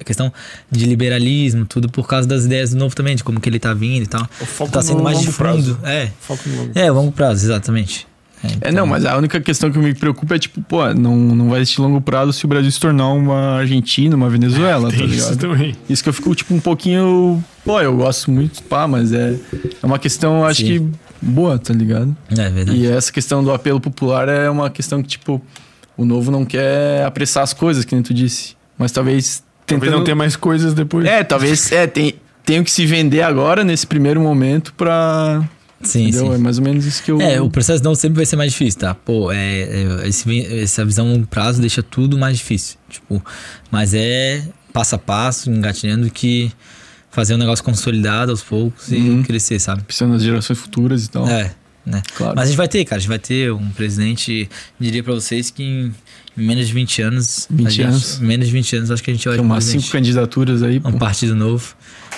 questão- 0.05 0.31
de 0.71 0.85
liberalismo, 0.85 1.65
tudo 1.65 1.89
por 1.89 2.07
causa 2.07 2.27
das 2.27 2.45
ideias 2.45 2.69
do 2.69 2.77
novo 2.77 2.95
também, 2.95 3.15
de 3.15 3.23
como 3.23 3.39
que 3.41 3.49
ele 3.49 3.59
tá 3.59 3.73
vindo 3.73 4.03
e 4.03 4.07
tal. 4.07 4.27
O 4.39 4.45
foco 4.45 4.71
tá 4.71 4.81
sendo 4.83 4.97
no 4.99 5.03
mais 5.03 5.17
de 5.19 5.25
longo 5.25 5.35
fundo. 5.35 5.75
prazo. 5.75 5.79
É. 5.83 6.11
Foco 6.21 6.47
no 6.47 6.55
longo. 6.57 6.71
É, 6.75 6.91
longo 6.91 7.11
prazo, 7.11 7.43
exatamente. 7.45 8.05
É, 8.61 8.71
não, 8.71 8.85
mas 8.85 9.03
a 9.05 9.17
única 9.17 9.39
questão 9.41 9.71
que 9.71 9.79
me 9.79 9.93
preocupa 9.95 10.35
é, 10.35 10.39
tipo, 10.39 10.61
pô, 10.61 10.93
não, 10.93 11.15
não 11.17 11.49
vai 11.49 11.59
existir 11.61 11.81
longo 11.81 11.99
prazo 11.99 12.31
se 12.33 12.45
o 12.45 12.47
Brasil 12.47 12.71
se 12.71 12.79
tornar 12.79 13.09
uma 13.09 13.57
Argentina, 13.59 14.15
uma 14.15 14.29
Venezuela, 14.29 14.89
tá 14.91 14.97
Tem 14.97 15.05
isso 15.07 15.31
ligado? 15.31 15.37
também. 15.39 15.75
Isso 15.89 16.03
que 16.03 16.09
eu 16.09 16.13
fico, 16.13 16.33
tipo, 16.35 16.53
um 16.53 16.59
pouquinho. 16.59 17.43
Pô, 17.65 17.81
eu 17.81 17.95
gosto 17.97 18.29
muito, 18.31 18.61
pá, 18.63 18.87
mas 18.87 19.11
é, 19.11 19.35
é 19.81 19.85
uma 19.85 19.97
questão, 19.99 20.45
acho 20.45 20.61
Sim. 20.61 20.67
que 20.67 20.97
boa, 21.21 21.57
tá 21.57 21.73
ligado? 21.73 22.15
É 22.29 22.49
verdade. 22.49 22.77
E 22.77 22.87
essa 22.87 23.11
questão 23.11 23.43
do 23.43 23.51
apelo 23.51 23.81
popular 23.81 24.29
é 24.29 24.49
uma 24.49 24.69
questão 24.69 25.01
que, 25.01 25.09
tipo, 25.09 25.41
o 25.97 26.05
novo 26.05 26.29
não 26.31 26.45
quer 26.45 27.03
apressar 27.05 27.43
as 27.43 27.53
coisas, 27.53 27.83
que 27.83 27.95
nem 27.95 28.03
tu 28.03 28.13
disse. 28.13 28.55
Mas 28.77 28.91
talvez. 28.91 29.43
Talvez 29.65 29.81
tentando- 29.83 29.97
não 29.97 30.03
tenha 30.05 30.15
mais 30.15 30.35
coisas 30.35 30.73
depois. 30.75 31.05
É, 31.05 31.23
talvez. 31.23 31.71
É, 31.71 31.87
tem, 31.87 32.13
tenho 32.45 32.63
que 32.63 32.69
se 32.71 32.85
vender 32.85 33.23
agora, 33.23 33.63
nesse 33.63 33.85
primeiro 33.87 34.21
momento, 34.21 34.73
pra. 34.75 35.43
Sim, 35.81 36.03
entendeu? 36.07 36.27
sim. 36.27 36.33
É 36.33 36.37
mais 36.37 36.57
ou 36.57 36.63
menos 36.63 36.85
isso 36.85 37.03
que 37.03 37.11
eu. 37.11 37.21
É, 37.21 37.39
o 37.41 37.49
processo 37.49 37.83
não 37.83 37.93
sempre 37.95 38.17
vai 38.17 38.25
ser 38.25 38.35
mais 38.35 38.51
difícil, 38.51 38.79
tá? 38.79 38.93
Pô, 38.95 39.31
é, 39.31 39.37
é, 40.03 40.07
esse- 40.07 40.45
essa 40.61 40.83
visão 40.85 41.07
a 41.07 41.11
longo 41.13 41.27
prazo 41.27 41.59
deixa 41.61 41.81
tudo 41.83 42.17
mais 42.17 42.37
difícil. 42.37 42.77
Tipo, 42.89 43.23
mas 43.71 43.93
é 43.93 44.43
passo 44.73 44.95
a 44.95 44.97
passo, 44.97 45.49
engatinhando 45.49 46.09
que 46.09 46.51
fazer 47.09 47.33
um 47.33 47.37
negócio 47.37 47.63
consolidado 47.63 48.31
aos 48.31 48.43
poucos 48.43 48.89
Uhum. 48.89 49.21
e 49.21 49.23
crescer, 49.23 49.59
sabe? 49.59 49.81
Pensando 49.83 50.13
nas 50.13 50.21
gerações 50.21 50.59
futuras 50.59 51.05
e 51.05 51.09
tal. 51.09 51.27
É, 51.27 51.51
né? 51.85 52.01
Claro. 52.15 52.33
Mas 52.35 52.43
a 52.45 52.47
gente 52.47 52.57
vai 52.57 52.67
ter, 52.67 52.85
cara, 52.85 52.97
a 52.97 52.99
gente 52.99 53.09
vai 53.09 53.17
ter 53.19 53.51
um 53.51 53.69
presidente, 53.71 54.47
diria 54.79 55.01
pra 55.03 55.13
vocês 55.15 55.49
que 55.49 55.63
em, 55.63 55.95
em 56.37 56.45
menos 56.45 56.67
de 56.67 56.73
20 56.73 57.01
anos. 57.01 57.47
20 57.49 57.67
a 57.67 57.69
gente- 57.71 57.85
anos. 57.87 58.19
Menos 58.19 58.45
de 58.47 58.53
20 58.53 58.75
anos, 58.75 58.91
acho 58.91 59.01
que 59.01 59.09
a 59.09 59.13
gente 59.15 59.27
vai 59.27 59.35
ter 59.37 59.41
um 59.41 59.45
umas 59.45 59.63
cinco 59.63 59.89
candidaturas 59.89 60.61
aí, 60.61 60.79
pô. 60.79 60.89
Um 60.89 60.93
partido 60.99 61.33
novo. 61.33 61.73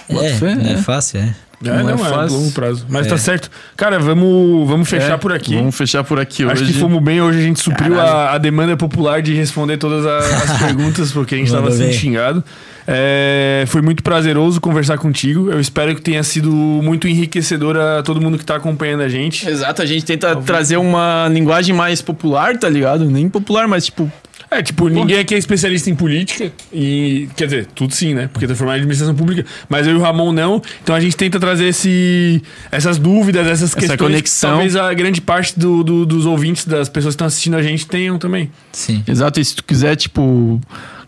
Bota 0.10 0.26
É, 0.26 0.70
é 0.70 0.74
é. 0.74 0.78
fácil, 0.78 1.20
é. 1.22 1.36
É, 1.64 1.68
Não 1.70 1.84
não, 1.84 1.90
é 1.90 1.94
é, 1.94 1.98
fácil. 1.98 2.38
longo 2.38 2.52
prazo. 2.52 2.86
Mas 2.88 3.06
É. 3.06 3.10
tá 3.10 3.18
certo. 3.18 3.52
Cara, 3.76 4.00
vamos, 4.00 4.68
vamos 4.68 4.88
fechar 4.90 5.14
É, 5.16 5.18
por 5.18 5.34
aqui. 5.34 5.56
Vamos 5.56 5.76
fechar 5.76 6.04
por 6.06 6.18
aqui 6.20 6.44
Acho 6.46 6.64
hoje. 6.64 6.72
que 6.74 6.80
fomos 6.80 7.04
bem 7.04 7.22
hoje, 7.22 7.40
a 7.40 7.42
gente 7.42 7.60
supriu 7.62 8.00
a, 8.00 8.32
a 8.34 8.38
demanda 8.38 8.78
popular 8.78 9.22
de 9.22 9.34
responder 9.34 9.76
todas 9.78 10.06
a- 10.06 10.18
as 10.20 10.58
perguntas, 10.64 11.12
porque 11.12 11.36
a 11.36 11.38
gente 11.38 11.48
estava 11.48 11.70
sendo 11.72 11.90
bem. 11.90 11.94
xingado. 11.94 12.44
É, 12.92 13.66
foi 13.68 13.82
muito 13.82 14.02
prazeroso 14.02 14.60
conversar 14.60 14.98
contigo. 14.98 15.52
Eu 15.52 15.60
espero 15.60 15.94
que 15.94 16.02
tenha 16.02 16.24
sido 16.24 16.50
muito 16.52 17.08
enriquecedor 17.08 17.78
a 17.78 18.02
todo 18.02 18.20
mundo 18.20 18.38
que 18.38 18.46
tá 18.46 18.56
acompanhando 18.56 19.02
a 19.02 19.10
gente. 19.10 19.48
Exato, 19.48 19.82
a 19.82 19.86
gente 19.86 20.04
tenta 20.06 20.36
trazer 20.38 20.78
uma 20.78 21.28
linguagem 21.30 21.76
mais 21.76 22.02
popular, 22.02 22.58
tá 22.58 22.68
ligado? 22.68 23.06
Nem 23.06 23.30
popular, 23.30 23.68
mas 23.68 23.86
tipo. 23.86 24.12
É, 24.52 24.64
tipo, 24.64 24.90
ninguém 24.90 25.20
aqui 25.20 25.36
é 25.36 25.38
especialista 25.38 25.90
em 25.92 25.96
política 25.96 26.52
e, 26.74 27.30
quer 27.36 27.46
dizer, 27.46 27.68
tudo 27.76 27.94
sim, 27.94 28.16
né? 28.16 28.30
Porque 28.34 28.48
tá 28.48 28.56
formado 28.56 28.78
em 28.78 28.80
administração 28.80 29.14
pública, 29.14 29.46
mas 29.70 29.86
eu 29.86 29.94
e 29.94 29.96
o 29.96 30.02
Ramon 30.02 30.32
não. 30.32 30.60
Então 30.84 30.96
a 30.96 31.00
gente 31.00 31.16
tenta 31.16 31.40
trazer 31.40 31.68
esse, 31.68 32.42
essas 32.72 32.98
dúvidas, 32.98 33.46
essas 33.46 33.76
questões 33.76 34.00
conexão. 34.00 34.50
que 34.50 34.54
talvez 34.56 34.76
a 34.76 34.92
grande 34.94 35.22
parte 35.22 35.58
do- 35.60 35.84
do- 35.84 36.06
dos 36.06 36.26
ouvintes, 36.26 36.66
das 36.66 36.90
pessoas 36.90 37.14
que 37.14 37.18
estão 37.18 37.28
assistindo 37.28 37.56
a 37.58 37.62
gente 37.62 37.86
tenham 37.86 38.18
também. 38.18 38.50
Sim. 38.72 39.04
Exato, 39.08 39.40
e 39.40 39.46
se 39.46 39.56
tu 39.56 39.64
quiser, 39.64 39.96
tipo. 39.96 40.60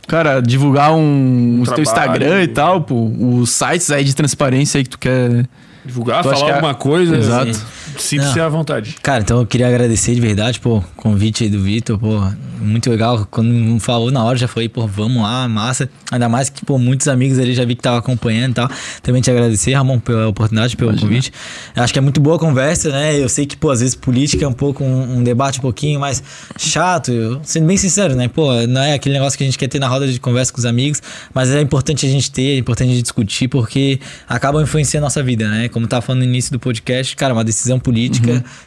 Cara, 0.07 0.41
divulgar 0.41 0.93
um, 0.93 1.61
o 1.61 1.65
teu. 1.65 1.81
Instagram 1.83 2.43
e 2.43 2.47
tal, 2.47 2.81
pô, 2.81 3.09
os 3.39 3.49
sites 3.49 3.89
aí 3.91 4.03
de 4.03 4.13
transparência 4.15 4.77
aí 4.77 4.83
que 4.83 4.89
tu 4.89 4.99
quer. 4.99 5.47
Divulgar, 5.85 6.21
Tu 6.21 6.29
falar 6.29 6.45
que 6.45 6.51
é- 6.51 6.53
alguma 6.53 6.75
coisa. 6.75 7.17
Exato. 7.17 7.59
Sinta-se 8.01 8.39
à 8.39 8.49
vontade. 8.49 8.95
Cara, 9.01 9.21
então 9.21 9.39
eu 9.39 9.45
queria 9.45 9.67
agradecer 9.67 10.13
de 10.13 10.21
verdade, 10.21 10.59
pô, 10.59 10.77
o 10.77 10.83
convite 10.95 11.43
aí 11.43 11.49
do 11.49 11.61
Vitor, 11.61 11.97
pô, 11.97 12.19
muito 12.61 12.89
legal. 12.89 13.27
Quando 13.29 13.79
falou 13.79 14.11
na 14.11 14.23
hora, 14.23 14.37
já 14.37 14.47
falei, 14.47 14.69
pô, 14.69 14.85
vamos 14.87 15.21
lá, 15.23 15.47
massa. 15.47 15.89
Ainda 16.11 16.29
mais 16.29 16.49
que, 16.49 16.65
pô, 16.65 16.77
muitos 16.77 17.07
amigos 17.07 17.39
ali 17.39 17.53
já 17.53 17.65
vi 17.65 17.75
que 17.75 17.81
tava 17.81 17.97
acompanhando 17.97 18.51
e 18.51 18.55
tal. 18.55 18.69
Também 19.01 19.21
te 19.21 19.31
agradecer, 19.31 19.73
Ramon, 19.73 19.99
pela 19.99 20.27
oportunidade, 20.27 20.75
pelo 20.77 20.97
convite. 20.97 21.31
Acho 21.75 21.91
que 21.91 21.99
é 21.99 22.01
muito 22.01 22.21
boa 22.21 22.35
a 22.35 22.39
conversa, 22.39 22.89
né? 22.89 23.19
Eu 23.19 23.29
sei 23.29 23.45
que, 23.45 23.57
pô, 23.57 23.71
às 23.71 23.79
vezes 23.79 23.95
política 23.95 24.45
é 24.45 24.47
um 24.47 24.53
pouco 24.53 24.83
um, 24.83 25.17
um 25.17 25.23
debate 25.23 25.59
um 25.59 25.61
pouquinho 25.61 25.99
mais 25.99 26.23
chato, 26.57 27.11
eu, 27.11 27.39
sendo 27.43 27.65
bem 27.67 27.77
sincero, 27.77 28.15
né? 28.15 28.27
Pô, 28.27 28.53
não 28.67 28.81
é 28.81 28.93
aquele 28.93 29.15
negócio 29.15 29.37
que 29.37 29.43
a 29.43 29.47
gente 29.47 29.57
quer 29.57 29.67
ter 29.67 29.79
na 29.79 29.87
roda 29.87 30.07
de 30.07 30.19
conversa 30.19 30.51
com 30.51 30.59
os 30.59 30.65
amigos, 30.65 31.01
mas 31.33 31.49
é 31.49 31.61
importante 31.61 32.05
a 32.05 32.09
gente 32.09 32.31
ter, 32.31 32.55
é 32.55 32.57
importante 32.57 32.89
a 32.89 32.93
gente 32.93 33.03
discutir, 33.03 33.47
porque 33.47 33.99
acaba 34.27 34.61
influenciando 34.61 35.05
a 35.05 35.07
nossa 35.07 35.23
vida, 35.23 35.47
né? 35.49 35.69
Como 35.69 35.87
tava 35.87 36.01
falando 36.01 36.21
no 36.21 36.27
início 36.27 36.51
do 36.51 36.59
podcast, 36.59 37.15
cara, 37.15 37.33
uma 37.33 37.43
decisão 37.43 37.79
política 37.79 37.90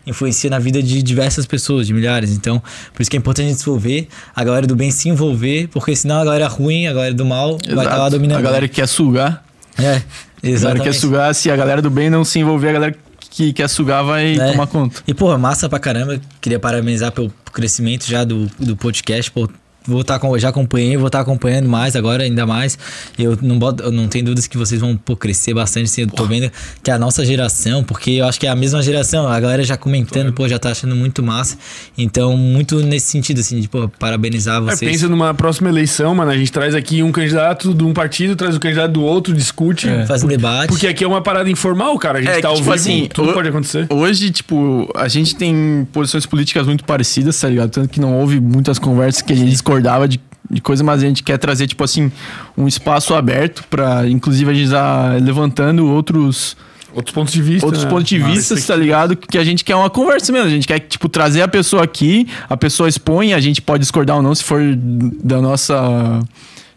influencia 0.06 0.50
na 0.50 0.58
vida 0.58 0.82
de 0.82 1.02
diversas 1.02 1.46
pessoas, 1.46 1.86
de 1.86 1.92
milhares. 1.94 2.30
Então, 2.32 2.62
por 2.92 3.02
isso 3.02 3.10
que 3.10 3.16
é 3.16 3.18
importante 3.18 3.46
a 3.46 3.48
gente 3.50 3.58
se 3.62 3.68
envolver, 3.68 4.08
a 4.34 4.44
galera 4.44 4.66
do 4.66 4.76
bem 4.76 4.90
se 4.90 5.08
envolver, 5.08 5.68
porque 5.68 5.94
senão 5.96 6.20
a 6.20 6.24
galera 6.24 6.46
ruim, 6.48 6.86
a 6.86 6.92
galera 6.92 7.14
do 7.14 7.24
mal 7.24 7.58
vai 7.74 7.84
estar 7.84 7.96
lá 7.98 8.08
dominando. 8.08 8.38
A 8.38 8.42
galera 8.42 8.68
que 8.68 8.74
quer 8.76 8.86
sugar. 8.88 9.44
É, 9.76 9.82
A 9.82 9.84
galera 9.84 10.04
que 10.40 10.48
exatamente. 10.48 10.82
quer 10.84 10.92
sugar, 10.94 11.34
se 11.34 11.50
a 11.50 11.56
galera 11.56 11.80
do 11.82 11.90
bem 11.90 12.08
não 12.10 12.24
se 12.24 12.38
envolver, 12.38 12.68
a 12.68 12.72
galera 12.72 12.96
que 13.30 13.52
quer 13.52 13.68
sugar 13.68 14.04
vai 14.04 14.36
É. 14.38 14.52
tomar 14.52 14.66
conta. 14.68 15.02
E, 15.06 15.12
porra, 15.14 15.36
massa 15.36 15.68
pra 15.68 15.78
caramba. 15.80 16.20
Queria 16.40 16.58
parabenizar 16.60 17.10
pelo 17.10 17.32
crescimento 17.52 18.06
já 18.06 18.22
do, 18.22 18.46
do 18.60 18.76
podcast. 18.76 19.30
Pô, 19.30 19.48
vou 19.86 20.00
estar 20.00 20.18
com, 20.18 20.36
já 20.38 20.48
acompanhei, 20.48 20.96
vou 20.96 21.06
estar 21.08 21.20
acompanhando 21.20 21.68
mais 21.68 21.94
agora, 21.96 22.22
ainda 22.24 22.46
mais. 22.46 22.78
Eu 23.18 23.38
não, 23.42 23.58
boto, 23.58 23.82
eu 23.82 23.92
não 23.92 24.08
tenho 24.08 24.24
dúvidas 24.24 24.46
que 24.46 24.56
vocês 24.56 24.80
vão 24.80 24.96
pô, 24.96 25.16
crescer 25.16 25.54
bastante. 25.54 25.84
Assim, 25.84 26.02
eu 26.02 26.08
tô 26.08 26.24
vendo 26.26 26.50
que 26.82 26.90
a 26.90 26.98
nossa 26.98 27.24
geração, 27.24 27.82
porque 27.84 28.12
eu 28.12 28.26
acho 28.26 28.38
que 28.40 28.46
é 28.46 28.50
a 28.50 28.56
mesma 28.56 28.82
geração, 28.82 29.26
a 29.28 29.38
galera 29.38 29.62
já 29.62 29.76
comentando, 29.76 30.32
pô, 30.32 30.48
já 30.48 30.58
tá 30.58 30.70
achando 30.70 30.94
muito 30.96 31.22
massa. 31.22 31.56
Então, 31.96 32.36
muito 32.36 32.80
nesse 32.80 33.06
sentido, 33.10 33.40
assim, 33.40 33.60
de, 33.60 33.68
pô, 33.68 33.88
parabenizar 33.98 34.56
É, 34.58 34.60
vocês. 34.60 34.90
pensa 34.90 35.08
numa 35.08 35.34
próxima 35.34 35.68
eleição, 35.68 36.14
mano. 36.14 36.30
A 36.30 36.36
gente 36.36 36.50
traz 36.50 36.74
aqui 36.74 37.02
um 37.02 37.12
candidato 37.12 37.74
de 37.74 37.84
um 37.84 37.92
partido, 37.92 38.34
traz 38.36 38.56
o 38.56 38.60
candidato 38.60 38.92
do 38.92 39.02
outro, 39.02 39.34
discute. 39.34 39.86
Faz 40.06 40.22
um 40.22 40.28
debate. 40.28 40.68
Porque 40.68 40.86
aqui 40.86 41.04
é 41.04 41.06
uma 41.06 41.20
parada 41.22 41.50
informal, 41.50 41.98
cara. 41.98 42.18
A 42.18 42.22
gente 42.22 42.30
É, 42.30 42.40
tá 42.40 42.48
que, 42.50 42.56
tipo 42.56 42.72
assim, 42.72 43.08
tudo 43.12 43.30
o- 43.30 43.34
pode 43.34 43.48
acontecer. 43.48 43.86
Hoje, 43.90 44.30
tipo, 44.30 44.90
a 44.94 45.08
gente 45.08 45.34
tem 45.36 45.86
posições 45.92 46.26
políticas 46.26 46.66
muito 46.66 46.84
parecidas, 46.84 47.38
tá 47.40 47.48
ligado? 47.48 47.70
Tanto 47.70 47.88
que 47.88 48.00
não 48.00 48.18
houve 48.18 48.40
muitas 48.40 48.78
conversas 48.78 49.22
que 49.22 49.32
a 49.32 49.36
gente 49.36 49.50
discordava 49.74 50.06
de, 50.08 50.20
de 50.50 50.60
coisa, 50.60 50.82
mas 50.84 51.02
a 51.02 51.06
gente 51.06 51.22
quer 51.22 51.38
trazer, 51.38 51.66
tipo 51.66 51.82
assim, 51.84 52.10
um 52.56 52.66
espaço 52.68 53.14
aberto 53.14 53.64
pra, 53.68 54.08
inclusive, 54.08 54.50
a 54.50 54.54
gente 54.54 54.70
tá 54.70 55.12
levantando 55.20 55.86
outros, 55.90 56.56
Outros 56.94 57.12
pontos 57.12 57.32
de 57.32 57.42
vista. 57.42 57.66
outros 57.66 57.82
né? 57.84 57.90
pontos 57.90 58.06
de 58.08 58.18
Mas 58.20 58.48
vista, 58.50 58.72
tá 58.72 58.76
ligado? 58.76 59.16
Que 59.16 59.36
a 59.36 59.42
gente 59.42 59.64
quer 59.64 59.74
uma 59.74 59.90
conversa 59.90 60.30
mesmo. 60.30 60.46
A 60.46 60.50
gente 60.50 60.66
quer, 60.68 60.78
tipo, 60.78 61.08
trazer 61.08 61.42
a 61.42 61.48
pessoa 61.48 61.82
aqui, 61.82 62.28
a 62.48 62.56
pessoa 62.56 62.88
expõe, 62.88 63.32
a 63.32 63.40
gente 63.40 63.60
pode 63.60 63.80
discordar 63.80 64.16
ou 64.16 64.22
não, 64.22 64.32
se 64.34 64.44
for 64.44 64.60
da 64.76 65.40
nossa. 65.40 66.20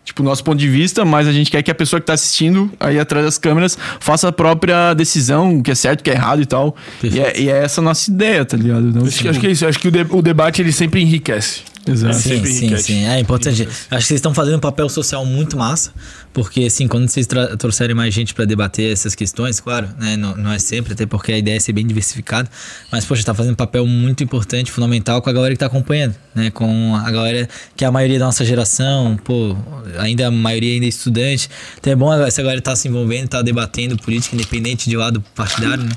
Tipo, 0.03 0.23
nosso 0.23 0.41
ponto 0.41 0.57
de 0.57 0.69
vista, 0.69 1.03
mas 1.03 1.27
a 1.27 1.33
gente 1.33 1.51
quer 1.51 1.61
que 1.61 1.69
a 1.69 1.75
pessoa 1.75 1.99
que 1.99 2.05
tá 2.07 2.13
assistindo 2.13 2.71
aí 2.79 2.97
atrás 2.97 3.25
das 3.25 3.37
câmeras 3.37 3.77
faça 3.99 4.29
a 4.29 4.31
própria 4.31 4.93
decisão, 4.93 5.57
o 5.59 5.61
que 5.61 5.69
é 5.69 5.75
certo, 5.75 5.99
o 5.99 6.03
que 6.03 6.09
é 6.09 6.13
errado 6.13 6.41
e 6.41 6.45
tal. 6.45 6.75
E 7.03 7.19
é, 7.19 7.39
e 7.41 7.49
é 7.49 7.57
essa 7.65 7.81
a 7.81 7.83
nossa 7.83 8.09
ideia, 8.09 8.45
tá 8.45 8.55
ligado? 8.55 8.87
Então, 8.87 9.05
Acho 9.05 9.19
que, 9.21 9.27
acho 9.27 9.39
que 9.39 9.47
é 9.47 9.51
isso. 9.51 9.67
Acho 9.67 9.77
que 9.77 9.89
o, 9.89 9.91
de- 9.91 10.07
o 10.09 10.21
debate 10.21 10.61
ele 10.61 10.71
sempre 10.71 11.01
enriquece. 11.01 11.59
Exato. 11.87 12.15
Sim, 12.15 12.45
sim, 12.45 12.77
sim. 12.77 13.05
É 13.05 13.19
importante. 13.19 13.63
Acho 13.63 13.87
que 13.87 13.89
vocês 13.89 14.11
estão 14.17 14.33
fazendo 14.33 14.57
um 14.57 14.59
papel 14.59 14.89
social 14.89 15.25
muito 15.25 15.57
massa, 15.57 15.91
porque 16.33 16.65
assim, 16.65 16.87
quando 16.87 17.07
vocês 17.07 17.27
trouxerem 17.57 17.95
mais 17.95 18.13
gente 18.13 18.33
para 18.33 18.45
debater 18.45 18.91
essas 18.91 19.15
questões, 19.15 19.59
claro, 19.59 19.89
né, 19.99 20.17
não, 20.17 20.35
não 20.35 20.51
é 20.51 20.59
sempre, 20.59 20.93
até 20.93 21.05
porque 21.05 21.31
a 21.31 21.37
ideia 21.37 21.57
é 21.57 21.59
ser 21.59 21.73
bem 21.73 21.85
diversificado, 21.85 22.49
mas 22.91 23.05
poxa, 23.05 23.23
tá 23.23 23.33
fazendo 23.33 23.53
um 23.53 23.55
papel 23.55 23.85
muito 23.85 24.23
importante, 24.23 24.71
fundamental 24.71 25.21
com 25.21 25.29
a 25.29 25.33
galera 25.33 25.53
que 25.53 25.59
tá 25.59 25.65
acompanhando, 25.67 26.15
né, 26.35 26.51
com 26.51 26.95
a 26.95 27.09
galera 27.11 27.47
que 27.75 27.83
é 27.83 27.87
a 27.87 27.91
maioria 27.91 28.19
da 28.19 28.25
nossa 28.25 28.45
geração, 28.45 29.17
pô, 29.23 29.55
ainda 29.97 30.27
a 30.27 30.31
maioria 30.31 30.73
ainda 30.73 30.85
é 30.85 30.89
estudante. 30.89 31.49
Então 31.79 31.93
é 31.93 31.95
bom 31.95 32.13
essa 32.13 32.41
galera 32.41 32.61
tá 32.61 32.75
se 32.75 32.87
envolvendo, 32.87 33.29
tá 33.29 33.41
debatendo 33.41 33.97
política 33.97 34.35
independente 34.35 34.89
de 34.89 34.97
lado 34.97 35.23
partidário, 35.35 35.83
né? 35.83 35.91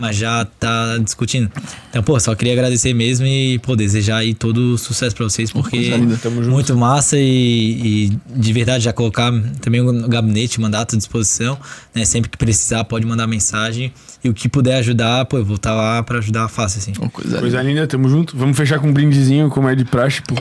Mas 0.00 0.16
já 0.16 0.44
tá 0.44 0.98
discutindo. 0.98 1.50
Então, 1.90 2.02
pô, 2.02 2.18
só 2.20 2.34
queria 2.34 2.52
agradecer 2.52 2.92
mesmo 2.92 3.26
e, 3.26 3.58
pô, 3.58 3.74
desejar 3.76 4.18
aí 4.18 4.34
todo 4.34 4.74
o 4.74 4.78
sucesso 4.78 5.14
pra 5.16 5.24
vocês, 5.28 5.52
porque 5.52 5.90
junto. 5.90 6.50
muito 6.50 6.76
massa 6.76 7.16
e, 7.18 8.10
e 8.10 8.18
de 8.36 8.52
verdade 8.52 8.84
já 8.84 8.92
colocar 8.92 9.32
também 9.60 9.80
o 9.80 10.08
gabinete, 10.08 10.60
mandato 10.60 10.94
à 10.94 10.98
disposição, 10.98 11.58
né? 11.94 12.04
Sempre 12.04 12.30
que 12.30 12.36
precisar 12.36 12.84
pode 12.84 13.06
mandar 13.06 13.26
mensagem 13.26 13.92
e 14.22 14.28
o 14.28 14.34
que 14.34 14.48
puder 14.48 14.78
ajudar, 14.78 15.24
pô, 15.26 15.38
eu 15.38 15.44
vou 15.44 15.56
estar 15.56 15.74
lá 15.74 16.02
pra 16.02 16.18
ajudar 16.18 16.48
fácil, 16.48 16.80
assim. 16.80 16.92
Uma 16.98 17.10
coisa 17.10 17.38
Coisa 17.38 17.62
linda, 17.62 17.86
tamo 17.86 18.08
junto. 18.08 18.36
Vamos 18.36 18.56
fechar 18.56 18.78
com 18.78 18.88
um 18.88 18.92
brindezinho, 18.92 19.48
como 19.48 19.68
é 19.68 19.74
de 19.74 19.84
praxe. 19.84 20.22
Pô. 20.22 20.34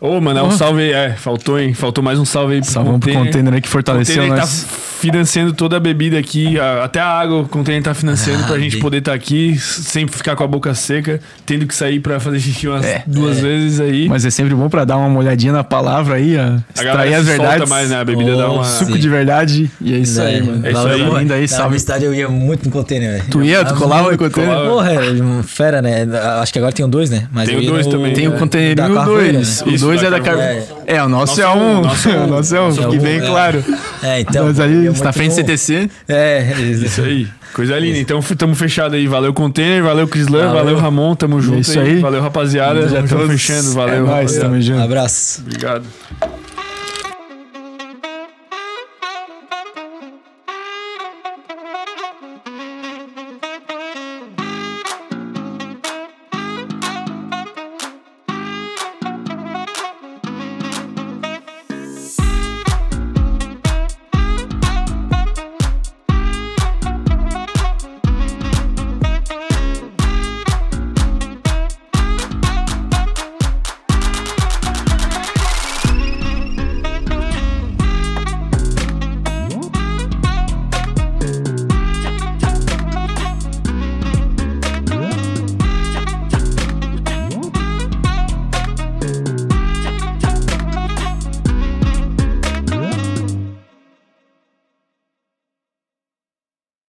Dá 0.00 0.06
um 0.08 0.10
salve 0.10 0.16
pro 0.16 0.16
container. 0.16 0.16
Ô, 0.16 0.20
mandar 0.20 0.44
um 0.44 0.50
salve 0.50 0.82
aí. 0.82 0.92
É, 0.92 1.10
faltou, 1.12 1.58
hein? 1.58 1.74
Faltou 1.74 2.02
mais 2.02 2.18
um 2.18 2.24
salve 2.24 2.54
aí 2.54 2.60
pro 2.60 2.70
Salvão 2.70 2.98
pro 2.98 3.12
container 3.12 3.54
aí 3.54 3.60
que 3.60 3.68
fortaleceu 3.68 4.16
container 4.16 4.36
tá 4.36 4.42
nós. 4.46 4.66
financiando 5.00 5.52
toda 5.52 5.76
a 5.76 5.80
bebida 5.80 6.18
aqui, 6.18 6.58
a- 6.58 6.84
até 6.84 7.00
a 7.00 7.06
água 7.06 7.40
o 7.40 7.48
container 7.48 7.82
tá 7.82 7.94
financiando 7.94 8.44
Ah, 8.44 8.46
pra 8.48 8.58
gente 8.58 8.72
bem. 8.72 8.80
poder 8.82 8.98
estar 8.98 9.12
aqui, 9.14 9.52
s- 9.52 9.82
sempre 9.84 10.14
ficar 10.16 10.36
com 10.36 10.44
a 10.44 10.46
boca 10.46 10.74
seca, 10.74 11.20
tendo 11.46 11.66
que 11.66 11.74
sair 11.74 12.00
pra 12.00 12.20
fazer 12.20 12.38
xixi 12.40 12.68
umas 12.68 12.84
É. 12.84 13.02
duas 13.06 13.40
vezes 13.40 13.80
aí. 13.80 14.08
Mas 14.08 14.24
é 14.24 14.30
sempre 14.30 14.54
bom 14.54 14.68
pra 14.68 14.84
dar 14.84 14.96
uma 14.96 15.18
olhadinha 15.18 15.52
na 15.52 15.64
palavra 15.64 16.16
aí, 16.16 16.36
ó. 16.36 16.40
a 16.40 16.62
Extrair 16.74 17.14
as 17.14 17.26
verdades. 17.26 17.68
mais, 17.68 17.90
né? 17.90 17.96
A 18.00 18.04
bebida 18.04 18.36
dá 18.36 18.50
uma... 18.50 18.60
Oh, 18.60 18.64
Suco 18.64 18.98
de 18.98 19.08
verdade. 19.08 19.70
E 19.80 19.94
é 19.94 19.98
isso 19.98 20.20
aí, 20.20 20.42
mano. 20.42 20.66
É 20.66 20.70
isso 20.70 20.86
aí. 20.86 21.02
Ainda 21.16 21.34
aí, 21.34 21.42
Na 21.42 21.48
salve. 21.48 21.62
universidade 21.64 22.04
eu 22.04 22.14
ia 22.14 22.28
muito 22.28 22.64
no 22.66 22.70
container, 22.70 23.12
velho. 23.12 23.24
Tu 23.30 23.42
ia? 23.42 23.64
Tu 23.64 23.74
colava 23.74 24.10
no 24.12 24.18
container? 24.18 24.50
colava. 24.54 24.70
Porra, 24.70 24.92
é 24.92 25.22
um 25.22 25.42
fera, 25.42 25.80
né? 25.82 26.06
Acho 26.40 26.52
que 26.52 26.58
agora 26.58 26.72
tem 26.72 26.84
um 26.84 26.88
dois, 26.90 27.10
né? 27.10 27.26
Mas 27.32 27.48
Tem 27.48 27.58
o 27.58 27.66
dois 27.66 27.86
no- 27.86 27.92
também. 27.92 28.12
Tem 28.14 28.28
o 28.28 28.32
da 28.32 28.38
containerinho 28.38 28.94
Carvoeira, 28.94 29.32
2. 29.34 29.60
né? 29.62 29.66
O 29.66 29.74
Isso, 29.74 29.89
2 29.98 30.00
da 30.00 30.06
é 30.06 30.10
da 30.10 30.20
Carvoeira. 30.20 30.54
Carvoeira. 30.62 30.82
É, 30.86 31.02
o 31.02 31.08
nosso, 31.08 31.26
Nosso 31.26 31.40
é 31.40 31.44
é 31.44 31.48
um. 31.48 31.80
nosso 31.82 32.08
é 32.08 32.12
um. 32.18 32.24
O 32.24 32.26
nosso 32.28 32.56
é 32.56 32.60
um, 32.60 32.64
Nosso 32.66 32.80
é 32.80 32.84
fique 32.84 32.98
um, 32.98 33.02
bem 33.02 33.16
é. 33.18 33.26
claro. 33.26 33.64
É, 34.02 34.20
então. 34.20 34.46
Nós 34.46 34.58
ia 34.58 34.64
está 34.90 35.04
muito 35.04 35.12
frente 35.14 35.28
no- 35.30 35.34
CTC. 35.36 35.90
É, 36.08 36.52
Isso 36.60 37.02
aí. 37.02 37.28
Coisa 37.52 37.78
linda. 37.78 37.98
Então 37.98 38.20
estamos 38.20 38.58
fechados 38.58 38.94
aí. 38.96 39.06
Valeu, 39.08 39.32
Container. 39.34 39.82
Valeu, 39.82 40.06
Crislan. 40.06 40.46
Valeu. 40.46 40.54
Valeu, 40.54 40.78
Ramon. 40.78 41.14
Tamo 41.16 41.40
junto 41.40 41.60
isso 41.60 41.78
aí. 41.80 41.98
Valeu, 41.98 42.22
rapaziada. 42.22 42.88
Já 42.88 43.00
estamos 43.00 43.26
fechando. 43.26 43.72
Valeu, 43.72 43.94
É 43.94 43.98
nóis, 44.00 44.08
rapaziada. 44.10 44.48
tamo 44.48 44.60
junto. 44.62 44.80
Abraço. 44.82 45.40
Obrigado. 45.42 45.84